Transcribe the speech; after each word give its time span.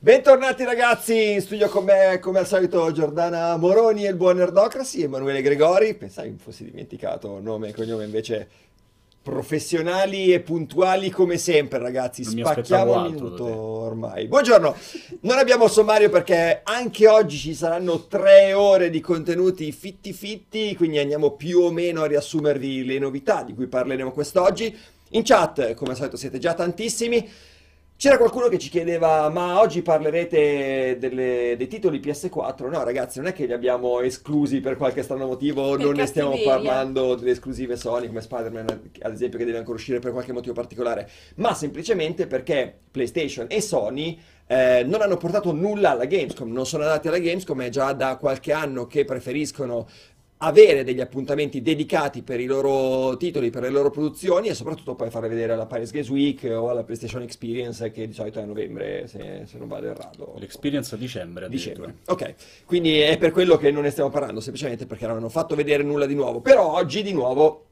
Bentornati 0.00 0.64
ragazzi, 0.64 1.32
in 1.34 1.40
studio 1.40 1.68
con 1.68 1.84
me 1.84 2.18
come 2.20 2.40
al 2.40 2.46
solito 2.46 2.90
Giordana 2.90 3.56
Moroni 3.56 4.04
e 4.04 4.10
il 4.10 4.16
buon 4.16 4.36
Nerdocracy, 4.36 5.02
Emanuele 5.02 5.40
Gregori, 5.40 5.94
pensai 5.94 6.30
mi 6.30 6.36
fossi 6.36 6.64
dimenticato 6.64 7.38
nome 7.40 7.68
e 7.68 7.72
cognome 7.72 8.04
invece 8.04 8.48
professionali 9.22 10.32
e 10.34 10.40
puntuali 10.40 11.10
come 11.10 11.38
sempre 11.38 11.78
ragazzi, 11.78 12.24
Non 12.24 12.44
spacchiamo 12.44 12.94
altro 12.94 13.10
minuto 13.12 13.46
ormai. 13.46 14.26
Buongiorno, 14.26 14.76
non 15.20 15.38
abbiamo 15.38 15.68
sommario 15.68 16.10
perché 16.10 16.60
anche 16.64 17.06
oggi 17.06 17.38
ci 17.38 17.54
saranno 17.54 18.06
tre 18.06 18.52
ore 18.52 18.90
di 18.90 19.00
contenuti 19.00 19.70
fitti 19.70 20.12
fitti, 20.12 20.74
quindi 20.74 20.98
andiamo 20.98 21.30
più 21.30 21.60
o 21.60 21.70
meno 21.70 22.02
a 22.02 22.06
riassumervi 22.06 22.84
le 22.84 22.98
novità 22.98 23.42
di 23.44 23.54
cui 23.54 23.68
parleremo 23.68 24.10
quest'oggi. 24.10 24.76
In 25.10 25.22
chat, 25.22 25.74
come 25.74 25.92
al 25.92 25.96
solito, 25.96 26.16
siete 26.16 26.38
già 26.38 26.52
tantissimi. 26.52 27.52
C'era 28.04 28.18
qualcuno 28.18 28.48
che 28.48 28.58
ci 28.58 28.68
chiedeva, 28.68 29.30
ma 29.30 29.58
oggi 29.58 29.80
parlerete 29.80 30.98
delle- 31.00 31.54
dei 31.56 31.66
titoli 31.68 32.00
PS4? 32.00 32.68
No, 32.68 32.84
ragazzi, 32.84 33.18
non 33.18 33.28
è 33.28 33.32
che 33.32 33.46
li 33.46 33.54
abbiamo 33.54 34.00
esclusi 34.00 34.60
per 34.60 34.76
qualche 34.76 35.02
strano 35.02 35.24
motivo, 35.24 35.70
Per 35.70 35.86
non 35.86 35.94
ne 35.94 36.04
stiamo 36.04 36.36
parlando 36.44 37.14
delle 37.14 37.30
esclusive 37.30 37.76
Sony 37.76 38.08
come 38.08 38.20
Spider-Man, 38.20 38.90
ad 39.00 39.12
esempio, 39.14 39.38
che 39.38 39.46
deve 39.46 39.56
ancora 39.56 39.78
uscire 39.78 40.00
per 40.00 40.12
qualche 40.12 40.34
motivo 40.34 40.52
particolare, 40.52 41.08
ma 41.36 41.54
semplicemente 41.54 42.26
perché 42.26 42.78
PlayStation 42.90 43.46
e 43.48 43.62
Sony 43.62 44.20
eh, 44.48 44.84
non 44.84 45.00
hanno 45.00 45.16
portato 45.16 45.52
nulla 45.52 45.92
alla 45.92 46.04
Gamescom, 46.04 46.52
non 46.52 46.66
sono 46.66 46.82
andati 46.82 47.08
alla 47.08 47.16
Gamescom, 47.16 47.62
è 47.62 47.70
già 47.70 47.94
da 47.94 48.16
qualche 48.16 48.52
anno 48.52 48.86
che 48.86 49.06
preferiscono 49.06 49.88
avere 50.44 50.84
degli 50.84 51.00
appuntamenti 51.00 51.62
dedicati 51.62 52.22
per 52.22 52.38
i 52.38 52.46
loro 52.46 53.16
titoli, 53.16 53.50
per 53.50 53.62
le 53.62 53.70
loro 53.70 53.90
produzioni 53.90 54.48
e 54.48 54.54
soprattutto 54.54 54.94
poi 54.94 55.10
farle 55.10 55.28
vedere 55.28 55.52
alla 55.54 55.66
Paris 55.66 55.90
Games 55.90 56.08
Week 56.10 56.44
o 56.50 56.68
alla 56.68 56.84
PlayStation 56.84 57.22
Experience 57.22 57.90
che 57.90 58.06
di 58.06 58.12
solito 58.12 58.38
è 58.38 58.42
a 58.42 58.46
novembre, 58.46 59.06
se, 59.06 59.42
se 59.46 59.58
non 59.58 59.68
vado 59.68 59.88
errato. 59.88 60.34
L'experience 60.38 60.94
a 60.94 60.98
dicembre. 60.98 61.48
Dicembre. 61.48 61.96
Ok, 62.06 62.34
quindi 62.66 62.98
è 63.00 63.16
per 63.16 63.30
quello 63.30 63.56
che 63.56 63.70
non 63.70 63.82
ne 63.82 63.90
stiamo 63.90 64.10
parlando, 64.10 64.40
semplicemente 64.40 64.86
perché 64.86 65.06
non 65.06 65.16
hanno 65.16 65.28
fatto 65.28 65.54
vedere 65.54 65.82
nulla 65.82 66.06
di 66.06 66.14
nuovo. 66.14 66.40
Però 66.40 66.74
oggi 66.74 67.02
di 67.02 67.12
nuovo 67.12 67.64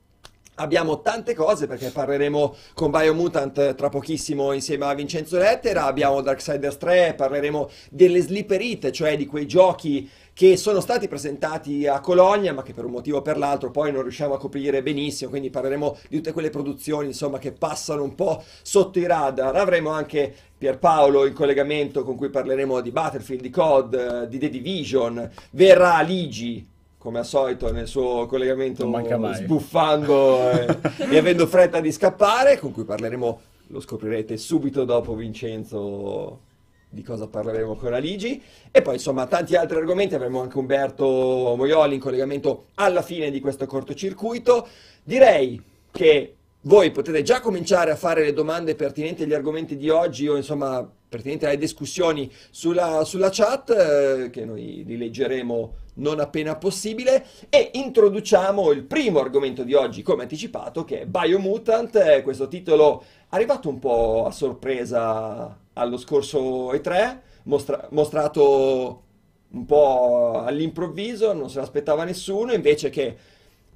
abbiamo 0.57 1.01
tante 1.01 1.35
cose 1.35 1.67
perché 1.67 1.91
parleremo 1.91 2.55
con 2.75 2.91
Biomutant 2.91 3.75
tra 3.75 3.89
pochissimo 3.89 4.53
insieme 4.53 4.85
a 4.85 4.95
Vincenzo 4.95 5.39
Lettera, 5.39 5.85
abbiamo 5.85 6.21
Darksiders 6.21 6.77
3, 6.77 7.15
parleremo 7.17 7.71
delle 7.91 8.21
Sleeper 8.21 8.61
Hit, 8.61 8.91
cioè 8.91 9.17
di 9.17 9.27
quei 9.27 9.47
giochi 9.47 10.09
che 10.35 10.57
sono 10.57 10.81
stati 10.81 11.09
presentati 11.09 11.87
a 11.87 12.01
Cologna 12.01 12.53
ma 12.53 12.63
che 12.63 12.73
per 12.73 12.85
un 12.85 12.93
motivo 12.93 13.19
o 13.19 13.23
per 13.23 13.37
l'altro 13.37 13.71
poi 13.71 13.93
non 13.93 14.03
riusciamo 14.03 14.35
a 14.35 14.39
coprire 14.39 14.83
benissimo, 14.83 15.31
quindi 15.31 15.51
parleremo 15.51 15.99
di 16.09 16.17
tutte 16.17 16.33
quelle 16.33 16.51
produzioni 16.51 17.09
insomma 17.09 17.39
che 17.39 17.53
passano 17.53 18.03
un 18.03 18.15
po' 18.15 18.43
sotto 18.63 18.99
i 18.99 19.07
radar. 19.07 19.55
Avremo 19.57 19.91
anche 19.91 20.35
Pierpaolo 20.57 21.27
in 21.27 21.35
collegamento 21.35 22.03
con 22.03 22.17
cui 22.17 22.31
parleremo 22.31 22.81
di 22.81 22.91
Battlefield, 22.91 23.43
di 23.43 23.51
COD, 23.51 24.27
di 24.27 24.39
The 24.39 24.49
Division, 24.49 25.31
verrà 25.51 26.01
Ligi 26.01 26.71
come 26.97 27.19
al 27.19 27.27
solito 27.27 27.73
nel 27.73 27.89
suo 27.89 28.27
collegamento 28.27 28.89
sbuffando 29.35 30.51
eh, 30.53 30.79
e 31.11 31.19
avendo 31.19 31.49
fretta 31.49 31.81
di 31.81 31.91
scappare, 31.91 32.61
con 32.61 32.71
cui 32.71 32.85
parleremo, 32.85 33.41
lo 33.67 33.81
scoprirete 33.81 34.37
subito 34.37 34.85
dopo 34.85 35.17
Vincenzo 35.17 36.51
di 36.93 37.03
cosa 37.03 37.27
parleremo 37.27 37.75
con 37.75 37.95
Aligi 37.95 38.41
e 38.71 38.83
poi 38.83 38.95
insomma 38.95 39.27
tanti 39.27 39.57
altri 39.57 39.79
argomenti, 39.79 40.15
avremo 40.15 40.43
anche 40.43 40.59
Umberto 40.59 41.55
Moioli 41.57 41.95
in 41.95 42.01
collegamento 42.01 42.67
alla 42.75 43.01
fine 43.01 43.31
di 43.31 43.41
questo 43.41 43.65
cortocircuito. 43.65 44.69
Direi 45.03 45.61
che 45.91 46.37
voi 46.63 46.91
potete 46.91 47.23
già 47.23 47.41
cominciare 47.41 47.91
a 47.91 47.97
fare 47.97 48.25
le 48.25 48.35
domande 48.35 48.75
pertinenti 48.75 49.23
agli 49.23 49.33
argomenti 49.33 49.77
di 49.77 49.89
oggi 49.89 50.29
o 50.29 50.37
insomma 50.37 50.87
pertinenti 51.09 51.47
alle 51.47 51.59
discussioni 51.59 52.31
sulla, 52.51 53.05
sulla 53.05 53.31
chat, 53.31 53.71
eh, 53.71 54.31
che 54.31 54.45
noi 54.45 54.83
li 54.87 54.97
leggeremo 54.97 55.75
non 55.95 56.21
appena 56.21 56.57
possibile, 56.57 57.27
e 57.51 57.71
introduciamo 57.75 58.71
il 58.71 58.83
primo 58.85 59.21
argomento 59.21 59.63
di 59.63 59.75
oggi, 59.75 60.03
come 60.03 60.23
anticipato, 60.23 60.85
che 60.85 61.03
è 61.03 61.07
Biomutant, 61.07 61.95
eh, 61.97 62.23
questo 62.23 62.49
titolo 62.49 63.05
arrivato 63.29 63.69
un 63.69 63.79
po' 63.79 64.25
a 64.27 64.31
sorpresa 64.31 65.59
allo 65.75 65.97
scorso 65.97 66.73
E3, 66.73 67.21
mostra- 67.45 67.89
mostrato 67.91 69.03
un 69.51 69.67
po' 69.67 70.43
all'improvviso, 70.45 71.33
non 71.33 71.51
se 71.51 71.59
l'aspettava 71.61 72.05
nessuno, 72.05 72.53
invece 72.53 72.91
che 72.91 73.17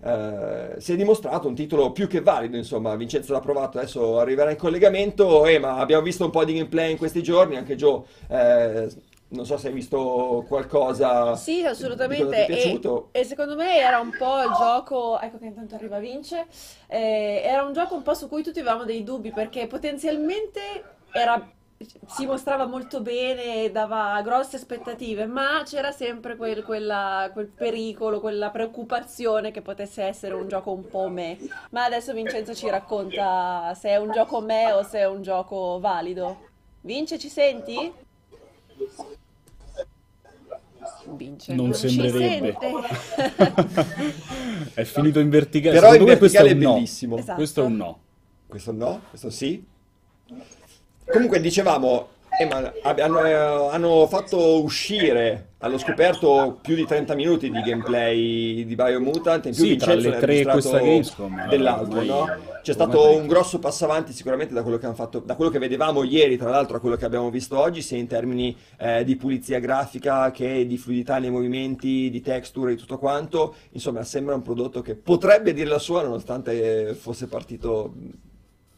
eh, 0.02 0.74
si 0.78 0.92
è 0.92 0.96
dimostrato 0.96 1.48
un 1.48 1.54
titolo 1.54 1.92
più 1.92 2.06
che 2.06 2.20
valido, 2.20 2.56
insomma, 2.56 2.94
Vincenzo 2.96 3.32
l'ha 3.32 3.40
provato, 3.40 3.78
adesso 3.78 4.18
arriverà 4.18 4.50
in 4.50 4.56
collegamento, 4.56 5.46
eh, 5.46 5.58
ma 5.58 5.76
abbiamo 5.78 6.02
visto 6.02 6.24
un 6.24 6.30
po' 6.30 6.44
di 6.44 6.52
gameplay 6.54 6.92
in 6.92 6.98
questi 6.98 7.22
giorni, 7.22 7.56
anche 7.56 7.76
Joe, 7.76 8.02
eh, 8.28 8.88
non 9.28 9.44
so 9.44 9.56
se 9.56 9.68
hai 9.68 9.72
visto 9.74 10.44
qualcosa 10.46 11.34
Sì, 11.34 11.64
assolutamente. 11.64 12.28
ti 12.28 12.34
è 12.34 12.42
E, 12.42 12.46
piaciuto. 12.46 13.08
e 13.12 13.24
secondo 13.24 13.56
me 13.56 13.76
era 13.78 13.98
un 13.98 14.14
po' 14.16 14.40
il 14.42 14.52
gioco. 14.52 15.18
Ecco 15.20 15.38
che 15.38 15.46
intanto 15.46 15.74
arriva 15.74 15.98
Vince. 15.98 16.46
eh, 16.86 17.42
era 17.44 17.62
un 17.64 17.72
gioco 17.72 17.96
un 17.96 18.02
po' 18.02 18.14
su 18.14 18.28
cui 18.28 18.42
tutti 18.44 18.60
avevamo 18.60 18.84
dei 18.84 19.02
dubbi 19.02 19.32
perché 19.32 19.66
potenzialmente 19.66 20.60
era- 21.10 21.50
si 22.06 22.26
mostrava 22.26 22.66
molto 22.66 23.00
bene, 23.00 23.70
dava 23.70 24.20
grosse 24.22 24.56
aspettative, 24.56 25.26
ma 25.26 25.62
c'era 25.64 25.92
sempre 25.92 26.36
quel, 26.36 26.62
quella- 26.64 27.30
quel 27.32 27.46
pericolo, 27.46 28.20
quella 28.20 28.50
preoccupazione 28.50 29.50
che 29.50 29.62
potesse 29.62 30.02
essere 30.02 30.34
un 30.34 30.48
gioco 30.48 30.72
un 30.72 30.86
po' 30.88 31.08
me. 31.08 31.38
Ma 31.70 31.84
adesso 31.84 32.12
Vincenzo 32.12 32.54
ci 32.54 32.68
racconta 32.68 33.72
se 33.74 33.90
è 33.90 33.96
un 33.96 34.10
gioco 34.12 34.40
me 34.40 34.72
o 34.72 34.82
se 34.82 34.98
è 34.98 35.06
un 35.06 35.22
gioco 35.22 35.78
valido. 35.80 36.44
Vince, 36.82 37.18
ci 37.18 37.28
senti? 37.28 37.92
Vince, 41.06 41.54
Non 41.54 41.74
ci 41.74 41.88
sembrerebbe. 41.88 42.56
È 44.74 44.84
finito 44.84 45.20
in 45.20 45.30
verticale. 45.30 45.74
Però 45.74 45.86
in 45.88 45.92
Secondo 45.92 46.12
me 46.12 46.18
questo 46.18 46.38
è 46.38 46.42
verticale 46.42 46.50
è 46.50 46.68
no. 46.68 46.74
bellissimo. 46.74 47.16
Esatto. 47.16 47.36
Questo 47.36 47.62
è 47.62 47.64
un 47.64 47.76
no. 47.76 47.98
Questo 48.46 48.72
no, 48.72 49.00
questo 49.10 49.30
sì. 49.30 49.64
Comunque 51.10 51.40
dicevamo, 51.40 52.08
eh, 52.38 52.44
ma 52.46 52.72
hanno, 52.82 53.24
eh, 53.24 53.32
hanno 53.32 54.06
fatto 54.08 54.62
uscire, 54.62 55.52
hanno 55.58 55.78
scoperto 55.78 56.58
più 56.60 56.74
di 56.74 56.84
30 56.84 57.14
minuti 57.14 57.50
di 57.50 57.60
gameplay 57.62 58.64
di 58.66 58.74
Biomutant, 58.74 59.46
in 59.46 59.54
più 59.54 59.64
Sì, 59.64 59.76
tra 59.76 59.94
Vincenzo 59.94 60.08
le 60.08 60.10
ne 60.10 60.16
ha 60.16 60.20
tre 60.20 60.82
e 60.82 60.98
eh, 60.98 61.48
dell'altro, 61.48 62.02
no? 62.02 62.28
C'è 62.62 62.72
stato 62.72 63.16
un 63.16 63.28
grosso 63.28 63.60
passo 63.60 63.84
avanti 63.84 64.12
sicuramente 64.12 64.52
da 64.52 64.62
quello 64.62 64.76
che 64.76 64.86
hanno 64.86 64.96
fatto, 64.96 65.20
da 65.20 65.36
quello 65.36 65.52
che 65.52 65.60
vedevamo 65.60 66.02
ieri, 66.02 66.36
tra 66.36 66.50
l'altro, 66.50 66.76
a 66.76 66.80
quello 66.80 66.96
che 66.96 67.04
abbiamo 67.04 67.30
visto 67.30 67.56
oggi, 67.56 67.80
sia 67.80 67.96
in 67.96 68.08
termini 68.08 68.56
eh, 68.78 69.04
di 69.04 69.14
pulizia 69.14 69.60
grafica 69.60 70.32
che 70.32 70.66
di 70.66 70.76
fluidità 70.76 71.18
nei 71.18 71.30
movimenti, 71.30 72.10
di 72.10 72.20
texture, 72.20 72.74
di 72.74 72.76
tutto 72.76 72.98
quanto. 72.98 73.54
Insomma, 73.70 74.02
sembra 74.02 74.34
un 74.34 74.42
prodotto 74.42 74.82
che 74.82 74.96
potrebbe 74.96 75.54
dire 75.54 75.68
la 75.68 75.78
sua 75.78 76.02
nonostante 76.02 76.94
fosse 76.94 77.28
partito 77.28 77.94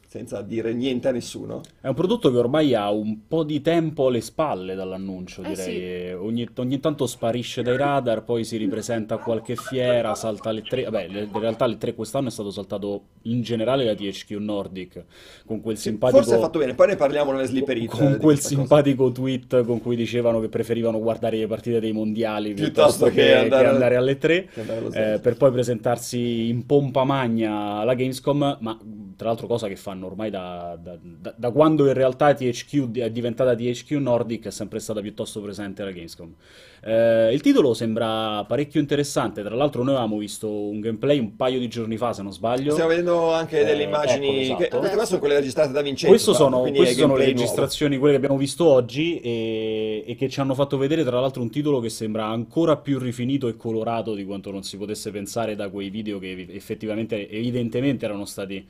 senza 0.08 0.40
dire 0.40 0.72
niente 0.72 1.08
a 1.08 1.10
nessuno. 1.10 1.60
È 1.82 1.86
un 1.86 1.94
prodotto 1.94 2.30
che 2.30 2.38
ormai 2.38 2.72
ha 2.74 2.90
un 2.90 3.26
po' 3.28 3.44
di 3.44 3.60
tempo 3.60 4.06
alle 4.06 4.22
spalle 4.22 4.74
dall'annuncio, 4.74 5.42
Eh 5.42 5.48
direi. 5.50 6.12
Ogni, 6.14 6.48
ogni 6.56 6.80
tanto 6.80 7.06
sparisce 7.06 7.62
dai 7.62 7.76
radar, 7.76 8.24
poi 8.24 8.42
si 8.42 8.56
ripresenta 8.56 9.16
a 9.16 9.18
qualche 9.18 9.54
fiera, 9.54 10.14
salta 10.14 10.48
alle 10.48 10.62
tre. 10.62 10.84
Vabbè, 10.84 11.08
le- 11.08 11.28
in 11.30 11.38
realtà 11.38 11.66
le 11.66 11.76
tre 11.76 11.94
quest'anno 11.94 12.28
è 12.28 12.30
stato 12.30 12.50
saltato 12.50 13.02
in 13.24 13.42
generale 13.42 13.84
da 13.84 13.94
THQ 13.94 14.30
Nordic, 14.38 15.04
con 15.44 15.60
quel 15.60 15.76
simpatico... 15.76 16.22
Forse 16.22 16.36
ha 16.36 16.40
fatto 16.40 16.58
bene, 16.58 16.74
poi 16.74 16.86
ne 16.86 16.96
parliamo 16.96 17.32
nelle 17.32 17.46
sleeper 17.46 17.76
hit. 17.76 17.90
con 17.90 18.00
eh, 18.00 18.06
quel 18.08 18.20
questa 18.20 18.48
cosa. 18.48 18.60
simpatico 18.60 19.12
tweet 19.12 19.64
con 19.66 19.82
cui 19.82 19.94
dicevano 19.94 20.40
che 20.40 20.48
preferivano 20.48 20.98
guardare 21.00 21.36
le 21.36 21.46
partite 21.46 21.80
dei 21.80 21.92
mondiali 21.92 22.54
Piuttosto 22.54 23.04
piuttosto 23.04 23.04
che 23.08 23.26
che, 23.26 23.34
andare- 23.34 23.64
che 23.64 23.70
andare 23.70 23.96
alle 23.96 24.16
tre, 24.16 24.48
andare 24.54 25.14
eh, 25.14 25.18
per 25.18 25.36
poi 25.36 25.52
presentarsi 25.52 26.48
in 26.48 26.64
pompa 26.64 27.04
magna 27.04 27.80
alla 27.80 27.92
Gamescom, 27.92 28.56
ma 28.60 28.78
tra 29.16 29.28
l'altro 29.28 29.46
cosa 29.46 29.68
che 29.68 29.76
fanno 29.76 29.97
ormai 30.06 30.30
da, 30.30 30.78
da- 30.80 30.98
da- 31.00 31.34
da 31.36 31.50
quando 31.50 31.86
in 31.86 31.92
realtà 31.94 32.32
THQ 32.34 32.98
è 32.98 33.10
diventata 33.10 33.54
THQ 33.54 33.90
Nordic 33.92 34.46
è 34.46 34.50
sempre 34.50 34.78
stata 34.78 35.00
piuttosto 35.00 35.40
presente 35.40 35.82
alla 35.82 35.90
Gamescom. 35.92 36.32
Eh, 36.80 37.32
il 37.32 37.40
titolo 37.40 37.74
sembra 37.74 38.44
parecchio 38.44 38.80
interessante, 38.80 39.42
tra 39.42 39.54
l'altro 39.56 39.82
noi 39.82 39.94
avevamo 39.94 40.18
visto 40.18 40.48
un 40.48 40.78
gameplay 40.80 41.18
un 41.18 41.34
paio 41.34 41.58
di 41.58 41.66
giorni 41.68 41.96
fa 41.96 42.12
se 42.12 42.22
non 42.22 42.32
sbaglio. 42.32 42.70
Stiamo 42.72 42.88
vedendo 42.90 43.32
anche 43.32 43.64
delle 43.64 43.82
Eh, 43.82 43.86
immagini, 43.86 44.28
ecco, 44.28 44.40
esatto. 44.40 44.80
che 44.80 44.88
queste 44.88 45.06
sono 45.06 45.18
quelle 45.18 45.34
registrate 45.34 45.72
da 45.72 45.82
Vincenzo. 45.82 46.32
Sono, 46.34 46.60
queste 46.60 46.82
è 46.82 46.92
sono 46.92 46.92
le 46.92 46.92
gameplay 46.92 47.06
nuovo. 47.06 47.16
registrazioni, 47.40 47.96
quelle 47.98 48.12
che 48.12 48.18
abbiamo 48.18 48.36
visto 48.38 48.64
oggi 48.66 49.18
e, 49.20 50.04
e 50.06 50.14
che 50.14 50.28
ci 50.28 50.38
hanno 50.40 50.54
fatto 50.54 50.76
vedere 50.76 51.02
tra 51.04 51.18
l'altro 51.20 51.42
un 51.42 51.50
titolo 51.50 51.80
che 51.80 51.88
sembra 51.88 52.26
ancora 52.26 52.76
più 52.76 52.98
rifinito 52.98 53.48
e 53.48 53.56
colorato 53.56 54.14
di 54.14 54.24
quanto 54.24 54.50
non 54.52 54.62
si 54.62 54.76
potesse 54.76 55.10
pensare 55.10 55.56
da 55.56 55.68
quei 55.68 55.90
video 55.90 56.18
che 56.20 56.46
effettivamente, 56.50 57.28
evidentemente 57.28 58.04
erano 58.04 58.24
stati 58.24 58.64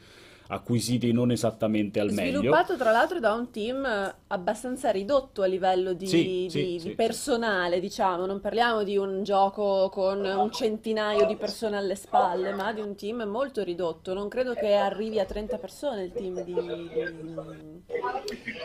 acquisiti 0.49 1.13
non 1.13 1.31
esattamente 1.31 2.01
al 2.01 2.11
meglio. 2.13 2.39
Sviluppato 2.39 2.77
tra 2.77 2.91
l'altro 2.91 3.21
da 3.21 3.33
un 3.35 3.51
team 3.51 3.85
eh, 3.85 4.15
abbastanza 4.29 4.91
ridotto 4.91 5.43
a 5.43 5.47
livello 5.47 5.93
di, 5.93 6.07
Sì, 6.07 6.47
sì, 6.49 6.61
di- 6.63 6.79
sì, 6.79 6.89
di 6.89 6.95
personale, 6.95 7.81
diciamo. 7.81 8.27
Non 8.27 8.41
parliamo 8.41 8.83
di 8.83 8.97
un 8.97 9.23
gioco 9.23 9.89
con 9.91 10.25
un 10.25 10.51
centinaio 10.51 11.27
di 11.27 11.37
persone 11.37 11.77
alle 11.77 11.95
spalle, 11.95 12.53
ma 12.53 12.73
di 12.73 12.81
un 12.81 12.95
team 12.97 13.23
molto 13.25 13.63
ridotto. 13.63 14.15
Non 14.15 14.29
credo 14.29 14.55
che 14.55 14.75
arrivi 14.75 15.19
a 15.21 15.25
30 15.25 15.59
persone 15.59 16.05
il 16.05 16.13
team 16.13 16.43
di... 16.43 16.55
di- 16.55 17.83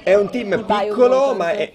È 0.03 0.13
un 0.15 0.29
team 0.29 0.55
di 0.55 0.63
piccolo, 0.63 1.33
ma 1.35 1.51
è, 1.51 1.73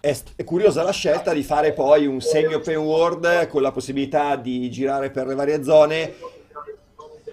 è, 0.00 0.16
è 0.36 0.44
curiosa 0.44 0.82
la 0.82 0.92
scelta 0.92 1.32
di 1.32 1.42
fare 1.42 1.72
poi 1.72 2.06
un 2.06 2.20
semi 2.20 2.54
open 2.54 2.76
world 2.76 3.48
con 3.48 3.62
la 3.62 3.72
possibilità 3.72 4.36
di 4.36 4.70
girare 4.70 5.10
per 5.10 5.26
le 5.26 5.34
varie 5.34 5.62
zone 5.64 6.14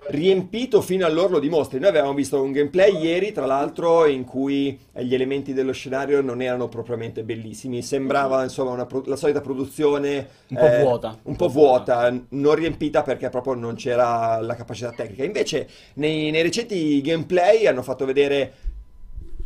riempito 0.07 0.81
fino 0.81 1.05
all'orlo 1.05 1.39
di 1.39 1.49
mostri. 1.49 1.79
Noi 1.79 1.89
avevamo 1.89 2.13
visto 2.13 2.41
un 2.41 2.51
gameplay 2.51 2.97
ieri, 2.97 3.31
tra 3.31 3.45
l'altro, 3.45 4.05
in 4.05 4.23
cui 4.23 4.77
gli 4.93 5.13
elementi 5.13 5.53
dello 5.53 5.71
scenario 5.71 6.21
non 6.21 6.41
erano 6.41 6.67
propriamente 6.67 7.23
bellissimi. 7.23 7.81
Sembrava 7.81 8.43
insomma 8.43 8.71
una 8.71 8.87
la 9.05 9.15
solita 9.15 9.41
produzione 9.41 10.27
un 10.49 10.57
po' 10.57 10.65
eh, 10.65 10.81
vuota. 10.81 11.19
un 11.23 11.35
po' 11.35 11.47
vuota, 11.47 12.21
non 12.29 12.55
riempita 12.55 13.03
perché 13.03 13.29
proprio 13.29 13.53
non 13.55 13.75
c'era 13.75 14.39
la 14.41 14.55
capacità 14.55 14.91
tecnica. 14.91 15.23
Invece, 15.23 15.67
nei, 15.95 16.31
nei 16.31 16.41
recenti 16.41 17.01
gameplay 17.01 17.65
hanno 17.65 17.81
fatto 17.81 18.05
vedere 18.05 18.53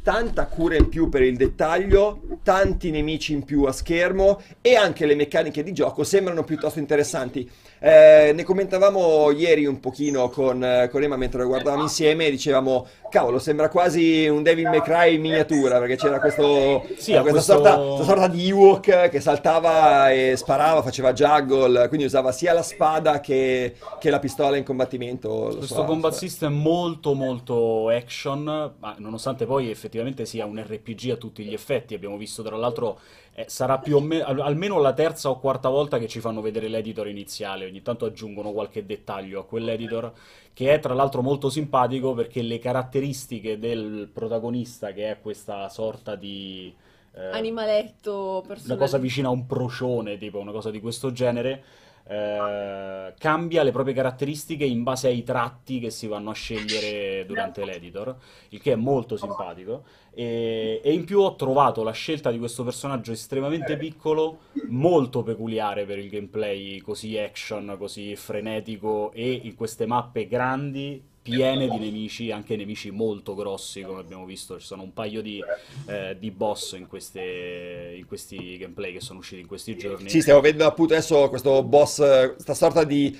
tanta 0.01 0.47
cura 0.47 0.75
in 0.75 0.89
più 0.89 1.09
per 1.09 1.21
il 1.21 1.35
dettaglio, 1.35 2.21
tanti 2.41 2.89
nemici 2.89 3.33
in 3.33 3.43
più 3.43 3.63
a 3.63 3.71
schermo 3.71 4.41
e 4.61 4.75
anche 4.75 5.05
le 5.05 5.15
meccaniche 5.15 5.61
di 5.61 5.73
gioco 5.73 6.03
sembrano 6.03 6.43
piuttosto 6.43 6.79
interessanti. 6.79 7.49
Eh, 7.81 8.33
ne 8.35 8.43
commentavamo 8.43 9.31
ieri 9.31 9.65
un 9.65 9.79
pochino 9.79 10.29
con, 10.29 10.61
eh, 10.61 10.89
con 10.91 11.01
Emma 11.01 11.15
mentre 11.15 11.41
lo 11.41 11.47
guardavamo 11.47 11.83
insieme 11.83 12.25
e 12.25 12.31
dicevamo, 12.31 12.85
cavolo, 13.09 13.39
sembra 13.39 13.69
quasi 13.69 14.27
un 14.27 14.43
Devil 14.43 14.67
May 14.67 14.81
Cry 14.81 15.15
in 15.15 15.21
miniatura 15.21 15.79
perché 15.79 15.95
c'era 15.95 16.19
questo, 16.19 16.83
Sì, 16.97 17.13
eh, 17.13 17.21
questa, 17.21 17.31
questo- 17.31 17.41
sorta, 17.53 17.77
questa 17.77 18.03
sorta 18.03 18.27
di 18.27 18.49
Ewok 18.49 19.07
che 19.07 19.21
saltava 19.21 20.11
e 20.11 20.35
sparava, 20.35 20.81
faceva 20.81 21.13
juggle, 21.13 21.87
quindi 21.87 22.05
usava 22.05 22.33
sia 22.33 22.51
la 22.51 22.63
spada 22.63 23.21
che, 23.21 23.75
che 23.97 24.09
la 24.09 24.19
pistola 24.19 24.57
in 24.57 24.65
combattimento. 24.65 25.53
Questo 25.57 25.75
so, 25.75 25.83
combat 25.85 26.11
so. 26.11 26.19
system 26.19 26.53
molto 26.53 27.13
molto 27.13 27.87
action, 27.89 28.73
ma 28.77 28.95
nonostante 28.97 29.45
poi 29.45 29.69
effettivamente 29.69 30.25
sia 30.25 30.45
un 30.45 30.61
RPG 30.61 31.11
a 31.11 31.15
tutti 31.15 31.45
gli 31.45 31.53
effetti, 31.53 31.93
abbiamo 31.93 32.17
visto 32.17 32.43
tra 32.43 32.57
l'altro 32.57 32.99
eh, 33.41 33.45
sarà 33.47 33.79
più 33.79 33.97
o 33.97 33.99
meno 34.01 34.25
al- 34.25 34.39
almeno 34.41 34.79
la 34.79 34.93
terza 34.93 35.29
o 35.29 35.39
quarta 35.39 35.69
volta 35.69 35.97
che 35.97 36.07
ci 36.07 36.19
fanno 36.19 36.41
vedere 36.41 36.67
l'editor 36.67 37.07
iniziale, 37.07 37.65
ogni 37.65 37.81
tanto 37.81 38.05
aggiungono 38.05 38.51
qualche 38.51 38.85
dettaglio 38.85 39.41
a 39.41 39.45
quell'editor 39.45 40.11
che 40.53 40.73
è 40.73 40.79
tra 40.79 40.93
l'altro 40.93 41.21
molto 41.21 41.49
simpatico 41.49 42.13
perché 42.13 42.41
le 42.41 42.59
caratteristiche 42.59 43.57
del 43.59 44.09
protagonista 44.11 44.91
che 44.91 45.11
è 45.11 45.19
questa 45.21 45.69
sorta 45.69 46.15
di 46.15 46.73
eh, 47.13 47.21
Animaletto, 47.31 48.39
una 48.39 48.41
personaggio. 48.47 48.75
cosa 48.75 48.97
vicina 48.97 49.27
a 49.27 49.31
un 49.31 49.45
procione, 49.45 50.17
tipo 50.17 50.39
una 50.39 50.51
cosa 50.51 50.71
di 50.71 50.79
questo 50.79 51.11
genere, 51.11 51.63
eh, 52.09 53.13
cambia 53.19 53.61
le 53.61 53.71
proprie 53.71 53.93
caratteristiche 53.93 54.65
in 54.65 54.81
base 54.81 55.09
ai 55.09 55.23
tratti 55.23 55.79
che 55.79 55.91
si 55.91 56.07
vanno 56.07 56.31
a 56.31 56.33
scegliere 56.33 57.23
durante 57.27 57.63
l'editor, 57.63 58.15
il 58.49 58.59
che 58.59 58.71
è 58.71 58.75
molto 58.75 59.15
simpatico. 59.15 59.83
E, 60.11 60.81
e 60.83 60.91
in 60.91 61.05
più 61.05 61.19
ho 61.19 61.35
trovato 61.35 61.83
la 61.83 61.91
scelta 61.91 62.31
di 62.31 62.39
questo 62.39 62.63
personaggio 62.63 63.11
estremamente 63.11 63.77
piccolo, 63.77 64.39
molto 64.69 65.21
peculiare 65.21 65.85
per 65.85 65.99
il 65.99 66.09
gameplay 66.09 66.79
così 66.79 67.15
action, 67.15 67.75
così 67.77 68.15
frenetico 68.15 69.11
e 69.11 69.31
in 69.43 69.53
queste 69.53 69.85
mappe 69.85 70.27
grandi. 70.27 71.08
Piene 71.21 71.67
di 71.67 71.77
nemici, 71.77 72.31
anche 72.31 72.55
nemici 72.55 72.89
molto 72.91 73.35
grossi, 73.35 73.81
come 73.81 73.99
abbiamo 73.99 74.25
visto. 74.25 74.59
Ci 74.59 74.65
sono 74.65 74.83
un 74.83 74.93
paio 74.93 75.21
di, 75.21 75.39
eh, 75.85 76.15
di 76.17 76.31
boss 76.31 76.73
in, 76.73 76.87
queste, 76.87 77.93
in 77.97 78.05
questi 78.07 78.57
gameplay 78.57 78.93
che 78.93 79.01
sono 79.01 79.19
usciti 79.19 79.41
in 79.41 79.47
questi 79.47 79.77
giorni. 79.77 80.09
Sì, 80.09 80.21
stiamo 80.21 80.39
vedendo 80.39 80.65
appunto 80.65 80.93
adesso 80.93 81.29
questo 81.29 81.61
boss, 81.63 81.99
eh, 81.99 82.31
questa 82.33 82.53
sorta 82.53 82.83
di 82.83 83.15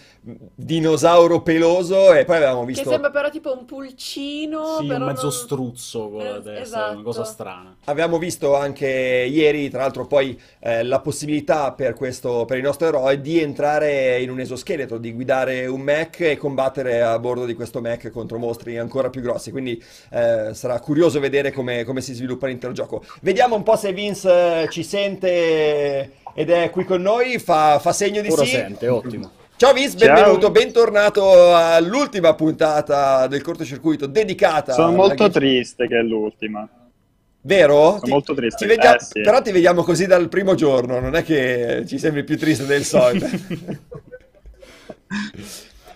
dinosauro 0.56 1.42
peloso 1.42 2.14
e 2.14 2.26
poi 2.26 2.38
avevamo 2.38 2.62
Che 2.62 2.68
visto... 2.68 2.90
sembra 2.90 3.12
però 3.12 3.30
tipo 3.30 3.56
un 3.56 3.66
pulcino, 3.66 4.78
Sì, 4.80 4.88
però 4.88 5.00
un 5.00 5.06
mezzo 5.06 5.24
non- 5.24 5.32
struzzo 5.32 6.10
con 6.10 6.24
la 6.24 6.38
Eh, 6.38 6.42
testa, 6.42 6.90
è 6.90 6.94
una 6.94 7.04
cosa 7.04 7.22
esatto. 7.22 7.34
strana. 7.36 7.78
Avevamo 7.86 8.18
visto 8.18 8.56
anche 8.56 8.88
ieri, 8.88 9.70
tra 9.70 9.82
l'altro, 9.82 10.08
poi 10.08 10.40
eh, 10.60 10.84
la 10.84 11.00
possibilità 11.02 11.74
per 11.74 11.94
questo, 11.94 12.46
per 12.46 12.58
il 12.58 12.64
nostro 12.64 12.88
eroe 12.88 13.20
di 13.22 13.40
entrare 13.40 14.20
in 14.22 14.30
un 14.32 14.40
esoscheletro, 14.40 14.98
di 14.98 15.12
guidare 15.14 15.66
un 15.68 15.82
mech 15.82 16.22
e 16.22 16.38
combattere 16.38 17.02
a 17.02 17.20
bordo 17.20 17.46
di 17.46 17.54
questo 17.54 17.82
mech 17.82 17.88
contro 18.12 18.38
mostri 18.38 18.78
ancora 18.78 19.10
più 19.10 19.22
grossi. 19.22 19.52
Quindi 19.52 19.82
eh, 20.12 20.50
sarà 20.54 20.80
curioso 20.80 21.20
vedere 21.20 21.52
come, 21.52 21.84
come 21.84 22.02
si 22.02 22.14
sviluppa 22.14 22.48
l'intero 22.48 22.74
gioco. 22.74 23.04
Vediamo 23.22 23.56
un 23.56 23.64
po' 23.64 23.76
se 23.76 23.92
Vince 23.94 24.64
eh, 24.64 24.68
ci 24.70 24.84
sente 24.84 26.12
ed 26.34 26.50
è 26.50 26.70
qui 26.70 26.84
con 26.86 27.02
noi. 27.02 27.40
Fa, 27.40 27.80
fa 27.80 27.92
segno 27.92 28.22
di 28.22 28.30
Ora 28.30 28.44
sì. 28.44 28.50
sente, 28.52 28.88
ottimo. 28.88 29.32
Ciao 29.56 29.74
Vince, 29.74 29.98
Ciao. 29.98 30.14
benvenuto, 30.14 30.52
bentornato 30.52 31.54
all'ultima 31.56 32.34
puntata 32.34 33.28
del 33.28 33.42
cortocircuito 33.42 34.06
dedicata 34.06 34.72
Sono 34.72 34.88
alla 34.88 34.96
molto 34.96 35.16
Games- 35.16 35.34
triste 35.34 35.88
che 35.88 35.98
è 35.98 36.02
l'ultima. 36.02 36.66
Vero? 37.42 37.98
Sono 38.00 38.12
molto 38.14 38.34
triste. 38.34 38.66
ti 38.66 38.72
vediamo- 38.74 38.96
Eh, 38.96 39.00
sì. 39.04 39.22
Però 39.22 39.42
ti 39.42 39.52
vediamo 39.52 39.84
così 39.84 40.06
dal 40.06 40.30
primo 40.30 40.56
giorno, 40.56 41.00
non 41.02 41.16
è 41.16 41.24
che 41.24 41.84
ci 41.88 41.98
sembri 42.00 42.24
più 42.24 42.38
triste 42.38 42.66
del 42.66 42.84
solito. 42.86 43.28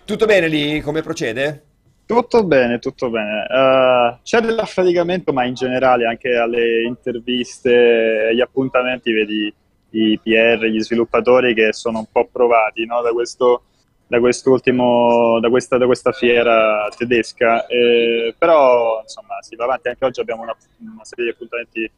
Tutto 0.05 0.25
bene 0.25 0.47
lì? 0.47 0.81
Come 0.81 1.01
procede? 1.01 1.63
Tutto 2.05 2.43
bene, 2.45 2.79
tutto 2.79 3.09
bene. 3.09 3.47
Eh, 3.49 4.17
c'è 4.23 4.39
dell'affaticamento, 4.41 5.31
ma 5.33 5.45
in 5.45 5.53
generale 5.53 6.05
anche 6.05 6.35
alle 6.35 6.83
interviste, 6.83 8.27
agli 8.29 8.41
appuntamenti, 8.41 9.11
vedi 9.11 9.53
i 9.91 10.19
PR, 10.21 10.65
gli 10.65 10.81
sviluppatori 10.81 11.53
che 11.53 11.71
sono 11.71 11.99
un 11.99 12.05
po' 12.11 12.27
provati 12.31 12.85
no, 12.85 13.01
da 13.01 13.11
questo 13.11 13.63
da 14.07 14.19
da 14.19 15.49
questa, 15.49 15.77
da 15.77 15.85
questa 15.85 16.11
fiera 16.11 16.87
tedesca 16.95 17.65
Eh, 17.65 18.35
però 18.37 18.99
insomma 19.01 19.41
si 19.41 19.55
va 19.55 19.63
avanti 19.63 19.87
anche 19.87 20.05
oggi 20.05 20.19
abbiamo 20.19 20.43
una, 20.43 20.55
una 20.79 21.03
serie 21.03 21.25
di 21.25 21.31
appuntamenti 21.31 21.91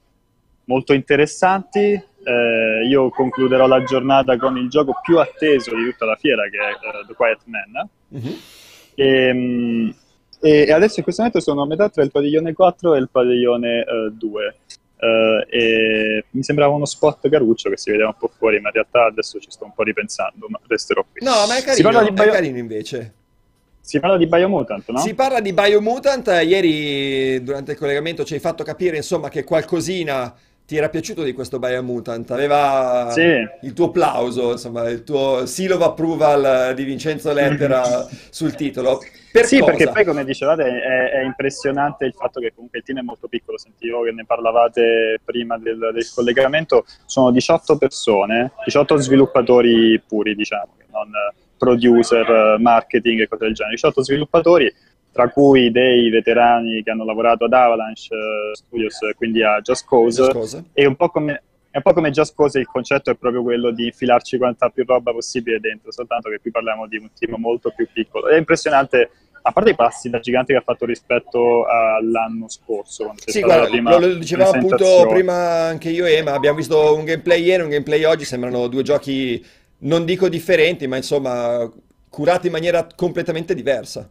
molto 0.66 0.94
interessanti 0.94 1.92
Eh, 2.24 2.88
io 2.88 3.10
concluderò 3.10 3.68
la 3.68 3.84
giornata 3.84 4.38
con 4.38 4.58
il 4.58 4.70
gioco 4.70 5.00
più 5.02 5.20
atteso 5.20 5.76
di 5.76 5.84
tutta 5.92 6.06
la 6.06 6.16
fiera 6.16 6.44
che 6.50 6.58
è 6.58 6.72
eh, 6.72 7.06
The 7.08 7.14
Quiet 7.14 7.40
Man 7.46 7.90
Mhm. 8.08 8.36
E, 8.96 9.34
mm, 9.34 9.90
e- 10.42 10.66
e 10.68 10.72
adesso 10.72 10.96
in 10.98 11.04
questo 11.04 11.22
momento 11.22 11.42
sono 11.42 11.62
a 11.64 11.68
metà 11.68 11.90
tra 11.90 12.04
il 12.04 12.12
padiglione 12.12 12.54
4 12.54 12.96
e 12.96 13.00
il 13.00 13.10
padiglione 13.12 13.80
eh, 13.82 14.12
2. 14.14 14.56
Eh, 14.98 15.48
e 15.50 16.26
mi 16.32 16.42
sembrava 16.44 16.74
uno 16.74 16.86
spot 16.86 17.30
caruccio 17.30 17.70
che 17.70 17.78
si 17.78 17.92
vedeva 17.92 18.10
un 18.10 18.16
po' 18.18 18.32
fuori, 18.36 18.60
ma 18.60 18.70
in 18.70 18.74
realtà 18.76 19.06
adesso 19.06 19.40
ci 19.40 19.52
sto 19.52 19.66
un 19.66 19.74
po' 19.74 19.84
ripensando, 19.84 20.48
ma 20.50 20.60
resterò 20.68 21.06
qui. 21.12 21.26
No, 21.26 21.32
ma 21.48 21.56
è 21.56 21.60
Si 21.60 21.66
carino, 21.66 21.90
parla 21.90 22.02
di 22.02 22.10
è 22.10 22.24
Bio- 22.24 22.32
carino 22.32 22.58
invece. 22.58 23.14
Si 23.82 24.00
parla 24.00 24.18
di 24.18 24.26
Biomutant, 24.26 24.90
no? 24.90 24.98
Si 24.98 25.14
parla 25.14 25.42
di 25.42 25.54
Biomutant, 25.54 26.28
ieri 26.44 27.44
durante 27.44 27.74
il 27.74 27.78
collegamento 27.78 28.24
ci 28.24 28.34
hai 28.34 28.40
fatto 28.40 28.64
capire 28.64 28.96
insomma 28.96 29.30
che 29.30 29.44
qualcosina 29.44 30.34
ti 30.66 30.78
era 30.78 30.90
piaciuto 30.90 31.22
di 31.22 31.34
questo 31.34 31.60
Biomutant, 31.60 32.30
aveva 32.32 33.10
Sì. 33.12 33.22
il 33.62 33.74
tuo 33.74 33.86
applauso, 33.88 34.52
insomma, 34.54 34.90
il 34.90 35.04
tuo 35.04 35.46
seal 35.46 35.72
of 35.74 35.82
approval 35.82 36.74
di 36.74 36.84
Vincenzo 36.84 37.32
Lettera 37.34 37.84
sul 38.32 38.56
titolo. 38.56 39.00
Per 39.32 39.46
Sì, 39.46 39.60
cosa? 39.60 39.72
perché 39.72 39.92
poi 39.92 40.06
come 40.06 40.24
dicevate 40.26 40.64
è, 40.64 41.10
è 41.20 41.24
impressionante 41.24 42.06
il 42.06 42.14
fatto 42.14 42.40
che 42.40 42.52
comunque 42.54 42.80
il 42.80 42.86
team 42.86 43.00
è 43.00 43.02
molto 43.02 43.28
piccolo, 43.28 43.58
sentivo 43.60 44.02
che 44.04 44.12
ne 44.12 44.26
parlavate 44.26 45.20
prima 45.24 45.58
del, 45.58 45.78
del 45.94 46.10
collegamento, 46.14 46.86
sono 47.06 47.32
18 47.32 47.78
persone, 47.78 48.54
18 48.66 48.96
sviluppatori 48.96 50.02
puri 50.08 50.34
diciamo, 50.36 50.70
non 50.92 51.12
producer, 51.58 52.58
marketing 52.60 53.22
e 53.22 53.28
cose 53.28 53.46
del 53.46 53.54
genere, 53.54 53.76
18 53.76 54.04
sviluppatori 54.04 54.74
tra 55.16 55.30
cui 55.30 55.72
dei 55.72 56.10
veterani 56.10 56.84
che 56.84 56.92
hanno 56.92 57.06
lavorato 57.06 57.46
ad 57.46 57.54
Avalanche 57.54 58.14
eh, 58.14 58.54
Studios, 58.54 58.98
quindi 59.16 59.42
a 59.42 59.62
Just 59.62 59.88
Cause, 59.88 60.22
Just 60.22 60.34
Cause. 60.34 60.64
e 60.74 60.86
un 60.86 60.98
po' 60.98 61.08
come, 61.08 61.42
è 61.72 61.78
un 61.78 61.82
po' 61.82 61.94
come 61.94 62.12
Just 62.12 62.36
Cause 62.36 62.60
il 62.60 62.66
concetto 62.66 63.12
è 63.12 63.16
proprio 63.16 63.42
quello 63.42 63.72
di 63.72 63.86
infilarci 63.86 64.38
quanta 64.38 64.68
più 64.68 64.84
roba 64.86 65.14
possibile 65.14 65.62
dentro, 65.62 65.94
soltanto 65.94 66.30
che 66.30 66.40
qui 66.42 66.52
parliamo 66.52 66.86
di 66.88 66.98
un 66.98 67.08
team 67.18 67.40
molto 67.40 67.72
più 67.74 67.88
piccolo. 67.94 68.28
È 68.28 68.36
impressionante, 68.36 69.10
a 69.42 69.54
parte 69.54 69.70
i 69.70 69.76
passi 69.76 70.10
da 70.10 70.20
gigante 70.20 70.52
che 70.52 70.60
ha 70.60 70.64
fatto 70.64 70.84
rispetto 70.84 71.66
all'anno 71.66 72.50
scorso, 72.50 73.14
Sì, 73.24 73.40
guarda, 73.40 73.70
lo, 73.70 74.00
lo 74.00 74.16
dicevamo 74.16 74.52
appunto 74.52 75.08
prima 75.08 75.62
anche 75.62 75.92
io 75.92 76.06
e 76.06 76.16
Emma, 76.16 76.34
abbiamo 76.34 76.58
visto 76.58 76.94
un 76.94 77.06
gameplay 77.06 77.42
ieri, 77.42 77.64
un 77.64 77.70
gameplay 77.70 78.04
oggi, 78.04 78.26
sembrano 78.26 78.68
due 78.68 78.84
giochi, 78.84 79.42
non 79.78 80.04
dico 80.04 80.28
differenti, 80.28 80.88
ma 80.88 80.98
insomma 80.98 81.72
curati 82.10 82.48
in 82.48 82.52
maniera 82.52 82.86
completamente 82.94 83.56
diversa. 83.56 84.10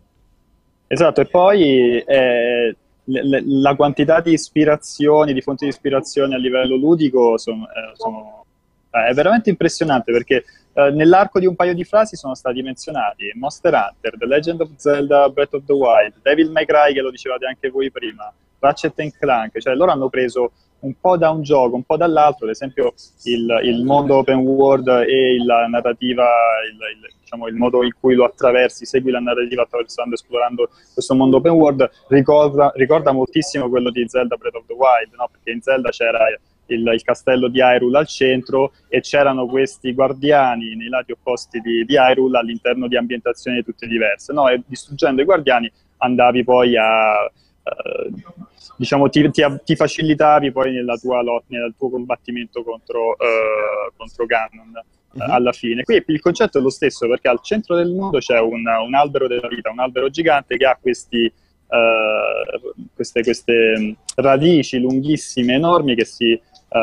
Esatto, 0.86 1.20
e 1.20 1.26
poi 1.26 1.98
eh, 1.98 2.76
la 3.04 3.74
quantità 3.74 4.20
di 4.20 4.32
ispirazioni, 4.32 5.32
di 5.32 5.40
fonti 5.40 5.64
di 5.64 5.70
ispirazione 5.70 6.34
a 6.34 6.38
livello 6.38 6.76
ludico 6.76 7.36
sono, 7.38 7.64
eh, 7.64 7.94
sono- 7.94 8.44
eh, 8.90 9.06
è 9.08 9.14
veramente 9.14 9.50
impressionante 9.50 10.12
perché 10.12 10.44
eh, 10.76 10.90
nell'arco 10.90 11.38
di 11.38 11.46
un 11.46 11.54
paio 11.54 11.74
di 11.74 11.84
frasi 11.84 12.16
sono 12.16 12.34
stati 12.34 12.60
menzionati 12.62 13.30
Monster 13.34 13.72
Hunter, 13.74 14.16
The 14.18 14.26
Legend 14.26 14.60
of 14.60 14.70
Zelda 14.76 15.28
Breath 15.28 15.54
of 15.54 15.64
the 15.66 15.72
Wild, 15.72 16.14
Devil 16.22 16.50
May 16.50 16.64
Cry, 16.64 16.92
che 16.92 17.00
lo 17.00 17.10
dicevate 17.10 17.46
anche 17.46 17.70
voi 17.70 17.90
prima, 17.90 18.32
Ratchet 18.58 19.16
Clank, 19.18 19.58
cioè 19.60 19.74
loro 19.74 19.92
hanno 19.92 20.08
preso 20.08 20.52
un 20.84 20.94
po' 21.00 21.16
da 21.16 21.30
un 21.30 21.42
gioco, 21.42 21.76
un 21.76 21.82
po' 21.82 21.96
dall'altro, 21.96 22.44
ad 22.44 22.52
esempio 22.52 22.94
il, 23.24 23.60
il 23.64 23.84
mondo 23.84 24.18
open 24.18 24.38
world 24.38 24.86
e 24.88 25.42
la 25.44 25.66
narrativa, 25.66 26.24
il, 26.70 26.76
il- 26.76 27.12
diciamo, 27.34 27.48
il 27.48 27.54
modo 27.54 27.82
in 27.82 27.92
cui 27.98 28.14
lo 28.14 28.24
attraversi, 28.24 28.84
segui 28.84 29.10
la 29.10 29.18
narrativa 29.18 29.62
attraversando, 29.62 30.14
esplorando 30.14 30.70
questo 30.92 31.14
mondo 31.14 31.38
open 31.38 31.52
world, 31.52 31.90
ricorda, 32.08 32.70
ricorda 32.76 33.12
moltissimo 33.12 33.68
quello 33.68 33.90
di 33.90 34.04
Zelda 34.06 34.36
Breath 34.36 34.54
of 34.54 34.66
the 34.66 34.74
Wild, 34.74 35.12
no? 35.16 35.28
perché 35.30 35.50
in 35.50 35.60
Zelda 35.60 35.90
c'era 35.90 36.28
il, 36.66 36.78
il, 36.92 37.02
castello 37.02 37.48
di 37.48 37.58
Hyrule 37.58 37.98
al 37.98 38.06
centro 38.06 38.72
e 38.88 39.00
c'erano 39.00 39.46
questi 39.46 39.92
guardiani 39.92 40.74
nei 40.76 40.88
lati 40.88 41.12
opposti 41.12 41.60
di, 41.60 41.84
di 41.84 41.94
Hyrule 41.94 42.38
all'interno 42.38 42.88
di 42.88 42.96
ambientazioni 42.96 43.62
tutte 43.62 43.86
diverse. 43.86 44.32
No? 44.32 44.48
E 44.48 44.62
distruggendo 44.66 45.22
i 45.22 45.24
guardiani 45.24 45.70
andavi 45.98 46.44
poi 46.44 46.76
a... 46.76 47.30
Uh, 47.64 48.44
diciamo, 48.76 49.08
ti, 49.08 49.30
ti, 49.30 49.42
ti, 49.64 49.74
facilitavi 49.74 50.52
poi 50.52 50.72
nella 50.72 50.98
tua 50.98 51.22
lotta, 51.22 51.46
nel 51.48 51.74
tuo 51.78 51.88
combattimento 51.88 52.62
contro, 52.62 53.10
uh, 53.10 53.92
contro 53.96 54.26
Ganon 54.26 54.72
uh-huh. 55.12 55.32
alla 55.32 55.52
fine. 55.52 55.82
Qui 55.82 56.02
il 56.06 56.20
concetto 56.20 56.58
è 56.58 56.60
lo 56.60 56.68
stesso 56.68 57.08
perché 57.08 57.28
al 57.28 57.40
centro 57.42 57.74
del 57.74 57.90
mondo 57.90 58.18
c'è 58.18 58.38
un, 58.38 58.64
un 58.66 58.94
albero 58.94 59.26
della 59.28 59.48
vita, 59.48 59.70
un 59.70 59.78
albero 59.78 60.10
gigante 60.10 60.58
che 60.58 60.66
ha 60.66 60.78
questi, 60.78 61.24
uh, 61.24 62.84
queste, 62.94 63.22
queste, 63.22 63.96
radici 64.16 64.78
lunghissime, 64.78 65.54
enormi 65.54 65.94
che 65.94 66.04
si, 66.04 66.38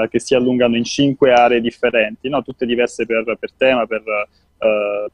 che 0.10 0.20
si, 0.20 0.34
allungano 0.34 0.78
in 0.78 0.84
cinque 0.84 1.32
aree 1.32 1.62
differenti, 1.62 2.28
no? 2.28 2.42
tutte 2.42 2.66
diverse 2.66 3.06
per, 3.06 3.38
per 3.40 3.52
tema, 3.56 3.86
per, 3.86 4.04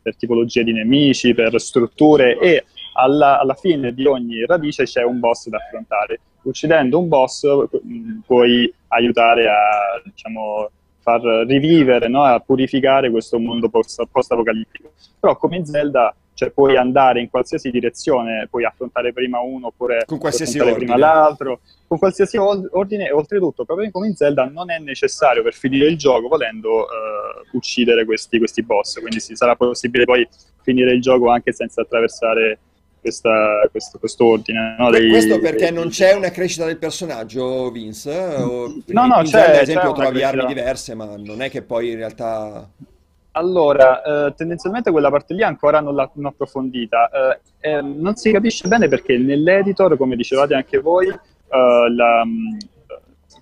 per 0.02 0.16
tipologie 0.16 0.64
di 0.64 0.72
nemici, 0.72 1.34
per 1.34 1.60
strutture 1.60 2.38
e 2.38 2.64
alla, 2.98 3.40
alla, 3.40 3.54
fine 3.54 3.94
di 3.94 4.06
ogni 4.06 4.46
radice 4.46 4.84
c'è 4.84 5.04
un 5.04 5.20
boss 5.20 5.48
da 5.48 5.58
affrontare 5.58 6.20
uccidendo 6.48 7.00
un 7.00 7.08
boss 7.08 7.46
mm, 7.46 8.20
puoi 8.26 8.74
aiutare 8.88 9.48
a 9.48 10.02
diciamo, 10.04 10.70
far 11.00 11.22
rivivere, 11.46 12.08
no? 12.08 12.24
a 12.24 12.40
purificare 12.40 13.10
questo 13.12 13.40
mondo 13.40 13.70
post-apocalittico. 13.70 14.92
Però 15.20 15.36
come 15.38 15.58
in 15.58 15.66
Zelda 15.66 16.16
cioè, 16.34 16.52
puoi 16.52 16.78
andare 16.78 17.20
in 17.20 17.30
qualsiasi 17.30 17.72
direzione, 17.72 18.48
puoi 18.50 18.64
affrontare 18.64 19.12
prima 19.12 19.40
uno 19.40 19.68
oppure 19.68 20.04
con 20.06 20.20
qualsiasi 20.20 20.60
ordine. 20.60 20.78
prima 20.78 20.96
l'altro, 20.96 21.62
con 21.88 21.98
qualsiasi 21.98 22.38
ordine 22.38 23.08
e 23.08 23.12
oltretutto, 23.12 23.66
proprio 23.66 23.90
come 23.90 24.08
in 24.08 24.16
Zelda, 24.16 24.46
non 24.46 24.70
è 24.70 24.78
necessario 24.78 25.42
per 25.42 25.54
finire 25.54 25.88
il 25.88 25.98
gioco 25.98 26.28
volendo 26.28 26.82
uh, 26.82 27.58
uccidere 27.58 28.06
questi, 28.06 28.38
questi 28.38 28.62
boss, 28.62 29.00
quindi 29.00 29.20
sì, 29.20 29.36
sarà 29.36 29.56
possibile 29.56 30.06
poi 30.06 30.28
finire 30.62 30.92
il 30.92 31.02
gioco 31.02 31.32
anche 31.32 31.54
senza 31.54 31.82
attraversare 31.82 32.60
questa, 33.08 33.68
questo, 33.72 34.00
questo, 34.00 34.26
ordine. 34.26 34.76
No, 34.78 34.90
dei, 34.90 35.10
questo 35.10 35.40
perché 35.40 35.66
dei... 35.66 35.74
non 35.74 35.88
c'è 35.88 36.14
una 36.14 36.30
crescita 36.30 36.66
del 36.66 36.78
personaggio, 36.78 37.72
Vince? 37.72 38.18
O... 38.18 38.76
No, 38.88 39.06
no, 39.06 39.22
c'è. 39.24 39.56
Ad 39.56 39.62
esempio, 39.62 39.94
trovi 39.94 40.24
armi 40.24 40.46
diverse, 40.46 40.94
ma 40.94 41.16
non 41.16 41.42
è 41.42 41.50
che 41.50 41.62
poi 41.62 41.92
in 41.92 41.98
realtà. 41.98 42.70
Allora, 43.32 44.02
eh, 44.02 44.34
tendenzialmente 44.36 44.92
quella 44.92 45.10
parte 45.10 45.34
lì 45.34 45.44
ancora 45.44 45.80
non 45.80 45.96
l'ho 45.96 46.12
approfondita. 46.28 47.10
Eh, 47.10 47.70
eh, 47.70 47.82
non 47.82 48.16
si 48.16 48.32
capisce 48.32 48.68
bene 48.68 48.88
perché 48.88 49.18
nell'editor, 49.18 49.96
come 49.96 50.16
dicevate 50.16 50.56
anche 50.56 50.80
voi, 50.80 51.08
eh, 51.08 51.92
la, 51.96 52.24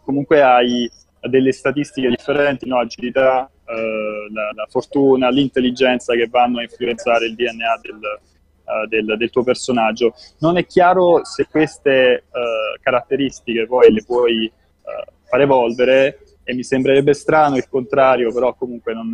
comunque 0.04 0.42
hai 0.42 0.92
delle 1.22 1.52
statistiche 1.54 2.10
differenti, 2.10 2.68
no? 2.68 2.78
agilità, 2.78 3.50
eh, 3.66 4.28
la, 4.32 4.52
la, 4.54 4.68
fortuna, 4.70 5.30
l'intelligenza 5.30 6.14
che 6.14 6.28
vanno 6.30 6.60
a 6.60 6.64
influenzare 6.64 7.26
il 7.26 7.36
DNA 7.36 7.80
del, 7.82 8.00
uh, 8.66 8.88
del, 8.88 9.16
del, 9.18 9.30
tuo 9.30 9.44
personaggio. 9.44 10.14
Non 10.40 10.58
è 10.58 10.66
chiaro 10.66 11.24
se 11.24 11.48
queste 11.50 12.26
uh, 12.28 12.80
caratteristiche 12.82 13.68
poi 13.68 13.92
le 13.92 14.04
puoi 14.04 14.46
uh, 14.46 15.12
far 15.24 15.42
evolvere 15.42 16.20
e 16.44 16.54
mi 16.54 16.64
sembrerebbe 16.64 17.14
strano 17.14 17.58
il 17.58 17.68
contrario, 17.70 18.32
però 18.32 18.54
comunque 18.54 18.94
non, 18.94 19.10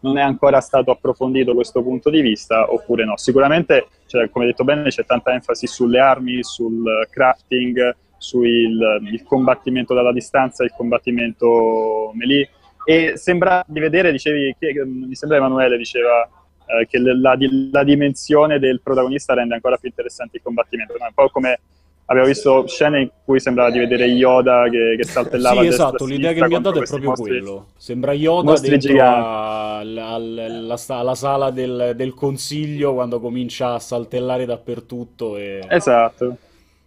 non, 0.00 0.18
è 0.18 0.22
ancora 0.22 0.60
stato 0.60 0.90
approfondito 0.90 1.54
questo 1.54 1.82
punto 1.82 2.10
di 2.10 2.20
vista, 2.20 2.72
oppure 2.72 3.04
no. 3.04 3.16
Sicuramente, 3.16 3.88
cioè, 4.06 4.30
come 4.30 4.46
detto 4.46 4.62
bene, 4.62 4.88
c'è 4.88 5.04
tanta 5.04 5.32
enfasi 5.32 5.66
sulle 5.66 5.98
armi, 5.98 6.44
sul 6.44 6.84
crafting, 7.10 7.96
sul 8.18 9.20
combattimento 9.24 9.94
dalla 9.94 10.12
distanza, 10.12 10.62
il 10.62 10.72
combattimento 10.76 12.12
melee. 12.14 12.50
E 12.84 13.16
sembra 13.16 13.64
di 13.66 13.80
vedere, 13.80 14.12
dicevi, 14.12 14.54
mi 14.84 15.14
sembra 15.16 15.38
Emanuele 15.38 15.76
diceva 15.76 16.28
eh, 16.66 16.86
che 16.86 16.98
la, 16.98 17.36
la, 17.70 17.84
dimensione 17.84 18.58
del 18.58 18.80
protagonista 18.82 19.34
rende 19.34 19.54
ancora 19.54 19.76
più 19.76 19.88
interessante 19.88 20.36
il 20.36 20.42
combattimento. 20.42 20.94
No? 20.98 21.06
Un 21.06 21.14
po' 21.14 21.28
come 21.30 21.58
abbiamo 22.06 22.28
visto 22.28 22.66
scene 22.66 23.00
in 23.00 23.10
cui 23.24 23.40
sembrava 23.40 23.70
di 23.70 23.78
vedere 23.78 24.06
Yoda 24.06 24.68
che, 24.68 24.94
che 24.96 25.04
saltellava 25.04 25.62
sì, 25.62 25.68
esatto, 25.68 26.04
l'idea 26.04 26.32
che 26.32 26.46
mi 26.46 26.54
ha 26.54 26.60
dato 26.60 26.82
è 26.82 26.86
proprio 26.86 27.10
mostri, 27.10 27.28
quello. 27.28 27.66
Sembra 27.76 28.12
Yoda 28.12 28.58
dentro 28.58 28.94
alla 29.00 30.76
sala 31.14 31.50
del, 31.50 31.92
del, 31.96 32.14
consiglio 32.14 32.94
quando 32.94 33.20
comincia 33.20 33.74
a 33.74 33.78
saltellare 33.78 34.44
dappertutto. 34.44 35.36
E... 35.36 35.64
Esatto. 35.68 36.36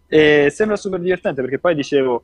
E 0.07 0.49
sembra 0.51 0.75
super 0.75 0.99
divertente 0.99 1.41
perché 1.41 1.59
poi 1.59 1.75
dicevo, 1.75 2.23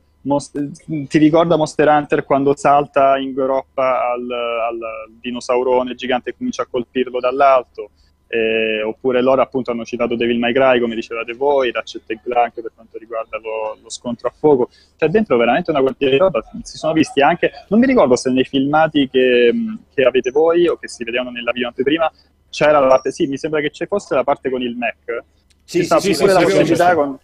ti 1.08 1.18
ricorda 1.18 1.56
Monster 1.56 1.88
Hunter 1.88 2.24
quando 2.24 2.56
salta 2.56 3.16
in 3.18 3.32
groppa 3.32 4.10
al, 4.10 4.30
al 4.30 4.78
dinosaurone 5.20 5.94
gigante 5.94 6.30
e 6.30 6.36
comincia 6.36 6.62
a 6.62 6.66
colpirlo 6.70 7.20
dall'alto? 7.20 7.90
Eh, 8.28 8.82
oppure 8.82 9.22
loro 9.22 9.40
appunto 9.40 9.70
hanno 9.70 9.84
citato 9.84 10.16
Devil 10.16 10.40
May 10.40 10.52
Cry 10.52 10.80
come 10.80 10.96
dicevate 10.96 11.32
voi, 11.34 11.70
Ratchet 11.70 12.10
e 12.10 12.18
Clank 12.20 12.60
per 12.60 12.72
quanto 12.74 12.98
riguarda 12.98 13.38
lo, 13.38 13.78
lo, 13.80 13.88
scontro 13.88 14.26
a 14.28 14.32
fuoco. 14.36 14.68
C'è 14.96 15.06
dentro 15.06 15.36
veramente 15.36 15.70
una 15.70 15.80
quantità 15.80 16.10
di 16.10 16.16
roba 16.16 16.42
si 16.62 16.76
sono 16.76 16.92
visti 16.92 17.20
anche, 17.20 17.52
non 17.68 17.78
mi 17.78 17.86
ricordo 17.86 18.16
se 18.16 18.30
nei 18.30 18.44
filmati 18.44 19.08
che, 19.08 19.52
che 19.94 20.02
avete 20.02 20.32
voi 20.32 20.66
o 20.66 20.76
che 20.76 20.88
si 20.88 21.04
vedevano 21.04 21.30
nella 21.30 21.52
video 21.52 21.68
anteprima 21.68 22.10
c'era 22.50 22.80
la 22.80 22.86
parte, 22.86 23.12
sì 23.12 23.26
mi 23.26 23.36
sembra 23.36 23.60
che 23.60 23.70
ci 23.70 23.86
fosse 23.86 24.14
la 24.14 24.24
parte 24.24 24.50
con 24.50 24.62
il 24.62 24.76
Mac. 24.76 25.24
Sì, 25.62 25.84
sì, 25.84 25.98
sì, 25.98 26.14
sì, 26.14 26.26
la 26.26 26.40
possibilità 26.40 26.94
con 26.94 27.18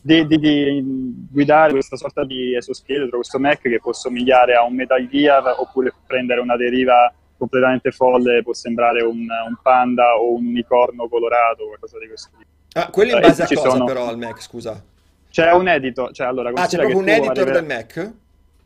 di, 0.00 0.26
di, 0.26 0.38
di, 0.38 1.26
guidare 1.30 1.72
questa 1.72 1.96
sorta 1.96 2.24
di 2.24 2.56
esoscheletro, 2.56 3.16
questo 3.16 3.38
Mac 3.38 3.60
che 3.60 3.80
può 3.80 3.92
somigliare 3.92 4.54
a 4.54 4.64
un 4.64 4.74
Metal 4.74 5.06
Gear 5.08 5.56
oppure 5.58 5.92
prendere 6.06 6.40
una 6.40 6.56
deriva 6.56 7.12
completamente 7.36 7.90
folle, 7.90 8.42
può 8.42 8.54
sembrare 8.54 9.02
un, 9.02 9.18
un 9.18 9.56
panda 9.60 10.14
o 10.14 10.34
un 10.34 10.46
unicorno 10.46 11.08
colorato, 11.08 11.66
qualcosa 11.66 11.98
di 11.98 12.06
questo 12.06 12.30
tipo. 12.36 12.50
Ah, 12.74 12.88
quello 12.90 13.10
in 13.10 13.18
eh, 13.18 13.20
base 13.20 13.42
a 13.42 13.46
cosa 13.46 13.70
sono... 13.70 13.84
però 13.84 14.08
al 14.08 14.16
Mac, 14.16 14.40
scusa? 14.40 14.82
C'è 15.28 15.50
un 15.52 15.68
editor, 15.68 16.12
cioè 16.12 16.26
allora... 16.26 16.50
Ah, 16.54 16.66
c'è 16.66 16.76
proprio 16.76 16.98
un 16.98 17.08
editor 17.08 17.38
arriva... 17.38 17.60
del 17.60 17.64
Mac? 17.66 18.12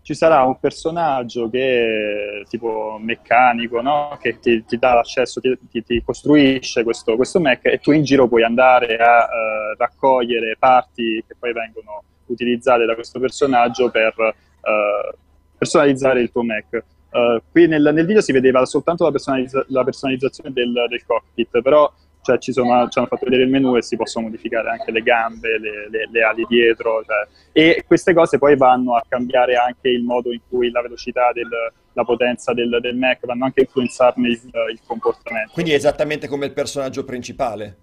Ci 0.07 0.15
sarà 0.15 0.45
un 0.45 0.57
personaggio 0.61 1.51
che 1.51 2.45
tipo 2.49 2.97
meccanico, 3.03 3.81
no? 3.81 4.17
che 4.23 4.39
ti, 4.39 4.65
ti, 4.65 4.79
dà 4.79 4.95
l'accesso, 4.95 5.41
ti, 5.41 5.59
ti, 5.69 5.83
ti 5.83 6.01
costruisce 6.05 6.85
questo, 6.85 7.17
questo, 7.17 7.41
Mac 7.41 7.65
e 7.65 7.81
tu 7.81 7.91
in 7.91 8.05
giro 8.05 8.29
puoi 8.29 8.45
andare 8.45 8.99
a 8.99 9.25
uh, 9.25 9.77
raccogliere 9.77 10.55
parti 10.61 11.25
che 11.27 11.35
poi 11.37 11.53
vengono 11.53 12.05
utilizzate 12.27 12.85
da 12.85 12.95
questo 12.95 13.19
personaggio 13.19 13.91
per 13.91 14.15
uh, 14.17 15.17
personalizzare 15.59 16.21
il 16.21 16.31
tuo 16.31 16.45
Mac. 16.45 16.85
Uh, 17.11 17.43
qui 17.51 17.67
nel, 17.67 17.91
nel, 17.93 18.07
video 18.07 18.21
si 18.21 18.31
vedeva 18.31 18.65
soltanto 18.65 19.03
la, 19.03 19.11
personalizza- 19.11 19.65
la 19.71 19.83
personalizzazione 19.83 20.53
del, 20.53 20.73
del, 20.89 21.05
cockpit, 21.05 21.61
però 21.63 21.93
cioè, 22.27 22.39
ci, 22.39 22.53
sono, 22.53 22.89
ci, 22.89 22.99
hanno 22.99 23.07
fatto 23.07 23.25
vedere 23.25 23.45
il 23.45 23.51
menu 23.51 23.77
e 23.77 23.83
si 23.83 23.97
possono 23.97 24.27
modificare 24.27 24.71
anche 24.71 24.91
le 24.91 25.01
gambe, 25.01 25.61
le, 25.61 25.89
le, 25.89 26.09
le 26.11 26.23
ali 26.25 26.45
dietro, 26.49 27.05
cioè, 27.05 27.29
e 27.53 27.85
queste 27.87 28.13
cose 28.13 28.37
poi 28.39 28.57
vanno 28.57 28.97
a 28.97 29.05
cambiare 29.09 29.55
anche 29.55 29.89
il 29.89 30.03
modo 30.03 30.33
in 30.33 30.41
cui 30.49 30.73
la 30.73 30.83
velocità, 30.83 31.31
del, 31.33 31.49
la 31.93 32.05
potenza 32.05 32.53
del, 32.53 32.79
del, 32.81 32.97
Mac, 32.97 33.25
vanno 33.25 33.45
anche 33.45 33.61
a 33.61 33.63
influenzarne 33.63 34.29
il, 34.29 34.41
il, 34.73 34.81
comportamento. 34.85 35.53
Quindi 35.53 35.71
è 35.71 35.77
esattamente 35.77 36.27
come 36.27 36.47
il 36.47 36.53
personaggio 36.53 37.05
principale. 37.05 37.77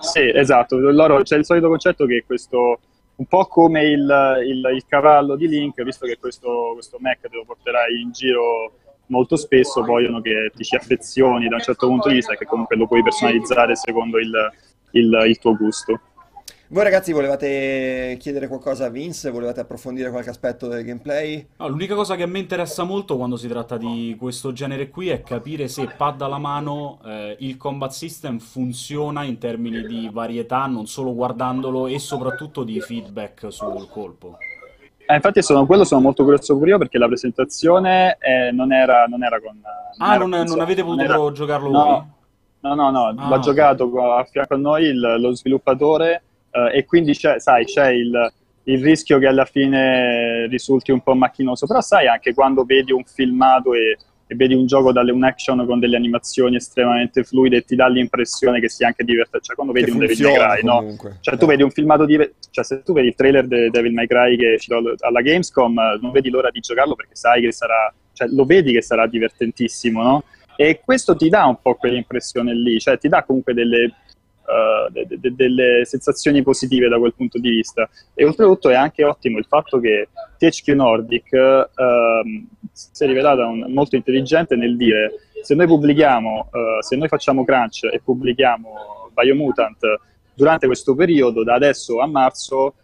Sì, 0.00 0.30
esatto, 0.32 0.78
loro, 0.78 1.22
c'è 1.22 1.36
il 1.36 1.44
solito 1.44 1.66
concetto 1.66 2.06
che 2.06 2.22
questo, 2.24 2.78
un 3.16 3.26
po' 3.26 3.46
come 3.46 3.82
il, 3.82 4.38
il, 4.46 4.70
il 4.72 4.84
cavallo 4.86 5.34
di 5.34 5.48
Link, 5.48 5.82
visto 5.82 6.06
che 6.06 6.16
questo, 6.16 6.70
questo 6.74 6.98
Mac 7.00 7.18
te 7.22 7.28
lo 7.32 7.44
porterai 7.44 8.00
in 8.00 8.12
giro 8.12 8.72
molto 9.10 9.36
spesso 9.36 9.84
vogliono 9.84 10.20
che 10.20 10.50
ti 10.54 10.64
ci 10.64 10.74
affezioni 10.74 11.48
da 11.48 11.56
un 11.56 11.62
certo 11.62 11.86
punto 11.86 12.08
di 12.08 12.14
vista 12.14 12.32
e 12.32 12.36
che 12.36 12.46
comunque 12.46 12.76
lo 12.76 12.86
puoi 12.86 13.02
personalizzare 13.02 13.76
secondo 13.76 14.18
il, 14.18 14.32
il, 14.92 15.24
il 15.26 15.38
tuo 15.38 15.54
gusto. 15.56 16.00
Voi 16.72 16.84
ragazzi 16.84 17.12
volevate 17.12 18.16
chiedere 18.20 18.46
qualcosa 18.46 18.84
a 18.84 18.90
Vince? 18.90 19.30
Volevate 19.30 19.58
approfondire 19.58 20.10
qualche 20.10 20.30
aspetto 20.30 20.68
del 20.68 20.84
gameplay? 20.84 21.44
No, 21.56 21.66
l'unica 21.66 21.96
cosa 21.96 22.14
che 22.14 22.22
a 22.22 22.26
me 22.26 22.38
interessa 22.38 22.84
molto 22.84 23.16
quando 23.16 23.36
si 23.36 23.48
tratta 23.48 23.76
di 23.76 24.14
questo 24.16 24.52
genere 24.52 24.88
qui 24.88 25.08
è 25.08 25.20
capire 25.22 25.66
se 25.66 25.88
pad 25.96 26.22
alla 26.22 26.38
mano 26.38 27.00
eh, 27.04 27.34
il 27.40 27.56
combat 27.56 27.90
system 27.90 28.38
funziona 28.38 29.24
in 29.24 29.38
termini 29.38 29.82
di 29.82 30.08
varietà, 30.12 30.66
non 30.66 30.86
solo 30.86 31.12
guardandolo 31.12 31.88
e 31.88 31.98
soprattutto 31.98 32.62
di 32.62 32.80
feedback 32.80 33.52
sul 33.52 33.88
colpo. 33.90 34.38
Eh, 35.10 35.16
infatti 35.16 35.42
sono, 35.42 35.66
quello 35.66 35.82
sono 35.82 36.00
molto 36.00 36.22
curioso 36.22 36.56
pure 36.56 36.70
io 36.70 36.78
perché 36.78 36.96
la 36.96 37.08
presentazione 37.08 38.16
eh, 38.20 38.52
non, 38.52 38.72
era, 38.72 39.06
non, 39.08 39.24
era, 39.24 39.40
con... 39.40 39.56
Non 39.56 40.08
ah, 40.08 40.14
era 40.14 40.24
non, 40.24 40.44
non, 40.46 40.60
avete 40.60 40.84
potuto 40.84 41.02
era... 41.02 41.32
giocarlo 41.32 41.68
no, 41.68 41.84
voi? 41.84 42.02
No, 42.60 42.74
no, 42.74 42.90
no, 42.90 43.06
ah, 43.18 43.28
l'ha 43.28 43.38
giocato 43.40 43.90
a 44.12 44.22
fianco 44.22 44.54
a 44.54 44.56
noi 44.56 44.84
il, 44.84 45.16
lo 45.18 45.34
sviluppatore 45.34 46.22
eh, 46.52 46.78
e 46.78 46.84
quindi 46.84 47.14
c'è, 47.14 47.40
sai, 47.40 47.64
c'è 47.64 47.88
il, 47.88 48.32
il, 48.64 48.82
rischio 48.84 49.18
che 49.18 49.26
alla 49.26 49.46
fine 49.46 50.46
risulti 50.46 50.92
un 50.92 51.00
po' 51.00 51.14
macchinoso, 51.14 51.66
però 51.66 51.80
sai 51.80 52.06
anche 52.06 52.32
quando 52.32 52.62
vedi 52.62 52.92
un 52.92 53.02
filmato 53.02 53.74
e 53.74 53.98
e 54.32 54.36
vedi 54.36 54.54
un 54.54 54.64
gioco 54.66 54.92
dalle 54.92 55.10
un 55.10 55.24
action 55.24 55.66
con 55.66 55.80
delle 55.80 55.96
animazioni 55.96 56.54
estremamente 56.54 57.24
fluide 57.24 57.56
e 57.56 57.64
ti 57.64 57.74
dà 57.74 57.88
l'impressione 57.88 58.60
che 58.60 58.68
sia 58.68 58.86
anche 58.86 59.02
divertente. 59.02 59.44
Cioè, 59.44 59.56
quando 59.56 59.72
vedi 59.72 59.90
un 59.90 59.98
Devil 59.98 60.22
May 60.22 60.34
Cry, 60.36 60.62
no? 60.62 60.96
Cioè, 61.20 61.36
tu 61.36 61.44
Eh. 61.46 61.48
vedi 61.48 61.62
un 61.64 61.70
filmato 61.72 62.04
di. 62.04 62.16
Cioè, 62.48 62.64
se 62.64 62.82
tu 62.84 62.92
vedi 62.92 63.08
il 63.08 63.16
trailer 63.16 63.48
di 63.48 63.70
Devil 63.70 63.92
May 63.92 64.06
Cry 64.06 64.36
che 64.36 64.56
all- 64.72 64.94
alla 65.00 65.20
Gamescom, 65.20 65.98
non 66.00 66.12
vedi 66.12 66.30
l'ora 66.30 66.50
di 66.50 66.60
giocarlo 66.60 66.94
perché 66.94 67.16
sai 67.16 67.40
che 67.42 67.50
sarà. 67.50 67.92
Cioè, 68.12 68.28
lo 68.28 68.44
vedi 68.44 68.70
che 68.72 68.82
sarà 68.82 69.08
divertentissimo, 69.08 70.00
no? 70.00 70.22
E 70.54 70.80
questo 70.84 71.16
ti 71.16 71.28
dà 71.28 71.46
un 71.46 71.56
po' 71.60 71.74
quell'impressione 71.74 72.54
lì, 72.54 72.78
cioè 72.78 72.98
ti 72.98 73.08
dà 73.08 73.24
comunque 73.24 73.52
delle, 73.52 73.82
eh, 73.84 74.90
de- 74.92 75.06
de- 75.18 75.34
delle 75.34 75.84
sensazioni 75.86 76.42
positive 76.44 76.88
da 76.88 76.98
quel 76.98 77.14
punto 77.16 77.38
di 77.40 77.50
vista. 77.50 77.88
E 78.14 78.24
oltretutto 78.24 78.68
è 78.68 78.74
anche 78.74 79.02
ottimo 79.02 79.38
il 79.38 79.46
fatto 79.46 79.80
che 79.80 80.08
THQ 80.38 80.68
Nordic 80.74 81.32
ehm, 81.32 82.46
si 82.72 83.04
è 83.04 83.06
rivelata 83.06 83.46
un- 83.46 83.66
molto 83.72 83.96
intelligente 83.96 84.56
nel 84.56 84.76
dire 84.76 85.12
se 85.42 85.54
noi 85.54 85.66
pubblichiamo, 85.66 86.50
eh, 86.52 86.82
se 86.82 86.96
noi 86.96 87.08
facciamo 87.08 87.44
crunch 87.44 87.84
e 87.90 88.00
pubblichiamo 88.02 89.10
Biomutant 89.14 89.78
durante 90.34 90.66
questo 90.66 90.94
periodo, 90.94 91.42
da 91.44 91.54
adesso 91.54 92.00
a 92.00 92.06
marzo, 92.06 92.74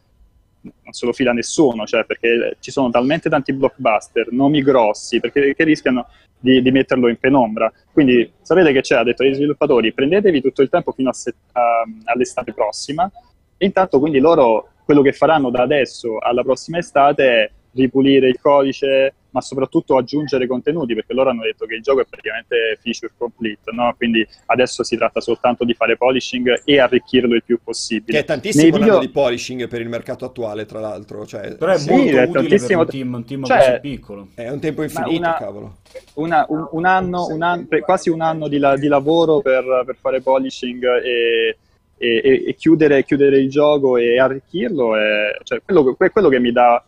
non 0.61 0.93
se 0.93 1.07
lo 1.07 1.13
fila 1.13 1.33
nessuno, 1.33 1.87
cioè 1.87 2.05
perché 2.05 2.57
ci 2.61 2.71
sono 2.71 2.91
talmente 2.91 3.29
tanti 3.29 3.53
blockbuster, 3.53 4.33
nomi 4.33 4.63
grossi, 4.63 5.21
perché 5.21 5.55
che 5.55 5.65
rischiano 5.65 6.07
di, 6.39 6.61
di 6.61 6.71
metterlo 6.71 7.09
in 7.09 7.19
penombra. 7.19 7.73
Quindi 7.93 8.31
sapete 8.43 8.73
che 8.73 8.81
c'è, 8.81 8.97
ha 8.97 9.03
detto 9.05 9.23
agli 9.23 9.35
sviluppatori, 9.35 9.93
prendetevi 9.93 10.41
tutto 10.41 10.63
il 10.63 10.69
tempo 10.69 10.93
fino 10.93 11.11
a 11.11 11.13
se- 11.13 11.35
a- 11.53 11.85
all'estate 12.05 12.53
prossima, 12.53 13.11
e 13.57 13.65
intanto 13.65 13.99
quindi 13.99 14.19
loro 14.19 14.71
quello 14.85 15.03
che 15.03 15.13
faranno 15.13 15.51
da 15.51 15.63
adesso 15.63 16.19
alla 16.19 16.43
prossima 16.43 16.79
estate 16.79 17.25
è 17.25 17.51
ripulire 17.73 18.29
il 18.29 18.39
codice, 18.41 19.15
ma 19.37 19.43
soprattutto 19.43 19.99
aggiungere 19.99 20.47
contenuti, 20.47 20.95
perché 20.95 21.13
loro 21.13 21.29
hanno 21.29 21.43
detto 21.43 21.67
che 21.67 21.75
il 21.75 21.83
gioco 21.83 22.01
è 22.01 22.07
praticamente 22.09 22.79
feature 22.81 23.13
complete, 23.19 23.71
no? 23.73 23.93
quindi 23.95 24.27
adesso 24.47 24.83
si 24.83 24.97
tratta 24.97 25.21
soltanto 25.21 25.63
di 25.67 25.75
fare 25.75 25.99
polishing 25.99 26.63
e 26.65 26.81
arricchirlo 26.81 27.35
il 27.35 27.45
più 27.45 27.59
possibile. 27.63 28.17
Che 28.17 28.25
è 28.25 28.27
tantissimo 28.27 28.79
video- 28.79 28.99
di 28.99 29.11
polishing 29.11 29.69
per 29.69 29.83
il 29.83 29.91
mercato 29.91 30.25
attuale, 30.25 30.65
tra 30.65 30.81
l'altro. 30.81 31.27
Cioè, 31.27 31.55
Però 31.57 31.71
è 31.71 31.77
Sì, 31.77 31.91
molto 31.91 32.05
è 32.05 32.09
utile 32.09 32.25
per 32.25 32.33
tantissimo- 32.49 32.81
un 32.81 32.87
team, 32.87 33.13
un 33.15 33.25
team 33.27 33.45
cioè- 33.45 33.59
così 33.59 33.81
piccolo. 33.81 34.29
è 34.35 34.49
un 34.49 34.59
tempo 34.61 34.83
infinito, 34.83 35.19
una- 35.19 35.35
cavolo. 35.35 35.77
una- 36.15 36.47
un, 36.49 36.69
un 36.71 36.85
anno, 36.87 37.27
un 37.27 37.43
anno- 37.43 37.67
quasi 37.83 38.09
un 38.09 38.23
anno 38.23 38.49
di, 38.49 38.57
la- 38.57 38.77
di 38.79 38.87
lavoro 38.89 39.41
per, 39.41 39.83
per 39.85 39.97
fare 40.01 40.23
polishing 40.23 40.83
e, 41.05 41.57
e- 41.99 42.45
e- 42.47 42.55
chiudere, 42.55 43.05
chiudere 43.05 43.39
il 43.39 43.51
gioco 43.51 43.99
e 43.99 44.19
arricchirlo 44.19 44.97
è 44.97 45.37
cioè, 45.43 45.61
quello, 45.63 45.95
que- 45.95 46.11
quello 46.11 46.29
che 46.31 46.39
mi 46.41 46.53
dà 46.53 46.83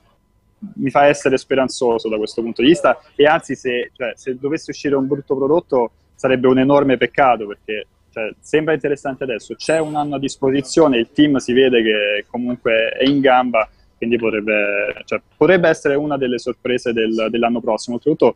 mi 0.74 0.90
fa 0.90 1.06
essere 1.06 1.38
speranzoso 1.38 2.08
da 2.08 2.16
questo 2.16 2.42
punto 2.42 2.62
di 2.62 2.68
vista 2.68 2.98
e 3.14 3.26
anzi 3.26 3.54
se, 3.54 3.90
cioè, 3.94 4.12
se 4.16 4.36
dovesse 4.38 4.70
uscire 4.70 4.96
un 4.96 5.06
brutto 5.06 5.36
prodotto 5.36 5.90
sarebbe 6.14 6.48
un 6.48 6.58
enorme 6.58 6.96
peccato 6.96 7.46
perché 7.46 7.86
cioè, 8.10 8.32
sembra 8.40 8.74
interessante 8.74 9.24
adesso, 9.24 9.54
c'è 9.54 9.78
un 9.78 9.94
anno 9.94 10.16
a 10.16 10.18
disposizione, 10.18 10.98
il 10.98 11.10
team 11.12 11.36
si 11.36 11.52
vede 11.52 11.82
che 11.82 12.24
comunque 12.28 12.88
è 12.88 13.04
in 13.04 13.20
gamba, 13.20 13.68
quindi 13.96 14.16
potrebbe, 14.16 15.02
cioè, 15.04 15.20
potrebbe 15.36 15.68
essere 15.68 15.94
una 15.94 16.16
delle 16.16 16.38
sorprese 16.38 16.92
del- 16.92 17.28
dell'anno 17.30 17.60
prossimo. 17.60 17.96
Oltretutto 17.96 18.34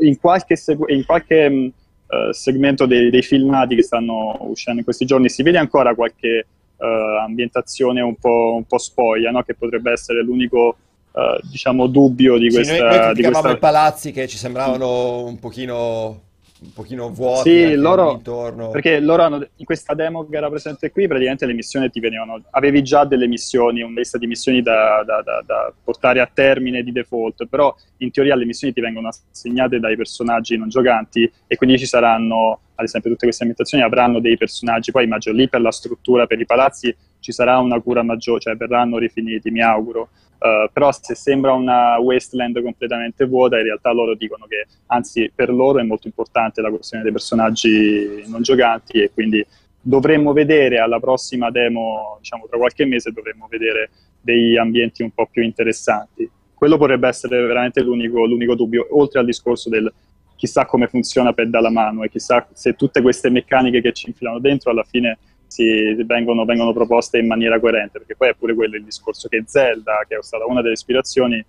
in 0.00 0.18
qualche, 0.18 0.56
segu- 0.56 0.88
in 0.90 1.04
qualche 1.04 1.44
eh, 1.46 2.32
segmento 2.32 2.86
dei, 2.86 3.10
dei 3.10 3.22
filmati 3.22 3.76
che 3.76 3.82
stanno 3.82 4.36
uscendo 4.40 4.78
in 4.80 4.84
questi 4.84 5.04
giorni 5.04 5.28
si 5.28 5.44
vede 5.44 5.58
ancora 5.58 5.94
qualche 5.94 6.46
eh, 6.76 7.18
ambientazione 7.24 8.00
un 8.00 8.16
po', 8.16 8.54
un 8.56 8.64
po' 8.64 8.78
spoglia, 8.78 9.30
no? 9.30 9.42
che 9.42 9.54
potrebbe 9.54 9.92
essere 9.92 10.22
l'unico 10.22 10.76
eh, 11.12 11.40
diciamo 11.50 11.86
dubbio 11.86 12.38
di 12.38 12.50
Sì, 12.50 12.56
questa, 12.56 12.88
noi, 12.88 12.98
noi 12.98 13.14
di 13.14 13.22
questa... 13.22 13.50
i 13.50 13.58
palazzi 13.58 14.12
che 14.12 14.28
ci 14.28 14.36
sembravano 14.36 15.24
un 15.24 15.38
pochino, 15.38 16.20
un 16.62 16.72
pochino 16.72 17.10
vuoti 17.10 17.50
Sì, 17.50 17.74
loro- 17.74 18.12
intorno. 18.12 18.70
Perché 18.70 19.00
loro 19.00 19.22
hanno, 19.24 19.44
in 19.56 19.64
questa 19.64 19.94
demo 19.94 20.24
che 20.28 20.36
era 20.36 20.48
presente 20.48 20.92
qui, 20.92 21.08
praticamente 21.08 21.44
le 21.44 21.54
missioni 21.54 21.90
ti 21.90 21.98
venivano, 21.98 22.40
avevi 22.50 22.82
già 22.84 23.04
delle 23.04 23.26
missioni, 23.26 23.82
una 23.82 23.98
lista 23.98 24.16
di 24.16 24.28
missioni 24.28 24.62
da, 24.62 25.02
da- 25.04 25.22
da- 25.22 25.42
da 25.44 25.72
portare 25.82 26.20
a 26.20 26.30
termine 26.32 26.82
di 26.84 26.92
default, 26.92 27.46
però 27.48 27.74
in 27.98 28.12
teoria 28.12 28.36
le 28.36 28.44
missioni 28.44 28.72
ti 28.72 28.80
vengono 28.80 29.08
assegnate 29.08 29.80
dai 29.80 29.96
personaggi 29.96 30.56
non 30.56 30.68
giocanti 30.68 31.28
e 31.48 31.56
quindi 31.56 31.78
ci 31.78 31.86
saranno, 31.86 32.60
ad 32.76 32.84
esempio, 32.84 33.10
tutte 33.10 33.24
queste 33.24 33.42
ambientazioni 33.42 33.82
avranno 33.82 34.20
dei 34.20 34.36
personaggi, 34.36 34.92
poi 34.92 35.02
immagino 35.04 35.34
lì 35.34 35.48
per 35.48 35.60
la 35.62 35.72
struttura, 35.72 36.26
per 36.26 36.38
i 36.40 36.46
palazzi 36.46 36.94
ci 37.18 37.32
sarà 37.32 37.58
una 37.58 37.80
cura 37.80 38.04
maggiore, 38.04 38.38
cioè 38.38 38.54
verranno 38.56 38.98
rifiniti, 38.98 39.50
mi 39.50 39.62
auguro. 39.62 40.10
Uh, 40.40 40.72
però 40.72 40.90
se 40.90 41.14
sembra 41.14 41.52
una 41.52 41.98
wasteland 41.98 42.62
completamente 42.62 43.26
vuota, 43.26 43.58
in 43.58 43.64
realtà 43.64 43.92
loro 43.92 44.14
dicono 44.14 44.46
che 44.46 44.64
anzi 44.86 45.30
per 45.34 45.50
loro 45.50 45.80
è 45.80 45.82
molto 45.82 46.06
importante 46.06 46.62
la 46.62 46.70
questione 46.70 47.02
dei 47.02 47.12
personaggi 47.12 48.24
non 48.26 48.40
giocanti 48.40 49.02
e 49.02 49.10
quindi 49.12 49.44
dovremmo 49.78 50.32
vedere 50.32 50.78
alla 50.78 50.98
prossima 50.98 51.50
demo, 51.50 52.16
diciamo 52.20 52.46
tra 52.48 52.56
qualche 52.56 52.86
mese, 52.86 53.12
dovremmo 53.12 53.48
vedere 53.50 53.90
degli 54.18 54.56
ambienti 54.56 55.02
un 55.02 55.10
po' 55.10 55.28
più 55.30 55.42
interessanti. 55.42 56.28
Quello 56.54 56.78
potrebbe 56.78 57.08
essere 57.08 57.38
veramente 57.44 57.82
l'unico, 57.82 58.24
l'unico 58.24 58.54
dubbio, 58.54 58.86
oltre 58.90 59.20
al 59.20 59.26
discorso 59.26 59.68
del 59.68 59.92
chissà 60.36 60.64
come 60.64 60.86
funziona 60.86 61.34
per 61.34 61.50
dalla 61.50 61.70
mano 61.70 62.02
e 62.02 62.08
chissà 62.08 62.48
se 62.54 62.72
tutte 62.72 63.02
queste 63.02 63.28
meccaniche 63.28 63.82
che 63.82 63.92
ci 63.92 64.08
infilano 64.08 64.38
dentro 64.38 64.70
alla 64.70 64.84
fine 64.84 65.18
si 65.50 65.94
vengono, 66.04 66.44
vengono 66.44 66.72
proposte 66.72 67.18
in 67.18 67.26
maniera 67.26 67.58
coerente, 67.58 67.98
perché 67.98 68.14
poi 68.14 68.28
è 68.28 68.34
pure 68.34 68.54
quello 68.54 68.76
il 68.76 68.84
discorso 68.84 69.26
che 69.26 69.42
Zelda, 69.46 70.04
che 70.06 70.16
è 70.16 70.22
stata 70.22 70.46
una 70.46 70.62
delle 70.62 70.74
ispirazioni, 70.74 71.44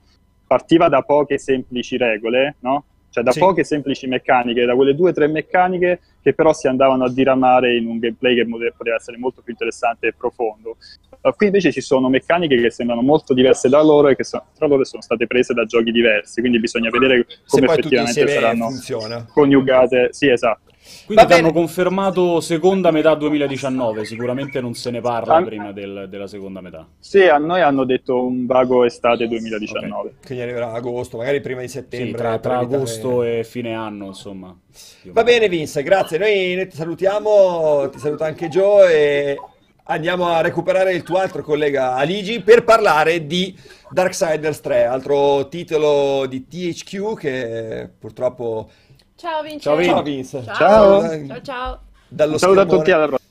partiva 0.48 0.90
da 0.90 1.04
poche 1.04 1.38
semplici 1.38 1.98
regole, 1.98 2.56
no? 2.62 2.84
Cioè 3.12 3.24
da 3.24 3.32
Sì. 3.32 3.40
poche 3.40 3.64
semplici 3.64 4.08
meccaniche, 4.08 4.66
da 4.66 4.74
quelle 4.74 4.96
due 4.96 5.12
o 5.12 5.14
tre 5.14 5.28
meccaniche 5.28 6.00
che 6.22 6.34
però 6.34 6.52
si 6.52 6.68
andavano 6.68 7.04
a 7.06 7.12
diramare 7.12 7.78
in 7.78 7.86
un 7.86 8.00
gameplay 8.00 8.36
che 8.36 8.48
pote- 8.48 8.74
poteva 8.76 8.96
essere 8.96 9.18
molto 9.18 9.42
più 9.42 9.52
interessante 9.52 10.08
e 10.08 10.14
profondo. 10.14 10.78
Uh, 11.22 11.36
qui 11.36 11.46
invece 11.48 11.72
ci 11.72 11.82
sono 11.82 12.10
meccaniche 12.10 12.60
che 12.60 12.72
sembrano 12.72 13.02
molto 13.02 13.34
diverse 13.36 13.70
da 13.70 13.82
loro 13.84 14.08
e 14.08 14.16
che 14.16 14.24
so- 14.24 14.44
tra 14.58 14.66
loro 14.66 14.84
sono 14.84 15.02
state 15.04 15.28
prese 15.28 15.54
da 15.54 15.66
giochi 15.66 15.92
diversi, 15.92 16.40
quindi 16.40 16.60
bisogna 16.60 16.90
vedere 16.90 17.26
Se 17.28 17.36
come 17.62 17.68
effettivamente 17.68 18.28
saranno 18.28 18.70
funziona. 18.70 19.28
coniugate. 19.32 20.10
Sì, 20.12 20.30
esatto. 20.30 20.70
Quindi 21.06 21.24
Va 21.28 21.36
hanno 21.36 21.54
confermato 21.54 22.40
seconda 22.40 22.90
metà 22.90 23.14
2019, 23.14 24.04
sicuramente 24.04 24.60
non 24.62 24.74
se 24.74 24.90
ne 24.90 25.00
parla 25.00 25.36
Ah. 25.36 25.44
prima 25.44 25.72
del- 25.72 26.08
della 26.10 26.26
seconda 26.26 26.60
metà. 26.60 26.88
Sì, 26.98 27.22
a 27.28 27.38
noi 27.38 27.62
hanno 27.62 27.84
detto 27.86 28.26
un 28.26 28.48
vago 28.48 28.84
estate 28.84 29.28
2019. 29.28 30.16
Quindi 30.26 30.44
arriverà 30.44 30.72
agosto, 30.72 31.18
magari 31.18 31.40
prima 31.40 31.62
di 31.62 31.68
Sì, 31.68 31.74
settembre. 31.78 32.18
tra, 32.18 32.30
per 32.32 32.40
tra 32.40 32.60
evitare- 32.62 32.76
agosto 32.76 33.24
e 33.24 33.44
fine 33.44 33.76
anno, 33.76 34.08
insomma. 34.08 34.58
Va 35.06 35.24
bene 35.24 35.48
Vince, 35.50 35.84
grazie. 35.84 36.18
Noi, 36.18 36.56
noi 36.56 36.68
ti 36.68 36.76
salutiamo, 36.76 37.88
ti 37.92 38.00
saluta 38.00 38.26
anche 38.26 38.48
Joe 38.48 38.92
e 38.92 39.38
andiamo 39.86 40.28
a 40.28 40.42
recuperare 40.42 40.94
il 40.94 41.04
tuo 41.04 41.18
altro 41.18 41.42
collega 41.44 41.96
Aligi 41.96 42.42
per 42.42 42.64
parlare 42.64 43.26
di 43.26 43.58
Darksiders 43.90 44.62
3, 44.62 44.86
altro 44.86 45.48
titolo 45.48 46.26
di 46.28 46.48
THQ 46.48 47.18
che 47.18 47.90
purtroppo... 47.98 48.70
Ciao 49.16 49.42
Vince. 49.44 49.60
Ciao, 49.60 49.76
Vin. 49.76 49.90
Ciao 49.90 50.02
Vince. 50.02 50.44
Ciao. 50.44 50.56
Ciao. 50.56 51.28
Ciao 51.28 51.42
ciao. 51.42 51.80
Dallo 52.08 52.38
saluto 52.38 52.62
a 52.62 52.66
tutti, 52.66 52.92
alla 52.92 53.08
prossima. 53.08 53.30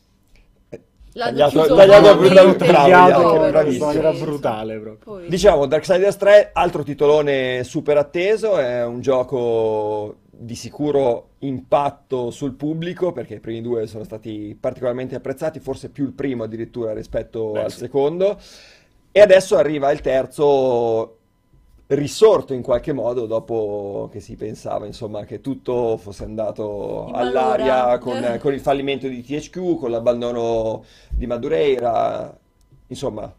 L'ha 1.14 1.24
Tagliato- 1.24 1.50
chiuso 1.50 1.74
tagliato 1.74 2.16
bravissimo. 3.50 3.90
era 3.90 4.12
brutale 4.12 4.78
proprio. 4.78 5.28
Diciamo, 5.28 5.66
Darksiders 5.66 6.16
3, 6.16 6.50
altro 6.52 6.84
titolone 6.84 7.64
super 7.64 7.96
atteso, 7.96 8.56
è 8.58 8.84
un 8.84 9.00
gioco 9.00 10.18
di 10.30 10.54
sicuro 10.54 11.29
impatto 11.40 12.30
sul 12.30 12.54
pubblico 12.54 13.12
perché 13.12 13.34
i 13.34 13.40
primi 13.40 13.62
due 13.62 13.86
sono 13.86 14.04
stati 14.04 14.56
particolarmente 14.58 15.14
apprezzati, 15.14 15.60
forse 15.60 15.88
più 15.88 16.04
il 16.04 16.12
primo 16.12 16.44
addirittura 16.44 16.92
rispetto 16.92 17.52
Beh, 17.52 17.64
al 17.64 17.70
sì. 17.70 17.78
secondo. 17.78 18.38
E 19.12 19.20
adesso 19.20 19.56
arriva 19.56 19.90
il 19.90 20.00
terzo 20.00 21.16
risorto 21.88 22.52
in 22.54 22.62
qualche 22.62 22.92
modo 22.92 23.26
dopo 23.26 24.08
che 24.12 24.20
si 24.20 24.36
pensava 24.36 24.86
insomma 24.86 25.24
che 25.24 25.40
tutto 25.40 25.96
fosse 25.96 26.22
andato 26.22 27.06
In 27.08 27.16
all'aria 27.16 27.98
con, 27.98 28.38
con 28.38 28.52
il 28.52 28.60
fallimento 28.60 29.08
di 29.08 29.22
THQ, 29.22 29.76
con 29.76 29.90
l'abbandono 29.90 30.84
di 31.08 31.26
Madureira, 31.26 32.38
insomma 32.86 33.32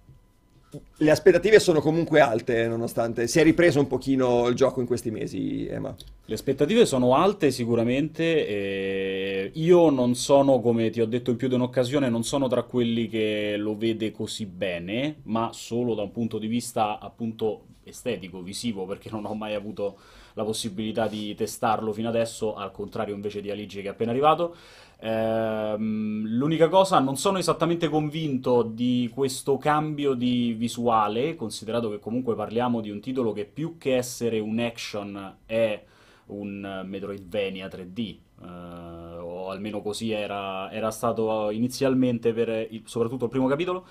le 0.98 1.12
aspettative 1.12 1.60
sono 1.60 1.82
comunque 1.82 2.22
alte 2.22 2.68
nonostante 2.68 3.28
si 3.28 3.40
è 3.40 3.44
ripreso 3.44 3.80
un 3.80 3.88
pochino 3.88 4.48
il 4.48 4.56
gioco 4.56 4.80
in 4.80 4.88
questi 4.88 5.12
mesi, 5.12 5.68
Emma. 5.68 5.94
Le 6.26 6.34
aspettative 6.34 6.86
sono 6.86 7.16
alte 7.16 7.52
sicuramente, 7.52 9.52
io 9.54 9.90
non 9.90 10.16
sono, 10.16 10.62
come 10.62 10.90
ti 10.90 11.02
ho 11.02 11.06
detto 11.06 11.32
in 11.32 11.38
più 11.38 11.50
di 11.50 11.56
un'occasione, 11.56 12.10
non 12.10 12.24
sono 12.24 12.48
tra 12.48 12.64
quelli 12.64 13.10
che 13.10 13.56
lo 13.58 13.76
vede 13.76 14.12
così 14.12 14.46
bene, 14.46 15.18
ma 15.24 15.50
solo 15.52 15.94
da 15.94 16.04
un 16.04 16.12
punto 16.12 16.38
di 16.38 16.48
vista 16.48 17.00
appunto 17.00 17.66
estetico, 17.84 18.42
visivo, 18.42 18.86
perché 18.86 19.10
non 19.12 19.26
ho 19.26 19.34
mai 19.34 19.56
avuto 19.56 19.98
la 20.36 20.46
possibilità 20.46 21.08
di 21.08 21.36
testarlo 21.36 21.92
fino 21.92 22.08
adesso, 22.08 22.56
al 22.56 22.72
contrario 22.72 23.14
invece 23.14 23.42
di 23.42 23.52
Aligi 23.52 23.82
che 23.82 23.88
è 23.88 23.92
appena 23.92 24.12
arrivato. 24.12 24.56
Ehm, 25.04 26.28
l'unica 26.28 26.70
cosa, 26.70 27.00
non 27.00 27.18
sono 27.18 27.40
esattamente 27.40 27.90
convinto 27.90 28.62
di 28.62 29.10
questo 29.14 29.58
cambio 29.58 30.14
di 30.14 30.54
visuale, 30.54 31.36
considerato 31.36 31.90
che 31.90 32.00
comunque 32.00 32.36
parliamo 32.36 32.82
di 32.82 32.92
un 32.92 33.00
titolo 33.00 33.32
che 33.34 33.46
più 33.46 33.78
che 33.78 33.96
essere 33.96 34.40
un 34.40 34.60
action 34.60 35.38
è 35.46 35.84
un 36.28 36.84
Metroidvania 36.86 37.68
3D. 37.68 38.18
Uh, 38.42 39.22
o 39.24 39.50
almeno 39.50 39.82
così 39.82 40.12
era, 40.12 40.72
era 40.72 40.90
stato 40.90 41.52
inizialmente 41.52 42.34
per 42.34 42.68
il, 42.72 42.82
soprattutto 42.86 43.26
il 43.26 43.30
primo 43.30 43.48
capitolo. 43.48 43.86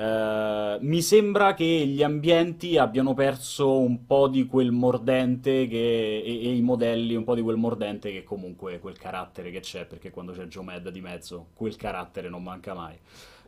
Uh, 0.00 0.78
mi 0.80 1.02
sembra 1.02 1.52
che 1.52 1.66
gli 1.66 2.02
ambienti 2.02 2.78
abbiano 2.78 3.12
perso 3.12 3.80
un 3.80 4.06
po' 4.06 4.28
di 4.28 4.46
quel 4.46 4.70
mordente 4.70 5.68
che, 5.68 6.22
e, 6.24 6.46
e, 6.46 6.54
i 6.56 6.62
modelli 6.62 7.14
un 7.14 7.24
po' 7.24 7.34
di 7.34 7.42
quel 7.42 7.58
mordente 7.58 8.10
che 8.10 8.24
comunque 8.24 8.78
quel 8.78 8.96
carattere 8.96 9.50
che 9.50 9.60
c'è, 9.60 9.84
perché 9.84 10.08
quando 10.10 10.32
c'è 10.32 10.46
Joe 10.46 10.64
Mad 10.64 10.88
di 10.88 11.02
mezzo, 11.02 11.48
quel 11.52 11.76
carattere 11.76 12.30
non 12.30 12.42
manca 12.42 12.72
mai. 12.72 12.98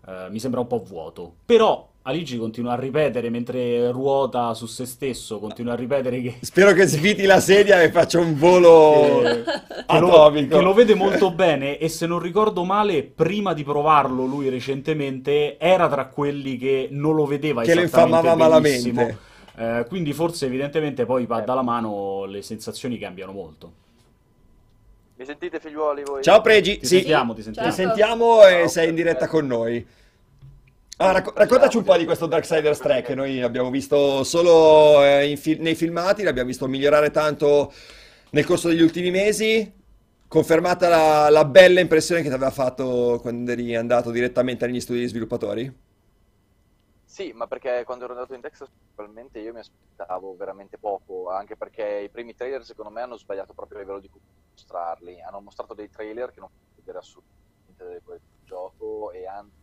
Uh, 0.04 0.30
mi 0.30 0.40
sembra 0.40 0.60
un 0.60 0.66
po' 0.66 0.82
vuoto. 0.82 1.34
Però 1.46 1.88
Aligi 2.02 2.36
continua 2.36 2.72
a 2.72 2.76
ripetere 2.76 3.30
mentre 3.30 3.92
ruota 3.92 4.54
su 4.54 4.66
se 4.66 4.86
stesso, 4.86 5.38
continua 5.38 5.74
a 5.74 5.76
ripetere 5.76 6.20
che... 6.20 6.34
Spero 6.42 6.72
che 6.72 6.86
sviti 6.86 7.24
la 7.24 7.38
sedia 7.38 7.80
e 7.80 7.92
faccia 7.92 8.18
un 8.18 8.36
volo 8.36 9.20
che, 9.22 9.44
atomico. 9.86 10.48
Che 10.48 10.54
lo, 10.54 10.58
che 10.58 10.64
lo 10.64 10.74
vede 10.74 10.94
molto 10.94 11.30
bene 11.30 11.78
e 11.78 11.88
se 11.88 12.06
non 12.06 12.18
ricordo 12.18 12.64
male, 12.64 13.04
prima 13.04 13.52
di 13.52 13.62
provarlo 13.62 14.24
lui 14.24 14.48
recentemente 14.48 15.58
era 15.58 15.88
tra 15.88 16.06
quelli 16.06 16.56
che 16.56 16.88
non 16.90 17.14
lo 17.14 17.24
vedeva 17.24 17.62
che 17.62 17.74
lo 17.74 17.82
infamava 17.82 18.34
malamente. 18.34 19.18
Eh, 19.54 19.84
quindi 19.86 20.12
forse 20.12 20.46
evidentemente 20.46 21.04
poi 21.04 21.26
va 21.26 21.40
dalla 21.42 21.62
mano 21.62 22.24
le 22.24 22.42
sensazioni 22.42 22.98
cambiano 22.98 23.30
molto. 23.30 23.80
Mi 25.22 25.28
sentite 25.28 25.60
figliuoli 25.60 26.02
voi? 26.02 26.20
Ciao 26.20 26.40
Pregi, 26.40 26.78
ti 26.78 26.86
sì. 26.86 26.96
sentiamo, 26.96 27.32
ti 27.32 27.42
sentiamo. 27.42 27.68
Ti 27.68 27.74
sentiamo 27.76 28.44
e 28.44 28.66
sei 28.66 28.88
in 28.88 28.96
diretta 28.96 29.28
con 29.28 29.46
noi. 29.46 29.86
Ah, 30.96 31.12
racc- 31.12 31.38
raccontaci 31.38 31.76
un 31.76 31.84
po' 31.84 31.96
di 31.96 32.04
questo 32.04 32.26
Darksiders 32.26 32.80
3 32.80 33.02
che 33.02 33.14
noi 33.14 33.40
abbiamo 33.40 33.70
visto 33.70 34.24
solo 34.24 35.00
eh, 35.04 35.36
fi- 35.36 35.58
nei 35.60 35.76
filmati, 35.76 36.24
l'abbiamo 36.24 36.48
visto 36.48 36.66
migliorare 36.66 37.12
tanto 37.12 37.72
nel 38.30 38.44
corso 38.44 38.66
degli 38.66 38.82
ultimi 38.82 39.12
mesi. 39.12 39.72
Confermata 40.26 40.88
la, 40.88 41.28
la 41.30 41.44
bella 41.44 41.78
impressione 41.78 42.22
che 42.22 42.28
ti 42.28 42.34
aveva 42.34 42.50
fatto 42.50 43.20
quando 43.22 43.52
eri 43.52 43.76
andato 43.76 44.10
direttamente 44.10 44.66
negli 44.66 44.80
studi 44.80 44.98
di 44.98 45.06
sviluppatori? 45.06 45.72
Sì, 47.14 47.32
ma 47.34 47.46
perché 47.46 47.84
quando 47.84 48.04
ero 48.04 48.14
andato 48.14 48.32
in 48.34 48.40
Texas 48.40 48.70
probabilmente 48.94 49.38
io 49.38 49.52
mi 49.52 49.58
aspettavo 49.58 50.34
veramente 50.34 50.78
poco, 50.78 51.28
anche 51.28 51.56
perché 51.58 51.84
i 52.00 52.10
primi 52.10 52.32
trailer 52.32 52.64
secondo 52.64 52.90
me 52.90 53.02
hanno 53.02 53.18
sbagliato 53.18 53.52
proprio 53.52 53.78
a 53.78 53.80
livello 53.82 54.00
di 54.00 54.08
mostrarli. 54.54 55.20
Hanno 55.20 55.40
mostrato 55.42 55.74
dei 55.74 55.90
trailer 55.90 56.30
che 56.30 56.40
non 56.40 56.48
vedere 56.74 56.96
assolutamente 56.98 58.00
del 58.02 58.20
gioco 58.42 59.10
e 59.12 59.26
anzi 59.26 59.58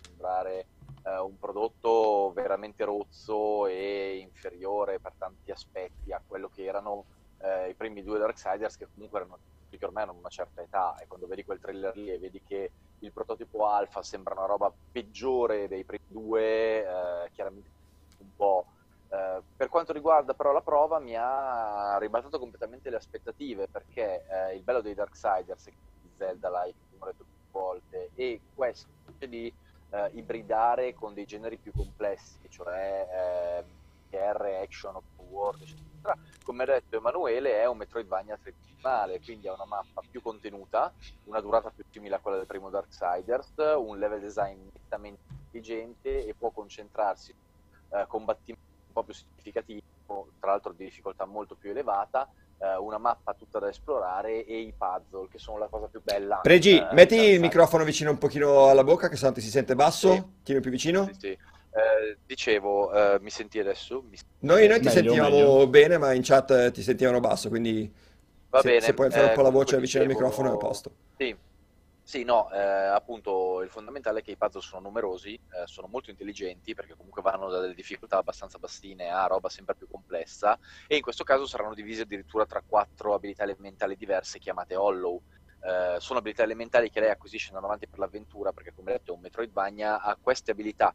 sembrare 0.00 0.68
eh, 1.02 1.18
un 1.18 1.36
prodotto 1.38 2.30
veramente 2.32 2.84
rozzo 2.84 3.66
e 3.66 4.18
inferiore 4.18 5.00
per 5.00 5.14
tanti 5.16 5.50
aspetti 5.50 6.12
a 6.12 6.22
quello 6.24 6.48
che 6.48 6.62
erano 6.64 7.06
eh, 7.38 7.70
i 7.70 7.74
primi 7.74 8.04
due 8.04 8.18
Darksiders 8.20 8.76
che 8.76 8.88
comunque 8.94 9.18
erano 9.18 9.40
che 9.68 9.84
ormai 9.86 10.02
hanno 10.04 10.14
una 10.14 10.28
certa 10.28 10.60
età 10.62 10.94
e 10.98 11.06
quando 11.06 11.26
vedi 11.26 11.42
quel 11.44 11.58
trailer 11.58 11.96
lì 11.96 12.10
e 12.10 12.18
vedi 12.18 12.40
che 12.42 12.74
il 13.02 13.12
prototipo 13.12 13.66
alfa 13.66 14.02
sembra 14.02 14.34
una 14.34 14.46
roba 14.46 14.72
peggiore 14.92 15.68
dei 15.68 15.84
primi 15.84 16.04
due, 16.06 16.80
eh, 16.80 17.30
chiaramente 17.32 17.70
un 18.18 18.34
po'. 18.36 18.66
Eh, 19.08 19.42
per 19.56 19.68
quanto 19.68 19.92
riguarda 19.92 20.34
però 20.34 20.52
la 20.52 20.62
prova 20.62 20.98
mi 20.98 21.14
ha 21.16 21.98
ribaltato 21.98 22.38
completamente 22.38 22.88
le 22.88 22.96
aspettative 22.96 23.68
perché 23.68 24.24
eh, 24.26 24.54
il 24.54 24.62
bello 24.62 24.80
dei 24.80 24.94
Darksiders 24.94 25.66
è 25.66 25.72
Zelda-like, 26.16 26.78
come 26.90 27.02
ho 27.02 27.06
detto 27.12 27.24
più 27.24 27.50
volte, 27.50 28.10
e 28.14 28.40
questo 28.54 28.88
di 29.18 29.52
eh, 29.90 30.10
ibridare 30.14 30.94
con 30.94 31.14
dei 31.14 31.26
generi 31.26 31.58
più 31.58 31.72
complessi, 31.72 32.38
cioè 32.48 33.64
eh, 34.10 34.32
R, 34.32 34.58
action, 34.62 34.96
open 34.96 35.26
world, 35.28 35.60
eccetera. 35.62 35.91
Come 36.44 36.62
ha 36.64 36.66
detto 36.66 36.96
Emanuele, 36.96 37.60
è 37.60 37.66
un 37.66 37.76
Metroidvania 37.76 38.36
tridimensionale, 38.36 39.20
quindi 39.20 39.46
ha 39.46 39.52
una 39.52 39.64
mappa 39.64 40.02
più 40.08 40.20
contenuta, 40.20 40.92
una 41.24 41.40
durata 41.40 41.70
più 41.74 41.84
simile 41.90 42.16
a 42.16 42.18
quella 42.18 42.38
del 42.38 42.46
primo 42.46 42.68
Darksiders, 42.70 43.52
un 43.76 43.98
level 43.98 44.20
design 44.20 44.58
nettamente 44.72 45.22
intelligente 45.28 46.26
e 46.26 46.34
può 46.34 46.50
concentrarsi 46.50 47.32
su 47.32 47.96
eh, 47.96 48.04
combattimenti 48.08 48.66
un 48.86 48.92
po' 48.92 49.04
più 49.04 49.14
significativi, 49.14 49.82
tra 50.40 50.50
l'altro 50.50 50.72
di 50.72 50.84
difficoltà 50.84 51.24
molto 51.24 51.54
più 51.54 51.70
elevata, 51.70 52.28
eh, 52.58 52.76
una 52.76 52.98
mappa 52.98 53.34
tutta 53.34 53.58
da 53.58 53.68
esplorare 53.68 54.44
e 54.44 54.60
i 54.60 54.74
puzzle, 54.76 55.28
che 55.28 55.38
sono 55.38 55.58
la 55.58 55.68
cosa 55.68 55.86
più 55.86 56.02
bella. 56.02 56.40
Pregi, 56.42 56.78
eh, 56.78 56.88
metti 56.92 57.16
il 57.16 57.40
microfono 57.40 57.84
vicino 57.84 58.10
un 58.10 58.18
pochino 58.18 58.68
alla 58.68 58.84
bocca, 58.84 59.08
che 59.08 59.16
sennò 59.16 59.32
ti 59.32 59.40
si 59.40 59.50
sente 59.50 59.74
basso. 59.74 60.12
Sì. 60.12 60.24
Tieni 60.42 60.60
più 60.60 60.70
vicino. 60.70 61.06
Sì, 61.06 61.14
sì. 61.18 61.38
Eh, 61.74 62.18
dicevo, 62.26 62.92
eh, 62.92 63.18
mi 63.20 63.30
senti 63.30 63.58
adesso? 63.58 64.02
Mi... 64.02 64.18
Noi, 64.40 64.66
noi, 64.66 64.78
ti 64.78 64.86
meglio, 64.86 64.90
sentivamo 64.90 65.36
meglio. 65.36 65.66
bene, 65.68 65.98
ma 65.98 66.12
in 66.12 66.22
chat 66.22 66.50
eh, 66.50 66.70
ti 66.70 66.82
sentivano 66.82 67.18
basso, 67.18 67.48
quindi 67.48 67.90
Va 68.50 68.60
se, 68.60 68.68
bene. 68.68 68.80
se 68.82 68.92
puoi 68.92 69.06
alzare 69.06 69.28
un 69.28 69.34
po' 69.34 69.42
la 69.42 69.48
voce 69.48 69.78
vicino 69.78 70.04
dicevo... 70.04 70.04
al 70.04 70.10
microfono 70.10 70.50
è 70.50 70.52
a 70.52 70.56
posto. 70.58 70.94
Sì, 71.16 71.34
sì, 72.04 72.24
no, 72.24 72.50
eh, 72.50 72.58
appunto 72.60 73.62
il 73.62 73.70
fondamentale 73.70 74.20
è 74.20 74.22
che 74.22 74.32
i 74.32 74.36
puzzle 74.36 74.60
sono 74.60 74.82
numerosi, 74.82 75.34
eh, 75.34 75.66
sono 75.66 75.86
molto 75.86 76.10
intelligenti 76.10 76.74
perché 76.74 76.94
comunque 76.94 77.22
vanno 77.22 77.48
da 77.48 77.60
delle 77.60 77.74
difficoltà 77.74 78.18
abbastanza 78.18 78.58
bassine 78.58 79.08
a 79.08 79.24
roba 79.26 79.48
sempre 79.48 79.74
più 79.74 79.88
complessa 79.88 80.58
e 80.86 80.96
in 80.96 81.02
questo 81.02 81.24
caso 81.24 81.46
saranno 81.46 81.74
divisi 81.74 82.02
addirittura 82.02 82.44
tra 82.44 82.62
quattro 82.66 83.14
abilità 83.14 83.44
elementali 83.44 83.96
diverse 83.96 84.38
chiamate 84.38 84.74
Hollow. 84.74 85.22
Eh, 85.64 86.00
sono 86.00 86.18
abilità 86.18 86.42
elementali 86.42 86.90
che 86.90 86.98
lei 87.00 87.10
acquisisce 87.10 87.46
andando 87.46 87.68
avanti 87.68 87.86
per 87.86 88.00
l'avventura 88.00 88.52
perché 88.52 88.74
come 88.74 88.92
detto 88.92 89.12
è 89.12 89.14
un 89.14 89.20
Metroidvania, 89.20 90.02
ha 90.02 90.18
queste 90.20 90.50
abilità 90.50 90.92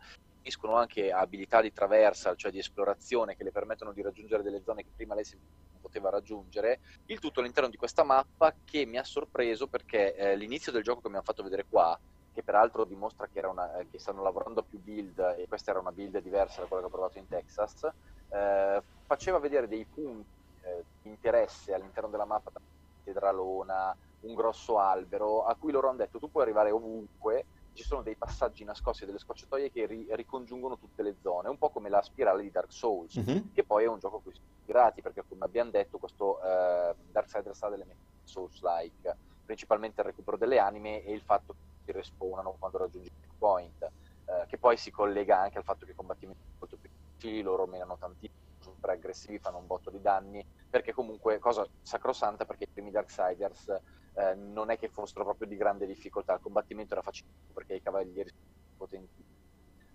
uniscono 0.48 0.76
anche 0.76 1.12
abilità 1.12 1.62
di 1.62 1.74
traversa, 1.74 2.34
cioè 2.36 2.52
di 2.52 2.60
esplorazione, 2.60 3.36
che 3.36 3.44
le 3.44 3.52
permettono 3.52 3.92
di 3.92 4.02
raggiungere 4.02 4.44
delle 4.44 4.62
zone 4.64 4.84
che 4.84 4.92
prima 4.96 5.14
lei 5.14 5.26
non 5.34 5.82
poteva 5.82 6.10
raggiungere. 6.10 6.80
Il 7.08 7.20
tutto 7.20 7.42
all'interno 7.42 7.70
di 7.70 7.76
questa 7.76 8.04
mappa 8.04 8.56
che 8.64 8.86
mi 8.86 8.98
ha 8.98 9.04
sorpreso 9.04 9.68
perché 9.68 10.16
eh, 10.16 10.36
l'inizio 10.38 10.72
del 10.72 10.84
gioco 10.84 11.02
che 11.02 11.10
mi 11.10 11.16
hanno 11.16 11.24
fatto 11.24 11.44
vedere 11.44 11.66
qua, 11.70 12.00
che 12.34 12.44
peraltro 12.44 12.86
dimostra 12.86 13.28
che, 13.28 13.46
una, 13.46 13.78
eh, 13.78 13.90
che, 13.90 14.00
stanno 14.00 14.24
lavorando 14.24 14.62
a 14.62 14.64
più 14.64 14.80
build, 14.80 15.36
e 15.38 15.48
questa 15.50 15.72
era 15.72 15.82
una 15.82 15.92
build 15.92 16.22
diversa 16.22 16.62
da 16.62 16.68
quella 16.68 16.84
che 16.84 16.88
ho 16.88 16.92
provato 16.92 17.18
in 17.18 17.28
Texas, 17.28 17.84
eh, 18.30 18.82
faceva 19.06 19.40
vedere 19.40 19.68
dei 19.68 19.86
punti 19.86 20.30
eh, 20.62 20.84
di 21.02 21.10
interesse 21.10 21.74
all'interno 21.74 22.10
della 22.10 22.26
mappa, 22.26 22.52
tedralona, 23.04 23.96
un 24.22 24.34
grosso 24.34 24.80
albero, 24.80 25.44
a 25.44 25.56
cui 25.56 25.72
loro 25.72 25.90
hanno 25.90 25.98
detto 25.98 26.20
tu 26.20 26.32
puoi 26.32 26.44
arrivare 26.44 26.72
ovunque, 26.72 27.46
ci 27.78 27.84
sono 27.84 28.02
dei 28.02 28.16
passaggi 28.16 28.64
nascosti 28.64 29.06
delle 29.06 29.20
scorciatoie 29.20 29.72
che 29.72 29.86
ri- 29.86 30.08
ricongiungono 30.10 30.80
tutte 30.80 31.04
le 31.04 31.16
zone, 31.22 31.48
un 31.48 31.60
po' 31.60 31.70
come 31.70 31.90
la 31.90 32.02
spirale 32.02 32.42
di 32.42 32.50
Dark 32.50 32.72
Souls, 32.74 33.14
uh-huh. 33.14 33.52
che 33.54 33.64
poi 33.64 33.84
è 33.84 33.88
un 33.88 34.00
gioco 34.00 34.18
a 34.18 34.22
cui 34.22 34.34
sono 34.34 34.48
ispirati, 34.58 35.04
perché 35.04 35.24
come 35.28 35.46
abbiamo 35.46 35.70
detto 35.70 36.00
questo 36.00 36.42
eh, 36.42 36.96
Darksiders 37.12 37.62
ha 37.62 37.70
delle 37.70 37.86
Souls-like, 38.24 39.16
principalmente 39.46 40.02
il 40.02 40.08
recupero 40.08 40.38
delle 40.38 40.58
anime 40.58 41.04
e 41.04 41.14
il 41.14 41.22
fatto 41.22 41.54
che 41.54 41.60
si 41.86 41.92
respawnano 41.92 42.56
quando 42.58 42.80
raggiungi 42.80 43.10
il 43.10 43.14
checkpoint, 43.22 43.84
eh, 43.84 44.46
che 44.48 44.58
poi 44.58 44.76
si 44.76 44.90
collega 44.90 45.40
anche 45.40 45.60
al 45.60 45.64
fatto 45.64 45.86
che 45.86 45.92
i 45.92 45.96
combattimenti 45.96 46.42
sono 46.42 46.56
molto 46.60 46.78
più 46.78 46.90
difficili, 46.90 47.44
loro 47.44 47.68
menano 47.68 47.96
tantissimo, 47.98 48.56
sono 48.58 48.74
super 48.74 48.90
aggressivi, 48.90 49.38
fanno 49.38 49.60
un 49.60 49.68
botto 49.68 49.92
di 49.92 50.02
danni, 50.02 50.44
perché 50.68 50.94
comunque, 50.94 51.38
cosa 51.38 51.66
sacrosanta, 51.84 52.44
perché 52.46 52.64
i 52.64 52.70
primi 52.74 52.90
Darksiders 52.90 53.82
eh, 54.18 54.34
non 54.36 54.72
è 54.72 54.78
che 54.78 54.90
fossero 54.90 55.24
proprio 55.24 55.48
di 55.48 55.56
grande 55.56 55.86
difficoltà, 55.86 56.34
il 56.34 56.40
combattimento 56.42 56.94
era 56.94 57.04
facile 57.04 57.30
perché 57.54 57.76
i 57.76 57.82
cavalieri 57.82 58.30
sono 58.30 58.76
potenti. 58.76 59.24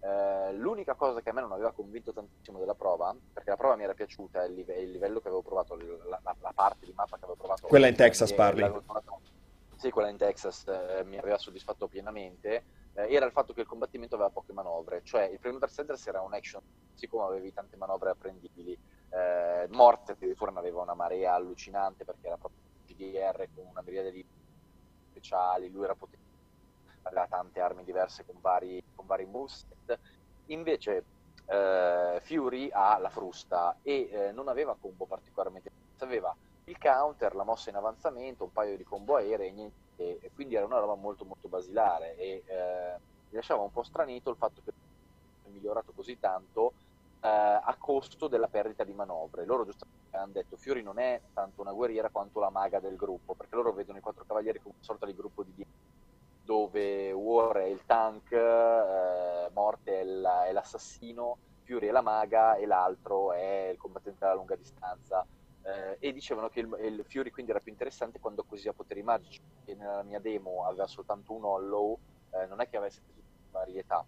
Eh, 0.05 0.53
l'unica 0.55 0.95
cosa 0.95 1.21
che 1.21 1.31
a 1.31 1.33
me 1.33 1.41
non 1.41 1.53
aveva 1.53 1.73
convinto 1.73 2.13
tantissimo 2.13 2.59
della 2.59 2.75
prova, 2.75 3.15
perché 3.33 3.51
la 3.51 3.57
prova 3.57 3.77
mi 3.77 3.85
era 3.85 3.95
piaciuta, 3.95 4.45
il, 4.45 4.55
live- 4.55 4.81
il 4.81 4.91
livello 4.91 5.21
che 5.21 5.29
avevo 5.29 5.43
provato, 5.43 5.77
la, 5.77 6.21
la, 6.23 6.37
la, 6.41 6.53
parte 6.55 6.87
di 6.87 6.93
mappa 6.95 7.17
che 7.17 7.25
avevo 7.25 7.37
provato. 7.37 7.67
Quella 7.67 7.89
in 7.89 7.97
Texas 7.97 8.33
parli? 8.33 8.65
Sì, 9.77 9.91
quella 9.91 10.09
in 10.09 10.17
Texas 10.17 10.65
eh, 10.69 11.03
mi 11.05 11.19
aveva 11.19 11.39
soddisfatto 11.39 11.89
pienamente. 11.89 12.65
Eh, 12.95 13.13
era 13.13 13.27
il 13.27 13.33
fatto 13.33 13.53
che 13.53 13.63
il 13.63 13.67
combattimento 13.67 14.15
aveva 14.15 14.31
poche 14.31 14.53
manovre, 14.53 15.01
cioè 15.03 15.25
il 15.25 15.41
primo 15.41 15.59
Darksiders 15.59 16.07
era 16.07 16.21
un 16.21 16.35
action, 16.35 16.63
siccome 16.95 17.25
avevi 17.25 17.53
tante 17.53 17.77
manovre 17.77 18.11
apprendibili. 18.11 18.79
Eh, 19.09 19.67
Morte 19.71 20.13
addirittura 20.13 20.53
ne 20.53 20.61
aveva 20.61 20.83
una 20.83 20.95
marea 20.95 21.35
allucinante 21.35 22.05
perché 22.05 22.27
era 22.29 22.37
proprio 22.37 22.62
GDR 23.11 23.49
con 23.55 23.67
una 23.67 23.83
miriade 23.83 24.13
di 24.13 24.25
speciali, 25.11 25.71
lui 25.71 25.85
era 25.85 25.95
potente, 25.95 26.21
aveva 27.03 27.27
tante 27.27 27.61
armi 27.61 27.85
diverse 27.85 28.25
con 28.25 28.37
vari, 28.41 28.83
con 28.95 29.07
vari 29.07 29.27
moveset. 29.27 29.99
Invece 30.47 31.05
eh, 31.47 32.21
Fury 32.23 32.71
ha 32.73 32.99
la 32.99 33.11
frusta 33.11 33.79
e 33.83 34.09
eh, 34.11 34.33
non 34.33 34.49
aveva 34.49 34.77
combo 34.79 35.07
particolarmente, 35.07 35.71
aveva 35.99 36.35
il 36.65 36.79
counter, 36.79 37.35
la 37.35 37.45
mossa 37.45 37.71
in 37.71 37.77
avanzamento, 37.77 38.45
un 38.45 38.53
paio 38.53 38.77
di 38.77 38.85
combo 38.85 39.17
aerei 39.17 39.49
e 39.49 39.53
niente, 39.53 40.21
e 40.21 40.31
quindi 40.35 40.55
era 40.55 40.65
una 40.65 40.79
roba 40.79 40.95
molto 40.95 41.25
molto 41.25 41.49
basilare 41.49 42.17
e 42.17 42.43
eh, 42.47 42.97
mi 43.29 43.37
lasciava 43.37 43.63
un 43.63 43.73
po' 43.73 43.83
stranito 43.83 44.31
il 44.31 44.37
fatto 44.37 44.61
che 44.65 44.71
è 45.45 45.49
migliorato 45.49 45.93
così 45.93 46.19
tanto 46.19 46.73
a 47.29 47.77
costo 47.79 48.27
della 48.27 48.49
perdita 48.49 48.85
di 48.85 48.93
manovre. 48.93 49.45
Loro 49.45 49.65
giustamente 49.65 50.17
hanno 50.17 50.33
detto 50.33 50.57
Fiori 50.57 50.83
non 50.83 50.99
è 50.99 51.21
tanto 51.33 51.61
una 51.61 51.73
guerriera 51.73 52.11
quanto 52.11 52.41
la 52.41 52.51
maga 52.51 52.81
del 52.81 52.97
gruppo, 52.97 53.35
perché 53.35 53.55
loro 53.55 53.73
vedono 53.73 53.99
i 53.99 54.01
quattro 54.01 54.25
cavalieri 54.27 54.59
come 54.59 54.75
una 54.75 54.85
sorta 54.85 55.07
di 55.07 55.15
gruppo 55.15 55.43
di 55.43 55.65
dove 56.45 57.13
War 57.13 57.59
è 57.59 57.67
il 57.67 57.83
tank, 57.87 58.33
eh, 58.33 59.49
Morte 59.53 60.01
è, 60.01 60.05
la, 60.05 60.47
è, 60.47 60.53
l'assassino, 60.53 61.39
Fury 61.65 61.87
è 61.87 61.91
la 61.91 62.01
maga 62.01 62.57
e 62.57 62.67
l'altro 62.67 63.33
è 63.33 63.69
il 63.71 63.79
combattente 63.79 64.25
alla 64.25 64.35
lunga 64.35 64.57
distanza. 64.57 65.25
Eh, 65.65 65.97
e 66.01 66.13
dicevano 66.13 66.49
che 66.49 66.61
il, 66.61 66.77
il, 66.81 67.05
Fury 67.09 67.31
quindi 67.31 67.53
era 67.53 67.61
più 67.61 67.71
interessante 67.71 68.19
quando 68.19 68.43
acquisiva 68.43 68.73
poteri 68.73 69.03
magici, 69.03 69.41
e 69.65 69.75
nella 69.75 70.03
mia 70.03 70.19
demo 70.19 70.67
aveva 70.67 70.89
soltanto 70.89 71.33
uno 71.33 71.49
hollow, 71.49 71.99
eh, 72.31 72.47
non 72.47 72.61
è 72.61 72.69
che 72.69 72.77
avesse 72.77 73.01
varietà. 73.51 74.05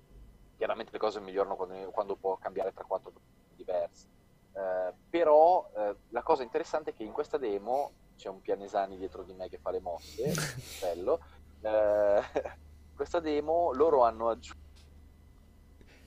Chiaramente 0.64 0.92
le 0.94 0.98
cose 0.98 1.20
migliorano 1.20 1.56
quando, 1.56 1.74
quando 1.90 2.16
può 2.16 2.38
cambiare 2.38 2.72
tra 2.72 2.84
quattro 2.84 3.12
diversi. 3.54 4.06
Eh, 4.54 4.94
però 5.10 5.70
eh, 5.76 5.94
la 6.08 6.22
cosa 6.22 6.42
interessante 6.42 6.90
è 6.90 6.94
che 6.94 7.02
in 7.02 7.12
questa 7.12 7.36
demo 7.36 7.90
c'è 8.16 8.30
un 8.30 8.40
Pianesani 8.40 8.96
dietro 8.96 9.24
di 9.24 9.34
me 9.34 9.50
che 9.50 9.58
fa 9.58 9.70
le 9.70 9.80
mosse, 9.80 10.32
bello. 10.80 11.20
Eh, 11.60 12.22
questa 12.96 13.20
demo 13.20 13.72
loro 13.74 14.04
hanno 14.04 14.30
aggiunto 14.30 14.62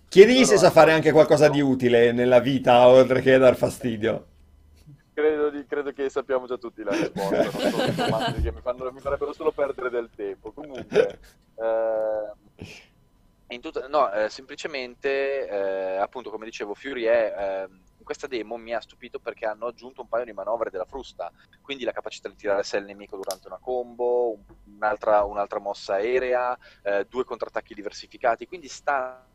Chiedigli 0.07 0.43
se 0.43 0.57
sa 0.57 0.71
fare 0.71 0.91
anche 0.91 1.11
qualcosa 1.11 1.49
di 1.49 1.61
utile 1.61 2.11
nella 2.11 2.39
vita, 2.39 2.87
oltre 2.87 3.21
che 3.21 3.37
dar 3.37 3.55
fastidio. 3.55 4.25
Credo, 5.13 5.51
di, 5.51 5.67
credo 5.67 5.91
che 5.91 6.09
sappiamo 6.09 6.47
già 6.47 6.57
tutti 6.57 6.81
la 6.81 6.93
risposta, 6.93 7.43
non 7.43 7.51
sono 7.51 7.91
domande 7.91 8.41
che 8.41 8.51
mi, 8.51 8.61
fanno, 8.61 8.91
mi 8.91 9.01
farebbero 9.01 9.33
solo 9.33 9.51
perdere 9.51 9.91
del 9.91 10.09
tempo. 10.15 10.51
Comunque, 10.51 11.19
eh, 11.53 12.65
tutto, 13.61 13.87
no, 13.87 14.11
eh, 14.11 14.29
semplicemente, 14.29 15.47
eh, 15.47 15.97
appunto, 15.97 16.29
come 16.29 16.45
dicevo, 16.45 16.73
Fury 16.73 17.03
è 17.03 17.65
in 17.97 18.03
questa 18.03 18.27
demo 18.27 18.57
mi 18.57 18.73
ha 18.73 18.79
stupito 18.79 19.19
perché 19.19 19.45
hanno 19.45 19.67
aggiunto 19.67 20.01
un 20.01 20.07
paio 20.07 20.25
di 20.25 20.33
manovre 20.33 20.69
della 20.69 20.85
frusta, 20.85 21.31
quindi 21.61 21.83
la 21.83 21.91
capacità 21.91 22.29
di 22.29 22.35
tirare 22.35 22.63
sé 22.63 22.77
il 22.77 22.85
nemico 22.85 23.17
durante 23.17 23.47
una 23.47 23.57
combo, 23.59 24.37
un'altra, 24.65 25.23
un'altra 25.23 25.59
mossa 25.59 25.95
aerea, 25.95 26.57
eh, 26.83 27.05
due 27.09 27.23
contrattacchi 27.23 27.73
diversificati, 27.73 28.45
quindi 28.45 28.67
sta 28.67 29.26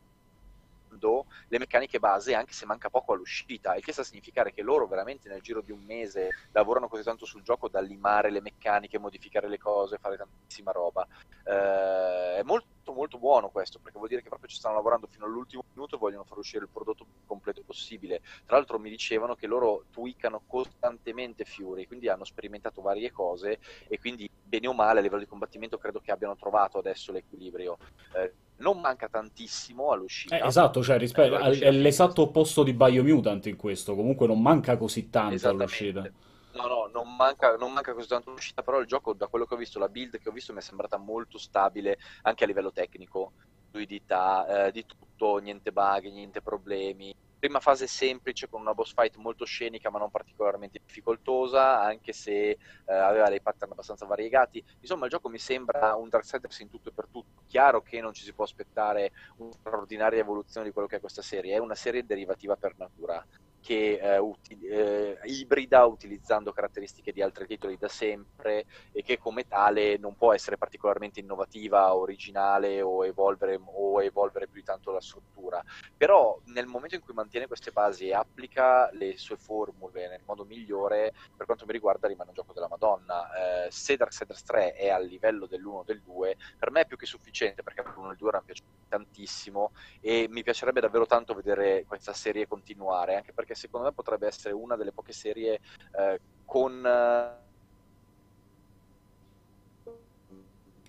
le 0.99 1.59
meccaniche 1.59 1.99
base 1.99 2.35
anche 2.35 2.53
se 2.53 2.67
manca 2.67 2.91
poco 2.91 3.13
all'uscita, 3.13 3.75
il 3.75 3.85
che 3.85 3.93
sta 3.93 4.03
a 4.03 4.05
significare 4.05 4.53
che 4.53 4.63
loro 4.63 4.87
veramente 4.87 5.29
nel 5.29 5.41
giro 5.41 5.61
di 5.61 5.73
un 5.73 5.83
mese 5.85 6.31
lavorano 6.53 6.89
così 6.89 7.03
tanto 7.03 7.25
sul 7.25 7.43
gioco 7.43 7.69
da 7.69 7.81
limare 7.81 8.31
le 8.31 8.41
meccaniche, 8.41 8.99
modificare 8.99 9.49
le 9.49 9.59
cose, 9.59 9.99
fare 9.99 10.17
tantissima 10.17 10.73
roba. 10.73 11.07
Eh, 11.45 12.39
è 12.39 12.43
molto 12.43 12.71
molto 12.93 13.19
buono 13.19 13.51
questo 13.51 13.79
perché 13.79 13.97
vuol 13.97 14.09
dire 14.09 14.23
che 14.23 14.29
proprio 14.29 14.49
ci 14.49 14.57
stanno 14.57 14.75
lavorando 14.75 15.07
fino 15.07 15.25
all'ultimo 15.25 15.65
minuto 15.73 15.95
e 15.95 15.99
vogliono 15.99 16.25
far 16.25 16.39
uscire 16.39 16.65
il 16.65 16.71
prodotto 16.71 17.05
più 17.05 17.21
completo 17.27 17.63
possibile. 17.65 18.21
Tra 18.45 18.57
l'altro 18.57 18.79
mi 18.79 18.91
dicevano 18.91 19.35
che 19.35 19.47
loro 19.47 19.85
tweakano 19.91 20.43
costantemente 20.47 21.45
Fury, 21.45 21.87
quindi 21.87 22.09
hanno 22.09 22.25
sperimentato 22.25 22.83
varie 22.83 23.11
cose 23.11 23.61
e 23.89 23.99
quindi 23.99 24.29
bene 24.43 24.67
o 24.67 24.75
male 24.75 24.99
a 24.99 25.03
livello 25.03 25.23
di 25.23 25.29
combattimento 25.29 25.79
credo 25.79 26.01
che 26.01 26.11
abbiano 26.11 26.37
trovato 26.37 26.79
adesso 26.79 27.13
l'equilibrio. 27.13 27.79
Eh, 28.15 28.35
non 28.63 28.81
manca 28.81 29.09
tantissimo 29.09 29.91
all'uscita. 29.91 30.39
Eh, 30.39 30.47
esatto, 30.47 30.83
cioè 30.83 30.97
rispetto, 30.97 31.37
è 31.37 31.71
l'esatto 31.71 32.23
opposto 32.23 32.63
di 32.63 32.73
Biomutant 32.73 33.45
in 33.47 33.57
questo, 33.57 33.95
comunque 33.95 34.27
non 34.27 34.41
manca 34.41 34.77
così 34.77 35.11
tanto 35.11 35.49
all'uscita. 35.49 36.01
No, 36.55 36.67
no, 36.67 36.91
non 36.93 37.17
manca, 37.17 37.57
non 37.57 37.73
manca 37.73 37.93
così 37.93 38.09
tanto 38.09 38.31
all'uscita, 38.31 38.63
però 38.63 38.79
il 38.79 38.87
gioco, 38.87 39.13
da 39.13 39.27
quello 39.27 39.45
che 39.45 39.55
ho 39.55 39.57
visto, 39.57 39.79
la 39.79 39.89
build 39.89 40.19
che 40.19 40.29
ho 40.29 40.33
visto 40.33 40.53
mi 40.53 40.61
è 40.61 40.63
sembrata 40.63 40.97
molto 40.97 41.39
stabile 41.39 41.99
anche 42.23 42.45
a 42.45 42.47
livello 42.47 42.73
tecnico, 42.73 43.33
fluidità, 43.71 44.67
eh, 44.67 44.73
di 44.73 44.87
tutto, 44.87 45.39
niente 45.39 45.73
bug, 45.73 46.11
niente 46.11 46.41
problemi 46.41 47.15
prima 47.43 47.59
fase 47.59 47.89
semplice 47.89 48.49
con 48.49 48.61
una 48.61 48.73
boss 48.73 48.95
fight 48.95 49.17
molto 49.17 49.45
scenica 49.45 49.91
ma 49.91 49.99
non 49.99 50.13
particolarmente 50.13 50.79
difficoltosa, 50.79 51.81
anche 51.81 52.13
se 52.13 52.51
eh, 52.51 52.59
aveva 52.87 53.29
dei 53.29 53.41
pattern 53.41 53.73
abbastanza 53.73 54.07
variegati. 54.07 54.65
Insomma, 54.79 55.07
il 55.07 55.11
gioco 55.11 55.29
mi 55.29 55.39
sembra 55.39 55.97
un 55.97 56.09
Darksiders 56.09 56.61
in 56.61 56.71
tutto 56.71 56.91
e 56.91 56.93
per 56.93 57.09
tutto. 57.11 57.43
Chiaro 57.49 57.83
che 57.83 58.01
non 58.01 58.13
ci 58.13 58.23
si 58.23 58.33
può 58.33 58.45
aspettare 58.45 59.11
una 59.39 59.51
straordinaria 59.51 60.21
evoluzione 60.21 60.69
di 60.69 60.73
quello 60.73 60.87
che 60.87 60.99
è 60.99 61.01
questa 61.01 61.21
serie, 61.21 61.57
è 61.57 61.59
una 61.59 61.75
serie 61.75 62.07
derivativa 62.07 62.55
per 62.55 62.75
natura 62.77 63.27
che 63.63 63.99
eh, 64.03 64.19
uti- 64.19 64.59
eh, 64.67 65.19
ibrida 65.23 65.87
utilizzando 65.87 66.53
caratteristiche 66.53 67.13
di 67.13 67.23
altri 67.23 67.47
titoli 67.47 67.77
da 67.79 67.89
sempre 67.89 68.67
e 68.91 69.03
che 69.03 69.19
come 69.19 69.45
tale 69.47 69.97
non 69.99 70.17
può 70.17 70.35
essere 70.35 70.59
particolarmente 70.59 71.21
innovativa, 71.21 71.95
originale 71.95 72.83
o 72.83 73.07
evolvere, 73.07 73.59
o 73.65 74.03
evolvere 74.03 74.49
più 74.49 74.59
di 74.59 74.65
tanto 74.65 74.91
la 74.91 75.01
struttura. 75.01 75.63
Però 75.97 76.39
nel 76.47 76.67
momento 76.67 76.97
in 76.97 77.01
cui 77.01 77.15
mantiene 77.15 77.47
queste 77.47 77.71
basi 77.71 78.09
e 78.09 78.15
applica 78.15 78.91
le 78.93 79.17
sue 79.17 79.37
formule 79.37 80.09
nel 80.09 80.23
modo 80.27 80.45
migliore, 80.45 81.13
per 81.37 81.47
quanto 81.47 81.65
mi 81.65 81.73
riguarda 81.73 82.09
rimane 82.09 82.31
un 82.31 82.35
gioco 82.35 82.53
della 82.53 82.69
Madonna. 82.69 83.67
Eh, 83.67 83.71
se 83.71 83.97
Darksiders 83.97 84.43
3 84.43 84.73
è 84.75 84.89
al 84.91 85.07
livello 85.07 85.47
dell'1 85.47 85.79
o 85.79 85.85
del 85.85 86.03
2, 86.03 86.37
per 86.59 86.71
me 86.73 86.81
è 86.81 86.87
più 86.87 86.97
che 86.97 87.07
sufficiente 87.07 87.63
perché 87.63 87.83
l'1 87.83 88.09
e 88.09 88.11
il 88.11 88.17
2 88.17 88.29
erano 88.29 88.45
piaciuti 88.45 88.71
tantissimo 88.89 89.73
e 90.01 90.27
mi 90.29 90.43
piacerebbe 90.43 90.81
davvero 90.81 91.07
tanto 91.07 91.35
vedere 91.35 91.85
questa 91.87 92.13
serie 92.13 92.47
continuare, 92.47 93.15
anche 93.17 93.33
perché 93.33 93.52
secondo 93.55 93.87
me 93.87 93.93
potrebbe 93.93 94.27
essere 94.27 94.55
una 94.55 94.77
delle 94.77 94.93
poche 94.93 95.13
serie 95.13 95.61
eh, 95.99 96.21
con... 96.45 96.85
Eh, 96.85 97.41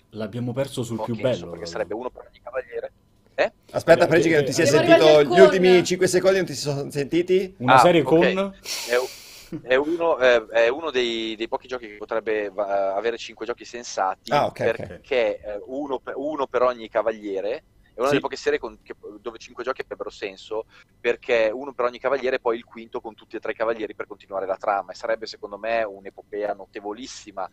L'abbiamo 0.10 0.54
perso 0.54 0.84
sul 0.84 1.02
più 1.02 1.16
bello. 1.16 1.50
Perché 1.50 1.66
sarebbe 1.66 1.94
uno 1.96 2.10
per 2.10 2.28
ogni 2.30 2.40
cavaliere. 2.42 2.92
Eh? 3.36 3.52
Aspetta, 3.72 4.06
Pregi, 4.06 4.30
che 4.30 4.36
non 4.36 4.46
ti 4.46 4.54
si 4.54 4.62
è 4.62 4.66
sentito 4.66 5.24
gli 5.24 5.40
ultimi 5.40 5.84
5 5.84 6.08
secondi, 6.08 6.38
non 6.38 6.46
ti 6.46 6.54
si 6.54 6.62
sono 6.62 6.92
sentiti? 6.92 7.56
Una 7.58 7.76
ah, 7.76 7.80
serie 7.80 8.02
okay. 8.02 8.34
con... 8.34 8.54
È, 8.54 8.96
è 9.62 9.76
uno, 9.76 10.18
è, 10.18 10.42
è 10.46 10.68
uno 10.68 10.92
dei, 10.92 11.36
dei, 11.36 11.48
pochi 11.48 11.68
giochi 11.68 11.88
che 11.88 11.98
potrebbe 11.98 12.52
avere 12.56 13.18
5 13.18 13.46
giochi 13.46 13.66
sensati, 13.66 14.32
ah, 14.32 14.46
okay, 14.46 14.76
perché 14.76 15.40
okay. 15.44 15.62
Uno, 15.66 16.02
uno 16.16 16.48
per 16.48 16.62
ogni 16.64 16.90
cavaliere 16.90 17.64
è 17.94 18.00
una 18.00 18.08
sì. 18.08 18.16
delle 18.16 18.20
poche 18.20 18.36
serie 18.36 18.60
con, 18.60 18.82
che, 18.82 18.96
dove 19.20 19.38
cinque 19.38 19.64
giochi 19.64 19.82
avrebbero 19.82 20.10
senso, 20.10 20.66
perché 21.00 21.52
uno 21.54 21.74
per 21.74 21.86
ogni 21.86 22.00
cavaliere 22.00 22.38
e 22.38 22.40
poi 22.40 22.58
il 22.58 22.64
quinto 22.64 23.02
con 23.02 23.14
tutti 23.14 23.36
e 23.36 23.40
tre 23.40 23.52
i 23.52 23.56
cavalieri 23.56 23.96
per 23.96 24.08
continuare 24.08 24.46
la 24.46 24.58
trama. 24.58 24.92
E 24.92 24.96
sarebbe 24.96 25.26
secondo 25.26 25.58
me 25.58 25.84
un'epopea 25.84 26.54
notevolissima, 26.54 27.50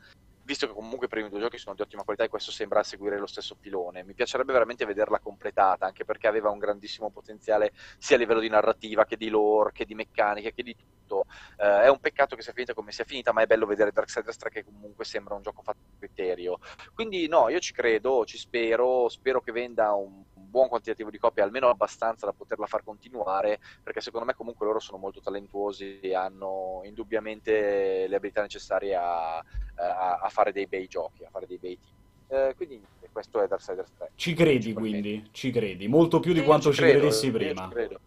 visto 0.51 0.67
che 0.67 0.73
comunque 0.73 1.07
i 1.07 1.09
primi 1.09 1.29
due 1.29 1.39
giochi 1.39 1.59
sono 1.59 1.77
di 1.77 1.83
ottima 1.83 2.03
qualità 2.03 2.25
e 2.25 2.29
questo 2.29 2.51
sembra 2.51 2.83
seguire 2.83 3.19
lo 3.19 3.27
stesso 3.27 3.57
filone. 3.61 4.03
Mi 4.03 4.15
piacerebbe 4.15 4.53
veramente 4.53 4.85
vederla 4.85 5.21
completata, 5.21 5.87
anche 5.87 6.05
perché 6.05 6.27
aveva 6.27 6.51
un 6.51 6.59
grandissimo 6.59 7.11
potenziale 7.11 7.73
sia 7.99 8.17
a 8.17 8.19
livello 8.19 8.41
di 8.41 8.49
narrativa 8.49 9.05
che 9.05 9.17
di 9.17 9.29
lore, 9.29 9.71
che 9.73 9.85
di 9.85 9.95
meccanica, 9.95 10.51
che 10.51 10.65
di 10.65 10.75
tutto. 10.75 11.25
Uh, 11.57 11.83
è 11.83 11.89
un 11.89 12.01
peccato 12.01 12.35
che 12.35 12.43
sia 12.43 12.53
finita 12.53 12.75
come 12.75 12.91
sia 12.91 13.05
finita, 13.05 13.33
ma 13.33 13.43
è 13.43 13.47
bello 13.47 13.67
vedere 13.67 13.93
Darksiders 13.93 14.37
3 14.37 14.51
che 14.51 14.65
comunque 14.65 15.05
sembra 15.05 15.35
un 15.35 15.43
gioco 15.43 15.63
fatto 15.63 15.79
a 15.79 15.99
criterio. 15.99 16.59
Quindi 16.95 17.29
no, 17.29 17.49
io 17.49 17.61
ci 17.61 17.73
credo, 17.73 18.25
ci 18.25 18.37
spero, 18.37 19.09
spero 19.09 19.41
che 19.41 19.53
venda 19.53 19.93
un 19.93 20.25
buon 20.51 20.69
quantitativo 20.69 21.09
di 21.11 21.19
copie, 21.19 21.43
almeno 21.43 21.69
abbastanza 21.69 22.27
da 22.27 22.33
poterla 22.33 22.67
far 22.67 22.83
continuare, 22.83 23.61
perché 23.83 24.01
secondo 24.01 24.27
me 24.27 24.35
comunque 24.35 24.67
loro 24.67 24.81
sono 24.81 24.99
molto 24.99 25.21
talentuosi 25.21 26.01
e 26.01 26.15
hanno 26.15 26.83
indubbiamente 26.85 28.07
le 28.07 28.17
abilità 28.17 28.43
necessarie 28.43 28.95
a, 28.95 29.39
a, 29.39 30.19
a 30.23 30.29
fare 30.29 30.53
dei 30.53 30.67
bei 30.67 30.87
giochi, 30.87 31.25
a 31.25 31.31
fare 31.31 31.47
dei 31.47 31.59
bei 31.59 31.79
team. 31.79 31.99
Eh, 32.33 32.55
quindi 32.55 32.81
questo 33.11 33.41
è 33.41 33.49
Darksiders 33.49 33.93
3. 33.97 34.13
Ci 34.15 34.35
credi 34.35 34.73
quindi, 34.73 35.29
ci 35.33 35.51
credi, 35.51 35.89
molto 35.89 36.21
più 36.21 36.33
di 36.33 36.45
quanto 36.45 36.71
ci, 36.73 36.83
ci 36.83 36.91
credessi 36.91 37.31
prima. 37.31 37.65
Ci 37.65 37.71
credo. 37.71 38.01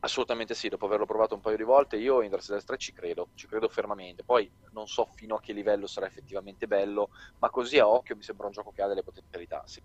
Assolutamente 0.00 0.54
sì, 0.54 0.68
dopo 0.68 0.86
averlo 0.86 1.04
provato 1.04 1.34
un 1.34 1.40
paio 1.40 1.56
di 1.56 1.62
volte, 1.62 1.96
io 1.96 2.22
in 2.22 2.30
Darksiders 2.30 2.64
3 2.64 2.76
ci 2.76 2.92
credo, 2.92 3.28
ci 3.34 3.46
credo 3.48 3.68
fermamente. 3.68 4.22
Poi 4.22 4.48
non 4.70 4.86
so 4.86 5.08
fino 5.14 5.34
a 5.34 5.40
che 5.40 5.52
livello 5.52 5.86
sarà 5.86 6.06
effettivamente 6.06 6.66
bello, 6.66 7.10
ma 7.38 7.50
così 7.50 7.78
a 7.78 7.88
occhio 7.88 8.14
mi 8.14 8.22
sembra 8.22 8.46
un 8.46 8.52
gioco 8.52 8.70
che 8.70 8.82
ha 8.82 8.86
delle 8.86 9.02
potenzialità, 9.02 9.62
sì, 9.66 9.82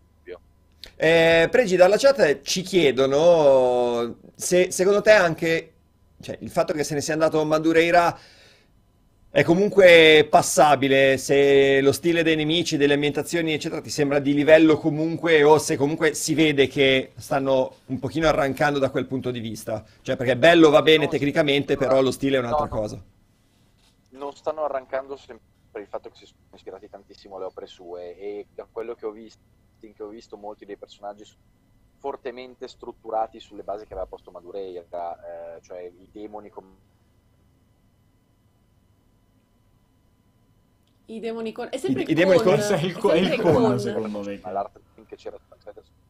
eh, 0.96 1.48
Pregi 1.50 1.76
dalla 1.76 1.98
chat 1.98 2.42
ci 2.42 2.62
chiedono 2.62 4.18
se 4.36 4.72
secondo 4.72 5.02
te 5.02 5.12
anche 5.12 5.74
cioè, 6.22 6.38
il 6.42 6.50
fatto 6.50 6.74
che 6.74 6.84
se 6.84 6.94
ne 6.94 7.02
sia 7.02 7.14
andato 7.14 7.44
Madureira 7.44 8.18
è 9.34 9.44
comunque 9.44 10.28
passabile, 10.30 11.18
se 11.18 11.80
lo 11.80 11.94
stile 11.94 12.22
dei 12.22 12.36
nemici, 12.36 12.76
delle 12.76 12.96
ambientazioni, 12.96 13.54
eccetera, 13.54 13.80
ti 13.80 13.90
sembra 13.90 14.20
di 14.20 14.34
livello 14.34 14.78
comunque, 14.78 15.42
o 15.42 15.58
se 15.58 15.78
comunque 15.78 16.14
si 16.14 16.34
vede 16.34 16.68
che 16.68 17.14
stanno 17.16 17.76
un 17.86 17.98
pochino 17.98 18.28
arrancando 18.28 18.78
da 18.78 18.90
quel 18.90 19.06
punto 19.06 19.32
di 19.32 19.40
vista. 19.40 19.86
Cioè, 20.02 20.18
perché 20.18 20.36
bello 20.36 20.70
va 20.70 20.82
bene 20.82 21.06
no, 21.06 21.10
tecnicamente, 21.10 21.78
però 21.78 22.02
lo 22.02 22.12
stile 22.12 22.36
è 22.36 22.40
un'altra 22.40 22.66
no, 22.66 22.76
cosa. 22.76 23.02
Non 24.10 24.36
stanno 24.36 24.66
arrancando 24.66 25.18
per 25.72 25.80
il 25.80 25.88
fatto 25.88 26.10
che 26.10 26.16
si 26.18 26.26
sono 26.26 26.40
ispirati 26.54 26.90
tantissimo 26.90 27.38
alle 27.38 27.46
opere 27.46 27.68
sue, 27.68 28.18
e 28.20 28.48
da 28.54 28.68
quello 28.70 28.96
che 28.96 29.06
ho 29.06 29.12
visto 29.12 29.40
casting 29.82 29.96
che 29.96 30.04
ho 30.04 30.08
visto 30.08 30.38
molti 30.38 30.66
dei 30.66 30.78
personaggi 30.78 31.26
fortemente 31.98 32.68
strutturati 32.68 33.40
sulle 33.40 33.64
basi 33.64 33.86
che 33.86 33.94
aveva 33.94 34.08
posto 34.08 34.32
Madureira, 34.32 35.56
eh, 35.56 35.62
cioè 35.62 35.82
i 35.82 36.08
demoni 36.12 36.50
come 36.50 36.90
I 41.06 41.20
demoni 41.20 41.52
con... 41.52 41.68
È 41.70 41.78
sempre 41.78 42.04
I, 42.04 42.06
il, 42.06 42.12
i 42.12 42.14
demoni 42.14 42.40
con... 42.40 42.54
È 42.54 42.76
il, 42.76 42.96
è 42.96 43.18
il 43.18 43.42
con, 43.42 43.54
con, 43.54 43.80
secondo 43.80 44.22
me. 44.22 44.40
Ma 44.42 44.72
che 45.06 45.16
c'era... 45.18 45.38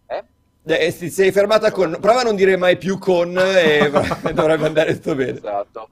Eh? 0.05 0.23
Eh, 0.63 0.95
ti 0.95 1.09
sei 1.09 1.31
fermata 1.31 1.71
con... 1.71 1.97
Prova 1.99 2.21
a 2.21 2.23
non 2.23 2.35
dire 2.35 2.55
mai 2.55 2.77
più 2.77 2.99
con 2.99 3.35
e 3.35 3.89
dovrebbe 4.31 4.67
andare 4.67 4.93
tutto 4.93 5.15
bene. 5.15 5.31
Esatto. 5.31 5.89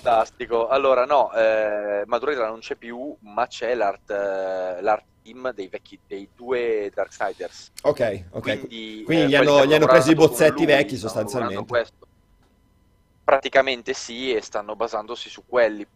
Fantastico. 0.00 0.68
Allora, 0.68 1.04
no, 1.04 1.32
eh, 1.32 2.02
Madureira 2.06 2.46
non 2.48 2.60
c'è 2.60 2.76
più, 2.76 3.14
ma 3.20 3.46
c'è 3.46 3.74
l'art, 3.74 4.10
eh, 4.10 4.80
l'art 4.80 5.04
team 5.22 5.52
dei, 5.52 5.68
vecchi, 5.68 5.98
dei 6.06 6.28
due 6.34 6.90
Darksiders. 6.94 7.72
Ok, 7.82 8.24
ok. 8.30 8.40
Quindi, 8.42 9.02
Quindi 9.04 9.24
eh, 9.24 9.28
gli, 9.28 9.34
hanno, 9.34 9.66
gli 9.66 9.74
hanno 9.74 9.86
preso 9.86 10.10
i 10.10 10.14
bozzetti 10.14 10.64
lui, 10.64 10.66
vecchi 10.66 10.96
sostanzialmente. 10.96 11.90
praticamente 13.24 13.92
sì 13.92 14.34
e 14.34 14.40
stanno 14.40 14.74
basandosi 14.74 15.28
su 15.28 15.42
quelli 15.46 15.86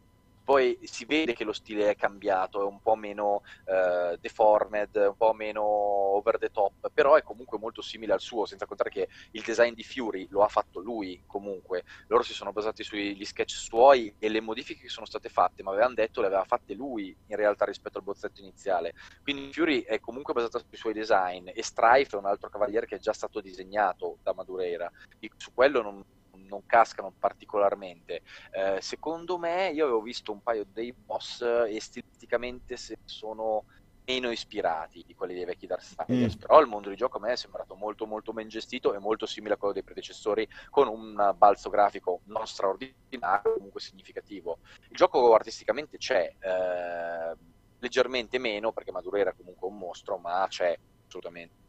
poi 0.44 0.78
si 0.82 1.04
vede 1.04 1.34
che 1.34 1.44
lo 1.44 1.52
stile 1.52 1.90
è 1.90 1.96
cambiato, 1.96 2.60
è 2.60 2.64
un 2.64 2.80
po' 2.80 2.96
meno 2.96 3.42
eh, 3.64 4.18
deformed, 4.20 4.94
un 4.94 5.16
po' 5.16 5.32
meno 5.32 5.62
over 5.62 6.38
the 6.38 6.50
top, 6.50 6.90
però 6.92 7.14
è 7.14 7.22
comunque 7.22 7.58
molto 7.58 7.82
simile 7.82 8.12
al 8.12 8.20
suo, 8.20 8.44
senza 8.46 8.66
contare 8.66 8.90
che 8.90 9.08
il 9.32 9.42
design 9.42 9.74
di 9.74 9.82
Fury 9.82 10.26
lo 10.30 10.42
ha 10.42 10.48
fatto 10.48 10.80
lui 10.80 11.22
comunque. 11.26 11.84
Loro 12.08 12.22
si 12.22 12.32
sono 12.32 12.52
basati 12.52 12.82
sugli 12.82 13.24
sketch 13.24 13.52
suoi 13.52 14.14
e 14.18 14.28
le 14.28 14.40
modifiche 14.40 14.82
che 14.82 14.88
sono 14.88 15.06
state 15.06 15.28
fatte, 15.28 15.62
ma 15.62 15.70
avevano 15.70 15.94
detto 15.94 16.20
le 16.20 16.26
aveva 16.26 16.44
fatte 16.44 16.74
lui 16.74 17.16
in 17.26 17.36
realtà 17.36 17.64
rispetto 17.64 17.98
al 17.98 18.04
bozzetto 18.04 18.40
iniziale. 18.40 18.94
Quindi 19.22 19.52
Fury 19.52 19.82
è 19.82 20.00
comunque 20.00 20.32
basata 20.32 20.58
sui 20.58 20.76
suoi 20.76 20.92
design 20.92 21.48
e 21.52 21.62
Strife 21.62 22.16
è 22.16 22.18
un 22.18 22.26
altro 22.26 22.48
cavaliere 22.48 22.86
che 22.86 22.96
è 22.96 22.98
già 22.98 23.12
stato 23.12 23.40
disegnato 23.40 24.18
da 24.22 24.34
Madureira. 24.34 24.90
Su 25.36 25.52
quello 25.54 25.82
non 25.82 26.04
non 26.52 26.66
cascano 26.66 27.12
particolarmente. 27.18 28.22
Eh, 28.50 28.80
secondo 28.80 29.38
me, 29.38 29.70
io 29.70 29.84
avevo 29.84 30.02
visto 30.02 30.32
un 30.32 30.42
paio 30.42 30.64
dei 30.70 30.92
boss 30.92 31.40
e 31.40 31.80
stilisticamente 31.80 32.76
sono 33.04 33.64
meno 34.04 34.30
ispirati 34.30 35.04
di 35.06 35.14
quelli 35.14 35.34
dei 35.34 35.44
vecchi 35.44 35.66
Darksiders, 35.66 36.36
mm. 36.36 36.40
però 36.40 36.60
il 36.60 36.66
mondo 36.66 36.88
di 36.88 36.96
gioco 36.96 37.18
a 37.18 37.20
me 37.20 37.32
è 37.32 37.36
sembrato 37.36 37.76
molto 37.76 38.04
molto 38.04 38.32
ben 38.32 38.48
gestito 38.48 38.94
e 38.94 38.98
molto 38.98 39.26
simile 39.26 39.54
a 39.54 39.56
quello 39.56 39.72
dei 39.72 39.84
predecessori 39.84 40.46
con 40.70 40.88
un 40.88 41.34
balzo 41.36 41.70
grafico 41.70 42.20
non 42.24 42.46
straordinario, 42.46 43.54
comunque 43.54 43.80
significativo. 43.80 44.58
Il 44.88 44.96
gioco 44.96 45.34
artisticamente 45.34 45.98
c'è, 45.98 46.34
eh, 46.38 47.36
leggermente 47.78 48.38
meno 48.38 48.72
perché 48.72 48.92
Maduro 48.92 49.16
era 49.16 49.32
comunque 49.32 49.68
un 49.68 49.78
mostro, 49.78 50.18
ma 50.18 50.46
c'è 50.48 50.76
assolutamente. 51.06 51.60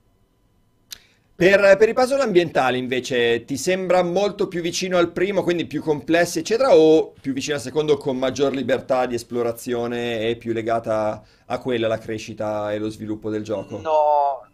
Per, 1.36 1.78
per, 1.78 1.90
i 1.90 1.94
puzzle 1.94 2.22
ambientali 2.22 2.78
invece 2.78 3.44
ti 3.44 3.58
sembra 3.58 4.04
molto 4.04 4.48
più 4.48 4.62
vicino 4.62 5.00
al 5.00 5.12
primo, 5.12 5.42
quindi 5.42 5.66
più 5.66 5.82
complessi 5.82 6.40
eccetera, 6.40 6.76
o 6.76 7.12
più 7.20 7.34
vicino 7.34 7.56
al 7.56 7.62
secondo 7.62 7.98
con 7.98 8.18
maggior 8.18 8.54
libertà 8.54 9.08
di 9.08 9.16
esplorazione 9.16 10.30
e 10.30 10.36
più 10.36 10.54
legata 10.54 11.24
a 11.48 11.58
quella 11.58 11.88
la 11.88 11.98
crescita 11.98 12.72
e 12.72 12.78
lo 12.78 12.88
sviluppo 12.90 13.32
del 13.32 13.42
gioco? 13.42 13.80
No, 13.80 14.48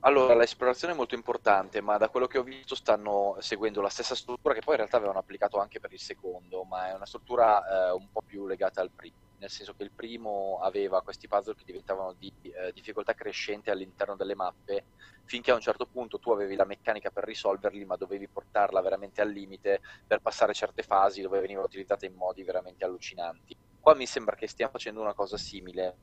allora 0.00 0.34
l'esplorazione 0.34 0.94
è 0.94 0.96
molto 0.96 1.14
importante, 1.14 1.80
ma 1.80 1.96
da 1.98 2.08
quello 2.08 2.26
che 2.26 2.38
ho 2.38 2.42
visto 2.42 2.74
stanno 2.74 3.36
seguendo 3.40 3.80
la 3.80 3.88
stessa 3.88 4.14
struttura 4.14 4.54
che 4.54 4.60
poi 4.60 4.74
in 4.74 4.80
realtà 4.80 4.96
avevano 4.96 5.18
applicato 5.18 5.58
anche 5.58 5.80
per 5.80 5.92
il 5.92 6.00
secondo, 6.00 6.64
ma 6.64 6.88
è 6.88 6.94
una 6.94 7.06
struttura 7.06 7.88
eh, 7.88 7.92
un 7.92 8.08
po' 8.10 8.22
più 8.24 8.46
legata 8.46 8.80
al 8.80 8.90
primo 8.94 9.28
nel 9.40 9.50
senso 9.50 9.72
che 9.72 9.82
il 9.82 9.90
primo 9.90 10.58
aveva 10.60 11.02
questi 11.02 11.26
puzzle 11.26 11.54
che 11.54 11.64
diventavano 11.64 12.12
di 12.12 12.30
eh, 12.42 12.72
difficoltà 12.72 13.14
crescente 13.14 13.70
all'interno 13.70 14.14
delle 14.14 14.34
mappe, 14.34 14.84
finché 15.24 15.50
a 15.50 15.54
un 15.54 15.60
certo 15.60 15.86
punto 15.86 16.18
tu 16.18 16.30
avevi 16.30 16.54
la 16.56 16.66
meccanica 16.66 17.10
per 17.10 17.24
risolverli, 17.24 17.84
ma 17.86 17.96
dovevi 17.96 18.28
portarla 18.28 18.82
veramente 18.82 19.22
al 19.22 19.30
limite 19.30 19.80
per 20.06 20.20
passare 20.20 20.52
certe 20.52 20.82
fasi 20.82 21.22
dove 21.22 21.40
veniva 21.40 21.62
utilizzata 21.62 22.04
in 22.04 22.14
modi 22.14 22.44
veramente 22.44 22.84
allucinanti. 22.84 23.56
Qua 23.80 23.94
mi 23.94 24.06
sembra 24.06 24.36
che 24.36 24.46
stiamo 24.46 24.72
facendo 24.72 25.00
una 25.00 25.14
cosa 25.14 25.38
simile. 25.38 25.96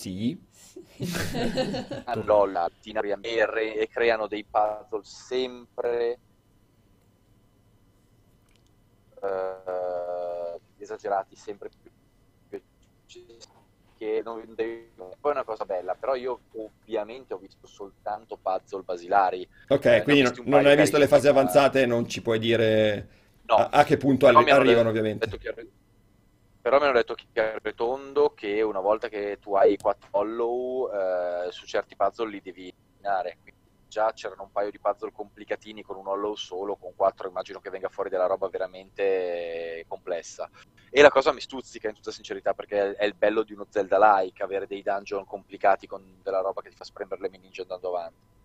Sì. 0.00 0.34
allora, 2.04 2.66
e 3.74 3.86
creano 3.88 4.26
dei 4.28 4.46
puzzle 4.50 5.02
sempre 5.02 6.18
eh, 9.20 10.60
esagerati 10.78 11.36
sempre 11.36 11.68
più 11.82 11.90
che 13.98 14.22
non 14.24 14.40
poi 15.20 15.32
è 15.32 15.34
una 15.34 15.44
cosa 15.44 15.66
bella 15.66 15.94
però 15.94 16.14
io 16.14 16.40
ovviamente 16.52 17.34
ho 17.34 17.38
visto 17.38 17.66
soltanto 17.66 18.38
puzzle 18.40 18.80
basilari. 18.80 19.46
Ok 19.68 19.84
eh, 19.84 20.02
quindi 20.02 20.22
non, 20.22 20.32
non 20.46 20.64
hai 20.64 20.76
visto 20.76 20.96
le 20.96 21.08
fasi 21.08 21.28
avanzate 21.28 21.84
non 21.84 22.08
ci 22.08 22.22
puoi 22.22 22.38
dire 22.38 23.08
no, 23.42 23.56
a, 23.56 23.68
a, 23.70 23.84
che 23.84 23.98
punto 23.98 24.26
arri- 24.26 24.50
arrivano 24.50 24.90
detto, 24.92 24.98
ovviamente. 24.98 25.26
detto 25.26 25.36
però 26.60 26.78
mi 26.78 26.84
hanno 26.84 26.94
detto 26.94 27.14
chiaro 27.32 27.58
tondo 27.74 28.34
che 28.34 28.62
una 28.62 28.80
volta 28.80 29.08
che 29.08 29.38
tu 29.40 29.54
hai 29.54 29.76
quattro 29.76 30.08
follow 30.10 30.90
eh, 30.92 31.50
su 31.50 31.66
certi 31.66 31.96
puzzle 31.96 32.28
li 32.28 32.40
devi 32.40 32.68
eliminare 32.68 33.38
già 33.90 34.12
c'erano 34.12 34.44
un 34.44 34.52
paio 34.52 34.70
di 34.70 34.78
puzzle 34.78 35.12
complicatini 35.12 35.82
con 35.82 35.96
un 35.96 36.06
hollow 36.06 36.34
solo, 36.36 36.76
con 36.76 36.94
quattro 36.94 37.28
immagino 37.28 37.60
che 37.60 37.68
venga 37.68 37.88
fuori 37.88 38.08
della 38.08 38.26
roba 38.26 38.48
veramente 38.48 39.84
complessa. 39.88 40.48
E 40.88 41.02
la 41.02 41.10
cosa 41.10 41.32
mi 41.32 41.40
stuzzica 41.40 41.88
in 41.88 41.94
tutta 41.94 42.12
sincerità 42.12 42.54
perché 42.54 42.94
è 42.94 43.04
il 43.04 43.14
bello 43.14 43.42
di 43.42 43.52
uno 43.52 43.66
Zelda-like, 43.68 44.42
avere 44.42 44.66
dei 44.66 44.82
dungeon 44.82 45.26
complicati 45.26 45.86
con 45.86 46.20
della 46.22 46.40
roba 46.40 46.62
che 46.62 46.70
ti 46.70 46.76
fa 46.76 46.84
spremere 46.84 47.20
le 47.20 47.28
meninge 47.28 47.62
andando 47.62 47.88
avanti. 47.88 48.38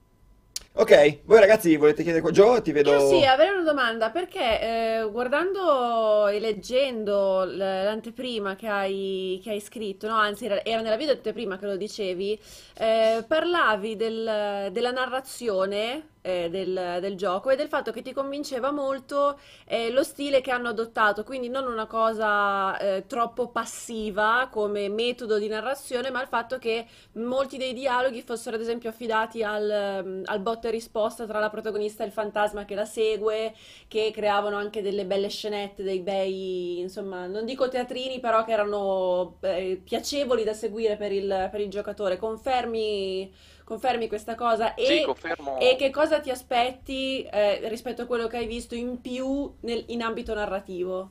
Ok, 0.78 1.22
voi 1.24 1.40
ragazzi 1.40 1.78
volete 1.78 2.04
chiedere? 2.04 2.30
Joe, 2.32 2.62
ti 2.62 2.74
vedo... 2.74 2.92
Io 2.92 3.08
sì, 3.08 3.24
avrei 3.26 3.50
una 3.50 3.64
domanda, 3.64 4.10
perché 4.10 4.60
eh, 5.00 5.08
guardando 5.10 6.28
e 6.28 6.38
leggendo 6.42 7.46
l'anteprima 7.46 8.56
che 8.56 8.68
hai, 8.68 9.40
che 9.42 9.52
hai 9.52 9.62
scritto, 9.62 10.10
no? 10.10 10.16
Anzi 10.16 10.46
era 10.48 10.62
nella 10.82 10.98
video 10.98 11.14
anteprima 11.14 11.58
che 11.58 11.66
lo 11.66 11.78
dicevi, 11.78 12.38
eh, 12.78 13.24
parlavi 13.26 13.96
del- 13.96 14.70
della 14.74 14.92
narrazione 14.92 16.10
eh, 16.26 16.50
del, 16.50 16.98
del 17.00 17.16
gioco 17.16 17.52
e 17.52 17.56
del 17.56 17.68
fatto 17.68 17.92
che 17.92 18.02
ti 18.02 18.12
convinceva 18.12 18.72
molto 18.72 19.40
eh, 19.66 19.92
lo 19.92 20.04
stile 20.04 20.42
che 20.42 20.50
hanno 20.50 20.70
adottato, 20.70 21.24
quindi 21.24 21.50
non 21.50 21.68
una 21.68 21.86
cosa 21.86 22.76
eh, 22.80 23.06
troppo 23.06 23.50
passiva 23.50 24.50
come 24.52 24.90
metodo 24.90 25.38
di 25.38 25.48
narrazione, 25.48 26.10
ma 26.10 26.22
il 26.22 26.28
fatto 26.28 26.58
che 26.58 26.88
molti 27.14 27.58
dei 27.58 27.74
dialoghi 27.74 28.24
fossero 28.24 28.56
ad 28.56 28.62
esempio 28.64 28.90
affidati 28.90 29.44
al, 29.44 30.02
mm, 30.04 30.22
al 30.26 30.40
botta 30.40 30.68
e 30.68 30.72
risposta 30.72 31.28
tra 31.28 31.38
la 31.40 31.50
protagonista 31.52 32.04
e 32.04 32.08
il 32.08 32.12
fantasma 32.12 32.66
che 32.66 32.74
la 32.74 32.86
segue, 32.86 33.54
che 33.88 34.12
creavano 34.12 34.56
anche 34.58 34.82
delle 34.82 35.06
belle 35.06 35.30
scenette, 35.30 35.84
dei 35.84 36.00
bei, 36.00 36.80
insomma, 36.80 37.28
non 37.28 37.46
dico 37.46 37.70
teatrini, 37.70 38.20
però 38.20 38.44
che 38.44 38.52
erano 38.52 39.38
eh, 39.42 39.80
piacevoli 39.84 40.44
da 40.44 40.54
seguire 40.54 40.96
per 40.98 41.12
il, 41.12 41.50
per 41.52 41.62
il 41.62 41.70
giocatore. 41.70 42.18
Confermi 42.18 43.32
Confermi 43.66 44.08
questa 44.08 44.36
cosa? 44.36 44.76
E, 44.76 44.86
sì, 44.86 45.02
confermo. 45.02 45.60
E 45.60 45.76
che 45.76 45.90
cosa 45.90 46.20
ti 46.20 46.30
aspetti 46.30 47.24
eh, 47.24 47.68
rispetto 47.68 48.04
a 48.04 48.06
quello 48.06 48.28
che 48.28 48.38
hai 48.38 48.46
visto 48.46 48.76
in 48.76 49.02
più 49.02 49.52
nel, 49.62 49.86
in 49.88 50.04
ambito 50.04 50.36
narrativo? 50.36 51.10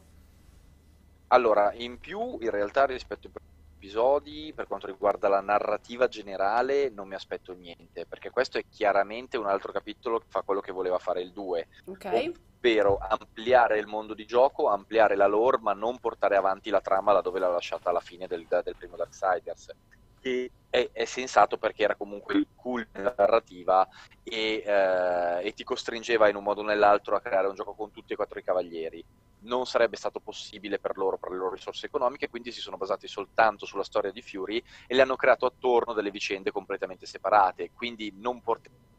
Allora, 1.28 1.72
in 1.72 1.98
più 1.98 2.38
in 2.40 2.50
realtà 2.50 2.86
rispetto 2.86 3.26
ai 3.26 3.32
episodi, 3.76 4.52
per 4.54 4.68
quanto 4.68 4.86
riguarda 4.86 5.26
la 5.26 5.40
narrativa 5.40 6.06
generale, 6.06 6.90
non 6.90 7.08
mi 7.08 7.16
aspetto 7.16 7.52
niente, 7.54 8.06
perché 8.06 8.30
questo 8.30 8.58
è 8.58 8.64
chiaramente 8.70 9.36
un 9.36 9.46
altro 9.46 9.72
capitolo 9.72 10.20
che 10.20 10.26
fa 10.28 10.42
quello 10.42 10.60
che 10.60 10.70
voleva 10.70 10.98
fare 10.98 11.22
il 11.22 11.32
2. 11.32 11.68
Ok. 11.86 12.32
Ovvero 12.60 12.98
ampliare 12.98 13.80
il 13.80 13.88
mondo 13.88 14.14
di 14.14 14.26
gioco, 14.26 14.68
ampliare 14.68 15.16
la 15.16 15.26
lore, 15.26 15.58
ma 15.60 15.72
non 15.72 15.98
portare 15.98 16.36
avanti 16.36 16.70
la 16.70 16.80
trama 16.80 17.12
da 17.12 17.20
dove 17.20 17.40
l'ha 17.40 17.48
lasciata 17.48 17.90
alla 17.90 17.98
fine 17.98 18.28
del, 18.28 18.46
del 18.46 18.76
primo 18.78 18.94
Darksiders 18.94 19.72
che 20.24 20.50
è, 20.70 20.88
è, 20.90 21.04
sensato 21.04 21.58
perché 21.58 21.84
era 21.84 21.96
comunque 21.96 22.34
il 22.37 22.46
cool 22.56 22.88
della 22.90 23.14
narrativa 23.14 23.87
e, 24.22 24.62
eh, 24.64 25.46
e, 25.46 25.52
ti 25.52 25.64
costringeva 25.64 26.30
in 26.30 26.37
un 26.37 26.42
modo 26.42 26.62
o 26.62 26.64
nell'altro 26.64 27.14
a 27.14 27.20
creare 27.20 27.46
un 27.46 27.54
gioco 27.54 27.74
con 27.74 27.90
tutti 27.90 28.14
e 28.14 28.16
quattro 28.16 28.38
i 28.38 28.42
cavalieri. 28.42 29.04
Non 29.40 29.66
sarebbe 29.66 29.96
stato 29.96 30.20
possibile 30.20 30.78
per 30.78 30.96
loro, 30.96 31.18
per 31.18 31.30
le 31.30 31.37
loro 31.37 31.54
risorse 31.54 31.84
economiche, 31.84 32.30
quindi 32.30 32.52
si 32.52 32.60
sono 32.60 32.78
basati 32.78 33.06
soltanto 33.06 33.66
sulla 33.66 33.84
storia 33.84 34.10
di 34.10 34.22
Fury 34.22 34.64
e 34.87 34.94
le 34.94 35.02
hanno 35.02 35.16
creato 35.16 35.44
attorno 35.44 35.92
delle 35.92 36.10
vicende 36.10 36.50
completamente 36.50 37.04
separate, 37.04 37.70
quindi 37.74 38.10
non 38.16 38.40
portavano 38.40 38.93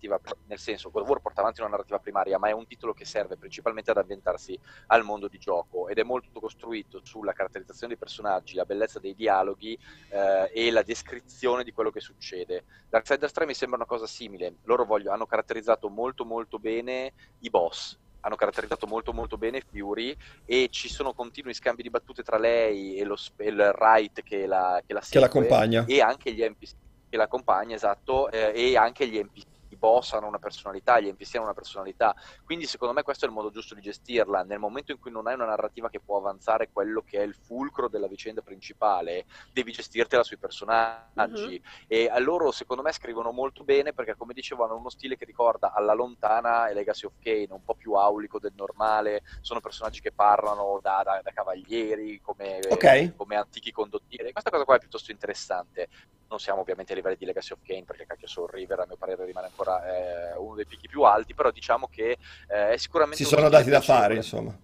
narrativa, 0.00 0.20
nel 0.46 0.58
senso 0.58 0.90
God 0.90 1.02
of 1.02 1.08
War 1.08 1.20
porta 1.20 1.40
avanti 1.40 1.60
una 1.60 1.70
narrativa 1.70 1.98
primaria, 1.98 2.38
ma 2.38 2.48
è 2.48 2.52
un 2.52 2.66
titolo 2.66 2.94
che 2.94 3.04
serve 3.04 3.36
principalmente 3.36 3.90
ad 3.90 3.98
ambientarsi 3.98 4.58
al 4.86 5.04
mondo 5.04 5.28
di 5.28 5.38
gioco 5.38 5.88
ed 5.88 5.98
è 5.98 6.02
molto 6.02 6.40
costruito 6.40 7.00
sulla 7.02 7.32
caratterizzazione 7.32 7.88
dei 7.88 7.98
personaggi, 7.98 8.54
la 8.54 8.64
bellezza 8.64 8.98
dei 8.98 9.14
dialoghi 9.14 9.78
eh, 10.08 10.50
e 10.52 10.70
la 10.70 10.82
descrizione 10.82 11.64
di 11.64 11.72
quello 11.72 11.90
che 11.90 12.00
succede. 12.00 12.64
Darksiders 12.88 13.32
3 13.32 13.46
mi 13.46 13.54
sembra 13.54 13.76
una 13.76 13.86
cosa 13.86 14.06
simile, 14.06 14.56
loro 14.64 14.84
voglio, 14.84 15.12
hanno 15.12 15.26
caratterizzato 15.26 15.88
molto 15.88 16.24
molto 16.24 16.58
bene 16.58 17.12
i 17.40 17.50
boss, 17.50 17.98
hanno 18.20 18.36
caratterizzato 18.36 18.86
molto 18.86 19.12
molto 19.12 19.38
bene 19.38 19.60
Fury 19.60 20.14
e 20.44 20.68
ci 20.70 20.88
sono 20.88 21.14
continui 21.14 21.54
scambi 21.54 21.82
di 21.82 21.90
battute 21.90 22.22
tra 22.22 22.38
lei 22.38 22.96
e 22.96 23.04
lo, 23.04 23.16
il 23.38 23.74
Wright 23.78 24.22
che 24.22 24.46
la, 24.46 24.82
che 24.86 24.92
la, 24.92 25.00
segue, 25.00 25.26
che 25.28 25.40
l'accompagna 25.40 25.84
e 25.86 26.00
anche 26.02 26.32
gli 26.32 26.42
NPC 26.42 26.74
che 27.08 27.16
l'accompagna 27.16 27.74
esatto 27.74 28.30
eh, 28.30 28.52
e 28.54 28.76
anche 28.76 29.08
gli 29.08 29.18
NPC 29.18 29.49
boss 29.80 30.12
hanno 30.12 30.28
una 30.28 30.38
personalità, 30.38 31.00
gli 31.00 31.10
NPC 31.10 31.34
hanno 31.36 31.44
una 31.44 31.54
personalità, 31.54 32.14
quindi 32.44 32.66
secondo 32.66 32.94
me 32.94 33.02
questo 33.02 33.24
è 33.24 33.28
il 33.28 33.34
modo 33.34 33.50
giusto 33.50 33.74
di 33.74 33.80
gestirla, 33.80 34.44
nel 34.44 34.58
momento 34.60 34.92
in 34.92 35.00
cui 35.00 35.10
non 35.10 35.26
hai 35.26 35.34
una 35.34 35.46
narrativa 35.46 35.88
che 35.88 35.98
può 35.98 36.18
avanzare 36.18 36.68
quello 36.70 37.02
che 37.02 37.18
è 37.18 37.22
il 37.22 37.34
fulcro 37.34 37.88
della 37.88 38.06
vicenda 38.06 38.42
principale, 38.42 39.24
devi 39.52 39.72
gestirtela 39.72 40.22
sui 40.22 40.36
personaggi. 40.36 40.98
Uh-huh. 41.10 41.84
e 41.86 42.08
a 42.08 42.18
loro 42.18 42.50
secondo 42.52 42.82
me 42.82 42.92
scrivono 42.92 43.32
molto 43.32 43.64
bene 43.64 43.92
perché 43.94 44.14
come 44.16 44.34
dicevo 44.34 44.64
hanno 44.64 44.76
uno 44.76 44.90
stile 44.90 45.16
che 45.16 45.24
ricorda 45.24 45.72
alla 45.72 45.94
lontana 45.94 46.70
Legacy 46.70 47.06
of 47.06 47.14
Kane, 47.18 47.48
un 47.50 47.64
po' 47.64 47.74
più 47.74 47.94
aulico 47.94 48.38
del 48.38 48.52
normale, 48.54 49.22
sono 49.40 49.60
personaggi 49.60 50.00
che 50.00 50.12
parlano 50.12 50.78
da, 50.82 51.00
da, 51.02 51.20
da 51.22 51.30
cavalieri 51.32 52.20
come, 52.20 52.60
okay. 52.68 53.14
come 53.16 53.36
antichi 53.36 53.72
condottieri, 53.72 54.32
questa 54.32 54.50
cosa 54.50 54.64
qua 54.64 54.76
è 54.76 54.78
piuttosto 54.78 55.10
interessante 55.10 55.88
non 56.30 56.38
siamo 56.38 56.60
ovviamente 56.60 56.92
a 56.92 56.94
livelli 56.94 57.16
di 57.18 57.26
Legacy 57.26 57.52
of 57.52 57.58
Kane 57.66 57.84
perché 57.84 58.06
cacchio 58.06 58.28
Soul 58.28 58.48
River 58.50 58.78
a 58.78 58.86
mio 58.86 58.96
parere 58.96 59.24
rimane 59.24 59.48
ancora 59.48 59.82
eh, 59.84 60.36
uno 60.38 60.54
dei 60.54 60.64
picchi 60.64 60.88
più 60.88 61.02
alti, 61.02 61.34
però 61.34 61.50
diciamo 61.50 61.88
che 61.90 62.16
eh, 62.48 62.70
è 62.70 62.76
sicuramente... 62.76 63.22
Si 63.22 63.28
sono 63.28 63.48
dati 63.48 63.68
da 63.68 63.80
fare, 63.80 64.14
insomma. 64.14 64.56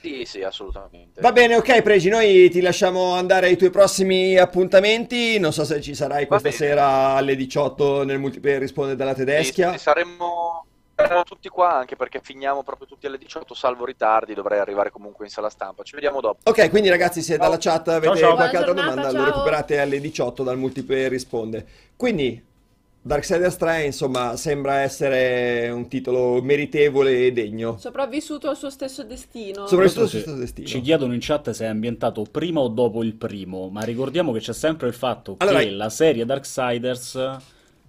Sì, 0.00 0.24
sì, 0.24 0.42
assolutamente. 0.42 1.20
Va 1.20 1.32
bene, 1.32 1.56
ok, 1.56 1.82
Pregi, 1.82 2.10
noi 2.10 2.48
ti 2.50 2.60
lasciamo 2.60 3.14
andare 3.14 3.46
ai 3.46 3.56
tuoi 3.56 3.70
prossimi 3.70 4.36
appuntamenti. 4.36 5.38
Non 5.38 5.52
so 5.52 5.64
se 5.64 5.80
ci 5.80 5.94
sarai 5.94 6.26
questa 6.26 6.50
sera 6.50 7.14
alle 7.14 7.34
18 7.34 8.04
nel 8.04 8.18
multiplayer 8.18 8.60
risponde 8.60 8.96
dalla 8.96 9.14
Tedeschia. 9.14 9.72
Sì, 9.72 9.78
sì, 9.78 9.84
saremmo 10.94 11.22
tutti 11.24 11.48
qua 11.48 11.74
anche 11.74 11.96
perché 11.96 12.20
finiamo 12.22 12.62
proprio 12.62 12.86
tutti 12.86 13.06
alle 13.06 13.18
18, 13.18 13.54
salvo 13.54 13.84
ritardi, 13.84 14.34
dovrei 14.34 14.58
arrivare 14.60 14.90
comunque 14.90 15.24
in 15.24 15.30
sala 15.30 15.50
stampa. 15.50 15.82
Ci 15.82 15.94
vediamo 15.94 16.20
dopo. 16.20 16.38
Ok, 16.48 16.70
quindi 16.70 16.88
ragazzi, 16.88 17.22
se 17.22 17.34
Ciao. 17.36 17.42
dalla 17.44 17.58
chat 17.58 17.88
avete 17.88 18.16
ciao. 18.16 18.34
qualche 18.34 18.56
altra 18.56 18.72
domanda, 18.72 19.02
giornata, 19.02 19.18
lo 19.18 19.24
ciao. 19.24 19.32
recuperate 19.32 19.80
alle 19.80 20.00
18 20.00 20.42
dal 20.42 20.58
multiplayer 20.58 21.10
risponde. 21.10 21.66
Quindi, 21.96 22.42
Darksiders 23.06 23.56
3, 23.56 23.82
insomma, 23.84 24.34
sembra 24.36 24.80
essere 24.80 25.68
un 25.68 25.88
titolo 25.88 26.40
meritevole 26.40 27.26
e 27.26 27.32
degno. 27.32 27.76
Sopravvissuto 27.78 28.48
al 28.48 28.56
suo 28.56 28.70
stesso 28.70 29.02
destino. 29.04 29.66
Soprattutto 29.66 29.76
Questo 29.76 30.00
sul 30.06 30.08
sì. 30.08 30.20
stesso 30.20 30.36
destino. 30.36 30.66
Ci 30.68 30.80
chiedono 30.80 31.12
in 31.12 31.18
chat 31.20 31.50
se 31.50 31.64
è 31.66 31.68
ambientato 31.68 32.24
prima 32.30 32.60
o 32.60 32.68
dopo 32.68 33.02
il 33.02 33.14
primo, 33.14 33.68
ma 33.68 33.82
ricordiamo 33.82 34.32
che 34.32 34.38
c'è 34.38 34.54
sempre 34.54 34.88
il 34.88 34.94
fatto 34.94 35.34
Allora- 35.38 35.58
che 35.58 35.70
la 35.70 35.90
serie 35.90 36.24
Darksiders, 36.24 37.36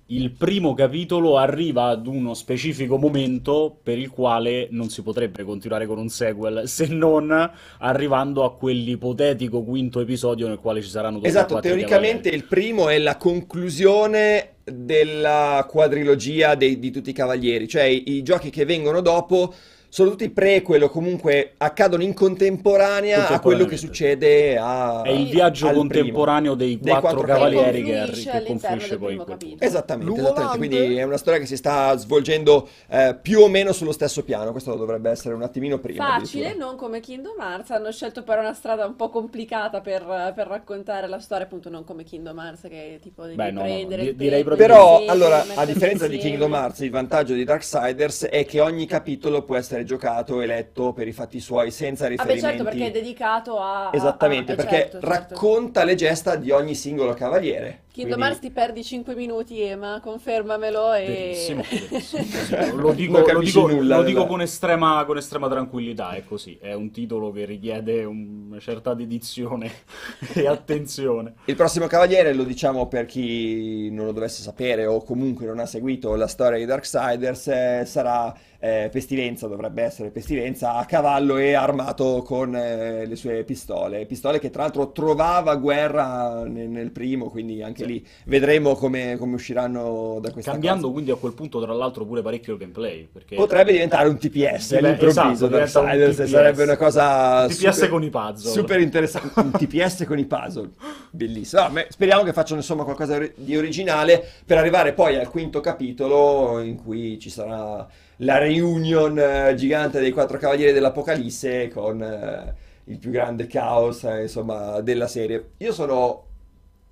il 0.07 0.31
primo 0.31 0.75
capitolo 0.75 1.37
arriva 1.37 1.85
ad 1.85 2.05
uno 2.05 2.35
specifico 2.35 2.97
momento 2.97 3.75
per 3.81 3.97
il 3.97 4.09
quale 4.09 4.67
non 4.69 4.89
si 4.89 5.01
potrebbe 5.01 5.43
continuare 5.43 5.87
con 5.87 5.97
un 5.97 6.09
sequel, 6.09 6.63
se 6.69 6.87
non 6.87 7.51
arrivando 7.79 8.43
a 8.43 8.55
quell'ipotetico 8.55 9.63
quinto 9.63 9.99
episodio 9.99 10.47
nel 10.47 10.59
quale 10.59 10.81
ci 10.81 10.89
saranno 10.89 11.15
tutti 11.15 11.27
e 11.27 11.29
Esatto, 11.29 11.59
teoricamente 11.59 12.29
il 12.29 12.43
primo 12.45 12.89
è 12.89 12.99
la 12.99 13.17
conclusione 13.17 14.57
della 14.63 15.65
quadrilogia 15.69 16.55
dei- 16.55 16.79
di 16.79 16.91
tutti 16.91 17.09
i 17.09 17.13
cavalieri, 17.13 17.67
cioè 17.67 17.83
i, 17.83 18.15
i 18.15 18.23
giochi 18.23 18.49
che 18.49 18.65
vengono 18.65 19.01
dopo 19.01 19.53
sono 19.95 20.09
tutti 20.09 20.29
prequel 20.29 20.83
o 20.83 20.89
comunque 20.89 21.53
accadono 21.55 22.03
in 22.03 22.13
contemporanea 22.13 23.29
a 23.29 23.39
quello 23.39 23.63
che 23.63 23.77
succede 23.77 24.57
a, 24.57 25.01
È 25.03 25.09
il 25.09 25.29
viaggio 25.29 25.71
contemporaneo 25.71 26.53
dei 26.53 26.77
Dei 26.77 26.91
quattro, 26.91 27.21
quattro 27.21 27.33
cavalieri 27.33 27.81
che, 27.81 27.93
Confluisce 27.95 28.31
che 28.31 28.43
confluisce 28.43 28.97
poi 28.97 29.13
in 29.13 29.23
quel. 29.23 29.37
Esattamente, 29.57 30.19
esattamente, 30.19 30.57
quindi 30.57 30.95
è 30.97 31.03
una 31.03 31.15
storia 31.15 31.39
che 31.39 31.45
si 31.45 31.55
sta 31.55 31.95
svolgendo 31.95 32.67
eh, 32.89 33.17
più 33.21 33.39
o 33.39 33.47
meno 33.47 33.71
sullo 33.71 33.93
stesso 33.93 34.25
piano, 34.25 34.51
questo 34.51 34.75
dovrebbe 34.75 35.09
essere 35.09 35.33
un 35.33 35.43
attimino 35.43 35.79
prima. 35.79 36.19
Facile, 36.19 36.55
non 36.55 36.75
come 36.75 36.99
Kingdom 36.99 37.39
Hearts. 37.39 37.69
Hanno 37.69 37.89
scelto 37.93 38.23
però 38.23 38.41
una 38.41 38.53
strada 38.53 38.85
un 38.85 38.97
po' 38.97 39.07
complicata 39.07 39.79
per, 39.79 40.33
per 40.35 40.47
raccontare 40.47 41.07
la 41.07 41.19
storia, 41.19 41.45
appunto, 41.45 41.69
non 41.69 41.85
come 41.85 42.03
Kingdom 42.03 42.37
Hearts, 42.37 42.63
che 42.63 42.99
tipo 43.01 43.21
devi 43.23 43.35
Beh, 43.35 43.51
no, 43.51 43.61
no, 43.61 43.65
prendere 43.65 44.01
di- 44.01 44.07
il 44.09 44.15
direi 44.17 44.43
proprio 44.43 44.67
Però, 44.67 44.99
insieme, 44.99 45.11
allora, 45.13 45.45
a 45.55 45.63
differenza 45.65 46.05
di 46.07 46.15
insieme. 46.15 46.37
Kingdom 46.37 46.53
Hearts, 46.53 46.79
il 46.79 46.91
vantaggio 46.91 47.33
di 47.33 47.45
Darksiders 47.45 48.25
è 48.25 48.43
che 48.43 48.59
ogni 48.59 48.85
capitolo 48.85 49.43
può 49.43 49.55
essere 49.55 49.83
giocato 49.85 50.41
e 50.41 50.45
letto 50.45 50.93
per 50.93 51.07
i 51.07 51.13
fatti 51.13 51.39
suoi 51.39 51.71
senza 51.71 52.07
Ah, 52.17 52.25
beh, 52.25 52.35
riferimenti. 52.35 52.39
certo, 52.39 52.63
perché 52.63 52.87
è 52.87 52.91
dedicato 52.91 53.59
a... 53.59 53.91
a- 53.91 53.91
Esattamente, 53.95 54.51
a- 54.51 54.53
eh, 54.53 54.55
perché 54.57 54.75
certo, 54.91 55.01
certo. 55.01 55.35
racconta 55.35 55.83
le 55.85 55.95
gesta 55.95 56.35
di 56.35 56.51
ogni 56.51 56.75
singolo 56.75 57.13
cavaliere. 57.13 57.84
Kingdom 57.95 58.17
Quindi- 58.19 58.23
Hearts 58.23 58.39
ti 58.39 58.51
perdi 58.51 58.83
5 58.83 59.15
minuti, 59.15 59.61
Ema, 59.61 60.01
confermamelo 60.03 60.91
e... 60.95 61.05
Verissimo, 61.05 61.63
verissimo. 61.89 62.75
Lo 62.75 62.91
dico, 62.91 63.19
lo 63.19 63.39
dico- 63.39 63.67
nulla, 63.69 63.95
lo 63.97 64.03
dico 64.03 64.19
vabbè. 64.19 64.29
con 64.29 64.41
estrema, 64.41 65.01
con 65.05 65.15
estrema 65.15 65.47
tranquillità, 65.47 66.11
è 66.11 66.25
così. 66.25 66.57
È 66.59 66.73
un 66.73 66.91
titolo 66.91 67.31
che 67.31 67.45
richiede 67.45 68.03
una 68.03 68.59
certa 68.59 68.93
dedizione 68.93 69.71
e 70.33 70.45
attenzione. 70.45 71.35
Il 71.45 71.55
prossimo 71.55 71.87
cavaliere, 71.87 72.33
lo 72.33 72.43
diciamo 72.43 72.87
per 72.89 73.05
chi 73.05 73.89
non 73.91 74.07
lo 74.07 74.11
dovesse 74.11 74.41
sapere 74.41 74.85
o 74.85 75.01
comunque 75.01 75.45
non 75.45 75.59
ha 75.59 75.65
seguito 75.65 76.15
la 76.15 76.27
storia 76.27 76.57
di 76.57 76.65
Darksiders, 76.65 77.47
eh, 77.47 77.83
sarà 77.85 78.35
eh, 78.59 78.89
Pestilenza, 78.91 79.47
dovrebbe 79.47 79.83
essere 79.83 80.09
Pestilenza 80.09 80.73
a 80.75 80.85
cavallo 80.85 81.37
e 81.37 81.53
armato 81.53 82.23
con 82.23 82.55
eh, 82.55 83.05
le 83.05 83.15
sue 83.15 83.43
pistole. 83.43 84.05
Pistole 84.05 84.39
che 84.39 84.49
tra 84.49 84.63
l'altro 84.63 84.91
trovava 84.91 85.55
guerra 85.55 86.43
nel, 86.45 86.67
nel 86.69 86.91
primo, 86.91 87.29
quindi 87.29 87.61
anche 87.61 87.83
Sì. 87.83 87.84
Lì 87.85 88.05
vedremo 88.25 88.75
come, 88.75 89.15
come 89.17 89.35
usciranno 89.35 90.19
da 90.21 90.31
questa 90.31 90.51
Cambiando 90.51 90.81
cosa. 90.81 90.93
quindi 90.93 91.11
a 91.11 91.15
quel 91.15 91.33
punto, 91.33 91.61
tra 91.61 91.73
l'altro, 91.73 92.05
pure 92.05 92.21
parecchio 92.21 92.53
il 92.53 92.59
gameplay. 92.59 93.07
Perché 93.11 93.35
Potrebbe 93.35 93.71
diventare 93.71 94.09
un 94.09 94.17
TPS 94.17 94.71
beh, 94.71 94.77
all'improvviso 94.79 95.57
esatto, 95.57 95.85
un 95.85 96.11
TPS. 96.11 96.23
sarebbe 96.23 96.63
una 96.63 96.75
cosa 96.77 97.41
Un 97.43 97.47
TPS 97.49 97.69
super- 97.69 97.89
con 97.89 98.03
i 98.03 98.09
puzzle. 98.09 98.51
Super 98.51 98.79
interessante, 98.79 99.39
un 99.39 99.51
TPS 99.51 100.03
con 100.05 100.19
i 100.19 100.25
puzzle, 100.25 100.69
bellissimo. 101.11 101.67
No, 101.69 101.83
speriamo 101.87 102.23
che 102.23 102.33
facciano 102.33 102.59
insomma 102.59 102.83
qualcosa 102.83 103.19
di 103.35 103.55
originale 103.55 104.23
per 104.45 104.57
arrivare 104.57 104.93
poi 104.93 105.15
al 105.17 105.29
quinto 105.29 105.59
capitolo 105.61 106.59
in 106.59 106.75
cui 106.75 107.17
ci 107.19 107.29
sarà 107.29 107.87
la 108.19 108.37
reunion 108.37 109.17
eh, 109.19 109.53
gigante 109.55 109.99
dei 109.99 110.11
quattro 110.11 110.37
cavalieri 110.37 110.71
dell'Apocalisse 110.71 111.67
con 111.69 112.01
eh, 112.01 112.53
il 112.85 112.97
più 112.97 113.09
grande 113.11 113.47
caos 113.47 114.03
eh, 114.05 114.21
insomma 114.23 114.79
della 114.81 115.07
serie. 115.07 115.51
Io 115.57 115.73
sono 115.73 116.23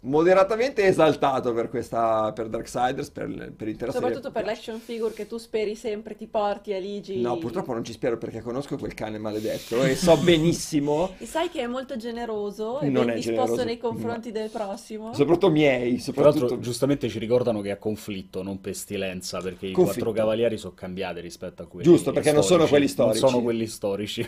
moderatamente 0.05 0.83
esaltato 0.85 1.53
per 1.53 1.69
questa 1.69 2.31
per 2.33 2.49
Darksiders, 2.49 3.09
per, 3.09 3.27
per 3.55 3.67
l'intera 3.67 3.91
serie. 3.91 4.07
Soprattutto 4.07 4.31
per 4.31 4.45
l'action 4.45 4.79
figure 4.79 5.13
che 5.13 5.27
tu 5.27 5.37
speri 5.37 5.75
sempre 5.75 6.15
ti 6.15 6.27
porti 6.27 6.73
a 6.73 6.79
Ligi. 6.79 7.21
No, 7.21 7.37
purtroppo 7.37 7.73
non 7.73 7.83
ci 7.83 7.93
spero 7.93 8.17
perché 8.17 8.41
conosco 8.41 8.77
quel 8.77 8.93
cane 8.93 9.17
maledetto 9.17 9.81
e 9.83 9.95
so 9.95 10.17
benissimo, 10.23 11.13
E 11.19 11.25
sai 11.25 11.49
che 11.49 11.61
è 11.61 11.67
molto 11.67 11.95
generoso 11.97 12.79
e 12.81 12.89
Non 12.89 13.05
ben 13.05 13.13
è 13.15 13.17
disposto 13.17 13.41
generoso, 13.41 13.63
nei 13.65 13.77
confronti 13.77 14.31
del 14.31 14.49
prossimo. 14.49 15.13
soprattutto 15.13 15.49
miei, 15.49 16.01
Tra 16.01 16.13
l'altro, 16.23 16.31
soprattutto 16.41 16.59
giustamente 16.59 17.09
ci 17.09 17.19
ricordano 17.19 17.61
che 17.61 17.71
è 17.71 17.77
conflitto, 17.79 18.43
non 18.43 18.59
pestilenza, 18.61 19.39
perché 19.39 19.67
i 19.67 19.71
Conflitto. 19.71 20.03
quattro 20.05 20.11
cavalieri 20.11 20.57
sono 20.57 20.73
cambiati 20.75 21.21
rispetto 21.21 21.63
a 21.63 21.65
quelli 21.65 21.85
Giusto, 21.85 22.11
perché 22.11 22.31
non 22.31 22.43
sono 22.43 22.67
quelli 22.67 22.91
Non 22.97 23.13
sono 23.13 23.13
storici. 23.15 23.41
quelli 23.43 23.67
storici. 23.67 24.27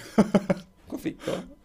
conflitto. 0.88 1.54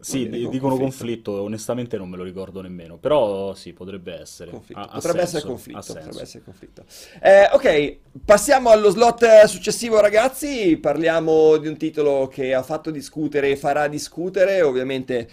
Sì, 0.00 0.28
dicono 0.28 0.76
conflitto. 0.76 0.78
conflitto, 0.78 1.42
onestamente 1.42 1.96
non 1.96 2.08
me 2.08 2.16
lo 2.16 2.22
ricordo 2.22 2.60
nemmeno, 2.60 2.98
però 2.98 3.52
sì, 3.54 3.72
potrebbe 3.72 4.20
essere. 4.20 4.52
Conflitto. 4.52 4.80
Ha- 4.80 4.84
ha 4.84 4.94
Potrebbe 4.94 5.18
senso, 5.18 5.36
essere 5.36 5.52
conflitto. 5.52 5.92
Potrebbe 5.92 6.22
essere 6.22 6.44
conflitto. 6.44 6.84
Eh, 7.20 7.48
ok, 7.52 7.96
passiamo 8.24 8.70
allo 8.70 8.90
slot 8.90 9.44
successivo, 9.46 10.00
ragazzi. 10.00 10.76
Parliamo 10.76 11.56
di 11.56 11.66
un 11.66 11.76
titolo 11.76 12.28
che 12.28 12.54
ha 12.54 12.62
fatto 12.62 12.92
discutere 12.92 13.50
e 13.50 13.56
farà 13.56 13.88
discutere. 13.88 14.62
Ovviamente 14.62 15.28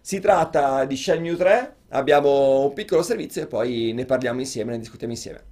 si 0.00 0.18
tratta 0.18 0.86
di 0.86 0.96
Shenmue 0.96 1.36
3. 1.36 1.74
Abbiamo 1.90 2.64
un 2.64 2.72
piccolo 2.72 3.02
servizio 3.02 3.42
e 3.42 3.46
poi 3.46 3.92
ne 3.92 4.06
parliamo 4.06 4.40
insieme, 4.40 4.72
ne 4.72 4.78
discutiamo 4.78 5.12
insieme. 5.12 5.44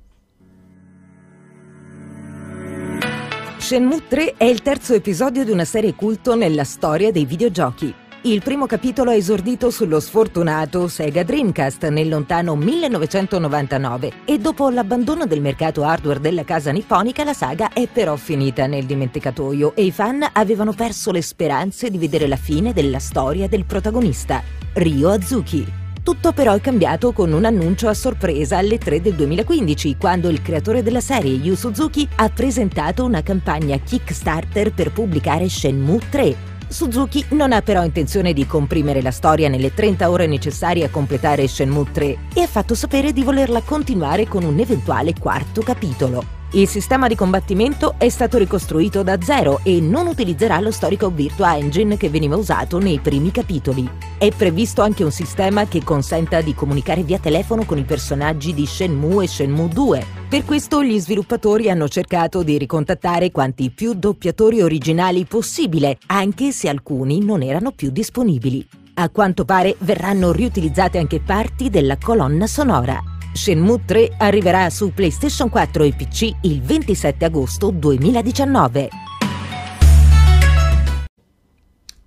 Shenmue 3.59 4.07
3 4.09 4.35
è 4.39 4.45
il 4.45 4.62
terzo 4.62 4.95
episodio 4.95 5.45
di 5.45 5.51
una 5.51 5.65
serie 5.65 5.95
culto 5.95 6.35
nella 6.35 6.65
storia 6.65 7.11
dei 7.12 7.25
videogiochi. 7.25 7.95
Il 8.27 8.41
primo 8.41 8.64
capitolo 8.64 9.11
ha 9.11 9.14
esordito 9.14 9.68
sullo 9.68 10.01
sfortunato 10.01 10.89
Sega 10.89 11.22
Dreamcast 11.22 11.89
nel 11.89 12.09
lontano 12.09 12.57
1999 12.57 14.12
e 14.25 14.39
dopo 14.39 14.70
l'abbandono 14.70 15.27
del 15.27 15.43
mercato 15.43 15.85
hardware 15.85 16.20
della 16.20 16.43
casa 16.43 16.72
nipponica 16.72 17.22
la 17.22 17.35
saga 17.35 17.75
è 17.75 17.87
però 17.87 18.16
finita 18.16 18.66
nel 18.66 18.87
dimenticatoio 18.87 19.75
e 19.75 19.85
i 19.85 19.91
fan 19.91 20.27
avevano 20.33 20.72
perso 20.72 21.11
le 21.11 21.20
speranze 21.20 21.91
di 21.91 21.99
vedere 21.99 22.27
la 22.27 22.37
fine 22.37 22.72
della 22.72 22.99
storia 22.99 23.47
del 23.47 23.66
protagonista, 23.66 24.43
Ryo 24.72 25.11
Azuki. 25.11 25.83
Tutto 26.03 26.33
però 26.33 26.55
è 26.55 26.62
cambiato 26.62 27.12
con 27.12 27.31
un 27.31 27.45
annuncio 27.45 27.89
a 27.89 27.95
sorpresa 27.95 28.57
alle 28.57 28.79
3 28.79 29.03
del 29.03 29.16
2015, 29.16 29.99
quando 29.99 30.31
il 30.31 30.41
creatore 30.41 30.83
della 30.83 31.01
serie, 31.01 31.35
Yu 31.35 31.55
Suzuki, 31.55 32.09
ha 32.16 32.31
presentato 32.31 33.05
una 33.05 33.22
campagna 33.22 33.77
Kickstarter 33.77 34.72
per 34.72 34.93
pubblicare 34.93 35.47
Shenmue 35.47 36.01
3. 36.09 36.53
Suzuki 36.75 37.25
non 37.29 37.53
ha 37.53 37.62
però 37.62 37.85
intenzione 37.85 38.33
di 38.33 38.49
comprimere 38.49 39.01
la 39.01 39.12
storia 39.12 39.49
nelle 39.49 39.72
30 39.72 40.11
ore 40.11 40.27
necessarie 40.27 40.85
a 40.85 40.91
completare 40.91 41.47
Shenmue 41.47 41.93
3 41.93 42.18
e 42.35 42.41
ha 42.41 42.49
fatto 42.49 42.75
sapere 42.75 43.12
di 43.12 43.22
volerla 43.22 43.62
continuare 43.62 44.27
con 44.27 44.43
un 44.43 44.59
eventuale 44.59 45.12
quarto 45.16 45.62
capitolo. 45.62 46.44
Il 46.55 46.69
sistema 46.69 47.09
di 47.09 47.17
combattimento 47.17 47.97
è 47.99 48.09
stato 48.09 48.39
ricostruito 48.39 49.03
da 49.03 49.21
zero 49.21 49.59
e 49.65 49.81
non 49.81 50.07
utilizzerà 50.07 50.61
lo 50.61 50.71
storico 50.71 51.11
Virtua 51.11 51.57
Engine 51.57 51.97
che 51.97 52.09
veniva 52.09 52.37
usato 52.37 52.79
nei 52.79 53.01
primi 53.01 53.33
capitoli. 53.33 53.91
È 54.17 54.31
previsto 54.31 54.81
anche 54.81 55.03
un 55.03 55.11
sistema 55.11 55.67
che 55.67 55.83
consenta 55.83 56.41
di 56.43 56.55
comunicare 56.55 57.03
via 57.03 57.19
telefono 57.19 57.65
con 57.65 57.79
i 57.79 57.83
personaggi 57.83 58.55
di 58.55 58.67
Shenmue 58.67 59.25
e 59.25 59.27
Shenmue 59.27 59.67
2. 59.67 60.07
Per 60.29 60.45
questo 60.45 60.85
gli 60.85 61.01
sviluppatori 61.01 61.71
hanno 61.71 61.89
cercato 61.89 62.45
di 62.45 62.57
ricontattare 62.57 63.33
quanti 63.33 63.71
più 63.71 63.95
doppiatori 63.95 64.63
originali 64.63 65.25
possibile, 65.25 65.99
anche 66.07 66.53
se 66.53 66.69
alcuni 66.69 67.19
non 67.19 67.43
erano 67.43 67.73
più 67.73 67.91
disponibili. 67.91 68.65
A 68.95 69.09
quanto 69.09 69.45
pare 69.45 69.75
verranno 69.81 70.31
riutilizzate 70.31 70.99
anche 70.99 71.19
parti 71.19 71.69
della 71.69 71.99
colonna 71.99 72.47
sonora. 72.47 73.14
Shenmue 73.35 73.85
3 73.85 74.14
arriverà 74.18 74.70
su 74.70 74.95
PlayStation 74.95 75.49
4 75.49 75.82
e 75.82 75.93
PC 75.93 76.37
il 76.43 76.62
27 76.62 77.24
agosto 77.24 77.70
2019. 77.70 78.89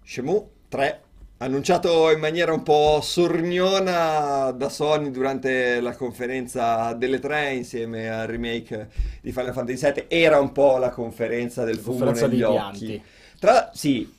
Shenmue 0.03 0.45
3 0.69 1.01
Annunciato 1.39 2.09
in 2.11 2.19
maniera 2.19 2.51
un 2.51 2.63
po' 2.63 2.99
sorniona 2.99 4.49
da 4.49 4.69
Sony 4.69 5.11
durante 5.11 5.79
la 5.81 5.95
conferenza 5.95 6.93
delle 6.93 7.19
tre 7.19 7.53
insieme 7.53 8.09
al 8.09 8.25
remake 8.25 8.89
di 9.21 9.31
Final 9.31 9.53
Fantasy 9.53 9.91
VII, 9.91 10.05
era 10.07 10.39
un 10.39 10.51
po' 10.51 10.77
la 10.77 10.89
conferenza 10.89 11.63
del 11.63 11.77
fumo 11.77 12.09
negli 12.09 12.41
occhi. 12.41 12.99
Tra, 13.39 13.69
sì, 13.71 14.11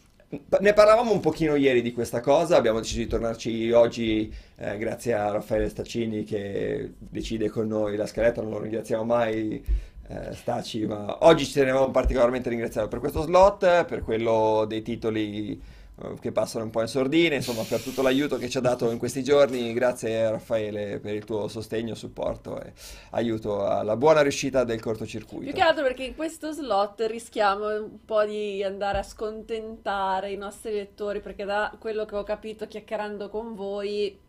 ne 0.60 0.72
parlavamo 0.74 1.12
un 1.12 1.20
pochino 1.20 1.54
ieri 1.54 1.80
di 1.80 1.92
questa 1.92 2.20
cosa, 2.20 2.56
abbiamo 2.56 2.80
deciso 2.80 2.98
di 2.98 3.06
tornarci 3.06 3.70
oggi 3.72 4.32
eh, 4.56 4.76
grazie 4.76 5.14
a 5.14 5.30
Raffaele 5.30 5.70
Staccini 5.70 6.24
che 6.24 6.92
decide 6.98 7.48
con 7.48 7.66
noi 7.66 7.96
la 7.96 8.06
scaletta, 8.06 8.42
non 8.42 8.50
lo 8.50 8.60
ringraziamo 8.60 9.04
mai 9.04 9.64
eh, 10.08 10.34
Staci, 10.34 10.86
ma 10.86 11.18
oggi 11.20 11.46
ci 11.46 11.52
tenevamo 11.54 11.90
particolarmente 11.90 12.48
a 12.48 12.50
ringraziarlo 12.50 12.90
per 12.90 12.98
questo 12.98 13.22
slot, 13.22 13.84
per 13.86 14.02
quello 14.02 14.66
dei 14.68 14.82
titoli 14.82 15.58
che 16.20 16.32
passano 16.32 16.64
un 16.64 16.70
po' 16.70 16.80
in 16.80 16.86
sordine, 16.86 17.36
insomma 17.36 17.62
per 17.62 17.80
tutto 17.80 18.02
l'aiuto 18.02 18.36
che 18.36 18.48
ci 18.48 18.58
ha 18.58 18.60
dato 18.60 18.90
in 18.90 18.98
questi 18.98 19.22
giorni, 19.22 19.72
grazie 19.72 20.30
Raffaele 20.30 21.00
per 21.00 21.14
il 21.14 21.24
tuo 21.24 21.48
sostegno, 21.48 21.94
supporto 21.94 22.60
e 22.60 22.72
aiuto 23.10 23.64
alla 23.64 23.96
buona 23.96 24.20
riuscita 24.20 24.64
del 24.64 24.76
Più 24.76 24.84
cortocircuito. 24.84 25.52
che 25.52 25.60
altro 25.60 25.82
perché 25.82 26.04
in 26.04 26.14
questo 26.14 26.52
slot 26.52 27.04
rischiamo 27.08 27.68
un 27.68 28.04
po' 28.04 28.24
di 28.24 28.62
andare 28.62 28.98
a 28.98 29.02
scontentare 29.02 30.32
i 30.32 30.36
nostri 30.36 30.72
lettori, 30.72 31.20
perché 31.20 31.44
da 31.44 31.74
quello 31.78 32.04
che 32.04 32.16
ho 32.16 32.22
capito 32.22 32.66
chiacchierando 32.66 33.28
con 33.28 33.54
voi, 33.54 34.26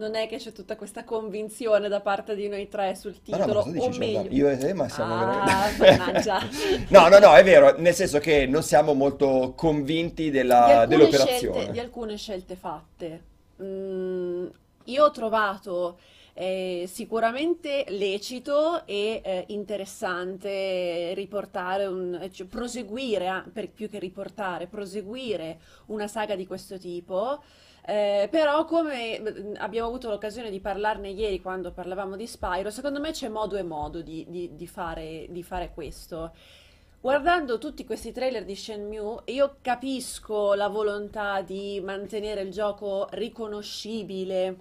non 0.00 0.14
è 0.16 0.26
che 0.26 0.38
c'è 0.38 0.52
tutta 0.52 0.76
questa 0.76 1.04
convinzione 1.04 1.88
da 1.88 2.00
parte 2.00 2.34
di 2.34 2.48
noi 2.48 2.68
tre 2.68 2.94
sul 2.96 3.16
Ma 3.28 3.36
no, 3.36 3.46
ma 3.46 3.54
titolo, 3.54 3.62
cosa 3.62 3.68
o 3.76 3.88
dici? 3.88 3.98
meglio... 3.98 4.30
Io 4.34 4.48
e 4.48 4.56
te, 4.56 4.72
ma 4.74 4.88
siamo 4.88 5.14
Ah, 5.14 5.68
veramente... 5.78 6.30
No, 6.88 7.08
no, 7.08 7.18
no, 7.18 7.34
è 7.34 7.44
vero, 7.44 7.78
nel 7.78 7.94
senso 7.94 8.18
che 8.18 8.46
non 8.46 8.62
siamo 8.62 8.94
molto 8.94 9.52
convinti 9.56 10.24
Di 10.24 10.30
della- 10.30 10.80
alcune 10.80 10.86
dell'operazione. 10.86 11.54
scelte, 11.54 11.72
di 11.72 11.78
alcune 11.78 12.16
scelte 12.16 12.56
fatte. 12.56 13.22
Mm, 13.62 14.46
io 14.84 15.04
ho 15.04 15.10
trovato 15.10 15.98
eh, 16.34 16.88
sicuramente 16.90 17.84
lecito 17.88 18.86
e 18.86 19.20
eh, 19.22 19.44
interessante 19.48 21.12
riportare 21.14 21.86
un, 21.86 22.18
eh, 22.20 22.30
cioè, 22.32 22.46
proseguire, 22.46 23.44
per 23.52 23.70
più 23.70 23.88
che 23.90 23.98
riportare, 23.98 24.66
proseguire 24.66 25.58
una 25.86 26.06
saga 26.08 26.34
di 26.34 26.46
questo 26.46 26.78
tipo. 26.78 27.42
Eh, 27.86 28.28
però 28.30 28.64
come 28.66 29.54
abbiamo 29.56 29.88
avuto 29.88 30.08
l'occasione 30.10 30.50
di 30.50 30.60
parlarne 30.60 31.08
ieri 31.10 31.40
quando 31.40 31.72
parlavamo 31.72 32.16
di 32.16 32.26
Spyro, 32.26 32.70
secondo 32.70 33.00
me 33.00 33.10
c'è 33.12 33.28
modo 33.28 33.56
e 33.56 33.62
modo 33.62 34.02
di, 34.02 34.26
di- 34.28 34.54
di 34.54 34.66
fare, 34.66 35.26
di 35.30 35.42
fare 35.42 35.72
questo. 35.72 36.32
Guardando 37.00 37.56
tutti 37.58 37.84
questi 37.86 38.12
trailer 38.12 38.44
di 38.44 38.54
Shenmue, 38.54 39.22
io 39.26 39.56
capisco 39.62 40.52
la 40.52 40.68
volontà 40.68 41.40
di 41.40 41.80
mantenere 41.82 42.42
il 42.42 42.50
gioco 42.50 43.08
riconoscibile 43.12 44.58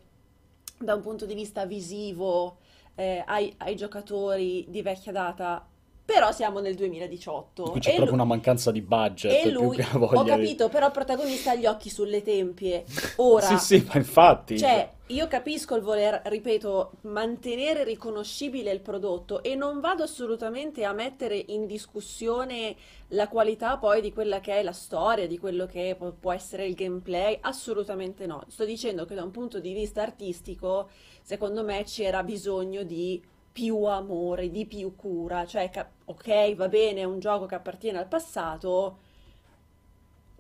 da 0.80 0.96
un 0.96 1.02
punto 1.02 1.26
di 1.26 1.34
vista 1.34 1.66
visivo 1.66 2.60
eh, 2.96 3.22
ai, 3.26 3.54
ai 3.58 3.76
giocatori 3.76 4.66
di 4.70 4.82
vecchia 4.82 5.12
data, 5.12 5.68
però 6.10 6.32
siamo 6.32 6.60
nel 6.60 6.74
2018 6.74 7.64
Qui 7.70 7.80
c'è 7.80 7.90
e 7.90 7.96
proprio 7.98 8.16
lu- 8.16 8.24
una 8.24 8.34
mancanza 8.34 8.72
di 8.72 8.82
budget 8.82 9.46
e 9.46 9.52
lui, 9.52 9.80
ho 9.80 10.00
voglia 10.00 10.24
di... 10.24 10.42
capito, 10.42 10.68
però 10.68 10.88
il 10.88 10.92
protagonista 10.92 11.52
ha 11.52 11.56
gli 11.56 11.68
occhi 11.68 11.92
sulle 11.92 12.24
tempie. 12.24 12.84
Ora, 13.18 13.46
Sì, 13.46 13.58
sì, 13.58 13.86
ma 13.88 13.94
infatti... 13.94 14.58
cioè, 14.58 14.90
io 15.08 15.28
capisco 15.28 15.76
il 15.76 15.84
voler, 15.84 16.22
ripeto, 16.26 16.94
mantenere 17.02 17.84
riconoscibile 17.84 18.72
il 18.72 18.80
prodotto 18.80 19.44
e 19.44 19.54
non 19.54 19.80
vado 19.82 20.02
assolutamente 20.02 20.84
a 20.84 20.94
mettere 20.94 21.44
in 21.50 21.68
discussione 21.68 22.76
la 23.10 23.28
qualità 23.28 23.78
poi 23.78 24.02
di 24.02 24.12
quella 24.12 24.40
che 24.40 24.54
è 24.54 24.64
la 24.64 24.72
storia, 24.72 25.28
di 25.28 25.38
quello 25.38 25.68
che 25.68 25.96
può 26.20 26.34
essere 26.34 26.66
il 26.66 26.74
gameplay, 26.74 27.38
assolutamente 27.42 28.26
no. 28.26 28.44
Sto 28.48 28.66
dicendo 28.66 29.06
che 29.06 29.14
da 29.14 29.24
un 29.24 29.32
punto 29.32 29.60
di 29.60 29.74
vista 29.74 30.02
artistico, 30.02 30.90
secondo 31.22 31.64
me 31.64 31.84
c'era 31.84 32.24
bisogno 32.24 32.82
di 32.82 33.22
più 33.60 33.84
amore, 33.84 34.50
di 34.50 34.66
più 34.66 34.96
cura, 34.96 35.46
cioè, 35.46 35.70
ok, 36.06 36.56
va 36.56 36.70
bene, 36.70 37.02
è 37.02 37.04
un 37.04 37.20
gioco 37.20 37.46
che 37.46 37.56
appartiene 37.56 37.98
al 37.98 38.08
passato. 38.08 39.00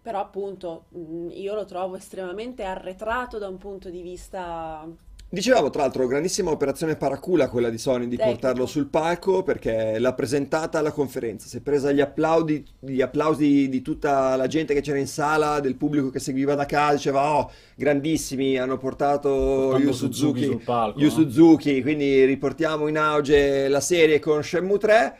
Però 0.01 0.21
appunto 0.21 0.85
io 1.31 1.53
lo 1.53 1.65
trovo 1.65 1.97
estremamente 1.97 2.63
arretrato 2.63 3.37
da 3.37 3.49
un 3.49 3.57
punto 3.57 3.89
di 3.89 4.01
vista 4.01 4.87
Dicevamo, 5.31 5.69
tra 5.69 5.83
l'altro, 5.83 6.07
grandissima 6.07 6.49
operazione 6.49 6.95
paracula 6.95 7.49
quella 7.49 7.69
di 7.69 7.77
Sony 7.77 8.07
di 8.07 8.15
tecnico. 8.15 8.31
portarlo 8.31 8.65
sul 8.65 8.87
palco 8.87 9.43
perché 9.43 9.99
l'ha 9.99 10.13
presentata 10.13 10.79
alla 10.79 10.91
conferenza, 10.91 11.47
si 11.47 11.57
è 11.57 11.59
presa 11.59 11.91
gli 11.91 12.01
applaudi, 12.01 12.65
gli 12.79 12.99
applausi 12.99 13.69
di 13.69 13.81
tutta 13.83 14.35
la 14.35 14.47
gente 14.47 14.73
che 14.73 14.81
c'era 14.81 14.97
in 14.97 15.05
sala, 15.05 15.59
del 15.59 15.75
pubblico 15.75 16.09
che 16.09 16.17
seguiva 16.17 16.55
da 16.55 16.65
casa, 16.65 16.95
diceva 16.95 17.37
oh, 17.37 17.51
grandissimi, 17.75 18.57
hanno 18.57 18.79
portato 18.79 19.77
Yu 19.77 19.91
Suzuki 19.91 19.93
Suzuki, 19.93 20.43
sul 20.45 20.63
palco, 20.63 20.99
Yu 20.99 21.05
no? 21.05 21.11
Suzuki, 21.11 21.81
quindi 21.83 22.25
riportiamo 22.25 22.87
in 22.87 22.97
auge 22.97 23.67
la 23.67 23.81
serie 23.81 24.17
con 24.17 24.43
Shenmue 24.43 24.79
3 24.79 25.17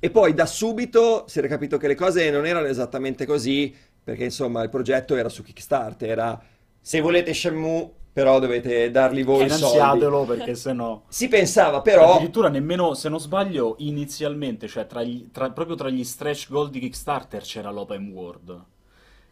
e 0.00 0.10
poi 0.10 0.34
da 0.34 0.46
subito 0.46 1.22
si 1.28 1.38
era 1.38 1.46
capito 1.46 1.76
che 1.76 1.86
le 1.86 1.94
cose 1.94 2.28
non 2.30 2.46
erano 2.46 2.66
esattamente 2.66 3.26
così 3.26 3.72
perché 4.02 4.24
insomma 4.24 4.64
il 4.64 4.70
progetto 4.70 5.14
era 5.14 5.28
su 5.28 5.44
Kickstarter, 5.44 6.10
era 6.10 6.42
se 6.80 7.00
volete 7.00 7.32
Shenmue 7.32 7.98
però 8.12 8.38
dovete 8.38 8.90
dargli 8.90 9.24
voi 9.24 9.44
i 9.44 9.48
soldi. 9.50 9.64
Finanziatelo 9.76 10.24
perché 10.24 10.54
sennò... 10.54 11.02
Si 11.08 11.28
pensava 11.28 11.80
però, 11.80 12.14
Addirittura 12.14 12.48
nemmeno, 12.48 12.94
se 12.94 13.08
non 13.08 13.20
sbaglio, 13.20 13.76
inizialmente, 13.78 14.66
cioè 14.68 14.86
tra 14.86 15.02
gli- 15.02 15.30
tra- 15.30 15.50
proprio 15.50 15.76
tra 15.76 15.88
gli 15.88 16.02
stretch 16.04 16.48
goal 16.48 16.70
di 16.70 16.80
Kickstarter 16.80 17.42
c'era 17.42 17.70
l'open 17.70 18.10
world. 18.12 18.64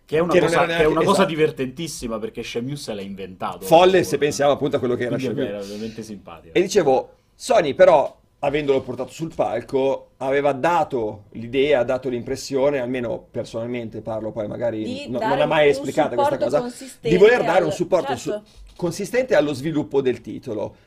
Che 0.04 0.16
è 0.16 0.20
una 0.20 0.32
Che 0.32 0.40
cosa, 0.40 0.52
era 0.54 0.60
che 0.60 0.64
è 0.64 0.68
neanche- 0.76 0.86
una 0.92 1.00
cosa 1.04 1.10
esatto. 1.18 1.28
divertentissima 1.28 2.18
perché 2.18 2.42
Shenmue 2.42 2.76
se 2.76 2.94
l'ha 2.94 3.02
inventato. 3.02 3.66
folle 3.66 4.04
se 4.04 4.16
pensiamo 4.16 4.52
appunto 4.52 4.76
a 4.76 4.78
quello 4.78 4.94
che 4.94 5.04
era 5.04 5.18
Shenmue. 5.18 5.48
era 5.48 5.58
veramente 5.58 6.02
simpatico. 6.02 6.54
E 6.56 6.62
dicevo, 6.62 7.10
Sony 7.34 7.74
però, 7.74 8.16
avendolo 8.38 8.80
portato 8.80 9.10
sul 9.10 9.34
palco, 9.34 10.12
aveva 10.18 10.52
dato 10.52 11.24
l'idea, 11.32 11.80
ha 11.80 11.84
dato 11.84 12.08
l'impressione, 12.08 12.78
almeno 12.80 13.26
personalmente 13.30 14.00
parlo, 14.00 14.30
poi 14.30 14.46
magari 14.48 15.08
no- 15.10 15.18
non 15.18 15.40
ha 15.40 15.46
mai 15.46 15.68
esplicata 15.68 16.14
questa 16.14 16.38
cosa, 16.38 16.72
di 17.00 17.16
voler 17.18 17.42
dare 17.44 17.64
un 17.64 17.70
al- 17.70 17.74
supporto 17.74 18.16
certo. 18.16 18.42
su- 18.46 18.66
consistente 18.78 19.34
allo 19.34 19.52
sviluppo 19.52 20.00
del 20.00 20.20
titolo. 20.20 20.86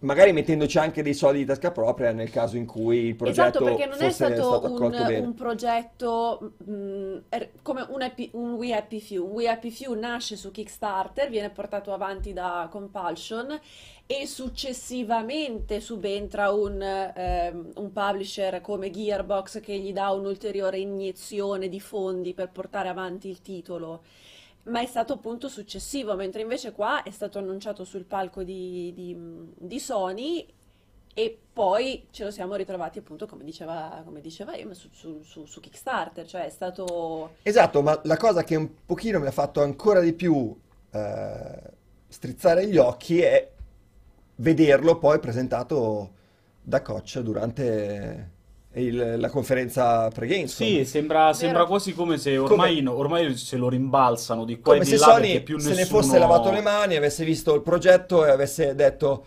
Magari 0.00 0.32
mettendoci 0.32 0.78
anche 0.78 1.02
dei 1.02 1.14
soldi 1.14 1.38
di 1.40 1.44
tasca 1.46 1.72
propria 1.72 2.12
nel 2.12 2.30
caso 2.30 2.56
in 2.56 2.66
cui 2.66 2.98
il 3.06 3.16
Esatto, 3.20 3.58
progetto 3.58 3.64
perché 3.64 3.86
non 3.86 4.00
è 4.00 4.10
stato 4.10 4.34
stato 4.44 4.72
un, 4.72 4.90
bene. 4.90 5.18
un 5.18 5.34
progetto 5.34 6.52
mh, 6.64 7.16
er- 7.30 7.50
come 7.62 7.84
un, 7.88 8.02
Happy- 8.02 8.30
un 8.34 8.52
We 8.54 8.72
Happy 8.74 9.00
Few. 9.00 9.24
We 9.26 9.48
Happy 9.48 9.70
Few 9.70 9.92
nasce 9.98 10.36
su 10.36 10.52
Kickstarter, 10.52 11.28
viene 11.28 11.50
portato 11.50 11.92
avanti 11.92 12.32
da 12.32 12.68
Compulsion 12.70 13.58
e 14.06 14.26
successivamente 14.26 15.80
subentra 15.80 16.50
un, 16.52 16.80
ehm, 16.80 17.72
un 17.74 17.92
publisher 17.92 18.60
come 18.60 18.90
Gearbox 18.90 19.60
che 19.60 19.76
gli 19.78 19.92
dà 19.92 20.10
un'ulteriore 20.10 20.78
iniezione 20.78 21.68
di 21.68 21.80
fondi 21.80 22.34
per 22.34 22.50
portare 22.50 22.88
avanti 22.88 23.28
il 23.28 23.42
titolo. 23.42 24.02
Ma 24.68 24.80
è 24.82 24.86
stato 24.86 25.14
appunto 25.14 25.48
successivo, 25.48 26.14
mentre 26.14 26.42
invece 26.42 26.72
qua 26.72 27.02
è 27.02 27.10
stato 27.10 27.38
annunciato 27.38 27.84
sul 27.84 28.04
palco 28.04 28.42
di, 28.42 28.92
di- 28.94 29.16
di 29.56 29.78
Sony 29.80 30.46
e 31.14 31.38
poi 31.52 32.06
ce 32.10 32.24
lo 32.24 32.30
siamo 32.30 32.54
ritrovati 32.54 32.98
appunto 32.98 33.26
come 33.26 33.44
diceva, 33.44 34.02
come 34.04 34.20
diceva 34.20 34.54
Emma 34.56 34.74
su, 34.74 34.88
su- 34.92 35.22
su- 35.22 35.46
su 35.46 35.60
Kickstarter, 35.60 36.26
cioè 36.26 36.44
è 36.44 36.50
stato... 36.50 37.36
Esatto, 37.42 37.82
ma 37.82 37.98
la 38.04 38.16
cosa 38.16 38.44
che 38.44 38.56
un 38.56 38.68
pochino 38.84 39.18
mi 39.18 39.26
ha 39.26 39.30
fatto 39.32 39.62
ancora 39.62 40.00
di 40.00 40.12
più 40.12 40.54
eh, 40.90 41.60
strizzare 42.06 42.66
gli 42.66 42.76
occhi 42.76 43.20
è 43.20 43.50
vederlo 44.36 44.98
poi 44.98 45.18
presentato 45.18 46.10
da 46.62 46.82
Coach 46.82 47.18
durante 47.20 48.30
il- 48.78 49.14
la 49.18 49.30
conferenza 49.30 50.08
pre-Gamescom. 50.08 50.66
Sì, 50.66 50.84
sembra, 50.84 51.32
sembra 51.32 51.64
quasi 51.66 51.92
come 51.94 52.18
se 52.18 52.36
ormai, 52.36 52.76
Come- 52.76 52.80
no- 52.80 52.96
ormai 52.96 53.36
se 53.36 53.56
lo 53.56 53.68
rimbalzano 53.68 54.44
di 54.44 54.60
qua 54.60 54.72
Come 54.74 54.84
e 54.84 54.84
di 54.84 54.90
se 54.90 54.96
là 54.98 55.12
Sony 55.12 55.28
perché 55.28 55.42
più 55.42 55.58
se 55.58 55.70
ne 55.70 55.74
nessuno... 55.76 56.02
fosse 56.02 56.18
lavato 56.18 56.50
le 56.50 56.60
mani, 56.60 56.96
avesse 56.96 57.24
visto 57.24 57.54
il 57.54 57.62
progetto 57.62 58.24
e 58.24 58.30
avesse 58.30 58.74
detto 58.74 59.24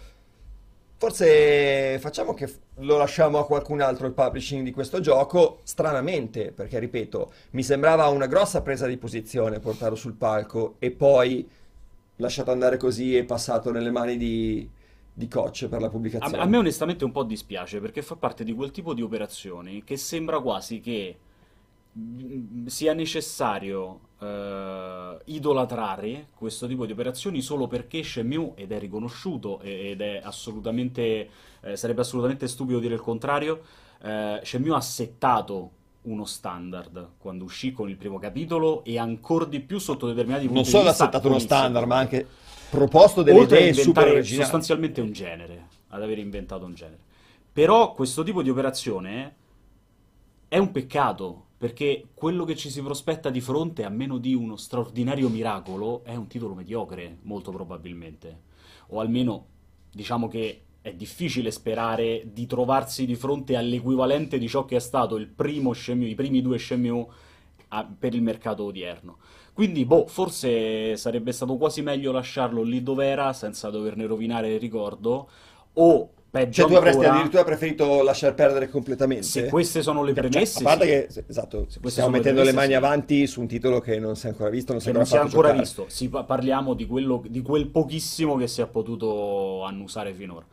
forse 0.98 1.98
facciamo 2.00 2.36
che 2.36 2.48
lo 2.76 2.98
lasciamo 2.98 3.40
a 3.40 3.46
qualcun 3.46 3.82
altro 3.82 4.06
il 4.06 4.14
publishing 4.14 4.64
di 4.64 4.72
questo 4.72 5.00
gioco, 5.00 5.60
stranamente, 5.64 6.52
perché 6.52 6.78
ripeto, 6.78 7.32
mi 7.52 7.64
sembrava 7.64 8.08
una 8.08 8.28
grossa 8.28 8.62
presa 8.62 8.86
di 8.86 8.98
posizione 8.98 9.60
portarlo 9.60 9.96
sul 9.96 10.14
palco 10.14 10.76
e 10.78 10.92
poi 10.92 11.48
lasciato 12.18 12.52
andare 12.52 12.78
così 12.78 13.18
e 13.18 13.24
passato 13.24 13.72
nelle 13.72 13.90
mani 13.90 14.16
di, 14.16 14.70
di 15.22 15.28
Coach 15.28 15.68
per 15.68 15.80
la 15.80 15.88
A, 15.88 15.90
pubblicazione. 15.90 16.38
a 16.38 16.46
me 16.46 16.58
onestamente 16.58 17.06
un 17.06 17.12
po' 17.12 17.24
dispiace 17.24 17.80
perché 17.80 18.02
fa 18.02 18.16
parte 18.16 18.44
di 18.44 18.54
quel 18.54 18.72
tipo 18.72 18.94
di 18.96 19.04
operazioni 19.04 19.84
che 19.84 19.96
sembra 19.98 20.40
quasi 20.40 20.80
che 20.80 21.18
mm, 21.98 22.66
sia 22.66 22.94
necessario 22.94 24.00
eh, 24.20 25.18
idolatrare 25.26 26.30
questo 26.36 26.66
tipo 26.66 26.88
di 26.88 26.92
operazioni 26.92 27.42
solo 27.42 27.68
perché 27.68 28.02
Shenmue 28.02 28.54
ed 28.56 28.72
è 28.72 28.80
riconosciuto 28.80 29.60
ed 29.62 30.02
è 30.02 30.22
assolutamente 30.24 31.30
eh, 31.62 31.76
sarebbe 31.78 32.02
assolutamente 32.02 32.48
stupido 32.48 32.80
dire 32.80 32.96
il 32.96 33.02
contrario 33.02 33.62
eh, 34.02 34.40
Shenmue 34.44 34.76
ha 34.76 34.82
settato 34.82 35.72
uno 36.04 36.26
standard 36.26 37.10
quando 37.20 37.44
uscì 37.44 37.72
con 37.72 37.88
il 37.88 37.96
primo 37.96 38.18
capitolo 38.18 38.84
e 38.84 38.98
ancora 38.98 39.46
di 39.46 39.60
più 39.60 39.78
sotto 39.78 40.08
determinati 40.08 40.46
punti 40.46 40.62
Non 40.62 40.70
solo 40.70 40.90
ha 40.90 40.94
settato 40.94 41.28
uno 41.28 41.38
standard, 41.38 41.86
ma 41.86 41.98
anche 41.98 42.28
proposto 42.72 43.22
delle 43.22 43.40
Oltre 43.40 43.60
idee 43.60 43.74
super 43.74 44.08
originali. 44.08 44.44
sostanzialmente 44.44 45.02
un 45.02 45.12
genere, 45.12 45.68
ad 45.90 46.02
aver 46.02 46.18
inventato 46.18 46.66
un 46.66 46.74
genere. 46.74 47.00
Però 47.52 47.92
questo 47.92 48.24
tipo 48.24 48.42
di 48.42 48.50
operazione 48.50 49.36
è 50.48 50.58
un 50.58 50.72
peccato, 50.72 51.48
perché 51.58 52.06
quello 52.14 52.46
che 52.46 52.56
ci 52.56 52.70
si 52.70 52.82
prospetta 52.82 53.30
di 53.30 53.42
fronte, 53.42 53.84
a 53.84 53.90
meno 53.90 54.18
di 54.18 54.34
uno 54.34 54.56
straordinario 54.56 55.28
miracolo, 55.28 56.02
è 56.06 56.16
un 56.16 56.28
titolo 56.28 56.54
mediocre, 56.54 57.18
molto 57.24 57.52
probabilmente. 57.52 58.40
O 58.88 59.02
almeno, 59.02 59.46
diciamo 59.92 60.28
che 60.30 60.62
è 60.82 60.94
difficile 60.94 61.52
sperare 61.52 62.24
di 62.32 62.48
trovarsi 62.48 63.06
di 63.06 63.16
fronte 63.16 63.56
all'equivalente 63.56 64.40
di 64.40 64.48
ciò 64.48 64.66
che 64.66 64.78
è 64.78 64.80
stato 64.80 65.18
il 65.18 65.28
primo 65.28 65.74
Shenmue, 65.74 66.08
i 66.08 66.16
primi 66.16 66.42
due 66.42 66.58
a- 67.74 67.86
per 68.00 68.16
il 68.16 68.22
mercato 68.22 68.64
odierno. 68.64 69.18
Quindi, 69.62 69.86
boh, 69.86 70.08
forse 70.08 70.98
sarebbe 70.98 71.32
stato 71.32 71.56
quasi 71.56 71.84
meglio 71.84 72.12
lasciarlo 72.12 72.64
lì 72.64 72.82
dove 72.82 73.06
era, 73.06 73.32
senza 73.32 73.70
doverne 73.70 74.08
rovinare 74.08 74.52
il 74.52 74.60
ricordo, 74.60 75.30
o 75.74 76.10
peggio 76.32 76.62
Cioè 76.64 76.72
tu 76.72 76.78
avresti 76.78 76.98
ancora, 76.98 77.14
addirittura 77.14 77.44
preferito 77.44 78.02
lasciar 78.02 78.34
perdere 78.34 78.70
completamente? 78.70 79.22
se 79.22 79.46
queste 79.46 79.84
sono 79.84 80.02
le 80.02 80.16
Cioè, 80.16 80.30
premesse, 80.30 80.60
a 80.62 80.62
parte 80.64 80.86
sì. 80.86 81.20
che, 81.20 81.26
esatto, 81.28 81.68
stiamo 81.70 82.10
le 82.10 82.18
mettendo 82.18 82.42
le 82.42 82.52
premesse, 82.52 82.56
mani 82.56 82.68
sì. 82.70 82.74
avanti 82.74 83.28
su 83.28 83.40
un 83.42 83.48
titolo 83.48 83.80
che 83.80 84.00
non 84.00 84.16
si 84.16 84.26
è 84.26 84.30
ancora 84.30 84.50
visto, 84.50 84.72
non 84.72 84.82
si 84.82 84.90
è 84.90 84.94
non 84.94 85.06
si 85.06 85.14
è 85.14 85.20
ancora 85.20 85.50
ancora 85.50 85.62
visto. 85.64 85.86
Si 85.90 86.10
pa- 86.10 86.24
parliamo 86.24 86.74
di, 86.74 86.88
quello, 86.88 87.22
di 87.28 87.42
quel 87.44 87.68
pochissimo 87.68 88.38
che 88.38 88.48
si 88.48 88.62
è 88.62 88.66
potuto 88.66 89.64
annusare 89.64 90.12
finora. 90.16 90.44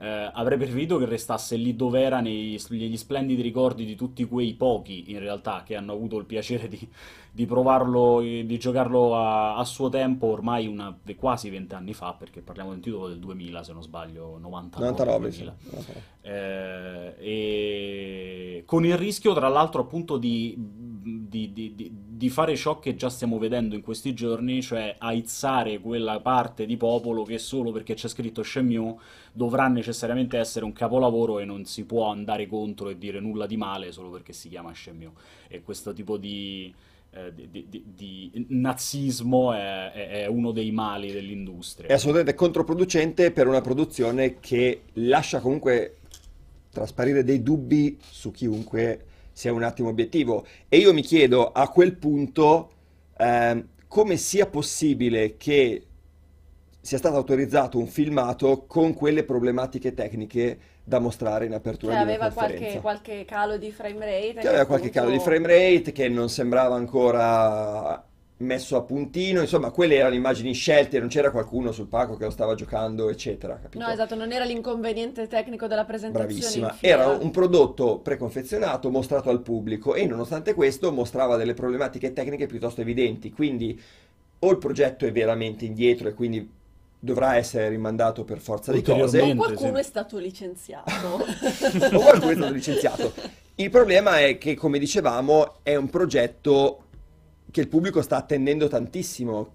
Eh, 0.00 0.30
avrei 0.32 0.56
preferito 0.58 0.96
che 0.96 1.06
restasse 1.06 1.56
lì 1.56 1.74
dove 1.74 2.00
era 2.00 2.20
nei- 2.20 2.56
negli 2.70 2.96
splendidi 2.96 3.42
ricordi 3.42 3.84
di 3.84 3.96
tutti 3.96 4.24
quei 4.26 4.54
pochi, 4.54 5.10
in 5.10 5.18
realtà, 5.18 5.64
che 5.64 5.74
hanno 5.74 5.92
avuto 5.92 6.18
il 6.18 6.24
piacere 6.24 6.68
di, 6.68 6.88
di 7.32 7.46
provarlo, 7.46 8.20
eh, 8.20 8.44
di 8.46 8.58
giocarlo 8.58 9.16
a, 9.16 9.56
a 9.56 9.64
suo 9.64 9.88
tempo, 9.88 10.26
ormai 10.28 10.68
una- 10.68 10.96
quasi 11.16 11.50
vent'anni 11.50 11.94
fa, 11.94 12.12
perché 12.12 12.42
parliamo 12.42 12.70
di 12.70 12.76
un 12.76 12.82
titolo 12.82 13.08
del 13.08 13.18
2000, 13.18 13.62
se 13.64 13.72
non 13.72 13.82
sbaglio, 13.82 14.38
99, 14.38 14.90
99, 14.90 15.30
sì. 15.32 15.42
2000. 15.44 15.56
99. 15.64 16.16
Eh, 16.20 17.14
e 17.18 18.62
con 18.66 18.84
il 18.84 18.96
rischio, 18.96 19.34
tra 19.34 19.48
l'altro, 19.48 19.82
appunto 19.82 20.16
di, 20.16 20.54
di- 20.56 21.92
di- 22.18 22.28
fare 22.28 22.56
ciò 22.56 22.78
che 22.78 22.94
già 22.96 23.08
stiamo 23.08 23.38
vedendo 23.38 23.74
in 23.74 23.80
questi 23.80 24.12
giorni, 24.12 24.60
cioè 24.60 24.96
aizzare 24.98 25.78
quella 25.78 26.20
parte 26.20 26.66
di 26.66 26.76
popolo 26.76 27.22
che 27.22 27.38
solo 27.38 27.72
perché 27.72 27.94
c'è 27.94 28.08
scritto 28.08 28.42
Shenmue 28.42 28.96
dovrà 29.32 29.68
necessariamente 29.68 30.36
essere 30.36 30.64
un 30.64 30.72
capolavoro 30.72 31.38
e 31.38 31.44
non 31.44 31.64
si 31.64 31.84
può 31.84 32.10
andare 32.10 32.46
contro 32.46 32.88
e 32.90 32.98
dire 32.98 33.20
nulla 33.20 33.46
di 33.46 33.56
male 33.56 33.92
solo 33.92 34.10
perché 34.10 34.32
si 34.32 34.48
chiama 34.48 34.74
Shenmue. 34.74 35.12
E 35.48 35.62
questo 35.62 35.92
tipo 35.92 36.16
di, 36.16 36.74
eh, 37.10 37.32
di- 37.32 37.66
di- 37.68 37.82
di- 37.94 38.46
nazismo 38.48 39.52
è- 39.52 39.92
è 39.92 40.26
uno 40.26 40.50
dei 40.50 40.72
mali 40.72 41.12
dell'industria. 41.12 41.88
È 41.88 41.92
assolutamente 41.94 42.34
controproducente 42.34 43.30
per 43.30 43.46
una 43.46 43.60
produzione 43.60 44.40
che 44.40 44.82
lascia 44.94 45.40
comunque 45.40 45.94
trasparire 46.70 47.24
dei 47.24 47.42
dubbi 47.42 47.96
su 48.00 48.30
chiunque 48.30 49.04
sia 49.38 49.52
un 49.52 49.62
attimo 49.62 49.88
obiettivo. 49.88 50.44
E 50.68 50.78
io 50.78 50.92
mi 50.92 51.02
chiedo 51.02 51.52
a 51.52 51.68
quel 51.68 51.94
punto 51.94 52.70
ehm, 53.16 53.68
come 53.86 54.16
sia 54.16 54.46
possibile 54.46 55.36
che 55.36 55.86
sia 56.80 56.98
stato 56.98 57.14
autorizzato 57.14 57.78
un 57.78 57.86
filmato 57.86 58.64
con 58.66 58.94
quelle 58.94 59.22
problematiche 59.22 59.94
tecniche 59.94 60.58
da 60.82 60.98
mostrare 60.98 61.44
in 61.44 61.54
apertura 61.54 61.92
Che 61.92 61.98
di 61.98 62.10
aveva 62.10 62.30
qualche, 62.32 62.80
qualche 62.80 63.24
calo 63.24 63.58
di 63.58 63.70
frame 63.70 64.06
rate. 64.06 64.40
Che 64.40 64.48
aveva 64.48 64.66
qualche 64.66 64.88
appunto- 64.88 65.06
calo 65.06 65.10
di 65.12 65.20
frame 65.20 65.46
rate, 65.46 65.92
che 65.92 66.08
non 66.08 66.28
sembrava 66.28 66.74
ancora 66.74 68.04
messo 68.38 68.76
a 68.76 68.82
puntino, 68.82 69.40
insomma, 69.40 69.70
quelle 69.70 69.96
erano 69.96 70.14
immagini 70.14 70.52
scelte, 70.52 71.00
non 71.00 71.08
c'era 71.08 71.30
qualcuno 71.30 71.72
sul 71.72 71.86
palco 71.86 72.16
che 72.16 72.24
lo 72.24 72.30
stava 72.30 72.54
giocando, 72.54 73.08
eccetera, 73.08 73.58
capito? 73.58 73.84
No, 73.84 73.90
esatto, 73.90 74.14
non 74.14 74.30
era 74.30 74.44
l'inconveniente 74.44 75.26
tecnico 75.26 75.66
della 75.66 75.84
presentazione 75.84 76.34
Bravissima. 76.34 76.76
Era 76.80 77.08
un 77.08 77.30
prodotto 77.30 77.98
preconfezionato 77.98 78.90
mostrato 78.90 79.30
al 79.30 79.40
pubblico 79.40 79.94
e 79.94 80.06
nonostante 80.06 80.54
questo 80.54 80.92
mostrava 80.92 81.36
delle 81.36 81.54
problematiche 81.54 82.12
tecniche 82.12 82.46
piuttosto 82.46 82.80
evidenti, 82.80 83.32
quindi 83.32 83.80
o 84.40 84.50
il 84.50 84.58
progetto 84.58 85.04
è 85.04 85.10
veramente 85.10 85.64
indietro 85.64 86.08
e 86.08 86.14
quindi 86.14 86.48
dovrà 87.00 87.36
essere 87.36 87.68
rimandato 87.68 88.22
per 88.22 88.38
forza 88.38 88.70
di 88.72 88.82
cose. 88.82 89.20
O 89.20 89.34
qualcuno 89.34 89.74
sì. 89.74 89.80
è 89.80 89.84
stato 89.84 90.18
licenziato. 90.18 90.94
o 91.16 92.00
qualcuno 92.00 92.30
è 92.30 92.34
stato 92.34 92.52
licenziato. 92.52 93.12
Il 93.56 93.70
problema 93.70 94.20
è 94.20 94.38
che, 94.38 94.54
come 94.54 94.78
dicevamo, 94.78 95.56
è 95.64 95.74
un 95.74 95.90
progetto 95.90 96.84
che 97.50 97.60
il 97.60 97.68
pubblico 97.68 98.02
sta 98.02 98.16
attendendo 98.16 98.68
tantissimo, 98.68 99.52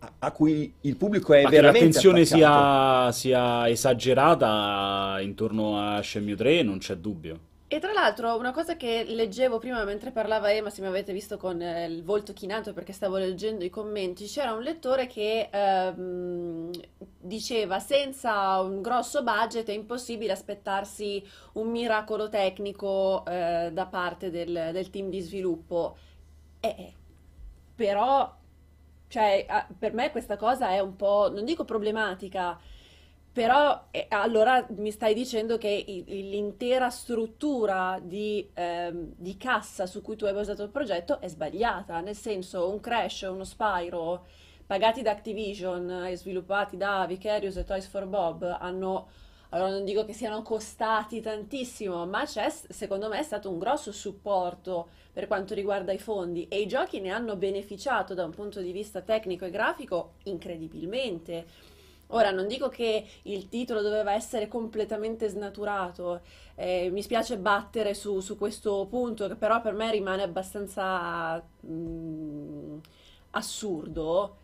a, 0.00 0.12
a 0.20 0.32
cui 0.32 0.72
il 0.82 0.96
pubblico 0.96 1.32
è 1.34 1.42
Ma 1.42 1.48
che 1.48 1.56
veramente 1.56 1.84
l'attenzione 1.86 2.20
attaccato. 2.22 3.12
sia, 3.12 3.12
sia 3.12 3.68
esagerata 3.68 5.18
intorno 5.20 5.80
a 5.80 6.02
Shenmue 6.02 6.36
3 6.36 6.62
non 6.62 6.78
c'è 6.78 6.96
dubbio. 6.96 7.46
E 7.70 7.80
tra 7.80 7.92
l'altro, 7.92 8.34
una 8.38 8.50
cosa 8.50 8.76
che 8.78 9.04
leggevo 9.06 9.58
prima 9.58 9.84
mentre 9.84 10.10
parlava 10.10 10.50
Emma, 10.50 10.70
se 10.70 10.80
mi 10.80 10.86
avete 10.86 11.12
visto 11.12 11.36
con 11.36 11.60
eh, 11.60 11.84
il 11.84 12.02
volto 12.02 12.32
chinato 12.32 12.72
perché 12.72 12.94
stavo 12.94 13.18
leggendo 13.18 13.62
i 13.62 13.68
commenti, 13.68 14.24
c'era 14.24 14.54
un 14.54 14.62
lettore 14.62 15.06
che 15.06 15.50
ehm, 15.52 16.70
diceva 17.20 17.78
senza 17.78 18.58
un 18.62 18.80
grosso 18.80 19.22
budget 19.22 19.68
è 19.68 19.72
impossibile 19.72 20.32
aspettarsi 20.32 21.22
un 21.54 21.68
miracolo 21.68 22.30
tecnico 22.30 23.22
eh, 23.26 23.68
da 23.70 23.86
parte 23.86 24.30
del, 24.30 24.70
del 24.72 24.88
team 24.88 25.10
di 25.10 25.20
sviluppo. 25.20 25.94
Eh, 26.60 26.94
però, 27.78 28.36
cioè, 29.08 29.46
per 29.78 29.92
me 29.94 30.10
questa 30.10 30.36
cosa 30.36 30.70
è 30.70 30.80
un 30.80 30.96
po', 30.96 31.30
non 31.32 31.44
dico 31.44 31.64
problematica, 31.64 32.58
però 33.32 33.86
eh, 33.92 34.06
allora 34.10 34.66
mi 34.70 34.90
stai 34.90 35.14
dicendo 35.14 35.58
che 35.58 35.68
i- 35.68 36.04
i- 36.08 36.28
l'intera 36.30 36.90
struttura 36.90 38.00
di, 38.02 38.48
ehm, 38.54 39.12
di 39.16 39.36
cassa 39.36 39.86
su 39.86 40.02
cui 40.02 40.16
tu 40.16 40.24
hai 40.24 40.32
basato 40.34 40.62
il 40.64 40.70
progetto 40.70 41.20
è 41.20 41.28
sbagliata, 41.28 42.00
nel 42.00 42.16
senso 42.16 42.68
un 42.70 42.80
Crash, 42.80 43.22
uno 43.22 43.44
Spyro 43.44 44.26
pagati 44.66 45.02
da 45.02 45.12
Activision 45.12 45.90
e 46.06 46.16
sviluppati 46.16 46.76
da 46.76 47.06
Vicarious 47.06 47.56
e 47.56 47.64
Toys 47.64 47.86
for 47.86 48.06
Bob 48.06 48.42
hanno, 48.60 49.08
allora 49.50 49.70
non 49.70 49.84
dico 49.84 50.04
che 50.04 50.12
siano 50.12 50.42
costati 50.42 51.20
tantissimo, 51.20 52.04
ma 52.06 52.24
c'è, 52.24 52.50
secondo 52.50 53.08
me 53.08 53.18
è 53.18 53.22
stato 53.22 53.50
un 53.50 53.58
grosso 53.58 53.92
supporto 53.92 54.88
per 55.12 55.26
quanto 55.26 55.54
riguarda 55.54 55.92
i 55.92 55.98
fondi 55.98 56.46
e 56.48 56.60
i 56.60 56.66
giochi 56.66 57.00
ne 57.00 57.10
hanno 57.10 57.34
beneficiato 57.36 58.12
da 58.12 58.24
un 58.24 58.30
punto 58.30 58.60
di 58.60 58.72
vista 58.72 59.00
tecnico 59.00 59.46
e 59.46 59.50
grafico 59.50 60.14
incredibilmente. 60.24 61.46
Ora, 62.08 62.30
non 62.30 62.46
dico 62.46 62.68
che 62.68 63.06
il 63.22 63.48
titolo 63.48 63.82
doveva 63.82 64.12
essere 64.12 64.48
completamente 64.48 65.28
snaturato, 65.28 66.20
eh, 66.54 66.88
mi 66.90 67.02
spiace 67.02 67.36
battere 67.38 67.94
su, 67.94 68.20
su 68.20 68.36
questo 68.38 68.86
punto, 68.88 69.28
che 69.28 69.34
però 69.34 69.60
per 69.60 69.74
me 69.74 69.90
rimane 69.90 70.22
abbastanza 70.22 71.42
mm, 71.66 72.78
assurdo. 73.30 74.36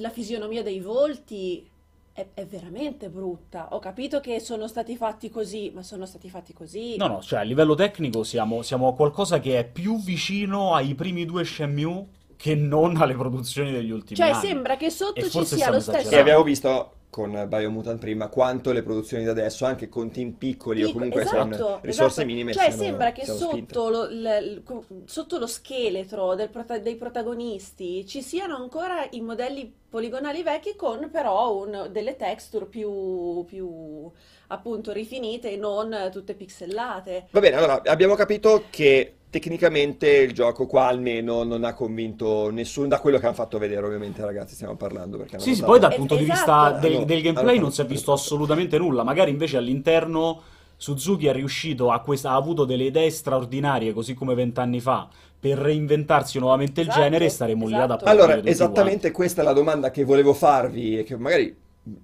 La 0.00 0.10
fisionomia 0.10 0.62
dei 0.62 0.80
volti 0.80 1.68
è, 2.14 2.28
è 2.32 2.46
veramente 2.46 3.10
brutta. 3.10 3.68
Ho 3.72 3.80
capito 3.80 4.20
che 4.20 4.38
sono 4.38 4.68
stati 4.68 4.96
fatti 4.96 5.28
così, 5.28 5.72
ma 5.74 5.82
sono 5.82 6.06
stati 6.06 6.30
fatti 6.30 6.52
così. 6.52 6.96
No, 6.96 7.08
no, 7.08 7.20
cioè 7.20 7.40
a 7.40 7.42
livello 7.42 7.74
tecnico 7.74 8.22
siamo, 8.22 8.62
siamo 8.62 8.88
a 8.88 8.94
qualcosa 8.94 9.40
che 9.40 9.58
è 9.58 9.64
più 9.66 10.00
vicino 10.00 10.74
ai 10.74 10.94
primi 10.94 11.24
due 11.26 11.44
Shenmue 11.44 12.06
che 12.36 12.54
non 12.54 12.96
alle 12.96 13.14
produzioni 13.14 13.72
degli 13.72 13.90
ultimi 13.90 14.16
Cioè, 14.16 14.30
anni. 14.30 14.46
sembra 14.46 14.76
che 14.76 14.90
sotto 14.90 15.20
E 15.20 15.24
ci 15.24 15.30
forse 15.30 15.56
sia 15.56 15.70
lo 15.70 15.80
stiamo 15.80 15.98
stesso. 16.00 16.14
E 16.14 16.20
abbiamo 16.20 16.42
visto 16.44 16.92
con 17.14 17.46
Biomutant 17.48 18.00
prima 18.00 18.26
quanto 18.26 18.72
le 18.72 18.82
produzioni 18.82 19.22
da 19.22 19.30
adesso, 19.30 19.64
anche 19.64 19.88
con 19.88 20.10
team 20.10 20.32
piccoli 20.32 20.82
o 20.82 20.86
Dico, 20.86 20.98
comunque 20.98 21.22
con 21.22 21.52
esatto, 21.52 21.78
risorse 21.82 22.22
esatto. 22.22 22.26
minime, 22.26 22.52
Cioè, 22.52 22.64
siano- 22.64 22.82
sembra 22.82 23.12
che 23.12 23.24
sotto 23.24 23.88
lo, 23.88 24.04
l- 24.06 24.62
sotto 25.04 25.38
lo 25.38 25.46
scheletro 25.46 26.34
prota- 26.50 26.78
dei 26.78 26.96
protagonisti 26.96 28.04
ci 28.04 28.20
siano 28.20 28.56
ancora 28.56 29.06
i 29.12 29.20
modelli 29.20 29.72
poligonali 29.88 30.42
vecchi 30.42 30.74
con 30.74 31.08
però 31.08 31.56
un- 31.56 31.88
delle 31.92 32.16
texture 32.16 32.66
più, 32.66 33.44
più 33.46 34.10
appunto 34.48 34.90
rifinite 34.90 35.52
e 35.52 35.56
non 35.56 36.08
tutte 36.10 36.34
pixellate. 36.34 37.28
Va 37.30 37.38
bene, 37.38 37.54
allora 37.56 37.80
abbiamo 37.84 38.16
capito 38.16 38.64
che 38.70 39.18
tecnicamente 39.34 40.08
il 40.08 40.32
gioco 40.32 40.66
qua 40.68 40.86
almeno 40.86 41.42
non 41.42 41.64
ha 41.64 41.74
convinto 41.74 42.50
nessuno 42.50 42.86
da 42.86 43.00
quello 43.00 43.18
che 43.18 43.26
hanno 43.26 43.34
fatto 43.34 43.58
vedere, 43.58 43.84
ovviamente, 43.84 44.24
ragazzi, 44.24 44.54
stiamo 44.54 44.76
parlando 44.76 45.24
Sì, 45.38 45.56
sì, 45.56 45.62
poi 45.64 45.80
dal 45.80 45.92
punto 45.92 46.14
di 46.14 46.22
esatto. 46.22 46.76
vista 46.76 46.78
del, 46.78 47.04
del 47.04 47.20
gameplay 47.20 47.54
hanno 47.56 47.62
non 47.62 47.72
si 47.72 47.80
è 47.80 47.82
fatto- 47.82 47.94
visto 47.94 48.12
assolutamente 48.12 48.78
nulla. 48.78 49.02
Magari 49.02 49.32
invece 49.32 49.56
all'interno 49.56 50.40
Suzuki 50.76 51.26
è 51.26 51.32
riuscito 51.32 51.90
a 51.90 51.98
questa, 51.98 52.30
ha 52.30 52.36
avuto 52.36 52.64
delle 52.64 52.84
idee 52.84 53.10
straordinarie, 53.10 53.92
così 53.92 54.14
come 54.14 54.34
vent'anni 54.34 54.78
fa, 54.78 55.08
per 55.40 55.58
reinventarsi 55.58 56.38
nuovamente 56.38 56.80
il 56.80 56.86
Esatto, 56.88 57.02
genere 57.02 57.24
e 57.24 57.28
staremo 57.30 57.66
lì 57.66 57.74
ad 57.74 57.80
esatto. 57.90 58.04
applaudire 58.04 58.32
Allora, 58.34 58.48
esattamente 58.48 59.10
questa 59.10 59.42
è 59.42 59.44
la 59.44 59.52
domanda 59.52 59.90
che 59.90 60.04
volevo 60.04 60.32
farvi 60.32 60.98
e 61.00 61.02
che 61.02 61.16
magari 61.16 61.54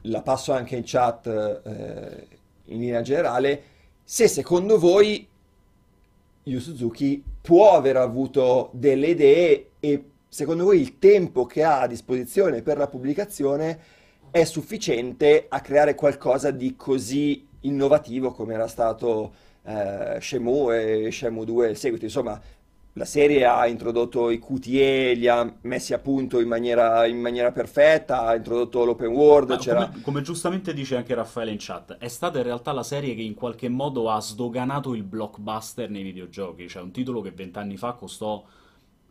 la 0.02 0.22
passo 0.22 0.52
anche 0.52 0.74
in 0.74 0.82
chat 0.84 1.26
eh, 1.64 2.26
in 2.66 2.80
linea 2.80 3.02
generale. 3.02 3.62
Se 4.02 4.26
secondo 4.26 4.78
voi 4.80 5.28
Yu 6.50 6.58
Suzuki 6.58 7.22
può 7.40 7.74
aver 7.74 7.96
avuto 7.96 8.70
delle 8.72 9.08
idee 9.08 9.70
e 9.78 10.04
secondo 10.28 10.64
voi 10.64 10.80
il 10.80 10.98
tempo 10.98 11.46
che 11.46 11.62
ha 11.62 11.80
a 11.80 11.86
disposizione 11.86 12.62
per 12.62 12.76
la 12.76 12.88
pubblicazione 12.88 13.78
è 14.32 14.44
sufficiente 14.44 15.46
a 15.48 15.60
creare 15.60 15.94
qualcosa 15.94 16.50
di 16.50 16.74
così 16.76 17.46
innovativo 17.60 18.32
come 18.32 18.54
era 18.54 18.66
stato 18.66 19.32
eh, 19.64 20.18
Shenmue 20.20 21.06
e 21.06 21.12
Shenmue 21.12 21.44
2 21.44 21.70
il 21.70 21.76
seguito. 21.76 22.04
Insomma, 22.04 22.40
la 22.94 23.04
serie 23.04 23.44
ha 23.44 23.66
introdotto 23.68 24.30
i 24.30 24.40
QTE, 24.40 25.14
li 25.14 25.28
ha 25.28 25.58
messi 25.62 25.94
a 25.94 25.98
punto 25.98 26.40
in 26.40 26.48
maniera, 26.48 27.06
in 27.06 27.20
maniera 27.20 27.52
perfetta, 27.52 28.26
ha 28.26 28.34
introdotto 28.34 28.84
l'open 28.84 29.12
world. 29.12 29.58
C'era... 29.58 29.86
Come, 29.86 30.00
come, 30.02 30.22
giustamente 30.22 30.74
dice 30.74 30.96
anche 30.96 31.14
Raffaele 31.14 31.52
in 31.52 31.58
chat, 31.60 31.98
è 31.98 32.08
stata 32.08 32.38
in 32.38 32.44
realtà 32.44 32.72
la 32.72 32.82
serie 32.82 33.14
che 33.14 33.22
in 33.22 33.34
qualche 33.34 33.68
modo 33.68 34.10
ha 34.10 34.20
sdoganato 34.20 34.94
il 34.94 35.04
blockbuster 35.04 35.88
nei 35.88 36.02
videogiochi. 36.02 36.68
Cioè, 36.68 36.82
un 36.82 36.90
titolo 36.90 37.20
che 37.20 37.30
vent'anni 37.30 37.76
fa 37.76 37.92
costò 37.92 38.44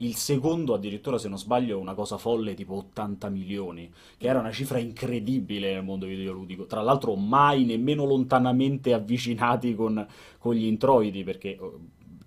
il 0.01 0.15
secondo, 0.15 0.73
addirittura, 0.73 1.17
se 1.17 1.29
non 1.29 1.37
sbaglio, 1.37 1.79
una 1.79 1.93
cosa 1.93 2.17
folle 2.17 2.53
tipo 2.53 2.75
80 2.75 3.29
milioni, 3.29 3.91
che 4.17 4.27
era 4.27 4.39
una 4.39 4.51
cifra 4.51 4.77
incredibile 4.77 5.73
nel 5.73 5.83
mondo 5.83 6.05
videoludico. 6.05 6.65
Tra 6.65 6.81
l'altro, 6.81 7.15
mai 7.15 7.63
nemmeno 7.65 8.05
lontanamente 8.05 8.93
avvicinati 8.93 9.73
con, 9.73 10.05
con 10.37 10.53
gli 10.53 10.65
introiti, 10.65 11.23
perché 11.23 11.57
oh, 11.59 11.79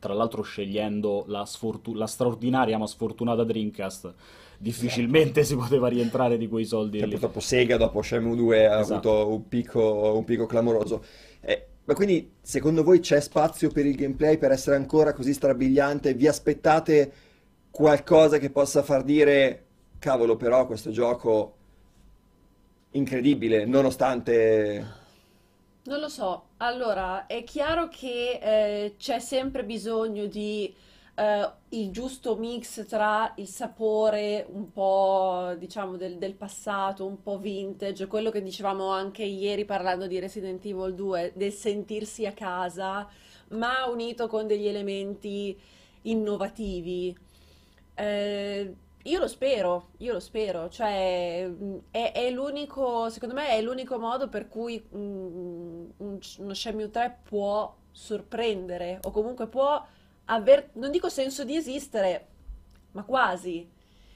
tra 0.03 0.15
l'altro 0.15 0.43
scegliendo 0.43 1.23
la, 1.29 1.47
sfortu- 1.47 1.95
la 1.95 2.09
straordinaria 2.09 2.77
ma 2.77 2.89
sfortunata 2.89 3.45
Dreamcast 3.45 4.13
difficilmente 4.59 5.41
esatto. 5.41 5.61
si 5.61 5.69
poteva 5.69 5.87
rientrare 5.87 6.37
di 6.37 6.49
quei 6.49 6.65
soldi. 6.65 6.99
Che 6.99 7.07
purtroppo 7.07 7.39
Sega 7.39 7.77
dopo 7.77 8.03
Shenmue 8.03 8.35
2 8.35 8.67
ha 8.67 8.81
esatto. 8.81 9.11
avuto 9.11 9.33
un 9.33 9.49
picco, 9.49 10.13
un 10.17 10.25
picco 10.25 10.47
clamoroso. 10.47 11.05
Eh, 11.41 11.67
ma 11.85 11.95
quindi 11.95 12.33
secondo 12.41 12.83
voi 12.83 12.99
c'è 12.99 13.21
spazio 13.21 13.71
per 13.71 13.87
il 13.87 13.95
gameplay 13.95 14.39
per 14.39 14.51
essere 14.51 14.75
ancora 14.75 15.13
così 15.13 15.33
strabiliante? 15.33 16.15
Vi 16.15 16.27
aspettate 16.27 17.13
qualcosa 17.71 18.39
che 18.39 18.51
possa 18.51 18.83
far 18.83 19.05
dire 19.05 19.67
cavolo 20.01 20.35
però 20.35 20.67
questo 20.67 20.91
gioco 20.91 21.55
incredibile 22.91 23.65
nonostante 23.67 25.02
non 25.85 25.99
lo 25.99 26.09
so, 26.09 26.51
allora 26.59 27.27
è 27.27 27.43
chiaro 27.45 27.89
che 27.89 28.39
eh, 28.41 28.95
c'è 28.99 29.19
sempre 29.19 29.65
bisogno 29.65 30.27
di 30.27 30.73
eh, 31.15 31.51
il 31.71 31.91
giusto 31.91 32.37
mix 32.37 32.87
tra 32.87 33.33
il 33.37 33.49
sapore 33.49 34.47
un 34.51 34.71
po' 34.73 35.55
diciamo 35.59 35.97
del, 35.97 36.19
del 36.19 36.35
passato, 36.35 37.05
un 37.07 37.21
po' 37.23 37.39
vintage, 37.39 38.07
quello 38.07 38.31
che 38.31 38.43
dicevamo 38.43 38.89
anche 38.91 39.25
ieri 39.25 39.65
parlando 39.65 40.07
di 40.07 40.19
Resident 40.21 40.65
Evil 40.65 40.95
2, 40.95 41.33
del 41.35 41.53
sentirsi 41.53 42.27
a 42.27 42.33
casa, 42.33 43.09
ma 43.49 43.87
unito 43.87 44.29
con 44.29 44.47
degli 44.47 44.67
elementi 44.67 45.59
innovativi. 46.03 47.17
Eh, 47.95 48.75
io 49.05 49.19
lo 49.19 49.27
spero, 49.27 49.89
io 49.99 50.13
lo 50.13 50.21
spero, 50.21 50.69
cioè 50.69 51.51
è, 51.91 52.13
è 52.13 52.31
l'unico, 52.31 53.09
secondo 53.11 53.35
me 53.35 53.49
è 53.49 53.61
l'unico 53.61 53.99
modo 53.99 54.29
per 54.29 54.49
cui 54.49 54.81
mm, 54.81 55.85
un, 55.97 56.19
uno 56.39 56.55
Shenmue 56.55 56.91
3 56.91 57.19
può 57.25 57.75
sorprendere 57.91 59.01
o 59.03 59.11
comunque 59.11 59.49
può 59.49 59.85
aver, 60.27 60.71
non 60.75 60.93
dico 60.93 61.09
senso 61.09 61.45
di 61.45 61.57
esistere, 61.57 62.27
ma 62.93 63.03
quasi. 63.03 63.69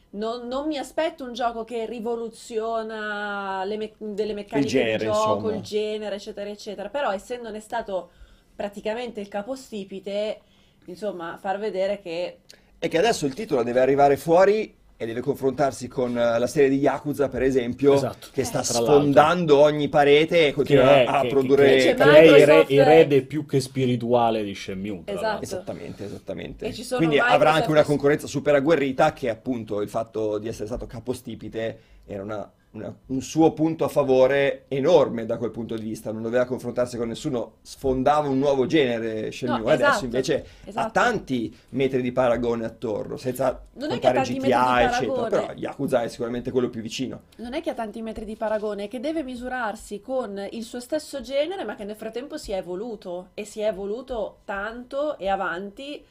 Non, 0.08 0.46
non 0.46 0.66
mi 0.68 0.78
aspetto 0.78 1.24
un 1.24 1.32
gioco 1.32 1.64
che 1.64 1.84
rivoluziona 1.84 3.64
le 3.64 3.76
me- 3.76 3.94
delle 3.98 4.32
meccaniche 4.34 4.68
genere, 4.68 4.98
di 4.98 5.04
gioco, 5.04 5.34
insomma. 5.34 5.54
il 5.56 5.62
genere, 5.62 6.14
eccetera, 6.14 6.48
eccetera, 6.48 6.88
però 6.88 7.12
essendone 7.12 7.60
stato 7.60 8.10
praticamente 8.54 9.20
il 9.20 9.28
capostipite, 9.28 10.40
insomma, 10.86 11.36
far 11.36 11.58
vedere 11.58 12.00
che 12.00 12.38
è 12.78 12.88
che 12.88 12.98
adesso 12.98 13.24
il 13.24 13.34
titolo 13.34 13.62
deve 13.62 13.80
arrivare 13.80 14.16
fuori 14.16 14.75
e 14.98 15.04
deve 15.04 15.20
confrontarsi 15.20 15.88
con 15.88 16.16
eh, 16.16 16.38
la 16.38 16.46
serie 16.46 16.70
di 16.70 16.78
Yakuza, 16.78 17.28
per 17.28 17.42
esempio, 17.42 17.94
esatto. 17.94 18.28
che 18.32 18.44
sta 18.44 18.60
eh, 18.60 18.64
sfondando 18.64 19.58
ogni 19.58 19.88
parete 19.88 20.48
e 20.48 20.52
continua 20.52 21.04
a 21.04 21.20
che, 21.20 21.28
produrre... 21.28 21.76
Che, 21.76 21.84
che, 21.84 21.94
che 21.94 22.04
lei 22.04 22.40
è 22.40 22.44
re, 22.46 22.66
erede 22.66 23.22
più 23.22 23.44
che 23.44 23.60
spirituale 23.60 24.42
di 24.42 24.54
Shenmue. 24.54 25.02
Esatto. 25.04 25.42
Esattamente, 25.42 26.04
esattamente. 26.04 26.74
Quindi 26.96 27.18
avrà 27.18 27.52
anche 27.52 27.70
una 27.70 27.82
concorrenza 27.82 28.26
super 28.26 28.54
agguerrita 28.54 29.12
che 29.12 29.28
appunto 29.28 29.82
il 29.82 29.88
fatto 29.88 30.38
di 30.38 30.48
essere 30.48 30.66
stato 30.66 30.86
capostipite 30.86 31.78
era 32.06 32.22
una 32.22 32.50
una, 32.76 32.94
un 33.06 33.20
suo 33.20 33.52
punto 33.52 33.84
a 33.84 33.88
favore 33.88 34.64
enorme 34.68 35.26
da 35.26 35.36
quel 35.36 35.50
punto 35.50 35.76
di 35.76 35.82
vista, 35.82 36.12
non 36.12 36.22
doveva 36.22 36.44
confrontarsi 36.44 36.96
con 36.96 37.08
nessuno, 37.08 37.54
sfondava 37.62 38.28
un 38.28 38.38
nuovo 38.38 38.66
genere 38.66 39.32
Shenmue, 39.32 39.58
no, 39.58 39.70
esatto, 39.70 39.88
adesso 39.88 40.04
invece 40.04 40.46
esatto. 40.64 40.86
ha 40.86 40.90
tanti 40.90 41.54
metri 41.70 42.02
di 42.02 42.12
paragone 42.12 42.64
attorno, 42.64 43.16
senza 43.16 43.64
non 43.74 43.88
contare 43.88 44.22
GTA 44.22 44.82
eccetera, 44.82 45.26
però 45.28 45.52
Yakuza 45.54 46.02
è 46.02 46.08
sicuramente 46.08 46.50
quello 46.50 46.68
più 46.68 46.80
vicino. 46.80 47.22
Non 47.36 47.54
è 47.54 47.62
che 47.62 47.70
ha 47.70 47.74
tanti 47.74 48.02
metri 48.02 48.24
di 48.24 48.36
paragone, 48.36 48.84
è 48.84 48.88
che 48.88 49.00
deve 49.00 49.22
misurarsi 49.22 50.00
con 50.00 50.46
il 50.50 50.62
suo 50.62 50.80
stesso 50.80 51.20
genere 51.20 51.64
ma 51.64 51.74
che 51.74 51.84
nel 51.84 51.96
frattempo 51.96 52.36
si 52.36 52.52
è 52.52 52.56
evoluto 52.56 53.28
e 53.34 53.44
si 53.44 53.60
è 53.60 53.66
evoluto 53.66 54.38
tanto 54.44 55.18
e 55.18 55.28
avanti 55.28 56.04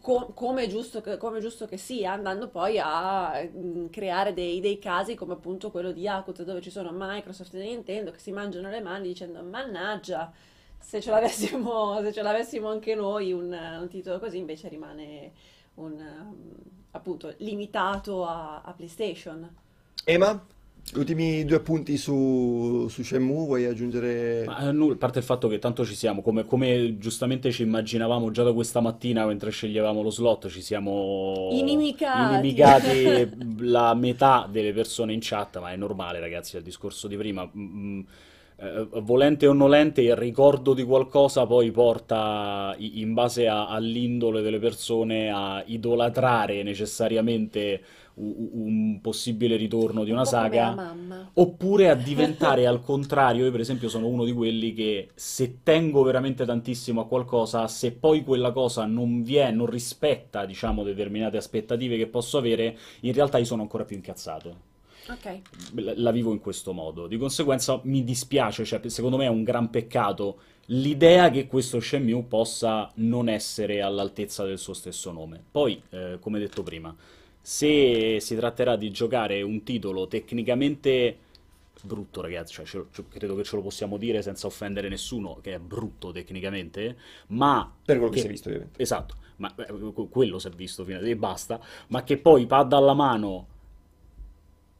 co- 0.00 0.32
come, 0.34 0.64
è 0.64 0.66
giusto 0.68 1.00
che, 1.00 1.16
come, 1.16 1.38
è 1.38 1.40
giusto 1.40 1.66
che, 1.66 1.76
sia, 1.76 2.12
andando 2.12 2.48
poi 2.48 2.78
a 2.78 3.42
mh, 3.42 3.58
mm, 3.58 3.86
creare 3.88 4.32
dei, 4.32 4.60
dei, 4.60 4.78
casi 4.78 5.14
come 5.14 5.34
appunto 5.34 5.70
quello 5.70 5.92
di 5.92 6.02
Yakuza, 6.02 6.44
dove 6.44 6.60
ci 6.60 6.70
sono 6.70 6.90
Microsoft 6.92 7.54
e 7.54 7.58
Nintendo 7.58 8.10
che 8.10 8.18
si 8.18 8.32
mangiano 8.32 8.70
le 8.70 8.80
mani 8.80 9.08
dicendo 9.08 9.42
mannaggia, 9.42 10.32
se 10.78 11.00
ce 11.00 11.10
l'avessimo, 11.10 12.00
se 12.02 12.12
ce 12.12 12.22
l'avessimo 12.22 12.68
anche 12.68 12.94
noi 12.94 13.32
un, 13.32 13.52
un, 13.52 13.88
titolo 13.88 14.18
così 14.18 14.38
invece 14.38 14.68
rimane 14.68 15.32
un, 15.74 15.92
um, 15.92 16.54
appunto 16.92 17.34
limitato 17.38 18.24
a, 18.26 18.62
a 18.62 18.72
PlayStation. 18.72 19.48
Ema? 20.04 20.56
Ultimi 20.94 21.44
due 21.44 21.60
punti 21.60 21.96
su, 21.96 22.86
su 22.88 23.02
Shenmue, 23.02 23.46
vuoi 23.46 23.64
aggiungere? 23.64 24.44
Ma, 24.46 24.70
no, 24.70 24.90
a 24.90 24.96
parte 24.96 25.18
il 25.18 25.24
fatto 25.24 25.48
che 25.48 25.58
tanto 25.58 25.84
ci 25.84 25.94
siamo, 25.94 26.22
come, 26.22 26.44
come, 26.44 26.98
giustamente 26.98 27.50
ci 27.50 27.62
immaginavamo 27.62 28.30
già 28.30 28.42
da 28.42 28.52
questa 28.52 28.80
mattina 28.80 29.26
mentre 29.26 29.50
sceglievamo 29.50 30.02
lo 30.02 30.10
slot, 30.10 30.48
ci 30.48 30.62
siamo 30.62 31.48
inimicati, 31.52 32.34
inimicati 32.34 33.30
la 33.66 33.94
metà 33.94 34.48
delle 34.50 34.72
persone 34.72 35.12
in 35.12 35.20
chat, 35.22 35.60
ma 35.60 35.72
è 35.72 35.76
normale 35.76 36.20
ragazzi, 36.20 36.56
è 36.56 36.58
il 36.58 36.64
discorso 36.64 37.08
di 37.08 37.16
prima. 37.16 37.48
Mm, 37.56 38.00
eh, 38.60 38.88
volente 39.02 39.46
o 39.46 39.52
nolente, 39.52 40.00
il 40.00 40.16
ricordo 40.16 40.74
di 40.74 40.82
qualcosa 40.82 41.46
poi 41.46 41.70
porta, 41.70 42.74
in 42.78 43.14
base 43.14 43.46
a, 43.46 43.68
all'indole 43.68 44.42
delle 44.42 44.58
persone, 44.58 45.30
a 45.30 45.62
idolatrare 45.64 46.64
necessariamente 46.64 47.80
un 48.20 49.00
possibile 49.00 49.56
ritorno 49.56 50.04
di 50.04 50.10
una 50.10 50.24
saga, 50.24 50.94
oppure 51.34 51.88
a 51.88 51.94
diventare 51.94 52.66
al 52.68 52.82
contrario. 52.82 53.44
Io, 53.44 53.50
per 53.50 53.60
esempio, 53.60 53.88
sono 53.88 54.06
uno 54.06 54.24
di 54.24 54.32
quelli 54.32 54.72
che 54.72 55.10
se 55.14 55.60
tengo 55.62 56.02
veramente 56.02 56.44
tantissimo 56.44 57.02
a 57.02 57.06
qualcosa, 57.06 57.68
se 57.68 57.92
poi 57.92 58.24
quella 58.24 58.52
cosa 58.52 58.84
non 58.86 59.22
viene, 59.22 59.56
non 59.56 59.66
rispetta, 59.66 60.44
diciamo, 60.44 60.82
determinate 60.82 61.36
aspettative 61.36 61.96
che 61.96 62.06
posso 62.06 62.38
avere, 62.38 62.76
in 63.00 63.12
realtà 63.12 63.38
io 63.38 63.44
sono 63.44 63.62
ancora 63.62 63.84
più 63.84 63.96
incazzato. 63.96 64.66
Okay. 65.10 65.40
La, 65.76 65.92
la, 65.96 66.10
vivo 66.10 66.32
in 66.32 66.38
questo 66.38 66.72
modo. 66.72 67.06
Di 67.06 67.16
conseguenza 67.16 67.80
mi 67.84 68.04
dispiace, 68.04 68.64
cioè, 68.64 68.86
secondo 68.88 69.16
me 69.16 69.24
è 69.24 69.28
un 69.28 69.42
gran 69.42 69.70
peccato 69.70 70.38
l'idea 70.70 71.30
che 71.30 71.46
questo 71.46 71.80
Shenmue 71.80 72.24
possa 72.24 72.90
non 72.96 73.28
essere 73.28 73.80
all'altezza 73.80 74.44
del 74.44 74.58
suo 74.58 74.74
stesso 74.74 75.12
nome. 75.12 75.42
Poi, 75.50 75.80
eh, 75.90 76.18
come 76.20 76.38
detto 76.38 76.62
prima, 76.62 76.94
se 77.48 78.18
si 78.20 78.36
tratterà 78.36 78.76
di 78.76 78.90
giocare 78.90 79.40
un 79.40 79.62
titolo 79.62 80.06
tecnicamente 80.06 81.16
brutto, 81.82 82.20
ragazzi, 82.20 82.52
cioè, 82.52 82.66
ce, 82.66 82.84
ce, 82.92 83.04
credo 83.08 83.34
che 83.36 83.42
ce 83.42 83.56
lo 83.56 83.62
possiamo 83.62 83.96
dire 83.96 84.20
senza 84.20 84.46
offendere 84.46 84.90
nessuno, 84.90 85.38
che 85.40 85.54
è 85.54 85.58
brutto 85.58 86.12
tecnicamente, 86.12 86.94
ma... 87.28 87.72
Per 87.82 87.96
quello 87.96 88.10
che, 88.12 88.16
che 88.16 88.20
si 88.20 88.26
è 88.26 88.30
visto, 88.30 88.48
ovviamente. 88.50 88.82
Esatto, 88.82 89.14
ma 89.36 89.50
eh, 89.56 90.08
quello 90.10 90.38
si 90.38 90.46
è 90.46 90.50
visto 90.50 90.84
fino 90.84 90.98
a... 90.98 91.00
e 91.00 91.16
basta, 91.16 91.58
ma 91.86 92.04
che 92.04 92.18
poi 92.18 92.44
pad 92.44 92.70
alla 92.74 92.92
mano 92.92 93.46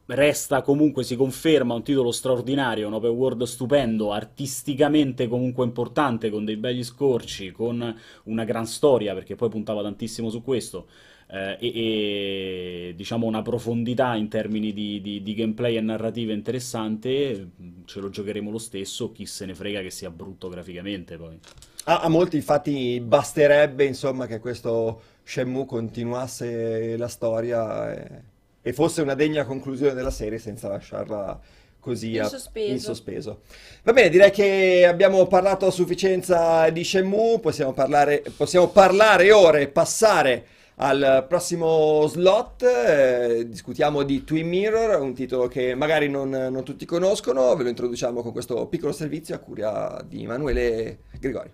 resta 0.05 0.61
comunque, 0.61 1.01
si 1.03 1.15
conferma 1.15 1.73
un 1.73 1.81
titolo 1.81 2.11
straordinario, 2.11 2.85
un 2.85 2.93
open 2.93 3.09
world 3.09 3.43
stupendo, 3.45 4.11
artisticamente 4.11 5.27
comunque 5.27 5.65
importante, 5.65 6.29
con 6.29 6.45
dei 6.45 6.57
begli 6.57 6.83
scorci, 6.83 7.51
con 7.51 7.99
una 8.25 8.43
gran 8.43 8.67
storia, 8.67 9.15
perché 9.15 9.35
poi 9.35 9.49
puntava 9.49 9.81
tantissimo 9.81 10.29
su 10.29 10.43
questo 10.43 10.85
eh, 11.31 11.57
e, 11.59 11.67
e, 11.67 12.93
diciamo 12.95 13.27
una 13.27 13.43
profondità 13.43 14.15
in 14.15 14.29
termini 14.29 14.73
di, 14.73 14.99
di, 14.99 15.21
di, 15.21 15.35
gameplay 15.35 15.77
e 15.77 15.81
narrativa 15.81 16.33
interessante, 16.33 17.49
ce 17.85 17.99
lo 17.99 18.09
giocheremo 18.09 18.49
lo 18.49 18.57
stesso, 18.57 19.11
chi 19.11 19.27
se 19.27 19.45
ne 19.45 19.53
frega 19.53 19.81
che 19.81 19.91
sia 19.91 20.09
brutto 20.09 20.49
graficamente 20.49 21.17
poi. 21.17 21.37
Ah, 21.85 21.99
a 21.99 22.09
molti 22.09 22.37
infatti 22.37 22.99
basterebbe 22.99 23.85
insomma 23.85 24.25
che 24.25 24.39
questo 24.39 25.01
Shenmue 25.23 25.65
continuasse 25.65 26.97
la 26.97 27.07
storia 27.07 27.93
e, 27.93 28.21
e 28.61 28.73
fosse 28.73 29.01
una 29.03 29.13
degna 29.13 29.45
conclusione 29.45 29.93
della 29.93 30.11
serie 30.11 30.39
senza 30.39 30.67
lasciarla 30.67 31.39
così 31.79 32.15
In 32.15 32.21
a- 32.21 32.27
sospeso. 32.27 32.71
in 32.71 32.79
sospeso. 32.79 33.41
Va 33.83 33.93
bene, 33.93 34.09
direi 34.09 34.31
che 34.31 34.83
abbiamo 34.87 35.27
parlato 35.27 35.67
a 35.67 35.71
sufficienza 35.71 36.67
di 36.71 36.83
Shenmue, 36.83 37.39
possiamo 37.39 37.73
parlare, 37.73 38.23
possiamo 38.35 38.69
parlare 38.69 39.31
ora 39.31 39.59
e 39.59 39.67
passare 39.67 40.45
al 40.81 41.25
prossimo 41.27 42.05
slot, 42.07 42.63
eh, 42.63 43.47
discutiamo 43.47 44.03
di 44.03 44.23
Twin 44.23 44.47
Mirror, 44.47 45.01
un 45.01 45.13
titolo 45.13 45.47
che 45.47 45.75
magari 45.75 46.09
non, 46.09 46.29
non 46.29 46.63
tutti 46.63 46.85
conoscono, 46.85 47.53
ve 47.55 47.63
lo 47.63 47.69
introduciamo 47.69 48.21
con 48.21 48.31
questo 48.31 48.65
piccolo 48.67 48.93
servizio 48.93 49.35
a 49.35 49.39
cura 49.39 50.01
di 50.07 50.23
Emanuele 50.23 50.99
Gregori. 51.19 51.51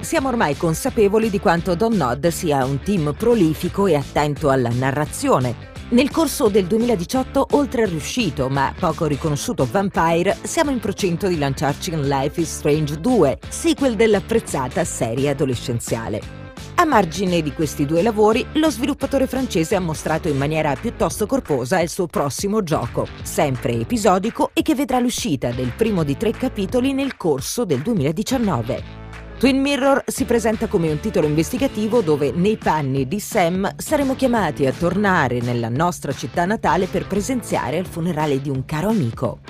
Siamo 0.00 0.28
ormai 0.28 0.56
consapevoli 0.56 1.30
di 1.30 1.38
quanto 1.38 1.74
Don 1.74 1.94
Nod 1.94 2.26
sia 2.28 2.64
un 2.64 2.80
team 2.80 3.14
prolifico 3.16 3.86
e 3.86 3.94
attento 3.94 4.50
alla 4.50 4.70
narrazione. 4.70 5.75
Nel 5.88 6.10
corso 6.10 6.48
del 6.48 6.66
2018, 6.66 7.46
oltre 7.52 7.84
al 7.84 7.88
riuscito 7.88 8.48
ma 8.48 8.74
poco 8.76 9.06
riconosciuto 9.06 9.68
Vampire, 9.70 10.36
siamo 10.42 10.72
in 10.72 10.80
procinto 10.80 11.28
di 11.28 11.38
lanciarci 11.38 11.92
in 11.92 12.08
Life 12.08 12.40
is 12.40 12.56
Strange 12.56 12.98
2, 12.98 13.38
sequel 13.48 13.94
dell'apprezzata 13.94 14.82
serie 14.82 15.30
adolescenziale. 15.30 16.44
A 16.74 16.84
margine 16.84 17.40
di 17.40 17.52
questi 17.52 17.86
due 17.86 18.02
lavori, 18.02 18.44
lo 18.54 18.68
sviluppatore 18.68 19.28
francese 19.28 19.76
ha 19.76 19.80
mostrato 19.80 20.26
in 20.26 20.36
maniera 20.36 20.74
piuttosto 20.74 21.24
corposa 21.26 21.78
il 21.78 21.88
suo 21.88 22.08
prossimo 22.08 22.64
gioco, 22.64 23.06
sempre 23.22 23.74
episodico 23.74 24.50
e 24.54 24.62
che 24.62 24.74
vedrà 24.74 24.98
l'uscita 24.98 25.52
del 25.52 25.70
primo 25.76 26.02
di 26.02 26.16
tre 26.16 26.32
capitoli 26.32 26.94
nel 26.94 27.16
corso 27.16 27.64
del 27.64 27.80
2019. 27.82 29.05
Twin 29.38 29.60
Mirror 29.60 30.04
si 30.06 30.24
presenta 30.24 30.66
come 30.66 30.90
un 30.90 30.98
titolo 30.98 31.26
investigativo 31.26 32.00
dove, 32.00 32.32
nei 32.32 32.56
panni 32.56 33.06
di 33.06 33.20
Sam, 33.20 33.70
saremo 33.76 34.14
chiamati 34.14 34.64
a 34.64 34.72
tornare 34.72 35.40
nella 35.42 35.68
nostra 35.68 36.12
città 36.12 36.46
natale 36.46 36.86
per 36.86 37.06
presenziare 37.06 37.76
al 37.76 37.84
funerale 37.84 38.40
di 38.40 38.48
un 38.48 38.64
caro 38.64 38.88
amico. 38.88 39.40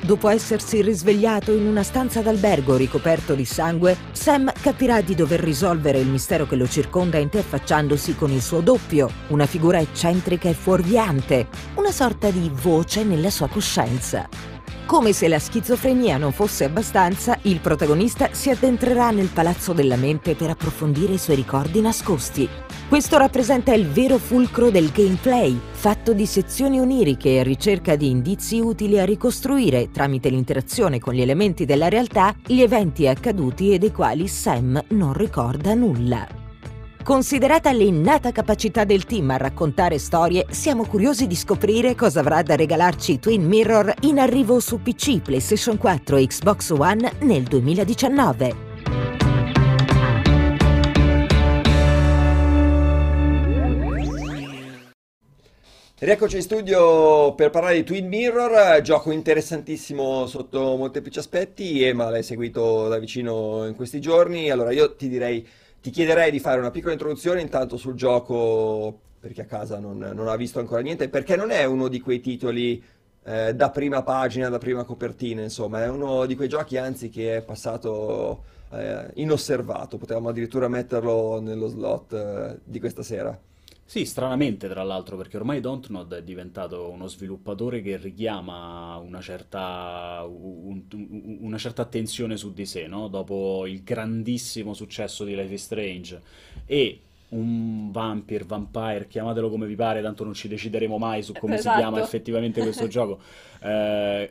Dopo 0.00 0.30
essersi 0.30 0.80
risvegliato 0.80 1.52
in 1.52 1.66
una 1.66 1.82
stanza 1.82 2.22
d'albergo 2.22 2.74
ricoperto 2.76 3.34
di 3.34 3.44
sangue, 3.44 3.94
Sam 4.12 4.50
capirà 4.62 5.02
di 5.02 5.14
dover 5.14 5.40
risolvere 5.40 5.98
il 5.98 6.08
mistero 6.08 6.46
che 6.46 6.56
lo 6.56 6.66
circonda 6.66 7.18
interfacciandosi 7.18 8.14
con 8.14 8.30
il 8.30 8.40
suo 8.40 8.60
doppio, 8.60 9.10
una 9.28 9.44
figura 9.44 9.78
eccentrica 9.78 10.48
e 10.48 10.54
fuorviante, 10.54 11.48
una 11.74 11.92
sorta 11.92 12.30
di 12.30 12.50
voce 12.50 13.04
nella 13.04 13.28
sua 13.28 13.48
coscienza. 13.48 14.53
Come 14.86 15.14
se 15.14 15.28
la 15.28 15.38
schizofrenia 15.38 16.18
non 16.18 16.30
fosse 16.30 16.64
abbastanza, 16.64 17.38
il 17.42 17.60
protagonista 17.60 18.28
si 18.32 18.50
addentrerà 18.50 19.10
nel 19.10 19.28
palazzo 19.32 19.72
della 19.72 19.96
mente 19.96 20.34
per 20.34 20.50
approfondire 20.50 21.14
i 21.14 21.18
suoi 21.18 21.36
ricordi 21.36 21.80
nascosti. 21.80 22.46
Questo 22.86 23.16
rappresenta 23.16 23.72
il 23.72 23.88
vero 23.88 24.18
fulcro 24.18 24.70
del 24.70 24.90
gameplay, 24.92 25.58
fatto 25.72 26.12
di 26.12 26.26
sezioni 26.26 26.80
oniriche 26.80 27.38
e 27.38 27.42
ricerca 27.42 27.96
di 27.96 28.10
indizi 28.10 28.60
utili 28.60 29.00
a 29.00 29.06
ricostruire, 29.06 29.90
tramite 29.90 30.28
l'interazione 30.28 31.00
con 31.00 31.14
gli 31.14 31.22
elementi 31.22 31.64
della 31.64 31.88
realtà, 31.88 32.34
gli 32.46 32.60
eventi 32.60 33.08
accaduti 33.08 33.72
e 33.72 33.78
dei 33.78 33.90
quali 33.90 34.28
Sam 34.28 34.80
non 34.88 35.14
ricorda 35.14 35.72
nulla. 35.72 36.43
Considerata 37.04 37.70
l'innata 37.70 38.32
capacità 38.32 38.84
del 38.84 39.04
team 39.04 39.28
a 39.28 39.36
raccontare 39.36 39.98
storie, 39.98 40.46
siamo 40.48 40.86
curiosi 40.86 41.26
di 41.26 41.36
scoprire 41.36 41.94
cosa 41.94 42.20
avrà 42.20 42.40
da 42.40 42.56
regalarci 42.56 43.18
Twin 43.18 43.44
Mirror 43.44 43.92
in 44.04 44.18
arrivo 44.18 44.58
su 44.58 44.80
PC, 44.80 45.20
PlayStation 45.20 45.76
4 45.76 46.16
e 46.16 46.26
Xbox 46.26 46.70
One 46.70 47.12
nel 47.20 47.42
2019. 47.42 48.72
Rieccoci 55.98 56.36
in 56.36 56.42
studio 56.42 57.34
per 57.34 57.50
parlare 57.50 57.76
di 57.76 57.84
Twin 57.84 58.08
Mirror, 58.08 58.80
gioco 58.80 59.10
interessantissimo 59.10 60.26
sotto 60.26 60.76
molteplici 60.76 61.18
aspetti, 61.18 61.82
Ema 61.82 62.08
l'hai 62.08 62.22
seguito 62.22 62.88
da 62.88 62.98
vicino 62.98 63.66
in 63.66 63.74
questi 63.74 64.00
giorni, 64.00 64.48
allora 64.48 64.72
io 64.72 64.96
ti 64.96 65.08
direi, 65.08 65.46
ti 65.84 65.90
chiederei 65.90 66.30
di 66.30 66.40
fare 66.40 66.58
una 66.58 66.70
piccola 66.70 66.94
introduzione 66.94 67.42
intanto 67.42 67.76
sul 67.76 67.92
gioco 67.92 69.00
per 69.20 69.32
chi 69.32 69.42
a 69.42 69.44
casa 69.44 69.78
non, 69.78 69.98
non 69.98 70.28
ha 70.28 70.34
visto 70.34 70.58
ancora 70.58 70.80
niente, 70.80 71.10
perché 71.10 71.36
non 71.36 71.50
è 71.50 71.64
uno 71.64 71.88
di 71.88 72.00
quei 72.00 72.20
titoli 72.20 72.82
eh, 73.22 73.54
da 73.54 73.68
prima 73.68 74.02
pagina, 74.02 74.48
da 74.48 74.56
prima 74.56 74.84
copertina, 74.84 75.42
insomma, 75.42 75.84
è 75.84 75.88
uno 75.90 76.24
di 76.24 76.36
quei 76.36 76.48
giochi 76.48 76.78
anzi 76.78 77.10
che 77.10 77.36
è 77.36 77.42
passato 77.42 78.44
eh, 78.70 79.10
inosservato, 79.16 79.98
potevamo 79.98 80.30
addirittura 80.30 80.68
metterlo 80.68 81.38
nello 81.42 81.66
slot 81.66 82.14
eh, 82.14 82.58
di 82.64 82.80
questa 82.80 83.02
sera. 83.02 83.38
Sì, 83.86 84.06
stranamente 84.06 84.66
tra 84.68 84.82
l'altro, 84.82 85.16
perché 85.16 85.36
ormai 85.36 85.60
Dontnod 85.60 86.14
è 86.14 86.22
diventato 86.22 86.88
uno 86.90 87.06
sviluppatore 87.06 87.82
che 87.82 87.96
richiama 87.98 88.96
una 88.96 89.20
certa, 89.20 90.24
un- 90.26 90.82
un- 90.92 91.36
una 91.40 91.58
certa 91.58 91.82
attenzione 91.82 92.36
su 92.38 92.52
di 92.54 92.64
sé, 92.64 92.86
no? 92.86 93.08
Dopo 93.08 93.66
il 93.66 93.82
grandissimo 93.82 94.72
successo 94.72 95.24
di 95.24 95.34
Life 95.36 95.52
is 95.52 95.62
Strange 95.64 96.22
e 96.64 97.00
un 97.28 97.90
Vampire, 97.90 98.44
Vampire, 98.44 99.06
chiamatelo 99.06 99.50
come 99.50 99.66
vi 99.66 99.74
pare, 99.74 100.00
tanto 100.00 100.24
non 100.24 100.32
ci 100.34 100.48
decideremo 100.48 100.96
mai 100.98 101.22
su 101.22 101.36
come 101.36 101.58
si 101.58 101.68
Esatto. 101.68 101.78
chiama 101.78 102.00
effettivamente 102.00 102.62
questo 102.62 102.86
gioco. 102.88 103.20
Eh, 103.64 104.30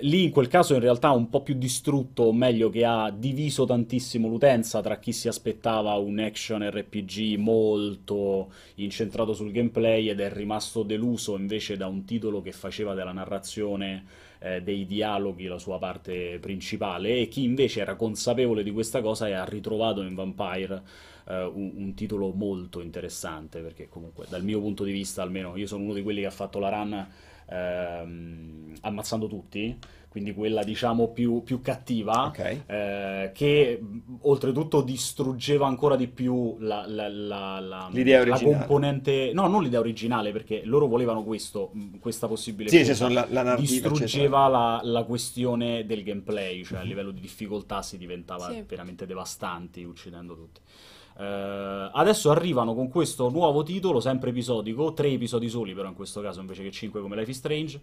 lì 0.00 0.24
in 0.24 0.30
quel 0.30 0.48
caso 0.48 0.74
in 0.74 0.80
realtà 0.80 1.10
un 1.10 1.28
po' 1.28 1.42
più 1.42 1.54
distrutto, 1.54 2.24
o 2.24 2.32
meglio 2.32 2.68
che 2.70 2.84
ha 2.84 3.10
diviso 3.10 3.64
tantissimo 3.64 4.28
l'utenza 4.28 4.80
tra 4.80 4.98
chi 4.98 5.12
si 5.12 5.28
aspettava 5.28 5.94
un 5.94 6.18
action 6.18 6.68
RPG 6.68 7.36
molto 7.38 8.52
incentrato 8.76 9.32
sul 9.34 9.52
gameplay 9.52 10.08
ed 10.08 10.20
è 10.20 10.32
rimasto 10.32 10.82
deluso 10.82 11.36
invece 11.36 11.76
da 11.76 11.86
un 11.86 12.04
titolo 12.04 12.42
che 12.42 12.52
faceva 12.52 12.94
della 12.94 13.12
narrazione, 13.12 14.04
eh, 14.40 14.62
dei 14.62 14.84
dialoghi 14.84 15.46
la 15.46 15.58
sua 15.58 15.78
parte 15.78 16.38
principale 16.40 17.18
e 17.18 17.28
chi 17.28 17.44
invece 17.44 17.80
era 17.80 17.94
consapevole 17.94 18.64
di 18.64 18.72
questa 18.72 19.00
cosa 19.00 19.28
e 19.28 19.32
ha 19.32 19.44
ritrovato 19.44 20.02
in 20.02 20.14
Vampire 20.14 20.82
eh, 21.28 21.44
un, 21.44 21.72
un 21.76 21.94
titolo 21.94 22.32
molto 22.32 22.80
interessante 22.80 23.60
perché 23.60 23.88
comunque 23.88 24.26
dal 24.28 24.42
mio 24.42 24.60
punto 24.60 24.82
di 24.82 24.90
vista 24.90 25.22
almeno 25.22 25.56
io 25.56 25.68
sono 25.68 25.84
uno 25.84 25.94
di 25.94 26.02
quelli 26.02 26.20
che 26.22 26.26
ha 26.26 26.30
fatto 26.30 26.58
la 26.58 26.70
run 26.70 27.06
ehm, 27.52 28.74
ammazzando 28.82 29.26
tutti, 29.26 29.76
quindi 30.08 30.34
quella 30.34 30.62
diciamo 30.62 31.08
più, 31.08 31.42
più 31.42 31.60
cattiva, 31.62 32.26
Ok. 32.26 32.60
eh, 32.66 33.30
che 33.32 33.80
oltretutto 34.22 34.82
distruggeva 34.82 35.66
ancora 35.66 35.96
di 35.96 36.06
più 36.08 36.56
la, 36.58 36.84
la- 36.86 37.08
la- 37.08 37.60
la- 37.60 37.88
L'idea 37.92 38.24
la 38.24 38.32
originale. 38.34 38.58
componente, 38.58 39.30
no, 39.32 39.46
non 39.46 39.62
l'idea 39.62 39.80
originale, 39.80 40.30
perché 40.32 40.62
loro 40.64 40.86
volevano 40.86 41.22
questo, 41.22 41.72
questa 42.00 42.26
possibile 42.28 42.68
Sì, 42.68 42.78
cosa. 42.78 42.94
senso, 42.94 43.08
la, 43.12 43.26
la 43.30 43.42
narrativa, 43.42 43.70
distruggeva 43.88 44.48
la, 44.48 44.80
la 44.82 45.04
questione 45.04 45.86
del 45.86 46.02
gameplay, 46.02 46.62
cioè 46.62 46.80
a 46.80 46.82
livello 46.92 47.10
di 47.10 47.20
difficoltà 47.20 47.80
si 47.80 47.96
diventava 47.96 48.50
Sì. 48.50 48.64
veramente 48.66 49.06
devastanti 49.06 49.82
uccidendo 49.84 50.34
tutti. 50.34 50.60
Eh, 51.18 51.90
adesso 51.92 52.30
arrivano 52.30 52.74
con 52.74 52.88
questo 52.88 53.28
nuovo 53.28 53.62
titolo, 53.62 54.00
sempre 54.00 54.30
episodico, 54.30 54.92
tre 54.94 55.08
episodi 55.08 55.48
soli 55.48 55.74
però 55.74 55.88
in 55.88 55.94
questo 55.94 56.20
caso 56.20 56.40
invece 56.40 56.62
che 56.62 56.70
cinque 56.70 57.00
come 57.00 57.16
Life 57.16 57.30
is 57.30 57.36
Strange, 57.38 57.80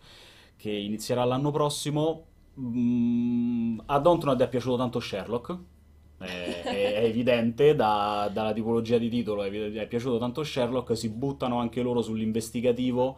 che 0.58 0.72
inizierà 0.72 1.24
l'anno 1.24 1.52
prossimo. 1.52 2.26
Mm, 2.60 3.80
a 3.86 4.00
Dontnod 4.00 4.42
è 4.42 4.50
piaciuto 4.50 4.76
tanto 4.78 5.00
Sherlock, 5.00 5.58
è, 6.18 6.62
è- 6.64 7.04
evidente 7.06 7.76
da- 7.76 8.30
dalla 8.32 8.52
tipologia 8.54 8.98
di 8.98 9.10
titolo, 9.10 9.44
è, 9.44 9.50
è 9.52 9.88
piaciuto 9.88 10.18
tanto 10.18 10.44
Sherlock, 10.44 10.98
si 10.98 11.10
buttano 11.10 11.60
anche 11.60 11.82
loro 11.82 12.02
sull'investigativo 12.02 13.18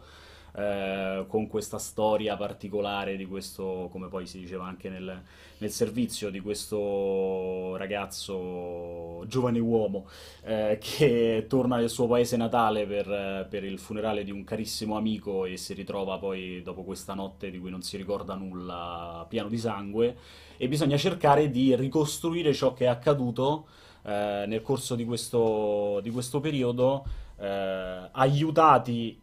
eh, 0.54 1.24
con 1.28 1.46
questa 1.46 1.78
storia 1.78 2.36
particolare 2.36 3.16
di 3.16 3.24
questo, 3.24 3.88
come 3.90 4.08
poi 4.08 4.26
si 4.26 4.38
diceva 4.38 4.66
anche 4.66 4.88
nel, 4.90 5.22
nel 5.58 5.70
servizio, 5.70 6.30
di 6.30 6.40
questo 6.40 7.76
ragazzo, 7.76 9.24
giovane 9.26 9.58
uomo, 9.58 10.06
eh, 10.44 10.78
che 10.80 11.46
torna 11.48 11.76
nel 11.76 11.88
suo 11.88 12.06
paese 12.06 12.36
natale 12.36 12.86
per, 12.86 13.46
per 13.48 13.64
il 13.64 13.78
funerale 13.78 14.24
di 14.24 14.30
un 14.30 14.44
carissimo 14.44 14.96
amico 14.96 15.44
e 15.44 15.56
si 15.56 15.72
ritrova 15.72 16.18
poi 16.18 16.62
dopo 16.62 16.82
questa 16.82 17.14
notte 17.14 17.50
di 17.50 17.58
cui 17.58 17.70
non 17.70 17.82
si 17.82 17.96
ricorda 17.96 18.34
nulla, 18.34 19.24
pieno 19.28 19.48
di 19.48 19.58
sangue, 19.58 20.16
e 20.56 20.68
bisogna 20.68 20.96
cercare 20.96 21.50
di 21.50 21.74
ricostruire 21.74 22.52
ciò 22.52 22.74
che 22.74 22.84
è 22.84 22.88
accaduto 22.88 23.66
eh, 24.04 24.44
nel 24.46 24.62
corso 24.62 24.94
di 24.94 25.04
questo, 25.04 26.00
di 26.02 26.10
questo 26.10 26.40
periodo, 26.40 27.04
eh, 27.38 28.08
aiutati 28.12 29.21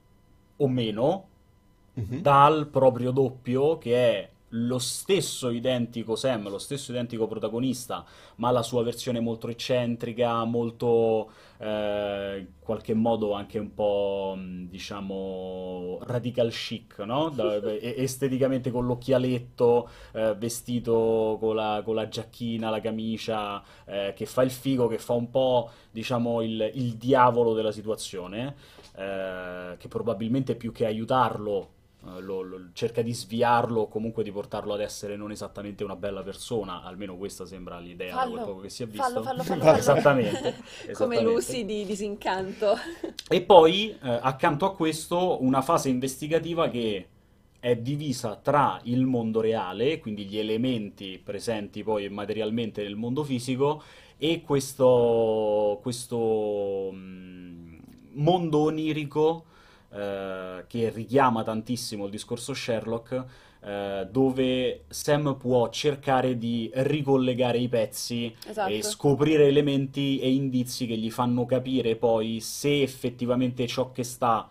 o 0.60 0.68
meno 0.68 1.26
Mhm. 1.95 2.22
dal 2.22 2.68
proprio 2.68 3.12
doppio 3.12 3.78
che 3.78 3.95
è 3.95 4.30
lo 4.53 4.80
stesso 4.80 5.51
identico 5.51 6.16
Sam, 6.16 6.49
lo 6.49 6.57
stesso 6.57 6.91
identico 6.91 7.28
protagonista, 7.28 8.03
ma 8.38 8.49
la 8.49 8.64
sua 8.64 8.82
versione 8.84 9.20
molto 9.20 9.47
eccentrica, 9.47 10.43
molto 10.43 11.30
eh, 11.60 12.38
in 12.39 12.47
qualche 12.60 12.95
modo 12.95 13.34
anche 13.34 13.60
un 13.60 13.74
po' 13.76 14.36
diciamo 14.39 15.99
radical 16.01 16.49
chic, 16.51 16.99
no? 16.99 17.30
Da, 17.30 17.60
esteticamente 17.80 18.72
con 18.72 18.86
l'occhialetto, 18.88 19.88
eh, 20.14 20.34
vestito 20.36 21.38
con 21.39 21.55
la, 21.55 21.82
con 21.84 21.95
la, 21.95 22.07
giacchina, 22.07 22.70
la 22.72 22.80
camicia, 22.82 23.62
eh, 23.86 24.14
che 24.16 24.26
fa 24.26 24.41
il 24.41 24.51
figo, 24.51 24.88
che 24.88 24.97
fa 24.97 25.14
un 25.14 25.30
po' 25.30 25.70
diciamo 25.91 26.41
il, 26.41 26.72
il 26.74 26.95
diavolo 26.95 27.53
della 27.53 27.72
situazione, 27.72 28.55
eh, 29.00 29.78
che 29.78 29.88
probabilmente 29.88 30.56
più 30.56 30.74
che 30.74 30.86
aiutarlo 30.86 31.70
eh, 32.06 32.20
lo, 32.20 32.41
lo, 32.41 32.70
cerca 32.74 33.02
di 33.02 33.14
sviarlo 33.14 33.82
o 33.82 33.88
comunque 33.88 34.24
di 34.24 34.32
portarlo 34.32 34.74
ad 34.74 34.82
essere 34.82 35.16
non 35.16 35.32
esattamente 35.32 35.86
una 35.86 35.95
bella 35.95 36.22
persona, 36.22 36.84
almeno 36.84 37.16
questa 37.16 37.45
sembra 37.45 37.80
l'idea 37.80 38.14
fallo, 38.14 38.36
da 38.36 38.41
quel 38.41 38.45
poco 38.52 38.62
che 38.64 38.70
si 38.70 38.84
è 38.84 38.88
visto. 38.88 39.04
Fallo, 39.04 39.24
fallo, 39.24 39.43
fallo, 39.43 39.78
esattamente, 39.78 40.56
esattamente. 40.86 40.93
Come 40.93 41.22
Lucy 41.22 41.64
di 41.64 41.86
Disincanto. 41.86 42.76
E 43.30 43.41
poi 43.41 43.91
eh, 43.91 44.20
accanto 44.22 44.66
a 44.66 44.76
questo 44.76 45.41
una 45.43 45.62
fase 45.62 45.88
investigativa 45.88 46.70
che 46.70 47.08
è 47.58 47.76
divisa 47.78 48.36
tra 48.36 48.80
il 48.84 49.06
mondo 49.06 49.39
reale, 49.39 50.00
quindi 50.00 50.26
gli 50.26 50.38
elementi 50.38 51.22
presenti 51.24 51.84
poi 51.84 52.10
materialmente 52.10 52.82
nel 52.84 52.95
mondo 52.95 53.24
fisico, 53.24 53.82
e 54.18 54.41
questo, 54.41 55.80
questo 55.82 56.91
mh, 56.91 56.97
mm, 56.97 57.59
mondo 58.14 58.60
onirico 58.60 59.45
eh, 59.91 60.66
che 60.68 60.89
richiama 60.89 61.43
tantissimo 61.43 62.05
il 62.05 62.12
discorso 62.12 62.53
Sherlock, 62.53 63.26
eh, 63.62 64.07
dove 64.10 64.84
Sam 64.88 65.36
può 65.36 65.70
cercare 65.70 66.38
di 66.38 66.70
ricollegare 66.74 67.57
i 67.57 67.68
pezzi 67.68 68.34
esatto. 68.47 68.72
e 68.72 68.82
scoprire 68.82 69.47
elementi 69.47 70.20
e 70.20 70.32
indizi 70.32 70.86
che 70.86 70.95
gli 70.95 71.12
fanno 71.12 71.45
capire 71.45 71.95
poi 71.95 72.39
se 72.39 72.82
effettivamente 72.82 73.68
ciò 73.68 73.91
che 73.91 74.03
sta 74.03 74.47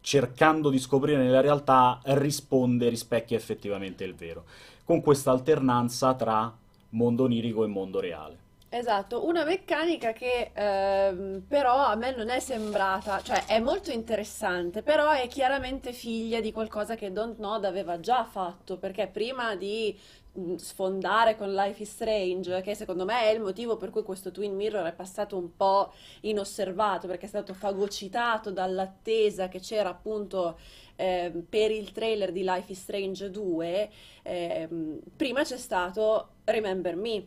cercando 0.00 0.70
di 0.70 0.78
scoprire 0.78 1.22
nella 1.22 1.40
realtà 1.40 2.00
risponde, 2.04 2.88
rispecchia 2.88 3.36
effettivamente 3.36 4.04
il 4.04 4.14
vero. 4.14 4.44
Con 4.84 5.00
questa 5.00 5.30
alternanza 5.30 6.14
tra 6.14 6.56
mondo 6.90 7.24
onirico 7.24 7.64
e 7.64 7.68
mondo 7.68 8.00
reale. 8.00 8.41
Esatto, 8.74 9.26
una 9.26 9.44
meccanica 9.44 10.12
che 10.14 10.50
ehm, 10.54 11.44
però 11.46 11.76
a 11.76 11.94
me 11.94 12.16
non 12.16 12.30
è 12.30 12.40
sembrata, 12.40 13.20
cioè 13.20 13.44
è 13.44 13.60
molto 13.60 13.90
interessante, 13.90 14.82
però 14.82 15.10
è 15.10 15.28
chiaramente 15.28 15.92
figlia 15.92 16.40
di 16.40 16.52
qualcosa 16.52 16.94
che 16.94 17.12
Don't 17.12 17.38
Nod 17.38 17.66
aveva 17.66 18.00
già 18.00 18.24
fatto, 18.24 18.78
perché 18.78 19.08
prima 19.08 19.56
di 19.56 19.94
mm, 20.38 20.54
sfondare 20.54 21.36
con 21.36 21.52
Life 21.52 21.82
is 21.82 21.90
Strange, 21.90 22.62
che 22.62 22.74
secondo 22.74 23.04
me 23.04 23.20
è 23.20 23.34
il 23.34 23.42
motivo 23.42 23.76
per 23.76 23.90
cui 23.90 24.02
questo 24.02 24.30
Twin 24.30 24.54
Mirror 24.54 24.86
è 24.86 24.94
passato 24.94 25.36
un 25.36 25.54
po' 25.54 25.92
inosservato, 26.22 27.06
perché 27.06 27.26
è 27.26 27.28
stato 27.28 27.52
fagocitato 27.52 28.50
dall'attesa 28.50 29.48
che 29.48 29.60
c'era 29.60 29.90
appunto 29.90 30.58
eh, 30.96 31.30
per 31.46 31.70
il 31.70 31.92
trailer 31.92 32.32
di 32.32 32.42
Life 32.42 32.72
is 32.72 32.80
Strange 32.80 33.30
2, 33.30 33.90
eh, 34.22 34.68
prima 35.14 35.42
c'è 35.42 35.58
stato 35.58 36.36
Remember 36.44 36.96
Me 36.96 37.26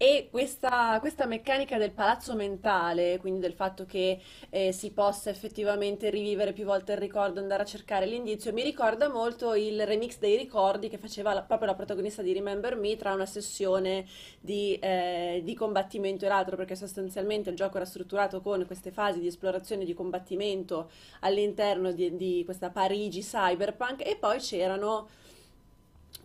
e 0.00 0.28
questa, 0.30 0.98
questa, 1.00 1.26
meccanica 1.26 1.76
del 1.76 1.90
palazzo 1.90 2.36
mentale, 2.36 3.18
quindi 3.18 3.40
del 3.40 3.52
fatto 3.52 3.84
che 3.84 4.20
eh, 4.48 4.70
si 4.70 4.92
possa 4.92 5.28
effettivamente 5.28 6.08
rivivere 6.08 6.52
più 6.52 6.64
volte 6.64 6.92
il 6.92 6.98
ricordo, 6.98 7.40
andare 7.40 7.62
a 7.64 7.66
cercare 7.66 8.06
l'indizio, 8.06 8.52
mi 8.52 8.62
ricorda 8.62 9.08
molto 9.08 9.54
il 9.54 9.84
remix 9.84 10.18
dei 10.20 10.36
ricordi 10.36 10.88
che 10.88 10.98
faceva 10.98 11.34
la, 11.34 11.42
proprio 11.42 11.66
la 11.66 11.74
protagonista 11.74 12.22
di 12.22 12.32
Remember 12.32 12.76
Me 12.76 12.96
tra 12.96 13.12
una 13.12 13.26
sessione 13.26 14.06
di, 14.40 14.78
eh, 14.80 15.40
di 15.44 15.54
combattimento 15.54 16.24
e 16.24 16.28
l'altro, 16.28 16.54
perché 16.54 16.76
sostanzialmente 16.76 17.50
il 17.50 17.56
gioco 17.56 17.78
era 17.78 17.84
strutturato 17.84 18.40
con 18.40 18.64
queste 18.66 18.92
fasi 18.92 19.18
di 19.18 19.26
esplorazione 19.26 19.82
e 19.82 19.86
di 19.86 19.94
combattimento 19.94 20.90
all'interno 21.20 21.90
di, 21.90 22.14
di 22.14 22.42
questa 22.44 22.70
Parigi 22.70 23.20
cyberpunk 23.20 24.06
e 24.06 24.14
poi 24.14 24.38
c'erano 24.38 25.08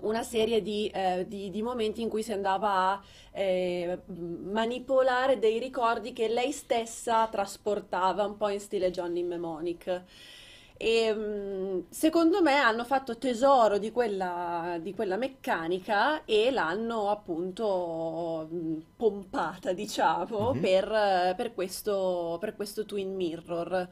una 0.03 0.23
serie 0.23 0.61
di, 0.61 0.87
eh, 0.93 1.25
di, 1.27 1.49
di, 1.49 1.61
momenti 1.61 2.01
in 2.01 2.09
cui 2.09 2.23
si 2.23 2.31
andava 2.31 2.91
a 2.91 3.01
eh, 3.31 3.99
manipolare 4.05 5.39
dei 5.39 5.59
ricordi 5.59 6.13
che 6.13 6.27
lei 6.27 6.51
stessa 6.51 7.27
trasportava 7.27 8.25
un 8.25 8.37
po' 8.37 8.49
in 8.49 8.59
stile 8.59 8.91
Johnny 8.91 9.23
Mnemonic. 9.23 10.03
E 10.75 11.13
mm, 11.13 11.79
secondo 11.89 12.41
me 12.41 12.55
hanno 12.55 12.83
fatto 12.83 13.17
tesoro 13.17 13.77
di 13.77 13.91
quella, 13.91 14.77
di 14.81 14.93
quella 14.93 15.17
meccanica 15.17 16.25
e 16.25 16.51
l'hanno 16.51 17.09
appunto 17.09 18.49
mm, 18.51 18.77
pompata, 18.97 19.71
diciamo, 19.71 20.51
mm-hmm. 20.51 20.61
per, 20.61 21.35
per, 21.37 21.53
questo, 21.53 22.37
per 22.39 22.55
questo 22.55 22.85
Twin 22.85 23.15
Mirror. 23.15 23.87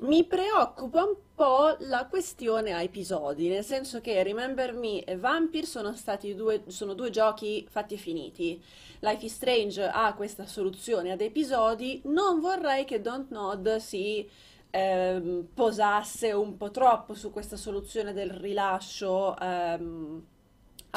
Mi 0.00 0.24
preoccupa 0.24 1.04
un 1.04 1.14
po' 1.38 1.76
la 1.82 2.06
questione 2.06 2.72
a 2.72 2.82
episodi, 2.82 3.46
nel 3.46 3.62
senso 3.62 4.00
che 4.00 4.24
Remember 4.24 4.74
Me 4.74 5.04
e 5.04 5.16
Vampire 5.16 5.66
sono 5.66 5.94
due, 6.34 6.64
sono 6.66 6.94
due 6.94 7.10
giochi 7.10 7.64
fatti 7.70 7.94
e 7.94 7.96
finiti. 7.96 8.60
Life 8.98 9.24
is 9.24 9.34
Strange 9.34 9.84
ha 9.84 10.14
questa 10.14 10.46
soluzione 10.46 11.12
ad 11.12 11.20
episodi, 11.20 12.00
non 12.06 12.40
vorrei 12.40 12.84
che 12.84 13.00
Don't 13.00 13.30
Nod 13.30 13.76
si 13.76 14.28
ehm, 14.70 15.46
posasse 15.54 16.32
un 16.32 16.56
po' 16.56 16.72
troppo 16.72 17.14
su 17.14 17.30
questa 17.30 17.56
soluzione 17.56 18.12
del 18.12 18.30
rilascio. 18.30 19.38
Ehm, 19.38 20.26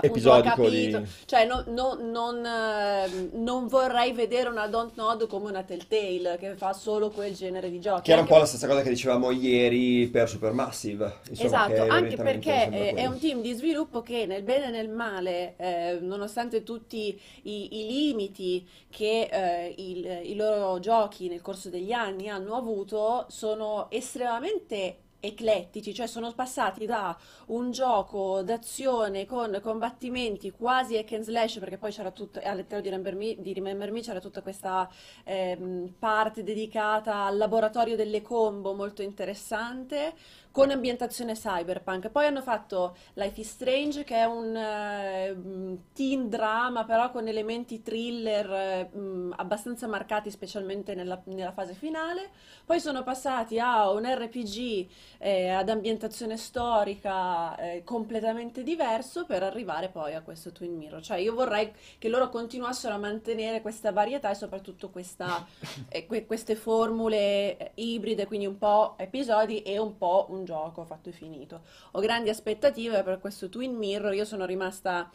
episodico 0.01 0.69
di... 0.69 0.97
Cioè, 1.25 1.45
no, 1.45 1.63
no, 1.67 1.97
non, 1.99 2.45
eh, 2.45 3.29
non, 3.33 3.67
vorrei 3.67 4.11
vedere 4.13 4.49
una 4.49 4.67
Don't 4.67 4.95
Nod 4.95 5.27
come 5.27 5.49
una 5.49 5.63
Telltale 5.63 6.37
che 6.39 6.55
fa 6.55 6.73
solo 6.73 7.09
quel 7.09 7.33
genere 7.33 7.69
di 7.69 7.79
giochi. 7.79 8.03
Che 8.03 8.11
era 8.11 8.21
un 8.21 8.27
po' 8.27 8.37
la 8.37 8.45
stessa 8.45 8.67
cosa 8.67 8.81
che 8.81 8.89
dicevamo 8.89 9.31
ieri 9.31 10.07
per 10.07 10.27
Supermassive. 10.27 11.19
Insomma, 11.29 11.67
esatto, 11.67 11.91
anche 11.91 12.17
perché 12.17 12.69
è, 12.69 12.93
è, 12.95 13.05
un 13.05 13.19
team 13.19 13.41
di 13.41 13.53
sviluppo 13.53 14.01
che 14.01 14.25
nel 14.25 14.43
bene 14.43 14.67
e 14.67 14.71
nel 14.71 14.89
male, 14.89 15.55
eh, 15.57 15.97
nonostante 16.01 16.63
tutti 16.63 17.19
i, 17.43 17.79
i 17.79 17.87
limiti 17.87 18.67
che 18.89 19.29
eh, 19.31 19.73
il, 19.77 20.29
i 20.29 20.35
loro 20.35 20.79
giochi 20.79 21.27
nel 21.27 21.41
corso 21.41 21.69
degli 21.69 21.91
anni 21.91 22.29
hanno 22.29 22.55
avuto, 22.55 23.25
sono 23.29 23.87
estremamente 23.89 24.97
eclettici, 25.21 25.93
cioè 25.93 26.07
sono 26.07 26.33
passati 26.33 26.85
da 26.85 27.17
un 27.47 27.71
gioco 27.71 28.41
d'azione 28.41 29.25
con 29.25 29.57
combattimenti 29.61 30.51
quasi 30.51 30.97
hack 30.97 31.13
and 31.13 31.23
slash, 31.23 31.59
perché 31.59 31.77
poi 31.77 31.91
c'era 31.91 32.11
tutto, 32.11 32.41
all'interno 32.43 32.81
di 32.81 32.89
Remember 32.89 33.15
Me, 33.15 33.35
di 33.39 33.53
Remember 33.53 33.91
Me 33.91 34.01
c'era 34.01 34.19
tutta 34.19 34.41
questa 34.41 34.89
ehm, 35.23 35.93
parte 35.97 36.43
dedicata 36.43 37.25
al 37.25 37.37
laboratorio 37.37 37.95
delle 37.95 38.21
combo 38.21 38.73
molto 38.73 39.01
interessante, 39.03 40.13
con 40.51 40.69
ambientazione 40.69 41.33
cyberpunk. 41.33 42.09
Poi 42.09 42.25
hanno 42.25 42.41
fatto 42.41 42.95
Life 43.13 43.39
is 43.39 43.49
Strange, 43.49 44.03
che 44.03 44.17
è 44.17 44.25
un 44.25 44.53
uh, 44.53 45.81
teen 45.93 46.29
drama, 46.29 46.83
però 46.83 47.09
con 47.09 47.27
elementi 47.27 47.81
thriller 47.81 48.89
uh, 48.93 49.33
abbastanza 49.37 49.87
marcati, 49.87 50.29
specialmente 50.29 50.93
nella, 50.93 51.21
nella, 51.25 51.53
fase 51.53 51.73
finale. 51.73 52.29
Poi 52.65 52.79
sono 52.79 53.03
passati 53.03 53.59
a 53.59 53.89
un 53.91 54.03
RPG 54.05 54.87
eh, 55.19 55.49
ad 55.49 55.69
ambientazione 55.69 56.35
storica 56.37 57.55
eh, 57.55 57.83
completamente 57.83 58.63
diverso 58.63 59.25
per 59.25 59.43
arrivare 59.43 59.89
poi 59.89 60.13
a 60.15 60.21
questo 60.21 60.51
Twin 60.51 60.75
Mirror. 60.75 61.01
Cioè, 61.01 61.17
io 61.17 61.33
vorrei 61.33 61.71
che 61.97 62.09
loro 62.09 62.29
continuassero 62.29 62.93
a 62.93 62.97
mantenere 62.97 63.61
questa 63.61 63.91
varietà 63.91 64.29
e 64.29 64.35
soprattutto 64.35 64.89
questa, 64.89 65.45
eh, 65.87 66.05
que- 66.05 66.25
queste 66.25 66.55
formule 66.55 67.57
eh, 67.57 67.71
ibride, 67.75 68.27
quindi 68.27 68.45
un 68.45 68.57
po' 68.57 68.95
episodi 68.97 69.61
e 69.61 69.77
un 69.77 69.97
po' 69.97 70.27
un 70.29 70.40
un 70.41 70.45
gioco 70.45 70.83
fatto 70.83 71.09
e 71.09 71.13
finito. 71.13 71.61
Ho 71.91 71.99
grandi 71.99 72.29
aspettative 72.29 73.03
per 73.03 73.19
questo 73.19 73.49
Twin 73.49 73.75
Mirror, 73.75 74.13
io 74.13 74.25
sono 74.25 74.45
rimasta 74.45 75.09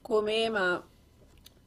come 0.00 0.48
ma 0.48 0.84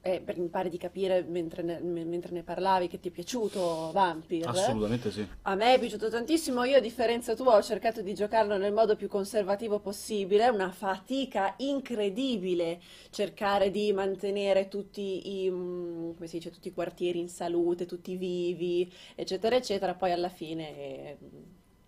eh, 0.01 0.21
per, 0.21 0.37
mi 0.37 0.49
pare 0.49 0.69
di 0.69 0.77
capire 0.77 1.23
mentre 1.23 1.63
ne, 1.63 1.79
mentre 1.79 2.31
ne, 2.31 2.43
parlavi 2.43 2.87
che 2.87 2.99
ti 2.99 3.07
è 3.07 3.11
piaciuto 3.11 3.89
Vampire. 3.91 4.47
Assolutamente 4.47 5.09
sì. 5.09 5.27
A 5.43 5.55
me 5.55 5.73
è 5.73 5.79
piaciuto 5.79 6.09
tantissimo, 6.09 6.63
io 6.63 6.77
a 6.77 6.79
differenza 6.79 7.33
tua 7.33 7.55
ho 7.55 7.63
cercato 7.63 8.03
di 8.03 8.13
giocarlo 8.13 8.55
nel 8.57 8.71
modo 8.71 8.95
più 8.95 9.07
conservativo 9.07 9.79
possibile, 9.79 10.43
è 10.43 10.49
una 10.49 10.69
fatica 10.69 11.55
incredibile 11.57 12.79
cercare 13.09 13.71
di 13.71 13.91
mantenere 13.93 14.67
tutti 14.67 15.43
i, 15.43 15.49
mm, 15.49 16.11
dice, 16.19 16.51
tutti 16.51 16.67
i 16.67 16.73
quartieri 16.73 17.19
in 17.19 17.29
salute, 17.29 17.87
tutti 17.87 18.15
vivi, 18.15 18.91
eccetera, 19.15 19.55
eccetera, 19.55 19.95
poi 19.95 20.11
alla 20.11 20.29
fine... 20.29 20.77
Eh, 20.77 21.17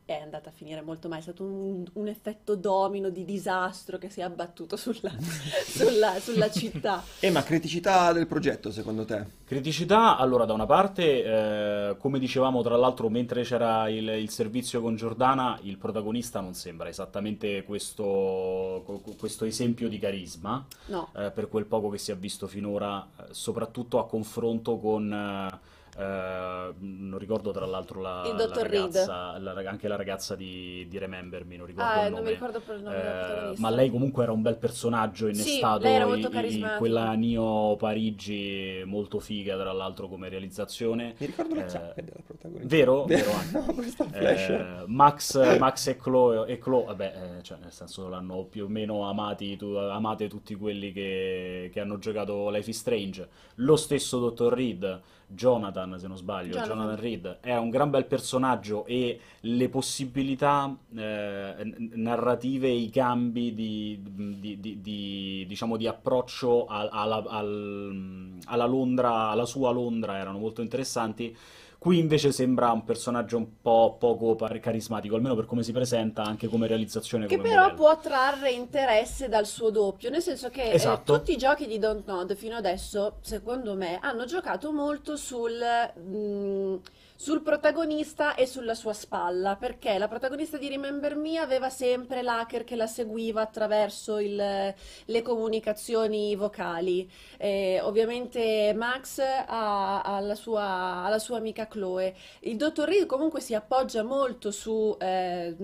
è 0.08 0.22
andata 0.22 0.48
a 0.48 0.54
finire 0.54 0.82
molto 0.82 1.10
male, 1.10 1.20
è 1.20 1.24
stato 1.24 1.44
un, 1.44 1.86
un 1.92 2.08
effetto 2.08 2.56
domino 2.56 3.10
di 3.10 3.26
disastro 3.26 3.98
che 3.98 4.10
si 4.10 4.22
è 4.22 4.24
abbattuto 4.24 4.78
sulla, 4.78 5.12
sulla, 5.68 6.18
sulla 6.22 6.50
città. 6.50 7.04
E 7.20 7.30
ma 7.30 7.44
criticità 7.44 8.14
del 8.14 8.26
progetto 8.26 8.72
secondo 8.72 9.04
te? 9.04 9.26
Criticità, 9.44 10.16
allora 10.16 10.46
da 10.46 10.54
una 10.54 10.66
parte, 10.66 11.24
eh, 11.24 11.98
come 11.98 12.20
dicevamo 12.20 12.64
tra 12.64 12.78
l'altro 12.78 13.10
mentre 13.10 13.44
c'era 13.44 13.90
il, 13.90 14.08
il 14.08 14.30
servizio 14.30 14.80
con 14.80 14.96
Giordana, 14.96 15.60
il 15.64 15.78
protagonista 15.78 16.40
non 16.40 16.54
sembra 16.54 16.88
esattamente 16.88 17.64
questo, 17.64 19.04
questo 19.18 19.44
esempio 19.44 19.90
di 19.90 20.00
carisma, 20.00 20.66
No, 20.86 21.10
eh, 21.18 21.32
per 21.32 21.50
quel 21.50 21.66
poco 21.66 21.90
che 21.90 21.98
si 21.98 22.12
è 22.12 22.16
visto 22.16 22.48
finora, 22.48 23.06
eh, 23.20 23.24
soprattutto 23.32 24.00
a 24.00 24.08
confronto 24.08 24.78
con... 24.78 25.60
eh, 25.98 26.74
non 26.80 27.18
ricordo 27.18 27.52
tra 27.52 27.66
l'altro 27.66 28.02
la, 28.02 28.24
Il 28.28 28.36
la 28.36 28.62
ragazza, 28.64 29.38
la 29.40 29.52
anche 29.66 29.88
la 29.88 29.96
ragazza 29.96 30.36
di, 30.36 30.86
di 30.88 30.98
Remember 30.98 31.44
Me, 31.46 31.58
non 31.58 31.66
ricordo 31.66 31.90
ah, 31.90 32.06
il 32.06 32.12
non 32.12 32.20
nome. 32.20 32.24
mi 32.24 32.30
ricordo 32.32 32.60
poi 32.62 32.76
il 32.76 32.84
nome 32.84 32.96
della 32.98 33.10
Eh, 33.22 33.26
protagonista. 33.26 33.62
ma 33.70 33.76
lei 33.76 33.90
comunque 33.90 34.24
era 34.24 34.32
un 34.32 34.42
bel 34.42 34.58
personaggio 34.58 35.26
Sì, 35.34 35.42
innestato, 35.42 35.84
lei 35.84 35.94
era 35.96 36.06
i- 36.06 36.08
molto 36.08 36.28
i- 36.28 36.32
carismatica. 36.32 36.78
quella 36.78 37.12
Nio 37.14 37.76
Parigi 37.78 38.84
molto 38.86 39.20
figa 39.20 39.58
tra 39.58 39.72
l'altro 39.72 40.08
come 40.08 40.30
realizzazione. 40.30 41.16
Mi 41.18 41.26
ricordo 41.26 41.56
le 41.56 41.66
Eh, 41.66 42.02
della 42.04 42.20
protagonista. 42.26 42.68
Vero? 42.76 43.04
Vero 43.08 43.32
anche. 43.32 43.58
no. 43.58 44.14
Eh, 44.14 44.84
Max, 44.88 45.58
Max 45.58 45.88
e 45.88 45.96
Chloe, 45.98 46.48
e 46.48 46.58
Chloe, 46.60 46.86
vabbè, 46.86 47.38
eh, 47.40 47.44
cioè, 47.44 47.58
nel 47.60 47.72
senso 47.72 48.08
l'hanno 48.08 48.46
più 48.46 48.66
o 48.66 48.68
meno 48.68 49.08
amati, 49.10 49.56
tu- 49.58 49.76
amate 49.76 50.28
tutti 50.28 50.56
quelli 50.56 50.92
che, 50.92 51.70
che 51.74 51.80
hanno 51.80 51.98
giocato 51.98 52.50
Life 52.50 52.70
is 52.70 52.78
Strange. 52.78 53.28
Lo 53.56 53.76
stesso 53.76 54.20
Dottor 54.20 54.54
Reed, 54.54 55.02
Jonathan, 55.30 56.00
se 56.00 56.08
non 56.08 56.16
sbaglio, 56.16 56.52
Jonathan. 56.54 56.78
Jonathan 56.78 57.00
Reed, 57.00 57.38
è 57.42 57.56
un 57.58 57.70
gran 57.70 57.90
bel 57.90 58.06
personaggio 58.06 58.86
e 58.86 59.20
le 59.42 59.70
possibilità 59.70 60.74
eh, 60.96 61.76
narrative, 61.96 62.70
i 62.70 62.90
cambi 62.90 63.54
di, 63.54 64.00
di- 64.02 64.60
di- 64.60 64.82
di- 64.82 65.46
diciamo, 65.48 65.76
di 65.76 65.86
approccio 65.86 66.66
al- 66.66 66.90
alla, 66.92 67.24
al- 67.28 68.38
alla 68.46 68.66
Londra, 68.66 69.30
alla 69.30 69.46
sua 69.46 69.72
Londra 69.72 70.18
erano 70.18 70.38
molto 70.40 70.62
interessanti. 70.62 71.36
Qui 71.80 72.00
invece 72.00 72.32
sembra 72.32 72.72
un 72.72 72.84
personaggio 72.84 73.38
un 73.38 73.62
po' 73.62 73.98
poco 74.00 74.36
carismatico, 74.60 75.16
almeno 75.16 75.36
per 75.36 75.46
come 75.46 75.62
si 75.62 75.72
presenta, 75.72 76.24
anche 76.24 76.48
come 76.48 76.66
realizzazione, 76.66 77.28
Che 77.28 77.38
come 77.38 77.48
però 77.50 77.62
modello. 77.70 77.78
può 77.78 78.00
trarre 78.00 78.52
interesse 78.52 79.30
dal 79.30 79.46
suo 79.46 79.70
doppio, 79.70 80.10
nel 80.10 80.22
senso 80.24 80.50
che 80.50 80.64
eh, 80.64 80.74
Esatto. 80.74 81.14
tutti 81.18 81.34
i 81.34 81.38
giochi 81.38 81.68
di 81.68 81.78
Don't 81.78 82.06
Nod 82.08 82.36
fino 82.36 82.56
adesso, 82.56 83.18
secondo 83.22 83.76
me, 83.76 84.00
hanno 84.02 84.26
giocato 84.26 84.72
molto 84.74 85.16
sul, 85.16 85.54
mm, 86.00 86.76
sul 87.20 87.42
protagonista 87.42 88.36
e 88.36 88.46
sulla 88.46 88.76
sua 88.76 88.94
spalla, 88.94 89.56
perché 89.56 89.98
la 89.98 90.08
protagonista 90.08 90.58
di 90.58 90.68
Remember 90.70 91.16
Me 91.16 91.40
aveva 91.40 91.70
sempre 91.70 92.22
l'hacker 92.22 92.64
che 92.64 92.76
la 92.76 92.86
seguiva 92.86 93.42
attraverso 93.42 94.20
il- 94.20 94.74
le 95.06 95.22
comunicazioni 95.24 96.36
vocali. 96.36 97.10
Eh, 97.38 97.80
ovviamente 97.82 98.72
Max 98.76 99.18
ha, 99.20 100.02
ha 100.04 100.20
la 100.20 100.36
sua, 100.36 101.04
ha 101.06 101.10
la 101.10 101.20
sua 101.20 101.38
amica 101.38 101.68
Chloe. 101.68 102.16
Il 102.42 102.56
dottor 102.56 102.88
Reed 102.88 103.08
comunque 103.08 103.42
si 103.42 103.56
appoggia 103.56 104.04
molto 104.04 104.52
su, 104.52 104.96
eh, 105.00 105.56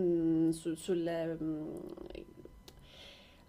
su- 0.51 0.73
sul, 0.73 1.37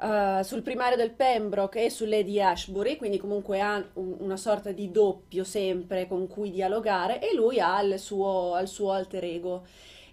eh, 0.04 0.40
sul 0.44 0.62
primario 0.62 0.96
del 0.96 1.12
Pembroke 1.12 1.84
e 1.84 1.90
su 1.90 2.04
Lady 2.04 2.40
Ashbury, 2.40 2.96
quindi 2.96 3.18
comunque 3.18 3.60
ha 3.60 3.82
un- 3.94 4.16
una 4.20 4.36
sorta 4.36 4.70
di 4.72 4.90
doppio 4.90 5.44
sempre 5.44 6.06
con 6.06 6.26
cui 6.28 6.50
dialogare 6.50 7.20
e 7.20 7.34
lui 7.34 7.58
ha 7.60 7.80
il 7.82 7.98
suo, 7.98 8.58
il 8.60 8.68
suo 8.68 8.92
alter 8.92 9.24
ego. 9.24 9.64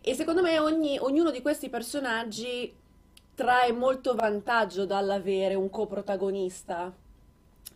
E 0.01 0.13
secondo 0.15 0.41
me 0.41 0.59
ogni- 0.59 0.97
ognuno 0.99 1.31
di 1.31 1.41
questi 1.41 1.69
personaggi 1.69 2.73
trae 3.35 3.71
molto 3.71 4.15
vantaggio 4.15 4.85
dall'avere 4.85 5.55
un 5.55 5.69
coprotagonista 5.69 6.93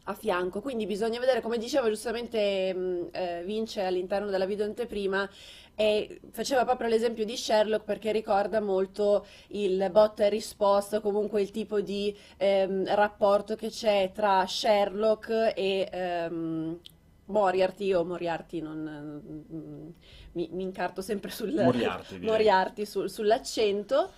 a 0.07 0.13
fianco, 0.13 0.61
quindi 0.61 0.85
bisogna 0.85 1.19
vedere, 1.19 1.41
come 1.41 1.57
diceva 1.57 1.87
giustamente 1.87 2.73
mh, 2.73 3.07
eh, 3.11 3.43
Vince 3.43 3.81
all'interno 3.81 4.29
della 4.29 4.45
video 4.45 4.65
anteprima, 4.65 5.27
e 5.75 6.21
faceva 6.31 6.63
proprio 6.63 6.87
l'esempio 6.87 7.25
di 7.25 7.35
Sherlock 7.35 7.83
perché 7.83 8.11
ricorda 8.11 8.61
molto 8.61 9.25
il 9.49 9.89
botta 9.91 10.25
e 10.25 10.29
risposta, 10.29 11.01
comunque 11.01 11.41
il 11.41 11.51
tipo 11.51 11.81
di 11.81 12.15
ehm, 12.37 12.95
rapporto 12.95 13.55
che 13.55 13.69
c'è 13.69 14.11
tra 14.13 14.45
Sherlock 14.47 15.53
e 15.55 15.89
ehm, 15.91 16.79
Moriarty 17.25 17.93
o 17.93 18.03
Moriarty, 18.05 18.61
non, 18.61 19.21
mm, 19.53 19.89
mi, 20.33 20.49
mi 20.51 20.63
incarto 20.63 21.01
sempre 21.01 21.31
sul 21.31 21.53
Moriarty. 21.53 22.19
Moriarty 22.19 22.85
sul- 22.85 23.09
sull'accento. 23.09 24.11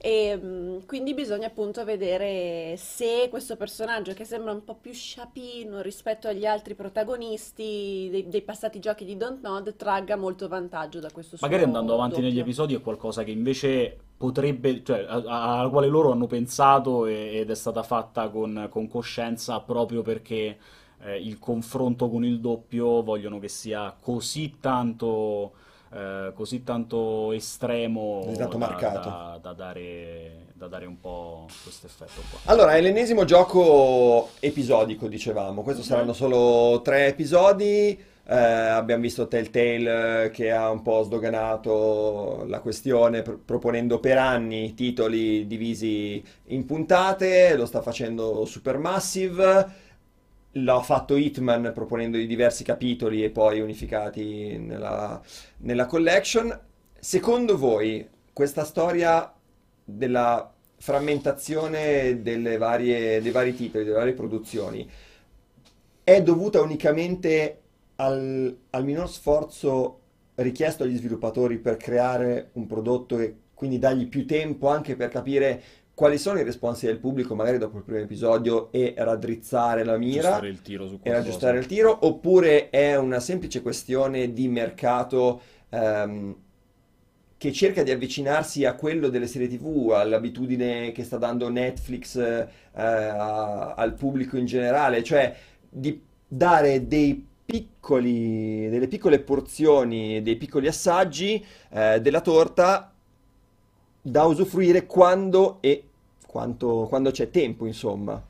E 0.00 0.36
mm, 0.40 0.78
quindi 0.86 1.12
bisogna 1.14 1.48
appunto 1.48 1.84
vedere 1.84 2.76
se 2.76 3.26
questo 3.30 3.56
personaggio 3.56 4.14
che 4.14 4.24
sembra 4.24 4.52
un 4.52 4.64
po' 4.64 4.76
più 4.76 4.92
sciapino 4.92 5.80
rispetto 5.82 6.28
agli 6.28 6.46
altri 6.46 6.74
protagonisti 6.74 8.08
dei, 8.10 8.28
dei 8.28 8.42
passati 8.42 8.78
giochi 8.78 9.04
di 9.04 9.16
Don't 9.16 9.40
Nod 9.42 9.74
tragga 9.76 10.16
molto 10.16 10.46
vantaggio 10.48 11.00
da 11.00 11.10
questo 11.10 11.36
Magari 11.40 11.62
andando 11.62 11.94
avanti 11.94 12.20
negli 12.20 12.38
doppio. 12.38 12.40
episodi 12.40 12.74
è 12.74 12.80
qualcosa 12.80 13.22
che 13.22 13.30
invece 13.30 13.96
potrebbe, 14.16 14.82
cioè, 14.82 15.04
alla 15.08 15.68
quale 15.68 15.86
loro 15.86 16.10
hanno 16.10 16.26
pensato 16.26 17.06
e- 17.06 17.38
ed 17.38 17.50
è 17.50 17.54
stata 17.54 17.84
fatta 17.84 18.28
con, 18.28 18.66
con 18.68 18.88
coscienza 18.88 19.60
proprio 19.60 20.02
perché 20.02 20.58
eh, 21.02 21.16
il 21.20 21.38
confronto 21.38 22.08
con 22.10 22.24
il 22.24 22.40
doppio 22.40 23.02
vogliono 23.04 23.38
che 23.38 23.46
sia 23.48 23.96
così 24.00 24.56
tanto, 24.58 25.52
eh, 25.92 26.32
così 26.34 26.62
tanto 26.64 27.32
estremo 27.32 28.22
Così 28.24 28.36
tanto 28.36 28.58
da, 28.58 28.66
marcato. 28.66 29.08
da- 29.08 29.38
da 29.40 29.52
dare, 29.52 30.46
da 30.54 30.66
dare 30.66 30.86
un 30.86 31.00
po' 31.00 31.46
questo 31.62 31.86
effetto 31.86 32.20
qua. 32.30 32.38
Allora, 32.44 32.74
è 32.76 32.80
l'ennesimo 32.80 33.24
gioco 33.24 34.30
episodico, 34.40 35.08
dicevamo. 35.08 35.62
Questo 35.62 35.82
saranno 35.82 36.12
solo 36.12 36.80
tre 36.82 37.06
episodi. 37.06 37.98
Eh, 38.30 38.36
abbiamo 38.36 39.00
visto 39.00 39.26
Telltale 39.26 40.24
eh, 40.24 40.30
che 40.30 40.50
ha 40.50 40.68
un 40.70 40.82
po' 40.82 41.02
sdoganato 41.02 42.44
la 42.46 42.60
questione 42.60 43.22
pr- 43.22 43.38
proponendo 43.42 44.00
per 44.00 44.18
anni 44.18 44.74
titoli 44.74 45.46
divisi 45.46 46.22
in 46.48 46.66
puntate. 46.66 47.56
Lo 47.56 47.64
sta 47.64 47.80
facendo 47.80 48.44
Supermassive. 48.44 49.86
L'ha 50.62 50.80
fatto 50.82 51.16
Hitman 51.16 51.72
proponendo 51.74 52.16
i 52.16 52.26
diversi 52.26 52.64
capitoli 52.64 53.22
e 53.22 53.30
poi 53.30 53.60
unificati 53.60 54.58
nella, 54.58 55.20
nella 55.58 55.86
collection. 55.86 56.58
Secondo 56.98 57.58
voi, 57.58 58.08
questa 58.32 58.64
storia 58.64 59.32
della 59.84 60.52
frammentazione 60.78 62.20
varie- 62.56 63.20
dei 63.20 63.30
vari 63.32 63.54
titoli, 63.54 63.84
delle 63.84 63.96
varie 63.96 64.12
produzioni, 64.14 64.88
è 66.04 66.22
dovuta 66.22 66.60
unicamente 66.60 67.60
al, 67.96 68.56
al 68.70 68.84
minor 68.84 69.10
sforzo 69.10 70.00
richiesto 70.36 70.84
agli 70.84 70.96
sviluppatori 70.96 71.58
per 71.58 71.76
creare 71.76 72.50
un 72.52 72.66
prodotto 72.66 73.18
e 73.18 73.34
quindi 73.54 73.78
dargli 73.78 74.06
più 74.06 74.24
tempo 74.24 74.68
anche 74.68 74.94
per 74.94 75.08
capire 75.08 75.62
quali 75.98 76.16
sono 76.16 76.38
i 76.38 76.44
responsi 76.44 76.86
del 76.86 77.00
pubblico, 77.00 77.34
magari 77.34 77.58
dopo 77.58 77.76
il 77.78 77.82
primo 77.82 77.98
episodio, 77.98 78.70
e 78.70 78.94
raddrizzare 78.96 79.82
la 79.82 79.96
mira? 79.96 80.28
Aggiustare 80.28 80.48
il 80.48 80.62
tiro 80.62 80.86
su 80.86 81.00
e 81.02 81.10
aggiustare 81.10 81.58
il 81.58 81.66
tiro, 81.66 82.06
oppure 82.06 82.70
è 82.70 82.96
una 82.96 83.18
semplice 83.18 83.62
questione 83.62 84.32
di 84.32 84.46
mercato 84.46 85.40
ehm, 85.70 86.36
che 87.36 87.52
cerca 87.52 87.82
di 87.82 87.90
avvicinarsi 87.90 88.64
a 88.64 88.74
quello 88.74 89.08
delle 89.08 89.26
serie 89.26 89.48
TV, 89.48 89.90
all'abitudine 89.90 90.92
che 90.92 91.02
sta 91.02 91.16
dando 91.16 91.48
Netflix 91.48 92.16
eh, 92.16 92.46
a- 92.74 93.74
al 93.74 93.94
pubblico 93.94 94.36
in 94.36 94.46
generale, 94.46 95.02
cioè 95.02 95.34
di 95.68 96.00
dare 96.28 96.86
dei 96.86 97.26
piccoli, 97.44 98.68
delle 98.68 98.86
piccole 98.86 99.18
porzioni, 99.18 100.22
dei 100.22 100.36
piccoli 100.36 100.68
assaggi 100.68 101.44
eh, 101.70 102.00
della 102.00 102.20
torta 102.20 102.92
da 104.00 104.24
usufruire 104.24 104.86
quando 104.86 105.58
e 105.60 105.87
quanto, 106.28 106.86
quando 106.90 107.10
c'è 107.10 107.30
tempo, 107.30 107.64
insomma. 107.64 108.22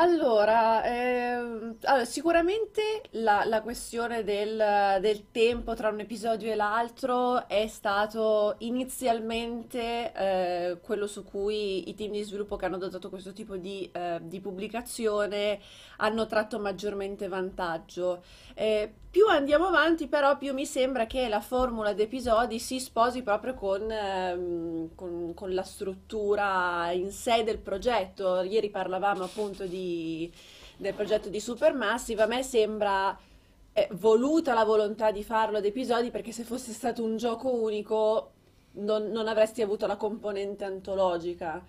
Allora, 0.00 0.84
ehm, 0.84 1.76
allora, 1.82 2.04
sicuramente 2.04 3.02
la, 3.12 3.42
la 3.44 3.62
questione 3.62 4.22
del, 4.22 4.98
del 5.00 5.32
tempo 5.32 5.74
tra 5.74 5.88
un 5.88 5.98
episodio 5.98 6.52
e 6.52 6.54
l'altro 6.54 7.48
è 7.48 7.66
stato 7.66 8.54
inizialmente 8.58 10.12
eh, 10.14 10.78
quello 10.82 11.08
su 11.08 11.24
cui 11.24 11.88
i 11.88 11.94
team 11.96 12.12
di 12.12 12.22
sviluppo 12.22 12.54
che 12.54 12.66
hanno 12.66 12.76
adottato 12.76 13.08
questo 13.08 13.32
tipo 13.32 13.56
di, 13.56 13.90
eh, 13.92 14.20
di 14.22 14.38
pubblicazione 14.40 15.58
hanno 15.96 16.26
tratto 16.26 16.58
maggiormente 16.60 17.26
vantaggio. 17.26 18.22
Eh, 18.54 18.92
più 19.10 19.26
andiamo 19.26 19.66
avanti, 19.66 20.06
però, 20.06 20.36
più 20.36 20.52
mi 20.52 20.66
sembra 20.66 21.06
che 21.06 21.28
la 21.28 21.40
formula 21.40 21.92
di 21.92 22.02
episodi 22.02 22.58
si 22.60 22.78
sposi 22.78 23.22
proprio 23.22 23.54
con, 23.54 23.90
ehm, 23.90 24.94
con- 24.94 25.32
con 25.34 25.54
la 25.54 25.62
struttura 25.62 26.90
in 26.92 27.10
sé 27.10 27.42
del 27.42 27.58
progetto. 27.58 28.42
Ieri 28.42 28.70
parlavamo 28.70 29.24
appunto 29.24 29.64
di- 29.66 29.86
del 30.76 30.94
progetto 30.94 31.28
di 31.28 31.40
Supermassive. 31.40 32.22
A 32.22 32.26
me 32.26 32.42
sembra 32.42 33.16
eh, 33.72 33.88
voluta 33.92 34.54
la 34.54 34.64
volontà 34.64 35.10
di 35.10 35.22
farlo 35.22 35.58
ad 35.58 35.64
episodi 35.64 36.10
perché 36.10 36.32
se 36.32 36.42
fosse 36.44 36.72
stato 36.72 37.02
un 37.02 37.16
gioco 37.16 37.52
unico 37.52 38.32
non, 38.72 39.10
non 39.10 39.28
avresti 39.28 39.62
avuto 39.62 39.86
la 39.86 39.96
componente 39.96 40.64
antologica. 40.64 41.64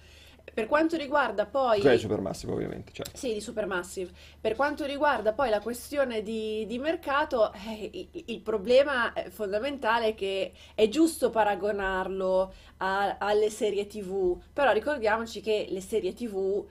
Per 0.51 0.65
quanto 0.65 0.97
riguarda 0.97 1.45
poi... 1.45 1.79
Quella 1.79 1.95
di 1.95 2.01
Supermassive 2.01 2.51
ovviamente, 2.51 2.91
certo. 2.91 3.15
Sì, 3.15 3.33
di 3.33 3.41
Supermassive. 3.41 4.11
Per 4.41 4.55
quanto 4.55 4.85
riguarda 4.85 5.33
poi 5.33 5.49
la 5.49 5.59
questione 5.59 6.23
di, 6.23 6.65
di 6.65 6.79
mercato, 6.79 7.53
eh, 7.53 7.89
il, 7.93 8.23
il 8.25 8.39
problema 8.39 9.13
fondamentale 9.29 10.07
è 10.07 10.15
che 10.15 10.51
è 10.73 10.87
giusto 10.87 11.29
paragonarlo 11.29 12.53
a- 12.77 13.17
alle 13.19 13.49
serie 13.49 13.85
TV, 13.85 14.41
però 14.51 14.71
ricordiamoci 14.71 15.39
che 15.39 15.67
le 15.69 15.81
serie 15.81 16.13
TV, 16.13 16.65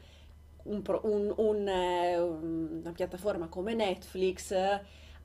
un 0.69 0.83
un- 1.03 1.35
un, 1.37 1.69
eh, 1.69 2.19
una 2.19 2.93
piattaforma 2.93 3.49
come 3.49 3.75
Netflix, 3.75 4.55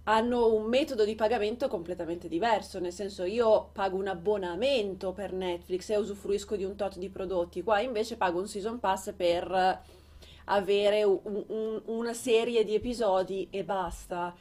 hanno 0.06 0.54
un 0.54 0.66
metodo 0.66 1.06
di 1.06 1.16
pagamento 1.16 1.68
completamente 1.70 2.28
diverso, 2.28 2.80
nel 2.80 2.92
senso 2.92 3.24
io 3.24 3.70
pago 3.72 3.96
un 3.98 4.08
abbonamento 4.08 5.14
per 5.14 5.32
Netflix 5.32 5.90
e 5.90 5.98
usufruisco 5.98 6.56
di 6.58 6.66
un 6.66 6.76
tot 6.76 6.98
di 6.98 7.10
prodotti, 7.10 7.64
qua 7.64 7.80
invece 7.80 8.18
pago 8.18 8.40
un 8.40 8.48
season 8.48 8.80
pass 8.80 9.14
per 9.16 9.82
avere 10.46 11.04
un- 11.04 11.20
un- 11.48 11.82
una 11.86 12.14
serie 12.14 12.64
di 12.64 12.76
episodi 12.76 13.48
e 13.50 13.64
basta. 13.64 14.36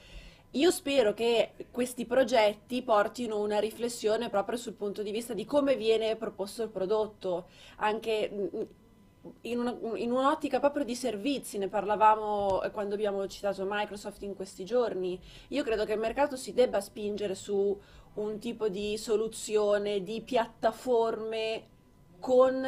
Io 0.55 0.70
spero 0.70 1.15
che 1.15 1.53
questi 1.70 2.05
progetti 2.05 2.83
portino 2.83 3.39
una 3.41 3.59
riflessione 3.59 4.29
proprio 4.29 4.59
sul 4.59 4.74
punto 4.74 5.03
di 5.03 5.11
vista 5.11 5.33
di 5.33 5.47
come 5.47 5.77
viene 5.77 6.16
proposto 6.16 6.62
il 6.65 6.69
prodotto, 6.69 7.47
anche 7.77 8.31
mm, 8.33 8.62
in 9.43 9.59
una- 9.61 9.77
in 9.97 10.11
un'ottica 10.11 10.59
proprio 10.61 10.85
di 10.85 10.94
servizi, 10.94 11.59
ne 11.59 11.69
parlavamo 11.69 12.62
eh, 12.62 12.70
quando 12.70 12.94
abbiamo 12.94 13.27
citato 13.28 13.65
Microsoft 13.69 14.23
in 14.23 14.35
questi 14.35 14.65
giorni. 14.65 15.20
Io 15.49 15.62
credo 15.62 15.85
che 15.85 15.93
il 15.93 15.99
mercato 15.99 16.36
si 16.36 16.53
debba 16.53 16.81
spingere 16.81 17.35
su 17.35 17.78
un 18.15 18.39
tipo 18.39 18.69
di 18.69 18.97
soluzione, 18.99 20.03
di 20.03 20.20
piattaforme 20.23 21.69
con 22.19 22.66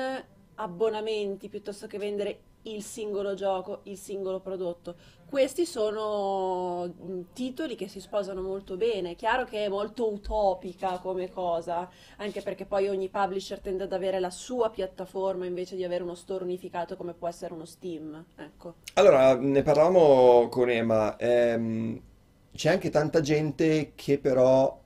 abbonamenti 0.56 1.48
piuttosto 1.48 1.86
che 1.86 1.98
vendere 1.98 2.40
il 2.64 2.82
singolo 2.82 3.34
gioco, 3.34 3.80
il 3.84 3.96
singolo 3.96 4.40
prodotto. 4.40 4.94
Questi 5.26 5.66
sono 5.66 6.86
mh, 6.86 7.20
titoli 7.32 7.74
che 7.74 7.88
si 7.88 8.00
sposano 8.00 8.40
molto 8.40 8.76
bene. 8.76 9.12
È 9.12 9.16
chiaro 9.16 9.44
che 9.44 9.64
è 9.64 9.68
molto 9.68 10.12
utopica 10.12 10.98
come 10.98 11.30
cosa, 11.30 11.90
anche 12.18 12.40
perché 12.42 12.66
poi 12.66 12.88
ogni 12.88 13.08
publisher 13.08 13.60
tende 13.60 13.84
ad 13.84 13.92
avere 13.92 14.20
la 14.20 14.30
sua 14.30 14.70
piattaforma 14.70 15.44
invece 15.46 15.76
di 15.76 15.84
avere 15.84 16.02
uno 16.04 16.14
store 16.14 16.44
unificato 16.44 16.96
come 16.96 17.14
può 17.14 17.28
essere 17.28 17.52
uno 17.52 17.64
Steam. 17.64 18.24
Ecco. 18.36 18.74
Allora, 18.94 19.34
ne 19.36 19.62
parlavamo 19.62 20.48
con 20.48 20.70
Ema, 20.70 21.16
ehm, 21.16 22.00
c'è 22.54 22.70
anche 22.70 22.90
tanta 22.90 23.20
gente 23.20 23.92
che 23.96 24.18
però 24.18 24.80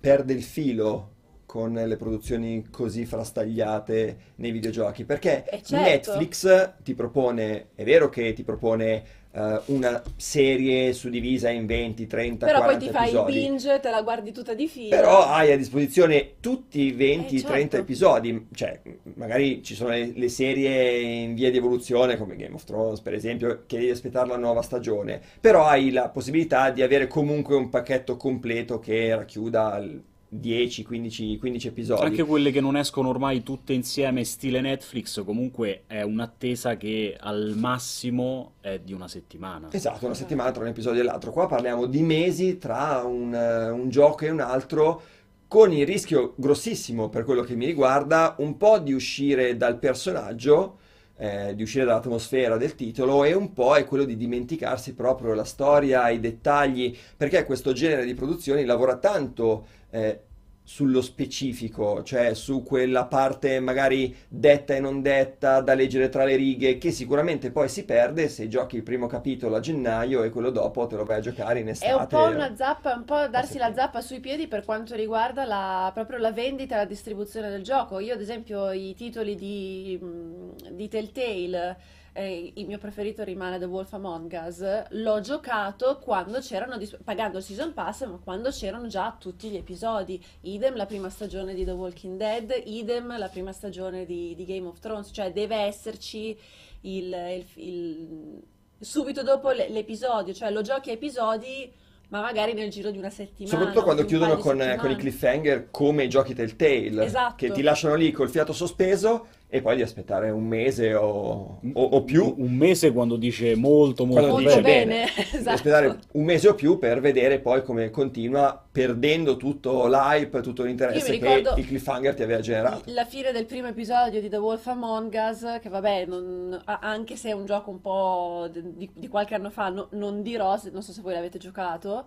perde 0.00 0.32
il 0.32 0.42
filo 0.42 1.16
con 1.48 1.72
le 1.72 1.96
produzioni 1.96 2.66
così 2.70 3.06
frastagliate 3.06 4.16
nei 4.36 4.50
videogiochi, 4.50 5.06
perché 5.06 5.44
E 5.48 5.62
certo. 5.62 5.76
Netflix 6.12 6.74
ti 6.82 6.92
propone, 6.94 7.68
è 7.74 7.84
vero 7.84 8.10
che 8.10 8.34
ti 8.34 8.44
propone 8.44 9.02
eh, 9.32 9.60
una 9.66 10.02
serie 10.16 10.92
suddivisa 10.92 11.48
in 11.48 11.64
20, 11.64 12.06
30, 12.06 12.44
Però 12.44 12.62
poi 12.62 12.76
40 12.76 12.84
ti 12.84 12.92
fai 12.92 13.08
il 13.12 13.16
episodi. 13.16 13.32
binge, 13.32 13.80
te 13.80 13.88
la 13.90 14.02
guardi 14.02 14.30
tutta 14.32 14.52
di 14.52 14.68
fila. 14.68 14.94
Però 14.94 15.24
hai 15.24 15.50
a 15.50 15.56
disposizione 15.56 16.34
tutti 16.40 16.80
i 16.82 16.92
20, 16.92 17.36
Eh, 17.36 17.38
certo. 17.38 17.52
30 17.54 17.76
episodi, 17.78 18.46
cioè 18.52 18.82
magari 19.14 19.62
ci 19.62 19.74
sono 19.74 19.88
le, 19.90 20.12
le 20.14 20.28
serie 20.28 20.98
in 21.00 21.34
via 21.34 21.50
di 21.50 21.56
evoluzione 21.56 22.18
come 22.18 22.36
Game 22.36 22.54
of 22.56 22.64
Thrones 22.64 23.00
per 23.00 23.14
esempio, 23.14 23.62
che 23.64 23.78
devi 23.78 23.90
aspettare 23.90 24.28
la 24.28 24.36
nuova 24.36 24.60
stagione, 24.60 25.18
però 25.40 25.64
hai 25.64 25.90
la 25.92 26.10
possibilità 26.10 26.70
di 26.70 26.82
avere 26.82 27.06
comunque 27.06 27.56
un 27.56 27.70
pacchetto 27.70 28.16
completo 28.18 28.78
che 28.78 29.14
racchiuda 29.14 29.78
il 29.78 30.02
10, 30.28 30.84
15, 30.84 31.38
15 31.38 31.68
episodi. 31.68 32.02
Anche 32.02 32.24
quelle 32.24 32.50
che 32.50 32.60
non 32.60 32.76
escono 32.76 33.08
ormai 33.08 33.42
tutte 33.42 33.72
insieme, 33.72 34.24
stile 34.24 34.60
Netflix, 34.60 35.24
comunque 35.24 35.84
è 35.86 36.02
un'attesa 36.02 36.76
che 36.76 37.16
al 37.18 37.54
massimo 37.56 38.52
è 38.60 38.78
di 38.78 38.92
una 38.92 39.08
settimana. 39.08 39.68
Esatto, 39.70 40.04
una 40.04 40.14
settimana 40.14 40.50
tra 40.50 40.62
un 40.62 40.68
episodio 40.68 41.00
e 41.00 41.04
l'altro. 41.04 41.32
Qua 41.32 41.46
parliamo 41.46 41.86
di 41.86 42.02
mesi 42.02 42.58
tra 42.58 43.02
un, 43.04 43.32
un 43.32 43.88
gioco 43.88 44.26
e 44.26 44.30
un 44.30 44.40
altro, 44.40 45.02
con 45.48 45.72
il 45.72 45.86
rischio 45.86 46.34
grossissimo, 46.36 47.08
per 47.08 47.24
quello 47.24 47.42
che 47.42 47.54
mi 47.54 47.64
riguarda, 47.64 48.34
un 48.38 48.58
po' 48.58 48.78
di 48.78 48.92
uscire 48.92 49.56
dal 49.56 49.78
personaggio, 49.78 50.78
eh, 51.16 51.54
di 51.54 51.62
uscire 51.62 51.86
dall'atmosfera 51.86 52.58
del 52.58 52.74
titolo, 52.74 53.24
e 53.24 53.32
un 53.32 53.54
po' 53.54 53.74
è 53.74 53.86
quello 53.86 54.04
di 54.04 54.16
dimenticarsi 54.16 54.94
proprio 54.94 55.32
la 55.32 55.44
storia, 55.44 56.10
i 56.10 56.20
dettagli, 56.20 56.94
perché 57.16 57.44
questo 57.44 57.72
genere 57.72 58.04
di 58.04 58.12
produzioni 58.12 58.66
lavora 58.66 58.98
tanto 58.98 59.66
eh, 59.90 60.22
sullo 60.62 61.00
specifico, 61.00 62.02
cioè 62.02 62.34
su 62.34 62.62
quella 62.62 63.06
parte 63.06 63.58
magari 63.60 64.14
detta 64.28 64.74
e 64.74 64.80
non 64.80 65.00
detta, 65.00 65.60
da 65.62 65.74
leggere 65.74 66.10
tra 66.10 66.24
le 66.24 66.36
righe, 66.36 66.76
che 66.78 66.90
sicuramente 66.90 67.50
poi 67.50 67.68
si 67.70 67.84
perde 67.84 68.28
se 68.28 68.48
giochi 68.48 68.76
il 68.76 68.82
primo 68.82 69.06
capitolo 69.06 69.56
a 69.56 69.60
gennaio 69.60 70.22
e 70.22 70.30
quello 70.30 70.50
dopo 70.50 70.86
te 70.86 70.96
lo 70.96 71.04
vai 71.04 71.18
a 71.18 71.20
giocare 71.20 71.60
in 71.60 71.68
È 71.68 71.70
estate. 71.70 71.94
un 71.94 72.06
po' 72.06 72.24
una 72.24 72.54
zappa, 72.56 72.94
un 72.94 73.04
po' 73.04 73.28
darsi 73.28 73.56
la 73.56 73.72
zappa 73.72 74.00
sui 74.00 74.18
piedi 74.20 74.48
per 74.48 74.64
quanto 74.64 74.94
riguarda 74.96 75.44
la, 75.44 75.90
proprio 75.94 76.18
la 76.18 76.32
vendita 76.32 76.74
e 76.74 76.78
la 76.78 76.84
distribuzione 76.84 77.50
del 77.50 77.62
gioco. 77.62 78.00
Io, 78.00 78.14
ad 78.14 78.20
esempio, 78.20 78.72
i 78.72 78.94
titoli 78.94 79.34
di, 79.36 79.96
mh, 80.00 80.72
di 80.74 80.88
Telltale, 80.88 81.76
eh, 82.18 82.52
il 82.56 82.66
mio 82.66 82.78
preferito 82.78 83.22
rimane 83.22 83.58
The 83.58 83.64
Wolf 83.66 83.92
Among 83.92 84.32
Us, 84.46 84.84
l'ho 84.90 85.20
giocato 85.20 85.98
quando 85.98 86.40
c'erano, 86.40 86.76
pagando 87.04 87.38
il 87.38 87.44
Season 87.44 87.72
Pass, 87.72 88.04
ma 88.06 88.18
quando 88.22 88.50
c'erano 88.50 88.86
già 88.88 89.16
tutti 89.18 89.48
gli 89.48 89.56
episodi. 89.56 90.22
Idem 90.42 90.74
la 90.76 90.86
prima 90.86 91.08
stagione 91.10 91.54
di 91.54 91.64
The 91.64 91.70
Walking 91.70 92.16
Dead, 92.18 92.62
idem 92.64 93.16
la 93.18 93.28
prima 93.28 93.52
stagione 93.52 94.04
di, 94.04 94.34
di 94.34 94.44
Game 94.44 94.66
of 94.66 94.78
Thrones, 94.80 95.10
cioè 95.12 95.32
deve 95.32 95.56
esserci 95.56 96.36
il, 96.82 97.12
il- 97.14 97.46
il- 97.64 98.42
subito 98.80 99.22
dopo 99.22 99.50
l'episodio, 99.50 100.32
cioè 100.34 100.50
lo 100.50 100.62
giochi 100.62 100.90
a 100.90 100.92
episodi, 100.94 101.72
ma 102.10 102.20
magari 102.20 102.52
nel 102.54 102.70
giro 102.70 102.90
di 102.90 102.98
una 102.98 103.10
settimana. 103.10 103.54
Soprattutto 103.56 103.82
quando 103.84 104.04
chiudono 104.04 104.36
paio 104.38 104.52
di 104.54 104.58
con, 104.66 104.76
con 104.78 104.90
i 104.90 104.96
cliffhanger 104.96 105.68
come 105.70 106.04
i 106.04 106.08
giochi 106.08 106.34
Telltale, 106.34 107.04
Esatto. 107.04 107.34
che 107.36 107.50
ti 107.50 107.62
lasciano 107.62 107.94
lì 107.96 108.10
col 108.12 108.30
fiato 108.30 108.52
sospeso 108.52 109.26
e 109.50 109.62
poi 109.62 109.76
di 109.76 109.82
aspettare 109.82 110.28
un 110.30 110.44
mese 110.46 110.92
o, 110.94 111.60
o- 111.72 111.82
o 111.82 112.02
più. 112.04 112.34
Un 112.36 112.52
mese 112.52 112.92
quando 112.92 113.16
dice 113.16 113.54
molto 113.56 114.04
molto 114.04 114.26
Quando 114.26 114.42
Molto 114.42 114.48
dice 114.48 114.60
bene. 114.60 114.84
bene, 114.84 115.10
esatto. 115.32 115.50
aspettare 115.50 115.98
un 116.12 116.24
mese 116.24 116.48
o 116.48 116.54
più 116.54 116.78
per 116.78 117.00
vedere 117.00 117.38
poi 117.38 117.62
come 117.62 117.88
continua, 117.90 118.62
perdendo 118.70 119.36
tutto 119.38 119.86
l'hype, 119.86 120.42
tutto 120.42 120.64
l'interesse 120.64 121.18
che 121.18 121.44
il 121.56 121.66
cliffhanger 121.66 122.14
ti 122.14 122.22
aveva 122.22 122.40
generato. 122.40 122.82
La 122.92 123.06
fine 123.06 123.32
del 123.32 123.46
primo 123.46 123.68
episodio 123.68 124.20
di 124.20 124.28
The 124.28 124.36
Wolf 124.36 124.66
Among 124.66 125.14
Us, 125.14 125.58
che 125.62 125.68
vabbè, 125.70 126.04
non- 126.04 126.60
anche 126.64 127.16
se 127.16 127.30
è 127.30 127.32
un 127.32 127.46
gioco 127.46 127.70
un 127.70 127.80
po' 127.80 128.48
di, 128.52 128.90
di 128.92 129.08
qualche 129.08 129.34
anno 129.34 129.48
fa, 129.50 129.70
no- 129.70 129.88
non 129.92 130.20
dirò, 130.22 130.58
se- 130.58 130.70
non 130.70 130.82
so 130.82 130.92
se 130.92 131.00
voi 131.00 131.14
l'avete 131.14 131.38
giocato, 131.38 132.06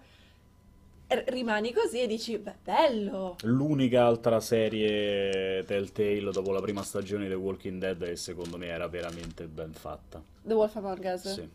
rimani 1.28 1.74
così 1.74 2.02
e 2.02 2.08
dici, 2.08 2.38
beh, 2.38 2.56
bello. 2.64 3.36
L'unica 3.44 4.06
altra 4.06 4.40
serie 4.40 5.64
Telltale 5.66 6.32
dopo 6.32 6.52
la 6.52 6.62
prima 6.62 6.84
stagione 6.84 7.24
di 7.24 7.30
The 7.30 7.36
Walking 7.36 7.80
Dead 7.80 8.04
che 8.04 8.16
secondo 8.16 8.58
me 8.58 8.68
era 8.68 8.88
veramente 8.88 9.46
ben 9.48 9.72
fatta. 9.74 10.22
The 10.42 10.54
Wolf 10.54 10.76
Among 10.76 11.12
Us. 11.14 11.34
Sì. 11.34 11.50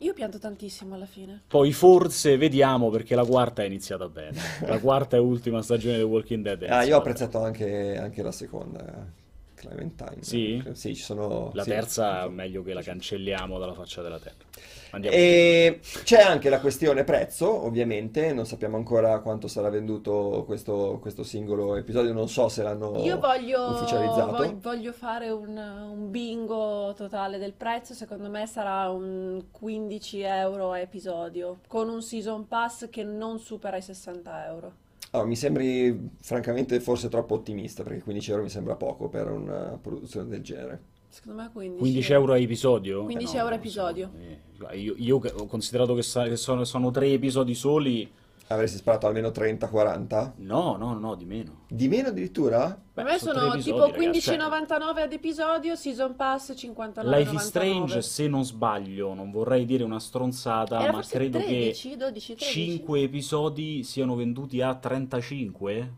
Io 0.00 0.12
pianto 0.12 0.38
tantissimo 0.38 0.94
alla 0.94 1.06
fine. 1.06 1.42
Poi 1.48 1.72
forse 1.72 2.36
vediamo 2.36 2.90
perché 2.90 3.14
la 3.14 3.24
quarta 3.24 3.62
è 3.62 3.66
iniziata 3.66 4.08
bene. 4.08 4.38
La 4.66 4.78
quarta 4.78 5.16
e 5.16 5.20
ultima 5.20 5.62
stagione 5.62 5.94
di 5.94 6.00
The 6.00 6.06
Walking 6.06 6.42
Dead 6.42 6.62
è 6.64 6.68
Ah, 6.68 6.84
io 6.84 6.96
ho 6.96 6.98
apprezzato 6.98 7.38
anche, 7.38 7.96
anche 7.96 8.22
la 8.22 8.32
seconda, 8.32 8.84
eh, 8.84 9.24
Clementine. 9.54 10.18
Sì? 10.20 10.62
Sì, 10.72 10.94
ci 10.94 11.02
sono... 11.02 11.50
La 11.54 11.62
sì. 11.62 11.70
terza 11.70 12.24
è 12.24 12.28
meglio 12.28 12.62
che 12.62 12.74
la 12.74 12.82
cancelliamo 12.82 13.58
dalla 13.58 13.72
faccia 13.72 14.02
della 14.02 14.18
terra. 14.18 14.44
Andiamo. 14.90 15.16
E 15.16 15.80
c'è 16.04 16.20
anche 16.20 16.48
la 16.48 16.60
questione 16.60 17.04
prezzo, 17.04 17.64
ovviamente, 17.64 18.32
non 18.32 18.46
sappiamo 18.46 18.76
ancora 18.76 19.18
quanto 19.20 19.48
sarà 19.48 19.68
venduto 19.68 20.44
questo, 20.46 20.98
questo 21.00 21.22
singolo 21.22 21.76
episodio, 21.76 22.12
non 22.12 22.28
so 22.28 22.48
se 22.48 22.62
l'hanno 22.62 22.96
Io 23.04 23.18
voglio, 23.18 23.70
ufficializzato. 23.70 24.32
vog- 24.32 24.60
voglio 24.60 24.92
fare 24.92 25.30
un, 25.30 25.56
un 25.56 26.10
bingo 26.10 26.94
totale 26.96 27.38
del 27.38 27.52
prezzo, 27.52 27.94
secondo 27.94 28.28
me 28.30 28.46
sarà 28.46 28.88
un 28.90 29.44
15 29.50 30.20
euro 30.20 30.72
a 30.72 30.78
episodio, 30.78 31.58
con 31.66 31.88
un 31.88 32.02
season 32.02 32.46
pass 32.46 32.88
che 32.88 33.02
non 33.02 33.38
supera 33.38 33.76
i 33.76 33.82
60 33.82 34.46
euro. 34.46 34.72
Allora, 35.10 35.28
mi 35.28 35.36
sembri 35.36 36.10
francamente 36.20 36.78
forse 36.80 37.08
troppo 37.08 37.34
ottimista, 37.34 37.82
perché 37.82 38.02
15 38.02 38.30
euro 38.30 38.42
mi 38.42 38.50
sembra 38.50 38.74
poco 38.74 39.08
per 39.08 39.30
una 39.30 39.78
produzione 39.80 40.28
del 40.28 40.42
genere. 40.42 40.80
Secondo 41.08 41.42
me 41.42 41.50
15, 41.52 41.78
15 41.80 42.12
euro 42.12 42.32
a 42.32 42.38
episodio? 42.38 43.04
15 43.04 43.24
Eh, 43.34 43.36
no, 43.38 43.42
euro 43.42 43.54
a 43.54 43.58
episodio. 43.58 44.10
Eh, 44.18 44.40
Io, 44.78 44.94
io 44.96 45.16
ho 45.20 45.46
considerato 45.46 45.94
che, 45.94 46.02
sa- 46.02 46.24
che 46.28 46.36
sono, 46.36 46.64
sono 46.64 46.90
tre 46.90 47.08
episodi 47.08 47.54
soli. 47.54 48.10
Avresti 48.48 48.76
sparato 48.78 49.06
almeno 49.08 49.28
30-40? 49.30 50.32
No, 50.36 50.76
no, 50.76 50.96
no, 50.96 51.14
di 51.16 51.24
meno. 51.24 51.64
Di 51.68 51.88
meno 51.88 52.08
addirittura? 52.08 52.80
Per 52.94 53.04
me 53.04 53.18
sono 53.18 53.38
sono 53.40 53.56
tipo 53.60 53.86
episodi, 53.86 54.06
ragazzi, 54.06 54.30
15,99 54.30 55.00
ad 55.02 55.12
episodio, 55.12 55.74
season 55.74 56.14
pass 56.14 56.52
59,99. 56.52 57.08
Life 57.18 57.34
is 57.34 57.42
Strange, 57.42 58.02
se 58.02 58.28
non 58.28 58.44
sbaglio, 58.44 59.14
non 59.14 59.30
vorrei 59.32 59.64
dire 59.64 59.82
una 59.82 59.98
stronzata, 59.98 60.80
Era 60.80 60.92
ma 60.92 61.02
credo 61.02 61.38
13, 61.38 61.88
che 61.90 61.96
12, 61.96 62.34
13. 62.36 62.52
5 62.78 63.00
episodi 63.02 63.82
siano 63.82 64.14
venduti 64.14 64.60
a 64.62 64.74
35? 64.76 65.92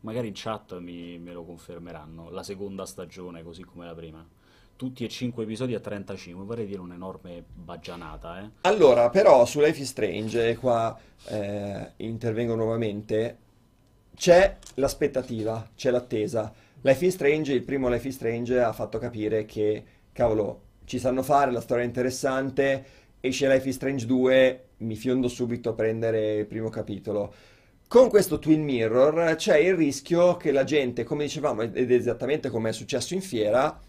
Magari 0.00 0.26
in 0.28 0.34
chat 0.36 0.78
mi, 0.78 1.18
me 1.18 1.32
lo 1.32 1.42
confermeranno. 1.44 2.28
La 2.30 2.42
seconda 2.42 2.84
stagione, 2.84 3.42
così 3.42 3.64
come 3.64 3.86
la 3.86 3.94
prima. 3.94 4.24
Tutti 4.76 5.04
e 5.04 5.08
cinque 5.08 5.44
episodi 5.44 5.74
a 5.74 5.80
35, 5.80 6.44
vorrei 6.44 6.66
dire 6.66 6.80
un'enorme 6.80 7.44
baggianata, 7.54 8.40
eh. 8.40 8.50
Allora, 8.62 9.08
però 9.08 9.44
su 9.46 9.60
Life 9.60 9.80
is 9.80 9.88
Strange, 9.88 10.48
e 10.48 10.56
qua 10.56 10.98
eh, 11.28 11.92
intervengo 11.98 12.56
nuovamente, 12.56 13.38
c'è 14.16 14.56
l'aspettativa, 14.74 15.70
c'è 15.76 15.90
l'attesa. 15.90 16.52
Life 16.80 17.06
is 17.06 17.14
Strange, 17.14 17.52
il 17.52 17.62
primo 17.62 17.88
Life 17.88 18.08
is 18.08 18.16
Strange 18.16 18.60
ha 18.60 18.72
fatto 18.72 18.98
capire 18.98 19.44
che, 19.44 19.84
cavolo, 20.12 20.62
ci 20.86 20.98
sanno 20.98 21.22
fare, 21.22 21.52
la 21.52 21.60
storia 21.60 21.84
è 21.84 21.86
interessante, 21.86 22.84
esce 23.20 23.48
Life 23.48 23.68
is 23.68 23.76
Strange 23.76 24.06
2, 24.06 24.64
mi 24.78 24.96
fiondo 24.96 25.28
subito 25.28 25.70
a 25.70 25.74
prendere 25.74 26.34
il 26.34 26.46
primo 26.46 26.68
capitolo. 26.68 27.32
Con 27.86 28.08
questo 28.08 28.40
Twin 28.40 28.64
Mirror 28.64 29.36
c'è 29.36 29.56
il 29.58 29.74
rischio 29.74 30.36
che 30.36 30.50
la 30.50 30.64
gente, 30.64 31.04
come 31.04 31.24
dicevamo, 31.24 31.62
ed 31.62 31.92
esattamente 31.92 32.50
come 32.50 32.70
è 32.70 32.72
successo 32.72 33.14
in 33.14 33.20
fiera, 33.20 33.80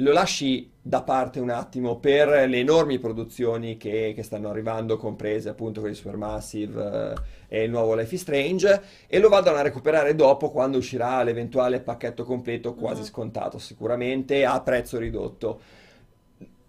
lo 0.00 0.12
lasci 0.12 0.70
da 0.82 1.02
parte 1.02 1.40
un 1.40 1.50
attimo 1.50 1.98
per 1.98 2.48
le 2.48 2.58
enormi 2.58 2.98
produzioni 2.98 3.76
che, 3.76 4.12
che 4.14 4.22
stanno 4.22 4.48
arrivando, 4.48 4.96
comprese 4.96 5.48
appunto 5.48 5.80
quelli 5.80 5.94
Supermassive 5.94 7.14
eh, 7.48 7.58
e 7.60 7.64
il 7.64 7.70
nuovo 7.70 7.94
Life 7.94 8.14
is 8.14 8.20
Strange, 8.22 8.82
e 9.06 9.18
lo 9.18 9.28
vadano 9.28 9.58
a 9.58 9.62
recuperare 9.62 10.14
dopo 10.14 10.50
quando 10.50 10.78
uscirà 10.78 11.22
l'eventuale 11.22 11.80
pacchetto 11.80 12.24
completo, 12.24 12.74
quasi 12.74 13.00
Mhm. 13.00 13.06
scontato 13.06 13.58
sicuramente, 13.58 14.44
a 14.44 14.60
prezzo 14.60 14.98
ridotto. 14.98 15.60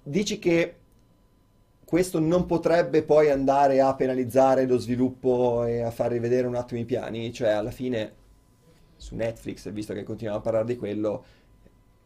Dici 0.03 0.39
che 0.39 0.75
questo 1.85 2.19
non 2.19 2.45
potrebbe 2.45 3.03
poi 3.03 3.29
andare 3.29 3.81
a 3.81 3.93
penalizzare 3.95 4.65
lo 4.65 4.77
sviluppo 4.77 5.65
e 5.65 5.81
a 5.81 5.91
far 5.91 6.11
rivedere 6.11 6.47
un 6.47 6.55
attimo 6.55 6.79
i 6.79 6.85
piani? 6.85 7.31
Cioè, 7.33 7.49
alla 7.49 7.71
fine, 7.71 8.13
su 8.95 9.15
Netflix, 9.15 9.69
visto 9.71 9.93
che 9.93 10.03
continuiamo 10.03 10.39
a 10.39 10.43
parlare 10.43 10.65
di 10.65 10.77
quello, 10.77 11.23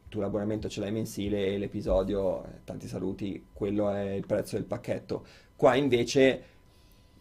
tu 0.09 0.19
l'abbonamento 0.19 0.69
ce 0.69 0.79
l'hai 0.79 0.91
mensile 0.91 1.47
e 1.47 1.57
l'episodio, 1.57 2.43
eh, 2.43 2.47
tanti 2.63 2.87
saluti, 2.87 3.47
quello 3.53 3.89
è 3.91 4.11
il 4.11 4.25
prezzo 4.25 4.55
del 4.55 4.65
pacchetto. 4.65 5.25
Qua 5.55 5.75
invece, 5.75 6.43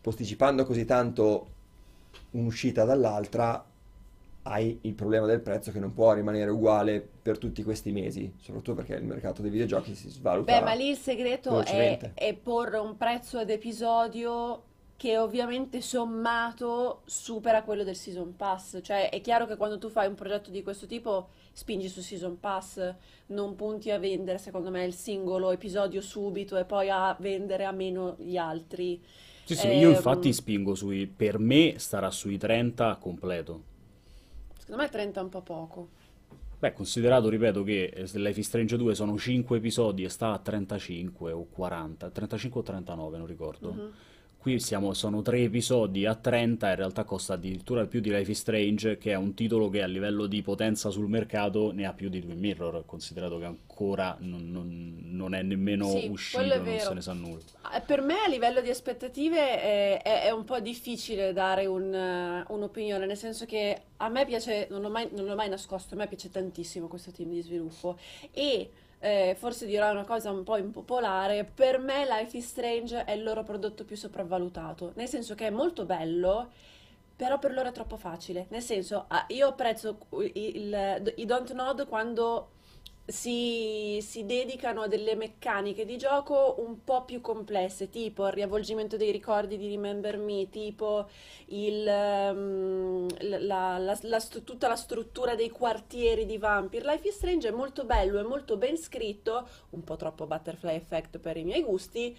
posticipando 0.01 0.65
così 0.65 0.85
tanto 0.85 1.49
un'uscita 2.33 2.85
dall'altra, 2.85 3.65
hai 4.47 4.79
il 4.83 4.93
problema 4.95 5.27
del 5.27 5.41
prezzo 5.41 5.71
che 5.73 5.79
non 5.79 5.95
può 5.95 6.13
rimanere 6.13 6.51
uguale 6.51 7.01
per 7.01 7.39
tutti 7.39 7.63
questi 7.63 7.93
mesi, 7.93 8.35
soprattutto 8.37 8.75
perché 8.75 8.95
il 8.95 9.05
mercato 9.05 9.41
dei 9.41 9.51
videogiochi 9.51 9.95
si 9.95 10.11
svaluta. 10.11 10.53
Beh, 10.59 10.65
ma 10.65 10.75
lì 10.75 10.91
il 10.91 10.97
segreto 10.97 11.65
è, 11.65 12.13
è 12.13 12.35
porre 12.35 12.79
un 12.79 12.97
prezzo 12.97 13.39
ad 13.39 13.49
episodio 13.49 14.63
che 14.97 15.19
ovviamente 15.19 15.81
sommato 15.81 17.03
supera 17.05 17.63
quello 17.63 17.85
del 17.85 17.97
Season 17.97 18.37
Pass. 18.37 18.79
Cioè 18.83 19.11
è 19.11 19.21
chiaro 19.21 19.47
che 19.47 19.57
quando 19.57 19.79
tu 19.79 19.89
fai 19.89 20.07
un 20.07 20.15
progetto 20.15 20.51
di 20.51 20.63
questo 20.63 20.87
tipo 20.87 21.29
spingi 21.53 21.89
su 21.89 22.01
Season 22.01 22.39
Pass, 22.39 22.95
non 23.27 23.55
punti 23.55 23.91
a 23.91 23.99
vendere, 23.99 24.39
secondo 24.39 24.71
me, 24.71 24.85
il 24.85 24.95
singolo 24.95 25.51
episodio 25.51 26.01
subito 26.01 26.57
e 26.57 26.65
poi 26.65 26.91
a 26.91 27.17
vendere 27.19 27.65
a 27.65 27.73
meno 27.73 28.17
gli 28.19 28.37
altri. 28.37 29.03
Sì, 29.45 29.55
sì, 29.57 29.67
io 29.69 29.89
Ehm, 29.89 29.95
infatti 29.95 30.33
spingo 30.33 30.75
sui... 30.75 31.07
Per 31.07 31.39
me 31.39 31.75
starà 31.79 32.11
sui 32.11 32.39
30 32.39 32.97
completo. 32.97 33.63
Secondo 34.59 34.83
me 34.83 34.89
30 34.89 35.21
è 35.21 35.23
un 35.23 35.29
po' 35.29 35.43
poco. 35.43 35.89
Beh, 36.59 36.73
considerato, 36.73 37.29
ripeto, 37.29 37.63
che 37.63 37.93
eh, 37.95 38.09
Life 38.15 38.41
is 38.41 38.47
Strange 38.47 38.79
2 38.79 38.95
sono 38.95 39.19
5 39.19 39.59
episodi 39.59 40.05
e 40.05 40.09
sta 40.09 40.33
a 40.33 40.39
35 40.39 41.31
o 41.33 41.45
40, 41.45 42.09
35 42.09 42.61
o 42.61 42.63
39, 42.63 43.19
non 43.19 43.27
ricordo. 43.27 43.73
Mhm. 43.73 43.93
Qui 44.45 44.61
siamo, 44.61 44.93
sono 44.93 45.23
3 45.23 45.45
episodi 45.45 46.05
a 46.05 46.15
30, 46.15 46.69
in 46.69 46.77
realtà 46.77 47.05
costa 47.05 47.33
addirittura 47.33 47.87
più 47.87 48.01
di 48.01 48.11
Life 48.11 48.31
is 48.31 48.41
Strange, 48.41 48.99
che 48.99 49.13
è 49.13 49.15
un 49.15 49.33
titolo 49.33 49.71
che 49.71 49.81
a 49.81 49.87
livello 49.87 50.27
di 50.27 50.43
potenza 50.43 50.91
sul 50.91 51.09
mercato 51.09 51.73
ne 51.73 51.87
ha 51.87 51.95
più 51.95 52.11
di 52.11 52.21
Twin 52.21 52.39
Mirror, 52.39 52.85
considerato 52.85 53.39
che 53.39 53.47
ancora 53.47 54.15
non, 54.21 54.51
non- 54.51 54.99
non 55.01 55.33
è 55.35 55.41
nemmeno 55.41 55.89
Sì, 55.89 56.09
uscito, 56.11 56.43
è 56.43 56.59
non 56.59 56.79
se 56.79 56.93
ne 56.93 57.01
sa 57.01 57.15
nulla. 57.15 57.41
Eh, 57.75 57.81
Per 57.81 58.03
me 58.03 58.17
a 58.23 58.29
livello 58.29 58.61
di 58.61 58.69
aspettative 58.69 59.39
eh, 59.39 60.03
è, 60.03 60.25
è 60.25 60.31
un 60.31 60.45
po' 60.45 60.61
difficile 60.61 61.33
dare 61.33 61.65
un, 61.65 61.95
eh, 61.95 62.45
un'opinione, 62.47 63.07
nel 63.07 63.17
senso 63.17 63.47
che 63.47 63.81
a 63.97 64.11
me 64.11 64.27
piace, 64.27 64.67
non 64.69 64.83
l'ho 64.83 64.91
mai, 64.91 65.09
non 65.13 65.25
l'ho 65.25 65.37
mai 65.37 65.49
nascosto, 65.49 65.95
a 65.95 65.97
me 65.97 66.07
piace 66.07 66.31
tantissimo 66.31 66.87
questo 66.87 67.11
team 67.13 67.31
di 67.31 67.41
sviluppo 67.41 67.97
e 68.31 68.69
eh, 69.05 69.37
forse 69.39 69.67
dirò 69.67 69.91
una 69.91 70.05
cosa 70.05 70.31
un 70.31 70.45
po' 70.45 70.57
impopolare, 70.57 71.45
per 71.45 71.79
me 71.79 72.07
Life 72.07 72.35
is 72.39 72.47
Strange 72.47 73.05
è 73.05 73.13
il 73.13 73.23
loro 73.23 73.43
prodotto 73.43 73.85
più 73.85 73.97
sopravvalutato, 73.97 74.93
nel 74.95 75.09
senso 75.09 75.35
che 75.35 75.49
è 75.49 75.51
molto 75.51 75.85
bello, 75.85 76.49
però 77.15 77.39
per 77.39 77.53
loro 77.53 77.69
è 77.69 77.73
troppo 77.73 77.99
facile, 77.99 78.47
nel 78.49 78.63
senso 78.63 79.05
ah, 79.09 79.27
io 79.29 79.49
apprezzo 79.49 79.99
i 80.33 81.25
Don't 81.27 81.53
Nod 81.53 81.87
quando 81.87 82.49
si, 83.07 83.99
si 84.01 84.25
dedicano 84.25 84.83
a 84.83 84.89
delle 84.89 85.15
meccaniche 85.15 85.85
di 85.85 85.99
gioco 85.99 86.57
un 86.59 86.83
po' 86.85 87.05
più 87.05 87.21
complesse, 87.21 87.91
tipo 87.91 88.27
il 88.27 88.33
riavvolgimento 88.33 88.97
dei 88.97 89.11
ricordi 89.13 89.59
di 89.59 89.69
Remember 89.69 90.17
Me, 90.17 90.49
tipo 90.49 91.09
il, 91.47 91.87
ehm, 91.87 93.07
la- 93.47 93.79
la- 93.79 93.99
la 94.01 94.21
tutta 94.43 94.69
la 94.69 94.77
struttura 94.77 95.35
dei 95.35 95.51
quartieri 95.51 96.25
di 96.27 96.39
Vampire. 96.39 96.85
Life 96.91 97.09
is 97.09 97.17
Strange 97.17 97.49
è 97.49 97.51
molto 97.53 97.85
bello, 97.85 98.19
è 98.19 98.23
molto 98.23 98.57
ben 98.57 98.77
scritto, 98.79 99.47
un 99.71 99.85
po' 99.85 99.97
troppo 99.97 100.27
Butterfly 100.27 100.75
Effect 100.75 101.19
per 101.19 101.37
i 101.37 101.45
miei 101.45 101.63
gusti, 101.63 102.17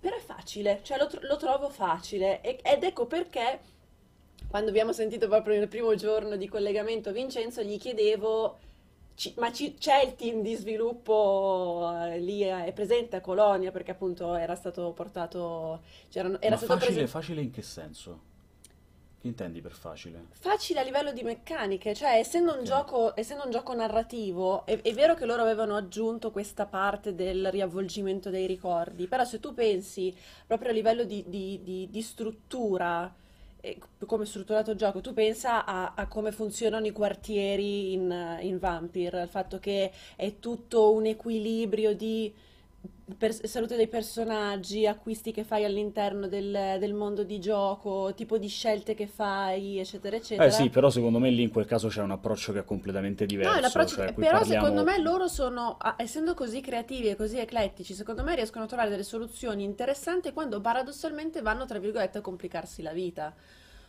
però 0.00 0.16
è 0.16 0.20
facile, 0.20 0.80
cioè 0.82 0.98
lo, 0.98 1.06
tro- 1.06 1.20
lo 1.26 1.36
trovo 1.36 1.68
facile 1.70 2.40
E- 2.42 2.60
ed 2.62 2.84
ecco 2.84 3.06
perché 3.06 3.60
quando 4.48 4.70
abbiamo 4.70 4.92
sentito 4.92 5.28
proprio 5.28 5.58
nel 5.58 5.68
primo 5.68 5.94
giorno 5.94 6.36
di 6.36 6.48
collegamento 6.48 7.12
Vincenzo 7.12 7.62
gli 7.62 7.78
chiedevo 7.78 8.58
ci- 9.18 9.34
ma 9.38 9.52
ci- 9.52 9.74
c'è 9.74 10.02
il 10.02 10.14
team 10.14 10.42
di 10.42 10.54
sviluppo 10.54 11.90
eh, 12.06 12.18
lì, 12.20 12.42
eh, 12.44 12.66
è 12.66 12.72
presente 12.72 13.16
a 13.16 13.20
Colonia 13.20 13.70
perché 13.72 13.90
appunto 13.92 14.34
era 14.34 14.54
stato 14.54 14.92
portato, 14.92 15.82
era 16.40 16.56
Ma 16.56 16.56
stato 16.56 16.66
facile, 16.66 16.76
presen- 16.76 17.08
facile 17.08 17.40
in 17.42 17.50
che 17.50 17.62
senso? 17.62 18.20
Che 19.20 19.26
intendi 19.28 19.60
per 19.60 19.72
facile? 19.72 20.26
facile 20.40 20.80
a 20.80 20.82
livello 20.84 21.12
di 21.12 21.22
meccaniche, 21.22 21.94
cioè 21.94 22.12
essendo 22.18 22.54
un 22.54 22.62
Ok. 22.62 22.64
gioco, 22.64 23.14
essendo 23.16 23.44
un 23.44 23.50
gioco 23.50 23.74
narrativo, 23.74 24.64
è, 24.64 24.80
è 24.80 24.92
vero 24.94 25.14
che 25.14 25.26
loro 25.26 25.42
avevano 25.42 25.74
aggiunto 25.76 26.30
questa 26.30 26.64
parte 26.66 27.14
del 27.14 27.50
riavvolgimento 27.50 28.30
dei 28.30 28.46
ricordi, 28.46 29.06
però 29.08 29.24
se 29.24 29.40
tu 29.40 29.52
pensi 29.54 30.14
proprio 30.46 30.70
a 30.70 30.72
livello 30.72 31.04
di, 31.04 31.24
di- 31.26 31.60
di- 31.62 31.88
di 31.90 32.02
struttura, 32.02 33.12
come 34.06 34.24
è 34.24 34.26
strutturato 34.26 34.70
il 34.70 34.76
gioco, 34.76 35.00
tu 35.00 35.12
pensa 35.12 35.64
a, 35.64 35.92
a 35.94 36.06
come 36.06 36.32
funzionano 36.32 36.86
i 36.86 36.92
quartieri 36.92 37.92
in, 37.92 38.38
in 38.40 38.58
Vampire, 38.58 39.20
al 39.20 39.28
fatto 39.28 39.58
che 39.58 39.90
è 40.16 40.38
tutto 40.38 40.92
un 40.92 41.06
equilibrio 41.06 41.94
di 41.94 42.32
per- 43.16 43.46
salute 43.46 43.76
dei 43.76 43.88
personaggi, 43.88 44.86
acquisti 44.86 45.32
che 45.32 45.42
fai 45.44 45.64
all'interno 45.64 46.28
del, 46.28 46.76
del 46.78 46.92
mondo 46.92 47.22
di 47.24 47.38
gioco, 47.40 48.12
tipo 48.14 48.36
di 48.38 48.48
scelte 48.48 48.94
che 48.94 49.06
fai, 49.06 49.78
eccetera, 49.78 50.16
eccetera. 50.16 50.46
Eh 50.46 50.50
sì, 50.50 50.68
però 50.68 50.90
secondo 50.90 51.18
me 51.18 51.30
lì 51.30 51.42
in 51.42 51.50
quel 51.50 51.64
caso 51.64 51.88
c'è 51.88 52.02
un 52.02 52.10
approccio 52.10 52.52
che 52.52 52.58
è 52.60 52.64
completamente 52.64 53.24
No, 53.24 53.28
diverso, 53.30 53.60
l'approccio- 53.60 53.94
cioè 53.96 54.12
però 54.12 54.38
parliamo- 54.38 54.64
secondo 54.66 54.84
me 54.84 55.00
loro 55.00 55.26
sono, 55.28 55.78
essendo 55.96 56.34
così 56.34 56.60
creativi 56.60 57.08
e 57.08 57.16
così 57.16 57.38
eclettici, 57.38 57.94
secondo 57.94 58.22
me 58.22 58.34
riescono 58.34 58.64
a 58.64 58.68
trovare 58.68 58.90
delle 58.90 59.04
soluzioni 59.04 59.64
interessanti 59.64 60.32
quando 60.32 60.60
paradossalmente 60.60 61.40
vanno, 61.40 61.64
tra 61.64 61.78
virgolette, 61.78 62.18
a 62.18 62.20
complicarsi 62.20 62.82
la 62.82 62.92
vita. 62.92 63.34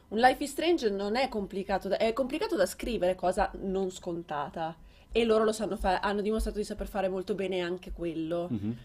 Un 0.09 0.17
Life 0.17 0.43
is 0.43 0.51
Strange 0.51 0.89
non 0.89 1.15
è 1.15 1.27
complicato, 1.29 1.87
da- 1.89 1.97
è 1.97 2.13
complicato 2.13 2.55
da 2.55 2.65
scrivere, 2.65 3.15
cosa 3.15 3.51
non 3.61 3.91
scontata. 3.91 4.75
E 5.11 5.23
loro 5.23 5.43
lo 5.43 5.51
sanno 5.51 5.75
fare, 5.75 5.99
hanno 6.01 6.21
dimostrato 6.21 6.57
di 6.57 6.63
saper 6.63 6.87
fare 6.87 7.09
molto 7.09 7.33
bene 7.33 7.61
anche 7.61 7.91
quello. 7.91 8.47
Mhm. 8.49 8.77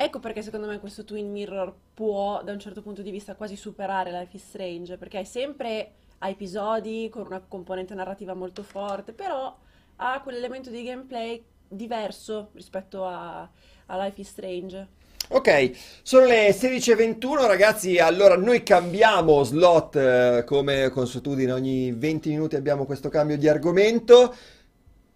Ecco 0.00 0.20
perché 0.20 0.42
secondo 0.42 0.68
me 0.68 0.78
questo 0.78 1.04
Twin 1.04 1.30
Mirror 1.30 1.74
può, 1.92 2.42
da 2.44 2.52
un 2.52 2.60
certo 2.60 2.82
punto 2.82 3.02
di 3.02 3.10
vista, 3.10 3.34
quasi 3.34 3.56
superare 3.56 4.12
Life 4.12 4.36
is 4.36 4.44
Strange, 4.44 4.96
perché 4.96 5.18
hai 5.18 5.24
sempre 5.24 5.90
a 6.18 6.28
episodi 6.28 7.08
con 7.10 7.26
una 7.26 7.40
componente 7.40 7.94
narrativa 7.94 8.34
molto 8.34 8.62
forte, 8.62 9.12
però 9.12 9.56
ha 9.96 10.20
quell'elemento 10.22 10.70
di 10.70 10.84
gameplay 10.84 11.42
diverso 11.66 12.50
rispetto 12.54 13.04
a, 13.04 13.40
a 13.86 14.04
Life 14.04 14.20
is 14.20 14.28
Strange. 14.28 14.86
Ok, 15.30 15.72
sono 16.02 16.24
le 16.24 16.50
16.21 16.50 17.46
ragazzi, 17.46 17.98
allora 17.98 18.36
noi 18.36 18.62
cambiamo 18.62 19.42
slot 19.42 19.96
eh, 19.96 20.44
come 20.46 20.88
consuetudine, 20.88 21.52
ogni 21.52 21.92
20 21.92 22.30
minuti 22.30 22.56
abbiamo 22.56 22.86
questo 22.86 23.10
cambio 23.10 23.36
di 23.36 23.46
argomento. 23.46 24.34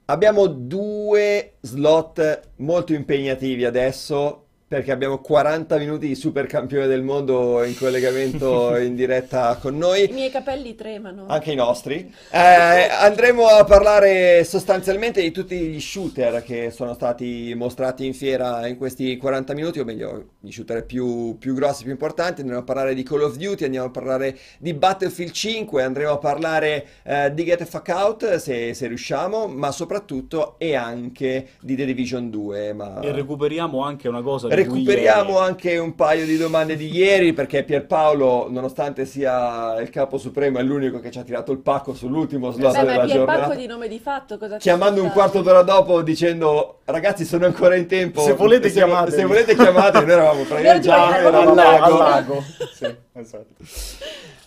Abbiamo 0.07 0.47
due 0.47 1.55
slot 1.61 2.49
molto 2.57 2.93
impegnativi 2.93 3.65
adesso 3.65 4.42
perché 4.73 4.91
abbiamo 4.91 5.19
40 5.19 5.77
minuti 5.77 6.07
di 6.07 6.15
super 6.15 6.47
campione 6.47 6.87
del 6.87 7.03
mondo 7.03 7.63
in 7.63 7.77
collegamento 7.77 8.75
in 8.81 8.95
diretta 8.95 9.59
con 9.61 9.77
noi. 9.77 10.09
I 10.09 10.13
miei 10.15 10.31
capelli 10.31 10.75
tremano. 10.75 11.27
Anche 11.27 11.53
i 11.53 11.55
nostri. 11.55 12.11
Eh, 12.31 12.39
andremo 12.39 13.49
a 13.49 13.65
parlare 13.65 14.45
sostanzialmente 14.45 15.21
di 15.21 15.31
tutti 15.31 15.59
gli 15.59 15.79
shooter 15.79 16.43
che 16.43 16.71
sono 16.71 16.95
stati 16.95 17.53
mostrati 17.55 18.07
in 18.07 18.15
fiera 18.15 18.67
in 18.67 18.79
questi 18.79 19.19
40 19.19 19.53
minuti, 19.53 19.79
o 19.79 19.85
meglio, 19.85 20.29
gli 20.41 20.51
shooter 20.51 20.87
più, 20.87 21.37
più 21.39 21.53
grossi, 21.53 21.83
più 21.83 21.93
importanti. 21.93 22.41
Andremo 22.41 22.63
a 22.63 22.65
parlare 22.65 22.95
di 22.95 23.03
Call 23.03 23.25
of 23.25 23.37
Duty, 23.37 23.65
andiamo 23.65 23.89
a 23.89 23.91
parlare 23.91 24.39
di 24.57 24.73
Battlefield 24.73 25.33
5, 25.33 25.83
andremo 25.83 26.13
a 26.13 26.19
parlare 26.19 26.87
eh, 27.03 27.31
di 27.35 27.45
Get 27.45 27.59
the 27.59 27.67
Fuck 27.67 27.89
Out 27.89 28.37
se, 28.37 28.73
se, 28.73 28.87
riusciamo, 28.87 29.49
ma 29.49 29.71
soprattutto 29.71 30.55
e 30.57 30.75
anche 30.75 31.49
di 31.61 31.77
The 31.77 31.85
Division 31.85 32.31
2. 32.31 32.73
Ma... 32.73 33.01
E 33.01 33.13
recuperiamo 33.13 33.83
anche 33.83 34.09
una 34.09 34.23
cosa 34.23 34.49
Recuperiamo 34.63 35.39
anche 35.39 35.77
un 35.79 35.95
paio 35.95 36.25
di 36.27 36.37
domande 36.37 36.77
di 36.77 36.95
ieri 36.95 37.33
perché 37.33 37.63
Pierpaolo, 37.65 38.49
nonostante 38.51 39.05
sia 39.07 39.81
il 39.81 39.91
capo 39.91 40.19
supremo, 40.19 40.59
è 40.59 40.63
l'unico 40.63 41.01
che 41.01 41.11
ci 41.11 41.19
ha 41.19 41.23
tirato 41.23 41.53
il 41.53 41.59
pacco 41.59 41.95
sull'ultimo 41.95 42.51
slot 42.51 42.73
Beh, 42.73 42.79
ma 42.79 42.85
della 42.91 43.05
Pierpacco 43.05 43.33
giornata. 43.39 43.55
di 43.55 43.67
nome 43.67 43.89
di 43.89 43.99
fatto 43.99 44.39
cosa 44.39 44.57
Chiamando 44.59 45.03
un 45.03 45.11
quarto 45.11 45.43
d'ora 45.43 45.63
dopo 45.63 46.03
dicendo 46.03 46.79
ragazzi 46.85 47.25
sono 47.25 47.47
ancora 47.47 47.75
in 47.77 47.87
tempo. 47.87 48.23
Se 48.23 48.33
volete 48.35 48.69
se, 48.69 48.75
chiamatemi." 48.75 49.17
Se 49.17 49.25
volete 49.25 49.55
chiamate, 49.55 50.01
noi 50.01 50.11
eravamo 50.11 50.43
praticamente 50.49 50.89
Noi 50.89 50.97
già 50.97 51.07
al 51.07 51.55
lago. 51.55 51.99
lago. 51.99 52.45
sì, 52.73 52.95
esatto. 53.15 53.55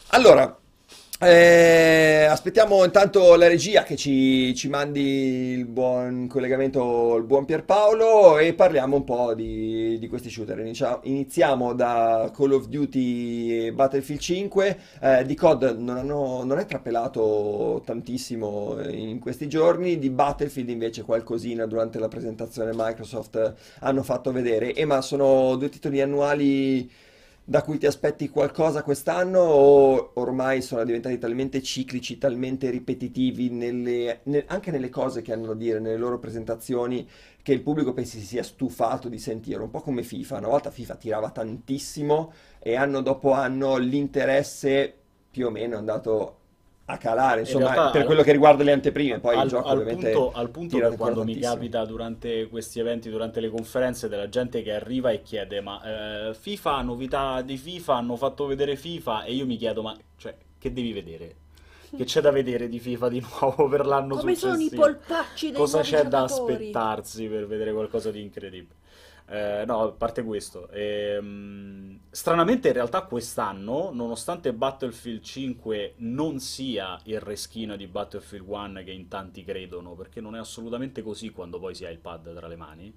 Allora, 0.10 0.58
eh, 1.26 2.26
aspettiamo 2.26 2.84
intanto 2.84 3.36
la 3.36 3.48
regia 3.48 3.84
che 3.84 3.96
ci, 3.96 4.54
ci 4.56 4.70
mandi 4.70 5.02
il 5.02 5.66
buon 5.66 6.28
collegamento, 6.28 7.16
il 7.16 7.24
buon 7.24 7.46
Pierpaolo 7.46 8.38
e 8.38 8.54
parliamo 8.54 8.98
un 8.98 9.04
po' 9.04 9.34
di, 9.34 9.98
di 9.98 10.08
questi 10.08 10.30
shooter. 10.30 10.60
Iniziamo 11.04 11.74
da 11.74 12.32
Call 12.36 12.52
of 12.52 12.68
Duty 12.68 13.72
Battlefield 13.72 14.22
5. 14.22 14.80
Eh, 15.02 15.26
di 15.26 15.36
COD 15.36 15.76
non, 15.78 15.98
hanno- 15.98 16.44
non 16.44 16.60
è 16.60 16.66
trapelato 16.66 17.82
tantissimo 17.86 18.78
in 18.88 19.20
questi 19.20 19.48
giorni, 19.48 19.98
di 19.98 20.10
Battlefield 20.10 20.70
invece 20.70 21.04
qualcosina 21.04 21.66
durante 21.66 22.00
la 22.00 22.08
presentazione 22.08 22.72
Microsoft 22.74 23.54
hanno 23.80 24.04
fatto 24.04 24.32
vedere. 24.32 24.74
E 24.74 24.86
ma 24.86 25.02
sono 25.02 25.56
due 25.56 25.70
titoli 25.70 26.02
annuali 26.02 26.90
da 27.48 27.62
cui 27.62 27.78
ti 27.78 27.86
aspetti 27.86 28.30
qualcosa 28.30 28.82
quest'anno 28.82 29.40
o 29.40 30.12
ormai 30.16 30.62
sono 30.64 30.84
diventati 30.84 31.20
talmente 31.20 31.62
ciclici, 31.62 32.18
talmente 32.18 32.72
ripetitivi 32.72 33.50
nelle- 33.52 34.22
ne- 34.24 34.46
anche 34.48 34.72
nelle 34.72 34.90
cose 34.90 35.22
che 35.22 35.32
hanno 35.32 35.48
da 35.48 35.54
dire, 35.54 35.80
nelle 35.80 35.98
loro 35.98 36.18
presentazioni, 36.18 37.08
che 37.44 37.54
il 37.54 37.62
pubblico 37.62 37.94
pensi 37.94 38.20
si 38.20 38.26
sia 38.26 38.42
stufato 38.44 39.10
di 39.10 39.20
sentire, 39.20 39.62
un 39.62 39.70
po' 39.70 39.82
come 39.82 40.02
FIFA. 40.02 40.38
Una 40.40 40.48
volta 40.48 40.72
FIFA 40.72 40.96
tirava 40.96 41.30
tantissimo 41.30 42.34
e 42.60 42.76
anno 42.76 43.02
dopo 43.02 43.32
anno 43.32 43.78
l'interesse 43.78 44.94
più 45.30 45.46
o 45.46 45.50
meno 45.52 45.76
è 45.76 45.78
andato 45.78 46.38
a 46.88 46.98
calare, 46.98 47.42
In 47.42 47.46
insomma, 47.46 47.72
realtà, 47.72 47.90
per 47.90 48.02
al- 48.02 48.06
quello 48.06 48.22
che 48.24 48.32
riguarda 48.32 48.64
le 48.64 48.72
anteprime, 48.72 49.20
poi 49.20 49.38
il 49.38 49.42
al, 49.42 49.48
gioco 49.48 49.70
al 49.70 49.78
ovviamente 49.80 50.12
punto, 50.12 50.32
al 50.32 50.50
punto 50.52 50.78
che 50.82 50.96
quando 50.96 51.24
mi 51.24 51.38
capita 51.38 51.84
durante 51.86 52.48
questi 52.48 52.80
eventi, 52.80 53.10
durante 53.10 53.40
le 53.40 53.50
conferenze, 53.50 54.08
della 54.08 54.30
gente 54.30 54.62
che 54.62 54.74
arriva 54.74 55.10
e 55.12 55.22
chiede: 55.22 55.62
Ma 55.62 56.30
eh, 56.30 56.34
FIFA, 56.36 56.82
novità 56.82 57.42
di 57.42 57.58
FIFA, 57.58 57.96
hanno 57.96 58.16
fatto 58.16 58.46
vedere 58.46 58.76
FIFA? 58.76 59.24
E 59.24 59.34
io 59.34 59.46
mi 59.46 59.58
chiedo: 59.58 59.82
Ma 59.82 59.96
cioè, 60.18 60.36
che 60.58 60.72
devi 60.74 60.92
vedere? 60.94 61.36
Che 61.96 62.04
c'è 62.04 62.22
da 62.22 62.32
vedere 62.32 62.68
di 62.70 62.80
FIFA 62.80 63.10
di 63.10 63.20
nuovo 63.40 63.68
per 63.68 63.86
l'anno 63.86 64.16
Come 64.16 64.36
sono 64.36 64.60
i 64.60 64.70
successivo? 64.70 64.82
polpacci 64.82 65.52
dei 65.52 65.60
Cosa 65.62 65.82
c'è 65.82 66.06
da 66.08 66.24
aspettarsi 66.24 67.28
per 67.28 67.48
vedere 67.48 67.72
qualcosa 67.74 68.12
di 68.12 68.22
incredibile? 68.22 68.76
Eh, 69.28 69.64
no, 69.66 69.82
a 69.82 69.92
parte 69.92 70.24
questo, 70.24 70.70
ehm, 70.70 72.00
stranamente 72.12 72.68
in 72.68 72.76
realtà 72.76 73.02
quest'anno, 73.02 73.90
nonostante 73.92 74.54
Battlefield 74.54 75.22
5 75.22 75.96
non 75.98 76.40
sia 76.40 77.00
il 77.06 77.20
reschino 77.20 77.76
di 77.76 77.88
Battlefield 77.88 78.48
1 78.48 78.84
che 78.84 78.92
in 78.92 79.08
tanti 79.08 79.44
credono, 79.44 79.96
perché 79.96 80.22
non 80.22 80.36
è 80.36 80.40
assolutamente 80.40 81.02
così 81.02 81.32
quando 81.32 81.60
poi 81.60 81.74
si 81.74 81.86
ha 81.86 81.90
il 81.90 81.98
pad 81.98 82.36
tra 82.36 82.48
le 82.48 82.56
mani, 82.56 82.96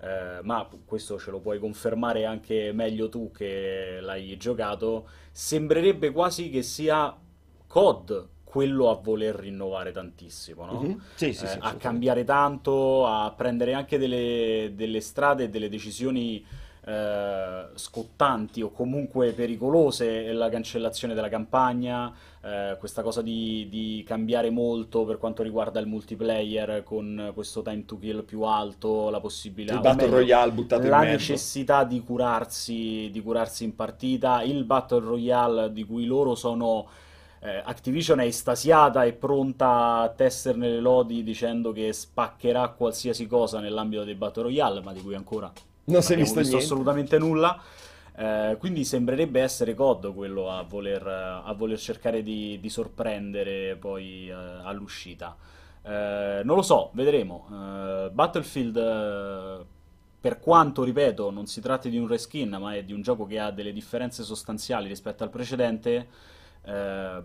eh, 0.00 0.40
ma 0.42 0.68
questo 0.84 1.18
ce 1.18 1.30
lo 1.30 1.40
puoi 1.40 1.58
confermare 1.58 2.26
anche 2.26 2.70
meglio 2.72 3.08
tu 3.08 3.30
che 3.30 3.98
l'hai 4.02 4.36
giocato, 4.36 5.08
sembrerebbe 5.30 6.10
quasi 6.10 6.50
che 6.50 6.62
sia 6.62 7.16
COD 7.66 8.28
quello 8.52 8.90
a 8.90 8.96
voler 8.96 9.34
rinnovare 9.34 9.92
tantissimo, 9.92 10.66
no? 10.66 10.78
Mhm. 10.80 11.00
Sì, 11.14 11.32
sì, 11.32 11.46
eh, 11.46 11.48
sì, 11.48 11.58
a 11.58 11.72
cambiare 11.76 12.22
tanto, 12.22 13.06
a 13.06 13.32
prendere 13.34 13.72
anche 13.72 13.96
delle, 13.96 14.72
delle 14.74 15.00
strade 15.00 15.44
e 15.44 15.48
delle 15.48 15.70
decisioni 15.70 16.44
eh, 16.84 17.68
scottanti 17.74 18.60
o 18.60 18.70
comunque 18.70 19.32
pericolose, 19.32 20.30
la 20.34 20.50
cancellazione 20.50 21.14
della 21.14 21.30
campagna, 21.30 22.12
eh, 22.42 22.76
questa 22.78 23.00
cosa 23.00 23.22
di, 23.22 23.68
di 23.70 24.04
cambiare 24.06 24.50
molto 24.50 25.06
per 25.06 25.16
quanto 25.16 25.42
riguarda 25.42 25.80
il 25.80 25.86
multiplayer 25.86 26.82
con 26.82 27.30
questo 27.32 27.62
time 27.62 27.86
to 27.86 27.98
kill 27.98 28.22
più 28.22 28.42
alto, 28.42 29.08
la 29.08 29.20
possibilità, 29.20 29.76
Il 29.76 29.80
Battle 29.80 30.08
meglio, 30.08 30.16
Royale 30.18 30.52
buttato 30.52 30.88
la 30.88 31.04
necessità 31.04 31.84
di 31.84 32.02
curarsi, 32.02 33.08
di 33.10 33.22
curarsi 33.22 33.64
in 33.64 33.74
partita, 33.74 34.42
il 34.42 34.64
Battle 34.64 35.00
Royale 35.00 35.72
di 35.72 35.84
cui 35.84 36.04
loro 36.04 36.34
sono 36.34 36.86
eh, 37.44 37.60
Activision 37.64 38.20
è 38.20 38.24
estasiata 38.24 39.04
e 39.04 39.12
pronta 39.12 39.98
a 40.00 40.08
tesserne 40.10 40.68
le 40.70 40.80
lodi 40.80 41.22
dicendo 41.24 41.72
che 41.72 41.92
spaccherà 41.92 42.68
qualsiasi 42.68 43.26
cosa 43.26 43.58
nell'ambito 43.58 44.04
dei 44.04 44.14
Battle 44.14 44.44
Royale, 44.44 44.80
ma 44.80 44.92
di 44.92 45.00
cui 45.02 45.14
ancora 45.14 45.52
Non 45.86 46.02
si 46.02 46.12
è 46.12 46.16
visto 46.16 46.38
niente. 46.40 46.56
assolutamente 46.56 47.18
nulla. 47.18 47.60
Eh, 48.14 48.56
quindi 48.58 48.84
sembrerebbe 48.84 49.40
essere 49.40 49.74
COD 49.74 50.12
quello 50.14 50.50
a 50.50 50.62
voler, 50.62 51.06
a 51.06 51.52
voler 51.56 51.78
cercare 51.78 52.22
di, 52.22 52.60
di 52.60 52.68
sorprendere 52.68 53.74
poi 53.76 54.28
eh, 54.28 54.32
all'uscita. 54.32 55.36
Eh, 55.82 56.42
non 56.44 56.54
lo 56.56 56.62
so, 56.62 56.90
vedremo. 56.92 57.48
Eh, 57.50 58.10
Battlefield, 58.12 58.76
eh, 58.76 59.64
per 60.20 60.38
quanto 60.38 60.84
ripeto, 60.84 61.30
non 61.30 61.46
si 61.46 61.60
tratti 61.60 61.90
di 61.90 61.98
un 61.98 62.06
reskin, 62.06 62.50
ma 62.60 62.74
è 62.74 62.84
di 62.84 62.92
un 62.92 63.02
gioco 63.02 63.26
che 63.26 63.40
ha 63.40 63.50
delle 63.50 63.72
differenze 63.72 64.22
sostanziali 64.22 64.86
rispetto 64.86 65.24
al 65.24 65.30
precedente. 65.30 66.06
Eh, 66.64 67.22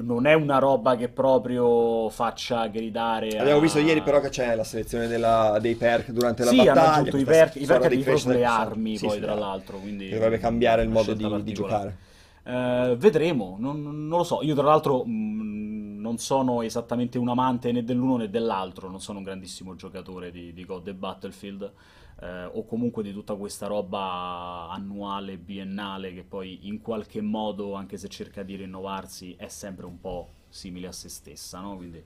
non 0.00 0.26
è 0.26 0.34
una 0.34 0.58
roba 0.58 0.94
che 0.96 1.08
proprio 1.08 2.08
faccia 2.10 2.66
gridare 2.68 3.28
Abbiamo 3.36 3.58
a- 3.58 3.62
visto 3.62 3.78
ieri 3.80 4.02
però 4.02 4.20
che 4.20 4.28
c'è 4.28 4.54
la 4.54 4.64
selezione 4.64 5.06
della- 5.08 5.58
dei 5.60 5.74
perk 5.74 6.10
durante 6.10 6.44
la 6.44 6.50
sì, 6.50 6.56
battaglia. 6.56 6.72
hanno 6.72 6.92
aggiunto 6.92 7.16
i 7.16 7.24
perk, 7.24 7.56
i 7.56 7.66
perk 7.66 7.80
crescita 7.88 8.16
sulle 8.16 8.44
armi 8.44 8.96
sì, 8.96 9.06
poi 9.06 9.14
sì, 9.16 9.20
tra 9.20 9.34
no. 9.34 9.40
l'altro, 9.40 9.78
quindi 9.78 10.08
dovrebbe 10.08 10.38
cambiare 10.38 10.82
il 10.82 10.88
modo 10.88 11.14
di, 11.14 11.42
di 11.42 11.52
giocare. 11.52 11.96
Eh, 12.44 12.94
vedremo, 12.98 13.56
non, 13.58 13.82
non 13.82 14.08
lo 14.08 14.24
so. 14.24 14.42
Io, 14.42 14.54
tra 14.54 14.64
l'altro, 14.64 15.04
mh, 15.04 15.98
non 16.00 16.16
sono 16.18 16.62
esattamente 16.62 17.18
un 17.18 17.28
amante 17.28 17.72
né 17.72 17.84
dell'uno 17.84 18.16
né 18.16 18.30
dell'altro. 18.30 18.88
Non 18.88 19.00
sono 19.00 19.18
un 19.18 19.24
grandissimo 19.24 19.74
giocatore 19.76 20.30
di, 20.30 20.52
di 20.54 20.64
COD 20.64 20.88
e 20.88 20.94
Battlefield, 20.94 21.72
eh, 22.20 22.44
o 22.44 22.64
comunque 22.64 23.02
di 23.02 23.12
tutta 23.12 23.34
questa 23.34 23.66
roba 23.66 24.68
annuale, 24.70 25.38
biennale, 25.38 26.12
che 26.12 26.24
poi 26.24 26.66
in 26.68 26.80
qualche 26.80 27.20
modo, 27.20 27.74
anche 27.74 27.96
se 27.96 28.08
cerca 28.08 28.42
di 28.42 28.56
rinnovarsi, 28.56 29.34
è 29.38 29.48
sempre 29.48 29.86
un 29.86 30.00
po' 30.00 30.30
simile 30.48 30.88
a 30.88 30.92
se 30.92 31.08
stessa, 31.08 31.60
no? 31.60 31.76
Quindi. 31.76 32.02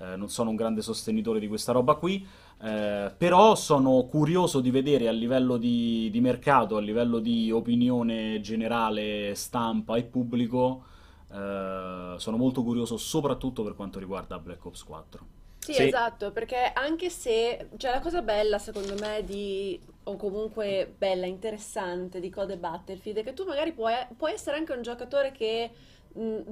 eh, 0.00 0.16
non 0.16 0.28
sono 0.28 0.50
un 0.50 0.56
grande 0.56 0.82
sostenitore 0.82 1.40
di 1.40 1.48
questa 1.48 1.72
roba 1.72 1.94
qui, 1.94 2.24
eh, 2.60 3.12
però 3.16 3.54
sono 3.54 4.04
curioso 4.04 4.60
di 4.60 4.70
vedere 4.70 5.08
a 5.08 5.12
livello 5.12 5.56
di, 5.56 6.08
di 6.10 6.20
mercato, 6.20 6.76
a 6.76 6.80
livello 6.80 7.18
di 7.18 7.50
opinione 7.50 8.40
generale, 8.40 9.34
stampa 9.34 9.96
e 9.96 10.04
pubblico, 10.04 10.84
eh, 11.30 12.14
sono 12.16 12.36
molto 12.36 12.62
curioso 12.62 12.96
soprattutto 12.96 13.62
per 13.62 13.74
quanto 13.74 13.98
riguarda 13.98 14.38
Black 14.38 14.64
Ops 14.64 14.84
4. 14.84 15.26
Sì, 15.68 15.74
Sì. 15.74 15.82
esatto, 15.82 16.32
perché 16.32 16.72
anche 16.72 17.10
se, 17.10 17.68
cioè 17.76 17.90
la 17.90 18.00
cosa 18.00 18.22
bella 18.22 18.58
secondo 18.58 18.94
me 18.94 19.22
di, 19.24 19.78
o 20.04 20.16
comunque 20.16 20.94
bella, 20.96 21.26
interessante 21.26 22.20
di 22.20 22.30
Code 22.30 22.56
Battlefield 22.56 23.18
è 23.18 23.22
che 23.22 23.34
tu 23.34 23.44
magari 23.44 23.72
puoi, 23.72 23.92
puoi 24.16 24.32
essere 24.32 24.56
anche 24.56 24.72
un 24.72 24.80
giocatore 24.82 25.30
che 25.30 25.70
mh, 26.14 26.42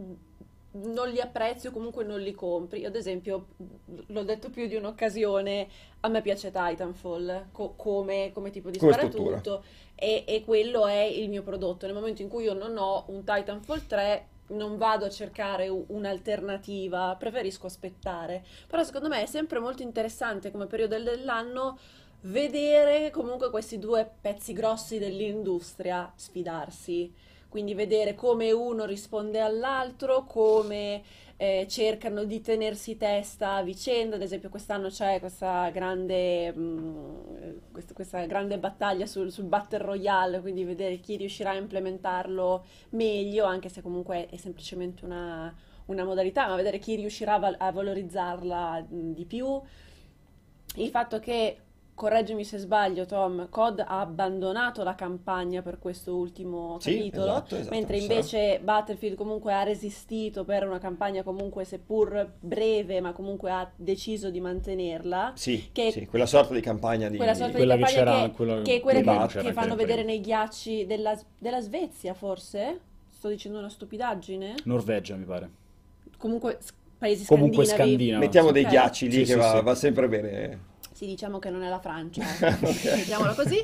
non 0.72 1.08
li 1.08 1.20
apprezzi 1.20 1.68
o 1.68 1.70
comunque 1.70 2.04
non 2.04 2.20
li 2.20 2.32
compri. 2.34 2.80
Io, 2.80 2.88
ad 2.88 2.96
esempio, 2.96 3.46
l'ho 4.08 4.22
detto 4.22 4.50
più 4.50 4.66
di 4.66 4.74
un'occasione, 4.76 5.68
a 6.00 6.08
me 6.08 6.20
piace 6.20 6.50
Titanfall 6.52 7.46
co- 7.52 7.72
come, 7.74 8.30
come 8.34 8.50
tipo 8.50 8.68
di 8.70 8.78
Come 8.78 8.92
sparatutto 8.92 9.64
e, 9.94 10.24
e 10.26 10.44
quello 10.44 10.86
è 10.86 11.00
il 11.00 11.30
mio 11.30 11.42
prodotto. 11.42 11.86
Nel 11.86 11.94
momento 11.94 12.20
in 12.20 12.28
cui 12.28 12.44
io 12.44 12.52
non 12.52 12.76
ho 12.76 13.04
un 13.08 13.24
Titanfall 13.24 13.86
3, 13.86 14.26
non 14.48 14.76
vado 14.76 15.04
a 15.04 15.10
cercare 15.10 15.68
un'alternativa, 15.68 17.16
preferisco 17.18 17.66
aspettare. 17.66 18.44
Però 18.66 18.82
secondo 18.84 19.08
me 19.08 19.22
è 19.22 19.26
sempre 19.26 19.58
molto 19.58 19.82
interessante 19.82 20.50
come 20.50 20.66
periodo 20.66 20.98
dell'anno 20.98 21.78
vedere 22.22 23.10
comunque 23.10 23.50
questi 23.50 23.78
due 23.78 24.08
pezzi 24.20 24.52
grossi 24.52 24.98
dell'industria 24.98 26.12
sfidarsi. 26.16 27.12
quindi 27.48 27.72
vedere 27.74 28.14
come 28.14 28.52
uno 28.52 28.84
risponde 28.84 29.40
all'altro, 29.40 30.24
come 30.24 31.02
eh, 31.36 31.66
cercano 31.68 32.24
di 32.24 32.40
tenersi 32.40 32.96
testa 32.96 33.56
a 33.56 33.62
vicenda, 33.62 34.16
ad 34.16 34.22
esempio 34.22 34.48
quest'anno 34.48 34.88
c'è 34.88 35.20
questa 35.20 35.68
grande, 35.70 36.52
mh, 36.52 37.72
questa, 37.72 37.92
questa 37.92 38.24
grande 38.24 38.58
battaglia 38.58 39.06
sul, 39.06 39.30
sul, 39.30 39.44
Battle 39.44 39.78
Royale, 39.78 40.40
quindi 40.40 40.64
vedere 40.64 40.98
chi 40.98 41.16
riuscirà 41.16 41.50
a 41.50 41.56
implementarlo 41.56 42.64
meglio, 42.90 43.44
anche 43.44 43.68
se 43.68 43.82
comunque 43.82 44.28
è 44.28 44.36
semplicemente 44.36 45.04
una, 45.04 45.54
una 45.86 46.04
modalità, 46.04 46.48
ma 46.48 46.56
vedere 46.56 46.78
chi 46.78 46.96
riuscirà 46.96 47.34
a, 47.34 47.38
val- 47.38 47.56
a 47.58 47.70
valorizzarla 47.70 48.86
mh, 48.88 49.12
di 49.12 49.24
più. 49.26 49.60
Il 50.76 50.88
fatto 50.90 51.18
che 51.20 51.58
correggimi 51.96 52.44
se 52.44 52.58
sbaglio, 52.58 53.06
Tom, 53.06 53.48
COD 53.48 53.80
ha 53.80 54.00
abbandonato 54.00 54.84
la 54.84 54.94
campagna 54.94 55.62
per 55.62 55.78
questo 55.78 56.14
ultimo 56.14 56.76
Sì, 56.78 56.94
capitolo, 56.96 57.30
esatto, 57.32 57.56
esatto, 57.56 57.74
mentre 57.74 57.98
sarà. 57.98 58.12
invece 58.14 58.60
Battlefield 58.62 59.16
comunque 59.16 59.54
ha 59.54 59.62
resistito 59.62 60.44
per 60.44 60.66
una 60.68 60.78
campagna 60.78 61.22
comunque 61.22 61.64
seppur 61.64 62.34
breve, 62.38 63.00
ma 63.00 63.12
comunque 63.12 63.50
ha 63.50 63.68
deciso 63.74 64.28
di 64.30 64.40
mantenerla. 64.40 65.32
Sì, 65.34 65.70
Che- 65.72 65.90
sì, 65.90 66.04
quella 66.06 66.26
sorta 66.26 66.52
di 66.52 66.60
campagna 66.60 67.08
di... 67.08 67.16
Quella 67.16 67.32
sorta 67.34 67.56
Quella 67.56 67.76
di 67.76 67.82
che 67.82 67.92
campagna 67.94 68.12
c'era- 68.14 68.26
che, 68.28 68.36
quella- 68.36 68.62
che 68.62 68.74
è 68.76 68.80
quella 68.80 68.98
che, 68.98 69.04
Battle, 69.04 69.42
che 69.42 69.52
fanno 69.54 69.74
vedere 69.74 70.02
nei 70.04 70.20
ghiacci 70.20 70.84
della, 70.86 71.18
della 71.38 71.60
Svezia, 71.62 72.12
forse? 72.12 72.80
Sto 73.08 73.28
dicendo 73.28 73.58
una 73.58 73.70
stupidaggine? 73.70 74.54
Norvegia, 74.64 75.16
mi 75.16 75.24
pare. 75.24 75.50
Comunque 76.18 76.58
paesi 76.98 77.24
Comunque 77.26 77.64
scandinavi. 77.64 77.92
scandinavo. 77.94 78.22
Mettiamo 78.24 78.50
dei 78.52 78.64
Ok. 78.64 78.68
ghiacci 78.70 79.06
lì 79.06 79.12
Sì, 79.12 79.18
che 79.20 79.26
sì, 79.26 79.34
va, 79.34 79.56
sì. 79.58 79.62
va 79.64 79.74
sempre 79.74 80.08
bene. 80.08 80.74
Sì, 80.96 81.04
diciamo 81.04 81.38
che 81.38 81.50
non 81.50 81.62
è 81.62 81.68
la 81.68 81.78
Francia, 81.78 82.24
mettiamola 82.40 83.34
così. 83.34 83.58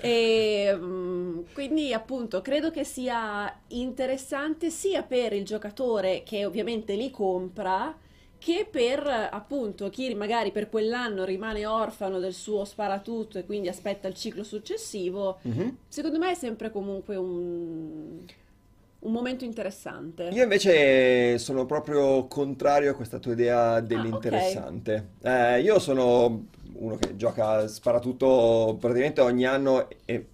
E, 0.00 0.72
mm, 0.72 1.40
quindi 1.52 1.92
appunto 1.92 2.40
credo 2.40 2.70
che 2.70 2.84
sia 2.84 3.52
interessante 3.70 4.70
sia 4.70 5.02
per 5.02 5.32
il 5.32 5.44
giocatore 5.44 6.22
che 6.24 6.44
ovviamente 6.44 6.94
li 6.94 7.10
compra, 7.10 7.98
che 8.38 8.64
per 8.70 9.04
appunto 9.08 9.90
chi 9.90 10.14
magari 10.14 10.52
per 10.52 10.68
quell'anno 10.68 11.24
rimane 11.24 11.66
orfano 11.66 12.20
del 12.20 12.32
suo 12.32 12.64
sparatutto 12.64 13.38
e 13.38 13.44
quindi 13.44 13.66
aspetta 13.66 14.06
il 14.06 14.14
ciclo 14.14 14.44
successivo. 14.44 15.40
Mhm. 15.42 15.78
Secondo 15.88 16.18
me 16.18 16.30
è 16.30 16.34
sempre 16.34 16.70
comunque 16.70 17.16
un, 17.16 18.24
un 19.00 19.12
momento 19.12 19.44
interessante. 19.44 20.28
Io 20.32 20.42
invece 20.42 21.38
sono 21.38 21.64
proprio 21.66 22.26
contrario 22.26 22.90
a 22.90 22.94
questa 22.94 23.18
tua 23.18 23.32
Ah, 23.32 23.34
idea 23.34 23.80
dell'interessante. 23.80 25.08
Eh, 25.22 25.60
io 25.60 25.78
sono 25.78 26.46
uno 26.74 26.96
che 26.96 27.16
gioca 27.16 27.66
sparatutto 27.68 28.76
praticamente 28.78 29.20
ogni 29.20 29.44
anno 29.46 29.88
e 30.04 30.26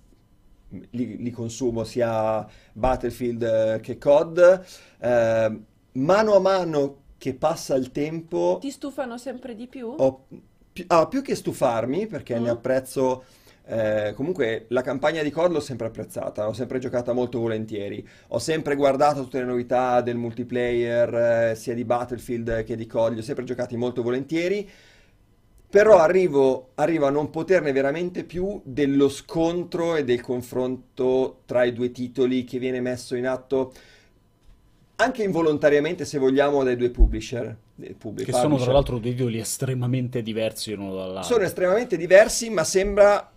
li, 0.90 1.16
li 1.18 1.30
consumo 1.30 1.84
sia 1.84 2.46
Battlefield 2.72 3.42
eh, 3.42 3.80
che 3.80 3.98
COD. 3.98 4.64
Eh, 4.98 5.60
mano 5.92 6.34
a 6.34 6.40
mano 6.40 6.96
che 7.18 7.34
passa 7.34 7.74
il 7.76 7.92
tempo 7.92 8.58
Ti 8.60 8.70
stufano 8.70 9.16
sempre 9.18 9.54
di 9.54 9.66
più? 9.66 9.88
ho 9.96 10.26
più, 10.72 10.84
ah, 10.88 11.06
più 11.06 11.22
che 11.22 11.34
stufarmi, 11.36 12.06
perché 12.08 12.34
ne 12.38 12.48
Mm. 12.48 12.50
apprezzo, 12.50 13.24
eh, 13.66 14.12
comunque 14.14 14.66
la 14.68 14.82
campagna 14.82 15.22
di 15.22 15.30
COD 15.30 15.52
l'ho 15.52 15.60
sempre 15.60 15.86
apprezzata, 15.86 16.44
l'ho 16.44 16.52
sempre 16.52 16.78
giocata 16.78 17.14
molto 17.14 17.38
volentieri, 17.38 18.06
ho 18.28 18.38
sempre 18.38 18.76
guardato 18.76 19.22
tutte 19.22 19.38
le 19.38 19.46
novità 19.46 20.02
del 20.02 20.16
multiplayer, 20.16 21.14
eh, 21.14 21.54
sia 21.54 21.72
di 21.72 21.84
Battlefield 21.84 22.64
che 22.64 22.76
di 22.76 22.86
COD, 22.86 23.14
li 23.14 23.20
ho 23.20 23.22
sempre 23.22 23.44
giocati 23.44 23.76
molto 23.76 24.02
volentieri, 24.02 24.68
però 25.70 25.98
arrivo, 25.98 26.72
arrivo 26.74 27.06
a 27.06 27.10
non 27.10 27.30
poterne 27.30 27.72
veramente 27.72 28.24
più 28.24 28.60
dello 28.64 29.08
scontro 29.08 29.96
e 29.96 30.04
del 30.04 30.20
confronto 30.20 31.40
tra 31.46 31.64
i 31.64 31.72
due 31.72 31.90
titoli 31.90 32.44
che 32.44 32.58
viene 32.58 32.80
messo 32.80 33.16
in 33.16 33.26
atto 33.26 33.72
anche 34.96 35.24
involontariamente, 35.24 36.04
se 36.04 36.18
vogliamo, 36.18 36.62
dai 36.62 36.76
due 36.76 36.90
publisher. 36.90 37.56
Che 37.76 37.96
sono 37.98 38.28
tra 38.28 38.38
publisher. 38.40 38.72
l'altro 38.72 38.98
dei 38.98 39.12
titoli 39.12 39.40
estremamente 39.40 40.22
diversi 40.22 40.74
l'uno 40.74 40.94
dall'altro. 40.94 41.34
Sono 41.34 41.44
estremamente 41.44 41.96
diversi, 41.96 42.50
ma 42.50 42.62
sembra 42.62 43.33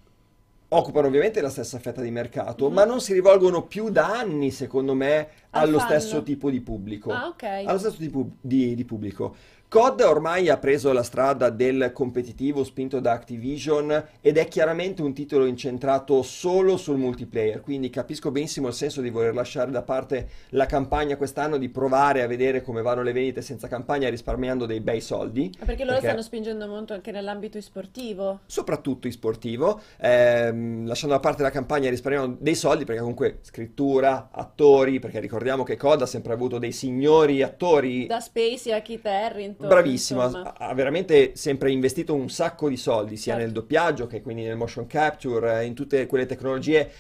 occupano 0.70 1.08
ovviamente 1.08 1.40
la 1.42 1.50
stessa 1.50 1.80
fetta 1.80 2.02
di 2.02 2.12
mercato, 2.12 2.68
Mhm. 2.68 2.74
ma 2.74 2.84
non 2.84 3.00
si 3.00 3.14
rivolgono 3.14 3.64
più 3.64 3.90
da 3.90 4.08
anni, 4.08 4.52
secondo 4.52 4.94
me, 4.94 5.28
Al 5.52 5.68
allo 5.68 5.80
fan. 5.80 5.88
stesso 5.88 6.24
tipo 6.24 6.50
di 6.50 6.60
pubblico. 6.62 7.12
Ah, 7.12 7.28
ok. 7.28 7.44
Allo 7.66 7.78
stesso 7.78 7.98
tipo 7.98 8.32
di, 8.42 8.76
di 8.76 8.84
pubblico. 8.84 9.36
COD 9.70 10.00
ormai 10.00 10.48
ha 10.48 10.56
preso 10.58 10.94
la 10.94 11.04
strada 11.04 11.50
del 11.50 11.92
competitivo 11.94 12.64
spinto 12.64 13.02
da 13.02 13.12
Activision 13.12 14.02
ed 14.22 14.38
è 14.38 14.48
chiaramente 14.48 15.02
un 15.02 15.14
titolo 15.14 15.44
incentrato 15.46 16.22
solo 16.24 16.78
sul 16.78 16.96
multiplayer, 16.96 17.60
quindi 17.60 17.90
capisco 17.90 18.32
benissimo 18.32 18.70
il 18.70 18.74
senso 18.74 19.02
di 19.02 19.10
voler 19.10 19.34
lasciare 19.34 19.70
da 19.70 19.82
parte 19.82 20.30
la 20.52 20.66
campagna 20.68 21.18
quest'anno, 21.18 21.58
di 21.58 21.68
provare 21.68 22.22
a 22.22 22.28
vedere 22.28 22.62
come 22.62 22.82
vanno 22.82 23.02
le 23.02 23.12
vendite 23.12 23.42
senza 23.42 23.68
campagna 23.68 24.08
risparmiando 24.08 24.66
dei 24.66 24.80
bei 24.80 25.02
soldi. 25.02 25.52
Ma 25.60 25.66
Perché 25.66 25.82
loro 25.84 25.96
Perché- 25.96 26.08
stanno 26.08 26.22
spingendo 26.24 26.66
molto 26.66 26.94
anche 26.94 27.12
nell'ambito 27.12 27.60
sportivo. 27.60 28.40
soprattutto 28.46 29.12
sportivo, 29.12 29.82
ehm, 30.00 30.88
lasciando 30.88 31.16
da 31.16 31.20
parte 31.22 31.42
la 31.44 31.52
campagna 31.52 31.90
risparmiando 31.90 32.38
dei 32.40 32.56
soldi 32.56 32.86
perché 32.86 33.02
comunque 33.02 33.40
scrittura, 33.42 34.30
attori, 34.32 35.00
perché 35.00 35.20
ricordiamo 35.20 35.64
che 35.64 35.76
COD 35.76 36.04
ha 36.04 36.06
sempre 36.06 36.32
avuto 36.32 36.58
dei 36.58 36.72
signori 36.72 37.42
attori 37.42 38.08
Da 38.08 38.22
Spacey 38.22 38.72
a 38.72 38.82
Keith 38.82 39.06
Harington. 39.06 39.56
Bravissimo, 39.58 40.24
insomma. 40.24 40.56
ha, 40.58 40.74
veramente 40.74 41.36
sempre 41.36 41.72
investito 41.72 42.14
un 42.14 42.30
sacco 42.30 42.70
di 42.70 42.78
soldi 42.78 43.18
sia 43.18 43.34
Certo. 43.34 43.46
nel 43.46 43.54
doppiaggio 43.54 44.08
che 44.08 44.22
quindi 44.22 44.44
nel 44.44 44.56
motion 44.56 44.88
capture, 44.88 45.66
in 45.66 45.74
tutte 45.74 46.06
quelle 46.06 46.26
tecnologie 46.26 46.92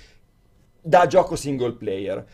da 0.82 1.06
gioco 1.08 1.36
single 1.36 1.74
player. 1.74 2.26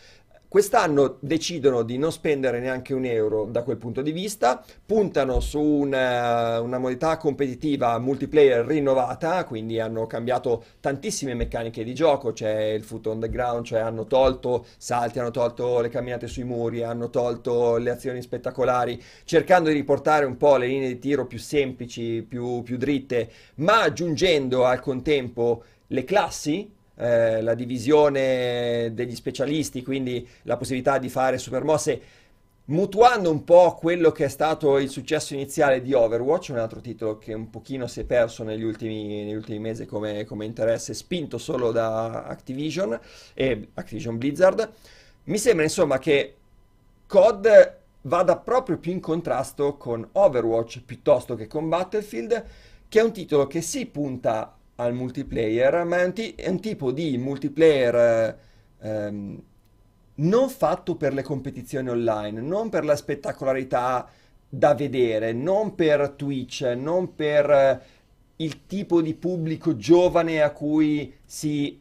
Quest'anno 0.54 1.18
decidono 1.20 1.82
di 1.82 1.98
non 1.98 2.12
spendere 2.12 2.60
neanche 2.60 2.94
un 2.94 3.06
euro 3.06 3.46
da 3.46 3.64
quel 3.64 3.78
punto 3.78 4.04
di 4.04 4.12
vista, 4.12 4.64
puntano 4.86 5.40
su 5.40 5.60
una, 5.60 6.62
una 6.62 6.78
modalità 6.78 7.18
competitiva 7.18 7.98
multiplayer 7.98 8.64
rinnovata, 8.64 9.46
quindi 9.46 9.80
hanno 9.80 10.06
cambiato 10.06 10.64
tantissime 10.80 11.34
meccaniche 11.34 11.84
di 11.84 11.96
gioco, 11.96 12.34
c'è 12.34 12.66
il 12.66 12.84
foot 12.84 13.08
on 13.08 13.20
the 13.20 13.30
ground, 13.30 13.66
cioè 13.66 13.80
hanno 13.80 14.06
tolto 14.06 14.68
salti, 14.78 15.18
hanno 15.18 15.32
tolto 15.32 15.80
le 15.80 15.90
camminate 15.90 16.28
sui 16.28 16.44
muri, 16.44 16.84
hanno 16.84 17.10
tolto 17.10 17.78
le 17.78 17.90
azioni 17.90 18.22
spettacolari, 18.22 19.02
cercando 19.24 19.70
di 19.70 19.76
riportare 19.76 20.26
un 20.26 20.38
po' 20.38 20.58
le 20.58 20.68
linee 20.68 20.90
di 20.90 21.00
tiro 21.00 21.26
più 21.26 21.40
semplici, 21.40 22.22
più, 22.22 22.62
più 22.62 22.78
dritte, 22.78 23.28
ma 23.56 23.82
aggiungendo 23.82 24.66
al 24.66 24.82
contempo 24.82 25.64
le 25.88 26.04
classi, 26.04 26.82
eh, 26.96 27.42
la 27.42 27.54
divisione 27.56 28.92
degli 28.94 29.16
specialisti, 29.16 29.84
quindi 29.84 30.28
la 30.44 30.58
possibilità 30.58 30.98
di 30.98 31.10
fare 31.10 31.38
supermosse, 31.38 32.02
mutuando 32.66 33.30
un 33.30 33.44
po' 33.44 33.76
quello 33.76 34.12
che 34.12 34.26
è 34.26 34.30
stato 34.30 34.78
il 34.78 34.90
successo 34.90 35.34
iniziale 35.34 35.82
di 35.82 35.94
Overwatch, 35.94 36.50
un 36.50 36.60
altro 36.60 36.80
titolo 36.80 37.18
che 37.18 37.34
un 37.34 37.50
pochino 37.50 37.88
si 37.88 38.02
è 38.02 38.04
perso 38.06 38.44
negli 38.44 38.64
ultimi, 38.64 39.24
negli 39.26 39.36
ultimi 39.36 39.60
mesi 39.60 39.86
come, 39.86 40.24
come 40.26 40.46
interesse, 40.46 40.94
spinto 40.94 41.38
solo 41.38 41.72
da 41.72 42.24
Activision 42.24 42.98
e 43.34 43.68
Activision 43.74 44.18
Blizzard. 44.18 44.72
Mi 45.26 45.38
sembra 45.38 45.64
insomma 45.64 46.00
che 46.00 46.36
COD 47.08 47.78
vada 48.02 48.38
proprio 48.38 48.78
più 48.78 48.92
in 48.92 49.00
contrasto 49.00 49.76
con 49.76 50.08
Overwatch 50.12 50.82
piuttosto 50.86 51.36
che 51.36 51.48
con 51.48 51.68
Battlefield, 51.70 52.46
che 52.88 53.00
è 53.00 53.04
un 53.04 53.12
titolo 53.12 53.48
che 53.48 53.62
si 53.62 53.86
punta 53.88 54.56
al 54.76 54.94
multiplayer, 54.94 55.84
ma 55.86 56.00
è 56.00 56.06
un, 56.06 56.14
ti- 56.14 56.34
è 56.36 56.50
un 56.50 56.60
tipo 56.60 56.92
di 56.92 57.18
multiplayer 57.18 57.96
eh, 57.96 58.88
ehm, 58.88 59.42
non 60.16 60.50
fatto 60.50 60.96
per 60.96 61.14
le 61.14 61.24
competizioni 61.24 61.90
online, 61.90 62.42
non 62.42 62.70
per 62.70 62.86
la 62.86 62.96
spettacolarità 62.96 64.08
da 64.48 64.76
vedere, 64.76 65.34
non 65.34 65.76
per 65.76 66.10
Twitch, 66.12 66.62
non 66.78 67.16
per 67.16 67.50
eh, 67.50 67.82
il 68.38 68.66
tipo 68.66 69.02
di 69.02 69.14
pubblico 69.14 69.76
giovane 69.76 70.42
a 70.42 70.52
cui 70.52 71.14
si 71.26 71.80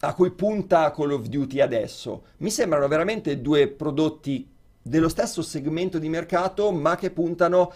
a 0.00 0.14
cui 0.14 0.30
punta 0.30 0.90
Call 0.92 1.10
of 1.10 1.26
Duty 1.26 1.60
adesso. 1.60 2.22
Mi 2.38 2.50
sembrano 2.50 2.86
veramente 2.86 3.40
due 3.40 3.66
prodotti 3.68 4.48
dello 4.80 5.08
stesso 5.08 5.42
segmento 5.42 5.98
di 5.98 6.08
mercato, 6.08 6.70
ma 6.70 6.96
che 6.96 7.10
puntano 7.10 7.72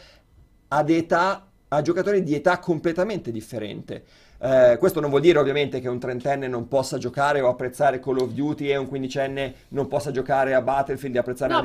ad 0.68 0.90
età, 0.90 1.51
a 1.74 1.81
giocatori 1.82 2.23
di 2.23 2.35
età 2.35 2.59
completamente 2.59 3.31
differente. 3.31 4.05
Eh, 4.39 4.77
questo 4.78 5.01
non 5.01 5.09
vuol 5.09 5.23
dire 5.23 5.39
ovviamente 5.39 5.81
che 5.81 5.89
un 5.89 5.99
trentenne 5.99 6.49
non 6.49 6.69
possa 6.69 6.99
giocare 6.99 7.40
o 7.40 7.49
apprezzare 7.49 8.01
Call 8.01 8.19
of 8.19 8.31
Duty 8.32 8.69
e 8.70 8.77
un 8.77 8.89
quindicenne 8.89 9.55
non 9.69 9.86
possa 9.89 10.11
giocare 10.11 10.53
a 10.55 10.61
Battlefield 10.61 11.15
e 11.15 11.19
apprezzare 11.20 11.53
No, 11.53 11.62
la 11.62 11.65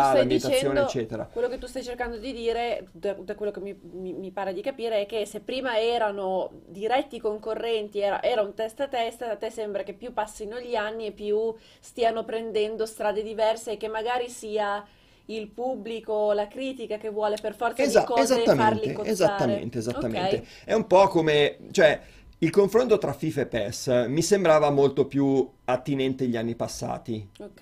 stai 0.00 0.18
l'ambientazione, 0.18 0.26
dicendo, 0.26 0.80
eccetera. 0.80 1.28
quello 1.30 1.48
che 1.48 1.58
tu 1.58 1.66
stai 1.66 1.84
cercando 1.84 2.16
di 2.16 2.32
dire, 2.32 2.88
da, 2.92 3.12
da 3.12 3.34
quello 3.34 3.52
che 3.52 3.60
mi, 3.60 3.78
mi- 3.92 4.14
mi 4.14 4.30
pare 4.32 4.52
di 4.52 4.62
capire, 4.62 5.02
è 5.02 5.06
che 5.06 5.26
se 5.26 5.40
prima 5.40 5.78
erano 5.78 6.50
diretti 6.66 7.20
concorrenti, 7.20 8.00
era, 8.00 8.22
era 8.22 8.40
un 8.42 8.54
testa 8.54 8.84
a 8.84 8.88
testa, 8.88 9.30
a 9.30 9.36
te 9.36 9.50
sembra 9.50 9.82
che 9.82 9.92
più 9.92 10.12
passino 10.12 10.58
gli 10.58 10.74
anni 10.74 11.06
e 11.06 11.12
più 11.12 11.54
stiano 11.80 12.24
prendendo 12.24 12.86
strade 12.86 13.22
diverse 13.22 13.72
e 13.72 13.76
che 13.76 13.88
magari 13.88 14.28
sia 14.28 14.84
il 15.26 15.48
pubblico, 15.48 16.32
la 16.32 16.46
critica 16.48 16.98
che 16.98 17.10
vuole 17.10 17.36
per 17.40 17.54
forza 17.54 17.82
Esa- 17.82 18.00
di 18.00 18.06
cose 18.06 18.26
farli 18.26 18.42
esattamente, 18.42 18.92
cozzare. 18.92 19.10
esattamente, 19.10 19.78
esattamente. 19.78 20.36
Ok. 20.36 20.44
È 20.64 20.72
un 20.74 20.86
po' 20.86 21.08
come, 21.08 21.58
cioè, 21.70 22.00
Il 22.40 22.50
confronto 22.50 22.98
tra 22.98 23.14
FIFA 23.14 23.40
e 23.40 23.46
PES 23.46 24.04
mi 24.08 24.20
sembrava 24.20 24.68
molto 24.68 25.06
più 25.06 25.48
attinente 25.64 26.24
agli 26.24 26.36
anni 26.36 26.54
passati 26.54 27.26
Ok. 27.40 27.60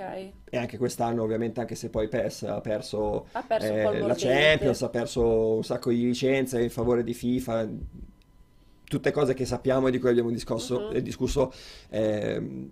e 0.51 0.57
anche 0.57 0.79
quest'anno 0.79 1.23
ovviamente 1.23 1.61
anche 1.61 1.77
se 1.77 1.91
poi 1.91 2.09
PES 2.09 2.43
ha 2.43 2.61
perso, 2.61 3.29
Ha 3.31 3.43
perso 3.47 3.73
eh, 3.73 3.99
la. 4.01 4.15
Champions, 4.17 4.83
ha 4.83 4.89
perso 4.89 5.55
un 5.55 5.63
sacco 5.63 5.91
di 5.91 6.03
licenze 6.03 6.61
in 6.61 6.71
favore 6.71 7.05
di 7.05 7.15
FIFA, 7.15 7.69
tutte 8.85 9.13
cose 9.13 9.33
che 9.33 9.45
sappiamo 9.47 9.87
e 9.87 9.91
di 9.93 10.01
cui 10.01 10.09
abbiamo 10.11 10.31
discusso, 10.31 10.89
Mhm. 10.89 10.97
eh, 10.97 11.03
discusso 11.03 11.53
ehm, 11.91 12.71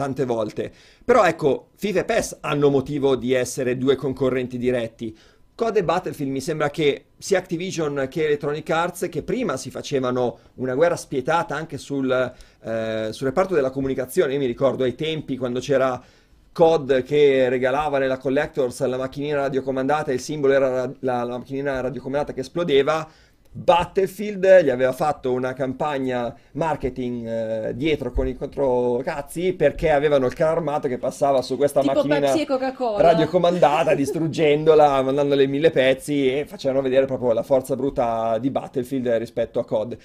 tante 0.00 0.24
volte. 0.24 0.72
Però 1.04 1.24
ecco, 1.24 1.68
FIFA 1.76 2.00
e 2.00 2.04
PES 2.04 2.38
hanno 2.40 2.70
motivo 2.70 3.16
di 3.16 3.34
essere 3.34 3.76
due 3.76 3.96
concorrenti 3.96 4.56
diretti. 4.56 5.14
COD 5.54 5.76
e 5.76 5.84
Battlefield 5.84 6.32
mi 6.32 6.40
sembra 6.40 6.70
che 6.70 7.08
sia 7.18 7.36
Activision 7.36 8.06
che 8.08 8.24
Electronic 8.24 8.70
Arts, 8.70 9.08
che 9.10 9.22
prima 9.22 9.58
si 9.58 9.70
facevano 9.70 10.38
una 10.54 10.74
guerra 10.74 10.96
spietata 10.96 11.54
anche 11.54 11.76
sul, 11.76 12.10
eh, 12.10 13.08
sul 13.10 13.26
reparto 13.26 13.54
della 13.54 13.68
comunicazione, 13.68 14.32
io 14.32 14.38
mi 14.38 14.46
ricordo 14.46 14.84
ai 14.84 14.94
tempi 14.94 15.36
quando 15.36 15.60
c'era 15.60 16.02
COD 16.52 17.02
che 17.02 17.50
regalava 17.50 17.98
nella 17.98 18.16
Collectors 18.16 18.84
la 18.86 18.96
macchinina 18.96 19.36
radiocomandata 19.42 20.10
e 20.10 20.14
il 20.14 20.20
simbolo 20.20 20.54
era 20.54 20.86
la- 21.00 21.24
la 21.24 21.36
macchinina 21.38 21.80
radiocomandata 21.80 22.32
che 22.32 22.40
esplodeva. 22.40 23.06
Battlefield 23.52 24.62
gli 24.62 24.70
aveva 24.70 24.92
fatto 24.92 25.32
una 25.32 25.52
campagna 25.54 26.32
marketing 26.52 27.26
eh, 27.26 27.72
dietro 27.74 28.12
con 28.12 28.28
i 28.28 28.36
controcazzi 28.36 29.54
perché 29.54 29.90
avevano 29.90 30.26
il 30.26 30.34
carro 30.34 30.58
armato 30.58 30.86
che 30.86 30.98
passava 30.98 31.42
su 31.42 31.56
questa 31.56 31.80
Tipo 31.80 32.02
Coca-Cola. 32.46 33.02
radiocomandata, 33.02 33.94
distruggendola, 33.96 35.02
mandandole 35.02 35.42
in 35.42 35.50
mille 35.50 35.72
pezzi 35.72 36.32
e 36.32 36.46
facevano 36.46 36.80
vedere 36.80 37.06
proprio 37.06 37.32
la 37.32 37.42
forza 37.42 37.74
bruta 37.74 38.38
di 38.38 38.50
Battlefield 38.50 39.08
rispetto 39.14 39.58
a 39.58 39.64
COD. 39.64 39.98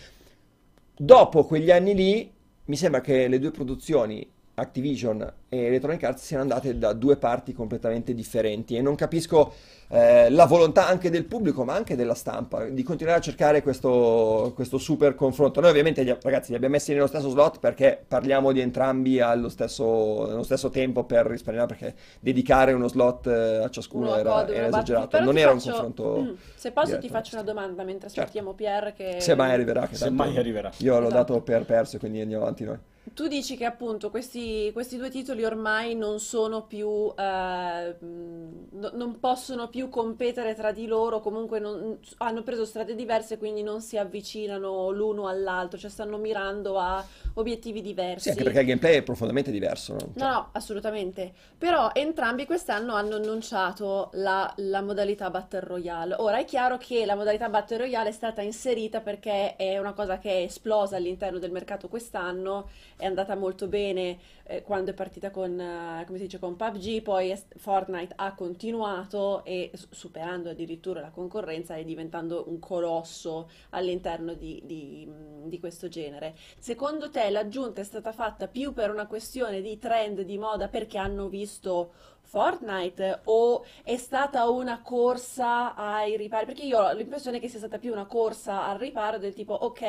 Dopo 0.97 1.43
quegli 1.45 1.69
anni 1.69 1.93
lì, 1.93 2.33
mi 2.65 2.75
sembra 2.75 3.01
che 3.01 3.27
le 3.27 3.37
due 3.37 3.51
produzioni, 3.51 4.27
Activision 4.55 5.33
e 5.49 5.65
Electronic 5.65 6.03
Arts, 6.03 6.23
siano 6.23 6.43
andate 6.43 6.77
da 6.77 6.93
due 6.93 7.17
parti 7.17 7.53
completamente 7.53 8.13
differenti 8.13 8.75
e 8.75 8.81
non 8.81 8.95
capisco 8.95 9.53
eh, 9.89 10.29
la 10.31 10.45
volontà 10.45 10.87
anche 10.87 11.09
del 11.09 11.25
pubblico, 11.25 11.63
ma 11.63 11.75
anche 11.75 11.95
della 11.95 12.13
stampa, 12.15 12.65
di 12.65 12.81
continuare 12.81 13.19
a 13.19 13.21
cercare 13.21 13.61
questo, 13.61 14.51
questo 14.55 14.77
super 14.77 15.13
confronto. 15.15 15.59
Noi 15.59 15.69
ovviamente, 15.69 16.03
gli- 16.03 16.15
ragazzi, 16.21 16.49
li 16.51 16.55
abbiamo 16.55 16.73
messi 16.75 16.93
nello 16.93 17.07
stesso 17.07 17.29
slot 17.29 17.59
perché 17.59 18.01
parliamo 18.07 18.51
di 18.51 18.61
entrambi 18.61 19.19
allo 19.19 19.49
stesso, 19.49 20.25
nello 20.27 20.43
stesso 20.43 20.69
tempo 20.69 21.03
per 21.03 21.25
risparmiare, 21.27 21.67
perché 21.67 21.95
dedicare 22.19 22.73
uno 22.73 22.87
slot 22.87 23.27
eh, 23.27 23.63
a 23.63 23.69
ciascuno 23.69 24.05
Uno 24.07 24.13
a 24.15 24.19
era, 24.19 24.47
era 24.47 24.67
esagerato. 24.67 25.19
Non 25.21 25.35
ti 25.35 25.41
era 25.41 25.51
un 25.51 25.59
faccio- 25.59 25.71
confronto... 25.71 26.21
Mm, 26.21 26.33
Se 26.55 26.71
posso 26.71 26.85
ti 26.93 26.99
diretto. 27.01 27.13
faccio 27.13 27.35
una 27.35 27.43
domanda 27.43 27.83
mentre 27.83 28.07
Certo. 28.07 28.21
aspettiamo 28.21 28.53
Pier 28.53 28.93
che... 28.95 29.17
Se 29.19 29.35
mai 29.35 29.51
arriverà, 29.51 29.85
che 29.87 29.95
Se 29.95 30.05
tanto 30.05 30.23
mai 30.23 30.37
arriverà. 30.37 30.71
Io 30.77 30.93
l'ho 30.99 31.07
Esatto. 31.07 31.33
dato 31.33 31.41
per 31.41 31.65
perso, 31.65 31.97
quindi 31.99 32.21
andiamo 32.21 32.43
avanti 32.43 32.63
noi. 32.63 32.77
Tu 33.13 33.27
dici 33.27 33.55
che 33.55 33.65
appunto 33.65 34.09
questi, 34.09 34.71
questi 34.73 34.97
due 34.97 35.09
titoli 35.09 35.45
ormai 35.45 35.95
non 35.95 36.19
sono 36.19 36.63
più, 36.65 37.13
eh, 37.15 37.95
no- 37.99 38.91
non 38.93 39.19
possono 39.19 39.69
più 39.69 39.89
competere 39.89 40.55
tra 40.55 40.71
di 40.71 40.87
loro, 40.87 41.19
comunque 41.21 41.59
non- 41.59 41.99
hanno 42.17 42.41
preso 42.41 42.65
strade 42.65 42.95
diverse, 42.95 43.37
quindi 43.37 43.61
non 43.61 43.79
si 43.81 43.97
avvicinano 43.97 44.89
l'uno 44.89 45.27
all'altro, 45.27 45.77
cioè 45.77 45.89
stanno 45.89 46.17
mirando 46.17 46.79
a 46.79 47.05
obiettivi 47.35 47.81
diversi. 47.81 48.23
Sì, 48.23 48.29
anche 48.29 48.43
perché 48.43 48.59
il 48.61 48.65
gameplay 48.65 48.95
è 48.95 49.03
profondamente 49.03 49.51
diverso, 49.51 49.93
no? 49.93 50.11
No, 50.15 50.27
no, 50.27 50.49
assolutamente. 50.53 51.31
Però 51.57 51.91
entrambi 51.93 52.45
quest'anno 52.45 52.95
hanno 52.95 53.15
annunciato 53.15 54.09
la, 54.13 54.51
la 54.57 54.81
modalità 54.81 55.29
Battle 55.29 55.59
Royale. 55.61 56.15
Ora 56.17 56.39
è 56.39 56.45
chiaro 56.45 56.77
che 56.77 57.05
la 57.05 57.15
modalità 57.15 57.49
Battle 57.49 57.77
Royale 57.77 58.09
è 58.09 58.13
stata 58.13 58.41
inserita 58.41 58.99
perché 59.01 59.55
è 59.55 59.77
una 59.77 59.93
cosa 59.93 60.17
che 60.17 60.29
è 60.31 60.41
esplosa 60.43 60.95
all'interno 60.95 61.39
del 61.39 61.51
mercato 61.51 61.87
quest'anno, 61.87 62.69
è 62.97 63.05
andata 63.05 63.35
molto 63.35 63.67
bene 63.67 64.17
eh, 64.43 64.61
quando 64.61 64.91
è 64.91 64.93
partita 64.93 65.31
con, 65.31 65.59
eh, 65.59 66.03
come 66.05 66.17
si 66.17 66.25
dice, 66.25 66.39
con 66.39 66.55
PUBG, 66.55 67.01
poi 67.01 67.35
Fortnite 67.57 68.13
ha 68.15 68.33
continuato 68.33 69.43
e 69.43 69.71
superando 69.89 70.49
addirittura 70.49 71.01
la 71.01 71.09
concorrenza 71.09 71.75
e 71.75 71.83
diventando 71.83 72.45
un 72.47 72.59
colosso 72.59 73.49
all'interno 73.71 74.33
di, 74.33 74.61
di- 74.65 75.07
di 75.45 75.59
questo 75.59 75.87
genere. 75.87 76.35
Secondo 76.57 77.09
te 77.09 77.29
l'aggiunta 77.29 77.81
è 77.81 77.83
stata 77.83 78.11
fatta 78.11 78.47
più 78.47 78.73
per 78.73 78.89
una 78.91 79.07
questione 79.07 79.61
di 79.61 79.77
trend, 79.77 80.21
di 80.21 80.37
moda, 80.37 80.67
perché 80.67 80.97
hanno 80.97 81.27
visto 81.27 81.91
Fortnite 82.21 83.21
o 83.25 83.63
è 83.83 83.97
stata 83.97 84.49
una 84.49 84.81
corsa 84.81 85.75
ai 85.75 86.17
ripari? 86.17 86.45
Perché 86.45 86.63
io 86.63 86.79
ho 86.79 86.91
l'impressione 86.93 87.39
che 87.39 87.47
sia 87.47 87.59
stata 87.59 87.77
più 87.77 87.91
una 87.91 88.05
corsa 88.05 88.65
al 88.65 88.79
riparo 88.79 89.17
del 89.19 89.33
tipo, 89.33 89.53
ok, 89.53 89.81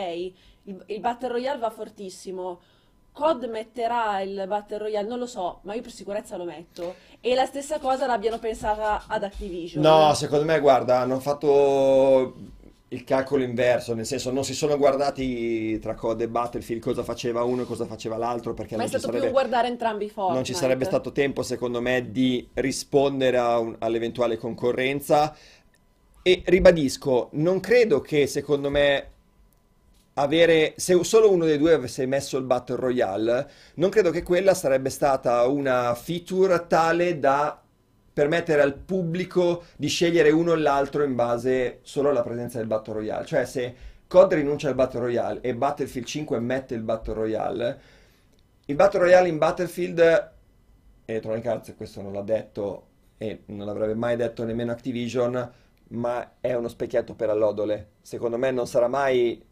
il, 0.65 0.83
il 0.87 1.01
Battle 1.01 1.29
Royale 1.29 1.59
va 1.59 1.71
fortissimo. 1.71 2.61
COD 3.17 3.45
metterà 3.47 4.21
il 4.21 4.45
Battle 4.47 4.77
Royale, 4.77 5.09
non 5.09 5.19
lo 5.19 5.27
so, 5.27 5.61
ma 5.63 5.73
io 5.75 5.81
per 5.81 5.91
sicurezza 5.91 6.37
lo 6.37 6.45
metto. 6.45 6.97
E 7.21 7.35
la 7.35 7.47
stessa 7.47 7.79
cosa 7.79 8.05
l'abbiano 8.07 8.39
pensata 8.39 9.05
ad 9.07 9.23
Activision. 9.25 9.83
No, 9.83 10.13
secondo 10.13 10.45
me, 10.45 10.61
guarda, 10.61 10.99
hanno 11.01 11.19
fatto 11.19 12.35
il 12.89 13.05
calcolo 13.05 13.43
inverso, 13.43 13.95
nel 13.95 14.05
senso 14.05 14.31
non 14.31 14.45
si 14.45 14.55
sono 14.55 14.77
guardati 14.77 15.79
tra 15.81 15.95
COD 15.95 16.21
e 16.21 16.29
Battlefield 16.29 16.83
cosa 16.83 17.03
faceva 17.03 17.43
uno 17.43 17.63
e 17.63 17.65
cosa 17.65 17.87
faceva 17.87 18.19
l'altro, 18.19 18.53
perché 18.53 18.77
ma 18.77 18.83
è 18.85 18.85
non 18.85 18.93
ci 18.93 18.99
stato 18.99 19.09
più 19.15 19.23
sarebbe, 19.23 19.33
guardare 19.33 19.69
entrambi 19.69 20.09
Fortnite. 20.11 20.35
non 20.35 20.45
ci 20.45 20.55
sarebbe 20.55 20.85
stato 20.85 21.11
tempo, 21.13 21.43
secondo 21.43 21.81
me, 21.81 22.11
di 22.13 22.47
rispondere 22.55 23.39
un- 23.39 23.77
all'eventuale 23.79 24.37
concorrenza. 24.37 25.35
E 26.23 26.43
ribadisco, 26.45 27.29
non 27.33 27.61
credo 27.61 28.01
che, 28.01 28.27
secondo 28.27 28.69
me, 28.69 29.11
avere, 30.19 30.75
se 30.77 31.03
solo 31.05 31.31
uno 31.31 31.45
dei 31.45 31.59
due 31.59 31.75
avesse 31.75 32.07
messo 32.07 32.39
il 32.39 32.45
Battle 32.45 32.77
Royale, 32.77 33.51
non 33.75 33.91
credo 33.91 34.11
che 34.11 34.23
quella 34.23 34.55
sarebbe 34.55 34.91
stata 34.91 35.47
una 35.47 35.95
feature 35.95 36.67
tale 36.67 37.19
da 37.19 37.61
permettere 38.13 38.63
al 38.63 38.75
pubblico 38.75 39.65
di 39.77 39.89
scegliere 39.89 40.31
uno 40.31 40.53
o 40.53 40.55
l'altro 40.55 41.05
in 41.05 41.15
base 41.15 41.81
solo 41.83 42.09
alla 42.09 42.23
presenza 42.23 42.57
del 42.59 42.67
Battle 42.67 42.95
Royale. 42.95 43.27
Cioè, 43.27 43.45
se 43.45 43.75
COD 44.07 44.33
rinuncia 44.35 44.69
al 44.69 44.75
Battle 44.75 45.01
Royale 45.01 45.41
e 45.43 45.55
Battlefield 45.55 46.07
5 46.07 46.41
mette 46.41 46.75
il 46.75 46.81
Battle 46.81 47.15
Royale, 47.15 47.81
il 48.65 48.75
Battle 48.75 49.01
Royale 49.01 49.29
in 49.29 49.37
Battlefield, 49.37 50.31
Electronic 51.05 51.47
Arts 51.47 51.75
questo 51.77 52.01
non 52.01 52.13
l'ha 52.13 52.23
detto 52.23 52.87
e 53.19 53.43
non 53.47 53.67
l'avrebbe 53.67 53.95
mai 53.95 54.17
detto 54.17 54.45
nemmeno 54.45 54.73
Activision, 54.73 55.53
ma 55.89 56.33
è 56.41 56.55
uno 56.55 56.69
specchietto 56.69 57.15
per 57.15 57.29
allodole. 57.29 57.91
Secondo 58.01 58.39
me 58.39 58.51
non 58.51 58.67
sarà 58.67 58.89
mai 58.89 59.45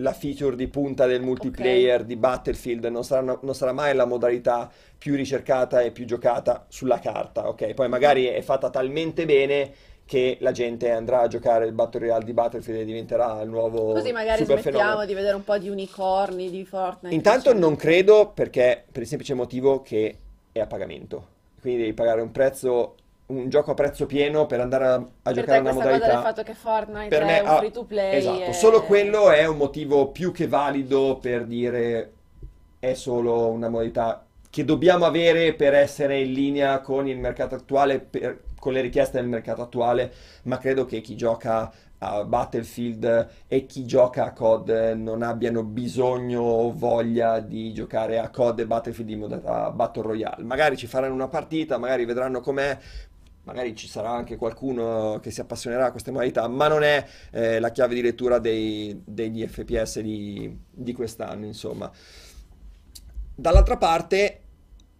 la 0.00 0.12
feature 0.12 0.56
di 0.56 0.68
punta 0.68 1.06
del 1.06 1.22
multiplayer 1.22 2.04
di 2.04 2.16
Battlefield, 2.16 2.84
non 2.86 3.04
sarà, 3.04 3.38
non 3.40 3.54
sarà 3.54 3.72
mai 3.72 3.94
la 3.94 4.04
modalità 4.04 4.70
più 4.96 5.14
ricercata 5.14 5.80
e 5.80 5.90
più 5.90 6.04
giocata 6.04 6.66
sulla 6.68 6.98
carta, 6.98 7.48
ok? 7.48 7.74
Poi 7.74 7.88
magari 7.88 8.26
è 8.26 8.40
fatta 8.42 8.70
talmente 8.70 9.24
bene 9.24 9.72
che 10.04 10.38
la 10.40 10.50
gente 10.50 10.90
andrà 10.90 11.20
a 11.20 11.28
giocare 11.28 11.66
il 11.66 11.72
Battle 11.72 12.00
Royale 12.00 12.24
di 12.24 12.32
Battlefield 12.32 12.80
e 12.80 12.84
diventerà 12.84 13.40
il 13.42 13.48
nuovo 13.48 13.92
Così 13.92 14.10
magari 14.10 14.40
super 14.40 14.60
smettiamo 14.60 14.78
fenomeno. 14.78 15.06
di 15.06 15.14
vedere 15.14 15.36
un 15.36 15.44
po' 15.44 15.56
di 15.56 15.68
unicorni, 15.68 16.50
di 16.50 16.64
Fortnite. 16.64 17.14
Intanto 17.14 17.54
non 17.54 17.76
credo 17.76 18.32
perché 18.34 18.84
per 18.90 19.02
il 19.02 19.08
semplice 19.08 19.34
motivo 19.34 19.82
che 19.82 20.16
è 20.50 20.58
a 20.58 20.66
pagamento. 20.66 21.38
Quindi 21.60 21.82
devi 21.82 21.92
pagare 21.92 22.22
un 22.22 22.32
prezzo, 22.32 22.96
un 23.30 23.48
gioco 23.48 23.70
a 23.72 23.74
prezzo 23.74 24.06
pieno 24.06 24.46
per 24.46 24.60
andare 24.60 24.86
a, 24.86 24.94
a 24.94 25.32
Per 25.32 25.32
giocare 25.32 25.58
te 25.58 25.58
una 25.60 25.72
modalità. 25.72 26.20
fatto 26.22 26.42
che 26.42 26.54
Fortnite 26.54 27.08
Per 27.08 27.22
è 27.22 27.24
me 27.24 27.40
un 27.40 27.46
ah, 27.46 27.56
free 27.58 27.70
to 27.70 27.84
play 27.84 28.16
esatto, 28.18 28.42
è- 28.42 28.52
solo 28.52 28.82
quello 28.84 29.30
è 29.30 29.46
un 29.46 29.56
motivo 29.56 30.08
più 30.10 30.32
che 30.32 30.46
valido 30.48 31.18
per 31.20 31.46
dire 31.46 32.12
è 32.78 32.94
solo 32.94 33.48
una 33.50 33.68
modalità 33.68 34.24
che 34.50 34.64
dobbiamo 34.64 35.04
avere 35.04 35.54
per 35.54 35.74
essere 35.74 36.20
in 36.20 36.32
linea 36.32 36.80
con 36.80 37.06
il 37.06 37.18
mercato 37.18 37.54
attuale, 37.54 38.00
per- 38.00 38.40
con 38.58 38.72
le 38.72 38.80
richieste 38.80 39.18
del 39.20 39.28
mercato 39.28 39.62
attuale, 39.62 40.12
ma 40.44 40.58
credo 40.58 40.84
che 40.84 41.00
chi 41.00 41.14
gioca 41.16 41.72
a 42.02 42.24
Battlefield 42.24 43.28
e 43.46 43.66
chi 43.66 43.84
gioca 43.84 44.24
a 44.24 44.32
COD 44.32 44.94
non 44.96 45.22
abbiano 45.22 45.62
bisogno 45.62 46.40
o 46.40 46.72
voglia 46.72 47.40
di 47.40 47.72
giocare 47.74 48.18
a 48.18 48.30
COD 48.30 48.60
e 48.60 48.66
Battlefield 48.66 49.10
in 49.10 49.18
modalità 49.20 49.70
Battle 49.70 50.02
Royale. 50.02 50.42
Magari 50.44 50.76
ci 50.78 50.86
faranno 50.86 51.12
una 51.14 51.28
partita, 51.28 51.76
magari 51.78 52.06
vedranno 52.06 52.40
com'è, 52.40 52.76
magari 53.44 53.74
ci 53.74 53.88
sarà 53.88 54.10
anche 54.10 54.36
qualcuno 54.36 55.18
che 55.20 55.30
si 55.30 55.40
appassionerà 55.40 55.86
a 55.86 55.90
queste 55.90 56.10
modalità, 56.10 56.46
ma 56.48 56.68
non 56.68 56.82
è 56.82 57.04
eh, 57.30 57.58
la 57.58 57.70
chiave 57.70 57.94
di 57.94 58.02
lettura 58.02 58.38
dei- 58.38 59.00
degli 59.04 59.46
FPS 59.46 60.00
di, 60.00 60.56
di 60.70 60.92
quest'anno, 60.92 61.46
insomma. 61.46 61.90
Dall'altra 63.34 63.76
parte, 63.76 64.40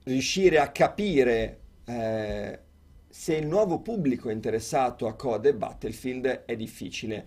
riuscire 0.04 0.58
a 0.58 0.70
capire 0.70 1.60
eh, 1.84 2.58
se 3.08 3.36
il 3.36 3.46
nuovo 3.46 3.80
pubblico 3.80 4.28
è 4.28 4.32
interessato 4.32 5.06
a 5.06 5.14
COD 5.14 5.46
e 5.46 5.54
Battlefield 5.54 6.44
è 6.46 6.56
difficile. 6.56 7.26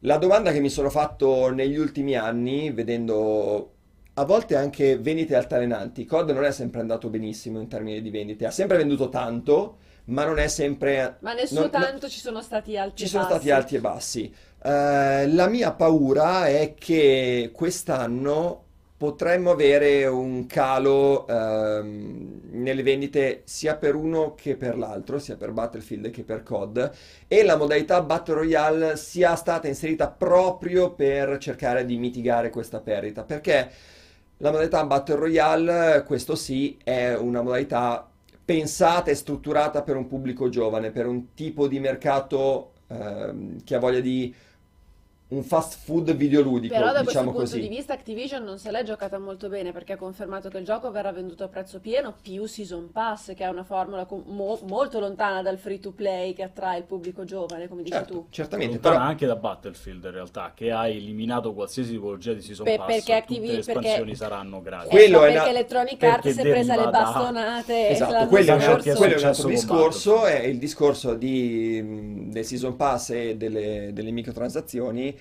La 0.00 0.18
domanda 0.18 0.52
che 0.52 0.60
mi 0.60 0.68
sono 0.68 0.90
fatto 0.90 1.50
negli 1.50 1.76
ultimi 1.76 2.16
anni, 2.16 2.72
vedendo 2.72 3.74
a 4.14 4.24
volte 4.24 4.56
anche 4.56 4.98
vendite 4.98 5.36
altalenanti, 5.36 6.04
COD 6.04 6.30
non 6.32 6.44
è 6.44 6.52
sempre 6.52 6.80
andato 6.80 7.08
benissimo 7.08 7.60
in 7.60 7.68
termini 7.68 8.02
di 8.02 8.10
vendite, 8.10 8.44
ha 8.44 8.50
sempre 8.50 8.76
venduto 8.76 9.08
tanto, 9.08 9.78
ma 10.04 10.24
non 10.24 10.38
è 10.38 10.48
sempre... 10.48 11.16
Ma 11.20 11.32
nel 11.34 11.48
suo 11.48 11.60
non- 11.62 11.70
tanto 11.70 12.08
ci 12.08 12.20
sono 12.20 12.42
stati 12.42 12.76
alti 12.76 12.96
ci 12.98 13.04
e 13.04 13.08
sono 13.08 13.24
stati 13.24 13.46
bassi. 13.48 13.50
alti 13.50 13.74
e 13.76 13.80
bassi. 13.80 14.34
Eh, 14.64 15.28
la 15.28 15.48
mia 15.48 15.72
paura 15.72 16.46
è 16.46 16.74
che 16.74 17.50
quest'anno 17.52 18.64
potremmo 18.96 19.50
avere 19.50 20.06
un 20.06 20.46
calo 20.46 21.26
ehm, 21.26 22.42
nelle 22.52 22.82
vendite 22.84 23.42
sia 23.44 23.74
per 23.76 23.96
uno 23.96 24.34
che 24.36 24.54
per 24.56 24.78
l'altro, 24.78 25.18
sia 25.18 25.36
per 25.36 25.50
Battlefield 25.50 26.10
che 26.10 26.22
per 26.22 26.44
COD, 26.44 26.90
e 27.26 27.42
la 27.42 27.56
modalità 27.56 28.00
Battle 28.02 28.34
Royale 28.36 28.96
sia 28.96 29.34
stata 29.34 29.66
inserita 29.66 30.08
proprio 30.08 30.92
per 30.92 31.38
cercare 31.38 31.84
di 31.84 31.96
mitigare 31.96 32.50
questa 32.50 32.78
perdita, 32.78 33.24
perché 33.24 33.70
la 34.38 34.50
modalità 34.50 34.84
Battle 34.84 35.16
Royale, 35.16 36.04
questo 36.06 36.36
sì, 36.36 36.78
è 36.84 37.14
una 37.14 37.42
modalità 37.42 38.08
pensata 38.44 39.10
e 39.10 39.14
strutturata 39.14 39.82
per 39.82 39.96
un 39.96 40.06
pubblico 40.06 40.48
giovane, 40.48 40.90
per 40.90 41.06
un 41.06 41.34
tipo 41.34 41.68
di 41.68 41.78
mercato 41.78 42.72
ehm, 42.88 43.62
che 43.64 43.74
ha 43.74 43.78
voglia 43.78 44.00
di 44.00 44.34
un 45.32 45.42
fast 45.42 45.78
food 45.82 46.12
videoludico, 46.14 46.74
Però 46.74 46.92
da 46.92 47.00
diciamo 47.02 47.06
questo 47.06 47.22
punto 47.32 47.40
così. 47.40 47.60
di 47.60 47.68
vista 47.68 47.92
Activision 47.94 48.42
non 48.44 48.58
se 48.58 48.70
l'è 48.70 48.82
giocata 48.82 49.18
molto 49.18 49.48
bene 49.48 49.72
perché 49.72 49.94
ha 49.94 49.96
confermato 49.96 50.48
che 50.50 50.58
il 50.58 50.64
gioco 50.64 50.90
verrà 50.90 51.10
venduto 51.10 51.44
a 51.44 51.48
prezzo 51.48 51.80
pieno 51.80 52.14
più 52.20 52.44
Season 52.46 52.90
Pass, 52.92 53.34
che 53.34 53.44
è 53.44 53.48
una 53.48 53.64
formula 53.64 54.04
com- 54.04 54.22
mo- 54.26 54.58
molto 54.66 55.00
lontana 55.00 55.40
dal 55.40 55.56
free 55.58 55.78
to 55.78 55.92
play 55.92 56.34
che 56.34 56.42
attrae 56.42 56.78
il 56.78 56.84
pubblico 56.84 57.24
giovane, 57.24 57.66
come 57.68 57.82
dici 57.82 57.94
Certo, 57.96 58.12
tu. 58.12 58.26
certamente, 58.30 58.74
Lontana 58.74 58.94
però 58.96 59.08
anche 59.08 59.26
da 59.26 59.36
Battlefield 59.36 60.04
in 60.04 60.10
realtà, 60.10 60.52
che 60.54 60.70
ha 60.70 60.86
eliminato 60.86 61.54
qualsiasi 61.54 61.92
tipologia 61.92 62.32
di 62.34 62.42
Season 62.42 62.64
Per- 62.64 62.76
Pass, 62.76 62.86
perché 62.86 63.00
tutte 63.00 63.12
Activi- 63.14 63.46
le 63.48 63.58
espansioni 63.58 63.96
perché- 63.98 64.14
saranno 64.16 64.60
gratis. 64.60 64.86
Eh, 64.92 64.94
Quello 64.94 65.18
è 65.18 65.20
perché 65.22 65.38
una- 65.38 65.48
Electronic 65.48 66.02
Arts 66.02 66.28
si 66.30 66.38
è 66.40 66.42
presa 66.42 66.76
le 66.76 66.90
bastonate 66.90 67.88
Esatto, 67.88 68.26
quello 68.28 68.52
è, 68.52 68.56
Esatto, 68.56 68.96
quello 68.98 69.14
è 69.14 69.18
un 69.18 69.24
altro 69.24 69.48
discorso, 69.48 70.24
è 70.26 70.40
il 70.42 70.58
discorso 70.58 71.14
di, 71.14 71.80
mh, 71.82 72.30
del 72.32 72.44
Season 72.44 72.76
Pass 72.76 73.10
e 73.10 73.36
delle, 73.36 73.90
delle 73.94 74.10
microtransazioni. 74.10 75.16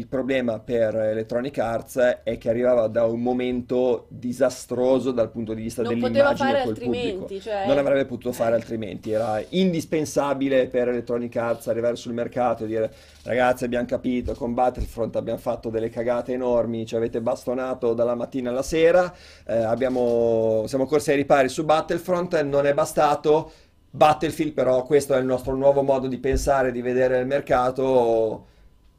Il 0.00 0.06
problema 0.08 0.58
per 0.58 0.94
Electronic 0.96 1.58
Arts 1.58 2.20
è 2.22 2.38
che 2.38 2.48
arrivava 2.48 2.86
da 2.86 3.04
un 3.04 3.20
momento 3.20 4.06
disastroso 4.08 5.10
dal 5.10 5.30
punto 5.30 5.52
di 5.52 5.60
vista 5.60 5.82
Non 5.82 5.98
dell'immagine 6.00 6.62
col 6.64 6.78
pubblico. 6.78 7.28
cioè- 7.38 7.66
Non 7.66 7.76
avrebbe 7.76 8.06
potuto 8.06 8.32
fare 8.32 8.52
Eh. 8.52 8.54
altrimenti, 8.54 9.10
era 9.10 9.42
indispensabile 9.50 10.68
per 10.68 10.88
Electronic 10.88 11.36
Arts 11.36 11.68
arrivare 11.68 11.96
sul 11.96 12.14
mercato 12.14 12.64
e 12.64 12.66
dire 12.66 12.90
ragazzi 13.24 13.64
abbiamo 13.64 13.84
capito, 13.84 14.32
con 14.32 14.54
Battlefront 14.54 15.14
abbiamo 15.16 15.38
fatto 15.38 15.68
delle 15.68 15.90
cagate 15.90 16.32
enormi, 16.32 16.86
ci 16.86 16.96
avete 16.96 17.20
bastonato 17.20 17.92
dalla 17.92 18.14
mattina 18.14 18.48
alla 18.48 18.62
sera, 18.62 19.12
eh, 19.46 19.54
abbiamo- 19.54 20.64
siamo 20.66 20.86
corsi 20.86 21.10
ai 21.10 21.16
ripari 21.16 21.50
su 21.50 21.62
Battlefront, 21.66 22.40
non 22.40 22.64
è 22.64 22.72
bastato. 22.72 23.52
Battlefield, 23.90 24.52
però, 24.54 24.82
questo 24.84 25.12
è 25.14 25.18
il 25.18 25.26
nostro 25.26 25.54
nuovo 25.56 25.82
modo 25.82 26.06
di 26.06 26.16
pensare, 26.16 26.72
di 26.72 26.80
vedere 26.80 27.18
il 27.18 27.26
mercato. 27.26 28.46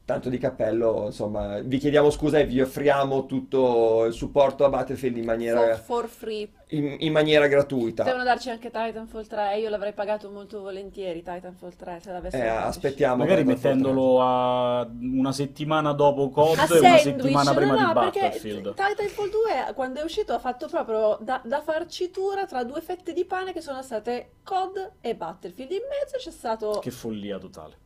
Tanto 0.04 0.28
di 0.28 0.36
cappello, 0.36 1.04
insomma, 1.06 1.60
vi 1.60 1.78
chiediamo 1.78 2.10
scusa 2.10 2.38
e 2.38 2.44
vi 2.44 2.60
offriamo 2.60 3.24
tutto 3.24 4.04
il 4.04 4.12
supporto 4.12 4.64
a 4.64 4.68
Battlefield 4.68 5.16
in 5.16 5.22
For, 5.22 5.32
maniera, 5.32 5.76
for 5.76 6.08
free. 6.08 6.48
in, 6.70 6.96
in 6.98 7.12
maniera 7.12 7.46
gratuita. 7.46 8.02
Potevano 8.02 8.24
darci 8.24 8.50
anche 8.50 8.68
Titanfall 8.70 9.26
3, 9.28 9.58
io 9.58 9.68
l'avrei 9.68 9.92
pagato 9.92 10.28
molto 10.28 10.60
volentieri 10.60 11.22
Titanfall 11.22 11.76
3 11.76 12.00
se 12.02 12.10
l'avessero 12.10 12.42
Eh, 12.42 12.48
aspettiamo. 12.48 13.16
Magari 13.16 13.42
Titanfall 13.42 13.62
3. 13.62 13.68
mettendolo 13.70 14.20
a 14.20 14.90
una 15.00 15.30
settimana 15.32 15.92
dopo 15.92 16.30
COD 16.30 16.58
A 16.58 16.62
e 16.62 16.66
una 16.66 16.66
sandwich, 16.66 17.00
settimana 17.02 17.54
prima 17.54 17.72
no, 17.72 17.78
di 17.78 17.82
no, 17.84 17.92
perché 18.00 18.20
Battlefield. 18.20 18.74
Titanfall 18.74 19.30
2 19.30 19.72
quando 19.74 20.00
è 20.00 20.02
uscito 20.02 20.32
ha 20.32 20.38
fatto 20.40 20.66
proprio 20.66 21.16
da, 21.20 21.40
da 21.44 21.60
farcitura 21.62 22.44
tra 22.46 22.64
due 22.64 22.80
fette 22.80 23.12
di 23.12 23.24
pane 23.24 23.52
che 23.52 23.60
sono 23.60 23.80
state 23.82 24.30
COD 24.42 24.94
e 25.00 25.14
Battlefield. 25.14 25.70
In 25.70 25.78
mezzo 25.88 26.16
c'è 26.18 26.32
stato 26.32 26.80
Che 26.80 26.90
follia 26.90 27.38
totale. 27.38 27.81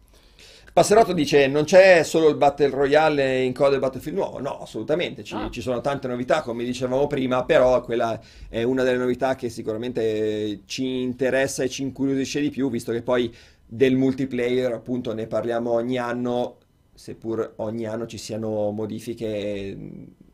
Passerotto 0.76 1.14
dice: 1.14 1.46
Non 1.46 1.64
c'è 1.64 2.02
solo 2.02 2.28
il 2.28 2.36
Battle 2.36 2.68
Royale 2.68 3.42
in 3.42 3.54
coda 3.54 3.70
del 3.70 3.78
Battlefield 3.78 4.18
nuovo? 4.18 4.40
No, 4.40 4.60
assolutamente. 4.60 5.24
Ci, 5.24 5.34
Ah. 5.34 5.48
ci 5.48 5.62
sono 5.62 5.80
tante 5.80 6.06
novità, 6.06 6.42
come 6.42 6.64
dicevamo 6.64 7.06
prima, 7.06 7.46
però 7.46 7.80
quella 7.80 8.20
è 8.50 8.62
una 8.62 8.82
delle 8.82 8.98
novità 8.98 9.36
che 9.36 9.48
sicuramente 9.48 10.60
ci 10.66 11.00
interessa 11.00 11.62
e 11.62 11.70
ci 11.70 11.80
incuriosisce 11.80 12.42
di 12.42 12.50
più, 12.50 12.68
visto 12.68 12.92
che 12.92 13.00
poi 13.00 13.34
del 13.66 13.96
multiplayer, 13.96 14.70
appunto, 14.70 15.14
ne 15.14 15.26
parliamo 15.26 15.70
ogni 15.70 15.96
anno, 15.96 16.58
seppur 16.92 17.54
ogni 17.56 17.86
anno 17.86 18.04
ci 18.04 18.18
siano 18.18 18.70
modifiche 18.70 19.74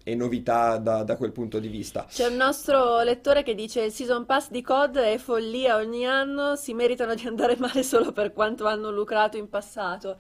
e, 0.05 0.15
novità 0.15 0.79
da, 0.79 1.03
da 1.03 1.17
quel 1.17 1.33
punto 1.33 1.59
di 1.59 1.69
vista. 1.69 2.07
C'è 2.09 2.27
un 2.27 2.37
nostro 2.37 3.03
lettore 3.03 3.43
che 3.43 3.55
dice 3.55 3.83
il 3.83 3.93
season 3.93 4.27
pass 4.27 4.51
di 4.51 4.63
COD 4.63 4.99
è 4.99 5.19
follia 5.19 5.77
ogni 5.77 6.07
anno, 6.07 6.57
si 6.57 6.75
meritano 6.75 7.15
di 7.15 7.27
andare 7.27 7.57
male 7.57 7.83
solo 7.83 8.13
per 8.13 8.33
quanto 8.33 8.67
hanno 8.67 8.91
lucrato 8.91 9.37
in 9.37 9.49
passato. 9.49 10.19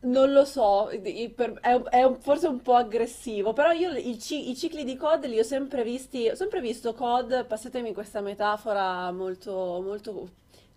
Non 0.00 0.32
lo 0.32 0.44
so, 0.44 0.88
è, 0.90 2.12
forse 2.20 2.46
un 2.46 2.60
po' 2.60 2.74
aggressivo, 2.74 3.54
però 3.54 3.70
io 3.72 3.90
i, 3.92 4.18
ci- 4.18 4.50
i 4.50 4.56
cicli 4.56 4.84
di 4.84 4.96
COD 4.96 5.24
li 5.24 5.38
ho 5.38 5.42
sempre 5.42 5.82
visti, 5.82 6.28
ho 6.28 6.34
sempre 6.34 6.60
visto 6.60 6.92
COD, 6.92 7.46
passatemi 7.46 7.94
questa 7.94 8.20
metafora 8.20 9.10
molto, 9.12 9.80
molto 9.82 10.28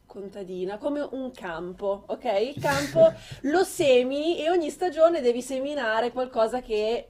contadina, 0.05 0.77
come 0.77 1.05
un 1.11 1.31
campo, 1.31 2.03
ok? 2.07 2.53
Il 2.55 2.61
campo 2.61 3.13
lo 3.43 3.63
semini 3.65 4.39
e 4.39 4.49
ogni 4.49 4.69
stagione 4.69 5.19
devi 5.21 5.41
seminare 5.41 6.11
qualcosa 6.11 6.61
che 6.61 7.09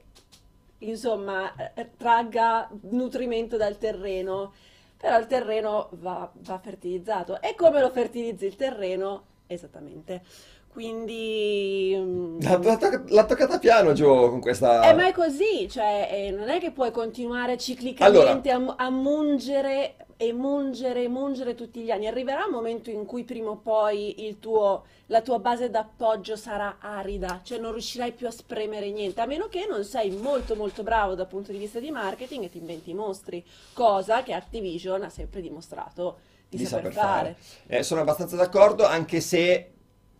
insomma, 0.80 1.54
eh, 1.74 1.90
tragga 1.96 2.68
nutrimento 2.90 3.56
dal 3.56 3.78
terreno, 3.78 4.52
però 4.96 5.18
il 5.18 5.26
terreno 5.26 5.88
va, 5.92 6.30
va 6.34 6.58
fertilizzato. 6.58 7.40
E 7.40 7.54
come 7.54 7.80
lo 7.80 7.90
fertilizzi 7.90 8.46
il 8.46 8.56
terreno? 8.56 9.24
Esattamente. 9.46 10.22
Quindi... 10.68 11.94
mm, 11.96 12.40
L'ha, 12.40 12.58
l'ha 12.58 13.02
l'ha 13.06 13.24
toccata 13.24 13.58
piano, 13.58 13.92
Gio, 13.92 14.30
con 14.30 14.40
questa. 14.40 14.90
eh, 14.90 14.92
ma 14.94 15.06
è 15.08 15.12
così, 15.12 15.68
cioè 15.68 16.08
eh, 16.10 16.30
non 16.30 16.48
è 16.48 16.60
che 16.60 16.70
puoi 16.70 16.90
continuare 16.90 17.58
ciclicamente 17.58 18.50
a, 18.50 18.74
a 18.76 18.90
mungere 18.90 19.96
e 20.20 20.32
mungere 20.32 21.04
e 21.04 21.08
mungere 21.08 21.54
tutti 21.54 21.80
gli 21.80 21.92
anni. 21.92 22.08
Arriverà 22.08 22.44
un 22.44 22.50
momento 22.50 22.90
in 22.90 23.06
cui 23.06 23.22
prima 23.22 23.50
o 23.50 23.56
poi 23.56 24.26
il 24.26 24.40
tuo, 24.40 24.84
la 25.06 25.22
tua 25.22 25.38
base 25.38 25.70
d'appoggio 25.70 26.34
sarà 26.34 26.78
arida, 26.80 27.40
cioè 27.44 27.58
non 27.58 27.70
riuscirai 27.70 28.10
più 28.12 28.26
a 28.26 28.32
spremere 28.32 28.90
niente, 28.90 29.20
a 29.20 29.26
meno 29.26 29.46
che 29.46 29.66
non 29.70 29.84
sei 29.84 30.10
molto 30.10 30.56
molto 30.56 30.82
bravo 30.82 31.14
dal 31.14 31.28
punto 31.28 31.52
di 31.52 31.58
vista 31.58 31.78
di 31.78 31.92
marketing 31.92 32.44
e 32.44 32.50
ti 32.50 32.58
inventi 32.58 32.90
i 32.90 32.94
mostri, 32.94 33.44
cosa 33.72 34.24
che 34.24 34.32
Activision 34.32 35.04
ha 35.04 35.08
sempre 35.08 35.40
dimostrato 35.40 36.18
di, 36.48 36.56
di 36.56 36.66
saper 36.66 36.92
saper 36.92 37.00
fare. 37.00 37.36
fare. 37.38 37.78
Eh, 37.78 37.82
sono 37.84 38.00
abbastanza 38.00 38.34
d'accordo, 38.34 38.84
anche 38.84 39.20
se 39.20 39.70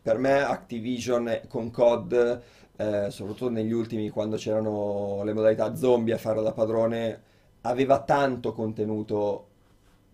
per 0.00 0.16
me 0.16 0.40
Activision 0.40 1.40
con 1.48 1.72
COD, 1.72 2.42
eh, 2.76 3.10
soprattutto 3.10 3.50
negli 3.50 3.72
ultimi, 3.72 4.10
quando 4.10 4.36
c'erano 4.36 5.22
le 5.24 5.32
modalità 5.32 5.74
zombie 5.74 6.14
a 6.14 6.18
fare 6.18 6.40
da 6.40 6.52
padrone, 6.52 7.22
aveva 7.62 8.00
tanto 8.02 8.52
contenuto 8.52 9.47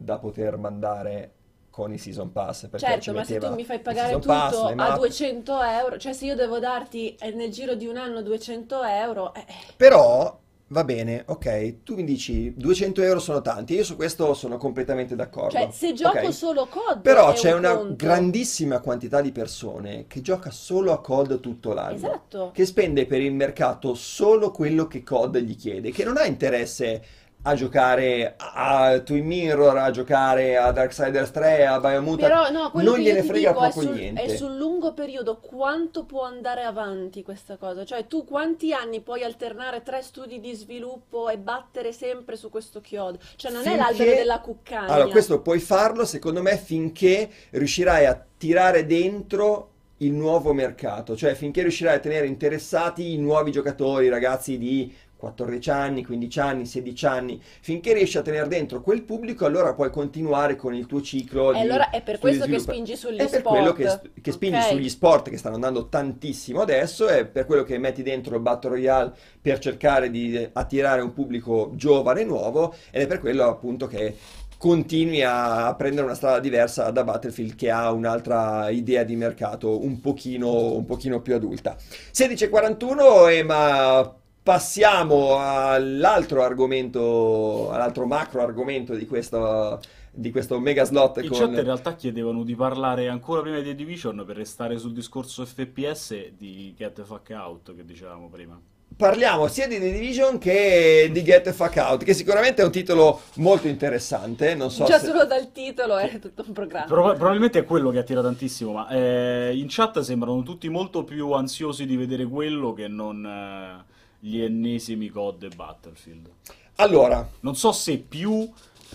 da 0.05 0.19
poter 0.19 0.57
mandare 0.59 1.33
con 1.71 1.93
i 1.93 1.99
Season 1.99 2.31
Pass. 2.31 2.69
Perché 2.69 2.87
Certo, 2.87 3.13
ma 3.13 3.25
se 3.25 3.39
tu 3.39 3.53
mi 3.55 3.65
fai 3.65 3.81
pagare 3.81 4.13
tutto 4.13 4.29
Pass, 4.29 4.55
a 4.55 4.75
mappe. 4.75 4.99
200 5.01 5.63
euro, 5.63 5.99
cioè 5.99 6.13
se 6.13 6.27
io 6.27 6.37
devo 6.37 6.59
darti 6.61 7.17
eh, 7.17 7.31
nel 7.33 7.51
giro 7.51 7.75
di 7.75 7.87
un 7.87 7.97
anno 7.97 8.23
200 8.23 8.83
euro, 8.85 9.35
eh, 9.35 9.45
Però 9.77 10.41
va 10.69 10.85
bene, 10.85 11.23
ok, 11.27 11.83
tu 11.83 11.95
mi 11.95 12.05
dici 12.05 12.53
200 12.57 13.03
euro 13.03 13.19
sono 13.21 13.41
tanti, 13.43 13.75
io 13.75 13.85
su 13.85 13.97
questo 13.97 14.35
sono 14.35 14.57
completamente 14.57 15.15
d'accordo. 15.17 15.51
cioè 15.51 15.69
se 15.73 15.93
gioco 15.93 16.27
ok? 16.27 16.33
solo 16.33 16.67
COD 16.67 17.01
Però 17.01 17.33
c'è 17.33 17.53
un 17.53 17.59
una 17.59 17.77
conto. 17.77 17.95
grandissima 17.97 18.81
quantità 18.81 19.21
di 19.21 19.31
persone 19.33 20.07
che 20.07 20.21
gioca 20.21 20.51
solo 20.51 20.93
a 20.93 21.01
COD 21.01 21.41
tutto 21.41 21.73
l'anno. 21.75 21.95
Esatto. 21.95 22.51
Che 22.53 22.65
spende 22.67 23.07
per 23.07 23.21
il 23.21 23.33
mercato 23.33 23.95
solo 23.95 24.51
quello 24.53 24.87
che 24.87 25.03
COD 25.03 25.39
gli 25.39 25.57
chiede, 25.57 25.91
che 25.93 26.05
non 26.05 26.17
ha 26.17 26.25
interesse 26.25 27.03
a 27.47 27.55
giocare 27.55 28.35
a 28.37 28.99
Twin 29.01 29.27
Mirror, 29.27 29.77
a 29.77 29.91
giocare 29.91 30.57
a 30.57 30.73
Darksiders 30.73 31.31
3, 31.31 31.66
a 31.66 31.79
Biomutant. 31.79 32.21
Però 32.21 32.51
no, 32.51 32.71
quello 32.71 32.91
non 32.91 32.99
che 32.99 33.05
gliene 33.05 33.23
frega 33.23 33.49
dico 33.51 33.65
è 33.65 33.71
proprio 33.71 33.83
sul, 33.83 33.93
niente. 33.95 34.23
è 34.23 34.37
sul 34.37 34.57
lungo 34.57 34.95
periodo 34.95 35.39
quanto 35.39 36.05
può 36.05 36.23
andare 36.25 36.62
avanti 36.62 37.23
questa 37.23 37.57
cosa, 37.57 37.85
cioè 37.85 38.07
tu 38.07 38.25
quanti 38.25 38.73
anni 38.73 39.01
puoi 39.01 39.23
alternare 39.25 39.83
tre 39.83 40.01
studi 40.01 40.41
di 40.41 40.55
sviluppo 40.55 41.29
e 41.29 41.37
battere 41.37 41.93
sempre 41.93 42.37
su 42.37 42.49
questo 42.49 42.81
chiodo, 42.81 43.19
cioè 43.37 43.53
non 43.53 43.61
è 43.61 43.65
Finché- 43.65 43.81
l'albero 43.81 44.15
della 44.15 44.41
cuccagna. 44.41 44.93
Allora, 44.93 45.11
questo 45.11 45.41
puoi 45.41 45.61
farlo, 45.61 46.07
secondo 46.07 46.41
me, 46.41 46.57
finché 46.57 47.29
riuscirai 47.51 48.07
a 48.07 48.25
tirare 48.39 48.87
dentro 48.87 49.69
il 49.99 50.12
nuovo 50.12 50.53
mercato, 50.53 51.16
cioè 51.16 51.35
finché 51.35 51.62
riuscirai 51.62 51.97
a 51.97 52.01
tenere 52.01 52.27
interessati 52.27 53.12
i 53.12 53.19
nuovi 53.19 53.53
giocatori, 53.53 54.09
ragazzi 54.09 54.59
di 54.59 54.93
14 55.25 55.71
anni, 55.71 56.05
15 56.05 56.41
anni, 56.41 56.67
16 56.67 57.07
anni, 57.07 57.41
finché 57.61 57.93
riesci 57.95 58.19
a 58.19 58.23
tenere 58.23 58.47
dentro 58.49 58.81
quel 58.81 59.03
pubblico, 59.03 59.47
allora 59.47 59.75
puoi 59.75 59.91
continuare 59.91 60.57
con 60.57 60.75
il 60.75 60.87
tuo 60.87 61.01
ciclo 61.01 61.53
E 61.53 61.61
allora 61.61 61.91
è 61.91 62.03
per 62.03 62.19
questo 62.19 62.45
che 62.47 62.59
spingi 62.59 62.97
sugli 62.97 63.17
È 63.17 63.29
per 63.29 63.41
sport. 63.41 63.57
quello 63.57 63.73
che, 63.73 64.01
che 64.21 64.33
spingi 64.33 64.59
Ok. 64.59 64.65
sugli 64.65 64.89
sport 64.89 65.31
che 65.31 65.37
stanno 65.39 65.55
andando 65.55 65.89
tantissimo 65.89 66.61
adesso, 66.61 67.07
è 67.09 67.25
per 67.27 67.47
quello 67.47 67.63
che 67.63 67.79
metti 67.79 68.03
dentro 68.03 68.35
il 68.37 68.43
Battle 68.43 68.71
Royale 68.71 69.13
per 69.41 69.59
cercare 69.59 70.11
di 70.11 70.49
attirare 70.53 71.01
un 71.01 71.13
pubblico 71.13 71.73
giovane 71.75 72.21
e 72.21 72.25
nuovo 72.25 72.75
ed 72.91 73.03
è 73.03 73.07
per 73.07 73.21
quello 73.21 73.45
appunto 73.45 73.87
che 73.87 74.15
continui 74.57 75.23
a 75.23 75.75
prendere 75.77 76.07
una 76.07 76.15
strada 76.15 76.39
diversa 76.41 76.91
da 76.91 77.05
Battlefield 77.05 77.55
che 77.55 77.71
ha 77.71 77.91
un'altra 77.93 78.71
idea 78.71 79.05
di 79.05 79.15
mercato 79.17 79.85
un 79.85 80.01
pochino, 80.01 80.73
un 80.73 80.85
pochino 80.87 81.21
più 81.21 81.35
adulta. 81.35 81.77
16.41 82.13 83.29
e 83.31 83.43
ma 83.43 84.15
passiamo 84.45 85.39
all'altro 85.39 86.43
argomento, 86.43 87.71
all'altro 87.71 88.05
macro 88.05 88.43
argomento 88.43 88.95
di 88.95 89.07
questo, 89.07 89.81
di 90.12 90.31
questo 90.31 90.61
mega 90.61 90.85
slot 90.85 91.23
In 91.23 91.31
con... 91.31 91.39
chat 91.39 91.49
in 91.49 91.65
realtà 91.65 91.95
chiedevano 91.95 92.45
di 92.45 92.55
parlare 92.55 93.09
ancora 93.09 93.41
prima 93.41 93.57
di 93.57 93.65
The 93.65 93.75
Division 93.75 94.23
per 94.27 94.37
restare 94.37 94.77
sul 94.79 94.93
discorso 94.93 95.47
FPS 95.47 96.33
di 96.37 96.75
Get 96.77 96.93
the 96.93 97.05
Fuck 97.05 97.31
Out 97.31 97.75
che 97.75 97.87
dicevamo 97.87 98.29
prima. 98.29 98.61
Parliamo 98.95 99.49
sia 99.49 99.66
di 99.66 99.79
The 99.79 99.91
Division 99.91 100.37
che 100.37 101.09
di 101.11 101.23
Get 101.23 101.45
the 101.45 101.53
Fuck 101.55 101.77
Out, 101.79 102.05
che 102.05 102.12
sicuramente 102.12 102.61
è 102.61 102.66
un 102.66 102.71
titolo 102.71 103.23
molto 103.37 103.66
interessante. 103.66 104.55
Non 104.55 104.71
so 104.71 104.85
Già 104.85 104.99
se... 104.99 105.07
solo 105.07 105.25
dal 105.25 105.53
titolo 105.53 105.97
è 105.97 106.19
tutto 106.19 106.45
un 106.47 106.53
programma. 106.53 106.87
Proba- 106.87 107.15
probabilmente 107.15 107.61
è 107.61 107.65
quello 107.65 107.89
che 107.89 107.99
attira 107.99 108.21
tantissimo, 108.21 108.73
ma 108.73 108.89
eh, 108.91 109.53
in 109.57 109.66
chat 109.69 110.01
sembrano 110.01 110.43
tutti 110.43 110.69
molto 110.69 111.03
più 111.03 111.33
ansiosi 111.33 111.87
di 111.87 111.97
vedere 111.97 112.27
quello 112.27 112.75
che 112.75 112.89
non 112.89 113.25
eh, 113.25 113.93
gli 114.25 114.41
ennesimi 114.41 115.09
COD 115.09 115.43
e 115.45 115.49
Battlefield. 115.55 116.31
Allora, 116.77 117.29
Non 117.41 117.55
so 117.55 117.73
se 117.73 117.99
più 117.99 118.51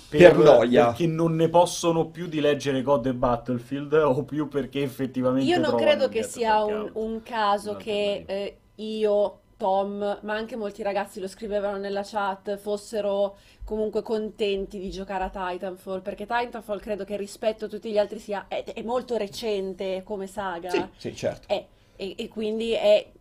Per 0.09 0.37
noia. 0.37 0.87
perché 0.87 1.05
non 1.05 1.35
ne 1.35 1.49
possono 1.49 2.07
più 2.07 2.27
di 2.27 2.39
leggere 2.39 2.81
COD 2.81 3.05
e 3.07 3.13
Battlefield 3.13 3.93
o 3.93 4.23
più 4.23 4.47
perché 4.47 4.81
effettivamente 4.81 5.47
Io 5.49 5.59
non 5.59 5.75
credo 5.75 6.09
che 6.09 6.23
sia 6.23 6.63
un, 6.63 6.89
un 6.93 7.21
caso 7.21 7.75
che 7.75 8.23
eh, 8.25 8.57
io, 8.75 9.39
Tom, 9.55 10.19
ma 10.23 10.33
anche 10.33 10.55
molti 10.55 10.81
ragazzi 10.81 11.19
lo 11.19 11.27
scrivevano 11.27 11.77
nella 11.77 12.01
chat, 12.03 12.57
fossero 12.57 13.37
comunque 13.63 14.01
contenti 14.01 14.79
di 14.79 14.89
giocare 14.89 15.25
a 15.25 15.29
Titanfall, 15.29 16.01
perché 16.01 16.25
Titanfall 16.25 16.79
credo 16.79 17.03
che 17.03 17.15
rispetto 17.17 17.65
a 17.65 17.67
tutti 17.67 17.91
gli 17.91 17.97
altri 17.99 18.17
sia, 18.17 18.47
è, 18.47 18.63
è 18.63 18.81
molto 18.81 19.15
recente 19.15 20.01
come 20.03 20.25
saga. 20.25 20.69
sì, 20.71 20.83
sì, 20.97 21.15
certo. 21.15 21.47
È- 21.47 21.65
e, 21.95 22.13
e 22.17 22.27
quindi 22.29 22.71
è, 22.71 23.11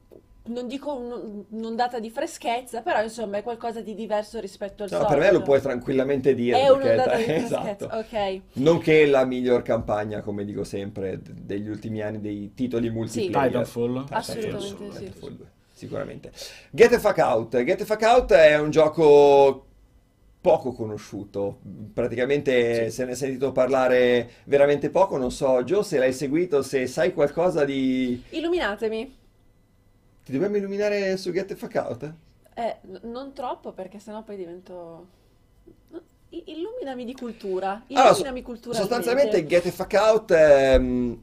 non 0.48 0.66
dico 0.66 0.94
un- 0.94 1.44
un'ondata 1.50 1.98
di 1.98 2.10
freschezza, 2.10 2.80
però 2.82 3.02
insomma 3.02 3.38
è 3.38 3.42
qualcosa 3.42 3.80
di 3.80 3.94
diverso 3.94 4.40
rispetto 4.40 4.82
al 4.82 4.90
No, 4.90 4.96
solito. 4.98 5.14
per 5.16 5.24
me 5.24 5.32
lo 5.32 5.42
puoi 5.42 5.60
tranquillamente 5.60 6.34
dire. 6.34 6.60
È 6.60 6.66
perché- 6.66 6.82
un'ondata 6.84 7.16
di 7.16 7.22
esatto. 7.32 7.62
freschezza, 7.88 7.98
ok. 7.98 8.40
Nonché 8.54 9.06
la 9.06 9.24
miglior 9.24 9.62
campagna, 9.62 10.20
come 10.20 10.44
dico 10.44 10.64
sempre, 10.64 11.18
d- 11.20 11.30
degli 11.32 11.68
ultimi 11.68 12.00
anni 12.02 12.20
dei 12.20 12.52
titoli 12.54 12.90
multiplayer. 12.90 13.48
Titanfall? 13.48 14.04
Assolutamente 14.10 14.90
sì. 14.92 14.98
Titanfall 14.98 15.36
2, 15.36 15.46
sicuramente. 15.72 16.32
Get 16.70 16.90
the 16.90 16.98
Fuck 16.98 17.18
Out. 17.18 17.62
Get 17.64 17.78
the 17.78 17.84
Fuck 17.84 18.02
Out 18.02 18.32
è 18.32 18.58
un 18.58 18.70
gioco 18.70 19.64
poco 20.40 20.72
conosciuto, 20.72 21.58
praticamente 21.92 22.90
se 22.90 23.04
ne 23.04 23.10
è 23.10 23.14
sentito 23.14 23.50
parlare 23.52 24.30
veramente 24.44 24.88
poco, 24.88 25.16
non 25.18 25.32
so, 25.32 25.62
Gio, 25.64 25.82
se 25.82 25.98
l'hai 25.98 26.12
seguito, 26.12 26.62
se 26.62 26.86
sai 26.86 27.12
qualcosa 27.12 27.64
di... 27.64 28.22
Illuminatemi. 28.30 29.16
Ti 30.28 30.34
dobbiamo 30.34 30.58
illuminare 30.58 31.16
su 31.16 31.32
Get 31.32 31.46
the 31.46 31.56
Fuck 31.56 31.74
Out? 31.76 32.12
Eh, 32.52 32.76
non 33.04 33.32
troppo 33.32 33.72
perché 33.72 33.98
sennò 33.98 34.22
poi 34.22 34.36
divento... 34.36 35.06
Illuminami 36.28 37.06
di 37.06 37.14
cultura. 37.14 37.82
Allora, 37.88 38.10
Illuminami 38.10 38.40
so- 38.40 38.44
culturalmente. 38.44 38.78
sostanzialmente 38.94 39.46
Get 39.46 39.62
the 39.62 39.70
Fuck 39.70 39.94
Out, 39.94 40.30
ehm, 40.32 41.22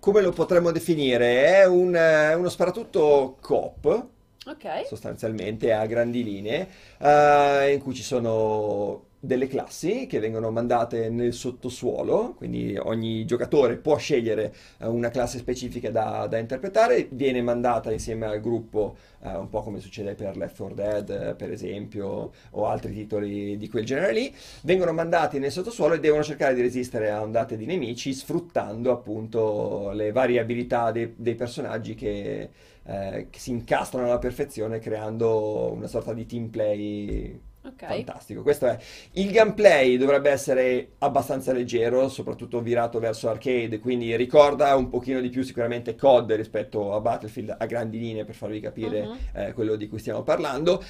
come 0.00 0.22
lo 0.22 0.30
potremmo 0.32 0.70
definire? 0.70 1.44
È 1.60 1.66
un, 1.66 1.94
eh, 1.94 2.32
uno 2.32 2.48
sparatutto 2.48 3.36
coop, 3.38 4.06
Ok. 4.46 4.86
sostanzialmente 4.86 5.74
a 5.74 5.84
grandi 5.84 6.24
linee, 6.24 6.68
eh, 6.96 7.72
in 7.74 7.82
cui 7.82 7.92
ci 7.92 8.02
sono 8.02 9.08
delle 9.20 9.46
classi 9.48 10.06
che 10.06 10.18
vengono 10.18 10.50
mandate 10.50 11.10
nel 11.10 11.34
sottosuolo, 11.34 12.34
quindi 12.36 12.76
ogni 12.78 13.26
giocatore 13.26 13.76
può 13.76 13.98
scegliere 13.98 14.54
eh, 14.78 14.86
una 14.86 15.10
classe 15.10 15.36
specifica 15.38 15.90
da, 15.90 16.26
da 16.26 16.38
interpretare, 16.38 17.06
viene 17.10 17.42
mandata 17.42 17.92
insieme 17.92 18.24
al 18.24 18.40
gruppo, 18.40 18.96
eh, 19.22 19.36
un 19.36 19.50
po' 19.50 19.60
come 19.60 19.78
succede 19.78 20.14
per 20.14 20.38
Left 20.38 20.56
4 20.56 20.74
Dead, 20.74 21.10
eh, 21.10 21.34
per 21.34 21.52
esempio, 21.52 22.32
o 22.50 22.66
altri 22.66 22.94
titoli 22.94 23.58
di 23.58 23.68
quel 23.68 23.84
genere 23.84 24.12
lì, 24.14 24.34
vengono 24.62 24.92
mandati 24.94 25.38
nel 25.38 25.52
sottosuolo 25.52 25.94
e 25.94 26.00
devono 26.00 26.22
cercare 26.22 26.54
di 26.54 26.62
resistere 26.62 27.10
a 27.10 27.20
ondate 27.20 27.58
di 27.58 27.66
nemici 27.66 28.14
sfruttando 28.14 28.90
appunto 28.90 29.90
le 29.92 30.12
varie 30.12 30.40
abilità 30.40 30.92
dei, 30.92 31.12
dei 31.14 31.34
personaggi 31.34 31.94
che, 31.94 32.48
eh, 32.84 33.26
che 33.28 33.38
si 33.38 33.50
incastrano 33.50 34.06
alla 34.06 34.18
perfezione 34.18 34.78
creando 34.78 35.72
una 35.72 35.86
sorta 35.88 36.14
di 36.14 36.24
team 36.24 36.48
play 36.48 37.48
Ok. 37.62 37.84
fantastico. 37.86 38.42
Questo 38.42 38.66
è 38.66 38.78
il 39.12 39.30
gameplay 39.30 39.98
dovrebbe 39.98 40.30
essere 40.30 40.92
abbastanza 40.98 41.52
leggero, 41.52 42.08
soprattutto 42.08 42.60
virato 42.62 42.98
verso 42.98 43.28
arcade, 43.28 43.78
quindi 43.80 44.16
ricorda 44.16 44.74
un 44.76 44.88
pochino 44.88 45.20
di 45.20 45.28
più 45.28 45.42
sicuramente 45.42 45.94
COD 45.94 46.32
rispetto 46.32 46.94
a 46.94 47.00
Battlefield 47.00 47.56
a 47.58 47.66
grandi 47.66 47.98
linee 47.98 48.24
per 48.24 48.34
farvi 48.34 48.60
capire 48.60 49.02
Mhm. 49.06 49.18
eh, 49.34 49.52
quello 49.52 49.76
di 49.76 49.88
cui 49.88 49.98
stiamo 49.98 50.22
parlando. 50.22 50.82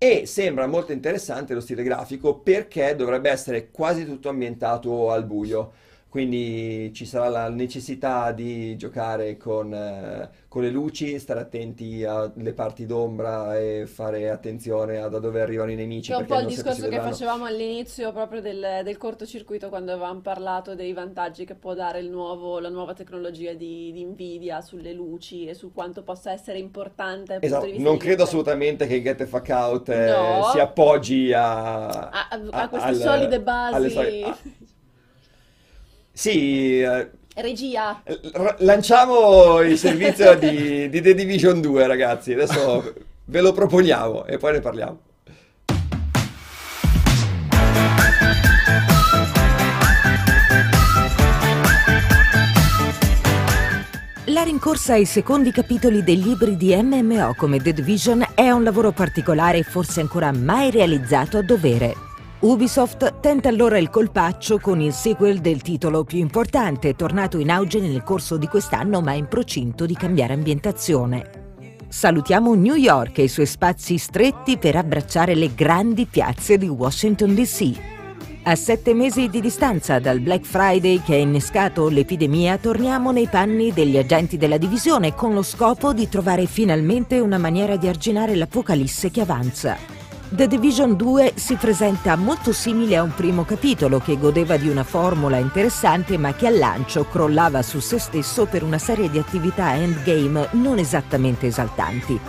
E 0.00 0.26
sembra 0.26 0.66
molto 0.66 0.92
interessante 0.92 1.54
lo 1.54 1.60
stile 1.60 1.82
grafico 1.82 2.38
perché 2.38 2.94
dovrebbe 2.94 3.30
essere 3.30 3.70
quasi 3.70 4.04
tutto 4.04 4.28
ambientato 4.28 5.10
al 5.10 5.24
buio. 5.24 5.72
Quindi 6.10 6.90
ci 6.94 7.04
sarà 7.04 7.28
la 7.28 7.48
necessità 7.50 8.32
di 8.32 8.76
giocare 8.78 9.36
con, 9.36 9.74
eh, 9.74 10.30
con 10.48 10.62
le 10.62 10.70
luci, 10.70 11.18
stare 11.18 11.40
attenti 11.40 12.02
alle 12.02 12.54
parti 12.54 12.86
d'ombra 12.86 13.58
e 13.58 13.84
fare 13.86 14.30
attenzione 14.30 14.96
a 14.96 15.08
da 15.08 15.18
dove 15.18 15.42
arrivano 15.42 15.70
i 15.70 15.74
nemici 15.74 16.10
Che 16.10 16.16
è 16.16 16.20
un 16.20 16.26
po' 16.26 16.38
il 16.38 16.46
discorso 16.46 16.88
che 16.88 16.98
facevamo 16.98 17.44
all'inizio 17.44 18.10
proprio 18.12 18.40
del, 18.40 18.80
del 18.84 18.96
cortocircuito 18.96 19.68
quando 19.68 19.92
avevamo 19.92 20.20
parlato 20.20 20.74
dei 20.74 20.94
vantaggi 20.94 21.44
che 21.44 21.54
può 21.54 21.74
dare 21.74 22.00
il 22.00 22.08
nuovo- 22.08 22.58
la 22.58 22.70
nuova 22.70 22.94
tecnologia 22.94 23.52
di, 23.52 23.92
di 23.92 24.02
Nvidia 24.04 24.62
sulle 24.62 24.94
luci 24.94 25.44
e 25.46 25.52
su 25.52 25.72
quanto 25.74 26.02
possa 26.02 26.32
essere 26.32 26.58
importante 26.58 27.36
Esatto, 27.38 27.66
non 27.76 27.98
credo 27.98 28.22
assolutamente 28.22 28.86
che 28.86 29.02
Get 29.02 29.18
the 29.18 29.26
Fuck 29.26 29.48
Out 29.50 29.88
eh, 29.90 30.06
No. 30.08 30.48
si 30.52 30.58
appoggi 30.58 31.32
a, 31.34 31.88
A- 31.88 32.28
a- 32.30 32.40
a 32.62 32.68
queste 32.70 32.88
al- 32.88 32.94
solide 32.96 33.40
basi. 33.40 33.98
alle. 33.98 34.36
Sì, 36.18 36.80
eh, 36.80 37.10
Regia. 37.36 38.02
r- 38.04 38.56
lanciamo 38.58 39.60
il 39.60 39.78
servizio 39.78 40.34
di, 40.36 40.88
di 40.88 41.00
The 41.00 41.14
Division 41.14 41.60
2, 41.60 41.86
ragazzi. 41.86 42.32
Adesso 42.32 42.92
ve 43.26 43.40
lo 43.40 43.52
proponiamo 43.52 44.26
e 44.26 44.36
poi 44.36 44.54
ne 44.54 44.58
parliamo. 44.58 45.00
La 54.24 54.42
rincorsa 54.42 54.94
ai 54.94 55.04
secondi 55.04 55.52
capitoli 55.52 56.02
dei 56.02 56.20
libri 56.20 56.56
di 56.56 56.74
MMO 56.74 57.34
come 57.36 57.60
The 57.60 57.72
Division 57.72 58.26
è 58.34 58.50
un 58.50 58.64
lavoro 58.64 58.90
particolare 58.90 59.58
e 59.58 59.62
forse 59.62 60.00
ancora 60.00 60.32
mai 60.32 60.72
realizzato 60.72 61.38
a 61.38 61.42
dovere. 61.42 62.07
Ubisoft 62.40 63.18
tenta 63.18 63.48
allora 63.48 63.78
il 63.78 63.90
colpaccio 63.90 64.60
con 64.60 64.80
il 64.80 64.92
sequel 64.92 65.40
del 65.40 65.60
titolo 65.60 66.04
più 66.04 66.18
importante, 66.18 66.94
tornato 66.94 67.38
in 67.38 67.50
auge 67.50 67.80
nel 67.80 68.04
corso 68.04 68.36
di 68.36 68.46
quest'anno 68.46 69.00
ma 69.00 69.12
in 69.12 69.26
procinto 69.26 69.86
di 69.86 69.94
cambiare 69.94 70.34
ambientazione. 70.34 71.56
Salutiamo 71.88 72.54
New 72.54 72.76
York 72.76 73.18
e 73.18 73.24
i 73.24 73.28
suoi 73.28 73.46
spazi 73.46 73.98
stretti 73.98 74.56
per 74.56 74.76
abbracciare 74.76 75.34
le 75.34 75.52
grandi 75.52 76.06
piazze 76.06 76.58
di 76.58 76.68
Washington 76.68 77.34
DC. 77.34 77.72
A 78.44 78.54
sette 78.54 78.94
mesi 78.94 79.28
di 79.28 79.40
distanza 79.40 79.98
dal 79.98 80.20
Black 80.20 80.44
Friday 80.44 81.02
che 81.02 81.14
ha 81.14 81.18
innescato 81.18 81.88
l'epidemia, 81.88 82.56
torniamo 82.56 83.10
nei 83.10 83.26
panni 83.26 83.72
degli 83.72 83.98
agenti 83.98 84.36
della 84.36 84.58
divisione 84.58 85.12
con 85.12 85.34
lo 85.34 85.42
scopo 85.42 85.92
di 85.92 86.08
trovare 86.08 86.46
finalmente 86.46 87.18
una 87.18 87.36
maniera 87.36 87.74
di 87.74 87.88
arginare 87.88 88.36
l'apocalisse 88.36 89.10
che 89.10 89.22
avanza. 89.22 89.97
The 90.30 90.46
Division 90.46 90.94
2 90.94 91.32
si 91.36 91.54
presenta 91.54 92.14
molto 92.14 92.52
simile 92.52 92.96
a 92.96 93.02
un 93.02 93.14
primo 93.14 93.44
capitolo 93.46 93.98
che 93.98 94.18
godeva 94.18 94.58
di 94.58 94.68
una 94.68 94.84
formula 94.84 95.38
interessante 95.38 96.18
ma 96.18 96.34
che 96.34 96.46
al 96.46 96.58
lancio 96.58 97.06
crollava 97.06 97.62
su 97.62 97.80
se 97.80 97.98
stesso 97.98 98.44
per 98.44 98.62
una 98.62 98.76
serie 98.76 99.08
di 99.08 99.16
attività 99.16 99.74
endgame 99.74 100.48
non 100.52 100.78
esattamente 100.78 101.46
esaltanti. 101.46 102.20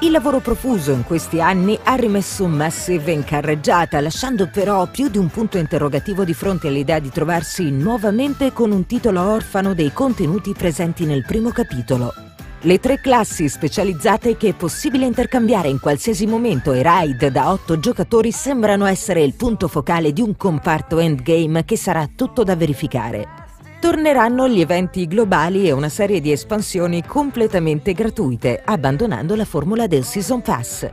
Il 0.00 0.12
lavoro 0.12 0.40
profuso 0.40 0.92
in 0.92 1.04
questi 1.04 1.38
anni 1.38 1.78
ha 1.82 1.94
rimesso 1.94 2.46
Massive 2.46 3.12
in 3.12 3.22
carreggiata, 3.22 4.00
lasciando 4.00 4.48
però 4.48 4.86
più 4.86 5.08
di 5.08 5.18
un 5.18 5.28
punto 5.28 5.58
interrogativo 5.58 6.24
di 6.24 6.32
fronte 6.32 6.68
all'idea 6.68 7.00
di 7.00 7.10
trovarsi 7.10 7.70
nuovamente 7.70 8.50
con 8.54 8.70
un 8.70 8.86
titolo 8.86 9.20
orfano 9.20 9.74
dei 9.74 9.92
contenuti 9.92 10.54
presenti 10.54 11.04
nel 11.04 11.24
primo 11.26 11.50
capitolo. 11.50 12.25
Le 12.66 12.80
tre 12.80 13.00
classi 13.00 13.48
specializzate 13.48 14.36
che 14.36 14.48
è 14.48 14.52
possibile 14.52 15.06
intercambiare 15.06 15.68
in 15.68 15.78
qualsiasi 15.78 16.26
momento 16.26 16.72
e 16.72 16.82
raid 16.82 17.28
da 17.28 17.52
otto 17.52 17.78
giocatori 17.78 18.32
sembrano 18.32 18.86
essere 18.86 19.22
il 19.22 19.34
punto 19.34 19.68
focale 19.68 20.12
di 20.12 20.20
un 20.20 20.36
comparto 20.36 20.98
endgame 20.98 21.64
che 21.64 21.76
sarà 21.76 22.10
tutto 22.12 22.42
da 22.42 22.56
verificare. 22.56 23.28
Torneranno 23.80 24.48
gli 24.48 24.60
eventi 24.60 25.06
globali 25.06 25.68
e 25.68 25.70
una 25.70 25.88
serie 25.88 26.20
di 26.20 26.32
espansioni 26.32 27.04
completamente 27.06 27.92
gratuite, 27.92 28.60
abbandonando 28.64 29.36
la 29.36 29.44
formula 29.44 29.86
del 29.86 30.02
Season 30.02 30.42
Pass. 30.42 30.90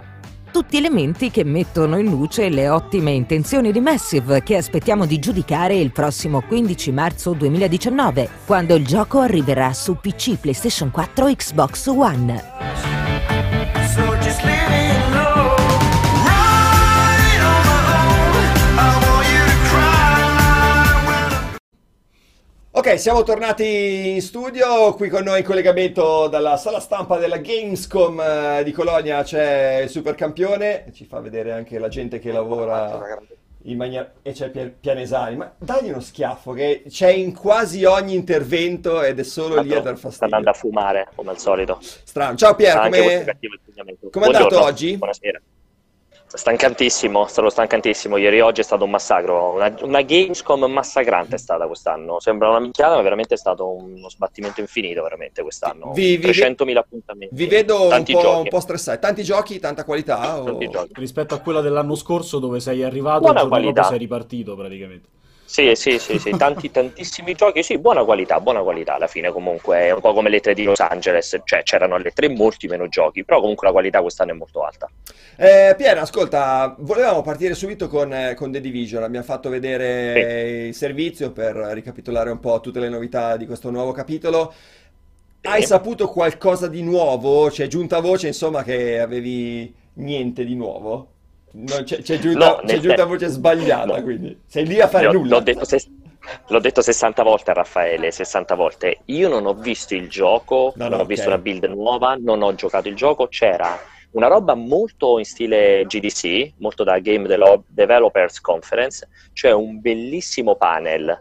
Tutti 0.54 0.78
elementi 0.78 1.32
che 1.32 1.44
mettono 1.44 1.98
in 1.98 2.12
luce 2.12 2.48
le 2.50 2.70
ottime 2.70 3.10
intenzioni 3.10 3.72
di 3.72 3.80
Massive 3.80 4.44
che 4.44 4.56
aspettiamo 4.56 5.08
di 5.08 5.18
giudicare 5.18 5.76
il 5.76 5.92
prossimo 5.92 6.42
15 6.42 6.92
marzo 6.92 7.34
2019, 7.34 8.30
quando 8.46 8.76
il 8.76 8.86
gioco 8.86 9.20
arriverà 9.20 9.74
su 9.74 9.96
PC, 9.96 10.38
PlayStation 10.38 10.92
4 10.92 11.26
e 11.26 11.36
Xbox 11.36 11.88
One. 11.88 13.03
Ok, 22.76 22.98
siamo 23.00 23.22
tornati 23.22 24.10
in 24.16 24.22
studio, 24.24 24.96
qui 24.96 25.08
con 25.08 25.24
noi 25.24 25.42
in 25.42 25.46
collegamento 25.46 26.28
dalla 26.28 26.58
sala 26.58 26.80
stampa 26.80 27.20
della 27.20 27.38
Gamescom 27.38 28.20
eh, 28.20 28.64
di 28.64 28.72
Colonia 28.72 29.22
c'è 29.22 29.82
il 29.84 29.90
supercampione, 29.90 30.86
ci 30.92 31.06
fa 31.06 31.20
vedere 31.20 31.52
anche 31.52 31.78
la 31.78 31.88
gente 31.88 32.18
che 32.18 32.32
lavora 32.32 33.20
in 33.66 33.78
maniera... 33.78 34.12
e 34.24 34.32
c'è 34.32 34.50
Pia- 34.50 34.74
Pianesani, 34.78 35.36
ma 35.36 35.54
dagli 35.56 35.90
uno 35.90 36.00
schiaffo 36.00 36.54
che 36.54 36.82
c'è 36.90 37.12
in 37.12 37.36
quasi 37.36 37.86
ogni 37.86 38.16
intervento 38.16 39.04
ed 39.04 39.20
è 39.20 39.24
solo 39.24 39.62
lì 39.62 39.72
a 39.72 39.80
dar 39.80 39.96
Sta 39.96 40.08
fastidio. 40.10 40.36
andando 40.36 40.50
a 40.50 40.54
fumare, 40.54 41.08
come 41.14 41.30
al 41.30 41.38
solito. 41.38 41.78
Strano. 41.80 42.36
Ciao 42.38 42.56
Pier, 42.56 42.76
è 42.76 42.90
come... 42.90 43.38
com'è 44.10 44.26
andato 44.26 44.64
oggi? 44.64 44.98
Buonasera. 44.98 45.40
Stancantissimo, 46.36 47.28
stato 47.28 47.50
stancantissimo. 47.50 48.18
Ieri 48.18 48.38
e 48.38 48.42
oggi 48.42 48.62
è 48.62 48.64
stato 48.64 48.84
un 48.86 48.90
massacro. 48.90 49.52
Una, 49.52 49.74
una 49.82 50.02
Gamescom 50.02 50.66
massacrante 50.66 51.36
è 51.36 51.38
stata 51.38 51.68
quest'anno. 51.68 52.20
Sembra 52.20 52.50
una 52.50 52.60
minchiata, 52.60 52.96
ma 52.96 53.02
veramente 53.02 53.36
è 53.36 53.38
stato 53.38 53.70
uno 53.70 54.10
sbattimento 54.10 54.60
infinito, 54.60 55.04
veramente, 55.04 55.42
quest'anno. 55.44 55.92
Vi- 55.94 56.18
vi- 56.18 56.28
300.000 56.32 56.80
appuntamenti. 56.80 57.36
Vi 57.36 57.46
vedo 57.46 57.88
un 57.90 58.04
po', 58.04 58.38
un 58.40 58.48
po' 58.48 58.60
stressati. 58.60 59.00
Tanti 59.00 59.24
giochi, 59.24 59.60
tanta 59.60 59.84
qualità? 59.84 60.42
o- 60.42 60.58
giochi. 60.58 60.92
Rispetto 60.94 61.36
a 61.36 61.40
quella 61.40 61.62
dell'anno 61.62 61.96
scorso 61.96 62.40
dove 62.40 62.60
sei 62.60 62.84
arrivato 62.84 63.20
Buona 63.20 63.42
il 63.42 63.48
giorno 63.48 63.56
dopo 63.58 63.62
qualità. 63.72 63.84
sei 63.90 63.98
ripartito 64.00 64.56
praticamente. 64.56 65.10
Sì, 65.54 65.76
sì, 65.76 66.00
sì, 66.00 66.18
sì, 66.18 66.32
tanti, 66.32 66.72
tantissimi 66.72 67.36
giochi, 67.36 67.62
sì, 67.62 67.78
buona 67.78 68.04
qualità, 68.04 68.40
buona 68.40 68.64
qualità 68.64 68.96
alla 68.96 69.06
fine 69.06 69.32
comunque, 69.32 69.82
è 69.82 69.92
un 69.92 70.02
po' 70.02 70.12
come 70.12 70.30
le 70.30 70.40
tre 70.40 70.56
di 70.56 70.64
Los 70.64 70.80
Angeles, 70.80 71.40
cioè 71.44 71.62
c'erano 71.62 71.98
le 71.98 72.10
tre 72.10 72.28
molti 72.28 72.66
meno 72.66 72.88
giochi, 72.88 73.24
però 73.24 73.40
comunque 73.40 73.68
la 73.68 73.72
qualità 73.74 74.02
quest'anno 74.02 74.32
è 74.32 74.34
molto 74.34 74.64
alta. 74.64 74.90
Eh, 75.38 75.76
Pier, 75.78 76.00
ascolta, 76.00 76.76
volevamo 76.80 77.22
partire 77.22 77.54
subito 77.54 77.88
con, 77.88 78.12
eh, 78.12 78.34
con 78.34 78.52
The 78.52 78.60
Division. 78.62 79.04
Abbiamo 79.04 79.26
fatto 79.26 79.50
vedere 79.50 80.66
il 80.70 80.74
servizio 80.74 81.32
per 81.32 81.56
ricapitolare 81.56 82.32
un 82.32 82.40
po' 82.40 82.60
tutte 82.60 82.80
le 82.80 82.90
novità 82.90 83.38
di 83.38 83.46
questo 83.46 83.70
nuovo 83.70 83.92
capitolo. 83.92 84.52
Hai 85.42 85.62
Sì. 85.62 85.68
saputo 85.68 86.08
qualcosa 86.08 86.68
di 86.68 86.82
nuovo? 86.82 87.50
C'è 87.50 87.68
giunta 87.68 88.00
voce, 88.00 88.26
insomma, 88.26 88.64
che 88.64 89.00
avevi 89.00 89.72
niente 89.98 90.46
di 90.46 90.56
nuovo? 90.56 91.13
Non 91.56 91.84
c'è, 91.84 92.02
c'è 92.02 92.18
giunta, 92.20 92.48
No, 92.48 92.62
c'è 92.66 92.80
giunta 92.80 93.06
voce 93.06 93.28
sbagliata, 93.28 93.96
no. 93.98 94.02
quindi 94.02 94.40
sei 94.48 94.66
lì 94.66 94.82
a 94.82 94.88
fare 94.88 95.06
L'ho, 95.06 95.14
nulla. 95.14 95.36
l'ho 95.36 95.42
detto, 95.42 95.66
ses- 95.66 95.88
l'ho 96.48 96.60
detto 96.60 96.82
60 96.82 97.22
volte 97.22 97.52
a 97.52 97.54
Raffaele, 97.54 98.10
60 98.12 98.56
volte. 98.56 99.00
Io 99.06 99.30
non 99.30 99.46
ho 99.46 99.54
visto 99.54 99.94
il 99.94 100.10
gioco, 100.10 100.74
No, 100.76 100.88
non 100.88 100.98
no, 100.98 101.04
ho 101.04 101.06
visto 101.06 101.26
ok. 101.28 101.34
una 101.34 101.42
build 101.42 101.64
nuova, 101.66 102.16
non 102.20 102.42
ho 102.42 102.56
giocato 102.56 102.88
il 102.88 102.96
gioco. 102.96 103.28
C'era 103.28 103.78
una 104.12 104.28
roba 104.28 104.56
molto 104.56 105.20
in 105.20 105.26
stile 105.26 105.86
GDC, 105.86 106.54
molto 106.58 106.84
da 106.84 106.98
Game 107.00 107.28
Developers 107.68 108.40
Conference. 108.42 109.08
C'è 109.34 109.52
un 109.52 109.80
bellissimo 109.80 110.56
panel 110.56 111.20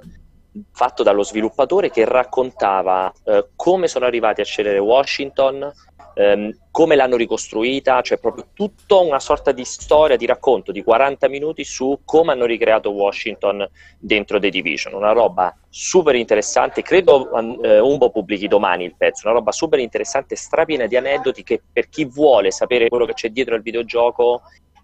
fatto 0.70 1.02
dallo 1.02 1.22
sviluppatore 1.22 1.90
che 1.90 2.04
raccontava 2.04 3.10
eh, 3.24 3.48
come 3.56 3.88
sono 3.88 4.04
arrivati 4.04 4.42
a 4.42 4.44
scegliere 4.44 4.78
Washington, 4.78 5.70
ehm, 6.14 6.56
come 6.70 6.96
l'hanno 6.96 7.16
ricostruita, 7.16 8.00
cioè 8.00 8.18
proprio 8.18 8.48
tutta 8.54 8.96
una 8.96 9.20
sorta 9.20 9.52
di 9.52 9.64
storia, 9.64 10.16
di 10.16 10.26
racconto 10.26 10.72
di 10.72 10.82
40 10.82 11.28
minuti 11.28 11.64
su 11.64 12.00
come 12.04 12.32
hanno 12.32 12.46
ricreato 12.46 12.90
Washington 12.90 13.68
dentro 13.98 14.38
The 14.38 14.48
Division, 14.48 14.94
una 14.94 15.12
roba 15.12 15.54
super 15.68 16.14
interessante, 16.14 16.82
credo 16.82 17.30
eh, 17.62 17.78
Umbo 17.78 18.10
pubblichi 18.10 18.48
domani 18.48 18.84
il 18.84 18.94
pezzo, 18.96 19.26
una 19.26 19.36
roba 19.36 19.52
super 19.52 19.78
interessante, 19.78 20.36
strapiena 20.36 20.86
di 20.86 20.96
aneddoti 20.96 21.42
che 21.42 21.60
per 21.72 21.88
chi 21.88 22.04
vuole 22.04 22.50
sapere 22.50 22.88
quello 22.88 23.06
che 23.06 23.14
c'è 23.14 23.30
dietro 23.30 23.54
al 23.54 23.62
videogioco 23.62 24.42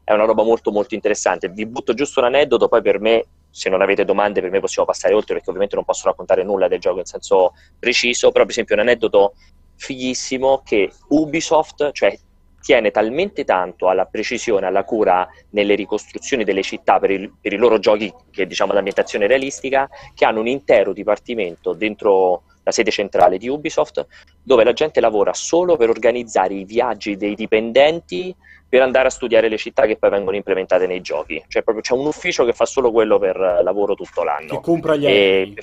è 0.09 0.15
una 0.15 0.25
roba 0.25 0.43
molto 0.43 0.71
molto 0.71 0.95
interessante. 0.95 1.51
Vi 1.51 1.67
butto 1.67 1.93
giusto 1.93 2.21
un 2.21 2.27
aneddoto, 2.27 2.67
poi 2.69 2.81
per 2.81 2.99
me, 2.99 3.27
se 3.51 3.69
non 3.69 3.83
avete 3.83 4.07
domande, 4.07 4.41
per 4.41 4.49
me 4.51 4.59
possiamo 4.59 4.89
passare 4.89 5.13
oltre, 5.13 5.35
perché 5.35 5.51
ovviamente 5.51 5.77
non 5.77 5.85
posso 5.85 6.09
raccontare 6.09 6.43
nulla 6.43 6.67
del 6.67 6.79
gioco 6.81 7.01
in 7.01 7.05
senso 7.05 7.53
preciso, 7.79 8.31
però 8.31 8.45
per 8.45 8.53
esempio 8.53 8.75
un 8.75 8.81
aneddoto 8.81 9.35
fighissimo 9.79 10.63
che 10.65 10.91
Ubisoft, 11.09 11.93
cioè 11.93 12.17
tiene 12.61 12.91
talmente 12.91 13.45
tanto 13.45 13.89
alla 13.89 14.05
precisione, 14.05 14.67
alla 14.67 14.85
cura 14.85 15.27
nelle 15.51 15.75
ricostruzioni 15.75 16.45
delle 16.45 16.63
città 16.63 16.99
per, 16.99 17.11
il- 17.13 17.33
per 17.41 17.53
i 17.53 17.57
loro 17.57 17.79
giochi, 17.79 18.13
che 18.31 18.47
diciamo 18.47 18.73
l'ambientazione 18.73 19.27
realistica, 19.27 19.89
che 20.15 20.25
hanno 20.25 20.41
un 20.41 20.49
intero 20.49 20.93
dipartimento 20.93 21.73
dentro 21.73 22.43
la 22.65 22.73
sede 22.73 22.91
centrale 22.91 23.39
di 23.39 23.49
Ubisoft, 23.49 24.07
dove 24.43 24.65
la 24.65 24.75
gente 24.75 25.01
lavora 25.01 25.33
solo 25.33 25.77
per 25.77 25.89
organizzare 25.89 26.53
i 26.55 26.65
viaggi 26.65 27.17
dei 27.17 27.35
dipendenti 27.35 28.35
per 28.69 28.83
andare 28.83 29.07
a 29.07 29.11
studiare 29.11 29.49
le 29.49 29.57
città 29.57 29.87
che 29.87 29.97
poi 29.97 30.11
vengono 30.11 30.37
implementate 30.37 30.87
nei 30.87 31.01
giochi. 31.01 31.43
Cioè 31.49 31.63
proprio 31.63 31.83
c'è 31.83 31.95
un 31.95 32.05
ufficio 32.05 32.45
che 32.45 32.53
fa 32.53 32.67
solo 32.67 32.91
quello 32.93 33.19
per 33.19 33.39
lavoro 33.63 33.95
tutto 33.95 34.23
l'anno. 34.25 34.49
Che 34.57 34.61
compra 34.61 34.97
gli 34.97 35.07
E- 35.07 35.09
aerei. 35.09 35.57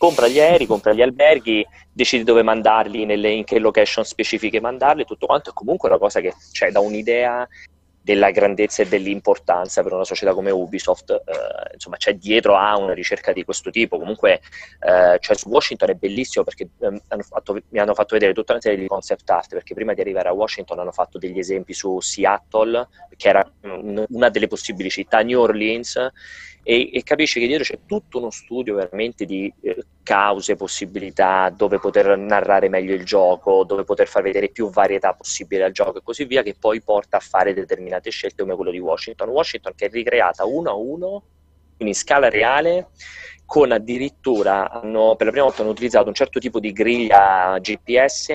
Compra 0.00 0.28
gli 0.28 0.40
aerei, 0.40 0.66
compra 0.66 0.94
gli 0.94 1.02
alberghi, 1.02 1.62
decide 1.92 2.24
dove 2.24 2.42
mandarli, 2.42 3.04
nelle- 3.04 3.32
in 3.32 3.44
che 3.44 3.58
location 3.58 4.02
specifiche 4.02 4.58
mandarli, 4.58 5.04
tutto 5.04 5.26
quanto. 5.26 5.50
È 5.50 5.52
comunque 5.52 5.90
una 5.90 5.98
cosa 5.98 6.20
che 6.20 6.32
c'è 6.52 6.70
da 6.70 6.80
un'idea 6.80 7.46
della 8.02 8.30
grandezza 8.30 8.80
e 8.80 8.88
dell'importanza 8.88 9.82
per 9.82 9.92
una 9.92 10.04
società 10.04 10.32
come 10.32 10.50
Ubisoft, 10.50 11.10
eh, 11.10 11.74
insomma, 11.74 11.98
c'è 11.98 12.14
dietro 12.14 12.56
a 12.56 12.78
una 12.78 12.94
ricerca 12.94 13.34
di 13.34 13.44
questo 13.44 13.68
tipo. 13.68 13.98
Comunque, 13.98 14.40
eh, 14.80 15.18
cioè, 15.20 15.36
su 15.36 15.50
Washington 15.50 15.90
è 15.90 15.94
bellissimo 15.94 16.44
perché 16.44 16.70
ehm, 16.80 16.98
hanno 17.08 17.22
fatto- 17.22 17.60
mi 17.68 17.78
hanno 17.78 17.92
fatto 17.92 18.14
vedere 18.14 18.32
tutta 18.32 18.52
una 18.52 18.62
serie 18.62 18.78
di 18.78 18.86
concept 18.86 19.28
art, 19.28 19.50
perché 19.50 19.74
prima 19.74 19.92
di 19.92 20.00
arrivare 20.00 20.30
a 20.30 20.32
Washington 20.32 20.78
hanno 20.78 20.92
fatto 20.92 21.18
degli 21.18 21.38
esempi 21.38 21.74
su 21.74 22.00
Seattle, 22.00 22.88
che 23.18 23.28
era 23.28 23.46
mm, 23.66 24.04
una 24.08 24.30
delle 24.30 24.46
possibili 24.48 24.88
città, 24.88 25.20
New 25.20 25.38
Orleans, 25.38 26.10
e, 26.62 26.90
e 26.92 27.02
capisci 27.02 27.40
che 27.40 27.46
dietro 27.46 27.64
c'è 27.64 27.78
tutto 27.86 28.18
uno 28.18 28.30
studio 28.30 28.74
veramente 28.74 29.24
di 29.24 29.52
eh, 29.62 29.84
cause, 30.02 30.56
possibilità, 30.56 31.52
dove 31.54 31.78
poter 31.78 32.16
narrare 32.18 32.68
meglio 32.68 32.94
il 32.94 33.04
gioco, 33.04 33.64
dove 33.64 33.84
poter 33.84 34.08
far 34.08 34.22
vedere 34.22 34.48
più 34.48 34.70
varietà 34.70 35.12
possibile 35.14 35.64
al 35.64 35.72
gioco 35.72 35.98
e 35.98 36.02
così 36.02 36.24
via, 36.24 36.42
che 36.42 36.54
poi 36.58 36.82
porta 36.82 37.16
a 37.16 37.20
fare 37.20 37.54
determinate 37.54 38.10
scelte 38.10 38.42
come 38.42 38.56
quello 38.56 38.70
di 38.70 38.78
Washington. 38.78 39.28
Washington 39.28 39.72
che 39.74 39.86
è 39.86 39.90
ricreata 39.90 40.44
uno 40.44 40.70
a 40.70 40.74
uno, 40.74 41.22
quindi 41.76 41.94
in 41.94 41.94
scala 41.94 42.28
reale, 42.28 42.88
con 43.46 43.72
addirittura 43.72 44.70
hanno, 44.70 45.16
per 45.16 45.26
la 45.26 45.32
prima 45.32 45.46
volta 45.46 45.62
hanno 45.62 45.72
utilizzato 45.72 46.08
un 46.08 46.14
certo 46.14 46.38
tipo 46.38 46.60
di 46.60 46.72
griglia 46.72 47.58
GPS 47.58 48.26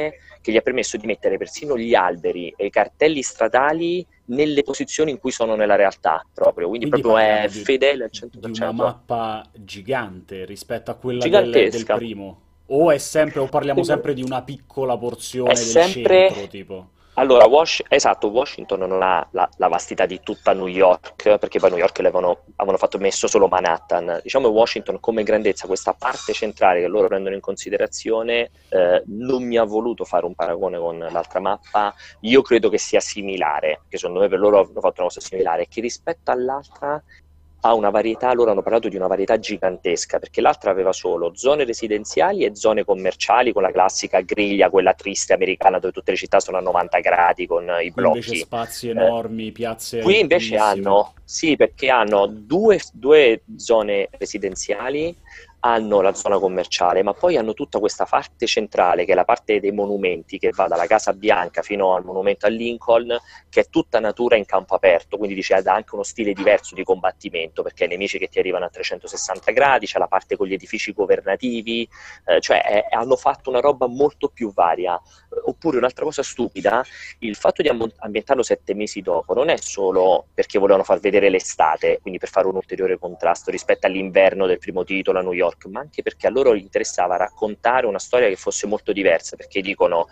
che 0.41 0.51
gli 0.51 0.57
ha 0.57 0.61
permesso 0.61 0.97
di 0.97 1.05
mettere 1.05 1.37
persino 1.37 1.77
gli 1.77 1.95
alberi 1.95 2.53
e 2.55 2.65
i 2.65 2.69
cartelli 2.69 3.21
stradali 3.21 4.05
nelle 4.25 4.63
posizioni 4.63 5.11
in 5.11 5.19
cui 5.19 5.31
sono 5.31 5.55
nella 5.55 5.75
realtà 5.75 6.25
proprio, 6.33 6.67
quindi, 6.67 6.89
Quindi 6.89 7.07
proprio 7.07 7.25
è 7.27 7.47
di- 7.49 7.59
fedele 7.63 8.03
al 8.05 8.09
di 8.09 8.17
100%. 8.17 8.61
una 8.61 8.71
mappa 8.71 9.45
gigante 9.53 10.45
rispetto 10.45 10.91
a 10.91 10.95
quella 10.95 11.27
del, 11.27 11.69
del 11.69 11.85
primo. 11.85 12.39
O 12.67 12.89
è 12.89 12.97
sempre, 12.97 13.41
o 13.41 13.45
parliamo 13.47 13.83
sempre 13.83 14.15
di 14.15 14.23
una 14.23 14.41
piccola 14.41 14.97
porzione 14.97 15.51
È 15.51 15.53
del 15.53 15.63
sempre- 15.63 16.29
centro, 16.31 16.47
tipo. 16.47 16.89
Allora, 17.17 17.45
Wash- 17.45 17.81
esatto, 17.87 18.27
Washington 18.27 18.79
non 18.79 19.01
ha 19.01 19.25
la, 19.31 19.49
la 19.55 19.67
vastità 19.69 20.05
di 20.05 20.19
tutta 20.21 20.51
New 20.51 20.67
York, 20.67 21.37
perché 21.37 21.59
poi 21.59 21.69
New 21.69 21.79
York 21.79 21.97
l'avevano 21.99 22.43
avevano 22.57 22.77
fatto 22.77 22.97
messo 22.97 23.27
solo 23.27 23.47
Manhattan. 23.47 24.19
Diciamo 24.21 24.49
Washington 24.49 24.99
come 24.99 25.23
grandezza, 25.23 25.65
questa 25.65 25.93
parte 25.93 26.33
centrale 26.33 26.81
che 26.81 26.87
loro 26.87 27.07
prendono 27.07 27.33
in 27.33 27.39
considerazione, 27.39 28.51
eh, 28.67 29.01
non 29.07 29.43
mi 29.43 29.57
ha 29.57 29.63
voluto 29.63 30.03
fare 30.03 30.25
un 30.25 30.35
paragone 30.35 30.77
con 30.77 30.97
l'altra 30.97 31.39
mappa. 31.39 31.93
Io 32.21 32.41
credo 32.41 32.67
che 32.67 32.77
sia 32.77 32.99
similare, 32.99 33.83
che 33.87 33.97
secondo 33.97 34.19
me 34.19 34.27
per 34.27 34.39
loro 34.39 34.59
hanno 34.59 34.81
fatto 34.81 34.99
una 35.01 35.07
cosa 35.07 35.21
similare, 35.21 35.67
che 35.69 35.79
rispetto 35.79 36.31
all'altra 36.31 37.01
ha 37.65 37.73
una 37.73 37.89
varietà, 37.89 38.31
loro 38.33 38.51
hanno 38.51 38.61
parlato 38.61 38.89
di 38.89 38.95
una 38.95 39.07
varietà 39.07 39.39
gigantesca, 39.39 40.19
perché 40.19 40.39
l'altra 40.39 40.69
aveva 40.69 40.93
solo 40.93 41.31
zone 41.33 41.63
residenziali 41.63 42.45
e 42.45 42.55
zone 42.55 42.83
commerciali 42.83 43.51
con 43.51 43.63
la 43.63 43.71
classica 43.71 44.21
griglia, 44.21 44.69
quella 44.69 44.93
triste 44.93 45.33
americana 45.33 45.79
dove 45.79 45.91
tutte 45.91 46.11
le 46.11 46.17
città 46.17 46.39
sono 46.39 46.57
a 46.57 46.61
90 46.61 46.99
gradi 46.99 47.47
con 47.47 47.63
i 47.63 47.91
Qui 47.91 48.05
invece 48.05 48.29
blocchi. 48.29 48.37
spazi 48.37 48.89
enormi, 48.89 49.51
piazze 49.51 50.01
Qui 50.01 50.19
invece 50.19 50.57
hanno, 50.57 51.13
sì, 51.23 51.55
perché 51.55 51.89
hanno 51.89 52.27
due, 52.27 52.79
due 52.93 53.41
zone 53.55 54.09
residenziali, 54.11 55.15
hanno 55.65 56.01
la 56.01 56.13
zona 56.13 56.37
commerciale, 56.37 57.01
ma 57.01 57.13
poi 57.13 57.37
hanno 57.37 57.55
tutta 57.55 57.79
questa 57.79 58.05
parte 58.05 58.45
centrale, 58.45 59.03
che 59.03 59.13
è 59.13 59.15
la 59.15 59.25
parte 59.25 59.59
dei 59.59 59.71
monumenti, 59.71 60.37
che 60.37 60.51
va 60.51 60.67
dalla 60.67 60.85
Casa 60.85 61.11
Bianca 61.13 61.63
fino 61.63 61.95
al 61.95 62.05
monumento 62.05 62.45
a 62.45 62.49
Lincoln, 62.49 63.17
che 63.49 63.61
è 63.61 63.69
tutta 63.69 63.99
natura 63.99 64.35
in 64.35 64.45
campo 64.45 64.75
aperto, 64.75 65.17
quindi 65.17 65.33
dice, 65.33 65.55
ha 65.55 65.73
anche 65.73 65.95
uno 65.95 66.03
stile 66.03 66.33
diverso 66.33 66.75
di 66.75 66.83
combattimento, 66.83 67.63
perché 67.63 67.83
hai 67.85 67.89
nemici 67.89 68.19
che 68.19 68.27
ti 68.27 68.37
arrivano 68.37 68.65
a 68.65 68.69
360 68.69 69.51
gradi, 69.51 69.87
c'è 69.87 69.97
la 69.97 70.07
parte 70.07 70.35
con 70.37 70.45
gli 70.45 70.53
edifici 70.53 70.93
governativi, 70.93 71.87
eh, 72.25 72.39
cioè 72.41 72.61
è- 72.61 72.85
hanno 72.91 73.15
fatto 73.15 73.49
una 73.49 73.59
roba 73.59 73.87
molto 73.87 74.29
più 74.29 74.53
varia. 74.53 74.99
Oppure 75.47 75.77
un'altra 75.77 76.05
cosa 76.05 76.23
stupida, 76.23 76.83
il 77.19 77.35
fatto 77.35 77.61
di 77.61 77.69
ambientarlo 77.69 78.43
sette 78.43 78.73
mesi 78.73 79.01
dopo 79.01 79.33
non 79.33 79.49
è 79.49 79.57
solo 79.57 80.27
perché 80.33 80.57
volevano 80.59 80.83
far 80.83 80.99
vedere 80.99 81.29
l'estate, 81.29 81.99
quindi 82.01 82.19
per 82.19 82.29
fare 82.29 82.47
un 82.47 82.55
ulteriore 82.55 82.97
contrasto 82.97 83.51
rispetto 83.51 83.85
all'inverno 83.87 84.45
del 84.45 84.59
primo 84.59 84.83
titolo 84.83 85.19
a 85.19 85.21
New 85.21 85.33
York, 85.33 85.54
ma 85.69 85.79
anche 85.79 86.01
perché 86.01 86.27
a 86.27 86.29
loro 86.29 86.53
interessava 86.53 87.17
raccontare 87.17 87.85
una 87.85 87.99
storia 87.99 88.27
che 88.27 88.35
fosse 88.35 88.67
molto 88.67 88.91
diversa, 88.91 89.35
perché 89.35 89.61
dicono 89.61 90.07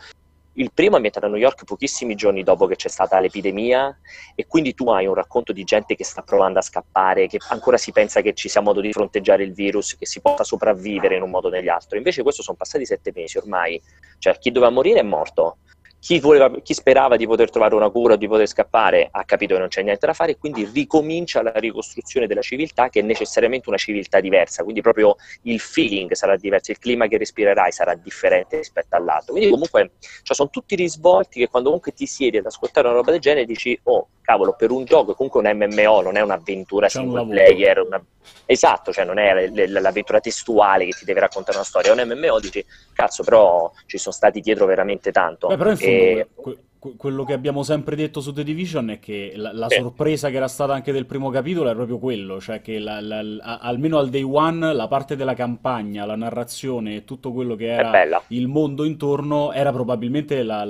il 0.57 0.71
primo 0.71 0.93
è 0.93 0.95
ambientato 0.95 1.25
a 1.25 1.29
New 1.29 1.37
York 1.37 1.63
pochissimi 1.63 2.13
giorni 2.15 2.43
dopo 2.43 2.67
che 2.67 2.75
c'è 2.75 2.87
stata 2.87 3.19
l'epidemia 3.19 3.97
e 4.35 4.45
quindi 4.45 4.75
tu 4.75 4.89
hai 4.89 5.07
un 5.07 5.15
racconto 5.15 5.51
di 5.51 5.63
gente 5.63 5.95
che 5.95 6.03
sta 6.03 6.21
provando 6.21 6.59
a 6.59 6.61
scappare, 6.61 7.27
che 7.27 7.39
ancora 7.49 7.77
si 7.77 7.91
pensa 7.91 8.21
che 8.21 8.33
ci 8.33 8.49
sia 8.49 8.61
modo 8.61 8.79
di 8.79 8.91
fronteggiare 8.91 9.43
il 9.43 9.53
virus, 9.53 9.97
che 9.97 10.05
si 10.05 10.21
possa 10.21 10.43
sopravvivere 10.43 11.15
in 11.15 11.23
un 11.23 11.31
modo 11.31 11.47
o 11.47 11.51
nell'altro. 11.51 11.97
Invece 11.97 12.21
questo 12.21 12.43
sono 12.43 12.57
passati 12.57 12.85
sette 12.85 13.11
mesi 13.15 13.37
ormai, 13.37 13.81
cioè 14.19 14.37
chi 14.37 14.51
doveva 14.51 14.71
morire 14.71 14.99
è 14.99 15.03
morto. 15.03 15.57
Chi, 16.03 16.19
voleva- 16.19 16.51
chi 16.61 16.73
sperava 16.73 17.15
di 17.15 17.25
poter 17.25 17.49
trovare 17.49 17.75
una 17.75 17.89
cura 17.89 18.15
o 18.15 18.17
di 18.17 18.27
poter 18.27 18.45
scappare 18.45 19.07
ha 19.09 19.23
capito 19.23 19.53
che 19.53 19.59
non 19.61 19.69
c'è 19.69 19.83
niente 19.83 20.05
da 20.05 20.11
fare 20.11 20.31
e 20.31 20.37
quindi 20.37 20.69
ricomincia 20.73 21.41
la 21.41 21.53
ricostruzione 21.53 22.27
della 22.27 22.41
civiltà 22.41 22.89
che 22.89 22.99
è 22.99 23.03
necessariamente 23.03 23.69
una 23.69 23.77
civiltà 23.77 24.19
diversa, 24.19 24.63
quindi 24.63 24.81
proprio 24.81 25.15
il 25.43 25.61
feeling 25.61 26.11
sarà 26.11 26.35
diverso, 26.35 26.71
il 26.71 26.79
clima 26.79 27.07
che 27.07 27.17
respirerai 27.17 27.71
sarà 27.71 27.95
differente 27.95 28.57
rispetto 28.57 28.97
all'altro. 28.97 29.31
Quindi 29.31 29.49
comunque 29.49 29.91
cioè, 30.23 30.35
sono 30.35 30.49
tutti 30.49 30.75
risvolti 30.75 31.39
che 31.39 31.47
quando 31.47 31.69
comunque 31.69 31.93
ti 31.93 32.05
siedi 32.05 32.35
ad 32.35 32.47
ascoltare 32.47 32.87
una 32.87 32.97
roba 32.97 33.11
del 33.11 33.21
genere 33.21 33.45
dici 33.45 33.79
oh 33.83 34.09
cavolo 34.23 34.55
per 34.57 34.71
un 34.71 34.85
gioco 34.85 35.15
comunque 35.15 35.41
un 35.41 35.57
MMO 35.57 36.01
non 36.01 36.15
è 36.15 36.21
un'avventura 36.21 36.87
C'è 36.87 36.99
un 36.99 37.03
single 37.11 37.19
lavoro. 37.35 37.35
player 37.45 37.79
una- 37.81 38.05
esatto 38.45 38.93
cioè 38.93 39.03
non 39.03 39.17
è 39.19 39.49
l'avventura 39.67 40.21
testuale 40.21 40.85
che 40.85 40.91
ti 40.91 41.03
deve 41.03 41.19
raccontare 41.19 41.57
una 41.57 41.65
storia 41.65 41.93
è 41.93 42.01
un 42.01 42.07
MMO 42.09 42.39
dici 42.39 42.65
cazzo 42.93 43.21
però 43.23 43.69
ci 43.85 43.97
sono 43.97 44.13
stati 44.15 44.39
dietro 44.39 44.65
veramente 44.65 45.11
tanto 45.11 45.47
Beh, 45.47 45.57
però 45.57 45.71
in 45.71 45.77
E- 45.93 46.27
que- 46.35 46.57
que- 46.79 46.93
quello 46.97 47.23
che 47.23 47.31
abbiamo 47.33 47.63
sempre 47.63 47.95
detto 47.95 48.19
su 48.19 48.33
The 48.33 48.43
Division 48.43 48.89
è 48.89 48.99
che 48.99 49.31
la, 49.35 49.53
la 49.53 49.67
sorpresa 49.79 50.29
che 50.29 50.35
era 50.35 50.49
stata 50.49 50.73
anche 50.73 50.91
del 50.91 51.05
primo 51.05 51.29
capitolo 51.29 51.69
è 51.69 51.73
proprio 51.75 51.97
quello, 51.97 52.41
cioè 52.41 52.59
che 52.61 52.77
la- 52.77 52.99
la- 52.99 53.59
almeno 53.61 53.97
al 53.99 54.09
day 54.09 54.21
one 54.23 54.73
la 54.73 54.87
parte 54.89 55.15
della 55.15 55.33
campagna, 55.33 56.05
la 56.05 56.17
narrazione 56.17 56.95
e 56.97 57.05
tutto 57.05 57.31
quello 57.31 57.55
che 57.55 57.67
era 57.67 57.89
il 58.29 58.47
mondo 58.47 58.83
intorno 58.83 59.53
era 59.53 59.71
probabilmente 59.71 60.43
la, 60.43 60.65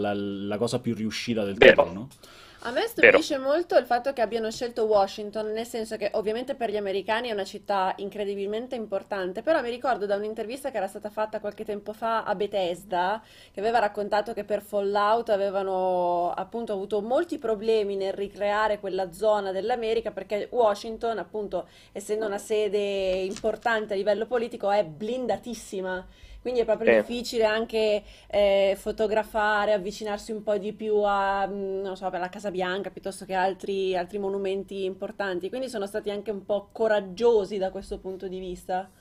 cosa 0.57 0.79
più 0.79 0.93
riuscita 0.93 1.43
del 1.43 1.55
Vero. 1.55 1.91
no? 1.93 2.07
A 2.65 2.71
me 2.71 2.89
Vero. 2.95 3.17
stupisce 3.17 3.37
molto 3.37 3.75
il 3.77 3.85
fatto 3.85 4.13
che 4.13 4.21
abbiano 4.21 4.49
scelto 4.49 4.85
Washington, 4.85 5.51
nel 5.51 5.65
senso 5.65 5.97
che 5.97 6.11
ovviamente 6.13 6.55
per 6.55 6.69
gli 6.69 6.77
americani 6.77 7.27
è 7.27 7.33
una 7.33 7.43
città 7.43 7.93
incredibilmente 7.97 8.75
importante, 8.75 9.41
però 9.41 9.61
mi 9.61 9.69
ricordo 9.69 10.05
da 10.05 10.15
un'intervista 10.15 10.71
che 10.71 10.77
era 10.77 10.87
stata 10.87 11.09
fatta 11.09 11.41
qualche 11.41 11.65
tempo 11.65 11.91
fa 11.91 12.23
a 12.23 12.33
Bethesda, 12.35 13.21
che 13.51 13.59
aveva 13.59 13.79
raccontato 13.79 14.31
che 14.31 14.45
per 14.45 14.61
Fallout 14.61 15.27
avevano 15.27 16.31
appunto 16.31 16.71
avuto 16.71 17.01
molti 17.01 17.37
problemi 17.37 17.97
nel 17.97 18.13
ricreare 18.13 18.79
quella 18.79 19.11
zona 19.11 19.51
dell'America 19.51 20.11
perché 20.11 20.47
Washington, 20.49 21.17
appunto, 21.17 21.67
essendo 21.91 22.25
una 22.25 22.37
sede 22.37 22.77
importante 22.79 23.91
a 23.93 23.97
livello 23.97 24.25
politico, 24.25 24.71
è 24.71 24.85
blindatissima. 24.85 26.07
Quindi 26.43 26.61
è 26.61 26.65
proprio 26.65 26.87
Sì. 26.87 26.91
difficile 26.91 27.45
anche 27.45 28.03
eh, 28.27 28.75
fotografare, 28.77 29.73
avvicinarsi 29.73 30.31
un 30.33 30.43
po' 30.43 30.57
di 30.59 30.73
più 30.73 30.97
a, 31.03 31.47
mm, 31.47 31.81
non 31.81 31.97
so, 31.97 32.09
per 32.11 32.19
la 32.21 32.29
Casa 32.29 32.51
Bianca 32.51 32.91
piuttosto 32.91 33.25
che 33.25 33.33
altri, 33.33 33.97
altri 33.97 34.19
monumenti 34.19 34.83
importanti. 34.85 35.49
Quindi 35.49 35.69
sono 35.69 35.87
stati 35.87 36.11
anche 36.11 36.31
un 36.31 36.45
po' 36.45 36.69
coraggiosi 36.71 37.57
da 37.57 37.71
questo 37.71 37.99
punto 37.99 38.27
di 38.27 38.39
vista. 38.39 38.91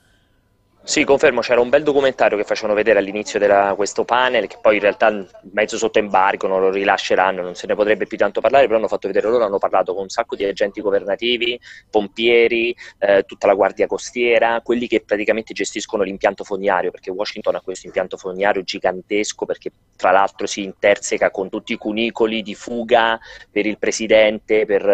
Sì, 0.84 1.04
confermo, 1.04 1.42
c'era 1.42 1.60
un 1.60 1.68
bel 1.68 1.84
documentario 1.84 2.36
che 2.36 2.42
facevano 2.42 2.74
vedere 2.74 2.98
all'inizio 2.98 3.38
di 3.38 3.46
questo 3.76 4.04
panel, 4.04 4.48
che 4.48 4.58
poi 4.60 4.74
in 4.74 4.80
realtà 4.80 5.24
mezzo 5.52 5.78
sotto 5.78 6.00
embargo 6.00 6.48
non 6.48 6.60
lo 6.60 6.70
rilasceranno, 6.70 7.40
non 7.40 7.54
se 7.54 7.68
ne 7.68 7.76
potrebbe 7.76 8.08
più 8.08 8.18
tanto 8.18 8.40
parlare, 8.40 8.66
però 8.66 8.78
hanno 8.78 8.88
fatto 8.88 9.06
vedere 9.06 9.28
loro, 9.28 9.44
hanno 9.44 9.58
parlato 9.58 9.94
con 9.94 10.02
un 10.02 10.08
sacco 10.08 10.34
di 10.34 10.44
agenti 10.44 10.80
governativi, 10.80 11.58
pompieri, 11.88 12.74
eh, 12.98 13.22
tutta 13.22 13.46
la 13.46 13.54
guardia 13.54 13.86
costiera, 13.86 14.60
quelli 14.60 14.88
che 14.88 15.02
praticamente 15.06 15.52
gestiscono 15.54 16.02
l'impianto 16.02 16.42
fognario, 16.42 16.90
perché 16.90 17.12
Washington 17.12 17.54
ha 17.54 17.60
questo 17.60 17.86
impianto 17.86 18.16
fognario 18.16 18.62
gigantesco, 18.62 19.46
perché 19.46 19.70
tra 19.94 20.10
l'altro 20.10 20.48
si 20.48 20.64
interseca 20.64 21.30
con 21.30 21.48
tutti 21.48 21.74
i 21.74 21.76
cunicoli 21.76 22.42
di 22.42 22.56
fuga 22.56 23.20
per 23.52 23.66
il 23.66 23.78
presidente, 23.78 24.66
per 24.66 24.84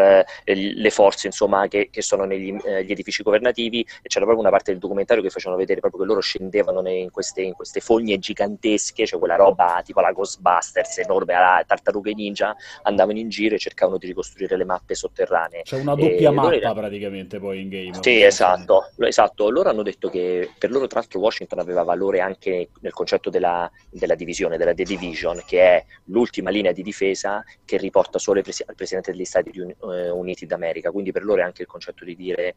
eh, 0.44 0.55
le 0.55 0.90
forze 0.90 1.28
insomma 1.28 1.66
che, 1.66 1.89
che 1.90 2.02
sono 2.02 2.24
negli 2.24 2.55
eh, 2.62 2.85
edifici 2.86 3.23
governativi, 3.23 3.81
e 3.81 4.09
c'era 4.09 4.27
proprio 4.27 4.40
una 4.40 4.51
parte 4.51 4.70
del 4.70 4.81
documentario 4.81 5.23
che 5.23 5.31
facevano 5.31 5.59
vedere 5.59 5.77
proprio 5.80 6.02
che 6.02 6.06
loro 6.06 6.20
scendevano 6.20 6.86
in 6.88 7.10
queste, 7.10 7.42
in 7.42 7.52
queste 7.55 7.80
fogne 7.80 8.18
gigantesche, 8.18 9.06
cioè 9.06 9.18
quella 9.18 9.36
roba 9.36 9.80
tipo 9.84 10.00
la 10.00 10.12
Ghostbusters 10.12 10.98
enorme, 10.98 11.32
la 11.34 11.62
tartarughe 11.66 12.14
ninja, 12.14 12.55
andavano 12.82 13.18
in 13.18 13.28
giro 13.28 13.55
e 13.55 13.59
cercavano 13.59 13.98
di 13.98 14.06
ricostruire 14.06 14.56
le 14.56 14.64
mappe 14.64 14.94
sotterranee. 14.94 15.62
C'è 15.62 15.76
una 15.78 15.94
E 15.94 15.96
doppia 15.96 16.28
in 16.28 16.34
mappa 16.34 16.48
realtà- 16.50 16.74
praticamente 16.74 17.38
poi 17.38 17.60
in 17.60 17.68
game. 17.68 17.98
sì, 18.02 18.22
esatto, 18.22 18.90
esatto. 18.98 19.50
Loro 19.50 19.68
hanno 19.70 19.82
detto 19.82 20.09
che 20.09 20.50
per 20.59 20.70
loro, 20.70 20.86
tra 20.86 21.00
l'altro, 21.00 21.20
Washington 21.20 21.59
aveva 21.59 21.82
valore 21.82 22.20
anche 22.20 22.70
nel 22.80 22.92
concetto 22.92 23.30
della, 23.30 23.70
della 23.90 24.14
divisione, 24.14 24.56
della 24.56 24.74
The 24.74 24.84
Division, 24.84 25.42
che 25.46 25.60
è 25.60 25.84
l'ultima 26.05 26.50
linea 26.50 26.72
di 26.72 26.82
difesa 26.82 27.44
che 27.64 27.76
riporta 27.76 28.18
solo 28.18 28.40
al 28.40 28.74
Presidente 28.74 29.12
degli 29.12 29.24
Stati 29.24 29.50
eh, 29.50 30.10
Uniti 30.10 30.46
d'America. 30.46 30.90
Quindi 30.90 31.12
per 31.12 31.24
loro 31.24 31.40
è 31.40 31.44
anche 31.44 31.62
il 31.62 31.68
concetto 31.68 32.05
di 32.05 32.16
dire, 32.16 32.55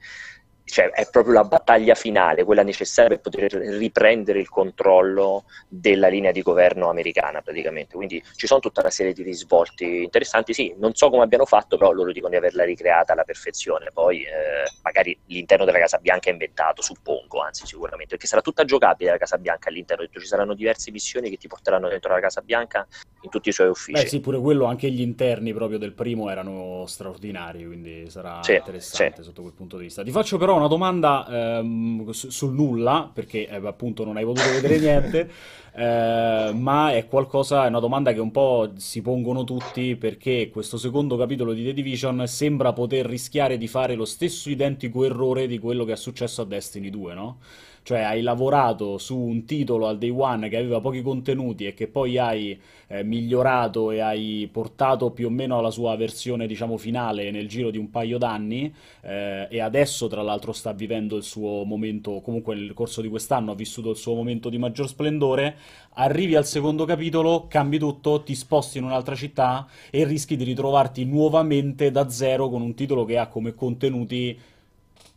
cioè 0.71 0.89
è 0.91 1.05
proprio 1.09 1.33
la 1.33 1.43
battaglia 1.43 1.95
finale, 1.95 2.45
quella 2.45 2.63
necessaria 2.63 3.17
per 3.17 3.19
poter 3.19 3.51
riprendere 3.51 4.39
il 4.39 4.47
controllo 4.47 5.43
della 5.67 6.07
linea 6.07 6.31
di 6.31 6.41
governo 6.41 6.89
americana 6.89 7.41
praticamente. 7.41 7.95
Quindi 7.95 8.23
ci 8.35 8.47
sono 8.47 8.61
tutta 8.61 8.79
una 8.79 8.89
serie 8.89 9.11
di 9.11 9.21
risvolti 9.21 10.03
interessanti. 10.03 10.53
Sì, 10.53 10.73
non 10.77 10.93
so 10.93 11.09
come 11.09 11.23
abbiano 11.23 11.43
fatto, 11.43 11.75
però 11.75 11.91
loro 11.91 12.13
dicono 12.13 12.31
di 12.31 12.37
averla 12.37 12.63
ricreata 12.63 13.11
alla 13.11 13.25
perfezione. 13.25 13.89
Poi 13.93 14.21
eh, 14.23 14.71
magari 14.81 15.17
l'interno 15.25 15.65
della 15.65 15.79
Casa 15.79 15.97
Bianca 15.97 16.29
è 16.29 16.31
inventato, 16.31 16.81
suppongo, 16.81 17.41
anzi 17.41 17.65
sicuramente, 17.65 18.11
perché 18.11 18.27
sarà 18.27 18.41
tutta 18.41 18.63
giocabile 18.63 19.11
la 19.11 19.17
Casa 19.17 19.37
Bianca 19.37 19.67
all'interno. 19.67 20.07
Ci 20.07 20.25
saranno 20.25 20.53
diverse 20.53 20.89
missioni 20.91 21.29
che 21.29 21.35
ti 21.35 21.47
porteranno 21.49 21.89
dentro 21.89 22.13
la 22.13 22.21
Casa 22.21 22.39
Bianca 22.39 22.87
in 23.23 23.29
tutti 23.29 23.49
i 23.49 23.51
suoi 23.51 23.67
uffici. 23.67 24.01
Beh 24.01 24.07
sì, 24.07 24.21
pure 24.21 24.39
quello, 24.39 24.65
anche 24.65 24.89
gli 24.89 25.01
interni 25.01 25.53
proprio 25.53 25.77
del 25.77 25.91
primo 25.93 26.29
erano 26.29 26.85
straordinari, 26.87 27.65
quindi 27.65 28.09
sarà 28.09 28.41
Sì, 28.41 28.53
interessante 28.53 29.17
sì. 29.17 29.23
sotto 29.23 29.41
quel 29.41 29.53
punto 29.53 29.75
di 29.77 29.83
vista. 29.83 30.01
Ti 30.01 30.11
faccio 30.11 30.37
però 30.37 30.59
una 30.61 30.69
domanda 30.69 31.27
ehm, 31.59 32.09
su- 32.11 32.29
sul 32.29 32.53
nulla, 32.53 33.09
perché 33.13 33.47
eh, 33.47 33.55
appunto 33.67 34.05
non 34.05 34.17
hai 34.17 34.23
potuto 34.23 34.49
vedere 34.49 34.79
niente, 34.79 35.29
eh, 35.73 36.51
ma 36.53 36.91
è 36.93 37.07
qualcosa, 37.07 37.65
è 37.65 37.67
una 37.67 37.79
domanda 37.79 38.13
che 38.13 38.19
un 38.19 38.31
po' 38.31 38.71
si 38.75 39.01
pongono 39.01 39.43
tutti 39.43 39.95
perché 39.95 40.49
questo 40.51 40.77
secondo 40.77 41.17
capitolo 41.17 41.53
di 41.53 41.63
The 41.63 41.73
Division 41.73 42.23
sembra 42.27 42.73
poter 42.73 43.05
rischiare 43.05 43.57
di 43.57 43.67
fare 43.67 43.95
lo 43.95 44.05
stesso 44.05 44.49
identico 44.49 45.05
errore 45.05 45.47
di 45.47 45.59
quello 45.59 45.85
che 45.85 45.93
è 45.93 45.97
successo 45.97 46.41
a 46.41 46.45
Destiny 46.45 46.89
2, 46.89 47.13
no? 47.13 47.37
Cioè 47.83 48.01
hai 48.01 48.21
lavorato 48.21 48.97
su 48.97 49.17
un 49.17 49.43
titolo 49.45 49.87
al 49.87 49.97
day 49.97 50.09
one 50.09 50.49
che 50.49 50.57
aveva 50.57 50.79
pochi 50.79 51.01
contenuti 51.01 51.65
e 51.65 51.73
che 51.73 51.87
poi 51.87 52.17
hai 52.17 52.59
eh, 52.87 53.03
migliorato 53.03 53.91
e 53.91 53.99
hai 53.99 54.47
portato 54.51 55.11
più 55.11 55.27
o 55.27 55.29
meno 55.29 55.57
alla 55.57 55.71
sua 55.71 55.95
versione, 55.95 56.45
diciamo, 56.45 56.77
finale 56.77 57.31
nel 57.31 57.47
giro 57.47 57.71
di 57.71 57.77
un 57.77 57.89
paio 57.89 58.17
d'anni 58.17 58.71
eh, 59.01 59.47
e 59.49 59.59
adesso 59.59 60.07
tra 60.07 60.21
l'altro 60.21 60.51
sta 60.51 60.73
vivendo 60.73 61.15
il 61.15 61.23
suo 61.23 61.63
momento, 61.63 62.21
comunque 62.21 62.53
nel 62.55 62.73
corso 62.73 63.01
di 63.01 63.07
quest'anno 63.07 63.51
ha 63.51 63.55
vissuto 63.55 63.89
il 63.89 63.97
suo 63.97 64.13
momento 64.13 64.49
di 64.49 64.57
maggior 64.57 64.87
splendore, 64.87 65.55
arrivi 65.93 66.35
al 66.35 66.45
secondo 66.45 66.85
capitolo, 66.85 67.47
cambi 67.47 67.79
tutto, 67.79 68.21
ti 68.23 68.35
sposti 68.35 68.77
in 68.77 68.83
un'altra 68.83 69.15
città 69.15 69.67
e 69.89 70.03
rischi 70.05 70.35
di 70.35 70.43
ritrovarti 70.43 71.05
nuovamente 71.05 71.91
da 71.91 72.09
zero 72.09 72.49
con 72.49 72.61
un 72.61 72.73
titolo 72.73 73.05
che 73.05 73.17
ha 73.17 73.27
come 73.27 73.53
contenuti 73.55 74.37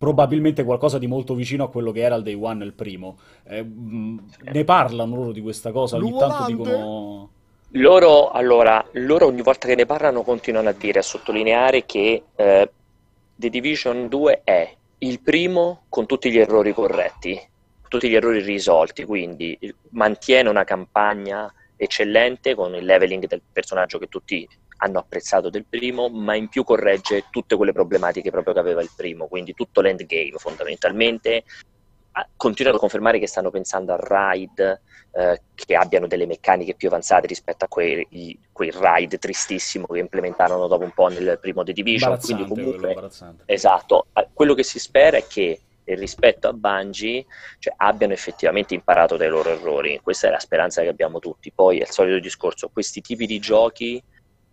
probabilmente 0.05 0.65
qualcosa 0.65 0.99
di 0.99 1.07
molto 1.07 1.35
vicino 1.35 1.65
a 1.65 1.71
quello 1.71 1.91
che 1.91 2.03
era 2.03 2.15
il 2.15 2.23
Day 2.23 2.35
One, 2.35 2.63
il 2.63 2.75
primo. 2.75 3.17
Eh, 3.49 3.63
mh, 3.63 4.27
ne 4.53 4.65
parlano 4.65 5.17
loro 5.17 5.33
di 5.33 5.41
questa 5.41 5.73
cosa, 5.73 5.97
ogni 5.97 6.15
tanto 6.17 6.45
dicono... 6.45 7.31
Loro, 7.77 8.31
allora, 8.31 8.87
loro 8.93 9.27
ogni 9.27 9.41
volta 9.41 9.67
che 9.67 9.75
ne 9.75 9.87
parlano 9.87 10.23
continuano 10.23 10.69
a 10.69 10.73
dire, 10.73 10.99
a 11.01 11.03
sottolineare 11.03 11.87
che 11.87 12.23
eh, 12.37 12.71
The 13.35 13.49
Division 13.49 14.07
2 14.09 14.43
è 14.45 14.77
il 14.99 15.21
primo 15.21 15.85
con 15.89 16.07
tutti 16.07 16.31
gli 16.31 16.39
errori 16.39 16.73
corretti, 16.73 17.41
tutti 17.89 18.09
gli 18.09 18.15
errori 18.15 18.43
risolti, 18.43 19.05
quindi 19.05 19.59
mantiene 19.91 20.51
una 20.51 20.65
campagna 20.65 21.53
eccellente 21.77 22.55
con 22.55 22.75
il 22.75 22.85
leveling 22.85 23.27
del 23.27 23.43
personaggio 23.51 23.99
che 23.99 24.09
tutti 24.09 24.47
hanno 24.85 24.99
apprezzato 24.99 25.51
del 25.51 25.65
primo, 25.69 26.09
ma 26.09 26.35
in 26.35 26.49
più 26.49 26.63
corregge 26.63 27.25
tutte 27.31 27.57
quelle 27.57 27.73
problematiche 27.73 28.31
proprio 28.31 28.55
che 28.55 28.61
aveva 28.61 28.83
il 28.83 28.91
primo, 28.95 29.27
quindi 29.27 29.55
tutto 29.55 29.81
l'endgame 29.81 30.33
fondamentalmente 30.37 31.45
continuano 32.37 32.77
a 32.77 32.81
confermare 32.81 33.19
che 33.19 33.27
stanno 33.27 33.51
pensando 33.51 33.93
a 33.93 33.99
ride 34.01 34.83
eh, 35.13 35.43
che 35.55 35.75
abbiano 35.75 36.07
delle 36.07 36.27
meccaniche 36.27 36.75
più 36.75 36.89
avanzate 36.89 37.27
rispetto 37.27 37.65
a 37.65 37.69
quei, 37.69 38.07
i- 38.11 38.39
quei 38.53 38.73
ride 38.73 39.19
tristissimo 39.19 39.87
che 39.87 39.99
implementarono 39.99 40.67
dopo 40.67 40.85
un 40.85 40.93
po' 40.93 41.09
nel 41.09 41.39
primo 41.41 41.65
The 41.65 41.73
Division. 41.73 42.19
Quindi 42.19 42.45
quello, 42.47 42.63
comunque 42.63 42.89
imbarazzante. 42.89 43.43
Esatto, 43.47 44.07
quello 44.33 44.55
che 44.55 44.63
si 44.63 44.79
spera 44.79 45.17
è 45.17 45.27
che 45.27 45.61
eh, 45.85 45.95
rispetto 45.95 46.49
a 46.49 46.53
Bungie 46.53 47.27
cioè, 47.59 47.75
abbiano 47.77 48.13
effettivamente 48.13 48.75
imparato 48.75 49.17
dai 49.17 49.29
loro 49.29 49.51
errori. 49.51 50.01
Questa 50.03 50.29
è 50.29 50.31
la 50.31 50.39
speranza 50.39 50.83
che 50.83 50.89
abbiamo 50.89 51.19
tutti. 51.19 51.53
Poi 51.53 51.79
è 51.79 51.83
il 51.83 51.91
solito 51.91 52.19
discorso, 52.19 52.71
questi 52.73 53.01
tipi 53.01 53.27
di 53.27 53.39
giochi, 53.39 54.03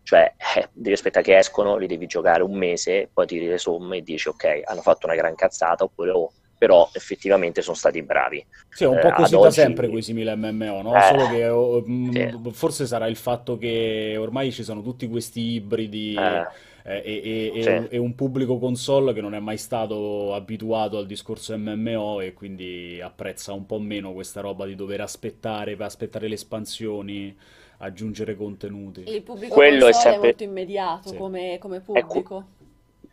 cioè 0.04 0.34
eh, 0.58 0.70
devi 0.74 0.94
aspettare 0.96 1.24
che 1.26 1.38
escono, 1.38 1.78
li 1.78 1.88
devi 1.88 2.06
giocare 2.08 2.44
un 2.44 2.54
mese, 2.58 3.10
poi 3.12 3.26
tiri 3.28 3.48
le 3.48 3.58
somme 3.58 3.98
e 3.98 4.02
dici 4.04 4.28
ok, 4.30 4.62
hanno 4.66 4.82
fatto 4.82 5.06
una 5.06 5.16
gran 5.16 5.36
cazzata, 5.36 5.84
oppure 5.84 6.12
oh, 6.12 6.32
però 6.58 6.90
effettivamente 6.94 7.62
sono 7.62 7.76
stati 7.76 8.02
bravi. 8.04 8.46
Sì, 8.70 8.84
è 8.84 8.88
un 8.88 8.94
Eh, 8.96 9.00
po' 9.00 9.08
ad 9.10 9.14
così 9.14 9.38
da 9.38 9.40
oggi- 9.40 9.52
sempre 9.52 9.90
quei 9.90 10.02
simili 10.02 10.34
MMO, 10.34 10.82
no? 10.82 10.96
Eh, 10.98 11.02
Solo 11.02 11.28
che 11.28 11.48
oh, 11.50 11.82
mh, 11.86 12.12
sì. 12.12 12.52
forse 12.52 12.86
sarà 12.88 13.08
il 13.08 13.18
fatto 13.18 13.58
che 13.58 14.16
ormai 14.18 14.52
ci 14.52 14.64
sono 14.64 14.82
tutti 14.82 15.08
questi 15.10 15.42
ibridi 15.56 16.16
Eh, 16.16 16.46
eh, 16.84 17.02
e, 17.04 17.52
e- 17.56 17.62
sì. 17.62 17.88
e 17.90 17.98
un 17.98 18.16
pubblico 18.16 18.58
console 18.60 19.14
che 19.14 19.22
non 19.22 19.34
è 19.36 19.40
mai 19.40 19.58
stato 19.58 20.34
abituato 20.34 20.98
al 20.98 21.06
discorso 21.06 21.54
MMO 21.58 22.22
e 22.22 22.34
quindi 22.34 23.00
apprezza 23.02 23.52
un 23.54 23.66
po' 23.66 23.80
meno 23.80 24.14
questa 24.14 24.40
roba 24.42 24.66
di 24.66 24.76
dover 24.76 25.02
aspettare, 25.02 25.76
per 25.76 25.86
aspettare 25.86 26.28
le 26.30 26.36
espansioni, 26.36 27.38
aggiungere 27.82 28.36
contenuti. 28.36 29.04
Il 29.08 29.24
pubblico 29.24 29.54
Quello 29.54 29.88
è 29.88 29.92
console 29.92 29.98
è 29.98 30.02
sempre- 30.12 30.28
molto 30.30 30.44
immediato 30.44 31.10
Sì. 31.10 31.16
come, 31.18 31.58
come 31.60 31.78
Ecco, 31.78 31.94
pubblico. 32.08 32.46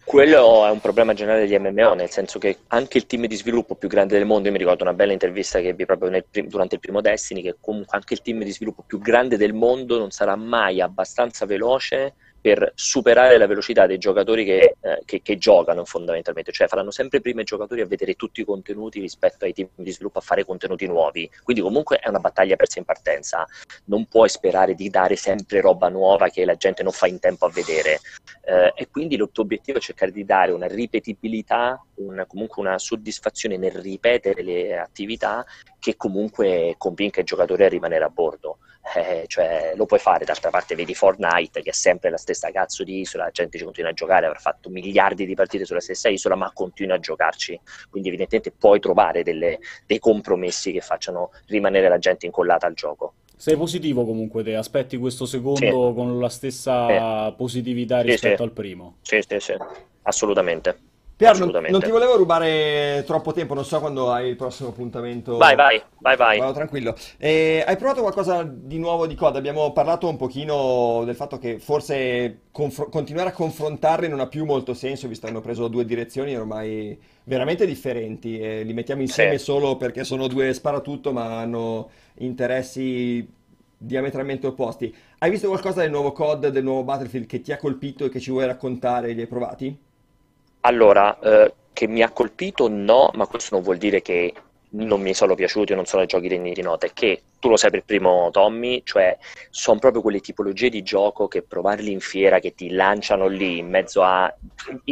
Quello 0.05 0.65
è 0.65 0.70
un 0.70 0.81
problema 0.81 1.12
generale 1.12 1.47
degli 1.47 1.59
MMO, 1.59 1.93
nel 1.93 2.09
senso 2.09 2.39
che 2.39 2.61
anche 2.69 2.97
il 2.97 3.05
team 3.07 3.27
di 3.27 3.35
sviluppo 3.36 3.74
più 3.74 3.89
grande 3.89 4.16
del 4.16 4.24
mondo, 4.27 4.47
io 4.47 4.53
mi 4.53 4.59
ricordo 4.59 4.82
una 4.82 4.95
bella 4.95 5.12
intervista 5.12 5.61
che 5.61 5.69
ebbi 5.69 5.85
proprio 5.85 6.09
nel 6.09 6.24
prim- 6.31 6.49
durante 6.49 6.77
il 6.77 6.81
primo 6.81 7.03
Destiny, 7.03 7.43
che 7.43 7.57
comunque 7.61 7.95
anche 7.95 8.15
il 8.15 8.23
team 8.23 8.43
di 8.43 8.51
sviluppo 8.51 8.82
più 8.86 9.01
grande 9.01 9.36
del 9.36 9.53
mondo 9.53 9.99
non 9.99 10.11
sarà 10.11 10.35
mai 10.35 10.81
abbastanza 10.81 11.45
veloce 11.45 12.15
per 12.49 12.73
superare 12.75 13.37
la 13.37 13.47
velocità 13.47 13.87
dei 13.87 13.99
giocatori 13.99 14.43
che, 14.43 14.77
eh, 14.81 15.03
che- 15.05 15.20
che 15.20 15.37
giocano 15.37 15.85
fondamentalmente, 15.85 16.51
cioè 16.51 16.66
faranno 16.66 16.91
sempre 16.91 17.20
prima 17.20 17.43
i 17.43 17.45
giocatori 17.45 17.83
a 17.83 17.87
vedere 17.87 18.15
tutti 18.15 18.41
i 18.41 18.45
contenuti 18.45 19.01
rispetto 19.01 19.45
ai 19.45 19.53
team 19.53 19.69
di 19.75 19.91
sviluppo 19.91 20.19
a 20.19 20.23
fare 20.23 20.47
contenuti 20.47 20.87
nuovi, 20.87 21.31
quindi 21.43 21.62
comunque 21.62 21.99
è 21.99 22.09
una 22.09 22.20
battaglia 22.20 22.57
persa 22.57 22.79
in 22.79 22.87
partenza, 22.87 23.47
non 23.85 24.07
puoi 24.07 24.31
sperare 24.31 24.75
di 24.75 24.89
dare 24.89 25.16
sempre 25.16 25.61
roba 25.61 25.89
nuova 25.91 26.29
che 26.29 26.47
la 26.47 26.55
gente 26.55 26.83
non 26.83 26.93
fa 26.93 27.07
in 27.07 27.19
tempo 27.19 27.45
a 27.45 27.51
vedere. 27.51 28.01
Eh, 28.45 28.73
e 28.75 28.89
quindi 28.91 29.16
il 29.16 29.29
tuo 29.31 29.43
obiettivo 29.43 29.77
è 29.77 29.81
cercare 29.83 30.11
di 30.11 30.25
dare 30.25 30.53
una 30.53 30.66
ripetibilità, 30.66 31.79
una- 31.97 32.25
comunque 32.25 32.62
una 32.62 32.79
soddisfazione 32.79 33.59
nel 33.59 33.73
ripetere 33.73 34.43
le 34.43 34.79
attività 34.79 35.45
che 35.79 35.97
comunque 35.97 36.75
convinca 36.79 37.20
il 37.20 37.27
giocatore 37.27 37.66
a 37.66 37.69
rimanere 37.69 38.05
a 38.05 38.09
bordo. 38.09 38.59
Eh, 38.96 39.24
cioè, 39.26 39.74
lo 39.76 39.84
puoi 39.84 40.00
fare, 40.00 40.24
d'altra 40.24 40.48
parte 40.50 40.74
vedi 40.74 40.94
Fortnite 40.94 41.60
che 41.62 41.70
è 41.70 41.74
sempre 41.74 42.09
la 42.10 42.16
stessa 42.16 42.50
cazzo 42.50 42.84
di 42.84 43.00
isola, 43.00 43.24
la 43.24 43.30
gente 43.30 43.59
ci 43.59 43.64
continua 43.64 43.90
a 43.90 43.92
giocare, 43.92 44.26
avrà 44.26 44.38
fatto 44.38 44.70
miliardi 44.70 45.26
di 45.26 45.34
partite 45.34 45.66
sulla 45.66 45.80
stessa 45.80 46.09
isola, 46.09 46.36
ma 46.36 46.50
continua 46.55 46.96
a 46.96 46.98
giocarci. 46.98 47.60
Quindi 47.90 48.09
evidentemente 48.09 48.50
puoi 48.50 48.80
trovare 48.80 49.22
delle- 49.22 49.59
dei 49.86 49.98
compromessi 49.98 50.72
che 50.72 50.80
facciano 50.80 51.30
rimanere 51.48 51.88
la 51.88 51.98
gente 51.98 52.24
incollata 52.26 52.66
al 52.66 52.74
gioco. 52.74 53.12
Sei 53.36 53.56
positivo 53.56 54.05
comunque, 54.05 54.42
te 54.42 54.56
aspetti 54.56 54.96
questo 54.96 55.26
secondo 55.26 55.60
Sì. 55.60 55.94
con 55.94 56.18
la 56.18 56.28
stessa 56.28 57.30
positività 57.32 58.00
Sì, 58.00 58.06
rispetto 58.09 58.36
sì. 58.38 58.42
al 58.42 58.52
primo. 58.52 58.96
Sì, 59.02 59.20
sì, 59.26 59.38
sì, 59.38 59.55
assolutamente. 60.02 60.78
Pier, 61.19 61.36
non, 61.36 61.51
non 61.69 61.82
ti 61.82 61.90
volevo 61.90 62.16
rubare 62.16 63.03
troppo 63.05 63.32
tempo, 63.32 63.53
non 63.53 63.65
so 63.65 63.81
quando 63.81 64.12
hai 64.12 64.28
il 64.28 64.36
prossimo 64.36 64.69
appuntamento. 64.69 65.36
Vai, 65.36 65.57
vai, 65.57 65.82
vai, 65.99 66.16
vai. 66.16 66.39
Vado 66.39 66.53
tranquillo. 66.53 66.95
Eh, 67.16 67.65
hai 67.66 67.77
provato 67.77 68.03
qualcosa 68.03 68.45
di 68.45 68.78
nuovo 68.78 69.05
di 69.09 69.16
COD? 69.16 69.35
Abbiamo 69.35 69.73
parlato 69.73 70.09
un 70.09 70.16
pochino 70.16 71.03
del 71.05 71.16
fatto 71.16 71.39
che 71.39 71.59
forse 71.59 72.43
confro- 72.53 72.89
continuare 72.89 73.31
a 73.31 73.32
confrontarli 73.32 74.07
non 74.07 74.20
ha 74.20 74.28
più 74.28 74.45
molto 74.45 74.74
senso, 74.74 75.09
visto 75.09 75.27
che 75.27 75.32
hanno 75.32 75.40
preso 75.40 75.66
due 75.66 75.85
direzioni 75.85 76.36
ormai 76.36 76.97
veramente 77.24 77.66
differenti 77.66 78.39
e 78.39 78.62
li 78.62 78.73
mettiamo 78.73 79.03
insieme 79.03 79.39
Sì. 79.39 79.45
solo 79.45 79.77
perché 79.77 80.05
sono 80.05 80.28
due 80.28 80.55
sparatutto, 80.55 81.12
ma 81.12 81.40
hanno 81.40 81.90
interessi 82.19 83.28
diametralmente 83.77 84.47
opposti. 84.47 84.95
Hai 85.19 85.31
visto 85.31 85.49
qualcosa 85.49 85.81
del 85.81 85.90
nuovo 85.90 86.12
COD, 86.12 86.47
del 86.51 86.62
nuovo 86.62 86.85
Battlefield 86.85 87.27
che 87.27 87.40
ti 87.40 87.51
ha 87.51 87.57
colpito 87.57 88.05
e 88.05 88.09
che 88.09 88.20
ci 88.20 88.31
vuoi 88.31 88.47
raccontare? 88.47 89.11
Li 89.15 89.23
hai 89.23 89.27
provati? 89.27 89.86
Allora, 90.69 91.19
eh, 91.20 91.55
che 91.73 91.86
mi 91.86 92.03
ha 92.03 92.11
colpito 92.11 92.69
no, 92.69 93.11
ma 93.15 93.27
questo 93.27 93.55
non 93.55 93.65
vuol 93.65 93.78
dire 93.78 94.03
che 94.03 94.35
non 94.73 95.01
mi 95.01 95.15
sono 95.15 95.35
piaciuti 95.35 95.73
o 95.73 95.77
non 95.77 95.86
sono 95.86 96.05
giochi 96.05 96.28
degni 96.28 96.53
di 96.53 96.61
nota, 96.61 96.85
è 96.86 96.93
che 96.93 97.23
tu 97.39 97.48
lo 97.48 97.56
sai 97.56 97.70
per 97.70 97.85
primo 97.85 98.31
Tommy, 98.31 98.82
cioè 98.85 99.16
sono 99.51 99.78
proprio 99.78 100.02
quelle 100.02 100.20
tipologie 100.20 100.69
di 100.69 100.82
gioco 100.82 101.28
che 101.28 101.43
provarli 101.43 101.93
in 101.93 102.01
fiera, 102.01 102.39
che 102.40 102.55
ti 102.55 102.70
lanciano 102.70 103.27
lì 103.28 103.59
in 103.59 103.69
mezzo 103.69 104.02
a 104.02 104.32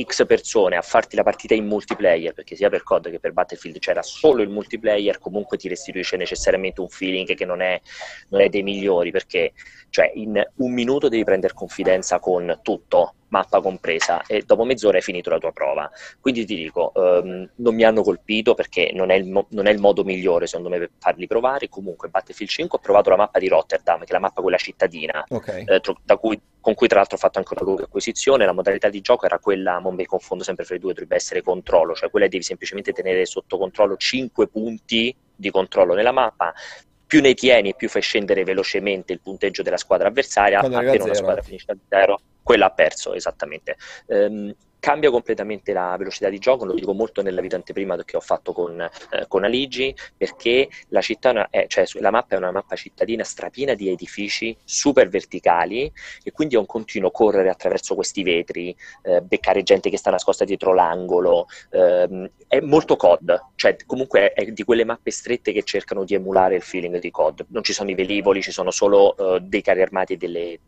X 0.00 0.26
persone 0.26 0.76
a 0.76 0.82
farti 0.82 1.16
la 1.16 1.22
partita 1.22 1.54
in 1.54 1.66
multiplayer, 1.66 2.32
perché 2.32 2.56
sia 2.56 2.68
per 2.68 2.82
COD 2.82 3.10
che 3.10 3.20
per 3.20 3.32
Battlefield 3.32 3.78
c'era 3.78 4.02
solo 4.02 4.42
il 4.42 4.48
multiplayer, 4.48 5.18
comunque 5.18 5.56
ti 5.56 5.68
restituisce 5.68 6.16
necessariamente 6.16 6.80
un 6.80 6.88
feeling 6.88 7.34
che 7.34 7.44
non 7.44 7.60
è, 7.60 7.80
non 8.28 8.40
è 8.40 8.48
dei 8.48 8.62
migliori, 8.62 9.10
perché 9.10 9.52
cioè 9.90 10.10
in 10.14 10.42
un 10.56 10.72
minuto 10.72 11.08
devi 11.08 11.24
prendere 11.24 11.54
confidenza 11.54 12.18
con 12.18 12.60
tutto, 12.62 13.14
mappa 13.28 13.60
compresa, 13.60 14.22
e 14.26 14.42
dopo 14.44 14.64
mezz'ora 14.64 14.98
hai 14.98 15.02
finito 15.02 15.30
la 15.30 15.38
tua 15.38 15.52
prova. 15.52 15.90
Quindi 16.20 16.44
ti 16.44 16.54
dico, 16.54 16.92
ehm, 16.94 17.50
non 17.56 17.74
mi 17.74 17.82
hanno 17.84 18.02
colpito 18.02 18.54
perché 18.54 18.90
non 18.92 19.10
è, 19.10 19.14
il 19.14 19.30
mo- 19.30 19.46
non 19.50 19.66
è 19.66 19.72
il 19.72 19.78
modo 19.80 20.04
migliore 20.04 20.46
secondo 20.46 20.68
me 20.68 20.78
per 20.78 20.90
farli 20.98 21.26
provare. 21.26 21.68
Comunque, 21.68 22.08
Battlefield 22.08 22.34
5 22.44 22.78
ho 22.78 22.80
provato 22.82 23.08
la 23.08 23.16
mappa 23.16 23.38
di 23.38 23.48
Rotterdam, 23.48 24.00
che 24.00 24.10
è 24.10 24.12
la 24.12 24.18
mappa 24.18 24.42
quella 24.42 24.58
cittadina, 24.58 25.24
Ok. 25.28 25.48
eh, 25.48 25.80
cui- 26.20 26.40
con 26.60 26.74
cui 26.74 26.88
tra 26.88 26.98
l'altro 26.98 27.16
ho 27.16 27.18
fatto 27.20 27.38
anche 27.38 27.54
una 27.54 27.64
lunga 27.64 27.84
acquisizione. 27.84 28.44
La 28.44 28.52
modalità 28.52 28.88
di 28.90 29.00
gioco 29.00 29.24
era 29.24 29.38
quella, 29.38 29.78
non 29.78 29.94
mi 29.94 30.04
confondo 30.04 30.44
sempre 30.44 30.64
fra 30.64 30.74
i 30.74 30.78
due, 30.78 30.92
dovrebbe 30.92 31.14
essere 31.16 31.40
controllo, 31.40 31.94
cioè 31.94 32.10
quella 32.10 32.28
devi 32.28 32.42
semplicemente 32.42 32.92
tenere 32.92 33.24
sotto 33.24 33.56
controllo 33.56 33.96
5 33.96 34.48
punti 34.48 35.14
di 35.34 35.50
controllo 35.50 35.94
nella 35.94 36.12
mappa. 36.12 36.52
Più 37.06 37.20
ne 37.20 37.34
tieni, 37.34 37.74
più 37.76 37.88
fai 37.88 38.02
scendere 38.02 38.42
velocemente 38.42 39.12
il 39.12 39.20
punteggio 39.20 39.62
della 39.62 39.76
squadra 39.76 40.08
avversaria. 40.08 40.58
Quando 40.58 40.78
Appena 40.78 41.04
una 41.04 41.14
squadra 41.14 41.42
finisce 41.42 41.70
a 41.70 41.76
zero, 41.88 42.18
quella 42.42 42.66
ha 42.66 42.70
perso, 42.70 43.14
esattamente. 43.14 43.76
Ehm, 44.08 44.52
cambia 44.86 45.10
completamente 45.10 45.72
la 45.72 45.96
velocità 45.98 46.28
di 46.28 46.38
gioco, 46.38 46.64
lo 46.64 46.72
dico 46.72 46.92
molto 46.92 47.20
nella 47.20 47.40
video 47.40 47.58
anteprima 47.58 47.96
che 48.04 48.16
ho 48.16 48.20
fatto 48.20 48.52
con, 48.52 48.80
eh, 48.80 49.24
con 49.26 49.42
Aligi, 49.42 49.92
perché 50.16 50.68
la 50.90 51.00
città 51.00 51.50
è 51.50 51.66
cioè, 51.66 51.84
la 51.94 52.12
mappa 52.12 52.36
è 52.36 52.38
una 52.38 52.52
mappa 52.52 52.76
cittadina 52.76 53.24
strapiena 53.24 53.74
di 53.74 53.88
edifici 53.88 54.56
super 54.62 55.08
verticali 55.08 55.92
e 56.22 56.30
quindi 56.30 56.54
è 56.54 56.58
un 56.58 56.66
continuo 56.66 57.10
correre 57.10 57.48
attraverso 57.48 57.96
questi 57.96 58.22
vetri, 58.22 58.76
eh, 59.02 59.22
beccare 59.22 59.64
gente 59.64 59.90
che 59.90 59.98
sta 59.98 60.12
nascosta 60.12 60.44
dietro 60.44 60.72
l'angolo, 60.72 61.48
ehm, 61.70 62.30
è 62.46 62.60
molto 62.60 62.94
COD, 62.94 63.40
cioè 63.56 63.74
comunque 63.86 64.34
è 64.34 64.44
di 64.52 64.62
quelle 64.62 64.84
mappe 64.84 65.10
strette 65.10 65.50
che 65.50 65.64
cercano 65.64 66.04
di 66.04 66.14
emulare 66.14 66.54
il 66.54 66.62
feeling 66.62 67.00
di 67.00 67.10
COD, 67.10 67.46
non 67.48 67.64
ci 67.64 67.72
sono 67.72 67.90
i 67.90 67.94
velivoli, 67.94 68.40
ci 68.40 68.52
sono 68.52 68.70
solo 68.70 69.16
eh, 69.16 69.40
dei 69.40 69.62
carri 69.62 69.82
armati 69.82 70.12
e 70.12 70.16
delle 70.16 70.58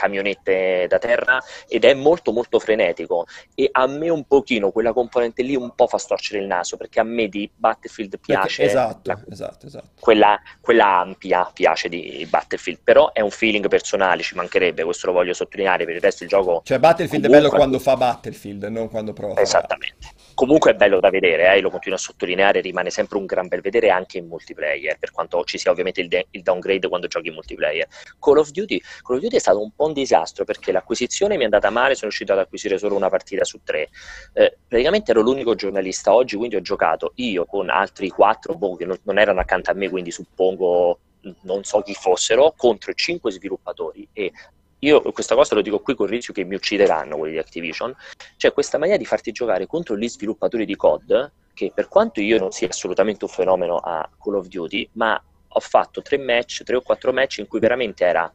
camionette 0.00 0.86
da 0.88 0.98
terra 0.98 1.42
ed 1.68 1.84
è 1.84 1.94
molto 1.94 2.32
molto 2.32 2.58
frenetico 2.58 3.26
e 3.54 3.68
a 3.70 3.86
me 3.86 4.08
un 4.08 4.24
pochino 4.24 4.70
quella 4.70 4.92
componente 4.92 5.42
lì 5.42 5.54
un 5.54 5.74
po' 5.74 5.86
fa 5.86 5.98
storcere 5.98 6.40
il 6.40 6.46
naso 6.46 6.76
perché 6.76 7.00
a 7.00 7.04
me 7.04 7.28
di 7.28 7.50
Battlefield 7.54 8.10
Perché- 8.18 8.32
piace 8.32 8.62
esatto, 8.64 9.10
la- 9.10 9.24
esatto, 9.30 9.66
esatto. 9.66 9.88
quella, 10.00 10.38
quella 10.60 10.98
ampia 11.00 11.48
piace 11.52 11.88
di 11.88 12.26
Battlefield 12.28 12.80
però 12.82 13.12
è 13.12 13.20
un 13.20 13.30
feeling 13.30 13.68
personale 13.68 14.22
ci 14.22 14.34
mancherebbe 14.34 14.82
questo 14.84 15.06
lo 15.08 15.12
voglio 15.12 15.32
sottolineare 15.34 15.84
per 15.84 15.94
il 15.94 16.00
resto 16.00 16.22
il 16.24 16.28
gioco 16.28 16.62
Cioè 16.64 16.78
Battlefield 16.78 17.24
è 17.24 17.26
Comunque- 17.28 17.48
bello 17.50 17.62
quando 17.62 17.78
fa 17.78 17.96
Battlefield, 17.96 18.64
non 18.64 18.88
quando 18.88 19.12
prova 19.12 19.40
Esattamente. 19.40 20.08
Comunque 20.34 20.70
è 20.70 20.74
bello 20.74 21.00
da 21.00 21.10
vedere, 21.10 21.54
eh, 21.54 21.60
lo 21.60 21.68
continuo 21.70 21.98
a 21.98 22.00
sottolineare, 22.00 22.60
rimane 22.60 22.88
sempre 22.88 23.18
un 23.18 23.26
gran 23.26 23.46
bel 23.48 23.60
vedere 23.60 23.90
anche 23.90 24.16
in 24.18 24.26
multiplayer, 24.26 24.96
per 24.98 25.10
quanto 25.10 25.44
ci 25.44 25.58
sia 25.58 25.70
ovviamente 25.70 26.00
il, 26.00 26.08
de- 26.08 26.28
il 26.30 26.42
downgrade 26.42 26.88
quando 26.88 27.08
giochi 27.08 27.28
in 27.28 27.34
multiplayer. 27.34 27.86
Call 28.18 28.38
of 28.38 28.50
Duty, 28.50 28.80
Call 29.02 29.16
of 29.16 29.22
Duty 29.22 29.36
è 29.36 29.38
stato 29.38 29.60
un 29.60 29.70
po' 29.74 29.89
un 29.90 29.92
disastro 29.92 30.44
perché 30.44 30.72
l'acquisizione 30.72 31.36
mi 31.36 31.42
è 31.42 31.44
andata 31.44 31.70
male, 31.70 31.94
sono 31.94 32.08
riuscito 32.08 32.32
ad 32.32 32.38
acquisire 32.38 32.78
solo 32.78 32.96
una 32.96 33.08
partita 33.08 33.44
su 33.44 33.60
tre. 33.62 33.88
Eh, 34.32 34.56
praticamente 34.66 35.10
ero 35.10 35.20
l'unico 35.20 35.54
giornalista 35.54 36.14
oggi, 36.14 36.36
quindi 36.36 36.56
ho 36.56 36.62
giocato 36.62 37.12
io 37.16 37.44
con 37.44 37.68
altri 37.68 38.08
quattro, 38.08 38.54
boh, 38.54 38.76
che 38.76 38.86
non, 38.86 38.98
non 39.02 39.18
erano 39.18 39.40
accanto 39.40 39.70
a 39.70 39.74
me, 39.74 39.88
quindi 39.88 40.10
suppongo 40.10 40.98
non 41.42 41.64
so 41.64 41.82
chi 41.82 41.94
fossero, 41.94 42.54
contro 42.56 42.94
cinque 42.94 43.30
sviluppatori 43.30 44.08
e 44.14 44.32
io 44.82 45.02
questa 45.12 45.34
cosa 45.34 45.54
lo 45.54 45.60
dico 45.60 45.80
qui 45.80 45.94
con 45.94 46.06
il 46.06 46.12
rischio 46.12 46.32
che 46.32 46.44
mi 46.44 46.54
uccideranno 46.54 47.18
quelli 47.18 47.34
di 47.34 47.38
Activision, 47.38 47.94
c'è 48.38 48.52
questa 48.52 48.78
maniera 48.78 48.98
di 48.98 49.04
farti 49.04 49.30
giocare 49.30 49.66
contro 49.66 49.96
gli 49.96 50.08
sviluppatori 50.08 50.64
di 50.64 50.76
COD, 50.76 51.30
che 51.52 51.70
per 51.74 51.88
quanto 51.88 52.22
io 52.22 52.38
non 52.38 52.50
sia 52.52 52.68
assolutamente 52.68 53.24
un 53.24 53.30
fenomeno 53.30 53.76
a 53.76 54.08
Call 54.18 54.36
of 54.36 54.46
Duty, 54.46 54.88
ma 54.92 55.22
ho 55.52 55.60
fatto 55.60 56.00
tre 56.00 56.16
match, 56.16 56.62
tre 56.62 56.76
o 56.76 56.80
quattro 56.80 57.12
match 57.12 57.38
in 57.38 57.46
cui 57.46 57.58
veramente 57.58 58.04
era 58.04 58.32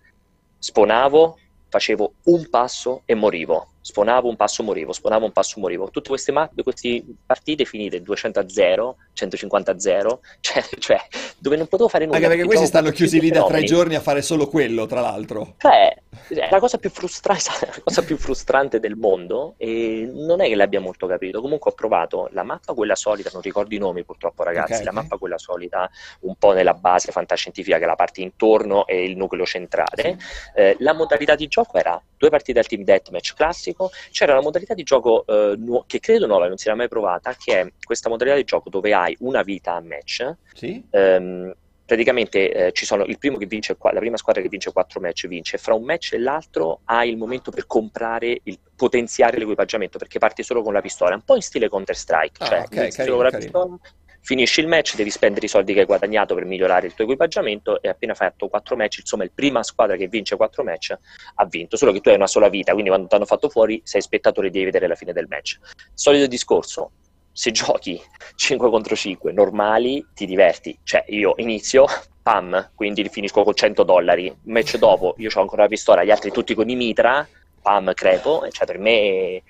sponavo, 0.60 1.40
facevo 1.76 2.14
un 2.26 2.48
passo 2.50 3.02
e 3.06 3.16
morivo. 3.16 3.75
Sponavo 3.86 4.28
un 4.28 4.36
passo, 4.36 4.64
morivo, 4.64 4.94
sponavo 4.94 5.26
un 5.26 5.32
passo, 5.32 5.60
morivo. 5.60 5.92
Tutte 5.92 6.10
queste, 6.10 6.32
ma- 6.32 6.50
queste 6.64 7.06
partite 7.24 7.66
finite 7.66 8.02
200 8.02 8.40
a 8.40 8.50
0, 8.50 8.96
150 9.14 9.72
a 9.72 9.80
0, 9.80 10.22
cioè, 10.42 10.64
cioè, 10.80 11.00
dove 11.38 11.56
non 11.56 11.68
potevo 11.68 11.88
fare 11.88 12.06
nulla. 12.06 12.18
Anche 12.18 12.30
perché 12.30 12.46
questi 12.46 12.66
stanno 12.66 12.90
chiusi 12.90 13.20
lì 13.20 13.30
da 13.30 13.44
tre 13.44 13.62
giorni 13.62 13.94
a 13.94 14.00
fare 14.00 14.24
solo 14.24 14.48
quello, 14.48 14.88
tra 14.88 15.02
l'altro. 15.02 15.54
Cioè, 15.60 15.96
è 16.30 16.50
la 16.50 16.60
cosa 16.60 16.80
più 16.80 16.90
frustrante, 16.90 17.44
la 17.62 17.82
cosa 17.84 18.04
più 18.04 18.18
frustrante 18.18 18.80
del 18.80 18.96
mondo 18.96 19.54
e 19.58 20.10
non 20.12 20.42
è 20.42 20.48
che 20.48 20.56
l'abbia 20.56 20.80
molto 20.80 21.06
capito. 21.06 21.40
Comunque 21.40 21.70
ho 21.70 21.74
provato 21.76 22.28
la 22.32 22.42
mappa 22.42 22.74
quella 22.74 22.96
solita, 22.96 23.30
non 23.34 23.44
ricordo 23.44 23.76
i 23.76 23.78
nomi 23.78 24.04
purtroppo 24.04 24.42
ragazzi, 24.42 24.80
Ok, 24.80 24.84
la 24.84 24.90
ok. 24.90 24.96
mappa 24.96 25.18
quella 25.18 25.38
solita 25.38 25.88
un 26.22 26.34
po' 26.38 26.54
nella 26.54 26.74
base 26.74 27.12
fantascientifica 27.12 27.78
che 27.78 27.84
è 27.84 27.88
la 27.88 27.96
parte 27.96 28.22
intorno 28.22 28.88
e 28.88 29.04
il 29.04 29.16
nucleo 29.16 29.46
centrale. 29.46 30.18
Eh, 30.56 30.76
la 30.80 30.94
modalità 30.94 31.36
di 31.36 31.48
gioco 31.48 31.78
era 31.78 32.02
due 32.18 32.30
partite 32.30 32.58
al 32.58 32.66
team 32.66 32.84
deathmatch 32.84 33.36
classico, 33.36 33.75
c'era 34.12 34.34
una 34.34 34.42
modalità 34.42 34.74
di 34.74 34.84
gioco 34.84 35.26
eh, 35.26 35.56
nu- 35.58 35.84
che 35.86 36.00
credo 36.00 36.28
nuova, 36.28 36.48
non 36.48 36.58
si 36.58 36.68
era 36.68 36.76
mai 36.76 36.88
provata, 36.88 37.36
che 37.38 37.62
è 37.62 37.74
questa 37.84 38.10
modalità 38.10 38.36
di 38.36 38.44
gioco 38.44 38.70
dove 38.70 38.94
hai 38.94 39.16
una 39.20 39.42
vita 39.42 39.74
a 39.74 39.82
match 39.82 40.36
Sì? 40.54 40.84
Ehm, 40.92 41.54
praticamente 41.86 42.52
eh, 42.52 42.72
ci 42.72 42.86
sono 42.86 43.06
il 43.06 43.18
primo 43.20 43.38
che 43.38 43.46
vince, 43.46 43.78
la 43.80 44.00
prima 44.00 44.18
squadra 44.18 44.42
che 44.42 44.50
vince 44.50 44.72
quattro 44.72 45.00
match 45.00 45.28
vince, 45.28 45.58
fra 45.58 45.76
un 45.76 45.84
match 45.84 46.14
e 46.14 46.20
l'altro 46.20 46.82
hai 46.86 47.10
il 47.10 47.18
momento 47.18 47.52
per 47.52 47.68
comprare, 47.68 48.40
il, 48.44 48.60
potenziare 48.76 49.38
l'equipaggiamento 49.38 50.00
perché 50.00 50.18
parti 50.18 50.42
solo 50.42 50.64
con 50.64 50.74
la 50.74 50.82
pistola, 50.82 51.14
un 51.14 51.22
po' 51.22 51.36
in 51.36 51.42
stile 51.42 51.70
Counter 51.70 51.96
Strike, 51.96 52.44
Ah, 52.44 52.46
cioè 52.48 52.60
ok, 52.62 52.76
inizi 52.76 52.98
carino, 52.98 53.16
con 53.16 53.26
la 53.26 53.32
pistola, 53.32 53.78
finisci 54.26 54.60
il 54.60 54.68
match, 54.68 54.96
devi 54.96 55.12
spendere 55.12 55.46
i 55.46 55.50
soldi 55.50 55.72
che 55.74 55.82
hai 55.82 55.86
guadagnato 55.86 56.34
per 56.34 56.46
migliorare 56.46 56.88
il 56.88 56.96
tuo 56.96 57.04
equipaggiamento 57.04 57.80
e 57.80 57.90
appena 57.90 58.16
fatto 58.16 58.48
quattro 58.48 58.76
match, 58.76 58.98
insomma 58.98 59.24
il 59.24 59.32
prima 59.32 59.62
squadra 59.62 59.96
che 59.96 60.08
vince 60.08 60.36
quattro 60.36 60.64
match 60.64 60.98
ha 61.36 61.46
vinto, 61.46 61.78
solo 61.78 61.92
che 61.92 62.02
tu 62.02 62.10
hai 62.10 62.16
una 62.16 62.26
sola 62.26 62.50
vita, 62.50 62.72
quindi 62.72 62.90
quando 62.90 63.08
ti 63.08 63.14
hanno 63.14 63.26
fatto 63.26 63.50
fuori 63.50 63.80
sei 63.86 64.02
spettatore 64.02 64.48
e 64.48 64.50
devi 64.50 64.66
vedere 64.66 64.88
la 64.88 64.96
fine 64.96 65.14
del 65.14 65.28
match. 65.30 65.60
Solito 65.94 66.26
discorso, 66.26 66.94
se 67.32 67.52
giochi 67.52 68.02
5 68.36 68.70
contro 68.72 68.96
5 68.96 69.32
normali 69.32 70.04
ti 70.16 70.26
diverti, 70.26 70.76
cioè 70.82 71.06
io 71.10 71.36
inizio, 71.38 71.86
pam, 72.24 72.72
quindi 72.74 73.08
finisco 73.10 73.44
con 73.44 73.54
100 73.54 73.84
dollari, 73.84 74.36
match 74.46 74.78
dopo 74.78 75.14
io 75.20 75.30
ho 75.32 75.42
ancora 75.42 75.62
la 75.64 75.70
pistola, 75.70 76.04
gli 76.04 76.10
altri 76.10 76.32
tutti 76.32 76.56
con 76.56 76.68
i 76.68 76.76
mitra, 76.76 77.28
pam, 77.62 77.94
crepo, 77.94 78.48
cioè 78.50 78.66
per 78.66 78.80
me 78.80 79.44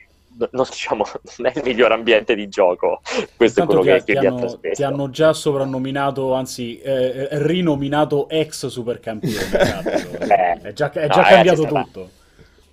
non, 0.51 0.65
diciamo, 0.69 1.03
non 1.37 1.47
è 1.47 1.53
il 1.55 1.61
miglior 1.63 1.91
ambiente 1.91 2.35
di 2.35 2.47
gioco, 2.47 3.01
questo 3.35 3.59
è 3.59 3.63
Intanto 3.63 3.81
quello 3.83 3.97
ti, 3.99 4.03
che, 4.05 4.13
che 4.13 4.19
ti 4.19 4.25
hanno, 4.25 4.39
trasmesso. 4.39 4.73
ti 4.75 4.83
hanno 4.83 5.09
già 5.09 5.33
soprannominato, 5.33 6.33
anzi 6.33 6.79
eh, 6.79 7.27
rinominato 7.31 8.27
ex 8.29 8.67
supercampione. 8.67 10.13
Eh, 10.25 10.59
è 10.61 10.73
già, 10.73 10.91
è 10.91 11.07
no, 11.07 11.13
già 11.13 11.21
ragazzi, 11.21 11.33
cambiato 11.33 11.61
è 11.63 11.65
stata- 11.67 11.83
tutto. 11.83 12.09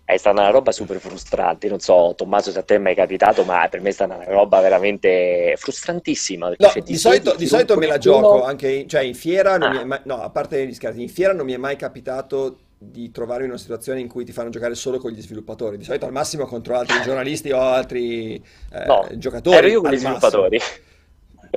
È 0.05 0.17
stata 0.17 0.41
una 0.41 0.51
roba 0.51 0.73
super 0.73 0.99
frustrante, 0.99 1.69
non 1.69 1.79
so 1.79 2.13
Tommaso 2.17 2.51
se 2.51 2.59
a 2.59 2.63
te 2.63 2.75
è 2.75 2.79
mai 2.79 2.95
capitato, 2.95 3.45
ma 3.45 3.67
per 3.71 3.81
me 3.81 3.91
è 3.91 3.93
stata 3.93 4.15
una 4.17 4.25
roba 4.25 4.61
veramente 4.61 5.55
frustrantissima. 5.57 6.49
No, 6.49 6.55
cioè, 6.69 6.83
di 6.83 6.97
solito, 6.97 7.35
di 7.35 7.47
solito 7.47 7.77
me 7.77 7.87
la 7.87 7.99
gioco 7.99 8.43
anche 8.45 8.69
in, 8.71 8.89
cioè 8.89 9.03
in 9.03 9.15
fiera, 9.15 9.57
non 9.57 9.71
mi 9.71 9.79
è 9.79 9.81
Ah. 9.83 9.87
mai- 9.87 10.01
no, 10.05 10.21
a 10.21 10.29
parte 10.29 10.67
gli 10.67 10.75
scherzi, 10.75 11.01
in 11.03 11.09
fiera 11.09 11.33
non 11.33 11.47
mi 11.47 11.53
è 11.55 11.57
mai 11.57 11.77
capitato 11.77 12.59
di 12.91 13.11
trovarmi 13.11 13.45
in 13.45 13.51
una 13.51 13.59
situazione 13.59 14.01
in 14.01 14.09
cui 14.09 14.25
ti 14.25 14.33
fanno 14.33 14.51
giocare 14.51 14.75
solo 14.75 14.99
con 14.99 15.11
gli 15.11 15.21
sviluppatori. 15.23 15.77
Di 15.77 15.85
solito 15.85 16.07
al 16.07 16.13
massimo 16.13 16.47
contro 16.47 16.77
altri 16.77 17.01
giornalisti 17.03 17.51
o 17.51 17.61
altri 17.61 18.35
eh, 18.73 18.85
No, 18.87 19.07
giocatori. 19.15 19.57
ero 19.57 19.67
io 19.69 19.81
con 19.81 19.91
gli 19.91 20.03
massimo. 20.03 20.19
sviluppatori. 20.19 20.59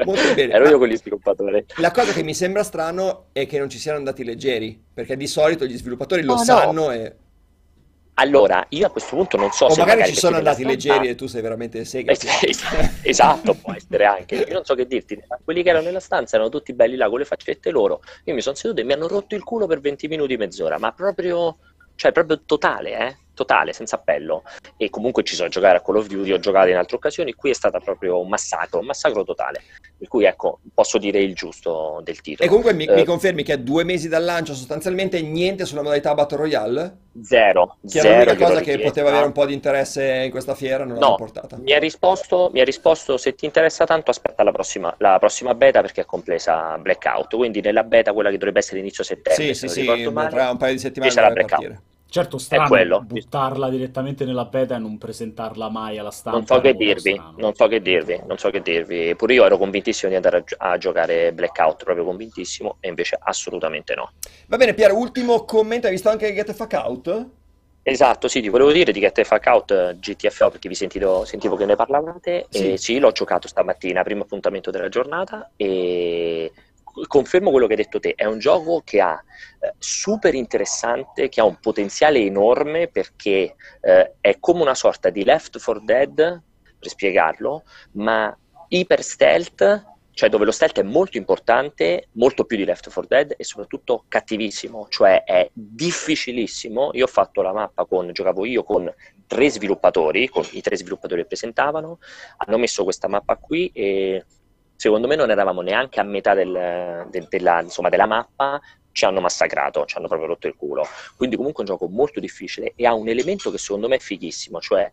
Molto 0.05 0.33
bene, 0.33 0.53
Ero 0.55 0.67
io 0.67 0.77
con 0.77 0.87
gli 0.87 0.97
sviluppatori. 0.97 1.65
La 1.77 1.91
cosa 1.91 2.11
che 2.11 2.23
mi 2.23 2.33
sembra 2.33 2.63
strano 2.63 3.27
è 3.31 3.45
che 3.47 3.57
non 3.59 3.69
ci 3.69 3.77
siano 3.79 3.97
andati 3.97 4.23
leggeri, 4.23 4.81
perché 4.93 5.15
di 5.15 5.27
solito 5.27 5.65
gli 5.65 5.77
sviluppatori 5.77 6.21
lo 6.23 6.33
Oh, 6.33 6.37
no. 6.37 6.43
sanno 6.43 6.91
e... 6.91 7.15
Allora, 8.17 8.65
io 8.69 8.87
a 8.87 8.89
questo 8.91 9.15
punto 9.15 9.35
non 9.35 9.51
so 9.51 9.65
O 9.65 9.69
se 9.71 9.79
magari 9.81 9.99
ci 9.99 10.05
perché 10.05 10.19
sono 10.19 10.37
andati 10.37 10.63
leggeri 10.63 11.09
e 11.09 11.15
tu 11.15 11.27
sei 11.27 11.41
veramente 11.41 11.83
sega. 11.83 12.13
Eh, 12.13 12.17
es- 12.41 12.63
Esatto, 13.03 13.55
può 13.55 13.73
essere 13.73 14.05
anche. 14.05 14.35
Io 14.35 14.53
non 14.53 14.63
so 14.63 14.73
che 14.73 14.87
dirti, 14.87 15.21
ma 15.27 15.37
quelli 15.43 15.61
che 15.63 15.69
erano 15.69 15.85
nella 15.85 15.99
stanza 15.99 16.35
erano 16.37 16.49
tutti 16.49 16.73
belli 16.73 16.95
là 16.95 17.09
con 17.09 17.19
le 17.19 17.25
faccette 17.25 17.71
loro. 17.71 18.01
Io 18.23 18.33
mi 18.33 18.41
sono 18.41 18.55
seduto 18.55 18.79
e 18.79 18.83
mi 18.85 18.93
hanno 18.93 19.07
rotto 19.07 19.35
il 19.35 19.43
culo 19.43 19.67
per 19.67 19.81
20 19.81 20.07
minuti, 20.07 20.37
mezz'ora, 20.37 20.79
ma 20.79 20.93
proprio, 20.93 21.57
cioè 21.95 22.13
proprio 22.13 22.41
totale, 22.45 22.97
eh? 22.97 23.17
Totale, 23.35 23.73
senza 23.73 23.97
appello. 23.97 24.43
E 24.77 24.89
comunque 24.89 25.21
ci 25.23 25.35
so 25.35 25.47
giocare 25.49 25.77
a 25.77 25.81
Call 25.81 25.97
of 25.97 26.07
Duty, 26.07 26.31
ho 26.31 26.39
giocato 26.39 26.69
in 26.69 26.77
altre 26.77 26.95
occasioni, 26.95 27.33
qui 27.33 27.49
è 27.51 27.53
stata 27.53 27.79
proprio 27.79 28.19
un 28.19 28.29
massacro, 28.29 28.79
un 28.79 28.85
massacro 28.85 29.23
totale. 29.23 29.61
Per 29.97 30.07
cui 30.07 30.25
ecco, 30.25 30.59
posso 30.73 30.97
dire 30.97 31.19
il 31.21 31.35
giusto 31.35 32.01
del 32.03 32.21
titolo. 32.21 32.45
E 32.45 32.49
comunque 32.49 32.73
mi, 32.73 32.85
Eh, 32.85 32.95
mi 32.95 33.03
confermi 33.05 33.43
che 33.43 33.53
a 33.53 33.57
due 33.57 33.83
mesi 33.83 34.07
dal 34.09 34.23
lancio 34.23 34.53
sostanzialmente 34.53 35.21
niente 35.21 35.65
sulla 35.65 35.81
modalità 35.81 36.13
Battle 36.13 36.37
Royale? 36.37 36.97
Zero, 37.23 37.77
Che 37.87 37.99
era 37.99 38.07
zero 38.09 38.13
l'unica 38.15 38.33
gliel'ho 38.33 38.47
cosa 38.47 38.59
che 38.61 38.79
poteva 38.79 39.09
avere 39.09 39.25
un 39.25 39.31
po' 39.31 39.45
di 39.45 39.53
interesse 39.53 40.03
in 40.25 40.31
questa 40.31 40.53
fiera, 40.55 40.83
non 40.83 40.95
No, 40.95 40.99
l'hanno 40.99 41.15
portata. 41.15 41.57
Mi 41.57 41.71
ha 41.73 41.79
risposto, 41.79 42.49
mi 42.53 42.59
ha 42.59 42.65
risposto 42.65 43.17
se 43.17 43.35
ti 43.35 43.45
interessa 43.45 43.85
tanto 43.85 44.11
aspetta 44.11 44.43
la 44.43 44.51
prossima, 44.51 44.93
la 44.99 45.17
prossima 45.19 45.53
beta 45.55 45.81
perché 45.81 46.01
è 46.01 46.05
compresa 46.05 46.77
Blackout, 46.77 47.35
quindi 47.35 47.61
nella 47.61 47.83
beta 47.83 48.11
quella 48.13 48.29
che 48.29 48.37
dovrebbe 48.37 48.59
essere 48.59 48.79
inizio 48.79 49.03
settembre, 49.03 49.45
Sì, 49.45 49.53
se 49.53 49.67
sì, 49.69 49.81
sì, 49.81 50.09
male, 50.09 50.29
tra 50.29 50.49
un 50.51 50.57
paio 50.57 50.73
di 50.73 50.79
settimane 50.79 51.11
ci 51.11 51.17
sarà 51.17 51.31
Blackout. 51.31 51.49
partire. 51.51 51.81
Certo, 52.15 52.37
strano 52.37 52.69
quello. 52.69 53.01
buttarla 53.01 53.67
direttamente 53.67 54.23
nella 54.23 54.45
beta 54.45 54.75
e 54.75 54.79
non 54.79 54.97
presentarla 54.97 55.67
mai 55.67 55.97
alla 55.97 56.11
stampa. 56.11 56.37
Non 56.37 56.47
so 56.47 56.61
che 56.61 56.69
è 56.69 56.73
dirvi, 56.73 57.11
strano. 57.11 57.33
non 57.37 57.53
so 57.55 57.67
che 57.67 57.81
dirvi, 57.81 58.21
non 58.25 58.37
so 58.37 58.49
che 58.51 58.61
dirvi. 58.61 59.13
Pure 59.17 59.33
io 59.33 59.43
ero 59.43 59.57
convintissimo 59.57 60.09
di 60.09 60.15
andare 60.15 60.37
a, 60.37 60.39
gi- 60.39 60.55
a 60.57 60.77
giocare 60.77 61.33
Blackout, 61.33 61.83
proprio 61.83 62.05
convintissimo, 62.05 62.77
e 62.79 62.87
invece 62.87 63.17
assolutamente 63.21 63.95
no. 63.95 64.13
Va 64.47 64.55
bene, 64.55 64.73
Piero, 64.73 64.97
ultimo 64.97 65.43
commento. 65.43 65.87
Hai 65.87 65.91
visto 65.91 66.07
anche 66.07 66.33
Get 66.33 66.45
the 66.45 66.53
Fuck 66.53 66.71
Out? 66.71 67.25
Esatto, 67.83 68.29
sì, 68.29 68.39
ti 68.39 68.47
volevo 68.47 68.71
dire 68.71 68.93
di 68.93 69.01
Get 69.01 69.15
the 69.15 69.25
Fuck 69.25 69.45
Out 69.47 69.71
eh, 69.71 69.97
GTFO 69.99 70.51
perché 70.51 70.69
vi 70.69 70.75
sentito- 70.75 71.25
sentivo 71.25 71.57
che 71.57 71.65
ne 71.65 71.75
parlavate. 71.75 72.45
Sì. 72.49 72.71
E 72.71 72.77
sì, 72.77 72.97
l'ho 72.97 73.11
giocato 73.11 73.49
stamattina, 73.49 74.03
primo 74.03 74.21
appuntamento 74.23 74.71
della 74.71 74.87
giornata 74.87 75.51
e 75.57 76.49
confermo 77.07 77.51
quello 77.51 77.67
che 77.67 77.73
hai 77.73 77.83
detto 77.83 77.99
te. 77.99 78.13
È 78.15 78.25
un 78.25 78.39
gioco 78.39 78.81
che 78.83 79.01
ha 79.01 79.21
eh, 79.59 79.73
super 79.77 80.33
interessante, 80.33 81.29
che 81.29 81.41
ha 81.41 81.45
un 81.45 81.59
potenziale 81.59 82.19
enorme 82.19 82.87
perché 82.87 83.55
eh, 83.81 84.13
è 84.19 84.37
come 84.39 84.61
una 84.61 84.75
sorta 84.75 85.09
di 85.09 85.23
Left 85.23 85.61
4 85.61 85.83
Dead, 85.83 86.41
per 86.79 86.89
spiegarlo, 86.89 87.63
ma 87.93 88.35
iper 88.69 89.03
stealth. 89.03 89.93
Cioè 90.15 90.29
dove 90.29 90.45
lo 90.45 90.51
stealth 90.51 90.79
è 90.79 90.83
molto 90.83 91.17
importante, 91.17 92.07
molto 92.13 92.45
più 92.45 92.55
di 92.55 92.63
Left 92.63 92.89
4 92.89 93.05
Dead 93.05 93.33
e 93.35 93.43
soprattutto 93.43 94.05
cattivissimo, 94.07 94.87
cioè 94.89 95.25
è 95.25 95.49
difficilissimo. 95.51 96.91
Io 96.93 97.03
ho 97.03 97.07
fatto 97.07 97.41
la 97.41 97.51
mappa 97.51 97.83
con, 97.83 98.13
giocavo 98.13 98.45
io 98.45 98.63
con 98.63 98.89
tre 99.27 99.49
sviluppatori, 99.49 100.29
con 100.29 100.45
i 100.51 100.61
tre 100.61 100.77
sviluppatori 100.77 101.21
che 101.23 101.27
presentavano, 101.27 101.99
hanno 102.37 102.57
messo 102.57 102.85
questa 102.85 103.09
mappa 103.09 103.35
qui 103.35 103.69
e 103.73 104.23
secondo 104.75 105.07
me 105.07 105.15
non 105.15 105.29
eravamo 105.31 105.61
neanche 105.61 105.99
a 105.99 106.03
metà 106.03 106.33
del- 106.33 107.07
del- 107.09 107.27
della, 107.29 107.61
insomma, 107.61 107.89
della 107.89 108.05
mappa, 108.05 108.59
ci 108.91 109.05
hanno 109.05 109.19
massacrato, 109.19 109.85
ci 109.85 109.97
hanno 109.97 110.07
proprio 110.07 110.29
rotto 110.29 110.47
il 110.47 110.55
culo. 110.55 110.85
Quindi 111.17 111.35
comunque 111.35 111.63
è 111.63 111.69
un 111.69 111.75
gioco 111.77 111.91
molto 111.91 112.19
difficile 112.19 112.73
e 112.75 112.85
ha 112.85 112.93
un 112.93 113.07
elemento 113.09 113.51
che 113.51 113.57
secondo 113.57 113.87
me 113.89 113.97
è 113.97 113.99
fighissimo, 113.99 114.59
cioè 114.61 114.91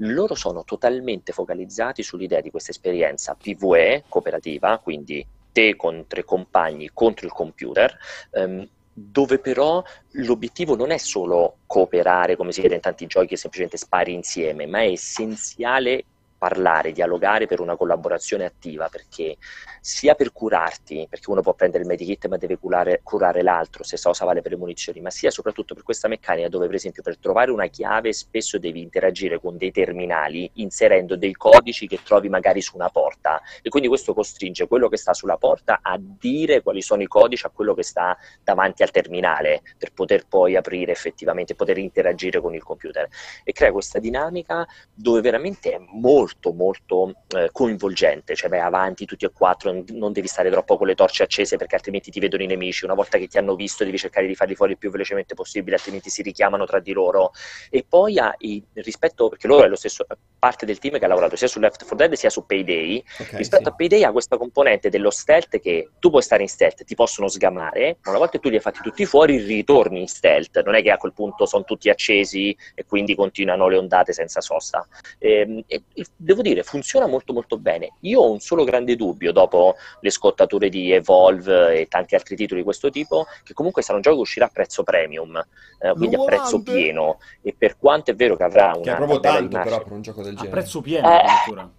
loro 0.00 0.34
sono 0.34 0.64
totalmente 0.64 1.32
focalizzati 1.32 2.02
sull'idea 2.02 2.40
di 2.40 2.50
questa 2.50 2.70
esperienza 2.72 3.34
PvE 3.34 4.04
cooperativa, 4.08 4.78
quindi 4.78 5.26
te 5.52 5.74
con 5.76 6.06
tre 6.06 6.24
compagni 6.24 6.90
contro 6.92 7.24
il 7.26 7.32
computer, 7.32 7.96
ehm, 8.32 8.68
dove 8.92 9.38
però 9.38 9.82
l'obiettivo 10.12 10.74
non 10.74 10.90
è 10.90 10.98
solo 10.98 11.58
cooperare 11.66 12.36
come 12.36 12.52
si 12.52 12.60
vede 12.62 12.74
in 12.74 12.80
tanti 12.80 13.06
giochi 13.06 13.28
che 13.28 13.36
semplicemente 13.36 13.78
spari 13.78 14.12
insieme, 14.12 14.66
ma 14.66 14.80
è 14.80 14.90
essenziale 14.90 16.04
parlare, 16.36 16.92
dialogare 16.92 17.46
per 17.46 17.60
una 17.60 17.76
collaborazione 17.76 18.44
attiva, 18.44 18.88
perché 18.88 19.36
sia 19.80 20.14
per 20.14 20.32
curarti, 20.32 21.06
perché 21.08 21.30
uno 21.30 21.42
può 21.42 21.54
prendere 21.54 21.82
il 21.82 21.88
medikit 21.88 22.26
ma 22.26 22.36
deve 22.36 22.58
curare, 22.58 23.00
curare 23.02 23.42
l'altro, 23.42 23.84
stessa 23.84 24.08
cosa 24.08 24.24
vale 24.24 24.42
per 24.42 24.52
le 24.52 24.58
munizioni, 24.58 25.00
ma 25.00 25.10
sia 25.10 25.30
soprattutto 25.30 25.74
per 25.74 25.82
questa 25.82 26.08
meccanica 26.08 26.48
dove 26.48 26.66
per 26.66 26.74
esempio 26.74 27.02
per 27.02 27.18
trovare 27.18 27.50
una 27.50 27.66
chiave 27.66 28.12
spesso 28.12 28.58
devi 28.58 28.80
interagire 28.80 29.40
con 29.40 29.56
dei 29.56 29.72
terminali 29.72 30.50
inserendo 30.54 31.16
dei 31.16 31.32
codici 31.32 31.86
che 31.86 32.00
trovi 32.02 32.28
magari 32.28 32.60
su 32.60 32.76
una 32.76 32.88
porta. 32.90 33.40
E 33.62 33.68
quindi 33.68 33.88
questo 33.88 34.14
costringe 34.14 34.66
quello 34.66 34.88
che 34.88 34.96
sta 34.96 35.14
sulla 35.14 35.36
porta 35.36 35.80
a 35.82 35.98
dire 35.98 36.62
quali 36.62 36.82
sono 36.82 37.02
i 37.02 37.06
codici 37.06 37.46
a 37.46 37.50
quello 37.50 37.74
che 37.74 37.82
sta 37.82 38.16
davanti 38.42 38.82
al 38.82 38.90
terminale 38.90 39.62
per 39.78 39.92
poter 39.92 40.26
poi 40.26 40.56
aprire 40.56 40.92
effettivamente, 40.92 41.54
poter 41.54 41.78
interagire 41.78 42.40
con 42.40 42.54
il 42.54 42.62
computer. 42.62 43.08
E 43.44 43.52
crea 43.52 43.72
questa 43.72 43.98
dinamica 43.98 44.66
dove 44.92 45.20
veramente 45.20 45.72
è 45.72 45.78
molto 45.78 46.25
molto 46.52 47.14
eh, 47.28 47.48
coinvolgente, 47.52 48.34
cioè 48.34 48.48
vai 48.48 48.60
avanti 48.60 49.04
tutti 49.04 49.24
e 49.24 49.32
quattro, 49.32 49.84
non- 49.88 50.12
devi 50.12 50.26
stare 50.26 50.50
troppo 50.50 50.76
con 50.76 50.86
le 50.86 50.94
torce 50.94 51.22
accese 51.22 51.56
perché 51.56 51.74
altrimenti 51.76 52.10
ti 52.10 52.20
vedono 52.20 52.42
i 52.42 52.46
nemici, 52.46 52.84
una 52.84 52.94
volta 52.94 53.18
che 53.18 53.26
ti 53.26 53.38
hanno 53.38 53.54
visto 53.54 53.84
devi 53.84 53.98
cercare 53.98 54.26
di 54.26 54.34
farli 54.34 54.54
fuori 54.54 54.72
il 54.72 54.78
più 54.78 54.90
velocemente 54.90 55.34
possibile, 55.34 55.76
altrimenti 55.76 56.10
si 56.10 56.22
richiamano 56.22 56.64
tra 56.64 56.80
di 56.80 56.92
loro. 56.92 57.32
E 57.70 57.84
poi 57.88 58.18
ha 58.18 58.34
il 58.38 58.62
rispetto, 58.74 59.28
perché 59.28 59.46
loro 59.46 59.64
è 59.64 59.68
lo 59.68 59.76
stesso, 59.76 60.06
parte 60.46 60.64
del 60.64 60.78
team 60.78 60.96
che 60.98 61.04
ha 61.04 61.08
lavorato 61.08 61.34
sia 61.34 61.48
su 61.48 61.58
Left 61.58 61.78
4 61.78 61.96
Dead 61.96 62.12
sia 62.12 62.30
su 62.30 62.46
Payday. 62.46 63.02
Ok, 63.18 63.32
Rispetto 63.32 63.64
sì. 63.64 63.68
a 63.68 63.72
Payday 63.72 64.02
ha 64.04 64.12
questa 64.12 64.36
componente 64.36 64.88
dello 64.90 65.10
stealth 65.10 65.58
che 65.58 65.90
tu 65.98 66.08
puoi 66.08 66.22
stare 66.22 66.42
in 66.42 66.48
stealth, 66.48 66.84
ti 66.84 66.94
possono 66.94 67.26
sgamare, 67.26 67.98
ma 68.04 68.10
una 68.10 68.18
volta 68.18 68.34
che 68.34 68.38
tu 68.38 68.48
li 68.48 68.54
hai 68.54 68.60
fatti 68.60 68.78
tutti 68.80 69.04
fuori, 69.06 69.38
ritorni 69.38 70.00
in 70.00 70.06
stealth. 70.06 70.62
Non 70.62 70.76
è 70.76 70.82
che 70.82 70.92
a 70.92 70.98
quel 70.98 71.12
punto 71.12 71.46
sono 71.46 71.64
tutti 71.64 71.90
accesi 71.90 72.56
e 72.76 72.84
quindi 72.84 73.16
continuano 73.16 73.66
le 73.66 73.76
ondate 73.76 74.12
senza 74.12 74.40
sosta. 74.40 74.86
Ehm, 75.18 75.64
e- 75.66 75.82
e 75.92 76.06
devo 76.14 76.42
dire, 76.42 76.62
funziona 76.62 77.08
molto 77.08 77.32
molto 77.32 77.58
bene. 77.58 77.94
Io 78.02 78.20
ho 78.20 78.30
un 78.30 78.38
solo 78.38 78.62
grande 78.62 78.94
dubbio 78.94 79.32
dopo 79.32 79.74
le 80.00 80.10
scottature 80.10 80.68
di 80.68 80.92
Evolve 80.92 81.80
e 81.80 81.86
tanti 81.88 82.14
altri 82.14 82.36
titoli 82.36 82.60
di 82.60 82.64
questo 82.64 82.90
tipo, 82.90 83.26
che 83.42 83.52
comunque 83.52 83.82
sarà 83.82 83.96
un 83.96 84.02
gioco 84.02 84.16
che 84.16 84.22
uscerà 84.22 84.46
a 84.46 84.50
prezzo 84.52 84.84
premium, 84.84 85.44
eh, 85.80 85.92
quindi 85.92 86.14
a 86.14 86.22
prezzo 86.22 86.62
pieno. 86.62 87.18
E 87.42 87.52
per 87.56 87.76
quanto 87.76 88.12
è 88.12 88.14
vero 88.14 88.36
che 88.36 88.44
avrà 88.44 88.74
una 88.74 88.82
Che 88.82 88.92
è 88.92 88.96
proprio 88.96 89.20
tanto 89.20 89.54
però 89.58 89.82
per 89.82 89.92
un 89.92 90.02
gioco 90.02 90.22
del 90.22 90.35
A 90.36 90.42
genere. 90.42 90.60
prezzo 90.60 90.80
pieno 90.80 91.08
Eh. 91.08 91.14
addirittura. 91.16 91.70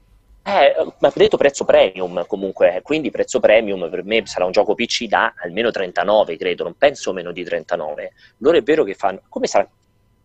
eh, 0.43 0.93
ma 0.99 1.11
detto 1.13 1.35
prezzo 1.38 1.65
premium 1.65 2.25
comunque, 2.25 2.79
quindi 2.84 3.11
prezzo 3.11 3.39
premium 3.39 3.89
per 3.89 4.03
me 4.05 4.25
sarà 4.25 4.45
un 4.45 4.51
gioco 4.51 4.75
PC 4.75 5.05
da 5.07 5.34
almeno 5.43 5.71
39, 5.71 6.38
credo, 6.38 6.63
non 6.63 6.75
penso 6.77 7.11
meno 7.13 7.31
di 7.31 7.43
39. 7.43 8.13
Loro 8.38 8.57
è 8.57 8.61
vero 8.63 8.84
che 8.84 8.93
fanno, 8.93 9.21
come 9.27 9.47
sarà? 9.47 9.67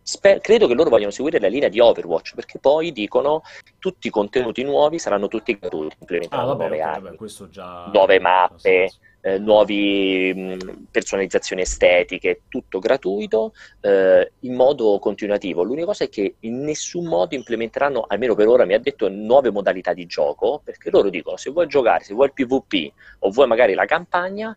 Sper- 0.05 0.41
credo 0.41 0.67
che 0.67 0.73
loro 0.73 0.89
vogliono 0.89 1.11
seguire 1.11 1.39
la 1.39 1.47
linea 1.47 1.69
di 1.69 1.79
Overwatch 1.79 2.35
perché 2.35 2.59
poi 2.59 2.91
dicono 2.91 3.41
tutti 3.79 4.07
i 4.07 4.09
contenuti 4.09 4.61
nuovi 4.63 4.99
saranno 4.99 5.29
tutti 5.29 5.57
gratuiti, 5.57 5.93
Ah, 5.93 5.97
implementeranno 6.01 6.47
vabbè, 6.47 6.59
nuove 6.67 6.81
ok, 6.81 6.87
armi, 6.87 7.03
vabbè, 7.17 7.49
già... 7.49 7.89
nuove 7.93 8.19
mappe. 8.19 8.91
Eh, 9.25 9.39
nuovi 9.39 10.33
mh, 10.35 10.87
personalizzazioni 10.91 11.61
estetiche, 11.61 12.41
tutto 12.49 12.79
gratuito 12.79 13.53
eh, 13.79 14.33
in 14.41 14.53
modo 14.53 14.99
continuativo. 14.99 15.63
L'unica 15.63 15.85
cosa 15.85 16.03
è 16.03 16.09
che 16.09 16.35
in 16.41 16.59
nessun 16.63 17.05
modo 17.05 17.33
implementeranno, 17.33 18.03
almeno 18.05 18.35
per 18.35 18.47
ora 18.47 18.65
mi 18.65 18.73
ha 18.73 18.79
detto, 18.79 19.07
nuove 19.07 19.49
modalità 19.49 19.93
di 19.93 20.05
gioco, 20.05 20.61
perché 20.63 20.89
loro 20.89 21.09
dicono 21.09 21.37
se 21.37 21.51
vuoi 21.51 21.67
giocare, 21.67 22.03
se 22.03 22.13
vuoi 22.13 22.27
il 22.27 22.33
PvP 22.33 22.91
o 23.19 23.29
vuoi 23.31 23.47
magari 23.47 23.73
la 23.73 23.85
campagna, 23.85 24.55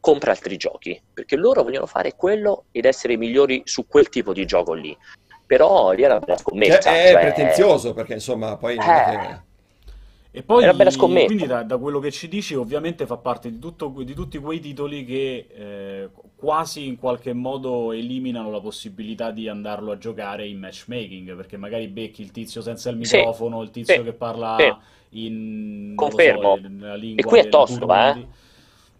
compra 0.00 0.30
altri 0.30 0.56
giochi, 0.56 1.00
perché 1.12 1.36
loro 1.36 1.62
vogliono 1.62 1.86
fare 1.86 2.14
quello 2.14 2.64
ed 2.70 2.86
essere 2.86 3.14
i 3.14 3.16
migliori 3.18 3.62
su 3.64 3.86
quel 3.86 4.08
tipo 4.08 4.32
di 4.32 4.46
gioco 4.46 4.72
lì. 4.72 4.96
Però 5.44 5.92
lì 5.92 6.02
è 6.02 6.06
una 6.06 6.36
scommessa. 6.36 6.78
è 6.90 7.12
cioè- 7.12 7.20
pretenzioso 7.20 7.92
perché 7.92 8.14
insomma 8.14 8.56
poi 8.56 8.76
Eh. 8.76 9.44
E 10.38 10.42
poi, 10.42 10.64
una 10.64 10.74
bella 10.74 10.90
scommessa. 10.90 11.24
quindi 11.24 11.46
da, 11.46 11.62
da 11.62 11.78
quello 11.78 11.98
che 11.98 12.10
ci 12.10 12.28
dici, 12.28 12.54
ovviamente 12.54 13.06
fa 13.06 13.16
parte 13.16 13.50
di, 13.50 13.58
tutto- 13.58 13.88
di 14.04 14.12
tutti 14.12 14.36
quei 14.38 14.60
titoli 14.60 15.02
che 15.06 15.46
eh, 15.50 16.10
quasi 16.36 16.86
in 16.86 16.98
qualche 16.98 17.32
modo 17.32 17.90
eliminano 17.92 18.50
la 18.50 18.60
possibilità 18.60 19.30
di 19.30 19.48
andarlo 19.48 19.92
a 19.92 19.98
giocare 19.98 20.46
in 20.46 20.58
matchmaking, 20.58 21.34
perché 21.34 21.56
magari 21.56 21.88
becchi 21.88 22.20
il 22.20 22.32
tizio 22.32 22.60
senza 22.60 22.90
il 22.90 22.98
Sì, 23.00 23.16
microfono, 23.16 23.62
il 23.62 23.70
tizio 23.70 24.02
sì, 24.02 24.04
che 24.04 24.12
parla 24.12 24.78
sì. 25.10 25.18
in... 25.20 26.06
lo 26.10 26.18
so, 26.18 26.32
Confermo. 26.34 26.58
nella 26.60 26.96
lingua 26.96 27.20
E 27.20 27.24
qui 27.30 27.38
è 27.40 27.48
tosto, 27.48 27.86
Burundi. 27.86 28.28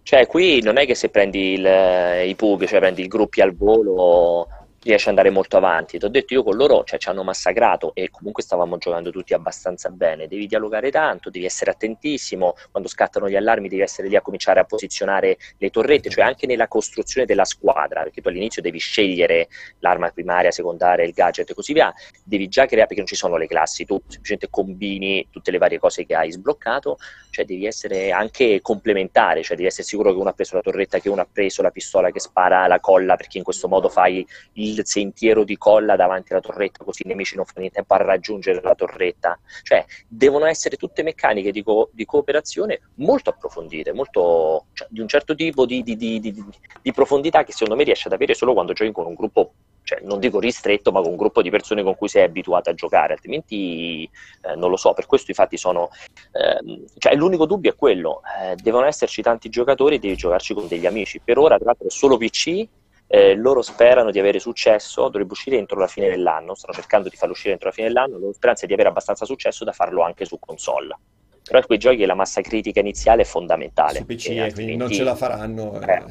Cioè, 0.02 0.26
qui 0.26 0.62
non 0.62 0.78
è 0.78 0.86
che 0.86 0.94
se 0.94 1.08
prendi 1.10 1.52
il- 1.54 2.28
i 2.28 2.34
pub, 2.36 2.64
cioè 2.64 2.78
prendi 2.78 3.02
i 3.02 3.08
gruppi 3.08 3.40
al 3.40 3.54
volo, 3.54 4.48
riesci 4.86 5.08
ad 5.08 5.16
andare 5.16 5.30
molto 5.30 5.56
avanti. 5.56 5.98
Ti 5.98 6.04
ho 6.04 6.08
detto 6.08 6.34
io 6.34 6.42
con 6.42 6.56
loro, 6.56 6.84
cioè, 6.84 6.98
ci 6.98 7.08
hanno 7.08 7.22
massacrato 7.22 7.94
e 7.94 8.10
comunque 8.10 8.42
stavamo 8.42 8.78
giocando 8.78 9.10
tutti 9.10 9.34
abbastanza 9.34 9.90
bene. 9.90 10.28
Devi 10.28 10.46
dialogare 10.46 10.90
tanto, 10.90 11.30
devi 11.30 11.44
essere 11.44 11.72
attentissimo. 11.72 12.54
Quando 12.70 12.88
scattano 12.88 13.28
gli 13.28 13.36
allarmi, 13.36 13.68
devi 13.68 13.82
essere 13.82 14.08
lì 14.08 14.16
a 14.16 14.22
cominciare 14.22 14.60
a 14.60 14.64
posizionare 14.64 15.36
le 15.58 15.70
torrette, 15.70 16.08
cioè 16.08 16.24
anche 16.24 16.46
nella 16.46 16.68
costruzione 16.68 17.26
della 17.26 17.44
squadra, 17.44 18.02
perché 18.02 18.20
tu 18.20 18.28
all'inizio 18.28 18.62
devi 18.62 18.78
scegliere 18.78 19.48
l'arma 19.80 20.10
primaria, 20.10 20.50
secondaria, 20.50 21.04
il 21.04 21.12
gadget 21.12 21.50
e 21.50 21.54
così 21.54 21.72
via. 21.72 21.92
Devi 22.24 22.48
già 22.48 22.66
creare, 22.66 22.86
perché 22.86 23.02
non 23.02 23.06
ci 23.06 23.16
sono 23.16 23.36
le 23.36 23.46
classi, 23.46 23.84
tu 23.84 24.00
semplicemente 24.06 24.48
combini 24.50 25.28
tutte 25.30 25.50
le 25.50 25.58
varie 25.58 25.78
cose 25.78 26.06
che 26.06 26.14
hai 26.14 26.30
sbloccato 26.30 26.96
cioè 27.36 27.44
devi 27.44 27.66
essere 27.66 28.12
anche 28.12 28.60
complementare, 28.62 29.42
cioè 29.42 29.56
devi 29.56 29.68
essere 29.68 29.86
sicuro 29.86 30.10
che 30.10 30.18
uno 30.18 30.30
ha 30.30 30.32
preso 30.32 30.54
la 30.54 30.62
torretta, 30.62 30.98
che 31.00 31.10
uno 31.10 31.20
ha 31.20 31.28
preso 31.30 31.60
la 31.60 31.70
pistola 31.70 32.10
che 32.10 32.18
spara 32.18 32.66
la 32.66 32.80
colla, 32.80 33.14
perché 33.16 33.36
in 33.36 33.44
questo 33.44 33.68
modo 33.68 33.90
fai 33.90 34.26
il 34.54 34.75
sentiero 34.84 35.44
di 35.44 35.56
colla 35.56 35.96
davanti 35.96 36.32
alla 36.32 36.40
torretta, 36.40 36.84
così 36.84 37.02
i 37.04 37.08
nemici 37.08 37.36
non 37.36 37.44
fanno 37.44 37.66
in 37.66 37.72
tempo 37.72 37.94
a 37.94 37.98
raggiungere 37.98 38.60
la 38.60 38.74
torretta. 38.74 39.38
Cioè 39.62 39.84
devono 40.06 40.46
essere 40.46 40.76
tutte 40.76 41.02
meccaniche 41.02 41.50
di, 41.52 41.62
co- 41.62 41.88
di 41.92 42.04
cooperazione 42.04 42.80
molto 42.96 43.30
approfondite, 43.30 43.92
molto, 43.92 44.66
cioè, 44.72 44.86
di 44.90 45.00
un 45.00 45.08
certo 45.08 45.34
tipo 45.34 45.66
di, 45.66 45.82
di- 45.82 45.96
di- 45.96 46.20
di- 46.20 46.44
di 46.82 46.92
profondità 46.92 47.44
che 47.44 47.52
secondo 47.52 47.76
me 47.76 47.84
riesci 47.84 48.06
ad 48.06 48.12
avere 48.12 48.34
solo 48.34 48.52
quando 48.52 48.72
giochi 48.72 48.92
con 48.92 49.06
un 49.06 49.14
gruppo, 49.14 49.54
cioè 49.82 50.00
non 50.02 50.18
dico 50.18 50.40
ristretto, 50.40 50.90
ma 50.92 51.00
con 51.00 51.10
un 51.10 51.16
gruppo 51.16 51.42
di 51.42 51.50
persone 51.50 51.82
con 51.82 51.94
cui 51.96 52.08
sei 52.08 52.24
abituato 52.24 52.70
a 52.70 52.74
giocare, 52.74 53.12
altrimenti 53.14 54.08
eh, 54.42 54.54
non 54.56 54.70
lo 54.70 54.76
so, 54.76 54.92
per 54.92 55.06
questo 55.06 55.30
infatti 55.30 55.56
sono 55.56 55.88
Ehm, 56.32 56.84
cioè, 56.98 57.14
l'unico 57.14 57.46
dubbio 57.46 57.70
è 57.70 57.74
quello, 57.74 58.20
eh, 58.40 58.56
devono 58.56 58.86
esserci 58.86 59.22
tanti 59.22 59.48
giocatori, 59.48 59.98
devi 59.98 60.16
giocarci 60.16 60.54
con 60.54 60.66
degli 60.68 60.86
amici. 60.86 61.20
Per 61.22 61.38
ora, 61.38 61.56
tra 61.56 61.66
l'altro, 61.66 61.86
è 61.86 61.90
solo 61.90 62.16
PC. 62.16 62.66
Eh, 63.08 63.34
loro 63.34 63.62
sperano 63.62 64.10
di 64.10 64.18
avere 64.18 64.38
successo, 64.38 65.02
dovrebbe 65.04 65.32
uscire 65.32 65.56
entro 65.56 65.78
la 65.78 65.86
fine 65.86 66.08
dell'anno. 66.08 66.54
Stanno 66.54 66.74
cercando 66.74 67.08
di 67.08 67.16
farlo 67.16 67.32
uscire 67.34 67.52
entro 67.52 67.68
la 67.68 67.74
fine 67.74 67.86
dell'anno. 67.88 68.14
La 68.14 68.18
loro 68.20 68.32
speranza 68.32 68.64
è 68.64 68.66
di 68.66 68.72
avere 68.74 68.88
abbastanza 68.88 69.24
successo 69.24 69.64
da 69.64 69.72
farlo 69.72 70.02
anche 70.02 70.24
su 70.24 70.38
console. 70.38 70.96
Però 71.42 71.58
per 71.58 71.66
quei 71.66 71.78
giochi 71.78 72.04
la 72.04 72.14
massa 72.14 72.40
critica 72.40 72.80
iniziale 72.80 73.22
è 73.22 73.24
fondamentale. 73.24 73.98
su 73.98 74.04
PC 74.06 74.28
e 74.30 74.36
e 74.46 74.52
quindi 74.52 74.76
non 74.76 74.88
altrimenti- 74.88 74.94
ce 74.96 75.02
la 75.04 75.14
faranno. 75.14 75.80
eh. 75.80 75.92
Eh. 75.92 76.04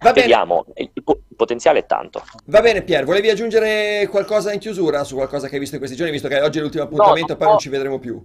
Va 0.00 0.12
bene, 0.12 0.26
Vediamo, 0.26 0.64
il, 0.76 0.90
il 0.94 1.02
po- 1.02 1.20
il 1.28 1.36
potenziale 1.36 1.80
è 1.80 1.86
tanto. 1.86 2.22
va 2.46 2.60
bene 2.60 2.82
Pier, 2.82 3.04
volevi 3.04 3.30
aggiungere 3.30 4.06
qualcosa 4.08 4.52
in 4.52 4.60
chiusura 4.60 5.02
su 5.02 5.16
qualcosa 5.16 5.48
che 5.48 5.54
hai 5.54 5.58
visto 5.58 5.74
in 5.74 5.80
questi 5.80 5.96
giorni, 5.98 6.12
visto 6.12 6.28
che 6.28 6.40
oggi 6.40 6.58
è 6.58 6.60
l'ultimo 6.60 6.84
appuntamento 6.84 7.32
e 7.32 7.36
poi 7.36 7.46
no. 7.46 7.52
non 7.54 7.58
ci 7.60 7.68
vedremo 7.68 7.98
più. 7.98 8.24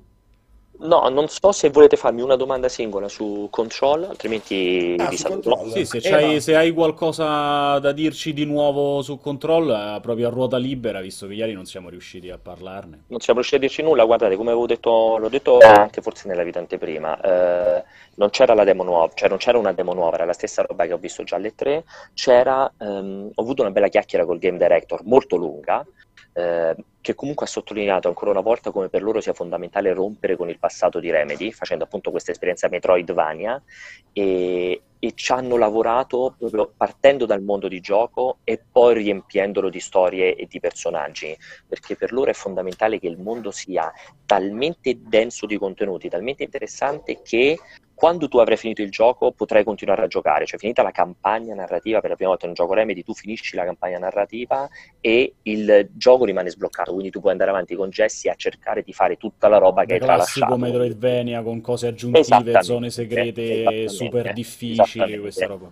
No, 0.76 1.08
non 1.08 1.28
so 1.30 1.52
se 1.52 1.70
volete 1.70 1.96
farmi 1.96 2.22
una 2.22 2.36
domanda 2.36 2.68
singola 2.68 3.08
su 3.08 3.48
Control, 3.52 4.04
altrimenti 4.06 4.96
Ah, 4.98 5.08
vi 5.08 5.18
saluto. 5.18 5.50
Control. 5.52 5.72
Sì, 5.72 5.86
se, 5.86 6.34
Eh, 6.36 6.40
se 6.42 6.56
hai 6.56 6.72
qualcosa 6.74 7.78
da 7.80 7.92
dirci 7.92 8.34
di 8.34 8.44
nuovo 8.46 9.02
su 9.02 9.18
Control, 9.20 9.70
eh, 9.70 10.00
proprio 10.02 10.28
a 10.28 10.32
ruota 10.32 10.58
libera, 10.58 11.00
visto 11.00 11.28
che 11.28 11.36
ieri 11.36 11.54
non 11.54 11.66
siamo 11.66 11.90
riusciti 11.90 12.30
a 12.32 12.40
parlarne. 12.42 13.04
non 13.08 13.20
siamo 13.20 13.40
riusciti 13.40 13.64
a 13.64 13.68
dirci 13.68 13.82
nulla, 13.84 14.04
guardate, 14.04 14.36
come 14.36 14.50
avevo 14.50 14.66
detto, 14.66 15.18
l'ho 15.18 15.30
detto 15.30 15.60
anche 15.60 16.02
forse 16.02 16.28
nella 16.28 16.44
vita 16.44 16.60
anteprima, 16.60 17.22
eh, 17.22 17.84
non 18.16 18.30
c'era 18.30 18.54
la 18.54 18.64
demo 18.64 18.84
nuova, 18.84 19.12
cioè 19.14 19.30
non 19.30 19.38
c'era 19.38 19.58
una 19.58 19.74
demo 19.74 19.94
nuova, 19.94 20.16
era 20.16 20.26
la 20.26 20.34
stessa 20.34 20.64
roba 20.64 20.86
che 20.86 20.94
ho 20.94 20.98
visto 20.98 21.24
già 21.24 21.36
alle 21.36 21.56
tre, 21.56 21.84
c'era, 22.14 22.72
ehm, 22.78 23.32
ho 23.34 23.42
avuto 23.42 23.62
una 23.62 23.72
bella 23.72 23.88
chiacchiera 23.88 24.26
col 24.26 24.40
game 24.40 24.58
director, 24.58 25.04
molto 25.04 25.36
lunga, 25.36 25.86
eh, 26.34 26.76
che 27.00 27.16
comunque 27.16 27.46
ha 27.46 27.50
sottolineato 27.50 28.08
ancora 28.08 28.32
una 28.32 28.42
volta 28.42 28.72
come 28.72 28.90
per 28.90 29.04
loro 29.04 29.22
sia 29.22 29.34
fondamentale 29.34 29.94
rompere 29.94 30.36
con 30.36 30.50
il 30.50 30.58
passato 30.58 31.00
di 31.00 31.12
Remedy, 31.12 31.52
facendo 31.52 31.84
appunto 31.84 32.12
questa 32.12 32.32
esperienza 32.32 32.70
Metroidvania, 32.70 33.62
e, 34.14 34.82
e 34.98 35.12
ci 35.16 35.32
hanno 35.34 35.58
lavorato 35.58 36.34
proprio 36.40 36.72
partendo 36.78 37.26
dal 37.26 37.42
mondo 37.42 37.68
di 37.68 37.82
gioco 37.82 38.38
e 38.46 38.64
poi 38.72 38.94
riempiendolo 38.94 39.70
di 39.70 39.82
storie 39.82 40.34
e 40.36 40.48
di 40.48 40.62
personaggi 40.62 41.38
perché 41.68 41.98
per 41.98 42.14
loro 42.14 42.32
è 42.32 42.34
fondamentale 42.34 43.00
che 43.00 43.08
il 43.08 43.20
mondo 43.20 43.52
sia 43.52 43.92
talmente 44.26 44.98
denso 45.02 45.46
di 45.46 45.58
contenuti, 45.58 46.08
talmente 46.08 46.44
interessante 46.44 47.22
che 47.22 47.60
quando 47.94 48.28
tu 48.28 48.38
avrai 48.38 48.58
finito 48.58 48.82
il 48.82 48.90
gioco 48.90 49.32
potrai 49.32 49.64
continuare 49.64 50.04
a 50.04 50.08
giocare, 50.08 50.46
cioè 50.46 50.60
finita 50.60 50.82
la 50.82 50.92
campagna 50.92 51.54
narrativa 51.54 52.02
per 52.02 52.10
la 52.10 52.16
prima 52.16 52.32
volta 52.32 52.46
in 52.46 52.52
un 52.52 52.56
gioco 52.56 52.74
Remedy, 52.74 53.04
tu 53.04 53.14
finisci 53.14 53.56
la 53.56 53.64
campagna 53.66 54.00
narrativa 54.00 54.68
e 55.00 55.36
il 55.44 55.90
gioco 55.94 56.26
rimane 56.26 56.50
sbloccato, 56.50 56.92
quindi 56.92 57.12
tu 57.12 57.20
puoi 57.20 57.32
andare 57.32 57.52
avanti 57.52 57.76
con 57.76 57.90
Jesse 57.90 58.30
a 58.30 58.36
cercare 58.36 58.82
di 58.82 58.94
fare 58.94 59.18
tutta 59.18 59.48
la 59.48 59.58
roba 59.58 59.86
che 59.86 59.94
hai 59.94 60.00
tralasciato. 60.00 60.58
Metroidvania 60.58 61.42
con 61.44 61.62
cose 61.62 61.88
aggiuntive, 61.88 62.62
zone 62.64 62.90
segrete 62.90 63.54
esattamente, 63.54 63.90
super 63.90 64.34
difficili, 64.34 64.82
esattamente. 64.82 65.20
questa 65.20 65.46
roba. 65.46 65.72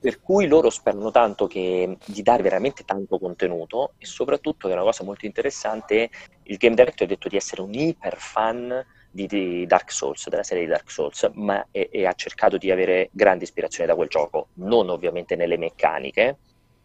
Per 0.00 0.20
cui 0.22 0.46
loro 0.46 0.70
sperano 0.70 1.10
tanto 1.10 1.46
che, 1.46 1.96
di 2.06 2.22
dare 2.22 2.42
veramente 2.42 2.84
tanto 2.84 3.18
contenuto 3.18 3.92
e 3.98 4.06
soprattutto, 4.06 4.66
che 4.66 4.72
è 4.72 4.76
una 4.76 4.84
cosa 4.84 5.04
molto 5.04 5.26
interessante, 5.26 6.08
il 6.44 6.56
game 6.56 6.74
director 6.74 7.06
ha 7.06 7.10
detto 7.10 7.28
di 7.28 7.36
essere 7.36 7.60
un 7.60 7.74
iper 7.74 8.16
fan 8.16 8.86
di, 9.10 9.26
di 9.26 9.66
Dark 9.66 9.90
Souls, 9.90 10.28
della 10.28 10.42
serie 10.42 10.64
di 10.64 10.70
Dark 10.70 10.90
Souls, 10.90 11.30
ma 11.34 11.66
e, 11.70 11.88
e 11.92 12.06
ha 12.06 12.12
cercato 12.12 12.56
di 12.56 12.70
avere 12.70 13.10
grande 13.12 13.44
ispirazione 13.44 13.88
da 13.88 13.94
quel 13.94 14.08
gioco, 14.08 14.48
non 14.54 14.88
ovviamente 14.88 15.36
nelle 15.36 15.56
meccaniche, 15.56 16.36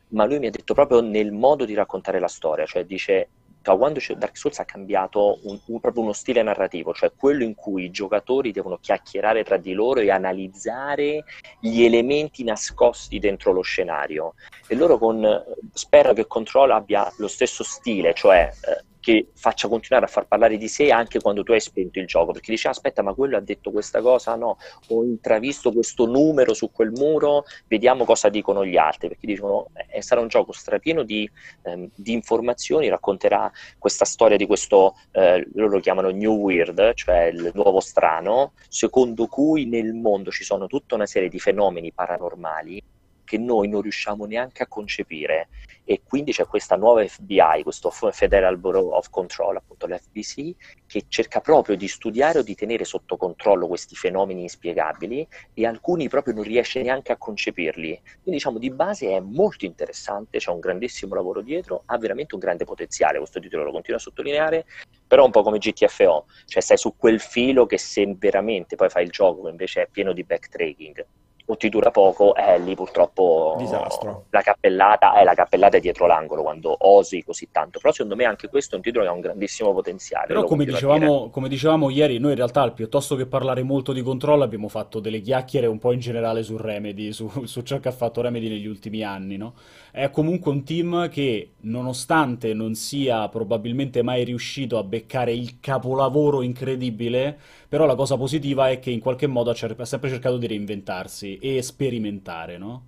ma 0.09 0.25
lui 0.25 0.39
mi 0.39 0.47
ha 0.47 0.51
detto 0.51 0.73
proprio 0.73 1.01
nel 1.01 1.31
modo 1.31 1.65
di 1.65 1.73
raccontare 1.73 2.19
la 2.19 2.27
storia, 2.27 2.65
cioè 2.65 2.85
dice 2.85 3.29
quando 3.73 3.99
Dark 4.15 4.37
Souls 4.37 4.59
ha 4.59 4.65
cambiato 4.65 5.39
un- 5.43 5.59
un- 5.65 5.79
proprio 5.79 6.03
uno 6.03 6.13
stile 6.13 6.43
narrativo, 6.43 6.93
cioè 6.93 7.11
quello 7.15 7.43
in 7.43 7.55
cui 7.55 7.85
i 7.85 7.89
giocatori 7.89 8.51
devono 8.51 8.77
chiacchierare 8.79 9.43
tra 9.43 9.57
di 9.57 9.73
loro 9.73 10.01
e 10.01 10.11
analizzare 10.11 11.23
gli 11.59 11.83
elementi 11.83 12.43
nascosti 12.43 13.17
dentro 13.17 13.51
lo 13.51 13.61
scenario. 13.61 14.35
E 14.67 14.75
loro 14.75 14.99
con, 14.99 15.43
spero 15.73 16.13
che 16.13 16.27
Control 16.27 16.69
abbia 16.71 17.11
lo 17.17 17.27
stesso 17.27 17.63
stile, 17.63 18.13
cioè 18.13 18.51
eh, 18.51 18.83
che 19.05 19.27
faccia 19.35 19.67
continuare 19.67 20.05
a 20.05 20.07
far 20.07 20.25
parlare 20.25 20.57
di 20.57 20.67
sé 20.67 20.89
anche 20.89 21.19
quando 21.19 21.43
tu 21.43 21.51
hai 21.51 21.59
spento 21.59 21.99
il 21.99 22.07
gioco, 22.07 22.31
perché 22.31 22.49
dici 22.49 22.65
"Ah, 22.65 22.71
aspetta 22.71 23.03
ma 23.03 23.13
quello 23.13 23.37
ha 23.37 23.39
detto 23.39 23.69
questa 23.69 24.01
cosa, 24.01 24.33
no, 24.35 24.57
ho 24.87 25.03
intravisto 25.03 25.71
questo 25.71 26.07
numero 26.07 26.55
su 26.55 26.71
quel 26.71 26.89
muro, 26.89 27.43
vediamo 27.67 28.03
cosa 28.03 28.29
dicono 28.29 28.65
gli 28.65 28.77
altri, 28.77 29.09
perché 29.09 29.27
dicono 29.27 29.67
eh, 29.91 30.01
sarà 30.01 30.21
un 30.21 30.27
gioco 30.27 30.53
strapieno 30.53 31.03
di, 31.03 31.29
ehm, 31.61 31.87
di 31.93 32.13
informazioni, 32.13 32.89
racconterà 32.89 33.51
questa 33.77 34.05
storia 34.05 34.37
di 34.37 34.47
questo, 34.47 34.95
eh, 35.11 35.47
loro 35.53 35.73
lo 35.73 35.79
chiamano 35.81 36.09
New 36.09 36.33
Weird, 36.37 36.95
cioè 36.95 37.25
il 37.25 37.51
nuovo 37.53 37.81
strano, 37.81 38.53
secondo 38.67 39.27
cui 39.27 39.67
nel 39.67 39.93
mondo 39.93 40.31
ci 40.31 40.43
sono 40.43 40.65
tutta 40.65 40.95
una 40.95 41.05
serie 41.05 41.29
di 41.29 41.37
fenomeni 41.37 41.91
paranormali 41.91 42.81
che 43.23 43.37
noi 43.37 43.67
non 43.67 43.81
riusciamo 43.81 44.25
neanche 44.25 44.63
a 44.63 44.67
concepire 44.67 45.49
e 45.85 46.01
quindi 46.03 46.31
c'è 46.33 46.45
questa 46.47 46.75
nuova 46.75 47.05
FBI, 47.05 47.61
questo 47.63 47.91
Federal 47.91 48.57
Bureau 48.57 48.89
of 48.89 49.09
Control, 49.09 49.55
appunto 49.55 49.85
l'FBC, 49.85 50.55
che 50.87 51.05
cerca 51.07 51.39
proprio 51.39 51.77
di 51.77 51.87
studiare 51.87 52.39
o 52.39 52.41
di 52.41 52.55
tenere 52.55 52.83
sotto 52.83 53.15
controllo 53.17 53.67
questi 53.67 53.95
fenomeni 53.95 54.41
inspiegabili 54.41 55.25
e 55.53 55.65
alcuni 55.65 56.09
proprio 56.09 56.33
non 56.33 56.43
riesce 56.43 56.81
neanche 56.81 57.11
a 57.11 57.17
concepirli. 57.17 58.01
Quindi 58.01 58.31
diciamo 58.31 58.57
di 58.57 58.71
base 58.71 59.09
è 59.15 59.19
molto 59.19 59.65
interessante, 59.65 60.39
c'è 60.39 60.49
un 60.49 60.59
grandissimo 60.59 61.13
lavoro 61.13 61.41
dietro, 61.41 61.83
ha 61.85 61.97
veramente 61.97 62.33
un 62.33 62.39
grande 62.39 62.65
potenziale, 62.65 63.19
questo 63.19 63.39
titolo 63.39 63.63
lo 63.63 63.71
continuo 63.71 63.99
a 63.99 64.01
sottolineare, 64.01 64.65
però 65.07 65.23
un 65.23 65.31
po' 65.31 65.43
come 65.43 65.59
GTFO, 65.59 66.25
cioè 66.45 66.61
stai 66.61 66.77
su 66.77 66.95
quel 66.97 67.19
filo 67.19 67.67
che 67.67 67.77
se 67.77 68.11
veramente 68.17 68.75
poi 68.75 68.89
fai 68.89 69.03
il 69.03 69.11
gioco 69.11 69.47
invece 69.47 69.83
è 69.83 69.87
pieno 69.87 70.13
di 70.13 70.23
backtracking 70.23 71.05
o 71.45 71.57
ti 71.57 71.69
dura 71.69 71.91
poco, 71.91 72.35
eh, 72.35 72.59
lì 72.59 72.75
purtroppo 72.75 73.55
Disastro. 73.57 74.25
la 74.29 74.41
cappellata 74.41 75.13
è 75.13 75.23
la 75.23 75.35
cappellata 75.35 75.77
è 75.77 75.79
dietro 75.79 76.07
l'angolo 76.07 76.41
quando 76.41 76.75
osi 76.79 77.23
così 77.23 77.49
tanto. 77.51 77.79
Però 77.79 77.93
secondo 77.93 78.15
me 78.15 78.25
anche 78.25 78.49
questo 78.49 78.73
è 78.73 78.77
un 78.77 78.83
titolo 78.83 79.03
che 79.03 79.09
ha 79.09 79.13
un 79.13 79.21
grandissimo 79.21 79.71
potenziale. 79.73 80.27
Però 80.27 80.43
come 80.43 80.65
dicevamo, 80.65 81.29
come 81.29 81.47
dicevamo 81.47 81.89
ieri, 81.89 82.17
noi 82.17 82.31
in 82.31 82.37
realtà 82.37 82.69
piuttosto 82.71 83.15
che 83.15 83.27
parlare 83.27 83.61
molto 83.63 83.93
di 83.93 84.01
Control 84.01 84.41
abbiamo 84.41 84.67
fatto 84.67 84.99
delle 84.99 85.21
chiacchiere 85.21 85.67
un 85.67 85.77
po' 85.77 85.91
in 85.91 85.99
generale 85.99 86.41
su 86.41 86.57
Remedy, 86.57 87.11
su, 87.11 87.29
su 87.45 87.61
ciò 87.61 87.79
che 87.79 87.89
ha 87.89 87.93
fatto 87.93 88.21
Remedy 88.21 88.49
negli 88.49 88.67
ultimi 88.67 89.03
anni, 89.03 89.37
no? 89.37 89.53
È 89.91 90.09
comunque 90.09 90.51
un 90.51 90.63
team 90.63 91.09
che, 91.09 91.51
nonostante 91.61 92.53
non 92.53 92.75
sia 92.75 93.29
probabilmente 93.29 94.01
mai 94.01 94.23
riuscito 94.23 94.77
a 94.77 94.83
beccare 94.83 95.31
il 95.31 95.59
capolavoro 95.59 96.41
incredibile, 96.41 97.37
però 97.67 97.85
la 97.85 97.95
cosa 97.95 98.17
positiva 98.17 98.69
è 98.69 98.79
che 98.79 98.91
in 98.91 98.99
qualche 98.99 99.27
modo 99.27 99.49
ha, 99.51 99.53
cer- 99.53 99.79
ha 99.79 99.85
sempre 99.85 100.09
cercato 100.09 100.37
di 100.37 100.47
reinventarsi 100.47 101.37
e 101.39 101.61
sperimentare, 101.61 102.57
no? 102.57 102.87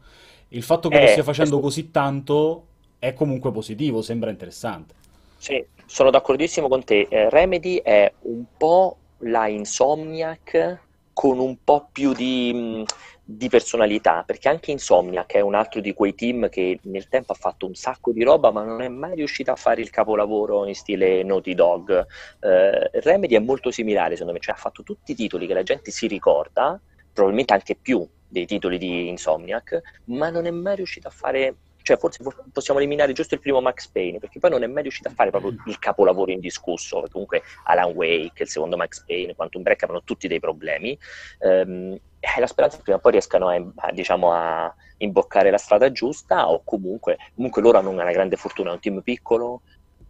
Il 0.49 0.63
fatto 0.63 0.89
che 0.89 0.97
lo 0.97 1.05
Eh, 1.05 1.07
stia 1.07 1.23
facendo 1.23 1.59
così 1.59 1.91
tanto 1.91 2.65
è 2.99 3.13
comunque 3.13 3.51
positivo, 3.51 4.01
sembra 4.01 4.29
interessante. 4.29 4.95
Sì, 5.35 5.65
sono 5.85 6.09
d'accordissimo 6.09 6.67
con 6.67 6.83
te. 6.83 7.07
Eh, 7.09 7.29
Remedy 7.29 7.77
è 7.77 8.11
un 8.21 8.43
po' 8.57 8.97
la 9.19 9.47
Insomniac 9.47 10.85
con 11.13 11.39
un 11.39 11.57
po' 11.63 11.89
più 11.91 12.13
di, 12.13 12.83
di 13.29 13.49
personalità, 13.49 14.23
perché 14.25 14.47
anche 14.47 14.71
Insomniac 14.71 15.33
è 15.33 15.41
un 15.41 15.53
altro 15.53 15.81
di 15.81 15.93
quei 15.93 16.15
team 16.15 16.47
che 16.47 16.79
nel 16.83 17.09
tempo 17.09 17.33
ha 17.33 17.35
fatto 17.35 17.65
un 17.65 17.75
sacco 17.75 18.13
di 18.13 18.23
roba, 18.23 18.51
ma 18.51 18.63
non 18.63 18.81
è 18.81 18.87
mai 18.87 19.15
riuscito 19.15 19.51
a 19.51 19.57
fare 19.57 19.81
il 19.81 19.89
capolavoro 19.89 20.65
in 20.65 20.73
stile 20.73 21.23
Naughty 21.23 21.53
Dog. 21.53 22.05
Eh, 22.39 22.89
Remedy 23.01 23.35
è 23.35 23.39
molto 23.39 23.69
similare, 23.69 24.11
secondo 24.11 24.31
me, 24.31 24.39
cioè 24.39 24.55
ha 24.55 24.57
fatto 24.57 24.81
tutti 24.81 25.11
i 25.11 25.15
titoli 25.15 25.45
che 25.45 25.53
la 25.53 25.63
gente 25.63 25.91
si 25.91 26.07
ricorda, 26.07 26.79
probabilmente 27.11 27.51
anche 27.51 27.75
più 27.75 28.07
dei 28.29 28.45
titoli 28.45 28.77
di 28.77 29.09
Insomniac, 29.09 29.81
ma 30.05 30.29
non 30.29 30.45
è 30.45 30.51
mai 30.51 30.77
riuscito 30.77 31.09
a 31.09 31.11
fare 31.11 31.55
cioè 31.88 31.97
forse 31.97 32.22
po- 32.22 32.34
possiamo 32.51 32.81
eliminare 32.81 33.14
giusto 33.14 33.35
il 33.35 33.39
primo 33.39 33.61
Max 33.61 33.88
Payne, 33.88 34.19
perché 34.19 34.39
poi 34.39 34.49
non 34.49 34.61
è 34.61 34.68
mai 34.68 34.81
riuscito 34.81 35.07
a 35.07 35.11
fare 35.11 35.30
proprio 35.30 35.55
il 35.68 35.80
capolavoro 35.80 36.31
indiscusso, 36.31 37.05
comunque 37.09 37.43
Alan 37.64 37.93
Wake, 37.93 38.43
il 38.43 38.49
secondo 38.49 38.76
Max 38.76 39.05
Payne, 39.05 39.35
Quantum 39.35 39.61
Break 39.61 39.84
avevano 39.84 40.03
tutti 40.03 40.27
dei 40.27 40.41
problemi. 40.41 40.99
Ehm, 41.39 41.97
la 42.39 42.47
speranza 42.47 42.76
che 42.76 42.84
prima 42.84 42.97
o 42.97 43.01
poi 43.01 43.14
riescano 43.14 43.47
a, 43.47 43.55
a, 43.55 43.91
diciamo, 43.93 44.34
a 44.34 44.76
imboccare 44.97 45.49
la 45.49 45.57
strada 45.57 45.89
giusta, 45.89 46.49
o 46.49 46.61
comunque, 46.65 47.18
comunque 47.34 47.61
loro 47.61 47.77
hanno 47.77 47.89
una 47.89 48.11
grande 48.11 48.35
fortuna, 48.35 48.72
è 48.72 48.73
un 48.73 48.80
team 48.81 48.99
piccolo, 48.99 49.61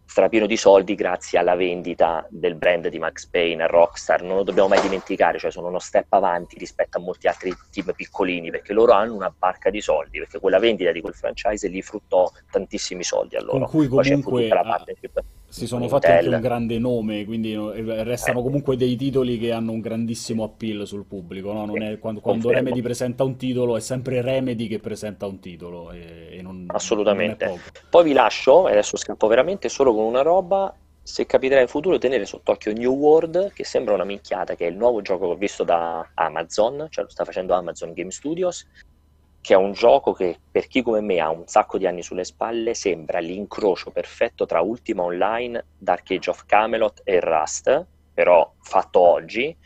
strapieno 0.08 0.46
di 0.46 0.56
soldi 0.56 0.94
grazie 0.94 1.38
alla 1.38 1.54
vendita 1.54 2.26
del 2.30 2.54
brand 2.54 2.88
di 2.88 2.98
Max 2.98 3.26
Payne 3.26 3.64
a 3.64 3.66
Rockstar, 3.66 4.22
non 4.22 4.36
lo 4.36 4.42
dobbiamo 4.42 4.68
mai 4.68 4.80
dimenticare, 4.80 5.38
cioè 5.38 5.50
sono 5.50 5.68
uno 5.68 5.78
step 5.78 6.10
avanti 6.14 6.56
rispetto 6.58 6.96
a 6.96 7.00
molti 7.00 7.28
altri 7.28 7.54
team 7.70 7.92
piccolini, 7.94 8.50
perché 8.50 8.72
loro 8.72 8.92
hanno 8.92 9.14
una 9.14 9.32
barca 9.36 9.68
di 9.68 9.82
soldi, 9.82 10.18
perché 10.18 10.40
quella 10.40 10.58
vendita 10.58 10.92
di 10.92 11.02
quel 11.02 11.12
franchise 11.12 11.68
li 11.68 11.82
fruttò 11.82 12.26
tantissimi 12.50 13.04
soldi 13.04 13.36
a 13.36 13.42
loro. 13.42 13.58
Con 13.58 13.68
cui 13.68 13.86
Poi 13.86 14.02
c'è 14.02 14.10
comunque 14.12 14.42
tutta 14.44 14.54
la 14.54 14.60
ah, 14.60 14.64
partnership 14.64 15.22
si 15.50 15.66
sono 15.66 15.88
fatti 15.88 16.06
anche 16.06 16.28
un 16.28 16.40
grande 16.40 16.78
nome, 16.78 17.24
quindi 17.24 17.56
restano 17.56 18.40
Eh. 18.40 18.42
comunque 18.42 18.76
dei 18.76 18.96
titoli 18.96 19.38
che 19.38 19.50
hanno 19.50 19.72
un 19.72 19.80
grandissimo 19.80 20.44
appeal 20.44 20.86
sul 20.86 21.04
pubblico, 21.06 21.52
no? 21.52 21.72
È 21.74 21.98
quando, 21.98 22.20
quando. 22.20 22.50
Remedy 22.50 22.82
presenta 22.82 23.24
un 23.24 23.36
titolo, 23.36 23.76
è 23.76 23.80
sempre 23.80 24.20
Remedy 24.20 24.66
che 24.68 24.78
presenta 24.78 25.26
un 25.26 25.40
titolo 25.40 25.90
e, 25.90 26.28
e 26.32 26.42
non, 26.42 26.66
Assolutamente. 26.68 27.46
non. 27.46 27.58
Poi 27.88 28.04
vi 28.04 28.12
lascio, 28.12 28.68
e 28.68 28.72
adesso 28.72 28.96
scappo 28.96 29.26
veramente 29.26 29.68
solo 29.68 29.94
con 29.94 30.04
una 30.04 30.22
roba, 30.22 30.74
se 31.02 31.24
capiterà 31.24 31.62
in 31.62 31.68
futuro 31.68 31.96
tenere 31.96 32.26
sott'occhio 32.26 32.74
New 32.74 32.92
World, 32.94 33.52
che 33.54 33.64
sembra 33.64 33.94
una 33.94 34.04
minchiata, 34.04 34.54
che 34.54 34.66
è 34.66 34.70
il 34.70 34.76
nuovo 34.76 35.00
gioco 35.00 35.26
che 35.28 35.32
ho 35.32 35.36
visto 35.36 35.64
da 35.64 36.06
Amazon, 36.12 36.86
cioè 36.90 37.04
lo 37.04 37.10
sta 37.10 37.24
facendo 37.24 37.54
Amazon 37.54 37.94
Game 37.94 38.10
Studios, 38.10 38.66
che 39.40 39.54
è 39.54 39.56
un 39.56 39.72
gioco 39.72 40.12
che 40.12 40.38
per 40.50 40.66
chi 40.66 40.82
come 40.82 41.00
me 41.00 41.20
ha 41.20 41.30
un 41.30 41.46
sacco 41.46 41.78
di 41.78 41.86
anni 41.86 42.02
sulle 42.02 42.24
spalle 42.24 42.74
sembra 42.74 43.18
l'incrocio 43.18 43.90
perfetto 43.90 44.46
tra 44.46 44.60
Ultima 44.60 45.02
Online, 45.04 45.64
Dark 45.78 46.10
Age 46.10 46.30
of 46.30 46.44
Camelot 46.46 47.00
e 47.04 47.20
Rust, 47.20 47.86
però 48.12 48.52
fatto 48.60 49.00
oggi, 49.00 49.56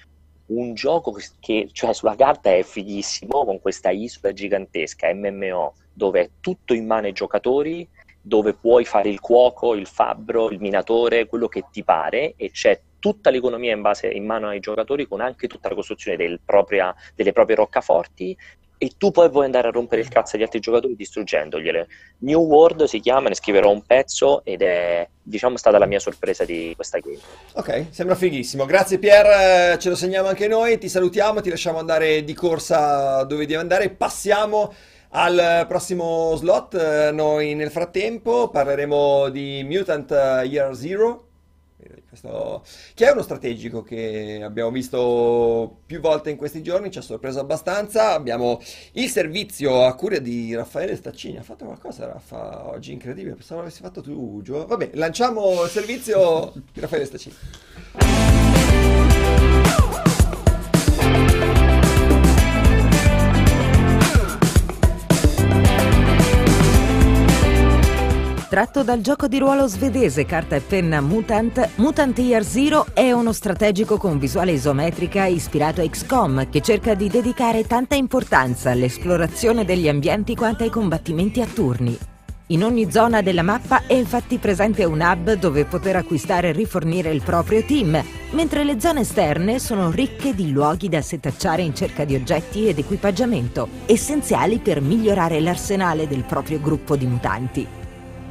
un 0.46 0.74
gioco 0.74 1.16
che 1.40 1.68
cioè, 1.72 1.94
sulla 1.94 2.14
carta 2.14 2.54
è 2.54 2.62
fighissimo 2.62 3.44
con 3.44 3.60
questa 3.60 3.90
isola 3.90 4.32
gigantesca 4.32 5.12
MMO 5.14 5.74
dove 5.92 6.20
è 6.20 6.30
tutto 6.40 6.74
in 6.74 6.86
mano 6.86 7.06
ai 7.06 7.12
giocatori 7.12 7.88
dove 8.24 8.54
puoi 8.54 8.84
fare 8.84 9.08
il 9.08 9.18
cuoco, 9.18 9.74
il 9.74 9.86
fabbro, 9.86 10.50
il 10.50 10.60
minatore, 10.60 11.26
quello 11.26 11.48
che 11.48 11.64
ti 11.72 11.82
pare 11.82 12.34
e 12.36 12.50
c'è 12.50 12.80
tutta 13.00 13.30
l'economia 13.30 13.74
in, 13.74 13.80
base, 13.80 14.06
in 14.08 14.24
mano 14.24 14.46
ai 14.46 14.60
giocatori 14.60 15.08
con 15.08 15.20
anche 15.20 15.48
tutta 15.48 15.68
la 15.68 15.74
costruzione 15.74 16.16
del 16.16 16.38
propria- 16.44 16.94
delle 17.16 17.32
proprie 17.32 17.56
roccaforti 17.56 18.36
e 18.82 18.94
tu 18.98 19.12
poi 19.12 19.28
vuoi 19.28 19.44
andare 19.44 19.68
a 19.68 19.70
rompere 19.70 20.00
il 20.00 20.08
cazzo 20.08 20.34
agli 20.34 20.42
altri 20.42 20.58
giocatori 20.58 20.96
distruggendogliele. 20.96 21.86
New 22.18 22.40
World 22.40 22.82
si 22.86 22.98
chiama, 22.98 23.28
ne 23.28 23.36
scriverò 23.36 23.70
un 23.70 23.82
pezzo 23.82 24.44
ed 24.44 24.60
è 24.60 25.08
diciamo 25.22 25.56
stata 25.56 25.78
la 25.78 25.86
mia 25.86 26.00
sorpresa 26.00 26.44
di 26.44 26.72
questa 26.74 26.98
game. 26.98 27.20
Ok, 27.52 27.86
sembra 27.90 28.16
fighissimo. 28.16 28.64
Grazie 28.66 28.98
Pier, 28.98 29.74
eh, 29.74 29.78
ce 29.78 29.88
lo 29.88 29.94
segniamo 29.94 30.26
anche 30.26 30.48
noi. 30.48 30.78
Ti 30.78 30.88
salutiamo, 30.88 31.40
ti 31.40 31.50
lasciamo 31.50 31.78
andare 31.78 32.24
di 32.24 32.34
corsa 32.34 33.22
dove 33.22 33.46
devi 33.46 33.54
andare. 33.54 33.88
Passiamo 33.90 34.74
al 35.10 35.64
prossimo 35.68 36.34
slot. 36.34 36.74
Eh, 36.74 37.12
Noi 37.12 37.54
nel 37.54 37.70
frattempo 37.70 38.48
parleremo 38.48 39.28
di 39.28 39.62
Mutant 39.64 40.10
Year 40.10 40.74
Zero. 40.74 41.28
Questo- 42.12 42.62
che 42.92 43.08
è 43.08 43.10
uno 43.10 43.22
strategico 43.22 43.80
che 43.80 44.42
abbiamo 44.44 44.70
visto 44.70 45.78
più 45.86 45.98
volte 45.98 46.28
in 46.28 46.36
questi 46.36 46.62
giorni, 46.62 46.90
ci 46.90 46.98
ha 46.98 47.00
sorpreso 47.00 47.40
abbastanza. 47.40 48.12
Abbiamo 48.12 48.60
il 48.92 49.08
servizio 49.08 49.86
a 49.86 49.94
cura 49.94 50.18
di 50.18 50.54
Raffaele 50.54 50.94
Staccini. 50.94 51.38
Ha 51.38 51.42
fatto 51.42 51.64
qualcosa, 51.64 52.04
Raffa, 52.06 52.68
oggi 52.68 52.92
incredibile. 52.92 53.34
Pensavo 53.34 53.60
l'avessi 53.60 53.80
fatto 53.80 54.02
tu, 54.02 54.42
Gio. 54.42 54.66
Vabbè, 54.66 54.90
lanciamo 54.92 55.62
il 55.64 55.70
servizio 55.70 56.52
di 56.70 56.80
Raffaele 56.80 57.06
Staccini. 57.06 57.34
Tratto 68.52 68.82
dal 68.82 69.00
gioco 69.00 69.28
di 69.28 69.38
ruolo 69.38 69.66
svedese 69.66 70.26
carta 70.26 70.56
e 70.56 70.60
penna 70.60 71.00
Mutant, 71.00 71.70
Mutant 71.76 72.18
Year 72.18 72.44
Zero 72.44 72.84
è 72.92 73.10
uno 73.10 73.32
strategico 73.32 73.96
con 73.96 74.18
visuale 74.18 74.52
isometrica 74.52 75.24
ispirato 75.24 75.80
a 75.80 75.88
XCOM 75.88 76.50
che 76.50 76.60
cerca 76.60 76.92
di 76.92 77.08
dedicare 77.08 77.66
tanta 77.66 77.94
importanza 77.94 78.70
all'esplorazione 78.70 79.64
degli 79.64 79.88
ambienti 79.88 80.34
quanto 80.34 80.64
ai 80.64 80.68
combattimenti 80.68 81.40
a 81.40 81.46
turni. 81.46 81.98
In 82.48 82.62
ogni 82.62 82.90
zona 82.90 83.22
della 83.22 83.40
mappa 83.40 83.86
è 83.86 83.94
infatti 83.94 84.36
presente 84.36 84.84
un 84.84 85.00
hub 85.00 85.32
dove 85.32 85.64
poter 85.64 85.96
acquistare 85.96 86.50
e 86.50 86.52
rifornire 86.52 87.10
il 87.10 87.22
proprio 87.22 87.64
team, 87.64 88.04
mentre 88.32 88.64
le 88.64 88.78
zone 88.78 89.00
esterne 89.00 89.58
sono 89.60 89.90
ricche 89.90 90.34
di 90.34 90.50
luoghi 90.50 90.90
da 90.90 91.00
setacciare 91.00 91.62
in 91.62 91.74
cerca 91.74 92.04
di 92.04 92.16
oggetti 92.16 92.68
ed 92.68 92.76
equipaggiamento, 92.76 93.66
essenziali 93.86 94.58
per 94.58 94.82
migliorare 94.82 95.40
l'arsenale 95.40 96.06
del 96.06 96.24
proprio 96.24 96.60
gruppo 96.60 96.96
di 96.96 97.06
mutanti. 97.06 97.80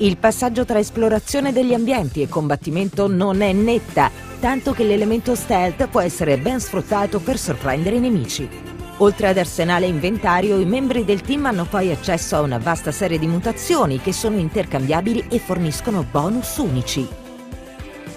Il 0.02 0.18
passaggio 0.18 0.66
tra 0.66 0.80
esplorazione 0.80 1.54
degli 1.54 1.76
ambienti 1.76 2.24
e 2.24 2.28
combattimento 2.28 3.08
non 3.08 3.44
è 3.44 3.54
netta, 3.54 4.10
tanto 4.40 4.72
che 4.72 4.84
l'elemento 4.84 5.36
stealth 5.36 5.88
può 5.90 6.00
essere 6.00 6.40
ben 6.40 6.60
sfruttato 6.60 7.20
per 7.20 7.38
sorprendere 7.38 7.98
i 7.98 8.00
nemici. 8.00 8.50
Oltre 8.98 9.28
ad 9.28 9.38
arsenale 9.38 9.86
e 9.86 9.90
inventario, 9.90 10.60
i 10.60 10.66
membri 10.66 11.06
del 11.06 11.22
team 11.22 11.46
hanno 11.46 11.66
poi 11.66 11.92
accesso 11.92 12.36
a 12.36 12.42
una 12.42 12.58
vasta 12.58 12.92
serie 12.92 13.20
di 13.20 13.28
mutazioni 13.28 14.02
che 14.02 14.12
sono 14.12 14.38
intercambiabili 14.38 15.26
e 15.30 15.38
forniscono 15.38 16.04
bonus 16.10 16.58
unici. 16.58 17.08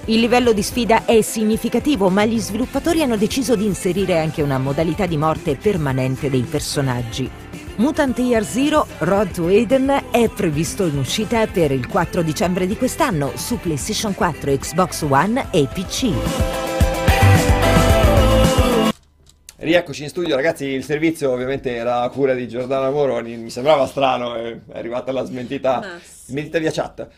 Il 0.07 0.21
livello 0.21 0.55
di 0.55 0.63
sfida 0.63 1.05
è 1.05 1.21
significativo, 1.21 2.09
ma 2.09 2.25
gli 2.25 2.39
sviluppatori 2.39 3.03
hanno 3.03 3.19
deciso 3.19 3.57
di 3.57 3.67
inserire 3.67 4.19
anche 4.19 4.41
una 4.41 4.57
modalità 4.57 5.05
di 5.05 5.19
morte 5.19 5.57
permanente 5.57 6.31
dei 6.31 6.47
personaggi. 6.49 7.44
Mutant 7.77 8.17
Year 8.21 8.45
Zero 8.45 8.87
Road 8.99 9.33
to 9.33 9.49
Eden 9.49 9.91
è 10.13 10.29
previsto 10.29 10.87
in 10.87 10.97
uscita 10.97 11.45
per 11.49 11.73
il 11.73 11.89
4 11.89 12.23
dicembre 12.23 12.69
di 12.69 12.77
quest'anno 12.77 13.33
su 13.35 13.59
PlayStation 13.59 14.15
4, 14.15 14.53
Xbox 14.53 15.03
One 15.03 15.49
e 15.51 15.67
PC. 15.67 16.13
Rieccoci 19.57 20.05
in 20.05 20.09
studio, 20.09 20.37
ragazzi. 20.37 20.67
Il 20.67 20.85
servizio 20.85 21.33
ovviamente 21.33 21.75
era 21.75 22.03
a 22.03 22.09
cura 22.11 22.35
di 22.35 22.47
Giordana 22.47 22.91
Moroni. 22.91 23.37
Mi 23.37 23.51
sembrava 23.51 23.87
strano, 23.87 24.37
eh, 24.37 24.61
è 24.69 24.79
arrivata 24.79 25.11
la 25.11 25.25
smentita, 25.25 25.99
sì. 26.01 26.31
smentita 26.31 26.61
via 26.61 26.71
chat. 26.71 27.09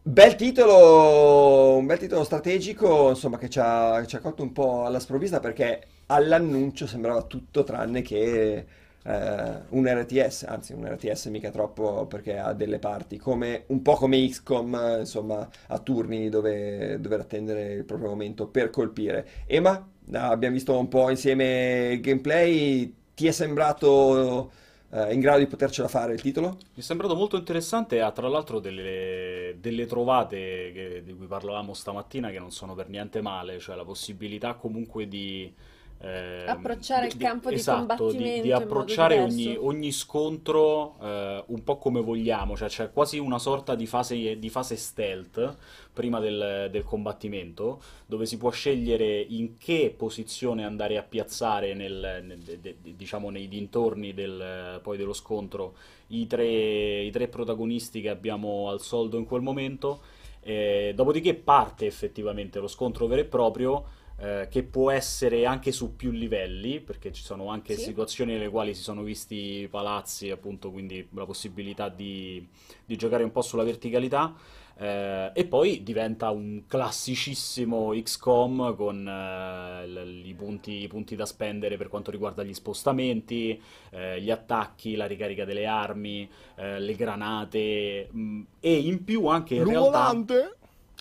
Bel 0.00 0.36
titolo, 0.36 1.76
un 1.76 1.84
bel 1.84 1.98
titolo 1.98 2.24
strategico, 2.24 3.10
insomma, 3.10 3.36
che 3.36 3.50
ci 3.50 3.58
ha, 3.60 4.02
ci 4.06 4.16
ha 4.16 4.20
colto 4.20 4.42
un 4.42 4.52
po' 4.52 4.86
alla 4.86 5.00
sprovvista 5.00 5.38
perché 5.38 5.82
all'annuncio 6.06 6.86
sembrava 6.86 7.24
tutto 7.24 7.62
tranne 7.62 8.00
che 8.00 8.84
eh, 9.06 9.62
un 9.70 9.86
RTS, 9.86 10.44
anzi 10.48 10.72
un 10.72 10.86
RTS 10.86 11.26
mica 11.26 11.50
troppo 11.50 12.06
perché 12.06 12.38
ha 12.38 12.52
delle 12.52 12.78
parti, 12.78 13.18
come, 13.18 13.64
un 13.68 13.82
po' 13.82 13.94
come 13.94 14.26
XCOM, 14.28 14.96
insomma, 15.00 15.48
a 15.68 15.78
turni 15.78 16.28
dove 16.28 16.98
dover 17.00 17.20
attendere 17.20 17.72
il 17.74 17.84
proprio 17.84 18.08
momento 18.10 18.46
per 18.48 18.70
colpire. 18.70 19.26
Ema, 19.46 19.88
abbiamo 20.12 20.54
visto 20.54 20.78
un 20.78 20.88
po' 20.88 21.10
insieme 21.10 21.90
il 21.92 22.00
gameplay, 22.00 22.92
ti 23.14 23.26
è 23.26 23.30
sembrato 23.30 24.50
eh, 24.90 25.12
in 25.12 25.20
grado 25.20 25.38
di 25.38 25.46
potercela 25.46 25.88
fare 25.88 26.12
il 26.14 26.20
titolo? 26.20 26.48
Mi 26.74 26.80
è 26.80 26.80
sembrato 26.80 27.14
molto 27.16 27.36
interessante, 27.36 28.00
ha 28.00 28.10
tra 28.12 28.28
l'altro 28.28 28.60
delle, 28.60 29.56
delle 29.60 29.86
trovate 29.86 30.72
che- 30.72 31.02
di 31.04 31.14
cui 31.14 31.26
parlavamo 31.26 31.72
stamattina 31.74 32.30
che 32.30 32.38
non 32.38 32.50
sono 32.50 32.74
per 32.74 32.88
niente 32.88 33.20
male, 33.20 33.58
cioè 33.58 33.76
la 33.76 33.84
possibilità 33.84 34.54
comunque 34.54 35.08
di... 35.08 35.52
ehm, 36.00 36.48
Approcciare 36.48 37.06
il 37.06 37.16
campo 37.16 37.48
di 37.48 37.56
esatto, 37.56 37.78
combattimento 37.78 38.42
di 38.42 38.50
modo 38.50 38.64
approcciare 38.64 39.18
ogni, 39.20 39.56
ogni 39.56 39.92
scontro 39.92 40.96
eh, 41.00 41.44
un 41.46 41.64
po' 41.64 41.76
come 41.78 42.00
vogliamo, 42.00 42.56
cioè 42.56 42.68
c'è 42.68 42.92
quasi 42.92 43.18
una 43.18 43.38
sorta 43.38 43.74
di 43.74 43.86
fase, 43.86 44.38
di 44.38 44.48
fase 44.50 44.76
stealth 44.76 45.56
prima 45.92 46.20
del, 46.20 46.68
del 46.70 46.84
combattimento, 46.84 47.80
dove 48.06 48.26
si 48.26 48.36
può 48.36 48.50
scegliere 48.50 49.18
in 49.20 49.56
che 49.56 49.94
posizione 49.96 50.64
andare 50.64 50.98
a 50.98 51.02
piazzare 51.02 51.74
nel- 51.74 52.22
nel- 52.22 52.38
de- 52.38 52.60
de- 52.60 52.76
diciamo 52.94 53.30
nei 53.30 53.48
dintorni 53.48 54.12
del, 54.12 54.78
poi 54.82 54.96
dello 54.98 55.14
scontro 55.14 55.74
i 56.08 56.26
tre, 56.26 57.02
i 57.02 57.10
tre 57.10 57.28
protagonisti 57.28 58.00
che 58.00 58.10
abbiamo 58.10 58.68
al 58.68 58.80
soldo 58.80 59.16
in 59.16 59.24
quel 59.24 59.40
momento. 59.42 60.00
Eh, 60.42 60.92
dopodiché 60.94 61.34
parte 61.34 61.86
effettivamente 61.86 62.60
lo 62.60 62.68
scontro 62.68 63.06
vero 63.08 63.22
e 63.22 63.24
proprio, 63.24 63.84
eh, 64.18 64.48
che 64.50 64.62
può 64.62 64.90
essere 64.90 65.44
anche 65.46 65.72
su 65.72 65.94
più 65.96 66.10
livelli, 66.10 66.80
perché 66.80 67.12
ci 67.12 67.22
sono 67.22 67.48
anche 67.48 67.74
Sì. 67.74 67.82
situazioni 67.84 68.32
nelle 68.32 68.48
quali 68.48 68.74
si 68.74 68.82
sono 68.82 69.02
visti 69.02 69.66
palazzi, 69.70 70.30
appunto, 70.30 70.70
quindi 70.70 71.06
la 71.14 71.24
possibilità 71.26 71.88
di, 71.88 72.46
di 72.84 72.96
giocare 72.96 73.24
un 73.24 73.32
po' 73.32 73.42
sulla 73.42 73.62
verticalità. 73.64 74.34
Eh, 74.78 75.30
e 75.32 75.46
poi 75.46 75.82
diventa 75.82 76.28
un 76.28 76.64
classicissimo 76.66 77.92
XCOM 77.92 78.74
con 78.76 79.08
eh, 79.08 79.86
l- 79.88 80.22
i 80.26 80.34
punti, 80.34 80.82
i 80.82 80.86
punti 80.86 81.16
da 81.16 81.24
spendere 81.24 81.78
per 81.78 81.88
quanto 81.88 82.10
riguarda 82.10 82.42
gli 82.42 82.52
spostamenti, 82.52 83.58
eh, 83.90 84.20
gli 84.20 84.30
attacchi, 84.30 84.94
la 84.94 85.06
ricarica 85.06 85.46
delle 85.46 85.64
armi, 85.66 86.28
eh, 86.56 86.78
le 86.78 86.94
granate 86.94 88.08
mh, 88.10 88.42
e 88.60 88.74
in 88.76 89.02
più 89.04 89.26
anche 89.26 89.54
in 89.54 89.64
realtà 89.64 90.20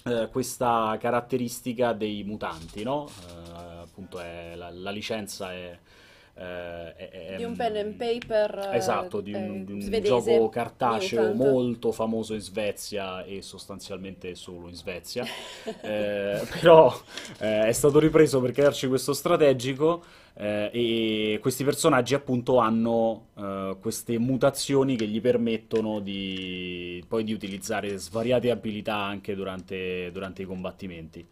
eh, 0.08 0.30
questa 0.32 0.98
caratteristica 1.00 1.94
dei 1.94 2.24
mutanti, 2.24 2.84
no? 2.84 3.08
Eh, 3.28 3.82
appunto 3.82 4.20
è- 4.20 4.54
la, 4.56 4.70
la 4.70 4.92
licenza 4.92 5.52
è, 5.52 5.78
eh, 6.38 6.96
è- 6.96 7.34
Di 7.38 7.44
un 7.44 7.56
pen 7.56 7.76
and 7.78 7.94
paper 7.96 8.70
eh, 8.72 8.78
Esatto, 8.78 9.20
di 9.22 9.32
eh, 9.32 9.38
un, 9.38 9.66
di 9.66 9.72
un 9.74 9.82
svedese, 9.82 10.08
gioco 10.08 10.50
cartaceo 10.50 11.34
Mutant. 11.34 11.52
molto 11.52 11.92
famoso 11.92 12.34
in 12.36 12.42
Svezia 12.42 13.24
e 13.24 13.42
sostanzialmente 13.42 14.36
solo 14.36 14.68
in 14.68 14.76
Svezia. 14.76 15.26
Eh, 15.82 16.42
però 16.60 16.94
eh, 17.40 17.68
è 17.68 17.72
stato 17.72 17.98
ripreso 18.00 18.40
per 18.42 18.52
crearci 18.52 18.88
questo 18.88 19.14
strategico 19.14 20.04
eh, 20.38 20.70
e 20.74 21.40
questi 21.42 21.64
personaggi 21.64 22.14
appunto 22.14 22.58
hanno 22.58 23.28
eh, 23.38 23.78
queste 23.80 24.18
mutazioni 24.20 24.96
che 24.96 25.08
gli 25.08 25.22
permettono 25.22 26.00
di, 26.00 27.04
poi 27.08 27.24
di 27.24 27.34
utilizzare 27.34 27.98
svariate 27.98 28.52
abilità 28.52 28.96
anche 28.96 29.36
durante, 29.36 30.12
durante 30.12 30.42
i 30.42 30.46
combattimenti. 30.46 31.26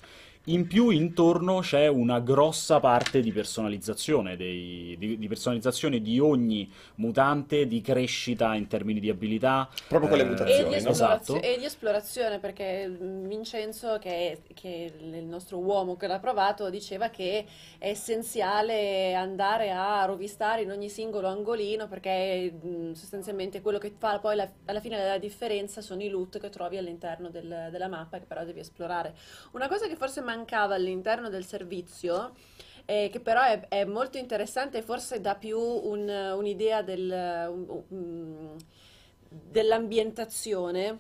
In 0.47 0.67
più 0.67 0.89
intorno 0.89 1.59
c'è 1.61 1.87
una 1.87 2.19
grossa 2.19 2.81
parte 2.81 3.21
di 3.21 3.31
personalizzazione, 3.31 4.35
dei- 4.35 4.93
di, 4.99 5.17
di 5.17 5.27
personalizzazione 5.29 6.01
di 6.01 6.19
ogni 6.19 6.69
mutante, 6.95 7.65
di 7.65 7.79
crescita 7.79 8.53
in 8.53 8.67
termini 8.67 8.99
di 8.99 9.09
abilità. 9.09 9.69
Proprio 9.87 10.09
con 10.09 10.17
le 10.17 10.25
eh, 10.25 10.27
E 10.27 10.29
mutazioni, 10.29 10.75
di, 10.75 10.83
no? 10.83 10.89
Esatto. 10.89 11.41
e 11.41 11.55
di 11.57 11.63
esplorazione, 11.63 12.39
perché 12.39 12.89
mm, 12.89 13.25
Vincenzo, 13.25 13.97
che 13.99 14.31
è, 14.31 14.53
che 14.53 14.93
è 14.99 15.03
il 15.05 15.23
nostro 15.23 15.59
uomo 15.59 15.95
che 15.95 16.07
l'ha 16.07 16.19
provato, 16.19 16.69
diceva 16.69 17.07
che 17.07 17.45
è 17.77 17.87
essenziale 17.87 18.73
andare 19.13 19.71
a 19.71 20.05
rovistare 20.05 20.61
in 20.63 20.71
ogni 20.71 20.89
singolo 20.89 21.27
angolino, 21.27 21.87
perché 21.87 22.51
mm, 22.65 22.91
sostanzialmente 22.93 23.61
quello 23.61 23.77
che 23.77 23.93
fa 23.97 24.19
poi 24.19 24.35
la- 24.35 24.49
alla 24.65 24.79
fine 24.79 24.97
la 25.05 25.17
differenza 25.17 25.81
sono 25.81 26.01
i 26.03 26.09
loot 26.09 26.39
che 26.39 26.49
trovi 26.49 26.77
all'interno 26.77 27.29
del- 27.29 27.69
della 27.71 27.87
mappa, 27.87 28.19
che 28.19 28.25
però 28.25 28.43
devi 28.45 28.59
esplorare. 28.59 29.15
Una 29.53 29.67
cosa 29.67 29.87
che 29.87 29.95
forse 29.95 30.21
mancava 30.21 30.75
all'interno 30.75 31.29
del 31.29 31.45
servizio, 31.45 32.33
eh, 32.85 33.09
che 33.11 33.19
però 33.19 33.41
è, 33.43 33.67
è 33.69 33.85
molto 33.85 34.17
interessante 34.17 34.81
forse 34.81 35.21
dà 35.21 35.35
più 35.35 35.57
un- 35.59 36.09
un'idea 36.37 36.81
del, 36.81 37.09
un- 37.49 37.83
un- 37.89 38.57
dell'ambientazione, 39.29 40.99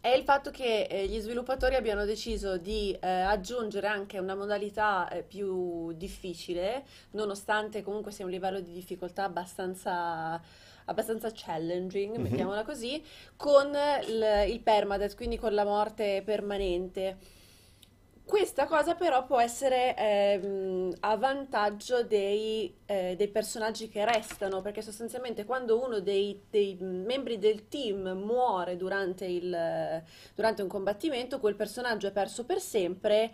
è 0.00 0.08
il 0.08 0.22
fatto 0.22 0.50
che 0.50 0.82
eh, 0.88 1.06
gli 1.06 1.18
sviluppatori 1.20 1.74
abbiano 1.74 2.04
deciso 2.04 2.56
di 2.56 2.96
eh, 3.00 3.06
aggiungere 3.08 3.86
anche 3.88 4.18
una 4.18 4.34
modalità 4.34 5.08
eh, 5.08 5.22
più 5.22 5.92
difficile, 5.92 6.84
nonostante 7.12 7.82
comunque 7.82 8.12
sia 8.12 8.24
un 8.24 8.30
livello 8.30 8.60
di 8.60 8.72
difficoltà 8.72 9.24
abbastanza 9.24 10.40
abbastanza 10.86 11.30
challenging, 11.34 12.16
Mhm. 12.16 12.16
mettiamola 12.16 12.64
così, 12.64 13.02
con 13.36 13.76
il, 14.08 14.44
il 14.50 14.60
permadeath, 14.60 15.16
quindi 15.16 15.36
con 15.38 15.52
la 15.52 15.64
morte 15.64 16.22
permanente. 16.24 17.18
Questa 18.28 18.66
cosa 18.66 18.94
però 18.94 19.24
può 19.24 19.40
essere 19.40 19.96
ehm, 19.96 20.92
a 21.00 21.16
vantaggio 21.16 22.02
dei, 22.02 22.76
eh, 22.84 23.14
dei 23.16 23.28
personaggi 23.28 23.88
che 23.88 24.04
restano, 24.04 24.60
perché 24.60 24.82
sostanzialmente 24.82 25.46
quando 25.46 25.82
uno 25.82 26.00
dei, 26.00 26.38
dei 26.50 26.76
membri 26.78 27.38
del 27.38 27.68
team 27.68 28.06
muore 28.22 28.76
durante, 28.76 29.24
il, 29.24 30.02
durante 30.34 30.60
un 30.60 30.68
combattimento, 30.68 31.40
quel 31.40 31.54
personaggio 31.54 32.06
è 32.08 32.12
perso 32.12 32.44
per 32.44 32.60
sempre, 32.60 33.32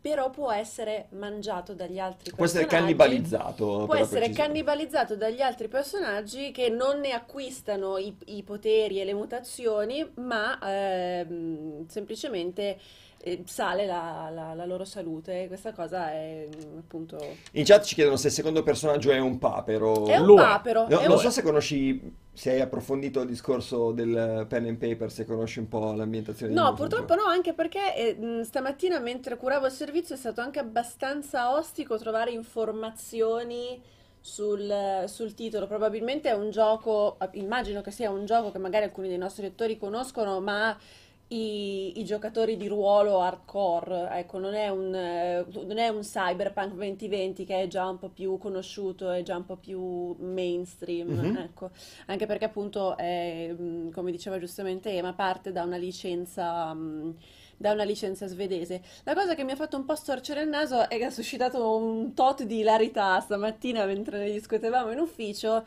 però 0.00 0.30
può 0.30 0.50
essere 0.50 1.06
mangiato 1.10 1.72
dagli 1.74 2.00
altri 2.00 2.32
Può 2.34 2.44
essere 2.44 2.66
personaggi. 2.66 2.66
cannibalizzato. 2.66 3.84
Può 3.84 3.94
per 3.94 4.00
la 4.00 4.00
essere 4.00 4.30
precisione. 4.30 4.48
cannibalizzato 4.48 5.16
dagli 5.16 5.40
altri 5.40 5.68
personaggi 5.68 6.50
che 6.50 6.68
non 6.70 6.98
ne 7.00 7.12
acquistano 7.12 7.98
i, 7.98 8.16
i 8.26 8.42
poteri 8.42 9.00
e 9.00 9.04
le 9.04 9.14
mutazioni, 9.14 10.08
ma 10.16 10.58
ehm, 10.62 11.86
semplicemente 11.86 12.78
sale 13.44 13.86
la, 13.86 14.30
la- 14.32 14.54
la 14.54 14.64
loro 14.64 14.84
salute. 14.84 15.46
Questa 15.48 15.72
cosa 15.72 16.10
è 16.12 16.48
mm, 16.48 16.78
appunto. 16.78 17.42
In 17.52 17.64
chat 17.64 17.84
ci 17.84 17.94
chiedono 17.94 18.16
se 18.16 18.28
il 18.28 18.32
secondo 18.32 18.62
personaggio 18.62 19.10
è 19.10 19.18
un 19.18 19.38
papero. 19.38 20.06
È 20.06 20.16
un 20.16 20.26
Lo 20.26 20.34
è. 20.34 20.36
papero. 20.36 20.86
No, 20.88 20.98
è 21.00 21.06
non 21.06 21.16
un- 21.16 21.18
so 21.18 21.30
se 21.30 21.42
conosci, 21.42 22.00
se 22.32 22.50
hai 22.52 22.60
approfondito 22.60 23.20
il 23.20 23.28
discorso 23.28 23.92
del 23.92 24.46
pen 24.48 24.66
and 24.66 24.76
paper, 24.78 25.10
se 25.10 25.24
conosci 25.24 25.58
un 25.58 25.68
po' 25.68 25.92
l'ambientazione 25.92 26.52
di 26.54 26.58
No, 26.58 26.72
purtroppo 26.74 27.14
no, 27.14 27.24
anche 27.24 27.52
perché 27.52 27.94
eh, 27.94 28.14
mh, 28.14 28.42
stamattina 28.42 28.98
mentre 29.00 29.36
curavo 29.36 29.66
il 29.66 29.72
servizio 29.72 30.14
è 30.14 30.18
stato 30.18 30.40
anche 30.40 30.58
abbastanza 30.58 31.54
ostico 31.54 31.98
trovare 31.98 32.30
informazioni 32.30 33.80
sul, 34.20 35.04
sul 35.06 35.34
titolo. 35.34 35.66
Probabilmente 35.66 36.30
è 36.30 36.32
un 36.34 36.50
gioco, 36.50 37.18
immagino 37.32 37.82
che 37.82 37.90
sia 37.90 38.10
un 38.10 38.24
gioco 38.24 38.50
che 38.50 38.58
magari 38.58 38.84
alcuni 38.84 39.08
dei 39.08 39.18
nostri 39.18 39.42
lettori 39.42 39.76
conoscono, 39.78 40.40
ma 40.40 40.76
i, 41.28 42.00
i 42.00 42.04
giocatori 42.04 42.56
di 42.56 42.68
ruolo 42.68 43.20
hardcore, 43.20 44.08
ecco, 44.12 44.38
non 44.38 44.54
è 44.54 44.68
un, 44.68 44.94
eh, 44.94 45.44
non 45.66 45.76
è 45.78 45.88
un 45.88 46.00
Cyberpunk 46.00 46.72
2020 46.74 47.44
che 47.44 47.62
è 47.62 47.66
già 47.68 47.86
un 47.86 47.98
po' 47.98 48.08
più 48.08 48.38
conosciuto, 48.38 49.10
è 49.10 49.22
già 49.22 49.36
un 49.36 49.44
po' 49.44 49.56
più 49.56 50.16
mainstream, 50.20 51.20
Mhm. 51.20 51.32
ecco. 51.34 51.70
Anche 52.06 52.26
perché 52.26 52.46
appunto 52.46 52.96
è, 52.96 53.52
mh, 53.52 53.90
come 53.90 54.10
diceva 54.10 54.38
giustamente 54.38 54.90
Ema, 54.90 55.12
parte 55.12 55.52
da 55.52 55.64
una 55.64 55.76
licenza, 55.76 56.72
mh, 56.72 57.16
da 57.58 57.72
una 57.72 57.84
licenza 57.84 58.26
svedese. 58.26 58.82
La 59.04 59.14
cosa 59.14 59.34
che 59.34 59.44
mi 59.44 59.52
ha 59.52 59.56
fatto 59.56 59.76
un 59.76 59.84
po' 59.84 59.96
storcere 59.96 60.42
il 60.42 60.48
naso 60.48 60.88
è 60.88 60.96
che 60.96 61.04
ha 61.04 61.10
suscitato 61.10 61.76
un 61.76 62.14
tot 62.14 62.42
di 62.44 62.60
ilarità 62.60 63.20
stamattina 63.20 63.84
mentre 63.84 64.18
ne 64.18 64.30
discutevamo 64.32 64.92
in 64.92 64.98
ufficio, 65.00 65.64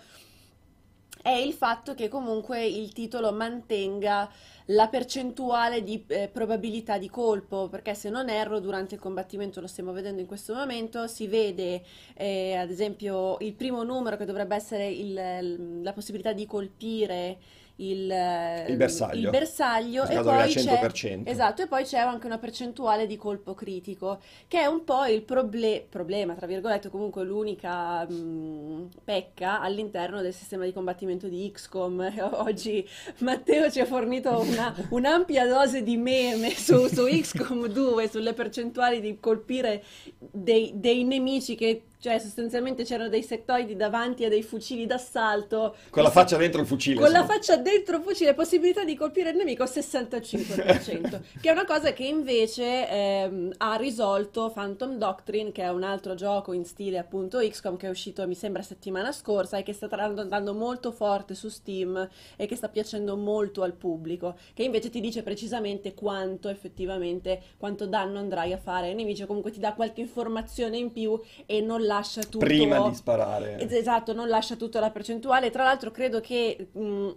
è 1.22 1.30
il 1.30 1.54
fatto 1.54 1.94
che 1.94 2.08
comunque 2.08 2.66
il 2.66 2.94
titolo 2.94 3.32
mantenga 3.32 4.30
la 4.74 4.88
percentuale 4.88 5.84
di 5.84 6.04
eh, 6.08 6.30
probabilità 6.32 6.98
di 6.98 7.10
colpo, 7.10 7.68
perché 7.70 7.94
se 7.94 8.10
non 8.10 8.30
erro, 8.30 8.60
durante 8.60 8.96
il 8.96 9.02
combattimento, 9.02 9.60
lo 9.60 9.68
stiamo 9.68 9.92
vedendo 9.92 10.22
in 10.22 10.28
questo 10.28 10.54
momento, 10.54 11.08
si 11.08 11.28
vede 11.28 11.84
eh, 12.16 12.56
ad 12.56 12.70
esempio 12.70 13.38
il 13.40 13.54
primo 13.54 13.84
numero 13.84 14.18
che 14.18 14.26
dovrebbe 14.26 14.56
essere 14.56 14.88
il- 14.90 15.82
la 15.82 15.94
possibilità 15.94 16.32
di 16.34 16.46
colpire 16.46 17.38
il, 17.82 18.66
Il 18.68 18.78
bersaglio. 18.78 19.26
il 19.26 19.30
bersaglio 19.30 20.04
e 20.08 20.20
poi 20.20 20.42
aveva 20.42 20.46
c'è 20.46 20.62
100%. 20.62 21.22
esatto, 21.26 21.64
e 21.64 21.68
poi 21.68 21.84
c'è 21.84 21.98
anche 21.98 22.26
una 22.28 22.38
percentuale 22.38 23.08
di 23.08 23.18
colpo 23.18 23.54
critico, 23.54 24.20
che 24.48 24.60
è 24.60 24.66
un 24.66 24.84
po' 24.84 25.06
il 25.06 25.24
proble- 25.24 25.86
problema, 25.90 26.34
tra 26.36 26.46
virgolette, 26.48 26.90
comunque 26.90 27.24
l'unica 27.24 28.06
mh, 28.08 28.90
pecca 29.04 29.62
all'interno 29.62 30.22
del 30.22 30.34
sistema 30.34 30.66
di 30.66 30.74
combattimento 30.74 31.28
di 31.28 31.50
XCOM. 31.52 32.30
Oggi 32.46 32.88
Matteo 33.20 33.70
ci 33.72 33.80
ha 33.80 33.86
fornito 33.86 34.40
una, 34.40 34.74
un'ampia 34.90 35.48
dose 35.48 35.82
di 35.84 35.98
meme 35.98 36.52
su, 36.52 36.88
su 36.88 37.06
XCOM 37.06 37.68
2, 37.68 38.08
sulle 38.08 38.34
percentuali 38.34 39.00
di 39.02 39.20
colpire 39.20 39.84
dei, 40.20 40.72
dei 40.76 41.04
nemici 41.04 41.56
che, 41.56 41.84
cioè 42.02 42.18
sostanzialmente 42.18 42.84
c'erano 42.84 43.10
dei 43.10 43.22
settoidi 43.22 43.76
davanti 43.76 44.26
a 44.26 44.30
dei 44.30 44.42
fucili 44.42 44.88
d'assalto. 44.88 45.76
Con 45.92 46.02
la 46.02 46.10
faccia 46.10 46.36
dentro 46.36 46.62
il 46.62 46.66
fucile. 46.66 47.00
con 47.00 47.12
la 47.12 47.24
faccia 47.26 47.58
dentro 47.58 47.98
il 47.98 48.02
fucile, 48.02 48.34
possibilità 48.34 48.84
di 48.84 48.96
colpire 48.96 49.30
il 49.30 49.36
nemico 49.36 49.64
65%, 49.66 51.22
che 51.40 51.50
è 51.50 51.52
una 51.52 51.64
cosa 51.64 51.94
che 51.94 52.04
invece 52.04 52.90
ehm, 52.90 53.54
ha 53.58 53.76
risolto 53.76 54.50
Phantom 54.50 54.98
Doctrine, 54.98 55.52
che 55.52 55.62
è 55.62 55.70
un 55.70 55.84
altro 55.84 56.16
gioco 56.16 56.54
in 56.54 56.66
stile 56.66 56.98
appunto 56.98 57.38
XCOM 57.38 57.78
che 57.78 57.86
è 57.86 57.90
uscito 57.92 58.28
mi 58.28 58.34
sembra 58.34 58.64
settimana 58.64 59.12
scorsa 59.12 59.58
e 59.58 59.64
che 59.64 59.74
sta 59.74 59.88
andando 59.92 60.56
molto 60.56 60.92
forte 60.92 61.36
su 61.36 61.50
Steam 61.50 62.10
e 62.36 62.48
che 62.48 62.56
sta 62.56 62.68
piacendo 62.68 63.16
molto 63.16 63.62
al 63.62 63.74
pubblico, 63.74 64.38
che 64.56 64.64
invece 64.64 64.90
ti 64.90 65.02
dice 65.02 65.22
precisamente 65.22 65.94
quanto 65.94 66.50
effettivamente, 66.50 67.44
quanto 67.58 67.86
danno 67.86 68.18
andrai 68.18 68.54
a 68.54 68.58
fare 68.58 68.88
ai 68.88 68.96
nemici, 68.96 69.24
comunque 69.28 69.52
ti 69.52 69.60
dà 69.60 69.74
qualche 69.74 70.02
informazione 70.02 70.78
in 70.78 70.92
più 70.92 71.20
e 71.46 71.62
non 71.62 71.90
lascia 71.94 72.22
tutto... 72.24 72.38
Prima 72.40 72.88
di 72.88 72.96
sparare. 72.96 73.60
Es- 73.60 73.72
Esatto, 73.74 74.14
non 74.14 74.28
lascia 74.30 74.56
tutta 74.56 74.80
la 74.80 74.90
percentuale. 74.92 75.50
Tra 75.50 75.64
l'altro 75.64 75.92
credo 75.92 76.20
che 76.22 76.68
mh, 76.72 77.10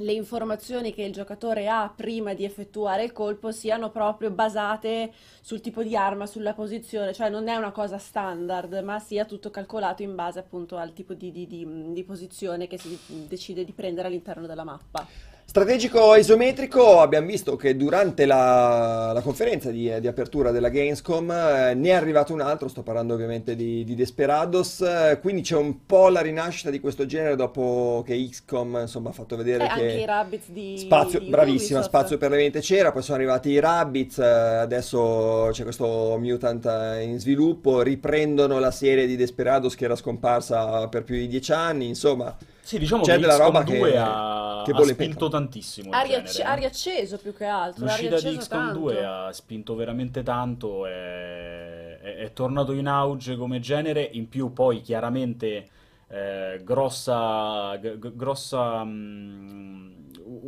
le 0.00 0.12
informazioni 0.12 0.94
che 0.94 1.02
il 1.02 1.12
giocatore 1.12 1.68
ha 1.68 1.92
prima 1.94 2.32
di 2.32 2.44
effettuare 2.44 3.02
il 3.04 3.12
colpo 3.12 3.50
siano 3.50 3.90
proprio 3.90 4.30
basate 4.30 5.12
sul 5.40 5.60
tipo 5.60 5.82
di 5.82 5.96
arma, 5.96 6.24
sulla 6.26 6.54
posizione, 6.54 7.12
cioè 7.12 7.28
non 7.28 7.48
è 7.48 7.56
una 7.56 7.72
cosa 7.72 7.98
standard, 7.98 8.72
ma 8.84 8.98
sia 9.00 9.24
tutto 9.24 9.50
calcolato 9.50 10.02
in 10.02 10.14
base 10.14 10.38
appunto 10.38 10.76
al 10.76 10.92
tipo 10.92 11.14
di, 11.14 11.30
di- 11.32 11.46
di- 11.46 11.92
di 11.92 12.04
posizione 12.04 12.66
che 12.68 12.78
si 12.78 12.96
decide 13.26 13.64
di 13.64 13.72
prendere 13.72 14.06
all'interno 14.08 14.46
della 14.46 14.64
mappa. 14.64 15.06
Strategico 15.50 16.14
isometrico, 16.14 17.00
abbiamo 17.00 17.26
visto 17.26 17.56
che 17.56 17.74
durante 17.74 18.26
la, 18.26 19.12
la 19.14 19.22
conferenza 19.22 19.70
di, 19.70 19.90
di 19.98 20.06
apertura 20.06 20.50
della 20.50 20.68
Gamescom 20.68 21.30
eh, 21.30 21.72
ne 21.72 21.88
è 21.88 21.92
arrivato 21.92 22.34
un 22.34 22.42
altro, 22.42 22.68
sto 22.68 22.82
parlando 22.82 23.14
ovviamente 23.14 23.56
di, 23.56 23.82
di 23.82 23.94
Desperados, 23.94 24.82
eh, 24.82 25.18
quindi 25.22 25.40
c'è 25.40 25.56
un 25.56 25.86
po' 25.86 26.10
la 26.10 26.20
rinascita 26.20 26.68
di 26.68 26.80
questo 26.80 27.06
genere 27.06 27.34
dopo 27.34 28.02
che 28.04 28.14
XCOM 28.14 28.80
insomma, 28.82 29.08
ha 29.08 29.12
fatto 29.12 29.36
vedere 29.36 29.66
anche 29.66 29.86
i 29.86 29.96
che 30.00 30.04
Rabbids 30.04 30.50
di, 30.50 30.76
spazio, 30.76 31.18
di 31.18 31.30
bravissima, 31.30 31.80
spazio 31.80 32.18
per 32.18 32.28
le 32.28 32.36
mente 32.36 32.60
c'era, 32.60 32.92
poi 32.92 33.00
sono 33.00 33.16
arrivati 33.16 33.48
i 33.48 33.58
Rabbids, 33.58 34.18
eh, 34.18 34.24
adesso 34.24 35.48
c'è 35.50 35.62
questo 35.62 36.18
Mutant 36.20 36.66
eh, 36.66 37.04
in 37.04 37.18
sviluppo, 37.18 37.80
riprendono 37.80 38.58
la 38.58 38.70
serie 38.70 39.06
di 39.06 39.16
Desperados 39.16 39.74
che 39.76 39.86
era 39.86 39.96
scomparsa 39.96 40.88
per 40.88 41.04
più 41.04 41.14
di 41.14 41.26
dieci 41.26 41.52
anni, 41.52 41.88
insomma... 41.88 42.36
Sì, 42.68 42.78
diciamo 42.78 43.02
C'è 43.02 43.14
che 43.14 43.20
della 43.20 43.32
XCOM 43.32 43.46
roba 43.46 43.64
che- 43.64 43.78
2 43.78 43.96
ha, 43.96 44.62
che 44.62 44.70
ha 44.72 44.74
bolle 44.74 44.88
in 44.90 44.94
spinto 44.94 45.28
tantissimo 45.30 45.88
Ha, 45.90 46.02
genere, 46.02 46.20
riacce- 46.20 46.42
eh. 46.42 46.44
ha 46.44 46.52
riacceso 46.54 47.16
più 47.16 47.32
che 47.34 47.44
altro, 47.46 47.84
ha 47.86 47.88
L'uscita 47.88 48.20
di 48.20 48.36
XCOM 48.36 48.58
tanto. 48.64 48.78
2 48.78 49.04
ha 49.06 49.32
spinto 49.32 49.74
veramente 49.74 50.22
tanto, 50.22 50.84
è, 50.84 51.98
è- 51.98 52.16
è 52.16 52.32
tornato 52.34 52.72
in 52.72 52.86
auge 52.86 53.36
come 53.36 53.58
genere, 53.60 54.06
in 54.12 54.28
più 54.28 54.52
poi 54.52 54.82
chiaramente 54.82 55.68
eh, 56.10 56.60
grossa, 56.62 57.74
g- 57.78 58.14
grossa, 58.14 58.84
mm, 58.84 59.92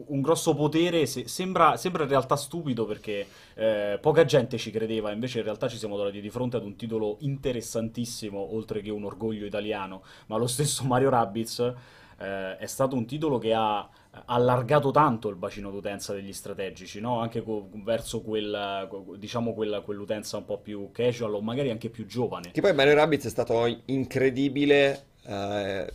un 0.08 0.20
grosso 0.20 0.54
potere, 0.54 1.06
se- 1.06 1.26
sembra, 1.26 1.78
sembra 1.78 2.02
in 2.02 2.08
realtà 2.10 2.36
stupido 2.36 2.84
perché 2.84 3.26
eh, 3.54 3.98
poca 4.00 4.26
gente 4.26 4.58
ci 4.58 4.70
credeva, 4.70 5.10
invece 5.10 5.38
in 5.38 5.44
realtà 5.44 5.68
ci 5.68 5.78
siamo 5.78 5.94
trovati 5.96 6.20
di 6.20 6.28
fronte 6.28 6.58
ad 6.58 6.64
un 6.64 6.76
titolo 6.76 7.16
interessantissimo, 7.20 8.54
oltre 8.54 8.82
che 8.82 8.90
un 8.90 9.04
orgoglio 9.04 9.46
italiano, 9.46 10.02
ma 10.26 10.36
lo 10.36 10.46
stesso 10.46 10.84
Mario 10.84 11.08
Rabbids 11.08 11.74
eh, 12.20 12.58
è 12.58 12.66
stato 12.66 12.94
un 12.94 13.06
titolo 13.06 13.38
che 13.38 13.54
ha 13.54 13.88
allargato 14.26 14.90
tanto 14.90 15.28
il 15.28 15.36
bacino 15.36 15.70
d'utenza 15.70 16.12
degli 16.12 16.32
strategici, 16.32 17.00
no? 17.00 17.20
Anche 17.20 17.42
co- 17.42 17.68
verso 17.84 18.20
quel, 18.20 18.88
diciamo 19.16 19.54
quella- 19.54 19.80
quell'utenza 19.80 20.36
un 20.36 20.44
po' 20.44 20.58
più 20.58 20.90
casual 20.92 21.34
o 21.34 21.40
magari 21.40 21.70
anche 21.70 21.88
più 21.88 22.06
giovane. 22.06 22.50
Che 22.50 22.60
poi 22.60 22.74
Mario 22.74 22.94
Rabbids 22.94 23.24
è 23.26 23.30
stato 23.30 23.64
incredibile 23.86 25.06
eh, 25.24 25.92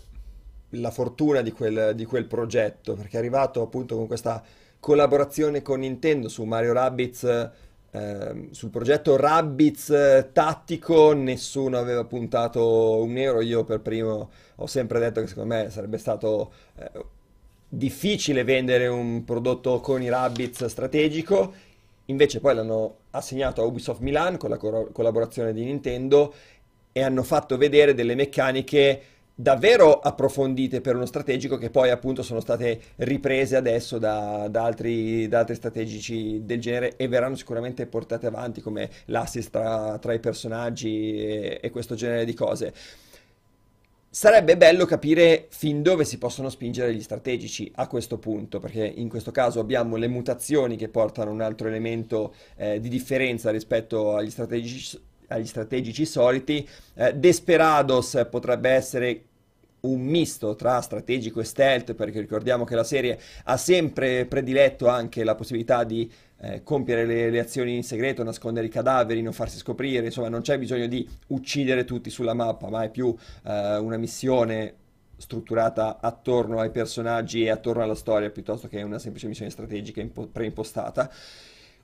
la 0.70 0.92
fortuna 0.92 1.42
di 1.42 1.52
quel, 1.52 1.94
di 1.94 2.06
quel 2.06 2.26
progetto, 2.26 2.96
perché 2.96 3.18
è 3.18 3.20
arrivato 3.20 3.62
appunto 3.62 3.96
con 3.96 4.08
questa 4.08 4.44
collaborazione 4.80 5.62
con 5.62 5.80
Nintendo 5.80 6.28
su 6.30 6.44
Mario 6.44 6.74
Rabbids, 6.74 7.52
ehm, 7.96 8.52
sul 8.52 8.70
progetto 8.70 9.16
Rabbids 9.16 9.90
eh, 9.90 10.30
tattico, 10.34 11.14
nessuno 11.14 11.78
aveva 11.78 12.04
puntato 12.04 13.02
un 13.02 13.18
euro, 13.18 13.42
io 13.42 13.64
per 13.64 13.80
primo 13.82 14.30
ho 14.56 14.68
sempre 14.68 15.00
detto 15.00 15.22
che 15.22 15.28
secondo 15.28 15.54
me 15.54 15.70
sarebbe 15.70 15.98
stato 15.98 16.52
eh, 16.78 16.92
difficile 17.68 18.44
vendere 18.44 18.88
un 18.88 19.24
prodotto 19.24 19.80
con 19.80 20.02
i 20.02 20.10
Rabbids 20.10 20.66
strategico, 20.66 21.54
invece 22.06 22.40
poi 22.40 22.56
l'hanno 22.56 22.98
assegnato 23.12 23.62
a 23.62 23.66
Ubisoft 23.66 24.02
Milan 24.02 24.38
con 24.38 24.50
la 24.50 24.58
co- 24.58 24.90
collaborazione 24.92 25.54
di 25.54 25.64
Nintendo 25.64 26.34
e 26.92 27.02
hanno 27.02 27.24
fatto 27.24 27.58
vedere 27.58 27.94
delle 27.94 28.16
meccaniche 28.16 29.02
davvero 29.36 30.00
approfondite 30.00 30.80
per 30.80 30.96
uno 30.96 31.06
strategico 31.06 31.58
che 31.58 31.70
poi 31.70 31.90
appunto 31.90 32.24
sono 32.24 32.40
state 32.40 32.80
riprese 32.98 33.58
adesso 33.58 33.98
da, 33.98 34.48
da 34.50 34.64
altri, 34.64 35.28
da 35.28 35.40
altri 35.40 35.56
strategici 35.56 36.46
del 36.46 36.62
genere 36.62 36.96
e 36.96 37.10
verranno 37.10 37.36
sicuramente 37.36 37.86
portate 37.86 38.28
avanti 38.28 38.62
come 38.62 38.90
l'assist 39.06 39.52
tra, 39.52 39.98
tra 40.00 40.14
i 40.14 40.20
personaggi 40.20 41.18
e, 41.26 41.60
e 41.62 41.70
questo 41.70 41.96
genere 41.96 42.24
di 42.24 42.34
cose. 42.34 42.74
Sarebbe 44.16 44.56
bello 44.56 44.86
capire 44.86 45.48
fin 45.50 45.82
dove 45.82 46.06
si 46.06 46.18
possono 46.18 46.48
spingere 46.48 46.96
gli 46.96 47.02
strategici 47.02 47.70
a 47.76 47.88
questo 47.88 48.18
punto, 48.18 48.62
perché 48.62 48.86
in 48.86 49.10
questo 49.10 49.32
caso 49.32 49.60
abbiamo 49.60 49.98
le 49.98 50.08
mutazioni 50.08 50.78
che 50.78 50.88
portano 50.88 51.32
un 51.32 51.42
altro 51.42 51.68
elemento 51.68 52.34
eh, 52.56 52.80
di 52.80 52.88
differenza 52.88 53.52
rispetto 53.52 54.16
agli 54.16 54.30
strategici, 54.30 54.98
agli 55.28 55.46
strategici 55.46 56.06
soliti. 56.06 56.68
Eh, 56.96 57.16
Desperados 57.16 58.28
potrebbe 58.30 58.70
essere 58.70 59.24
un 59.86 60.02
misto 60.02 60.56
tra 60.56 60.82
strategico 60.82 61.40
e 61.40 61.44
stealth, 61.44 61.94
perché 61.94 62.20
ricordiamo 62.20 62.64
che 62.64 62.76
la 62.76 62.84
serie 62.84 63.20
ha 63.44 63.58
sempre 63.58 64.26
prediletto 64.26 64.88
anche 64.88 65.24
la 65.24 65.36
possibilità 65.36 65.84
di 65.84 66.12
eh, 66.42 66.64
compiere 66.64 67.06
le, 67.06 67.30
le 67.30 67.40
azioni 67.40 67.76
in 67.76 67.84
segreto, 67.84 68.24
nascondere 68.24 68.66
i 68.66 68.70
cadaveri, 68.70 69.22
non 69.22 69.34
farsi 69.34 69.58
scoprire, 69.58 70.06
insomma 70.06 70.30
non 70.30 70.42
c'è 70.42 70.58
bisogno 70.58 70.88
di 70.88 71.08
uccidere 71.28 71.86
tutti 71.86 72.10
sulla 72.10 72.34
mappa, 72.34 72.70
ma 72.70 72.84
è 72.84 72.90
più 72.90 73.16
eh, 73.44 73.78
una 73.78 73.98
missione 73.98 74.74
strutturata 75.18 76.00
attorno 76.02 76.60
ai 76.60 76.72
personaggi 76.72 77.44
e 77.44 77.50
attorno 77.50 77.82
alla 77.82 77.96
storia 77.96 78.30
piuttosto 78.30 78.68
che 78.68 78.82
una 78.82 79.00
semplice 79.00 79.28
missione 79.28 79.52
strategica 79.52 80.02
impo- 80.02 80.28
preimpostata. 80.28 81.10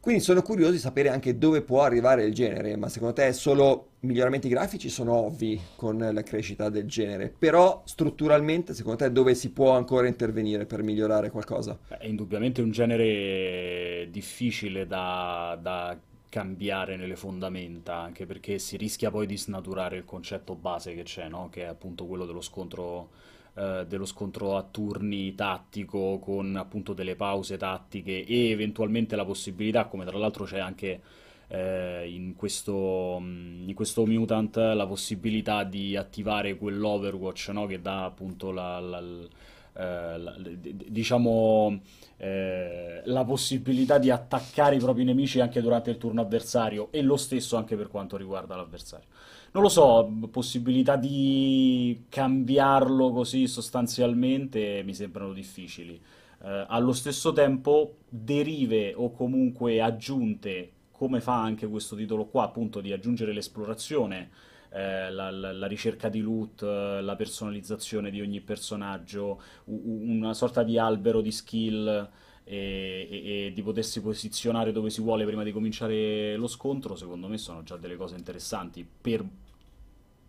Quindi 0.02 0.24
sono 0.24 0.42
curioso 0.42 0.72
di 0.72 0.80
sapere 0.80 1.10
anche 1.10 1.38
dove 1.38 1.62
può 1.62 1.84
arrivare 1.84 2.24
il 2.24 2.34
genere, 2.34 2.76
ma 2.76 2.90
secondo 2.90 3.14
te 3.14 3.32
solo 3.34 3.90
miglioramenti 4.00 4.50
grafici 4.50 4.90
sono 4.90 5.14
ovvi 5.14 5.62
con 5.76 6.00
la 6.00 6.24
crescita 6.24 6.70
del 6.70 6.88
genere, 6.88 7.30
però 7.30 7.84
strutturalmente 7.86 8.74
secondo 8.74 8.98
te 8.98 9.12
dove 9.12 9.36
si 9.36 9.52
può 9.52 9.76
ancora 9.76 10.08
intervenire 10.08 10.66
per 10.66 10.82
migliorare 10.82 11.30
qualcosa? 11.30 11.78
È 11.88 12.04
indubbiamente 12.08 12.64
un 12.64 12.72
genere 12.72 14.08
difficile 14.10 14.88
da, 14.88 15.56
da 15.62 15.96
cambiare 16.30 16.96
nelle 16.96 17.16
fondamenta, 17.16 17.98
anche 17.98 18.26
perché 18.26 18.58
si 18.58 18.78
rischia 18.78 19.12
poi 19.12 19.28
di 19.28 19.38
snaturare 19.38 19.98
il 19.98 20.06
concetto 20.06 20.56
base 20.56 20.96
che 20.96 21.04
c'è, 21.04 21.28
no? 21.28 21.50
Che 21.52 21.62
è 21.62 21.66
appunto 21.66 22.06
quello 22.06 22.26
dello 22.26 22.42
scontro, 22.42 23.10
eh, 23.56 23.86
dello 23.88 24.06
scontro 24.06 24.58
a 24.58 24.64
turni 24.64 25.36
tattico 25.36 26.20
con 26.20 26.56
appunto 26.56 26.94
delle 26.94 27.16
pause 27.16 27.58
tattiche 27.58 28.26
e 28.26 28.50
eventualmente 28.50 29.16
la 29.16 29.26
possibilità, 29.26 29.86
come 29.86 30.06
tra 30.06 30.18
l'altro 30.18 30.46
c'è 30.46 30.60
anche 30.60 31.02
eh, 31.48 32.10
in 32.10 32.36
questo, 32.36 33.20
mh, 33.20 33.68
in 33.70 33.74
questo 33.76 34.06
Mutant, 34.06 34.56
la 34.56 34.88
possibilità 34.88 35.64
di 35.64 35.96
attivare 35.96 36.56
quell'Overwatch, 36.56 37.50
no? 37.50 37.66
Che 37.66 37.82
dà 37.82 38.06
appunto 38.06 38.52
la, 38.52 38.80
la- 38.80 39.28
eh, 39.74 40.58
diciamo, 40.90 41.80
eh, 42.18 43.02
la 43.06 43.24
possibilità 43.24 43.98
di 43.98 44.10
attaccare 44.10 44.76
i 44.76 44.80
propri 44.80 45.04
nemici 45.04 45.40
anche 45.40 45.62
durante 45.62 45.90
il 45.90 45.98
turno 45.98 46.22
avversario 46.22 46.90
e 46.92 47.02
lo 47.02 47.18
stesso 47.18 47.56
anche 47.58 47.76
per 47.76 47.88
quanto 47.88 48.18
riguarda 48.18 48.56
l'avversario. 48.56 49.08
Non 49.54 49.64
lo 49.64 49.70
so, 49.70 50.10
possibilità 50.32 50.96
di 50.96 52.06
cambiarlo 52.08 53.12
così 53.12 53.48
sostanzialmente 53.48 54.82
mi 54.86 54.94
sembrano 54.94 55.34
difficili. 55.34 56.02
Eh, 56.44 56.66
allo 56.70 56.94
stesso 56.94 57.34
tempo, 57.34 57.98
derive 58.08 58.94
o 58.96 59.12
comunque 59.12 59.82
aggiunte, 59.82 60.72
come 60.92 61.20
fa 61.20 61.42
anche 61.42 61.68
questo 61.68 61.98
titolo 61.98 62.26
qua, 62.28 62.44
appunto 62.44 62.80
di 62.80 62.94
aggiungere 62.94 63.34
l'esplorazione, 63.34 64.30
eh, 64.70 65.12
la, 65.12 65.30
la- 65.32 65.52
la 65.52 65.68
ricerca 65.68 66.08
di 66.08 66.22
loot, 66.22 66.62
eh, 66.64 67.02
la 67.02 67.16
personalizzazione 67.18 68.10
di 68.10 68.22
ogni 68.22 68.40
personaggio, 68.40 69.42
una 69.66 70.34
sorta 70.34 70.64
di 70.64 70.78
albero 70.78 71.20
di 71.20 71.32
skill 71.32 72.10
e, 72.44 73.08
e- 73.10 73.46
e 73.48 73.54
di 73.54 73.62
potersi 73.62 74.02
posizionare 74.02 74.72
dove 74.72 74.90
si 74.90 75.02
vuole 75.02 75.26
prima 75.26 75.44
di 75.44 75.52
cominciare 75.52 76.36
lo 76.36 76.48
scontro, 76.48 76.96
secondo 76.96 77.28
me 77.28 77.38
sono 77.38 77.64
già 77.64 77.78
delle 77.78 77.96
cose 77.96 78.16
interessanti 78.16 78.86
per 79.02 79.24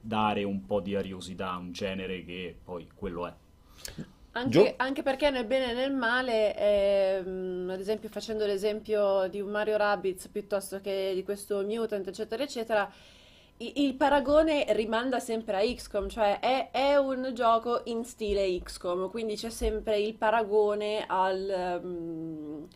dare 0.00 0.42
un 0.42 0.66
po' 0.66 0.80
di 0.80 0.96
ariosità 0.96 1.52
a 1.52 1.58
un 1.58 1.72
genere 1.72 2.24
che 2.24 2.54
poi 2.62 2.88
quello 2.94 3.26
è. 3.26 3.34
Anche, 4.34 4.74
anche 4.78 5.02
perché 5.02 5.28
nel 5.28 5.44
bene 5.44 5.72
e 5.72 5.74
nel 5.74 5.92
male, 5.92 6.56
ehm, 6.56 7.68
ad 7.70 7.78
esempio 7.78 8.08
facendo 8.08 8.46
l'esempio 8.46 9.28
di 9.28 9.40
un 9.40 9.50
Mario 9.50 9.76
Rabbids 9.76 10.28
piuttosto 10.28 10.80
che 10.80 11.12
di 11.14 11.22
questo 11.22 11.62
Mutant, 11.62 12.08
eccetera, 12.08 12.42
eccetera, 12.42 12.90
il 13.76 13.94
paragone 13.94 14.64
rimanda 14.70 15.20
sempre 15.20 15.56
a 15.56 15.74
XCOM, 15.74 16.08
cioè 16.08 16.40
è, 16.40 16.70
è 16.70 16.96
un 16.96 17.30
gioco 17.34 17.82
in 17.84 18.04
stile 18.04 18.60
XCOM, 18.62 19.10
quindi 19.10 19.36
c'è 19.36 19.50
sempre 19.50 19.98
il 19.98 20.14
paragone 20.14 21.04
al, 21.06 21.48
ehm, 21.48 22.68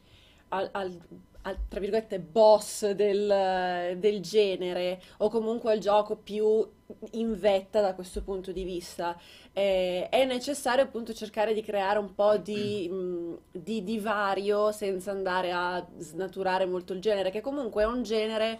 al, 0.49 0.69
al- 0.73 0.99
al, 1.47 1.57
tra 1.69 1.79
virgolette, 1.81 2.19
boss 2.19 2.91
del, 2.91 3.97
del 3.99 4.21
genere, 4.21 5.01
o 5.19 5.29
comunque 5.29 5.73
al 5.73 5.79
gioco 5.79 6.17
più 6.17 6.69
in 7.13 7.39
vetta 7.39 7.81
da 7.81 7.95
questo 7.95 8.23
punto 8.23 8.51
di 8.53 8.65
vista. 8.65 9.17
Eh, 9.53 10.09
è 10.09 10.25
necessario 10.25 10.83
appunto 10.85 11.15
cercare 11.15 11.55
di 11.55 11.63
creare 11.63 11.99
un 11.99 12.15
po' 12.15 12.37
di, 12.37 12.89
mh, 12.89 13.39
di 13.53 13.85
divario 13.85 14.73
senza 14.73 15.13
andare 15.13 15.53
a 15.53 15.87
snaturare 15.99 16.67
molto 16.67 16.93
il 16.93 17.01
genere, 17.01 17.31
che 17.31 17.41
comunque 17.41 17.85
è 17.85 17.87
un 17.87 18.03
genere 18.03 18.59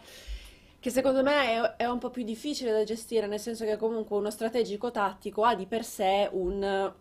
che 0.87 0.93
secondo 0.93 1.25
me 1.25 1.75
è, 1.75 1.83
è 1.83 1.87
un 1.87 1.99
po' 1.99 2.11
più 2.11 2.23
difficile 2.23 2.71
da 2.71 2.85
gestire, 2.85 3.27
nel 3.27 3.41
senso 3.41 3.65
che 3.65 3.77
comunque 3.77 4.17
uno 4.17 4.31
strategico 4.31 4.93
tattico 4.93 5.43
ha 5.43 5.57
di 5.57 5.67
per 5.67 5.85
sé 5.85 6.29
un- 6.31 6.93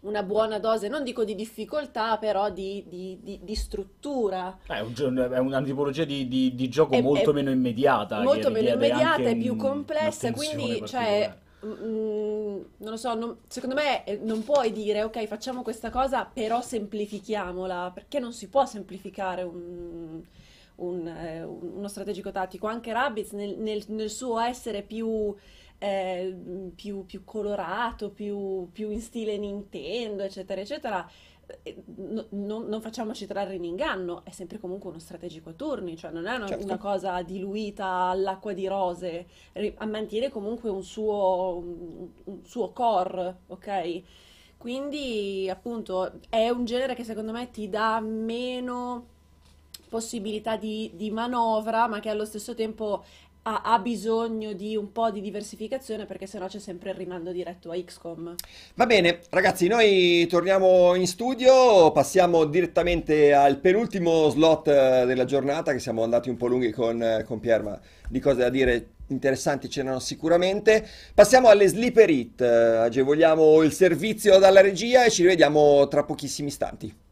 una 0.00 0.22
buona 0.22 0.58
dose, 0.58 0.88
non 0.88 1.04
dico 1.04 1.24
di 1.24 1.34
difficoltà, 1.34 2.18
però 2.18 2.50
di, 2.50 2.84
di- 2.86 3.18
di- 3.22 3.40
di 3.42 3.54
struttura. 3.54 4.58
Eh, 4.68 4.84
È, 4.84 5.38
una 5.38 5.62
tipologia 5.62 6.04
di, 6.04 6.68
gioco 6.68 6.92
È- 6.92 7.00
molto 7.00 7.30
è 7.30 7.32
meno 7.32 7.50
immediata, 7.50 8.20
molto 8.20 8.50
meno 8.50 8.68
immediata 8.68 9.22
e 9.22 9.36
più 9.36 9.56
complessa, 9.56 10.30
quindi 10.32 10.86
cioè, 10.86 11.32
particolare. 11.62 11.86
mm, 11.86 12.60
non 12.76 12.90
lo 12.90 12.96
so, 12.98 13.14
non- 13.14 13.38
secondo 13.48 13.74
me 13.74 14.04
eh, 14.04 14.18
non 14.22 14.44
puoi 14.44 14.70
dire 14.70 15.02
ok, 15.04 15.24
facciamo 15.26 15.62
questa 15.62 15.88
cosa, 15.88 16.26
però 16.30 16.60
semplifichiamola, 16.60 17.90
perché 17.94 18.18
non 18.18 18.34
si 18.34 18.48
può 18.48 18.66
semplificare 18.66 19.44
un- 19.44 20.22
un, 20.78 21.06
eh, 21.06 21.42
un- 21.44 21.72
uno 21.76 21.88
strategico 21.88 22.30
tattico. 22.30 22.66
Anche 22.66 22.92
Rabbids 22.92 23.32
nel, 23.32 23.56
nel- 23.58 23.84
nel 23.88 24.10
suo 24.10 24.38
essere 24.40 24.82
più, 24.82 25.34
eh, 25.78 26.36
più, 26.74 27.04
più 27.04 27.24
colorato, 27.24 28.10
più, 28.10 28.68
più 28.72 28.90
in 28.90 29.00
stile 29.00 29.36
Nintendo, 29.38 30.22
eccetera, 30.24 30.60
eccetera. 30.60 31.08
eh, 31.62 31.82
no- 31.96 32.26
non, 32.30 32.66
non 32.66 32.80
facciamoci 32.82 33.26
trarre 33.26 33.54
in 33.54 33.64
inganno, 33.64 34.22
è 34.24 34.30
sempre 34.30 34.58
comunque 34.58 34.90
uno 34.90 34.98
strategico 34.98 35.48
a 35.48 35.52
turni, 35.54 35.96
cioè 35.96 36.10
non 36.10 36.26
è 36.26 36.36
una, 36.36 36.46
Certo. 36.46 36.64
una 36.64 36.76
cosa 36.76 37.22
diluita 37.22 37.86
all'acqua 37.86 38.52
di 38.52 38.66
rose, 38.66 39.26
ri- 39.54 39.74
mantiene 39.86 40.28
comunque 40.28 40.68
un 40.68 40.82
suo, 40.84 41.56
un, 41.56 42.08
un 42.24 42.44
suo 42.44 42.70
core, 42.72 43.38
ok? 43.46 44.02
Quindi 44.58 45.48
appunto 45.48 46.20
è 46.28 46.48
un 46.50 46.64
genere 46.64 46.94
che 46.94 47.04
secondo 47.04 47.32
me 47.32 47.50
ti 47.50 47.68
dà 47.68 48.00
meno 48.00 49.06
possibilità 49.88 50.56
di, 50.56 50.90
di 50.94 51.10
manovra, 51.10 51.88
ma 51.88 52.00
che 52.00 52.10
allo 52.10 52.24
stesso 52.24 52.54
tempo 52.54 53.04
ha, 53.42 53.62
ha 53.64 53.78
bisogno 53.78 54.52
di 54.52 54.76
un 54.76 54.92
po' 54.92 55.10
di 55.10 55.20
diversificazione 55.20 56.04
perché 56.04 56.26
sennò 56.26 56.46
c'è 56.46 56.58
sempre 56.58 56.90
il 56.90 56.96
rimando 56.96 57.32
diretto 57.32 57.70
a 57.70 57.76
XCOM. 57.76 58.34
Va 58.74 58.86
bene, 58.86 59.20
ragazzi, 59.30 59.66
noi 59.66 60.26
torniamo 60.26 60.94
in 60.94 61.06
studio, 61.06 61.90
passiamo 61.92 62.44
direttamente 62.44 63.32
al 63.32 63.58
penultimo 63.58 64.28
slot 64.28 64.68
eh, 64.68 65.04
della 65.06 65.24
giornata, 65.24 65.72
che 65.72 65.78
siamo 65.78 66.02
andati 66.02 66.28
un 66.28 66.36
po' 66.36 66.46
lunghi 66.46 66.70
con, 66.70 67.02
eh, 67.02 67.24
con 67.24 67.40
Pier, 67.40 67.62
ma 67.62 67.80
di 68.08 68.20
cose 68.20 68.38
da 68.38 68.50
dire 68.50 68.90
interessanti 69.08 69.68
c'erano 69.68 69.98
sicuramente. 70.00 70.86
Passiamo 71.14 71.48
alle 71.48 71.68
Sleeper 71.68 72.10
Hit, 72.10 72.40
eh, 72.42 72.46
agevoliamo 72.46 73.62
il 73.62 73.72
servizio 73.72 74.38
dalla 74.38 74.60
regia 74.60 75.04
e 75.04 75.10
ci 75.10 75.22
rivediamo 75.22 75.88
tra 75.88 76.04
pochissimi 76.04 76.48
istanti. 76.48 77.06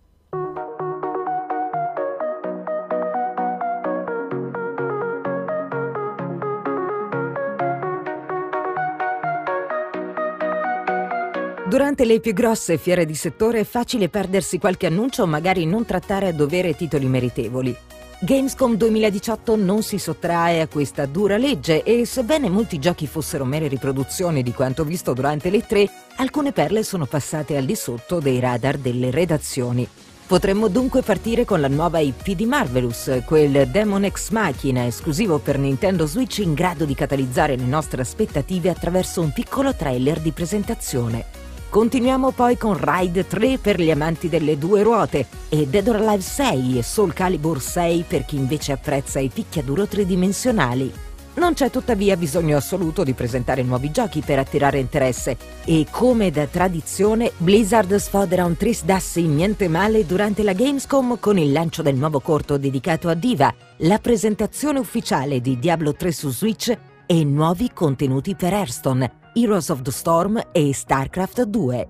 Durante 11.77 12.07
le 12.07 12.21
più 12.21 12.33
grosse 12.33 12.79
fiere 12.79 13.05
di 13.05 13.15
settore 13.15 13.61
è 13.61 13.65
facile 13.65 14.09
perdersi 14.09 14.57
qualche 14.57 14.87
annuncio 14.87 15.25
o 15.25 15.27
magari 15.27 15.67
non 15.67 15.85
trattare 15.85 16.29
a 16.29 16.33
dovere 16.33 16.75
titoli 16.75 17.05
meritevoli. 17.05 17.77
Gamescom 18.19 18.77
2018 18.77 19.57
non 19.57 19.83
si 19.83 19.99
sottrae 19.99 20.63
a 20.63 20.69
questa 20.69 21.05
dura 21.05 21.37
legge 21.37 21.83
e 21.83 22.07
sebbene 22.07 22.49
molti 22.49 22.79
giochi 22.79 23.07
fossero 23.07 23.45
mere 23.45 23.69
riproduzioni 23.69 24.43
di 24.43 24.55
quanto 24.55 24.85
visto 24.85 25.13
durante 25.13 25.51
le 25.51 25.67
tre, 25.67 25.87
alcune 26.17 26.53
perle 26.53 26.83
sono 26.83 27.05
passate 27.05 27.59
al 27.59 27.67
di 27.67 27.75
sotto 27.75 28.21
dei 28.21 28.41
radar 28.41 28.79
delle 28.79 29.11
redazioni. 29.11 29.87
Potremmo 30.27 30.69
dunque 30.69 31.03
partire 31.03 31.45
con 31.45 31.61
la 31.61 31.69
nuova 31.69 31.99
IP 31.99 32.31
di 32.31 32.47
Marvelous, 32.47 33.21
quel 33.27 33.69
Demon 33.69 34.05
Ex 34.05 34.31
Machina 34.31 34.87
esclusivo 34.87 35.41
per 35.41 35.59
Nintendo 35.59 36.07
Switch 36.07 36.39
in 36.39 36.55
grado 36.55 36.87
di 36.87 36.95
catalizzare 36.95 37.55
le 37.55 37.67
nostre 37.67 38.01
aspettative 38.01 38.71
attraverso 38.71 39.21
un 39.21 39.31
piccolo 39.31 39.75
trailer 39.75 40.21
di 40.21 40.31
presentazione. 40.31 41.45
Continuiamo 41.77 42.31
poi 42.31 42.57
con 42.57 42.75
Ride 42.81 43.27
3 43.27 43.59
per 43.59 43.79
gli 43.79 43.91
amanti 43.91 44.31
delle 44.31 44.57
due 44.57 44.83
ruote 44.83 45.27
e 45.51 45.67
Dead 45.67 45.87
or 45.89 45.97
Alive 45.97 46.23
6 46.23 46.79
e 46.79 46.83
Soul 46.83 47.13
Calibur 47.13 47.61
6 47.61 48.07
per 48.09 48.25
chi 48.25 48.37
invece 48.37 48.73
apprezza 48.73 49.19
i 49.19 49.29
picchiaduro 49.29 49.87
tridimensionali. 49.87 50.91
Non 51.35 51.53
c'è 51.53 51.69
tuttavia 51.69 52.17
bisogno 52.17 52.57
assoluto 52.57 53.05
di 53.05 53.13
presentare 53.13 53.63
nuovi 53.63 53.91
giochi 53.91 54.23
per 54.23 54.39
attirare 54.39 54.79
interesse 54.79 55.37
e 55.67 55.85
come 55.91 56.31
da 56.31 56.47
tradizione 56.47 57.33
Blizzard 57.37 57.95
sfodera 57.97 58.47
un 58.47 58.57
tris 58.57 58.83
dassi 58.83 59.27
niente 59.27 59.69
male 59.69 60.07
durante 60.07 60.43
la 60.43 60.55
Gamescom 60.55 61.19
con 61.21 61.37
il 61.37 61.53
lancio 61.53 61.83
del 61.83 61.97
nuovo 61.97 62.21
corto 62.21 62.57
dedicato 62.57 63.11
a 63.11 63.15
Diva, 63.15 63.55
la 63.81 63.99
presentazione 63.99 64.79
ufficiale 64.79 65.43
di 65.43 65.59
Diablo 65.59 65.95
3 65.95 66.11
su 66.11 66.31
Switch 66.31 66.75
e 67.05 67.25
nuovi 67.25 67.71
contenuti 67.75 68.35
per 68.35 68.55
Hearthstone, 68.55 69.25
Heroes 69.39 69.69
of 69.69 69.83
the 69.83 69.91
Storm 69.91 70.43
e 70.51 70.73
StarCraft 70.73 71.43
2. 71.43 71.89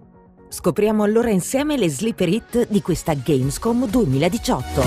Scopriamo 0.49 1.05
allora 1.05 1.31
insieme 1.31 1.77
le 1.77 1.89
sleeper 1.89 2.29
hit 2.29 2.67
di 2.69 2.83
questa 2.83 3.15
Gamescom 3.15 3.89
2018. 3.89 4.81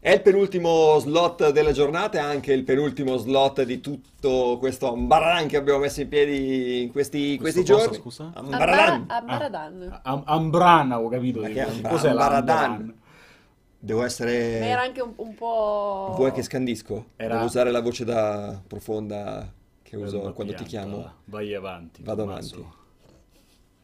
È 0.00 0.10
il 0.10 0.22
penultimo 0.22 0.98
slot 1.00 1.50
della 1.50 1.72
giornata 1.72 2.16
e 2.16 2.20
anche 2.22 2.54
il 2.54 2.64
penultimo 2.64 3.18
slot 3.18 3.62
di 3.64 3.82
tutto 3.82 4.56
questo 4.58 4.90
ambaradan 4.90 5.48
che 5.48 5.58
abbiamo 5.58 5.80
messo 5.80 6.00
in 6.00 6.08
piedi 6.08 6.84
in 6.84 6.92
questi, 6.92 7.36
questi 7.36 7.60
cosa, 7.60 7.74
giorni. 7.74 7.96
scusa? 7.98 8.30
Ambaradan. 8.32 9.04
A 9.06 9.20
Baradan. 9.20 10.00
Am- 10.02 10.22
Ambrana, 10.24 10.98
ho 10.98 11.10
capito. 11.10 11.40
Cos'è 11.40 12.08
Ambaradan? 12.08 13.02
Devo 13.84 13.98
Ma 14.00 14.06
era 14.06 14.12
essere... 14.14 14.72
anche 14.72 15.02
un, 15.02 15.12
un 15.16 15.34
po'... 15.34 16.14
Vuoi 16.16 16.32
che 16.32 16.42
scandisco? 16.42 17.10
Era- 17.16 17.34
Devo 17.34 17.44
usare 17.46 17.70
la 17.70 17.82
voce 17.82 18.06
da 18.06 18.58
profonda 18.66 19.52
che 19.82 19.96
uso 19.96 20.18
Ferma 20.20 20.32
quando 20.32 20.54
ti 20.54 20.64
pianta, 20.64 20.88
chiamo. 20.90 21.12
Vai 21.26 21.54
avanti. 21.54 22.02
Vado 22.02 22.24
Tommaso. 22.24 22.54
avanti. 22.54 22.76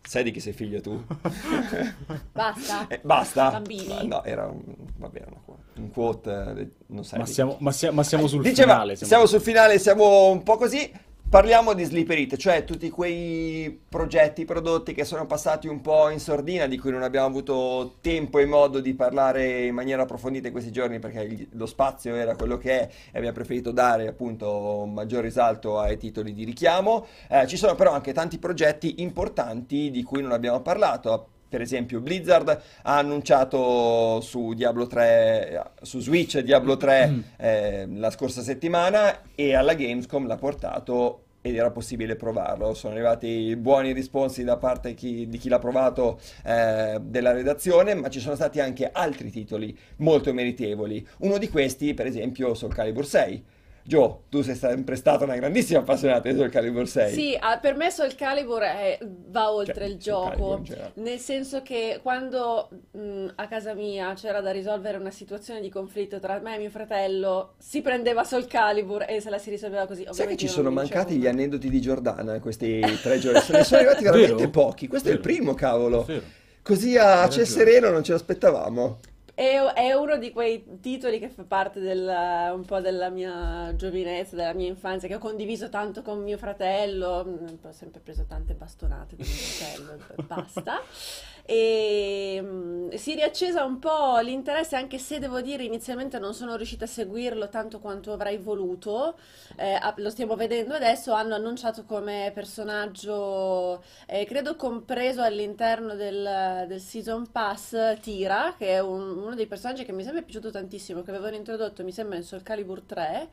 Sai 0.02 0.22
di 0.24 0.30
chi 0.30 0.40
sei 0.40 0.54
figlio 0.54 0.80
tu? 0.80 1.04
Basta. 2.32 2.86
Eh, 2.88 3.00
basta? 3.02 3.50
Bambini. 3.50 3.86
Ma 3.88 4.02
No, 4.02 4.24
era 4.24 4.46
un, 4.46 4.62
vabbè, 4.96 5.22
una 5.26 5.40
quote. 5.44 5.62
un 5.76 5.90
quote, 5.90 6.54
eh, 6.56 6.68
non 6.86 7.04
sai 7.04 7.18
Ma 7.18 7.26
siamo, 7.26 7.56
ma 7.60 7.70
sia- 7.70 7.92
ma 7.92 8.02
siamo 8.02 8.26
sul 8.26 8.40
Diceva, 8.42 8.72
finale. 8.72 8.96
siamo 8.96 9.26
sul 9.26 9.40
finale, 9.42 9.78
siamo 9.78 10.30
un 10.30 10.42
po' 10.42 10.56
così. 10.56 10.90
Parliamo 11.30 11.74
di 11.74 11.84
Sleeper 11.84 12.18
Hit, 12.18 12.36
cioè 12.36 12.64
tutti 12.64 12.90
quei 12.90 13.80
progetti, 13.88 14.44
prodotti 14.44 14.92
che 14.92 15.04
sono 15.04 15.26
passati 15.26 15.68
un 15.68 15.80
po' 15.80 16.08
in 16.08 16.18
sordina, 16.18 16.66
di 16.66 16.76
cui 16.76 16.90
non 16.90 17.04
abbiamo 17.04 17.28
avuto 17.28 17.98
tempo 18.00 18.40
e 18.40 18.46
modo 18.46 18.80
di 18.80 18.94
parlare 18.94 19.66
in 19.66 19.72
maniera 19.72 20.02
approfondita 20.02 20.48
in 20.48 20.52
questi 20.52 20.72
giorni 20.72 20.98
perché 20.98 21.46
lo 21.52 21.66
spazio 21.66 22.16
era 22.16 22.34
quello 22.34 22.56
che 22.56 22.80
è 22.80 22.88
e 23.12 23.18
abbiamo 23.18 23.36
preferito 23.36 23.70
dare 23.70 24.08
appunto 24.08 24.82
un 24.82 24.92
maggior 24.92 25.22
risalto 25.22 25.78
ai 25.78 25.98
titoli 25.98 26.34
di 26.34 26.42
richiamo. 26.42 27.06
Eh, 27.28 27.46
ci 27.46 27.56
sono 27.56 27.76
però 27.76 27.92
anche 27.92 28.12
tanti 28.12 28.40
progetti 28.40 29.00
importanti 29.00 29.92
di 29.92 30.02
cui 30.02 30.22
non 30.22 30.32
abbiamo 30.32 30.62
parlato. 30.62 31.28
Per 31.50 31.60
esempio, 31.60 31.98
Blizzard 32.00 32.48
ha 32.82 32.96
annunciato 32.96 34.20
su 34.20 34.52
Diablo 34.54 34.86
3, 34.86 35.72
su 35.82 35.98
Switch 35.98 36.38
Diablo 36.38 36.76
3 36.76 37.22
eh, 37.38 37.88
la 37.92 38.10
scorsa 38.10 38.40
settimana 38.40 39.22
e 39.34 39.56
alla 39.56 39.74
Gamescom 39.74 40.28
l'ha 40.28 40.36
portato 40.36 41.24
ed 41.42 41.56
era 41.56 41.72
possibile 41.72 42.14
provarlo. 42.14 42.72
Sono 42.74 42.94
arrivati 42.94 43.56
buoni 43.56 43.92
risponsi 43.92 44.44
da 44.44 44.58
parte 44.58 44.94
chi- 44.94 45.26
di 45.28 45.38
chi 45.38 45.48
l'ha 45.48 45.58
provato 45.58 46.20
eh, 46.44 47.00
della 47.02 47.32
redazione, 47.32 47.94
ma 47.94 48.08
ci 48.10 48.20
sono 48.20 48.36
stati 48.36 48.60
anche 48.60 48.88
altri 48.92 49.30
titoli 49.30 49.76
molto 49.96 50.32
meritevoli. 50.32 51.04
Uno 51.18 51.36
di 51.36 51.48
questi, 51.48 51.94
per 51.94 52.06
esempio, 52.06 52.54
Soul 52.54 52.72
Calibur 52.72 53.06
6. 53.06 53.44
Joe, 53.82 54.14
tu 54.28 54.42
sei 54.42 54.54
sempre 54.54 54.94
stata 54.94 55.24
una 55.24 55.34
grandissima 55.36 55.80
appassionata 55.80 56.28
di 56.30 56.36
Soul 56.36 56.50
Calibur 56.50 56.86
6. 56.86 57.12
Sì, 57.12 57.36
ah, 57.38 57.58
per 57.58 57.74
me 57.76 57.90
Soul 57.90 58.14
Calibur 58.14 58.60
è- 58.60 58.98
va 59.28 59.52
oltre 59.52 59.74
Cioè, 59.74 59.84
il 59.84 59.96
gioco, 59.96 60.62
nel 60.94 61.18
senso 61.18 61.62
che 61.62 61.98
quando 62.02 62.68
mh, 62.92 63.26
a 63.36 63.46
casa 63.48 63.74
mia 63.74 64.12
c'era 64.14 64.40
da 64.40 64.50
risolvere 64.52 64.96
una 64.98 65.10
situazione 65.10 65.60
di 65.60 65.70
conflitto 65.70 66.20
tra 66.20 66.38
me 66.40 66.56
e 66.56 66.58
mio 66.58 66.70
fratello, 66.70 67.54
si 67.58 67.80
prendeva 67.82 68.22
Soul 68.24 68.46
Calibur 68.46 69.04
e 69.08 69.20
se 69.20 69.30
la 69.30 69.38
si 69.38 69.50
risolveva 69.50 69.86
così. 69.86 70.02
Sai 70.02 70.04
che 70.04 70.10
Ovviamente 70.12 70.46
ci 70.46 70.48
sono 70.48 70.70
mancati 70.70 71.16
gli 71.16 71.26
aneddoti 71.26 71.68
di 71.68 71.80
Giordana 71.80 72.34
in 72.34 72.40
questi 72.40 72.80
tre 73.02 73.18
giorni? 73.18 73.40
Se 73.40 73.52
ne 73.52 73.64
sono 73.64 73.80
arrivati 73.80 74.04
veramente 74.04 74.34
Vero? 74.34 74.50
pochi. 74.50 74.86
Questo 74.88 75.08
è 75.08 75.12
il 75.12 75.18
Vero. 75.20 75.32
primo, 75.32 75.54
cavolo. 75.54 76.04
Vero. 76.04 76.22
Così 76.62 76.96
a 76.98 77.28
ciel 77.28 77.46
sereno 77.46 77.88
non 77.90 78.04
ce 78.04 78.12
l'aspettavamo. 78.12 78.98
È, 79.34 79.56
è 79.74 79.92
uno 79.94 80.16
di 80.18 80.30
quei 80.32 80.78
titoli 80.80 81.18
che 81.18 81.28
fa 81.28 81.44
parte 81.44 81.80
del, 81.80 82.06
un 82.52 82.64
po' 82.64 82.80
della 82.80 83.08
mia 83.10 83.74
giovinezza, 83.74 84.36
della 84.36 84.52
mia 84.54 84.68
infanzia, 84.68 85.08
che 85.08 85.14
ho 85.14 85.18
condiviso 85.18 85.68
tanto 85.68 86.02
con 86.02 86.22
mio 86.22 86.36
fratello. 86.36 87.24
Mm, 87.26 87.46
Ho 87.62 87.72
sempre 87.72 88.00
preso 88.00 88.24
tante 88.26 88.54
bastonate 88.54 89.16
da 89.16 89.24
mio 89.24 89.32
fratello, 89.32 90.24
basta. 90.26 90.80
E 91.44 92.38
mm, 92.42 92.90
si 92.90 93.12
è 93.12 93.14
riaccesa 93.16 93.64
un 93.64 93.78
po' 93.78 94.18
l'interesse, 94.20 94.76
anche 94.76 94.98
se 94.98 95.18
devo 95.18 95.40
dire 95.40 95.64
inizialmente 95.64 96.18
non 96.18 96.34
sono 96.34 96.56
riuscita 96.56 96.84
a 96.84 96.88
seguirlo 96.88 97.48
tanto 97.48 97.78
quanto 97.80 98.12
avrei 98.12 98.36
voluto. 98.38 99.16
Eh, 99.56 99.78
lo 99.96 100.10
stiamo 100.10 100.36
vedendo 100.36 100.74
adesso. 100.74 101.12
Hanno 101.12 101.34
annunciato 101.34 101.84
come 101.84 102.30
personaggio 102.34 103.82
eh, 104.06 104.24
credo 104.26 104.56
compreso 104.56 105.22
all'interno 105.22 105.94
del, 105.94 106.64
del 106.68 106.80
Season 106.80 107.30
Pass 107.30 107.98
Tira, 108.00 108.54
che 108.56 108.68
è 108.74 108.80
un- 108.80 109.18
uno 109.18 109.34
dei 109.34 109.46
personaggi 109.46 109.84
che 109.84 109.92
mi 109.92 110.02
sembra 110.02 110.22
piaciuto 110.22 110.50
tantissimo, 110.50 111.02
che 111.02 111.10
avevano 111.10 111.36
introdotto, 111.36 111.82
mi 111.84 111.92
sembra, 111.92 112.16
in 112.16 112.22
Soul 112.24 112.42
Calibur 112.42 112.82
3, 112.82 113.28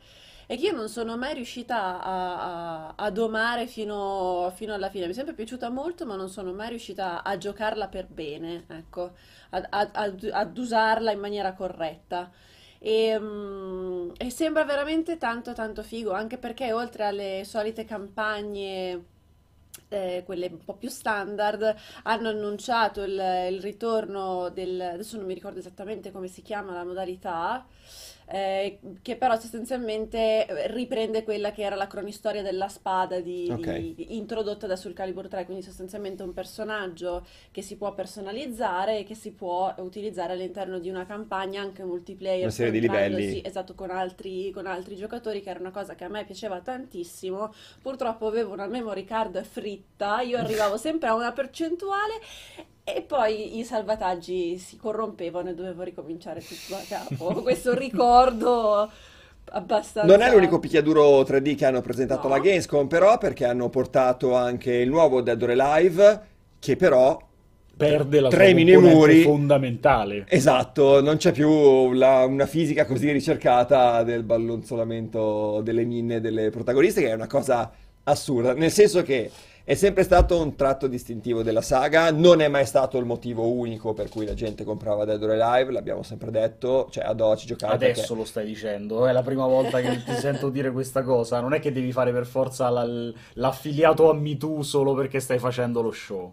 e 0.50 0.56
che 0.56 0.66
io 0.66 0.72
non 0.72 0.88
sono 0.88 1.16
mai 1.18 1.34
riuscita 1.34 2.02
a, 2.02 2.88
a- 2.88 2.94
a 2.96 3.10
domare 3.10 3.66
fino, 3.66 4.50
fino 4.54 4.72
alla 4.74 4.88
fine. 4.90 5.04
Mi 5.06 5.12
è 5.12 5.14
sempre 5.14 5.34
piaciuta 5.34 5.68
molto, 5.68 6.06
ma 6.06 6.16
non 6.16 6.28
sono 6.30 6.52
mai 6.52 6.70
riuscita 6.70 7.22
a 7.22 7.36
giocarla 7.36 7.88
per 7.88 8.06
bene, 8.06 8.64
ecco, 8.68 9.12
ad, 9.50 9.66
ad- 9.70 9.90
ad- 10.32 10.56
usarla 10.58 11.12
in 11.12 11.20
maniera 11.20 11.52
corretta. 11.52 12.30
E, 12.80 13.18
mm, 13.18 14.10
e 14.16 14.30
sembra 14.30 14.64
veramente 14.64 15.18
tanto 15.18 15.52
tanto 15.52 15.82
figo, 15.82 16.12
anche 16.12 16.38
perché 16.38 16.72
oltre 16.72 17.04
alle 17.04 17.42
solite 17.44 17.84
campagne, 17.84 19.04
eh, 19.88 20.22
quelle 20.26 20.46
un 20.48 20.64
po' 20.64 20.74
più 20.74 20.88
standard, 20.88 21.74
hanno 22.04 22.28
annunciato 22.28 23.02
il, 23.02 23.12
il 23.50 23.60
ritorno 23.60 24.48
del, 24.50 24.80
adesso 24.80 25.16
non 25.16 25.26
mi 25.26 25.34
ricordo 25.34 25.58
esattamente 25.58 26.10
come 26.12 26.28
si 26.28 26.42
chiama 26.42 26.72
la 26.72 26.84
modalità, 26.84 27.66
eh, 28.30 28.78
che 29.00 29.16
però 29.16 29.38
sostanzialmente 29.38 30.46
riprende 30.68 31.22
quella 31.24 31.50
che 31.50 31.62
era 31.62 31.76
la 31.76 31.86
cronistoria 31.86 32.42
della 32.42 32.68
spada 32.68 33.20
di- 33.20 33.48
Ok. 33.50 33.76
di- 33.94 34.16
introdotta 34.16 34.66
da 34.66 34.76
Soul 34.76 34.94
Calibur 34.94 35.28
3, 35.28 35.44
quindi 35.46 35.62
sostanzialmente 35.62 36.22
un 36.22 36.32
personaggio 36.34 37.26
che 37.50 37.62
si 37.62 37.76
può 37.76 37.94
personalizzare 37.94 38.98
e 38.98 39.04
che 39.04 39.14
si 39.14 39.32
può 39.32 39.74
utilizzare 39.78 40.34
all'interno 40.34 40.78
di 40.78 40.90
una 40.90 41.06
campagna 41.06 41.62
anche 41.62 41.84
multiplayer, 41.84 42.42
Una 42.42 42.50
serie 42.50 42.72
di 42.72 42.80
livelli. 42.80 43.40
esatto, 43.44 43.74
con 43.74 43.90
altri, 43.90 44.50
con 44.50 44.66
altri 44.66 44.96
giocatori, 44.96 45.40
che 45.40 45.50
era 45.50 45.60
una 45.60 45.70
cosa 45.70 45.94
che 45.94 46.04
a 46.04 46.08
me 46.08 46.24
piaceva 46.24 46.60
tantissimo. 46.60 47.52
Purtroppo 47.80 48.26
avevo 48.26 48.52
una 48.52 48.66
memory 48.66 49.04
card 49.04 49.42
fritta, 49.42 50.20
io 50.20 50.36
arrivavo 50.38 50.76
sempre 50.76 51.08
a 51.08 51.14
una 51.14 51.32
percentuale 51.32 52.14
e 52.96 53.02
poi 53.02 53.58
i 53.58 53.64
salvataggi 53.64 54.56
si 54.58 54.76
corrompevano 54.76 55.50
e 55.50 55.54
dovevo 55.54 55.82
ricominciare 55.82 56.40
tutto 56.40 56.74
da 56.74 56.82
capo. 56.88 57.40
Questo 57.42 57.74
ricordo 57.74 58.90
abbastanza... 59.50 60.10
Non 60.16 60.26
è 60.26 60.30
l'unico 60.32 60.58
picchiaduro 60.58 61.20
3D 61.22 61.54
che 61.56 61.64
hanno 61.66 61.80
presentato 61.80 62.28
No. 62.28 62.34
alla 62.34 62.42
Gamescom, 62.42 62.86
però, 62.86 63.18
perché 63.18 63.44
hanno 63.44 63.68
portato 63.68 64.34
anche 64.34 64.72
il 64.74 64.88
nuovo 64.88 65.20
Dead 65.20 65.40
or 65.42 65.50
Alive, 65.58 66.20
che 66.58 66.76
però 66.76 67.18
Perde 67.76 68.18
la 68.20 68.28
sua 68.28 68.36
Tremi 68.38 68.64
nei 68.64 68.74
componente 68.74 68.98
muri. 68.98 69.22
fondamentale. 69.22 70.24
Esatto, 70.28 71.00
non 71.00 71.16
c'è 71.16 71.30
più 71.30 71.92
la- 71.92 72.24
una 72.24 72.46
fisica 72.46 72.84
così 72.84 73.12
ricercata 73.12 74.02
del 74.02 74.24
ballonzolamento 74.24 75.60
delle 75.62 75.84
minne 75.84 76.20
delle 76.20 76.50
protagoniste, 76.50 77.00
che 77.02 77.10
è 77.10 77.14
una 77.14 77.28
cosa 77.28 77.70
assurda, 78.02 78.52
nel 78.54 78.72
senso 78.72 79.02
che 79.02 79.30
è 79.68 79.74
sempre 79.74 80.02
stato 80.02 80.40
un 80.40 80.56
tratto 80.56 80.86
distintivo 80.86 81.42
della 81.42 81.60
saga, 81.60 82.10
non 82.10 82.40
è 82.40 82.48
mai 82.48 82.64
stato 82.64 82.96
il 82.96 83.04
motivo 83.04 83.52
unico 83.52 83.92
per 83.92 84.08
cui 84.08 84.24
la 84.24 84.32
gente 84.32 84.64
comprava 84.64 85.04
Dead 85.04 85.22
or 85.22 85.32
Alive, 85.38 85.72
l'abbiamo 85.72 86.02
sempre 86.02 86.30
detto, 86.30 86.88
cioè 86.90 87.04
ad 87.04 87.20
oggi 87.20 87.44
giocare 87.44 87.74
Adesso 87.74 88.00
perché- 88.00 88.14
lo 88.14 88.24
stai 88.24 88.46
dicendo, 88.46 89.06
è 89.06 89.12
la 89.12 89.20
prima 89.20 89.46
volta 89.46 89.78
che 89.82 90.02
ti 90.02 90.14
sento 90.14 90.48
dire 90.56 90.70
questa 90.72 91.02
cosa. 91.02 91.40
Non 91.40 91.52
è 91.52 91.60
che 91.60 91.70
devi 91.70 91.92
fare 91.92 92.12
per 92.12 92.24
forza 92.24 92.70
la- 92.70 93.12
l'affiliato 93.34 94.08
a 94.08 94.14
MeToo 94.14 94.62
solo 94.62 94.94
perché 94.94 95.20
stai 95.20 95.38
facendo 95.38 95.82
lo 95.82 95.92
show. 95.92 96.32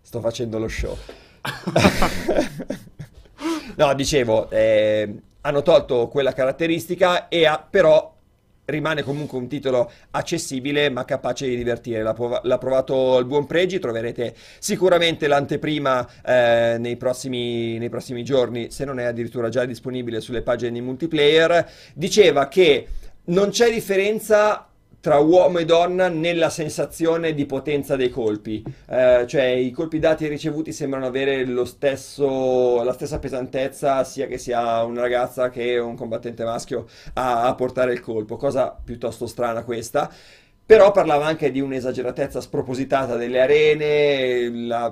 Sto 0.00 0.20
facendo 0.20 0.58
lo 0.58 0.68
show. 0.68 0.96
No, 3.76 3.92
dicevo, 3.94 4.48
eh, 4.50 5.14
hanno 5.42 5.62
tolto 5.62 6.08
quella 6.08 6.32
caratteristica 6.32 7.28
e 7.28 7.44
ha- 7.44 7.58
però 7.68 8.13
rimane 8.66 9.02
comunque 9.02 9.38
un 9.38 9.48
titolo 9.48 9.90
accessibile 10.10 10.90
ma 10.90 11.04
capace 11.04 11.48
di 11.48 11.56
divertire. 11.56 12.02
L'ha, 12.02 12.14
prova- 12.14 12.40
l'ha 12.44 12.58
provato 12.58 13.18
il 13.18 13.24
buon 13.24 13.46
Pregi, 13.46 13.78
troverete 13.78 14.34
sicuramente 14.58 15.26
l'anteprima 15.26 16.06
eh, 16.24 16.76
nei 16.78 16.96
prossimi, 16.96 17.78
nei 17.78 17.88
prossimi 17.88 18.24
giorni, 18.24 18.70
se 18.70 18.84
non 18.84 18.98
è 18.98 19.04
addirittura 19.04 19.48
già 19.48 19.64
disponibile 19.64 20.20
sulle 20.20 20.42
pagine 20.42 20.72
di 20.72 20.80
multiplayer. 20.80 21.70
Diceva 21.94 22.48
che 22.48 22.86
non 23.26 23.50
c'è 23.50 23.70
differenza 23.70 24.68
tra 25.04 25.18
uomo 25.18 25.58
e 25.58 25.66
donna 25.66 26.08
nella 26.08 26.48
sensazione 26.48 27.34
di 27.34 27.44
potenza 27.44 27.94
dei 27.94 28.08
colpi, 28.08 28.64
Eh, 28.88 29.26
cioè 29.28 29.44
i 29.44 29.70
colpi 29.70 29.98
dati 29.98 30.24
e 30.24 30.28
ricevuti 30.28 30.72
sembrano 30.72 31.04
avere 31.04 31.44
lo 31.44 31.66
stesso, 31.66 32.82
la 32.82 32.94
stessa 32.94 33.18
pesantezza 33.18 34.02
sia 34.02 34.26
che 34.26 34.38
sia 34.38 34.82
una 34.82 35.02
ragazza 35.02 35.50
che 35.50 35.76
un 35.76 35.94
combattente 35.94 36.42
maschio 36.44 36.86
a, 37.12 37.42
a 37.42 37.54
portare 37.54 37.92
il 37.92 38.00
colpo, 38.00 38.36
cosa 38.36 38.74
piuttosto 38.82 39.26
strana 39.26 39.62
questa. 39.62 40.10
Però 40.64 40.90
parlava 40.90 41.26
anche 41.26 41.50
di 41.50 41.60
un'esageratezza 41.60 42.40
spropositata 42.40 43.16
delle 43.16 43.42
arene, 43.42 44.48
la 44.66 44.90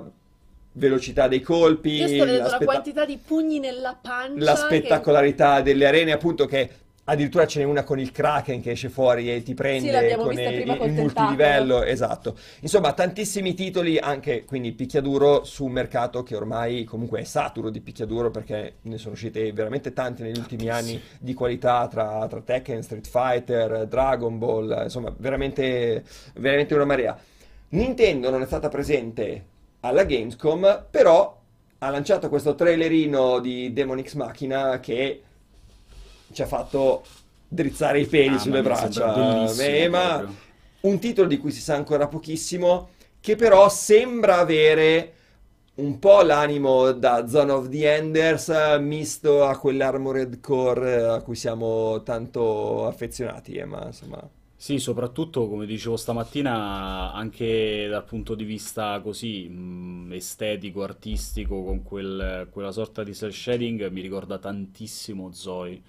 velocità 0.73 1.27
dei 1.27 1.41
colpi, 1.41 2.17
la 2.17 2.25
la 2.25 2.49
spetta- 2.49 2.65
quantità 2.65 3.05
di 3.05 3.17
pugni 3.17 3.57
nella 3.57 3.97
pancia 3.99 4.43
la 4.45 4.53
che- 4.53 4.59
spettacolarità 4.59 5.61
delle 5.61 5.87
arene, 5.87 6.11
appunto 6.11 6.45
che 6.45 6.69
addirittura 7.05 7.45
ce 7.45 7.59
n'è 7.59 7.65
una 7.65 7.83
con 7.83 7.99
il 7.99 8.11
Kraken 8.11 8.61
che 8.61 8.71
esce 8.71 8.89
fuori 8.89 9.33
e 9.33 9.43
ti 9.43 9.53
prende 9.53 10.09
Sì, 10.09 10.15
con 10.15 10.31
il, 10.33 10.77
il 10.83 10.91
multilivello, 10.93 11.83
esatto. 11.83 12.37
Insomma, 12.61 12.93
tantissimi 12.93 13.53
titoli, 13.53 13.97
anche 13.97 14.45
quindi 14.45 14.71
picchiaduro 14.71 15.43
su 15.43 15.65
un 15.65 15.71
mercato 15.71 16.23
che 16.23 16.35
ormai 16.35 16.83
comunque 16.85 17.21
è 17.21 17.23
saturo 17.23 17.69
di 17.69 17.81
picchiaduro 17.81 18.31
perché 18.31 18.75
ne 18.83 18.97
sono 18.97 19.13
uscite 19.13 19.51
veramente 19.51 19.91
tanti 19.91 20.23
negli 20.23 20.37
ultimi 20.37 20.69
anni 20.69 21.01
di 21.19 21.33
qualità 21.33 21.87
tra, 21.87 22.25
tra 22.29 22.39
Tekken, 22.39 22.81
Street 22.81 23.07
Fighter, 23.07 23.85
Dragon 23.87 24.37
Ball, 24.37 24.83
insomma, 24.83 25.13
veramente, 25.17 26.03
veramente 26.35 26.73
una 26.73 26.85
marea. 26.85 27.17
Nintendo 27.69 28.29
non 28.29 28.41
è 28.41 28.45
stata 28.45 28.69
presente 28.69 29.45
alla 29.81 30.05
Gamescom, 30.05 30.85
però 30.89 31.41
ha 31.79 31.89
lanciato 31.89 32.29
questo 32.29 32.55
trailerino 32.55 33.39
di 33.39 33.73
Demon 33.73 34.01
X 34.01 34.13
Machina 34.13 34.79
che 34.79 35.21
ci 36.33 36.41
ha 36.41 36.45
fatto 36.47 37.03
drizzare 37.47 37.99
i 37.99 38.05
peli 38.07 38.35
Ah, 38.35 38.39
sulle 38.39 38.61
braccia. 38.61 39.13
ma 39.89 40.25
un 40.81 40.99
titolo 40.99 41.27
di 41.27 41.37
cui 41.37 41.51
si 41.51 41.61
sa 41.61 41.75
ancora 41.75 42.07
pochissimo, 42.07 42.89
che 43.19 43.35
però 43.35 43.69
sembra 43.69 44.37
avere 44.39 45.13
un 45.75 45.97
po' 45.99 46.21
l'animo 46.21 46.91
da 46.91 47.27
Zone 47.27 47.51
of 47.51 47.69
the 47.69 47.95
Enders 47.95 48.49
eh, 48.49 48.79
misto 48.79 49.45
a 49.45 49.57
quell'Armored 49.57 50.39
Core 50.39 50.95
eh, 50.97 51.03
a 51.03 51.21
cui 51.21 51.35
siamo 51.35 52.03
tanto 52.03 52.85
affezionati, 52.87 53.53
eh, 53.55 53.65
ma 53.65 53.85
insomma... 53.87 54.29
Sì, 54.55 54.79
soprattutto 54.79 55.49
come 55.49 55.65
dicevo 55.65 55.97
stamattina, 55.97 57.11
anche 57.11 57.87
dal 57.89 58.05
punto 58.05 58.33
di 58.33 58.45
vista 58.45 59.01
così 59.01 59.49
mh, 59.49 60.13
estetico, 60.13 60.83
artistico, 60.83 61.63
con 61.65 61.83
quel- 61.83 62.47
quella 62.49 62.71
sorta 62.71 63.03
di 63.03 63.13
cel 63.13 63.33
shading, 63.33 63.89
mi 63.89 63.99
ricorda 63.99 64.37
tantissimo 64.37 65.33
Zoe, 65.33 65.81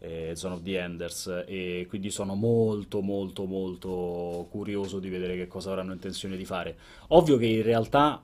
eh, 0.00 0.32
Zone 0.34 0.54
of 0.54 0.62
the 0.62 0.78
Enders, 0.78 1.44
e 1.46 1.86
quindi 1.88 2.10
sono 2.10 2.34
molto, 2.34 3.00
molto, 3.00 3.44
molto 3.44 4.46
curioso 4.50 4.98
di 4.98 5.08
vedere 5.08 5.36
che 5.36 5.46
cosa 5.46 5.70
avranno 5.70 5.92
intenzione 5.92 6.36
di 6.36 6.44
fare. 6.44 6.76
Ovvio 7.08 7.36
che 7.36 7.46
in 7.46 7.62
realtà 7.62 8.22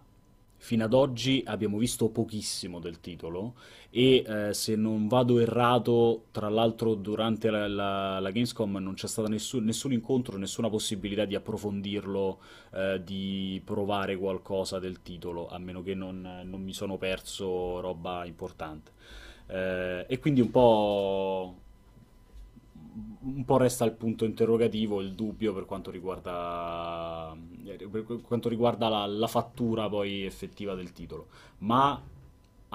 fino 0.56 0.84
ad 0.84 0.94
oggi 0.94 1.42
abbiamo 1.46 1.76
visto 1.76 2.08
pochissimo 2.08 2.78
del 2.78 2.98
titolo 3.00 3.52
e 3.90 4.24
eh, 4.26 4.54
se 4.54 4.76
non 4.76 5.08
vado 5.08 5.38
errato, 5.38 6.24
tra 6.30 6.48
l'altro 6.48 6.94
durante 6.94 7.50
la, 7.50 7.68
la- 7.68 8.18
la 8.18 8.30
Gamescom 8.30 8.76
non 8.78 8.94
c'è 8.94 9.06
stato 9.06 9.28
nessun, 9.28 9.64
nessun 9.64 9.92
incontro, 9.92 10.38
nessuna 10.38 10.70
possibilità 10.70 11.26
di 11.26 11.34
approfondirlo, 11.34 12.38
eh, 12.72 13.02
di 13.04 13.60
provare 13.64 14.16
qualcosa 14.16 14.78
del 14.78 15.02
titolo, 15.02 15.48
a 15.48 15.58
meno 15.58 15.82
che 15.82 15.94
non, 15.94 16.42
non 16.44 16.62
mi 16.62 16.72
sono 16.72 16.96
perso 16.96 17.80
roba 17.80 18.24
importante. 18.24 18.92
Eh, 19.46 20.06
e 20.08 20.18
quindi 20.18 20.40
un 20.40 20.50
po', 20.50 21.54
un 23.22 23.44
po' 23.44 23.56
resta 23.56 23.84
il 23.84 23.92
punto 23.92 24.24
interrogativo, 24.24 25.00
il 25.00 25.14
dubbio 25.14 25.52
per 25.52 25.64
quanto 25.64 25.90
riguarda, 25.90 27.34
eh, 27.66 27.88
per 27.90 28.04
quanto 28.22 28.48
riguarda 28.48 28.88
la, 28.88 29.06
la 29.06 29.26
fattura 29.26 29.88
poi 29.88 30.24
effettiva 30.24 30.74
del 30.74 30.92
titolo. 30.92 31.26
Ma 31.58 32.00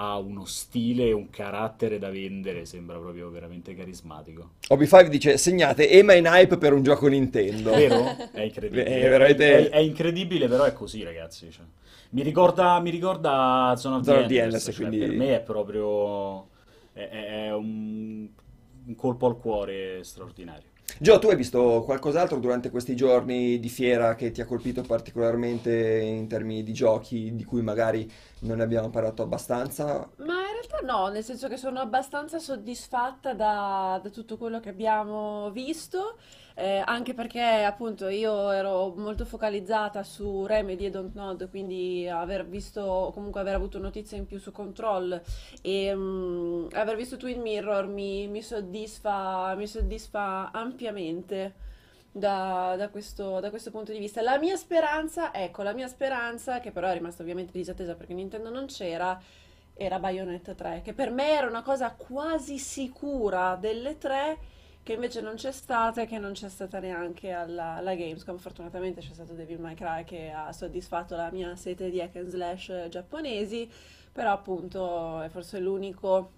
ha 0.01 0.17
uno 0.17 0.45
stile 0.45 1.07
e 1.07 1.11
un 1.11 1.29
carattere 1.29 1.99
da 1.99 2.09
vendere, 2.09 2.65
sembra 2.65 2.97
proprio 2.97 3.29
veramente 3.29 3.75
carismatico. 3.75 4.51
Obi5 4.69 5.07
dice 5.07 5.37
segnate 5.37 5.89
Ema 5.89 6.13
in 6.13 6.25
hype 6.25 6.57
per 6.57 6.71
un 6.73 6.83
gioco 6.83 7.07
Nintendo. 7.07 7.71
Vero? 7.71 8.03
È 8.31 8.41
incredibile. 8.41 8.85
È 8.85 9.09
veramente- 9.09 9.69
È, 9.69 9.75
è 9.75 9.79
incredibile, 9.79 10.47
però 10.47 10.63
è 10.63 10.73
così, 10.73 11.03
ragazzi. 11.03 11.51
cioè. 11.51 11.65
Mi 12.11 12.23
ricorda, 12.23 12.79
mi 12.79 12.89
ricorda 12.89 13.73
Zone 13.77 13.97
of 13.97 14.03
Zone 14.03 14.25
the 14.25 14.41
Enders, 14.41 14.43
Enders, 14.45 14.63
cioè, 14.63 14.75
quindi- 14.75 14.97
per 14.99 15.11
me 15.15 15.35
è 15.35 15.41
proprio 15.41 16.47
è- 16.93 17.07
è 17.47 17.53
un, 17.53 18.27
un 18.89 18.95
colpo 18.95 19.27
al 19.27 19.37
cuore 19.37 20.03
straordinario. 20.03 20.67
Gio, 20.97 21.19
tu 21.19 21.27
hai 21.27 21.35
visto 21.35 21.83
qualcos'altro 21.85 22.39
durante 22.39 22.71
questi 22.71 22.95
giorni 22.95 23.59
di 23.59 23.69
fiera 23.69 24.15
che 24.15 24.31
ti 24.31 24.41
ha 24.41 24.45
colpito 24.45 24.81
particolarmente 24.81 25.99
in 25.99 26.27
termini 26.27 26.63
di 26.63 26.73
giochi 26.73 27.35
di 27.35 27.43
cui 27.43 27.61
magari 27.61 28.11
non 28.39 28.57
ne 28.57 28.63
abbiamo 28.63 28.89
parlato 28.89 29.21
abbastanza? 29.21 30.09
Ma 30.17 30.33
in 30.33 30.53
realtà 30.53 30.79
no, 30.83 31.07
nel 31.09 31.23
senso 31.23 31.47
che 31.47 31.57
sono 31.57 31.79
abbastanza 31.79 32.39
soddisfatta 32.39 33.33
da, 33.33 33.99
da 34.01 34.09
tutto 34.09 34.37
quello 34.37 34.59
che 34.59 34.69
abbiamo 34.69 35.51
visto, 35.51 36.17
eh, 36.59 36.83
anche 36.85 37.13
perché 37.13 37.41
appunto 37.41 38.09
io 38.09 38.51
ero 38.51 38.93
molto 38.97 39.23
focalizzata 39.23 40.03
su 40.03 40.45
Remedy 40.45 40.85
e 40.85 40.89
Dontnod, 40.89 41.49
quindi 41.49 42.05
aver 42.09 42.45
visto, 42.45 43.11
comunque 43.13 43.39
aver 43.39 43.55
avuto 43.55 43.79
notizie 43.79 44.17
in 44.17 44.25
più 44.25 44.39
su 44.39 44.51
Control 44.51 45.21
e 45.61 45.95
mm, 45.95 46.67
aver 46.73 46.97
visto 46.97 47.15
Twin 47.15 47.39
Mirror 47.39 47.87
mi, 47.87 48.27
mi 48.27 48.41
soddisfa, 48.41 49.55
mi 49.55 49.67
soddisfa 49.67 50.51
ampiamente. 50.51 51.67
Da, 52.11 52.73
da 52.75 52.89
questo, 52.89 53.39
da 53.39 53.51
questo 53.51 53.69
punto 53.69 53.91
di 53.91 53.99
vista. 53.99 54.21
La 54.23 54.39
mia 54.39 54.55
speranza, 54.57 55.31
ecco, 55.31 55.61
la 55.61 55.73
mia 55.73 55.87
speranza, 55.87 56.59
che 56.59 56.71
però 56.71 56.87
è 56.87 56.93
rimasta 56.93 57.21
ovviamente 57.21 57.51
disattesa 57.53 57.93
perché 57.93 58.15
Nintendo 58.15 58.49
non 58.49 58.65
c'era, 58.65 59.21
era 59.75 59.99
Bayonetta 59.99 60.55
3, 60.55 60.81
che 60.83 60.93
per 60.93 61.11
me 61.11 61.29
era 61.29 61.47
una 61.47 61.61
cosa 61.61 61.91
quasi 61.91 62.57
sicura 62.57 63.55
delle 63.61 63.99
tre, 63.99 64.39
che 64.83 64.93
invece 64.93 65.21
non 65.21 65.35
c'è 65.35 65.51
stata 65.51 66.01
e 66.01 66.07
che 66.07 66.17
non 66.17 66.33
c'è 66.33 66.49
stata 66.49 66.79
neanche 66.79 67.31
alla, 67.31 67.75
alla 67.75 67.95
Gamescom. 67.95 68.37
Fortunatamente 68.37 69.01
c'è 69.01 69.13
stato 69.13 69.33
Devil 69.33 69.59
May 69.59 69.75
Cry 69.75 70.03
che 70.03 70.31
ha 70.31 70.51
soddisfatto 70.51 71.15
la 71.15 71.29
mia 71.31 71.55
sete 71.55 71.89
di 71.89 72.01
hack 72.01 72.15
and 72.15 72.29
slash 72.29 72.87
giapponesi, 72.89 73.69
però 74.11 74.31
appunto 74.31 75.21
è 75.21 75.29
forse 75.29 75.59
l'unico 75.59 76.31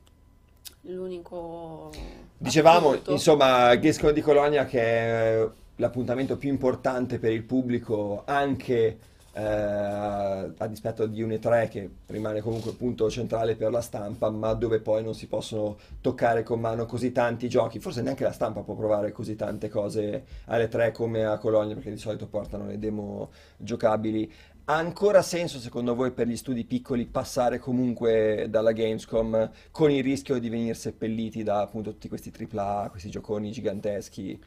l'unico 0.81 1.91
Dicevamo, 2.37 2.89
assoluto. 2.89 3.11
insomma, 3.11 3.75
Gamescom 3.75 4.11
di 4.11 4.21
Colonia 4.21 4.65
che 4.65 4.81
è 4.81 5.49
l'appuntamento 5.75 6.37
più 6.37 6.49
importante 6.49 7.19
per 7.19 7.31
il 7.31 7.43
pubblico 7.43 8.23
anche 8.25 8.97
eh, 9.33 9.41
a 9.41 10.67
dispetto 10.67 11.05
di 11.05 11.21
un 11.21 11.29
E3 11.29 11.69
che 11.69 11.89
rimane 12.07 12.41
comunque 12.41 12.73
punto 12.73 13.09
centrale 13.09 13.55
per 13.55 13.71
la 13.71 13.81
stampa, 13.81 14.29
ma 14.29 14.53
dove 14.53 14.79
poi 14.79 15.03
non 15.03 15.13
si 15.13 15.27
possono 15.27 15.77
toccare 16.01 16.43
con 16.43 16.59
mano 16.59 16.85
così 16.85 17.11
tanti 17.11 17.47
giochi. 17.47 17.79
Forse 17.79 18.01
neanche 18.01 18.23
la 18.23 18.31
stampa 18.31 18.61
può 18.61 18.75
provare 18.75 19.11
così 19.11 19.35
tante 19.35 19.69
cose 19.69 20.25
alle 20.45 20.67
3 20.67 20.91
come 20.91 21.25
a 21.25 21.37
Colonia, 21.37 21.75
perché 21.75 21.91
di 21.91 21.97
solito 21.97 22.27
portano 22.27 22.65
le 22.67 22.79
demo 22.79 23.29
giocabili. 23.57 24.31
Ha 24.65 24.75
ancora 24.75 25.21
senso, 25.21 25.59
secondo 25.59 25.95
voi, 25.95 26.11
per 26.11 26.27
gli 26.27 26.37
studi 26.37 26.65
piccoli 26.65 27.05
passare 27.05 27.57
comunque 27.57 28.45
dalla 28.49 28.71
Gamescom 28.71 29.49
con 29.71 29.91
il 29.91 30.03
rischio 30.03 30.39
di 30.39 30.49
venire 30.49 30.75
seppelliti 30.75 31.43
da 31.43 31.61
appunto 31.61 31.91
tutti 31.91 32.07
questi 32.07 32.31
AAA, 32.31 32.89
questi 32.89 33.09
gioconi 33.09 33.51
giganteschi? 33.51 34.39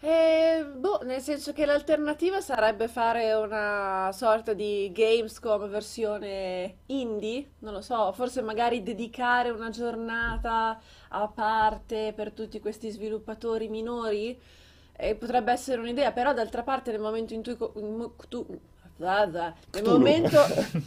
Boh, 0.00 1.00
nel 1.02 1.20
senso 1.20 1.52
che 1.52 1.66
l'alternativa 1.66 2.40
sarebbe 2.40 2.86
fare 2.88 3.32
una 3.34 4.10
sorta 4.12 4.52
di 4.52 4.90
Gamescom 4.92 5.68
versione 5.68 6.78
indie, 6.86 7.52
non 7.60 7.72
lo 7.72 7.80
so, 7.80 8.12
forse 8.12 8.40
magari 8.42 8.82
dedicare 8.82 9.50
una 9.50 9.70
giornata 9.70 10.80
a 11.08 11.26
parte 11.28 12.12
per 12.14 12.32
tutti 12.32 12.60
questi 12.60 12.90
sviluppatori 12.90 13.68
minori, 13.68 14.38
eh, 14.96 15.14
potrebbe 15.16 15.52
essere 15.52 15.80
un'idea, 15.80 16.12
però 16.12 16.32
d'altra 16.32 16.62
parte 16.62 16.90
nel 16.92 17.00
momento 17.00 17.34
in 17.34 17.42
cui 17.42 17.56
tu- 18.28 18.46
nel 18.98 19.54
Cthulhu. 19.70 19.84
momento 19.84 20.38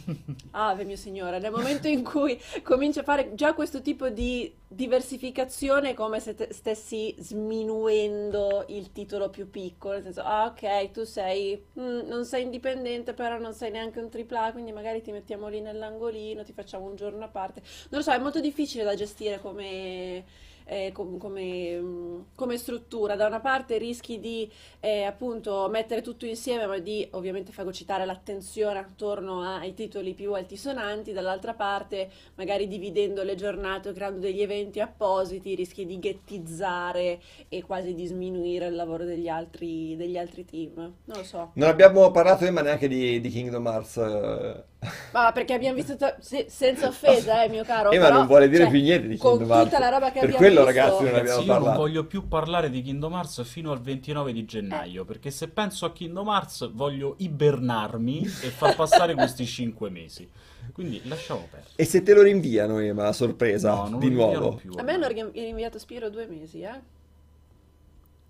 Ave 0.54 0.84
mio 0.84 0.96
signore, 0.96 1.38
nel 1.38 1.50
momento 1.50 1.88
in 1.88 2.04
cui 2.04 2.38
cominci 2.62 2.98
a 2.98 3.02
fare 3.02 3.34
già 3.34 3.54
questo 3.54 3.80
tipo 3.80 4.10
di 4.10 4.54
diversificazione 4.68 5.90
è 5.90 5.94
come 5.94 6.20
se 6.20 6.34
te- 6.34 6.48
stessi 6.52 7.14
sminuendo 7.18 8.64
il 8.68 8.92
titolo 8.92 9.30
più 9.30 9.48
piccolo, 9.50 9.94
nel 9.94 10.02
senso, 10.02 10.20
ah 10.22 10.46
ok, 10.46 10.90
tu 10.90 11.04
sei, 11.04 11.62
mm, 11.78 12.00
non 12.06 12.24
sei 12.26 12.42
indipendente, 12.42 13.14
però 13.14 13.38
non 13.38 13.54
sei 13.54 13.70
neanche 13.70 13.98
un 14.00 14.10
AAA, 14.10 14.52
quindi 14.52 14.72
magari 14.72 15.00
ti 15.02 15.10
mettiamo 15.12 15.48
lì 15.48 15.60
nell'angolino, 15.60 16.44
ti 16.44 16.52
facciamo 16.52 16.86
un 16.86 16.96
giorno 16.96 17.24
a 17.24 17.28
parte. 17.28 17.60
Non 17.90 18.00
lo 18.00 18.02
so, 18.02 18.12
è 18.12 18.18
molto 18.18 18.40
difficile 18.40 18.84
da 18.84 18.94
gestire 18.94 19.40
come, 19.40 20.24
eh, 20.64 20.90
com- 20.92 21.18
come, 21.18 21.78
mm, 21.78 22.20
come 22.34 22.56
struttura. 22.56 23.16
Da 23.16 23.26
una 23.26 23.40
parte 23.40 23.78
rischi 23.78 24.20
di 24.20 24.50
eh, 24.80 25.02
appunto 25.04 25.68
mettere 25.70 26.02
tutto 26.02 26.26
insieme, 26.26 26.66
ma 26.66 26.78
di 26.78 27.06
ovviamente 27.12 27.52
fagocitare 27.52 28.04
l'attenzione 28.04 28.78
attorno 28.78 29.42
ai 29.42 29.74
titoli 29.74 30.14
più 30.14 30.32
altisonanti, 30.34 31.12
dall'altra 31.12 31.54
parte 31.54 32.10
magari 32.36 32.68
dividendo 32.68 33.22
le 33.22 33.34
giornate 33.34 33.88
o 33.88 33.92
creando 33.92 34.20
degli 34.20 34.40
eventi 34.40 34.80
appositi, 34.80 35.54
rischi 35.54 35.86
di 35.86 35.98
ghettizzare 35.98 37.20
e 37.48 37.62
quasi 37.62 37.94
di 37.94 38.06
sminuire 38.06 38.66
il 38.66 38.74
lavoro 38.74 39.04
degli 39.04 39.28
altri, 39.28 39.96
degli 39.96 40.16
altri 40.16 40.44
team. 40.44 40.74
Non 40.76 41.16
lo 41.16 41.24
so. 41.24 41.50
Non 41.54 41.68
abbiamo 41.68 42.10
parlato 42.10 42.50
ma 42.52 42.60
neanche 42.60 42.88
di, 42.88 43.20
di 43.20 43.28
Kingdom 43.28 43.66
Hearts. 43.66 44.70
Eh. 44.82 44.88
Ma 45.12 45.30
perché 45.32 45.54
abbiamo 45.54 45.76
visto, 45.76 45.96
ta- 45.96 46.16
se- 46.20 46.46
senza 46.48 46.88
offesa, 46.88 47.44
eh, 47.44 47.48
mio 47.48 47.62
caro, 47.64 47.90
Eh, 47.90 47.98
ma 47.98 48.06
però, 48.06 48.16
non 48.18 48.26
vuole 48.26 48.48
dire 48.48 48.64
cioè, 48.64 48.72
più 48.72 48.80
niente 48.80 49.06
di 49.08 49.16
con 49.16 49.36
Kingdom 49.38 49.50
Hearts. 49.56 49.70
tutta 49.70 49.78
la 49.80 49.88
roba 49.90 50.06
che 50.06 50.12
Per 50.20 50.22
abbiamo 50.22 50.36
quello, 50.38 50.64
visto- 50.64 50.80
ragazzi, 50.80 51.02
non 51.02 51.12
Ragazzi, 51.12 51.20
abbiamo 51.30 51.40
io 51.42 51.46
non 51.46 51.56
parlato. 51.62 51.78
voglio 51.80 52.04
più 52.04 52.28
parlare 52.28 52.70
di 52.70 52.82
Kingdom 52.82 53.12
Hearts 53.12 53.42
fino 53.44 53.70
al 53.72 53.80
29 53.80 54.32
di 54.32 54.44
gennaio, 54.44 55.04
perché 55.04 55.30
se 55.30 55.48
penso 55.48 55.86
a 55.86 55.92
Kingdom 55.92 56.26
Hearts 56.28 56.70
voglio 56.72 57.14
ibernarmi 57.18 58.20
e 58.22 58.48
far 58.48 58.74
passare 58.74 59.14
questi 59.14 59.46
5 59.46 59.88
mesi. 59.90 60.28
Quindi 60.72 61.00
lasciamo 61.04 61.46
perdere. 61.50 61.72
E 61.76 61.84
se 61.84 62.02
te 62.02 62.14
lo 62.14 62.22
rinviano, 62.22 62.78
Ema, 62.78 63.06
a 63.08 63.12
sorpresa, 63.12 63.74
No, 63.74 63.88
non 63.88 63.98
di 64.00 64.10
nuovo? 64.10 64.54
più 64.54 64.72
A 64.76 64.82
me 64.82 64.92
hanno 64.92 65.06
rinviato 65.08 65.78
Spiro 65.78 66.08
due 66.08 66.26
mesi, 66.26 66.62
eh? 66.62 66.80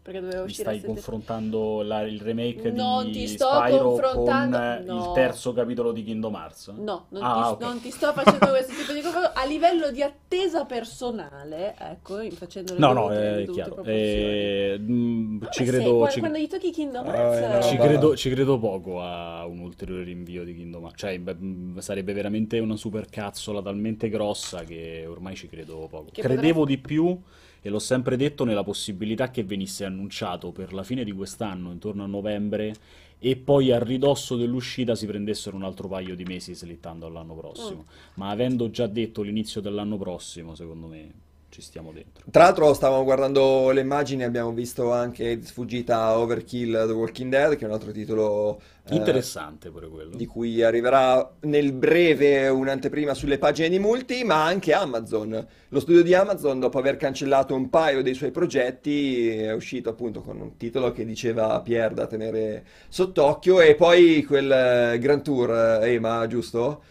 Perché 0.03 0.19
doveva 0.19 0.41
Mi 0.41 0.47
uscire 0.47 0.77
stai 0.77 0.83
confrontando 0.85 1.83
la- 1.83 2.03
il 2.03 2.21
remake 2.21 2.73
Non 2.73 3.05
di 3.07 3.13
ti 3.13 3.29
sto 3.29 3.47
Spyro 3.49 3.83
confrontando- 3.91 4.57
con 4.57 4.67
eh, 4.67 4.83
no. 4.85 4.97
il 4.99 5.11
terzo 5.15 5.53
capitolo 5.53 5.93
di 5.93 6.03
Kingdom 6.03 6.35
Hearts? 6.35 6.69
No, 6.77 7.07
non, 7.11 7.23
Ah, 7.23 7.35
ti, 7.57 7.65
ok. 7.65 7.71
non 7.71 7.81
ti 7.81 7.91
sto 7.93 8.13
facendo 8.13 8.49
questo 8.49 8.73
tipo 8.75 8.93
di 8.93 9.01
confronto. 9.01 9.31
A 9.33 9.45
livello 9.45 9.93
di 9.93 10.03
attesa 10.03 10.65
personale, 10.65 11.77
ecco, 11.79 12.19
facendo 12.33 12.73
le 12.73 12.81
No, 12.81 12.93
no, 12.93 13.11
è 13.13 13.47
chiaro. 13.49 13.85
Eh, 13.85 14.77
mm, 14.81 15.39
Vabbè, 15.39 15.53
ci 15.53 15.65
credo, 15.65 15.97
qua- 15.99 16.09
ci, 16.11 16.19
quando 16.19 16.39
gli 16.39 16.49
tocchi 16.49 16.71
Kingdom 16.73 17.07
Ah, 17.07 17.15
Hearts, 17.17 17.39
è 17.39 17.47
una 17.47 17.61
ci 17.61 17.77
credo, 17.77 18.17
ci 18.17 18.31
credo 18.31 18.59
poco 18.59 19.01
a 19.01 19.47
un 19.47 19.61
ulteriore 19.61 20.03
rinvio 20.03 20.43
di 20.43 20.53
Kingdom 20.57 20.83
Hearts. 20.83 20.99
Cioè, 20.99 21.17
beh, 21.21 21.35
mm, 21.41 21.79
sarebbe 21.79 22.13
veramente 22.13 22.59
una 22.59 22.75
supercazzola 22.77 23.63
talmente 23.63 24.09
grossa 24.09 24.65
che 24.65 25.05
ormai 25.07 25.37
ci 25.37 25.47
credo 25.49 25.87
poco. 25.89 26.07
Che 26.11 26.23
Credevo 26.23 26.65
di 26.65 26.79
più 26.79 27.17
e 27.65 27.69
l'ho 27.71 27.79
sempre 27.79 28.17
detto 28.17 28.43
nella 28.43 28.65
possibilità 28.65 29.31
che 29.31 29.45
venisse 29.45 29.85
annunciato 29.93 30.51
per 30.51 30.73
la 30.73 30.83
fine 30.83 31.05
di 31.05 31.13
quest'anno, 31.13 31.71
intorno 31.71 32.05
a 32.05 32.07
novembre, 32.07 32.75
e 33.19 33.37
poi 33.37 33.71
a 33.71 33.79
ridosso 33.79 34.37
dell'uscita 34.37 34.97
si 34.97 35.07
prendessero 35.07 35.55
un 35.55 35.63
altro 35.63 35.87
paio 35.87 36.17
di 36.17 36.25
mesi 36.25 36.55
slittando 36.55 37.07
all'anno 37.07 37.35
prossimo. 37.35 37.85
Ma 38.15 38.31
avendo 38.31 38.69
già 38.71 38.89
detto 38.89 39.23
l'inizio 39.23 39.61
dell'anno 39.61 39.97
prossimo, 39.97 40.57
secondo 40.57 40.89
me 40.89 41.13
ci 41.53 41.61
stiamo 41.61 41.93
dentro. 41.93 42.25
Tra 42.31 42.45
l'altro 42.45 42.73
stavamo 42.73 43.05
guardando 43.05 43.71
le 43.73 43.83
immagini, 43.83 44.25
abbiamo 44.25 44.53
visto 44.53 44.91
anche 44.91 45.39
di 45.39 45.45
sfuggita 45.45 46.17
Overkill 46.17 46.87
The 46.87 46.93
Walking 46.93 47.31
Dead, 47.31 47.57
che 47.57 47.65
è 47.65 47.69
un 47.69 47.75
altro 47.75 47.93
titolo 47.93 48.59
eh, 48.89 48.95
Interessante 48.95 49.71
pure 49.71 49.87
quello. 49.89 50.17
di 50.17 50.25
cui 50.25 50.63
arriverà 50.63 51.31
nel 51.41 51.75
breve 51.75 52.49
un'anteprima 52.49 53.13
sulle 53.13 53.37
pagine 53.37 53.69
di 53.69 53.79
Multi, 53.79 54.25
ma 54.25 54.47
anche 54.47 54.73
Amazon. 54.73 55.47
Lo 55.69 55.81
studio 55.81 56.03
di 56.03 56.15
Amazon, 56.15 56.59
dopo 56.59 56.79
aver 56.79 56.97
cancellato 56.97 57.55
un 57.55 57.69
paio 57.69 58.03
dei 58.03 58.15
suoi 58.15 58.31
progetti, 58.31 59.29
è 59.29 59.53
uscito 59.53 59.91
appunto 59.91 60.23
con 60.23 60.41
un 60.41 60.57
titolo 60.57 60.91
che 60.91 61.05
diceva 61.05 61.61
Pierre 61.61 61.93
da 61.93 62.07
tenere 62.07 62.65
sott'occhio 62.89 63.61
e 63.61 63.75
poi 63.75 64.25
quel 64.25 64.51
eh, 64.51 64.99
Grand 64.99 65.21
Tour, 65.21 65.51
eh, 65.83 65.93
Ema, 65.93 66.27
giusto? 66.27 66.83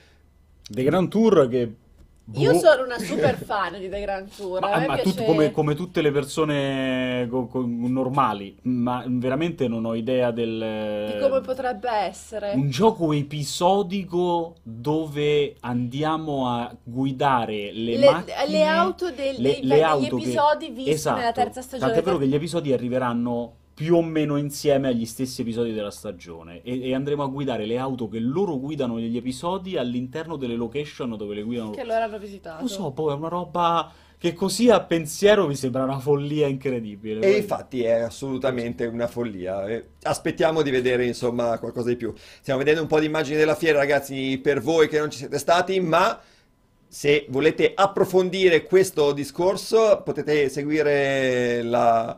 The 0.70 0.84
Grand 0.84 1.10
Tour 1.10 1.48
che... 1.50 1.76
Io 2.36 2.52
boh, 2.54 2.58
sono 2.60 2.84
una 2.84 2.98
super 3.00 3.36
fan 3.44 3.78
di 3.80 3.90
The 3.90 4.02
Grand 4.02 4.30
Tour. 4.36 4.60
Ma, 4.62 4.70
ma 4.80 4.94
piace... 4.96 5.04
tut- 5.04 5.26
come, 5.26 5.52
come 5.52 5.76
tutte 5.76 6.02
le 6.02 6.12
persone 6.12 7.28
co- 7.30 7.48
co- 7.48 7.66
normali, 7.68 8.58
ma 8.64 9.04
veramente 9.08 9.68
non 9.68 9.86
ho 9.86 9.96
idea 9.96 10.32
del... 10.32 11.12
di 11.14 11.20
come 11.20 11.42
potrebbe 11.42 11.90
essere. 11.90 12.52
Un 12.56 12.70
gioco 12.70 13.12
episodico 13.14 14.56
dove 14.64 15.56
andiamo 15.62 16.48
a 16.50 16.74
guidare 16.84 17.72
le, 17.72 17.98
Le- 17.98 18.12
macchine, 18.12 18.48
le 18.48 18.64
auto 18.66 19.12
del- 19.12 19.36
le- 19.38 19.42
dei- 19.42 19.62
le 19.64 19.68
degli 19.76 19.82
auto 19.82 20.18
che- 20.18 20.24
episodi 20.24 20.70
visti 20.70 20.90
Esatto. 20.92 21.18
nella 21.20 21.32
terza 21.32 21.62
stagione. 21.62 21.92
Tant'è 21.92 22.06
vero 22.06 22.18
che 22.18 22.28
gli 22.28 22.36
episodi 22.36 22.74
arriveranno 22.74 23.54
più 23.82 23.96
o 23.96 24.04
meno 24.04 24.38
insieme 24.38 24.90
agli 24.90 25.08
stessi 25.08 25.42
episodi 25.42 25.74
della 25.74 25.90
stagione 25.90 26.62
e, 26.62 26.90
e 26.90 26.94
andremo 26.94 27.24
a 27.24 27.26
guidare 27.26 27.66
le 27.66 27.80
auto 27.80 28.08
che 28.08 28.20
loro 28.20 28.60
guidano 28.60 28.98
negli 28.98 29.18
episodi 29.18 29.76
all'interno 29.76 30.36
delle 30.36 30.56
location 30.56 31.18
dove 31.18 31.34
le 31.34 31.42
guidano. 31.42 31.72
Che 31.72 31.84
loro 31.84 32.04
hanno 32.04 32.20
visitato. 32.20 32.60
Non 32.60 32.70
so, 32.70 32.92
poi 32.92 33.12
è 33.12 33.16
una 33.16 33.28
roba 33.28 33.92
che 34.20 34.34
così 34.34 34.70
a 34.70 34.82
pensiero 34.82 35.48
mi 35.48 35.56
sembra 35.56 35.82
una 35.82 35.98
follia 35.98 36.46
incredibile. 36.46 37.22
E 37.22 37.30
Poi- 37.32 37.38
infatti 37.38 37.82
è 37.82 38.02
assolutamente 38.02 38.86
una 38.86 39.08
follia. 39.08 39.66
Aspettiamo 40.04 40.62
di 40.62 40.70
vedere 40.70 41.08
insomma 41.08 41.58
qualcosa 41.58 41.90
di 41.90 41.96
più. 41.96 42.14
Stiamo 42.16 42.60
vedendo 42.60 42.84
un 42.84 42.88
po' 42.88 43.00
di 43.00 43.08
immagini 43.08 43.38
della 43.38 43.56
fiera, 43.56 43.80
ragazzi, 43.80 44.40
per 44.44 44.62
voi 44.62 44.90
che 44.90 45.00
non 45.00 45.10
ci 45.10 45.18
siete 45.18 45.40
stati, 45.40 45.80
ma 45.80 46.22
se 46.88 47.26
volete 47.30 47.72
approfondire 47.74 48.62
questo 48.62 49.12
discorso 49.12 50.04
potete 50.06 50.50
seguire 50.50 51.64
la, 51.64 52.16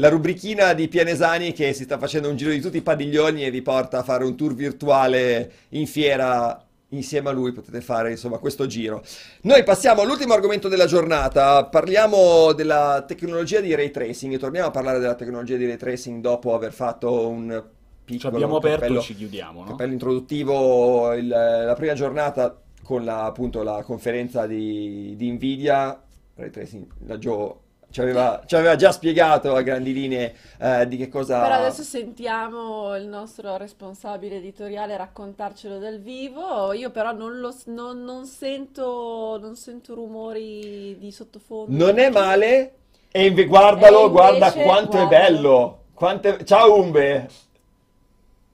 la 0.00 0.08
rubrichina 0.08 0.72
di 0.72 0.88
Pianesani 0.88 1.52
che 1.52 1.74
si 1.74 1.84
sta 1.84 1.98
facendo 1.98 2.28
un 2.30 2.36
giro 2.36 2.50
di 2.50 2.60
tutti 2.60 2.78
i 2.78 2.82
padiglioni 2.82 3.44
e 3.44 3.50
vi 3.50 3.60
porta 3.60 3.98
a 3.98 4.02
fare 4.02 4.24
un 4.24 4.34
tour 4.34 4.54
virtuale 4.54 5.52
in 5.70 5.86
fiera. 5.86 6.64
Insieme 6.92 7.28
a 7.28 7.32
lui 7.32 7.52
potete 7.52 7.80
fare 7.80 8.10
insomma 8.10 8.38
questo 8.38 8.66
giro. 8.66 9.04
Noi 9.42 9.62
passiamo 9.62 10.00
all'ultimo 10.00 10.32
argomento 10.32 10.66
della 10.66 10.86
giornata, 10.86 11.64
parliamo 11.66 12.52
della 12.52 13.04
tecnologia 13.06 13.60
di 13.60 13.72
ray 13.76 13.92
tracing, 13.92 14.36
torniamo 14.38 14.66
a 14.68 14.70
parlare 14.72 14.98
della 14.98 15.14
tecnologia 15.14 15.56
di 15.56 15.66
ray 15.66 15.76
tracing 15.76 16.20
dopo 16.20 16.52
aver 16.52 16.72
fatto 16.72 17.28
un 17.28 17.50
Ci 17.50 18.04
piccolo 18.16 18.34
abbiamo 18.34 18.56
aperto 18.56 18.80
cappello, 18.80 18.98
e 18.98 19.02
ci 19.02 19.14
chiudiamo, 19.14 19.60
no? 19.60 19.66
cappello 19.68 19.92
introduttivo, 19.92 21.12
il- 21.12 21.28
la 21.28 21.74
prima 21.76 21.92
giornata 21.92 22.60
con 22.82 23.04
la, 23.04 23.24
appunto 23.24 23.62
la 23.62 23.82
conferenza 23.84 24.46
di, 24.48 25.14
di 25.16 25.30
Nvidia, 25.30 26.02
ray 26.34 26.50
tracing, 26.50 26.86
la 27.06 27.18
Joe 27.18 27.54
ci 27.90 28.00
aveva, 28.00 28.42
ci 28.46 28.54
aveva 28.54 28.76
già 28.76 28.92
spiegato 28.92 29.54
a 29.54 29.62
grandi 29.62 29.92
linee 29.92 30.34
eh, 30.58 30.86
di 30.86 30.96
che 30.96 31.08
cosa... 31.08 31.40
Però 31.42 31.54
adesso 31.54 31.82
sentiamo 31.82 32.94
il 32.96 33.06
nostro 33.06 33.56
responsabile 33.56 34.36
editoriale 34.36 34.96
raccontarcelo 34.96 35.78
dal 35.78 35.98
vivo. 35.98 36.72
Io 36.72 36.90
però 36.90 37.12
non, 37.12 37.40
lo, 37.40 37.54
non, 37.66 38.04
non 38.04 38.26
sento, 38.26 39.38
non 39.40 39.56
sento 39.56 39.94
rumori 39.94 40.96
di 40.98 41.10
sottofondo. 41.10 41.84
Non 41.84 41.98
è 41.98 42.10
male, 42.10 42.74
e 43.10 43.26
inve- 43.26 43.46
guardalo, 43.46 44.06
E 44.06 44.10
guarda 44.10 44.52
quanto 44.52 44.96
è 44.96 45.06
guardalo. 45.06 45.08
bello. 45.08 45.78
Quanto 45.92 46.28
è- 46.28 46.44
Ciao 46.44 46.78
Umbe! 46.78 47.28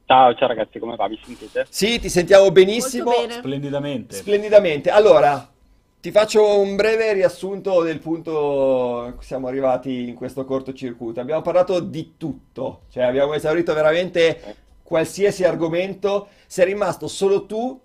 Ciao, 0.06 0.34
ciao 0.34 0.46
ragazzi, 0.48 0.78
come 0.78 0.94
va? 0.94 1.08
Mi 1.08 1.20
sentite? 1.22 1.66
Sì, 1.68 1.98
ti 1.98 2.08
sentiamo 2.08 2.50
benissimo. 2.52 3.10
Molto 3.10 3.20
bene. 3.22 3.32
Splendidamente. 3.34 4.16
Splendidamente. 4.16 4.90
Allora, 4.90 5.50
ti 6.06 6.12
faccio 6.12 6.60
un 6.60 6.76
breve 6.76 7.14
riassunto 7.14 7.82
del 7.82 7.98
punto 7.98 9.00
a 9.00 9.12
cui 9.14 9.24
siamo 9.24 9.48
arrivati 9.48 10.08
in 10.08 10.14
questo 10.14 10.44
cortocircuito. 10.44 11.18
Abbiamo 11.18 11.42
parlato 11.42 11.80
di 11.80 12.14
tutto, 12.16 12.82
cioè 12.90 13.02
abbiamo 13.02 13.34
esaurito 13.34 13.74
veramente 13.74 14.54
qualsiasi 14.84 15.42
argomento. 15.42 16.28
Sei 16.46 16.66
rimasto 16.66 17.08
solo 17.08 17.46
tu 17.46 17.80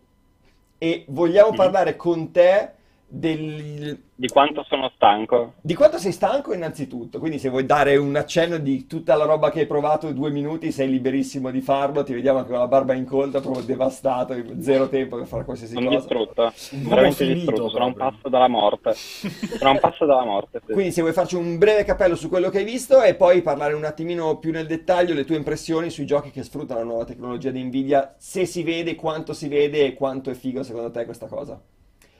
e 0.77 1.03
vogliamo 1.07 1.53
parlare 1.53 1.95
con 1.95 2.31
te 2.31 2.69
del... 3.07 3.99
Di 4.21 4.27
quanto 4.27 4.63
sono 4.69 4.91
stanco? 4.93 5.53
di 5.61 5.73
quanto 5.73 5.97
sei 5.97 6.11
stanco 6.11 6.53
innanzitutto. 6.53 7.17
Quindi 7.17 7.39
se 7.39 7.49
vuoi 7.49 7.65
dare 7.65 7.97
un 7.97 8.15
accenno 8.15 8.59
di 8.59 8.85
tutta 8.85 9.15
la 9.15 9.25
roba 9.25 9.49
che 9.49 9.61
hai 9.61 9.65
provato 9.65 10.07
in 10.07 10.13
due 10.13 10.29
minuti, 10.29 10.71
sei 10.71 10.91
liberissimo 10.91 11.49
di 11.49 11.59
farlo. 11.59 12.03
Ti 12.03 12.13
vediamo 12.13 12.37
anche 12.37 12.51
con 12.51 12.59
la 12.59 12.67
barba 12.67 12.93
incolta, 12.93 13.39
proprio 13.39 13.63
devastato, 13.63 14.35
zero 14.59 14.89
tempo 14.89 15.17
per 15.17 15.25
fare 15.25 15.43
qualsiasi 15.43 15.73
Sono 15.73 15.87
cosa. 15.87 15.97
distrutto, 15.97 16.53
Un 16.73 16.83
veramente 16.83 17.33
distrutto, 17.33 17.69
sono 17.69 17.85
un 17.87 17.93
passo 17.95 18.29
dalla 18.29 18.47
morte. 18.47 18.93
Sono 18.93 19.71
un 19.71 19.79
passo 19.79 20.05
dalla 20.05 20.23
morte, 20.23 20.61
sì. 20.67 20.71
Quindi 20.71 20.91
se 20.91 21.01
vuoi 21.01 21.13
farci 21.13 21.35
un 21.35 21.57
breve 21.57 21.83
cappello 21.83 22.15
su 22.15 22.29
quello 22.29 22.49
che 22.49 22.59
hai 22.59 22.63
visto 22.63 23.01
e 23.01 23.15
poi 23.15 23.41
parlare 23.41 23.73
un 23.73 23.85
attimino 23.85 24.37
più 24.37 24.51
nel 24.51 24.67
dettaglio 24.67 25.15
le 25.15 25.25
tue 25.25 25.37
impressioni 25.37 25.89
sui 25.89 26.05
giochi 26.05 26.29
che 26.29 26.43
sfruttano 26.43 26.81
la 26.81 26.85
nuova 26.85 27.05
tecnologia 27.05 27.49
di 27.49 27.63
Nvidia, 27.63 28.13
se 28.19 28.45
si 28.45 28.61
vede, 28.61 28.93
quanto 28.93 29.33
si 29.33 29.47
vede 29.47 29.83
e 29.83 29.93
quanto 29.95 30.29
è 30.29 30.35
figo 30.35 30.61
secondo 30.61 30.91
te 30.91 31.05
questa 31.05 31.25
cosa. 31.25 31.59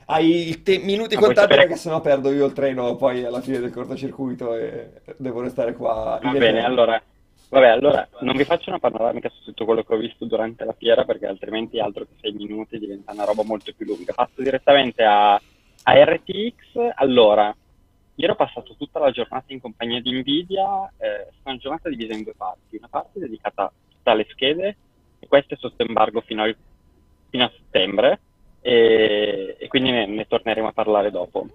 Hai 0.06 0.62
te- 0.62 0.78
minuti 0.78 1.14
puoi 1.16 1.26
contati 1.26 1.54
perché 1.54 1.76
sennò 1.76 2.00
perdo 2.00 2.32
io 2.32 2.46
il 2.46 2.52
treno 2.52 2.96
poi 2.96 3.24
alla 3.24 3.40
fine 3.40 3.58
del 3.60 3.72
cortocircuito 3.72 4.54
e 4.54 4.90
devo 5.16 5.40
restare 5.40 5.74
qua. 5.74 6.18
Va 6.22 6.30
bene, 6.32 6.64
allora, 6.64 7.00
vabbè, 7.48 7.68
allora 7.68 8.08
non 8.20 8.36
vi 8.36 8.44
faccio 8.44 8.70
una 8.70 8.78
panoramica 8.78 9.28
su 9.28 9.44
tutto 9.44 9.64
quello 9.64 9.82
che 9.82 9.94
ho 9.94 9.98
visto 9.98 10.24
durante 10.24 10.64
la 10.64 10.74
fiera 10.76 11.04
perché 11.04 11.26
altrimenti 11.26 11.78
altro 11.78 12.04
che 12.04 12.14
sei 12.20 12.32
minuti 12.32 12.78
diventa 12.78 13.12
una 13.12 13.24
roba 13.24 13.44
molto 13.44 13.72
più 13.76 13.86
lunga. 13.86 14.12
Passo 14.12 14.42
direttamente 14.42 15.04
a, 15.04 15.34
a 15.34 16.04
RTX. 16.04 16.92
Allora, 16.94 17.54
ieri 18.14 18.32
ho 18.32 18.36
passato 18.36 18.74
tutta 18.76 18.98
la 18.98 19.10
giornata 19.10 19.52
in 19.52 19.60
compagnia 19.60 20.00
di 20.00 20.12
Nvidia, 20.18 20.92
eh, 20.98 21.28
una 21.44 21.56
giornata 21.56 21.88
divisa 21.88 22.12
in 22.12 22.24
due 22.24 22.34
parti, 22.36 22.76
una 22.76 22.88
parte 22.90 23.18
dedicata 23.18 23.72
alle 24.04 24.26
schede 24.30 24.76
e 25.20 25.28
questa 25.28 25.54
è 25.54 25.58
sotto 25.58 25.84
embargo 25.84 26.20
fino, 26.22 26.42
al- 26.42 26.56
fino 27.30 27.44
a 27.44 27.52
settembre 27.56 28.18
e, 28.62 29.56
e 29.58 29.68
quindi 29.68 29.90
ne, 29.90 30.06
ne 30.06 30.26
torneremo 30.26 30.68
a 30.68 30.72
parlare 30.72 31.10
dopo, 31.10 31.46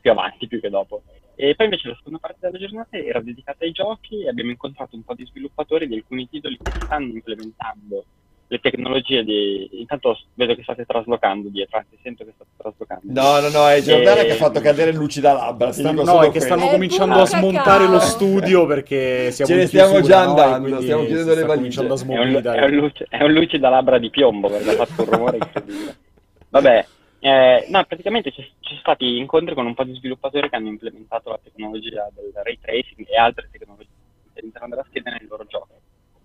più 0.00 0.10
avanti 0.10 0.46
più 0.46 0.60
che 0.60 0.68
dopo. 0.68 1.02
E 1.36 1.54
poi 1.54 1.66
invece 1.66 1.88
la 1.88 1.96
seconda 1.96 2.18
parte 2.18 2.38
della 2.40 2.58
giornata 2.58 2.96
era 2.96 3.20
dedicata 3.20 3.64
ai 3.64 3.72
giochi 3.72 4.22
e 4.22 4.28
abbiamo 4.28 4.50
incontrato 4.50 4.94
un 4.94 5.02
po' 5.02 5.14
di 5.14 5.24
sviluppatori 5.24 5.88
di 5.88 5.94
alcuni 5.94 6.28
titoli 6.28 6.58
che 6.62 6.70
stanno 6.84 7.12
implementando 7.12 8.04
le 8.46 8.58
tecnologie 8.60 9.24
di... 9.24 9.68
Intanto 9.80 10.16
vedo 10.34 10.54
che 10.54 10.62
state 10.62 10.84
traslocando 10.84 11.48
dietro, 11.48 11.78
anzi 11.78 11.98
sento 12.02 12.24
che 12.24 12.32
state 12.34 12.50
traslocando. 12.56 13.02
No, 13.06 13.40
no, 13.40 13.48
no, 13.48 13.68
è 13.68 13.80
Giordana 13.80 14.20
E- 14.20 14.26
che 14.26 14.32
ha 14.32 14.36
fatto 14.36 14.60
cadere 14.60 14.90
il 14.90 14.96
lucida 14.96 15.32
labbra. 15.32 15.72
Stanno- 15.72 16.04
no, 16.04 16.22
è 16.22 16.30
che 16.30 16.40
stanno 16.40 16.68
È 16.68 16.70
cominciando 16.70 17.20
a 17.20 17.26
smontare 17.26 17.84
cacao. 17.84 17.92
lo 17.92 18.00
studio 18.00 18.66
perché 18.66 19.32
siamo 19.32 19.50
Ce 19.50 19.56
ne 19.56 19.66
stiamo 19.66 19.94
chiusura, 19.94 20.14
già 20.14 20.24
no? 20.24 20.30
Andando, 20.30 20.60
quindi 20.60 20.82
stiamo 20.82 21.04
chiudendo 21.04 21.34
le 21.34 21.44
valigie. 21.44 21.80
È 21.80 21.90
un, 21.90 22.42
è 22.44 22.64
un 22.64 22.70
luce, 22.70 23.06
è 23.08 23.22
un 23.24 23.32
lucida 23.32 23.68
labbra 23.70 23.98
di 23.98 24.10
piombo 24.10 24.48
perché 24.48 24.70
ha 24.70 24.84
fatto 24.84 25.02
un 25.02 25.10
rumore 25.10 25.36
incredibile. 25.38 25.96
Vabbè, 26.54 26.86
eh, 27.18 27.66
no, 27.68 27.84
praticamente 27.84 28.30
ci 28.30 28.48
sono 28.60 28.78
stati 28.78 29.16
incontri 29.16 29.56
con 29.56 29.66
un 29.66 29.74
po' 29.74 29.82
di 29.82 29.92
sviluppatori 29.96 30.48
che 30.48 30.54
hanno 30.54 30.68
implementato 30.68 31.30
la 31.30 31.40
tecnologia 31.42 32.08
del 32.14 32.30
ray 32.32 32.60
tracing 32.60 33.08
e 33.08 33.16
altre 33.16 33.48
tecnologie 33.50 33.88
all'interno 34.36 34.68
della 34.68 34.84
scheda 34.84 35.10
nei 35.10 35.26
loro 35.26 35.46
giochi. 35.46 35.72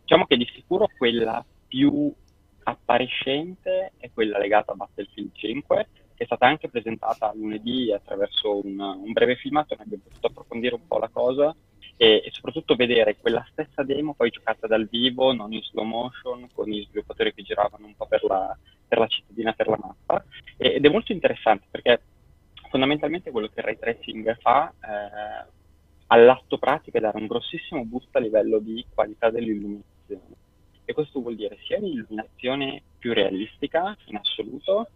Diciamo 0.01 0.27
che 0.27 0.37
di 0.37 0.47
sicuro 0.53 0.87
quella 0.95 1.43
più 1.67 2.13
appariscente 2.61 3.93
è 3.97 4.11
quella 4.13 4.37
legata 4.37 4.73
a 4.73 4.75
Battlefield 4.75 5.31
5, 5.33 5.87
che 6.13 6.23
è 6.23 6.25
stata 6.25 6.45
anche 6.45 6.69
presentata 6.69 7.31
lunedì 7.33 7.91
attraverso 7.91 8.63
un, 8.63 8.79
un 8.79 9.11
breve 9.11 9.35
filmato, 9.35 9.73
ne 9.75 9.81
abbiamo 9.81 10.03
potuto 10.03 10.27
approfondire 10.27 10.75
un 10.75 10.85
po' 10.85 10.99
la 10.99 11.09
cosa 11.11 11.55
e, 12.01 12.23
e 12.23 12.29
soprattutto 12.31 12.75
vedere 12.75 13.17
quella 13.17 13.45
stessa 13.51 13.83
demo 13.83 14.13
poi 14.13 14.29
giocata 14.29 14.67
dal 14.67 14.87
vivo, 14.87 15.33
non 15.33 15.51
in 15.51 15.61
slow 15.61 15.83
motion, 15.83 16.47
con 16.53 16.69
gli 16.69 16.81
sviluppatori 16.85 17.33
che 17.33 17.43
giravano 17.43 17.85
un 17.85 17.93
po' 17.93 18.05
per 18.07 18.23
la, 18.23 18.57
per 18.87 18.99
la 18.99 19.07
cittadina, 19.07 19.51
per 19.51 19.67
la 19.67 19.77
mappa. 19.81 20.23
E- 20.55 20.75
ed 20.75 20.85
è 20.85 20.89
molto 20.89 21.11
interessante 21.11 21.65
perché 21.69 22.01
fondamentalmente 22.69 23.31
quello 23.31 23.47
che 23.47 23.59
il 23.59 23.65
ray 23.65 23.77
tracing 23.77 24.37
fa 24.39 24.71
eh, 24.79 25.45
all'atto 26.07 26.57
pratico 26.57 26.95
è 26.95 27.01
dare 27.01 27.17
un 27.17 27.27
grossissimo 27.27 27.83
boost 27.83 28.15
a 28.15 28.19
livello 28.19 28.59
di 28.59 28.85
qualità 28.93 29.29
dell'illuminazione. 29.29 30.37
E 30.85 30.93
questo 30.93 31.19
vuol 31.19 31.35
dire 31.35 31.57
sia 31.65 31.79
un'illuminazione 31.79 32.81
più 32.97 33.11
realistica 33.11 33.93
in 34.05 34.15
assoluto, 34.15 34.87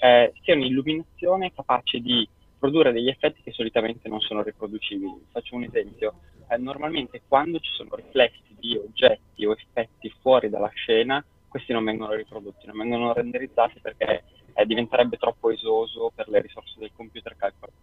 eh, 0.00 0.32
sia 0.42 0.54
un'illuminazione 0.54 1.52
capace 1.52 1.98
di 1.98 2.24
produrre 2.62 2.92
degli 2.92 3.08
effetti 3.08 3.42
che 3.42 3.50
solitamente 3.50 4.08
non 4.08 4.20
sono 4.20 4.44
riproducibili. 4.44 5.26
Faccio 5.32 5.56
un 5.56 5.64
esempio. 5.64 6.20
Eh, 6.48 6.56
normalmente 6.58 7.22
quando 7.26 7.58
ci 7.58 7.72
sono 7.72 7.96
riflessi 7.96 8.54
di 8.56 8.76
oggetti 8.76 9.44
o 9.44 9.50
effetti 9.50 10.14
fuori 10.20 10.48
dalla 10.48 10.70
scena, 10.72 11.24
questi 11.48 11.72
non 11.72 11.82
vengono 11.82 12.14
riprodotti, 12.14 12.66
non 12.66 12.78
vengono 12.78 13.12
renderizzati 13.12 13.80
perché 13.80 14.22
eh, 14.54 14.64
diventerebbe 14.64 15.16
troppo 15.16 15.50
esoso 15.50 16.12
per 16.14 16.28
le 16.28 16.40
risorse 16.40 16.78
del 16.78 16.92
computer 16.94 17.34
calcolare. 17.36 17.78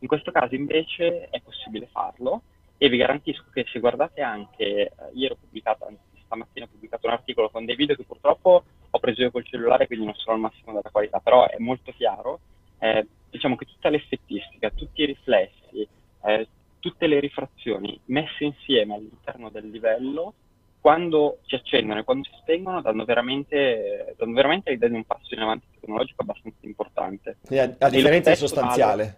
In 0.00 0.08
questo 0.08 0.30
caso 0.30 0.54
invece 0.56 1.30
è 1.30 1.40
possibile 1.40 1.88
farlo 1.90 2.42
e 2.76 2.90
vi 2.90 2.98
garantisco 2.98 3.44
che 3.50 3.64
se 3.72 3.80
guardate 3.80 4.20
anche, 4.20 4.64
eh, 4.64 4.92
ieri 5.14 5.32
ho 5.32 5.38
pubblicato, 5.40 5.86
anzi 5.86 6.20
stamattina 6.22 6.66
ho 6.66 6.68
pubblicato 6.70 7.06
un 7.06 7.14
articolo 7.14 7.48
con 7.48 7.64
dei 7.64 7.76
video 7.76 7.96
che 7.96 8.04
purtroppo 8.04 8.62
ho 8.90 8.98
preso 8.98 9.22
io 9.22 9.30
col 9.30 9.46
cellulare 9.46 9.86
quindi 9.86 10.04
non 10.04 10.14
sono 10.16 10.34
al 10.34 10.42
massimo 10.42 10.74
della 10.74 10.90
qualità, 10.90 11.18
però 11.18 11.48
è 11.48 11.56
molto 11.58 11.92
chiaro, 11.92 12.40
eh, 12.78 13.06
diciamo 13.32 13.56
che 13.56 13.64
tutta 13.64 13.88
l'effettistica, 13.88 14.70
tutti 14.70 15.02
i 15.02 15.06
riflessi, 15.06 15.88
eh, 16.24 16.48
tutte 16.78 17.06
le 17.06 17.18
rifrazioni 17.18 17.98
messe 18.06 18.44
insieme 18.44 18.94
all'interno 18.94 19.48
del 19.48 19.68
livello 19.70 20.34
quando 20.80 21.38
si 21.46 21.54
accendono 21.54 22.00
e 22.00 22.04
quando 22.04 22.24
si 22.24 22.36
spengono 22.40 22.82
danno 22.82 23.04
veramente, 23.04 24.14
danno 24.18 24.32
veramente 24.34 24.70
l'idea 24.70 24.88
di 24.88 24.96
un 24.96 25.04
passo 25.04 25.32
in 25.32 25.40
avanti 25.40 25.66
tecnologico 25.72 26.22
abbastanza 26.22 26.58
importante. 26.66 27.36
Quindi 27.46 27.64
a, 27.64 27.86
a 27.86 27.86
E 27.86 27.90
lo 27.90 27.96
differenza 27.96 28.30
è 28.32 28.34
sostanziale. 28.34 29.16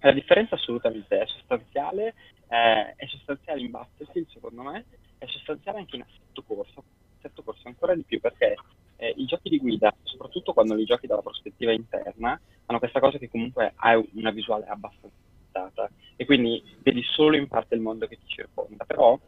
La 0.00 0.12
differenza 0.12 0.54
assolutamente 0.54 1.20
è 1.20 1.26
sostanziale, 1.26 2.14
eh, 2.48 2.94
è 2.96 3.06
sostanziale 3.06 3.60
in 3.60 3.70
Battlefield 3.70 4.28
secondo 4.30 4.62
me, 4.62 4.84
è 5.18 5.26
sostanziale 5.26 5.78
anche 5.78 5.96
in 5.96 6.02
assetto 6.02 6.42
corsa, 6.42 6.82
assetto 7.24 7.42
corsa 7.42 7.68
ancora 7.68 7.94
di 7.94 8.02
più 8.02 8.20
perché 8.20 8.56
eh, 8.96 9.14
i 9.16 9.24
giochi 9.24 9.48
di 9.48 9.58
guida, 9.58 9.94
soprattutto 10.02 10.52
quando 10.52 10.74
li 10.74 10.84
giochi 10.84 11.06
dalla 11.06 11.22
prospettiva 11.22 11.72
interna, 11.72 12.38
hanno 12.66 12.78
questa 12.78 13.00
cosa 13.00 13.18
che 13.18 13.30
comunque 13.30 13.72
ha 13.74 14.00
una 14.14 14.30
visuale 14.30 14.66
abbastanza 14.66 15.16
limitata 15.26 15.90
e 16.16 16.24
quindi 16.24 16.62
vedi 16.82 17.02
solo 17.02 17.36
in 17.36 17.48
parte 17.48 17.74
il 17.74 17.80
mondo 17.80 18.06
che 18.06 18.16
ti 18.16 18.26
circonda, 18.26 18.84
però 18.84 19.18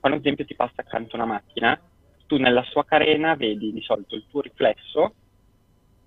quando 0.00 0.18
ad 0.18 0.24
esempio 0.24 0.44
ti 0.44 0.54
passa 0.54 0.82
accanto 0.82 1.16
una 1.16 1.24
macchina, 1.24 1.78
tu 2.26 2.36
nella 2.36 2.62
sua 2.64 2.84
carena 2.84 3.34
vedi 3.34 3.72
di 3.72 3.80
solito 3.80 4.14
il 4.14 4.24
tuo 4.28 4.40
riflesso, 4.40 5.14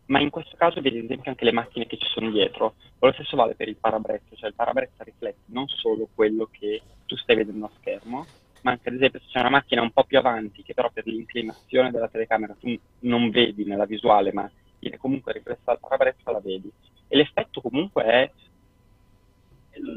ma 0.06 0.20
in 0.20 0.30
questo 0.30 0.56
caso 0.58 0.82
vedi 0.82 1.00
ad 1.00 1.06
esempio 1.06 1.30
anche 1.30 1.46
le 1.46 1.52
macchine 1.52 1.86
che 1.86 1.98
ci 1.98 2.08
sono 2.08 2.32
dietro. 2.32 2.76
O 3.00 3.06
lo 3.06 3.14
stesso 3.14 3.36
vale 3.36 3.56
per 3.56 3.68
il 3.68 3.78
parabrezza, 3.78 4.36
cioè 4.36 4.50
il 4.50 4.56
parabrezza 4.56 5.04
riflette 5.04 5.44
non 5.48 5.68
solo 5.68 6.08
quello 6.14 6.50
che 6.52 6.82
tu 7.06 7.16
stai 7.16 7.36
vedendo 7.36 7.66
a 7.66 7.72
schermo, 7.80 8.26
ma 8.62 8.72
anche 8.72 8.90
ad 8.90 8.96
esempio 8.96 9.20
se 9.20 9.26
c'è 9.30 9.40
una 9.40 9.50
macchina 9.50 9.82
un 9.82 9.92
po' 9.92 10.04
più 10.04 10.18
avanti 10.18 10.64
che 10.64 10.74
però 10.74 10.90
per 10.92 11.06
l'inclinazione 11.06 11.92
della 11.92 12.08
telecamera 12.08 12.56
tu 12.60 12.78
non 13.00 13.30
vedi 13.30 13.66
nella 13.66 13.86
visuale, 13.86 14.34
ma 14.34 14.50
viene 14.80 14.98
comunque 14.98 15.34
riflessa 15.34 15.62
dal 15.66 15.80
parabrezza, 15.80 16.32
la 16.32 16.40
vedi. 16.40 16.72
E 17.08 17.16
l'effetto 17.16 17.62
comunque 17.62 18.04
è... 18.04 18.32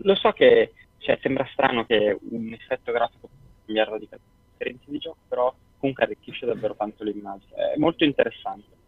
Lo 0.03 0.15
so 0.15 0.31
che 0.33 0.73
cioè, 0.99 1.19
sembra 1.21 1.49
strano 1.53 1.85
che 1.85 2.17
un 2.31 2.53
effetto 2.53 2.93
grafico 2.93 3.29
possa 3.29 3.65
cambiare 3.65 3.91
radicalmente 3.91 4.91
di 4.91 4.99
gioco, 4.99 5.19
però 5.29 5.55
comunque 5.79 6.05
arricchisce 6.05 6.47
davvero 6.47 6.75
tanto 6.77 7.03
l'immagine. 7.03 7.73
È 7.75 7.79
molto 7.79 8.05
interessante. 8.05 8.81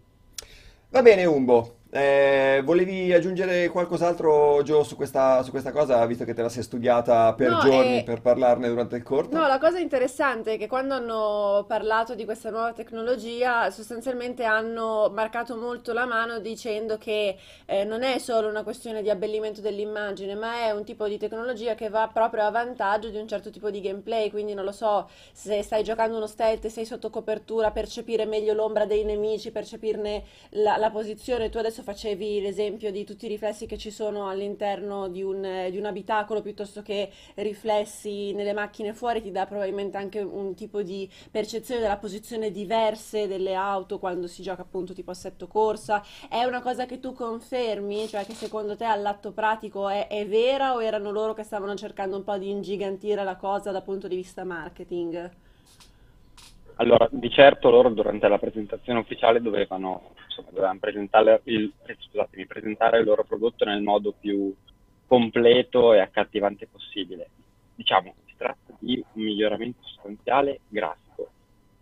Va 0.91 1.03
bene, 1.03 1.25
Umbo. 1.25 1.79
Eh, 1.97 2.61
volevi 2.65 3.13
aggiungere 3.13 3.69
qualcos'altro, 3.69 4.61
Gio, 4.65 4.83
su 4.83 4.97
questa, 4.97 5.45
su 5.45 5.51
questa 5.53 5.71
cosa, 5.71 6.05
visto 6.07 6.25
che 6.25 6.35
te 6.35 6.43
la 6.43 6.49
sei 6.49 6.65
studiata 6.65 7.33
per 7.35 7.51
No, 7.53 7.61
giorni 7.61 7.99
eh, 7.99 8.03
per 8.03 8.21
parlarne 8.21 8.67
durante 8.69 8.97
il 8.97 9.05
corto? 9.05 9.37
No, 9.37 9.47
la 9.47 9.61
cosa 9.61 9.79
interessante 9.79 10.55
è 10.55 10.59
che 10.59 10.67
quando 10.67 10.95
hanno 10.95 11.65
parlato 11.69 12.17
di 12.17 12.25
questa 12.25 12.51
nuova 12.51 12.73
tecnologia, 12.73 13.71
sostanzialmente 13.71 14.43
hanno 14.43 15.09
marcato 15.15 15.57
molto 15.57 15.93
la 15.93 16.05
mano 16.05 16.41
dicendo 16.41 16.99
che 16.99 17.37
eh, 17.65 17.85
non 17.85 18.03
è 18.03 18.19
solo 18.19 18.49
una 18.49 18.65
questione 18.65 19.01
di 19.01 19.09
abbellimento 19.09 19.61
dell'immagine, 19.61 20.35
ma 20.35 20.63
è 20.63 20.73
un 20.73 20.83
tipo 20.83 21.07
di 21.07 21.17
tecnologia 21.17 21.77
che 21.77 21.91
va 21.91 22.11
proprio 22.13 22.43
a 22.43 22.51
vantaggio 22.51 23.09
di 23.09 23.19
un 23.19 23.29
certo 23.29 23.51
tipo 23.51 23.71
di 23.71 23.81
gameplay. 23.81 24.31
Quindi 24.31 24.53
non 24.55 24.65
lo 24.65 24.73
so, 24.73 25.09
se 25.33 25.63
stai 25.63 25.85
giocando 25.85 26.17
uno 26.17 26.27
stealth 26.27 26.65
e 26.65 26.71
sei 26.71 26.87
sotto 26.87 27.09
copertura, 27.09 27.71
percepire 27.71 28.27
meglio 28.27 28.53
l'ombra 28.53 28.85
dei 28.85 29.05
nemici, 29.05 29.53
percepirne 29.53 30.25
la, 30.51 30.77
la 30.77 30.91
posizione. 30.91 31.51
Tu 31.51 31.59
adesso 31.59 31.83
facevi 31.85 32.41
l'esempio 32.41 32.91
di 32.91 33.05
tutti 33.05 33.27
i 33.27 33.29
riflessi 33.29 33.67
che 33.67 33.79
ci 33.79 33.91
sono 33.91 34.29
all'interno 34.29 35.09
di 35.09 35.23
un, 35.23 35.69
di 35.71 35.79
un 35.79 35.85
abitacolo 35.85 36.43
piuttosto 36.43 36.83
che 36.83 37.11
riflessi 37.35 38.33
nelle 38.33 38.55
macchine 38.55 38.95
fuori, 38.95 39.23
ti 39.23 39.31
dà 39.31 39.47
probabilmente 39.47 39.97
anche 39.99 40.21
un 40.21 40.55
tipo 40.55 40.83
di 40.83 41.09
percezione 41.31 41.81
della 41.81 41.99
posizione 41.99 42.51
diverse 42.51 43.29
delle 43.29 43.55
auto 43.55 43.99
quando 43.99 44.27
si 44.27 44.43
gioca 44.43 44.63
appunto 44.63 44.95
tipo 44.95 45.11
assetto 45.11 45.47
corsa. 45.47 46.03
È 46.29 46.43
una 46.45 46.63
cosa 46.63 46.87
che 46.87 46.99
tu 46.99 47.13
confermi, 47.13 48.09
cioè 48.09 48.25
che 48.25 48.35
secondo 48.35 48.77
te 48.77 48.85
all'atto 48.85 49.33
pratico 49.33 49.89
è, 49.89 50.09
è 50.09 50.27
vera 50.27 50.75
o 50.75 50.83
erano 50.83 51.11
loro 51.11 51.35
che 51.35 51.43
stavano 51.43 51.75
cercando 51.75 52.17
un 52.17 52.25
po' 52.25 52.39
di 52.39 52.51
ingigantire 52.51 53.23
la 53.23 53.37
cosa 53.37 53.71
dal 53.71 53.83
punto 53.85 54.09
di 54.09 54.17
vista 54.17 54.43
marketing? 54.45 55.44
Allora, 56.77 57.09
di 57.11 57.31
certo 57.31 57.71
loro 57.71 57.89
durante 57.91 58.27
la 58.27 58.39
presentazione 58.39 58.99
ufficiale 58.99 59.41
dovevano, 59.41 60.11
insomma, 60.25 60.49
dovevano 60.51 60.79
presentare 60.81 61.41
il, 61.45 61.73
presentare 62.49 62.99
il 62.99 63.05
loro 63.05 63.23
prodotto 63.23 63.65
nel 63.65 63.81
modo 63.81 64.13
più 64.19 64.53
completo 65.07 65.93
e 65.93 66.01
accattivante 66.01 66.67
possibile. 66.67 67.29
Diciamo, 67.77 68.15
si 68.27 68.35
tratta 68.37 68.75
di 68.79 69.03
un 69.13 69.23
miglioramento 69.23 69.83
sostanziale 69.83 70.61
grafico. 70.69 71.31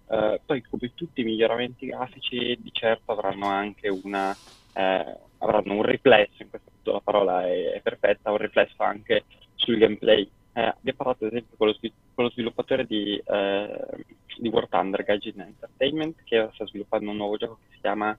Eh, 0.08 0.40
poi, 0.44 0.62
come 0.62 0.92
tutti 0.94 1.22
i 1.22 1.24
miglioramenti 1.24 1.86
grafici, 1.86 2.58
di 2.60 2.70
certo 2.72 3.12
avranno 3.12 3.46
anche 3.46 3.88
una, 3.88 4.36
eh, 4.74 5.16
avranno 5.38 5.72
un 5.72 5.82
riflesso, 5.82 6.42
in 6.42 6.50
questo 6.50 6.70
punto 6.70 6.92
la 6.92 7.00
parola 7.00 7.46
è, 7.46 7.72
è 7.72 7.80
perfetta, 7.80 8.30
un 8.30 8.36
riflesso 8.36 8.82
anche 8.82 9.24
sul 9.54 9.78
gameplay. 9.78 10.28
Eh, 10.54 10.60
abbiamo 10.60 10.98
parlato 10.98 11.24
ad 11.24 11.32
esempio 11.32 11.56
con 11.56 11.68
lo, 11.68 11.76
con 12.14 12.24
lo 12.24 12.30
sviluppatore 12.30 12.84
di, 12.84 13.16
eh, 13.24 13.86
di 14.38 14.48
War 14.48 14.68
Thunder, 14.68 15.02
Gaijin 15.02 15.40
Entertainment, 15.40 16.22
che 16.24 16.50
sta 16.52 16.66
sviluppando 16.66 17.10
un 17.10 17.16
nuovo 17.16 17.36
gioco 17.36 17.58
che 17.60 17.74
si 17.74 17.80
chiama, 17.80 18.16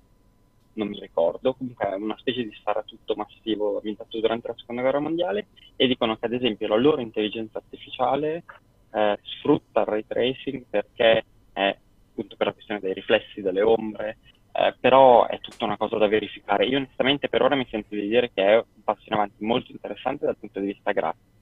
non 0.74 0.88
mi 0.88 1.00
ricordo, 1.00 1.53
comunque 1.53 1.88
è 1.88 1.94
una 1.94 2.18
specie 2.18 2.44
di 2.44 2.52
sparatutto 2.53 3.14
massivo 3.16 3.76
ambientato 3.76 4.20
durante 4.20 4.48
la 4.48 4.56
seconda 4.58 4.82
guerra 4.82 5.00
mondiale, 5.00 5.48
e 5.76 5.86
dicono 5.86 6.18
che 6.18 6.26
ad 6.26 6.34
esempio 6.34 6.68
la 6.68 6.76
loro 6.76 7.02
intelligenza 7.02 7.60
artificiale 7.60 8.44
eh, 8.92 9.20
sfrutta 9.22 9.82
il 9.82 9.86
ray 9.86 10.06
tracing 10.08 10.64
perché 10.68 11.26
è 11.53 11.78
appunto 12.10 12.36
per 12.36 12.48
la 12.48 12.53
questione 12.53 12.80
dei 12.80 12.94
riflessi, 12.94 13.42
delle 13.42 13.62
ombre, 13.62 14.18
eh, 14.53 14.76
però 14.80 15.28
è 15.28 15.40
tutta 15.40 15.66
una 15.66 15.78
cosa 15.78 15.98
da 15.98 16.08
verificare. 16.08 16.66
Io 16.66 16.78
onestamente 16.78 17.30
per 17.30 17.44
ora 17.44 17.56
mi 17.56 17.68
sento 17.70 17.94
di 17.94 18.08
dire 18.08 18.32
che 18.34 18.44
è 18.44 18.56
un 18.56 18.84
passo 18.84 19.03
in 19.06 19.14
avanti 19.14 19.44
molto 19.44 19.72
interessante 19.72 20.26
dal 20.26 20.38
punto 20.38 20.60
di 20.60 20.68
vista 20.68 20.92
grafico. 20.92 21.33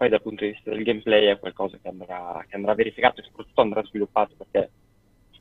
Poi 0.00 0.08
dal 0.08 0.22
punto 0.22 0.46
di 0.46 0.52
vista 0.52 0.70
del 0.70 0.82
gameplay 0.82 1.26
è 1.26 1.38
qualcosa 1.38 1.76
che 1.76 1.88
andrà, 1.88 2.42
che 2.48 2.56
andrà 2.56 2.72
verificato 2.72 3.20
e 3.20 3.24
soprattutto 3.24 3.60
andrà 3.60 3.84
sviluppato 3.84 4.32
perché 4.34 4.70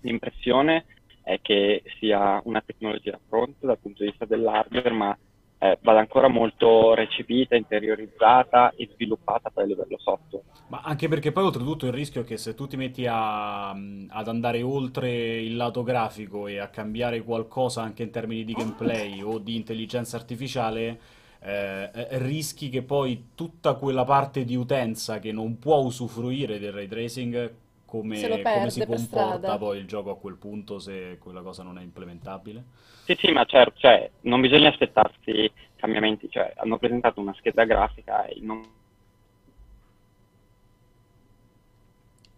l'impressione 0.01 0.83
è 1.23 1.39
che 1.41 1.81
sia 1.97 2.41
una 2.43 2.59
tecnologia 2.59 3.17
pronta 3.29 3.67
dal 3.67 3.79
punto 3.79 4.03
di 4.03 4.09
vista 4.09 4.25
dell'hardware, 4.25 4.89
ma 4.89 5.17
eh, 5.59 5.77
vada 5.81 5.99
ancora 5.99 6.27
molto 6.27 6.93
recepita, 6.93 7.55
interiorizzata 7.55 8.73
e 8.75 8.89
sviluppata 8.91 9.49
poi 9.49 9.63
a 9.63 9.67
livello 9.67 9.97
software. 9.97 10.43
Ma 10.67 10.81
anche 10.83 11.07
perché 11.07 11.31
poi 11.31 11.45
oltretutto 11.45 11.85
il 11.85 11.93
rischio 11.93 12.23
è 12.23 12.25
che 12.25 12.35
se 12.35 12.53
tu 12.53 12.67
ti 12.67 12.75
metti 12.75 13.07
a- 13.07 13.69
ad 13.69 14.27
andare 14.27 14.61
oltre 14.61 15.39
il 15.39 15.55
lato 15.55 15.83
grafico 15.83 16.47
e 16.47 16.57
a 16.57 16.67
cambiare 16.67 17.21
qualcosa 17.21 17.81
anche 17.81 18.03
in 18.03 18.11
termini 18.11 18.43
di 18.43 18.51
gameplay 18.51 19.21
o 19.21 19.37
di 19.39 19.55
intelligenza 19.55 20.17
artificiale, 20.17 20.99
eh, 21.41 21.89
eh, 21.93 22.07
rischi 22.19 22.69
che 22.69 22.81
poi 22.81 23.29
tutta 23.35 23.75
quella 23.75 24.03
parte 24.03 24.43
di 24.43 24.55
utenza 24.55 25.19
che 25.19 25.31
non 25.31 25.57
può 25.57 25.77
usufruire 25.77 26.59
del 26.59 26.73
ray 26.73 26.87
tracing, 26.87 27.53
come, 27.85 28.41
come 28.41 28.69
si 28.69 28.85
comporta 28.85 29.57
poi 29.57 29.79
il 29.79 29.87
gioco 29.87 30.11
a 30.11 30.17
quel 30.17 30.35
punto 30.35 30.77
se 30.79 31.17
quella 31.19 31.41
cosa 31.41 31.63
non 31.63 31.77
è 31.79 31.81
implementabile? 31.81 32.63
Sì, 33.05 33.15
sì, 33.19 33.31
ma 33.31 33.45
certo, 33.45 33.79
cioè, 33.79 34.09
non 34.21 34.41
bisogna 34.41 34.69
aspettarsi 34.69 35.51
cambiamenti, 35.75 36.29
cioè, 36.29 36.53
hanno 36.57 36.77
presentato 36.77 37.19
una 37.19 37.33
scheda 37.37 37.63
grafica 37.63 38.25
e 38.25 38.37
non 38.41 38.77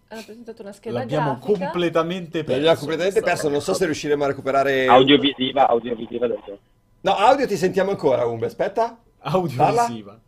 Hanno 0.08 0.24
presentato 0.26 0.62
una 0.62 0.74
scheda 0.74 1.00
L'abbiamo 1.00 1.38
grafica. 1.40 1.54
completamente 1.54 2.40
L'abbiamo 2.40 2.64
perso. 2.64 2.80
completamente 2.80 3.22
perso, 3.22 3.50
non 3.50 3.62
so 3.62 3.74
se 3.74 3.86
riusciremo 3.86 4.24
a 4.26 4.28
recuperare... 4.28 4.86
audiovisiva, 4.86 5.68
audiovisiva 5.70 6.28
del 6.28 6.40
gioco. 6.46 6.60
No, 7.02 7.16
audio 7.16 7.48
ti 7.48 7.58
sentiamo 7.58 7.92
ancora, 7.92 8.26
Umbe, 8.26 8.46
aspetta. 8.48 8.98
Parla? 9.20 9.32
Audiovisiva. 9.38 10.20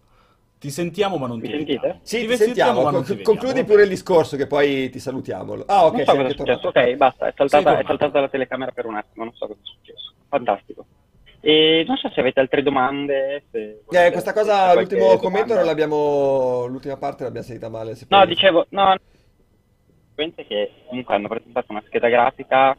Ti 0.59 0.69
sentiamo 0.69 1.17
ma 1.17 1.27
non 1.27 1.39
Mi 1.39 1.43
ti 1.47 1.51
sentite? 1.51 1.79
vediamo. 1.79 1.99
Sì, 2.03 2.25
ti 2.25 2.37
sentiamo 2.37 2.45
sentiamo. 2.45 2.81
ma 2.83 2.91
non 2.91 2.93
Con- 2.93 3.03
ti 3.03 3.15
vediamo. 3.15 3.39
concludi 3.39 3.63
pure 3.65 3.83
il 3.83 3.89
discorso 3.89 4.37
che 4.37 4.47
poi 4.47 4.89
ti 4.89 4.99
salutiamo. 4.99 5.53
Ah, 5.65 5.85
ok, 5.85 5.93
non 5.93 6.05
so 6.05 6.11
è 6.11 6.35
tornato. 6.35 6.67
ok, 6.69 6.93
basta, 6.95 7.27
è 7.27 7.33
saltata, 7.35 7.79
è 7.79 7.83
saltata 7.85 8.19
la 8.21 8.29
telecamera 8.29 8.71
per 8.71 8.85
un 8.85 8.95
attimo, 8.95 9.25
non 9.25 9.33
so 9.35 9.47
cosa 9.47 9.59
è 9.61 9.65
successo. 9.65 10.13
Fantastico. 10.29 10.85
E 11.41 11.83
non 11.85 11.97
so 11.97 12.09
se 12.09 12.19
avete 12.21 12.39
altre 12.39 12.63
domande. 12.63 13.43
se 13.51 13.81
Eh, 13.89 14.11
questa 14.11 14.31
cosa, 14.33 14.73
l'ultimo 14.73 15.01
domanda. 15.01 15.21
commento 15.21 15.53
non 15.55 15.65
l'abbiamo... 15.65 16.65
L'ultima 16.67 16.95
parte 16.97 17.23
l'abbiamo 17.23 17.45
sentita 17.45 17.67
male. 17.69 17.95
se 17.95 18.05
No, 18.07 18.25
dicevo, 18.25 18.65
no, 18.69 18.95
penso 20.15 20.43
che 20.47 20.71
comunque 20.87 21.15
hanno 21.15 21.27
presentato 21.27 21.71
una 21.71 21.83
scheda 21.85 22.07
grafica, 22.07 22.77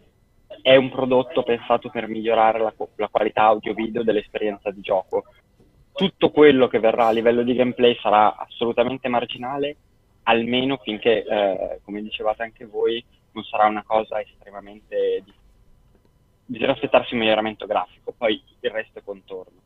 è 0.62 0.76
un 0.76 0.90
prodotto 0.90 1.42
pensato 1.42 1.90
per 1.90 2.08
migliorare 2.08 2.58
la, 2.58 2.72
la 2.96 3.08
qualità 3.08 3.42
audio-video 3.44 4.02
dell'esperienza 4.02 4.70
di 4.70 4.80
gioco. 4.80 5.24
Tutto 5.92 6.30
quello 6.30 6.66
che 6.68 6.80
verrà 6.80 7.06
a 7.06 7.12
livello 7.12 7.42
di 7.42 7.54
gameplay 7.54 7.96
sarà 8.00 8.36
assolutamente 8.36 9.08
marginale, 9.08 9.76
almeno 10.24 10.78
finché, 10.78 11.24
eh, 11.24 11.80
come 11.84 12.02
dicevate 12.02 12.42
anche 12.42 12.66
voi, 12.66 13.04
non 13.32 13.44
sarà 13.44 13.66
una 13.66 13.82
cosa 13.84 14.20
estremamente... 14.20 15.22
di- 15.24 15.32
Bisogna 16.46 16.72
aspettarsi 16.72 17.14
un 17.14 17.20
miglioramento 17.20 17.64
grafico, 17.64 18.12
poi 18.16 18.42
il 18.60 18.70
resto 18.70 18.98
è 18.98 19.02
contorno. 19.02 19.63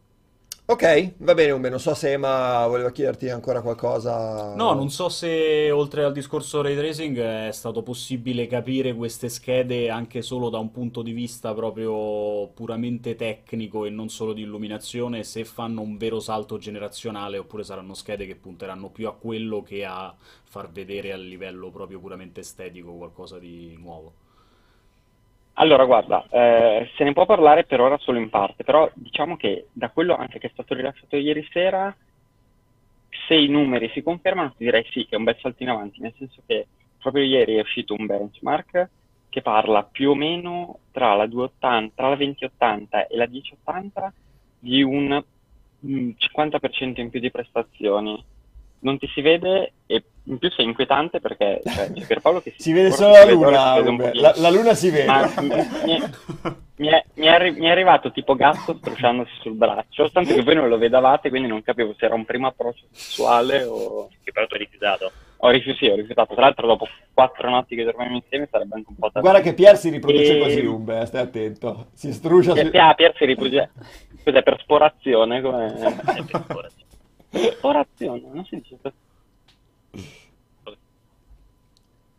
Ok, 0.71 1.15
va 1.21 1.33
bene, 1.33 1.53
Umbe, 1.53 1.71
non 1.71 1.81
so 1.81 1.95
se 1.95 2.13
Emma 2.13 2.67
voleva 2.67 2.91
chiederti 2.93 3.31
ancora 3.31 3.63
qualcosa. 3.63 4.55
No, 4.55 4.75
non 4.75 4.91
so 4.91 5.09
se 5.09 5.71
oltre 5.71 6.05
al 6.05 6.13
discorso 6.13 6.61
ray 6.61 6.77
tracing 6.77 7.19
è 7.19 7.53
stato 7.53 7.83
possibile 7.83 8.47
capire 8.47 8.95
queste 8.95 9.31
schede 9.31 9.89
anche 9.89 10.21
solo 10.21 10.51
da 10.51 10.59
un 10.59 10.71
punto 10.71 11.01
di 11.01 11.13
vista 11.13 11.55
proprio 11.55 12.49
puramente 12.49 13.17
tecnico 13.17 13.87
e 13.87 13.91
non 13.91 14.11
solo 14.11 14.35
di 14.35 14.43
illuminazione, 14.43 15.25
se 15.25 15.47
fanno 15.47 15.81
un 15.81 15.97
vero 15.97 16.21
salto 16.21 16.59
generazionale 16.59 17.39
oppure 17.39 17.65
saranno 17.65 17.95
schede 17.95 18.27
che 18.27 18.37
punteranno 18.37 18.91
più 18.91 19.09
a 19.09 19.15
quello 19.15 19.63
che 19.63 19.87
a 19.87 20.15
far 20.45 20.71
vedere 20.71 21.13
a 21.13 21.17
livello 21.17 21.71
proprio 21.71 21.99
puramente 21.99 22.41
estetico 22.41 22.93
qualcosa 22.93 23.39
di 23.39 23.75
nuovo. 23.79 24.13
Allora, 25.61 25.85
guarda, 25.87 26.25
eh, 26.31 26.89
se 26.97 27.03
ne 27.03 27.13
può 27.13 27.27
parlare 27.27 27.65
per 27.65 27.81
ora 27.81 27.99
solo 27.99 28.19
in 28.21 28.31
parte, 28.31 28.63
però 28.63 28.89
diciamo 28.95 29.37
che 29.37 29.67
da 29.73 29.91
quello 29.91 30.15
anche 30.15 30.39
che 30.39 30.47
è 30.47 30.51
stato 30.53 30.73
rilasciato 30.73 31.17
ieri 31.17 31.45
sera, 31.51 31.95
se 33.27 33.35
i 33.35 33.49
numeri 33.49 33.91
si 33.93 34.01
confermano, 34.03 34.55
ti 34.57 34.63
direi 34.63 34.85
sì, 34.91 35.05
che 35.05 35.17
è 35.17 35.19
un 35.19 35.25
bel 35.25 35.37
salto 35.41 35.65
in 35.65 35.71
avanti, 35.71 36.01
nel 36.01 36.15
senso 36.17 36.43
che 36.47 36.69
proprio 37.01 37.25
ieri 37.25 37.57
è 37.57 37.61
uscito 37.61 37.97
un 37.99 38.07
benchmark 38.07 38.89
che 39.29 39.43
parla 39.43 39.83
più 39.83 40.11
o 40.11 40.15
meno 40.15 40.79
tra 40.93 41.15
la 41.15 41.27
280, 41.27 41.93
tra 41.97 42.09
la 42.09 42.17
2080 42.17 43.07
e 43.09 43.17
la 43.17 43.27
1080 43.27 44.13
di 44.61 44.83
un 44.83 45.25
mm, 45.87 46.11
50% 46.17 47.01
in 47.01 47.11
più 47.11 47.19
di 47.19 47.33
prestazioni. 47.33 48.25
Non 48.81 48.97
ti 48.99 49.09
si 49.09 49.21
vede 49.23 49.73
e 49.87 50.05
in 50.25 50.39
più 50.39 50.51
sei 50.51 50.67
inquietante 50.67 51.19
perché 51.21 51.61
cioè, 51.65 51.91
c'è 51.93 52.07
Pierpaolo 52.07 52.41
che 52.41 52.55
Si 52.59 52.73
vede 52.73 52.91
sicuro 52.93 53.13
solo 53.15 53.51
la 53.51 53.75
si 53.75 53.81
vede, 53.83 53.91
luna, 53.91 53.91
si 53.91 53.97
vede. 53.97 54.21
La, 54.21 54.33
la 54.37 54.51
luna 54.51 54.75
si 54.75 54.91
vede. 54.91 55.07
Ma 55.07 55.33
mi, 55.41 55.49
mi- 55.49 56.13
mi 56.77 56.87
è, 56.89 57.05
mi 57.15 57.27
è 57.27 57.29
arri- 57.31 57.59
mi 57.59 57.67
è 57.67 57.71
arrivato 57.71 58.13
tipo 58.13 58.37
gatto 58.37 58.77
strusciandosi 58.77 59.31
sul 59.41 59.55
braccio, 59.55 60.09
tanto 60.13 60.33
che 60.33 60.43
voi 60.43 60.55
non 60.55 60.69
lo 60.69 60.79
vedavate, 60.79 61.29
quindi 61.29 61.49
non 61.49 61.63
capivo 61.63 61.93
se 61.99 62.05
era 62.05 62.15
un 62.15 62.25
primo 62.25 62.47
approccio 62.47 62.85
sessuale 62.93 63.65
o... 63.65 64.09
Che 64.23 64.31
però 64.31 64.47
tu 64.47 64.55
hai 64.55 64.61
rifiutato. 64.61 65.11
Ho 65.39 65.49
rifiutato, 65.51 65.85
sì, 65.85 65.91
ho 65.91 65.97
rifiutato. 65.97 66.35
Tra 66.35 66.45
l'altro 66.45 66.67
dopo 66.69 66.87
quattro 67.13 67.51
notti 67.51 67.75
che 67.75 67.83
dormiamo 67.83 68.15
insieme 68.15 68.47
sarebbe 68.49 68.77
anche 68.77 68.91
un 68.91 68.97
po' 68.97 69.11
tardi. 69.11 69.29
Guarda 69.29 69.43
che 69.43 69.55
Pier 69.55 69.77
si 69.77 69.89
riproduce 69.91 70.37
E- 70.37 70.41
così, 70.41 70.65
Umbe, 70.65 71.01
eh, 71.01 71.07
stai 71.07 71.23
attento. 71.23 71.89
Si 71.95 72.13
struscia 72.13 72.53
Pi- 72.53 72.61
su... 72.65 72.71
Pi- 72.71 72.79
ah, 72.79 72.95
Pier 72.95 73.13
si 73.17 73.25
riproduce... 73.25 73.71
Cos'è, 74.23 74.43
per 74.45 74.59
sporazione? 74.61 75.41
Come... 75.41 75.75
Sporazione, 75.79 76.87
non 78.33 78.45
si 78.49 78.57
dice 78.57 78.77
per- 78.81 78.93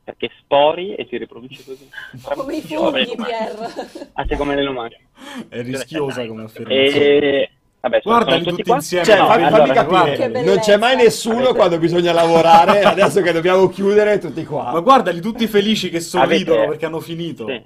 Perché 0.04 0.32
spori 0.40 0.96
e 0.96 1.06
si 1.08 1.18
riproduce 1.18 1.64
così. 1.64 1.88
Come 2.24 2.56
i 2.56 2.62
funghi. 2.62 3.16
Pier. 3.16 4.10
Ah, 4.14 4.26
sei 4.28 4.38
come 4.38 4.56
le 4.56 4.64
lumache. 4.64 5.00
È 5.48 5.62
rischiosa 5.62 6.26
come 6.26 6.44
affermazione. 6.46 6.88
E... 6.88 7.50
Vabbè, 7.82 8.00
sono- 8.02 8.16
Guardali 8.16 8.44
sono 8.44 8.56
tutti 8.56 8.64
tutti 8.64 8.76
insieme. 8.76 9.06
Cioè, 9.06 9.18
No, 9.20 9.26
fammi, 9.28 9.44
allora, 9.44 9.66
fammi 9.66 9.74
capire, 10.18 10.44
non 10.44 10.58
c'è 10.60 10.78
mai 10.78 10.96
nessuno 10.96 11.38
Avete- 11.38 11.54
quando 11.56 11.78
bisogna 11.78 12.12
lavorare, 12.12 12.82
adesso 12.84 13.22
che 13.22 13.32
dobbiamo 13.32 13.70
chiudere 13.70 14.18
tutti 14.18 14.44
qua. 14.46 14.72
Ma 14.72 14.80
guardali 14.80 15.22
tutti 15.22 15.46
felici 15.48 15.90
che 15.92 16.00
sorridono 16.00 16.56
Avete- 16.58 16.70
perché 16.72 16.86
hanno 16.88 17.00
finito. 17.00 17.46
Sì. 17.46 17.54
Eh? 17.54 17.64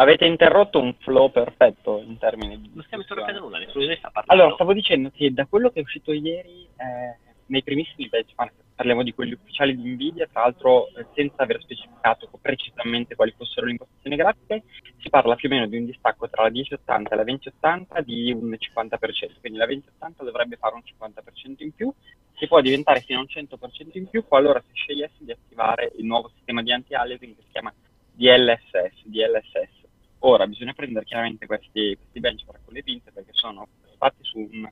Avete 0.00 0.24
interrotto 0.24 0.80
un 0.80 0.94
flow 1.00 1.30
perfetto 1.30 2.00
in 2.00 2.16
termini 2.16 2.58
di 2.58 2.70
Non 2.72 2.84
stiamo 2.84 3.02
interrompendo 3.02 3.40
nulla, 3.42 3.58
nessuno 3.58 3.84
di 3.84 3.96
sta 3.96 4.08
parlando. 4.08 4.32
Allora, 4.32 4.54
stavo 4.54 4.72
dicendo 4.72 5.10
che 5.10 5.30
da 5.30 5.44
quello 5.44 5.68
che 5.68 5.80
è 5.80 5.82
uscito 5.82 6.12
ieri, 6.12 6.66
eh, 6.74 7.18
nei 7.44 7.62
primissimi 7.62 8.08
benchmark, 8.08 8.54
parliamo 8.76 9.02
di 9.02 9.12
quelli 9.12 9.34
ufficiali 9.34 9.76
di 9.76 9.90
Nvidia, 9.90 10.26
tra 10.32 10.40
l'altro 10.40 10.88
eh, 10.96 11.04
senza 11.14 11.42
aver 11.42 11.60
specificato 11.60 12.30
precisamente 12.40 13.14
quali 13.14 13.34
fossero 13.36 13.66
le 13.66 13.72
impostazioni 13.72 14.16
grafiche, 14.16 14.62
si 15.00 15.10
parla 15.10 15.34
più 15.34 15.50
o 15.50 15.52
meno 15.52 15.66
di 15.66 15.76
un 15.76 15.84
distacco 15.84 16.30
tra 16.30 16.44
la 16.44 16.50
1080 16.50 17.10
e 17.10 17.16
la 17.16 17.24
2080 17.24 18.00
di 18.00 18.32
un 18.32 18.56
50%, 18.58 19.40
quindi 19.40 19.58
la 19.58 19.66
2080 19.66 20.24
dovrebbe 20.24 20.56
fare 20.56 20.76
un 20.76 20.82
50% 20.82 21.56
in 21.58 21.74
più, 21.74 21.92
si 22.36 22.46
può 22.46 22.62
diventare 22.62 23.00
fino 23.00 23.18
a 23.18 23.22
un 23.22 23.28
100% 23.28 23.98
in 23.98 24.08
più 24.08 24.24
qualora 24.26 24.62
si 24.66 24.72
scegliesse 24.72 25.18
di 25.18 25.32
attivare 25.32 25.92
il 25.98 26.06
nuovo 26.06 26.30
sistema 26.34 26.62
di 26.62 26.72
anti-aliasing 26.72 27.36
che 27.36 27.42
si 27.42 27.50
chiama 27.52 27.70
DLSS, 28.14 29.04
DLSS. 29.04 29.79
Ora, 30.20 30.46
bisogna 30.46 30.72
prendere 30.72 31.04
chiaramente 31.04 31.46
questi, 31.46 31.96
questi 31.96 32.20
benchmark 32.20 32.64
con 32.64 32.74
le 32.74 32.82
pinze 32.82 33.10
perché 33.12 33.30
sono 33.32 33.66
fatti 33.96 34.22
su 34.22 34.38
un 34.38 34.70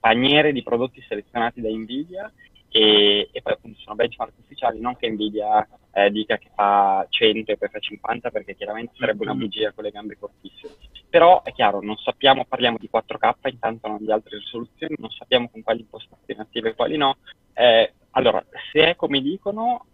paniere 0.00 0.52
di 0.52 0.62
prodotti 0.62 1.04
selezionati 1.06 1.60
da 1.60 1.68
Nvidia 1.68 2.32
e, 2.70 3.28
e 3.30 3.42
poi 3.42 3.52
appunto 3.52 3.78
sono 3.80 3.94
benchmark 3.94 4.32
ufficiali, 4.38 4.80
non 4.80 4.96
che 4.96 5.08
Nvidia 5.08 5.66
eh, 5.92 6.10
dica 6.10 6.36
che 6.36 6.50
fa 6.54 7.06
100 7.08 7.52
e 7.52 7.56
poi 7.56 7.68
fa 7.68 7.78
50 7.78 8.30
perché 8.30 8.54
chiaramente 8.54 8.94
sarebbe 8.96 9.22
una 9.22 9.34
bugia 9.34 9.72
con 9.72 9.84
le 9.84 9.90
gambe 9.90 10.18
cortissime. 10.18 10.74
Però 11.08 11.42
è 11.42 11.52
chiaro, 11.52 11.80
non 11.80 11.96
sappiamo, 11.96 12.44
parliamo 12.44 12.76
di 12.78 12.90
4K, 12.92 13.50
intanto 13.50 13.88
non 13.88 13.98
di 13.98 14.12
altre 14.12 14.38
risoluzioni, 14.38 14.96
non 14.98 15.10
sappiamo 15.10 15.48
con 15.48 15.62
quali 15.62 15.80
impostazioni 15.80 16.40
attive 16.40 16.70
e 16.70 16.74
quali 16.74 16.96
no. 16.96 17.16
Eh, 17.54 17.92
allora, 18.10 18.44
se 18.72 18.90
è 18.90 18.96
come 18.96 19.20
dicono, 19.20 19.86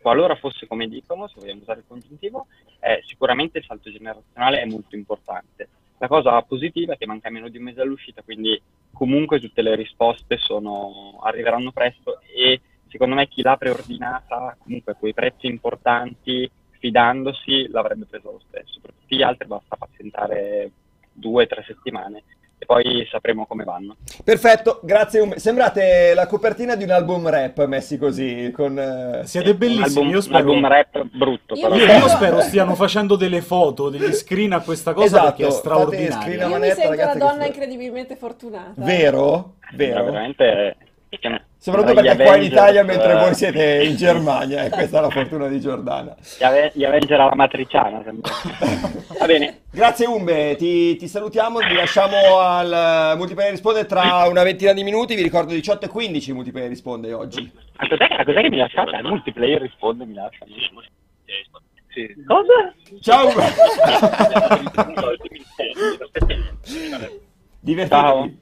qualora 0.00 0.34
fosse 0.36 0.66
come 0.66 0.88
dicono, 0.88 1.28
se 1.28 1.34
vogliamo 1.38 1.60
usare 1.60 1.80
il 1.80 1.86
congiuntivo, 1.86 2.46
eh, 2.80 3.02
sicuramente 3.04 3.58
il 3.58 3.64
salto 3.64 3.90
generazionale 3.90 4.60
è 4.60 4.64
molto 4.66 4.96
importante. 4.96 5.68
La 5.98 6.08
cosa 6.08 6.40
positiva 6.42 6.94
è 6.94 6.96
che 6.96 7.06
manca 7.06 7.30
meno 7.30 7.48
di 7.48 7.58
un 7.58 7.64
mese 7.64 7.82
all'uscita, 7.82 8.22
quindi 8.22 8.60
comunque 8.92 9.38
tutte 9.38 9.60
le 9.60 9.74
risposte 9.74 10.38
sono- 10.38 11.20
arriveranno 11.22 11.72
presto 11.72 12.20
e 12.34 12.60
secondo 12.88 13.14
me 13.14 13.28
chi 13.28 13.42
l'ha 13.42 13.56
preordinata 13.56 14.56
comunque 14.58 14.96
quei 14.98 15.12
prezzi 15.12 15.46
importanti, 15.46 16.50
fidandosi, 16.70 17.68
l'avrebbe 17.68 18.06
preso 18.06 18.32
lo 18.32 18.40
stesso. 18.48 18.80
Per 18.80 18.92
tutti 18.98 19.16
gli 19.16 19.22
altri 19.22 19.46
basta 19.46 19.76
pazientare 19.76 20.70
due 21.12 21.44
o 21.44 21.46
tre 21.46 21.62
settimane 21.66 22.22
e 22.62 22.66
poi 22.66 23.08
sapremo 23.10 23.46
come 23.46 23.64
vanno. 23.64 23.96
Perfetto, 24.22 24.80
grazie 24.82 25.20
Umbe. 25.20 25.38
Sembrate 25.38 26.12
la 26.12 26.26
copertina 26.26 26.76
di 26.76 26.84
un 26.84 26.90
album 26.90 27.26
rap 27.30 27.64
messi 27.64 27.96
così, 27.96 28.50
con... 28.54 28.78
eh, 28.78 29.22
Siete 29.24 29.52
Un 29.52 29.56
bellissimi. 29.56 29.84
album, 29.84 30.08
Io 30.10 30.16
un 30.16 30.22
spero, 30.22 30.38
album 30.38 30.68
rap 30.68 31.02
brutto, 31.10 31.54
Io 31.54 31.62
però. 31.62 31.74
io, 31.74 31.86
io 31.86 32.08
spero 32.08 32.40
stiano 32.42 32.74
facendo 32.74 33.16
delle 33.16 33.40
foto, 33.40 33.88
degli 33.88 34.12
screen 34.12 34.52
a 34.52 34.60
questa 34.60 34.92
cosa 34.92 35.06
Esatto, 35.06 35.24
perché 35.28 35.42
è 35.42 35.46
fate 35.46 35.56
straordinario. 35.58 36.20
screen 36.20 36.38
a 36.38 36.42
Io 36.42 36.46
mi 36.46 36.52
manetta, 36.52 36.74
sento 36.74 36.88
ragazzi, 36.90 37.16
una 37.16 37.30
donna 37.30 37.46
incredibilmente 37.46 38.16
fortunata. 38.16 38.72
Vero? 38.76 39.54
È 39.70 39.74
Vero. 39.76 40.04
veramente... 40.04 40.76
Soprattutto 41.62 41.92
perché 41.92 42.14
qua 42.14 42.24
in 42.24 42.30
Avengers, 42.30 42.52
Italia 42.52 42.82
mentre 42.84 43.12
eh, 43.12 43.16
voi 43.16 43.34
siete 43.34 43.82
in 43.84 43.94
Germania 43.96 44.64
e 44.64 44.70
questa 44.70 44.96
è 44.96 45.00
la 45.02 45.10
fortuna 45.10 45.46
di 45.46 45.60
Giordana. 45.60 46.16
Gli, 46.38 46.42
Ave- 46.42 46.70
gli 46.72 46.84
Avenger 46.84 47.20
alla 47.20 47.34
matriciana, 47.34 48.00
sembra. 48.02 48.32
Va 49.18 49.26
bene. 49.26 49.60
Grazie 49.70 50.06
Umbe, 50.06 50.56
ti, 50.56 50.96
ti 50.96 51.06
salutiamo, 51.06 51.58
vi 51.58 51.74
lasciamo 51.74 52.38
al 52.38 53.14
Multiplayer 53.18 53.50
Risponde 53.50 53.84
tra 53.84 54.24
una 54.26 54.42
ventina 54.42 54.72
di 54.72 54.82
minuti, 54.82 55.14
vi 55.14 55.20
ricordo 55.22 55.52
18 55.52 55.84
e 55.84 55.88
15 55.90 56.32
Multiplayer 56.32 56.70
Risponde 56.70 57.12
oggi. 57.12 57.52
A 57.76 57.86
cos'è, 57.86 58.06
a 58.08 58.24
cos'è 58.24 58.40
che 58.40 58.48
mi 58.48 58.56
lasciate? 58.56 58.96
Al 58.96 59.04
multiplayer 59.04 59.60
risponde, 59.60 60.06
mi 60.06 60.14
lascia. 60.14 60.46
Sì. 61.88 62.24
Cosa? 62.26 62.72
Ciao 63.02 63.28
Umbe! 63.28 63.42
Divertitevi. 67.60 68.38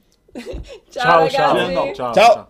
Ciao, 0.91 0.91
Ciao, 0.91 1.29
ciao. 1.29 1.55
ragazzi. 1.57 1.95
ciao, 1.95 2.15
Ciao. 2.15 2.49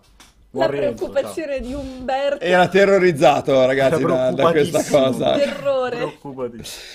La 0.53 0.65
rientro, 0.65 1.05
preoccupazione 1.09 1.59
di 1.59 1.73
Umberto. 1.73 2.43
Era 2.43 2.67
terrorizzato 2.67 3.67
ragazzi 3.67 4.03
da, 4.03 4.31
da 4.31 4.49
questa 4.49 4.83
cosa. 4.83 5.37
Terrore. 5.37 6.17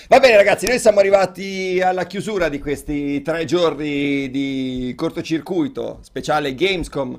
Va 0.09 0.19
bene 0.19 0.35
ragazzi, 0.35 0.67
noi 0.67 0.77
siamo 0.77 0.99
arrivati 0.99 1.79
alla 1.81 2.05
chiusura 2.05 2.49
di 2.49 2.59
questi 2.59 3.21
tre 3.21 3.45
giorni 3.45 4.29
di 4.29 4.91
cortocircuito 4.97 5.99
speciale 6.01 6.53
Gamescom 6.53 7.17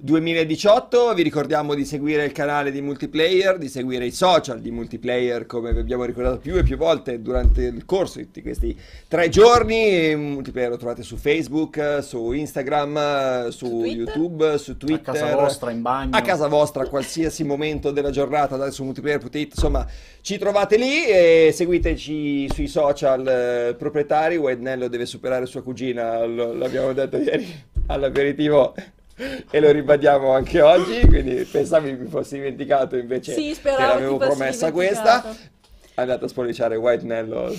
2018. 0.00 1.12
Vi 1.12 1.22
ricordiamo 1.22 1.74
di 1.74 1.84
seguire 1.84 2.24
il 2.24 2.30
canale 2.32 2.70
di 2.70 2.80
multiplayer, 2.80 3.58
di 3.58 3.68
seguire 3.68 4.06
i 4.06 4.12
social 4.12 4.60
di 4.60 4.70
multiplayer 4.70 5.44
come 5.44 5.72
vi 5.72 5.80
abbiamo 5.80 6.04
ricordato 6.04 6.38
più 6.38 6.56
e 6.56 6.62
più 6.62 6.76
volte 6.76 7.20
durante 7.20 7.62
il 7.64 7.84
corso 7.84 8.20
di 8.30 8.40
questi 8.42 8.78
tre 9.08 9.28
giorni. 9.28 10.14
Multiplayer 10.14 10.70
lo 10.70 10.76
trovate 10.76 11.02
su 11.02 11.16
Facebook, 11.16 11.98
su 12.02 12.30
Instagram, 12.30 13.48
su, 13.48 13.66
Su 13.66 13.78
Twitter? 13.80 13.96
YouTube, 14.16 14.58
su 14.58 14.70
A 14.70 14.74
Twitter. 14.74 15.00
casa 15.02 15.34
vostra, 15.34 15.70
in 15.72 15.82
bagno. 15.82 16.16
A 16.16 16.20
casa 16.22 16.46
vostra, 16.46 16.84
a 16.84 16.88
qualsiasi 16.88 17.42
momento 17.42 17.90
della 17.90 18.10
giornata, 18.10 18.54
andate 18.54 18.70
su 18.70 18.84
multiplayer.it, 18.84 19.54
insomma, 19.54 19.84
ci 20.20 20.38
trovate 20.38 20.76
lì 20.76 21.04
e 21.06 21.50
seguiteci 21.52 22.48
sui 22.52 22.68
social 22.68 23.26
eh, 23.26 23.74
proprietari. 23.74 24.36
Wednello 24.36 24.86
deve 24.86 25.06
superare 25.06 25.44
sua 25.46 25.62
cugina, 25.62 26.24
lo- 26.24 26.52
l'abbiamo 26.54 26.92
detto 26.92 27.16
ieri 27.16 27.46
all'aperitivo 27.86 28.74
e 29.50 29.60
lo 29.60 29.70
ribadiamo 29.70 30.32
anche 30.32 30.60
oggi, 30.60 31.06
quindi 31.06 31.44
pensavi 31.44 31.92
mi 31.92 32.08
fossi 32.08 32.36
dimenticato, 32.36 32.96
invece 32.96 33.34
Sì, 33.34 33.54
speravo 33.54 33.94
l'avevo 33.94 34.16
promessa 34.16 34.70
questa. 34.70 35.34
Andate 35.94 36.24
a 36.24 36.28
spolliciare 36.28 36.76
Whitenello 36.76 37.52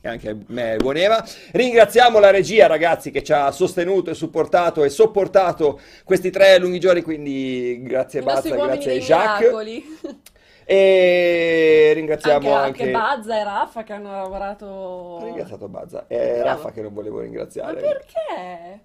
e 0.00 0.08
anche 0.08 0.36
me 0.46 0.74
e 0.74 0.76
Buoneva. 0.76 1.24
Ringraziamo 1.52 2.20
la 2.20 2.30
regia, 2.30 2.66
ragazzi, 2.66 3.10
che 3.10 3.22
ci 3.22 3.32
ha 3.32 3.50
sostenuto 3.50 4.10
e 4.10 4.14
supportato 4.14 4.84
e 4.84 4.90
sopportato 4.90 5.80
questi 6.04 6.30
tre 6.30 6.58
lunghi 6.58 6.78
giorni, 6.78 7.02
quindi 7.02 7.80
grazie 7.82 8.20
I 8.20 8.22
Bazza, 8.22 8.54
grazie 8.54 8.98
Jacques. 9.00 9.40
miracoli. 9.40 9.98
E 10.66 11.92
ringraziamo 11.94 12.54
anche, 12.54 12.82
anche... 12.82 12.90
Bazza 12.90 13.38
e 13.38 13.44
Raffa 13.44 13.82
che 13.82 13.92
hanno 13.92 14.12
lavorato. 14.12 15.20
Ringraziato 15.22 15.68
Bazza. 15.68 16.04
Bravo. 16.08 16.42
Raffa 16.42 16.70
che 16.70 16.80
non 16.80 16.94
volevo 16.94 17.16
Ma 17.16 17.22
ringraziare. 17.22 17.80
perché? 17.80 18.80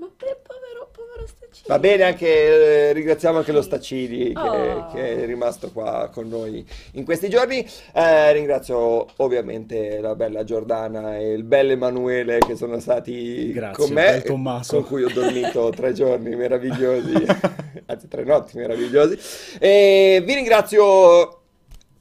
Ma 0.00 0.08
per 0.16 0.40
povero, 0.40 0.88
povero 0.90 1.26
Staccini. 1.26 1.66
Va 1.68 1.78
bene, 1.78 2.04
anche, 2.04 2.88
eh, 2.88 2.92
ringraziamo 2.94 3.36
anche 3.36 3.52
lo 3.52 3.60
Staccini 3.60 4.32
che, 4.32 4.38
Oh. 4.38 4.90
che 4.94 5.22
è 5.22 5.26
rimasto 5.26 5.70
qua 5.72 6.08
con 6.10 6.26
noi 6.26 6.64
in 6.92 7.04
questi 7.04 7.28
giorni. 7.28 7.62
Eh, 7.92 8.32
ringrazio 8.32 9.06
ovviamente 9.16 10.00
la 10.00 10.14
bella 10.14 10.42
Giordana 10.42 11.18
e 11.18 11.32
il 11.32 11.44
bel 11.44 11.72
Emanuele 11.72 12.38
che 12.38 12.56
sono 12.56 12.80
stati 12.80 13.52
Grazie, 13.52 13.84
con 13.84 13.92
me, 13.92 14.22
Tommaso. 14.24 14.76
con 14.76 14.86
cui 14.86 15.02
ho 15.02 15.10
dormito 15.12 15.68
tre 15.76 15.92
giorni 15.92 16.34
meravigliosi, 16.34 17.12
anzi 17.84 18.08
tre 18.08 18.24
notti 18.24 18.56
meravigliosi. 18.56 19.18
E 19.58 20.22
vi 20.24 20.32
ringrazio 20.34 21.42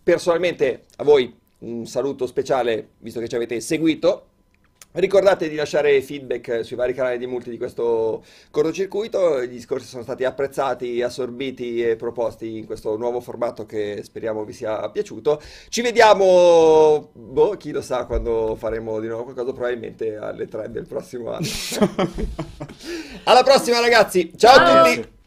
personalmente 0.01 0.85
a 0.95 1.03
voi, 1.03 1.35
un 1.59 1.85
saluto 1.85 2.25
speciale 2.27 2.91
visto 2.99 3.19
che 3.19 3.27
ci 3.27 3.35
avete 3.35 3.59
seguito. 3.59 4.23
Ricordate 4.91 5.49
di 5.49 5.55
lasciare 5.55 6.01
feedback 6.01 6.65
sui 6.65 6.75
vari 6.75 6.95
canali 6.95 7.19
di 7.19 7.27
multi 7.27 7.51
di 7.51 7.57
questo 7.57 8.23
cortocircuito, 8.49 9.43
gli 9.43 9.49
discorsi 9.49 9.85
sono 9.85 10.01
stati 10.01 10.23
apprezzati, 10.23 11.03
assorbiti 11.03 11.83
e 11.83 11.95
proposti 11.95 12.57
in 12.57 12.65
questo 12.65 12.97
nuovo 12.97 13.19
formato 13.19 13.67
che 13.67 14.01
speriamo 14.03 14.43
vi 14.43 14.53
sia 14.53 14.89
piaciuto. 14.89 15.39
Ci 15.69 15.81
vediamo, 15.83 17.11
boh, 17.13 17.55
chi 17.55 17.69
lo 17.69 17.83
sa 17.83 18.05
quando 18.05 18.55
faremo 18.55 18.99
di 18.99 19.05
nuovo 19.05 19.25
qualcosa, 19.25 19.53
probabilmente 19.53 20.15
alle 20.15 20.47
3 20.47 20.71
del 20.71 20.87
prossimo 20.87 21.33
anno. 21.33 21.45
Alla 23.25 23.43
prossima 23.43 23.79
ragazzi, 23.79 24.31
ciao 24.35 24.55
a 24.55 24.65
Ciao. 24.65 24.85
tutti! 24.95 25.17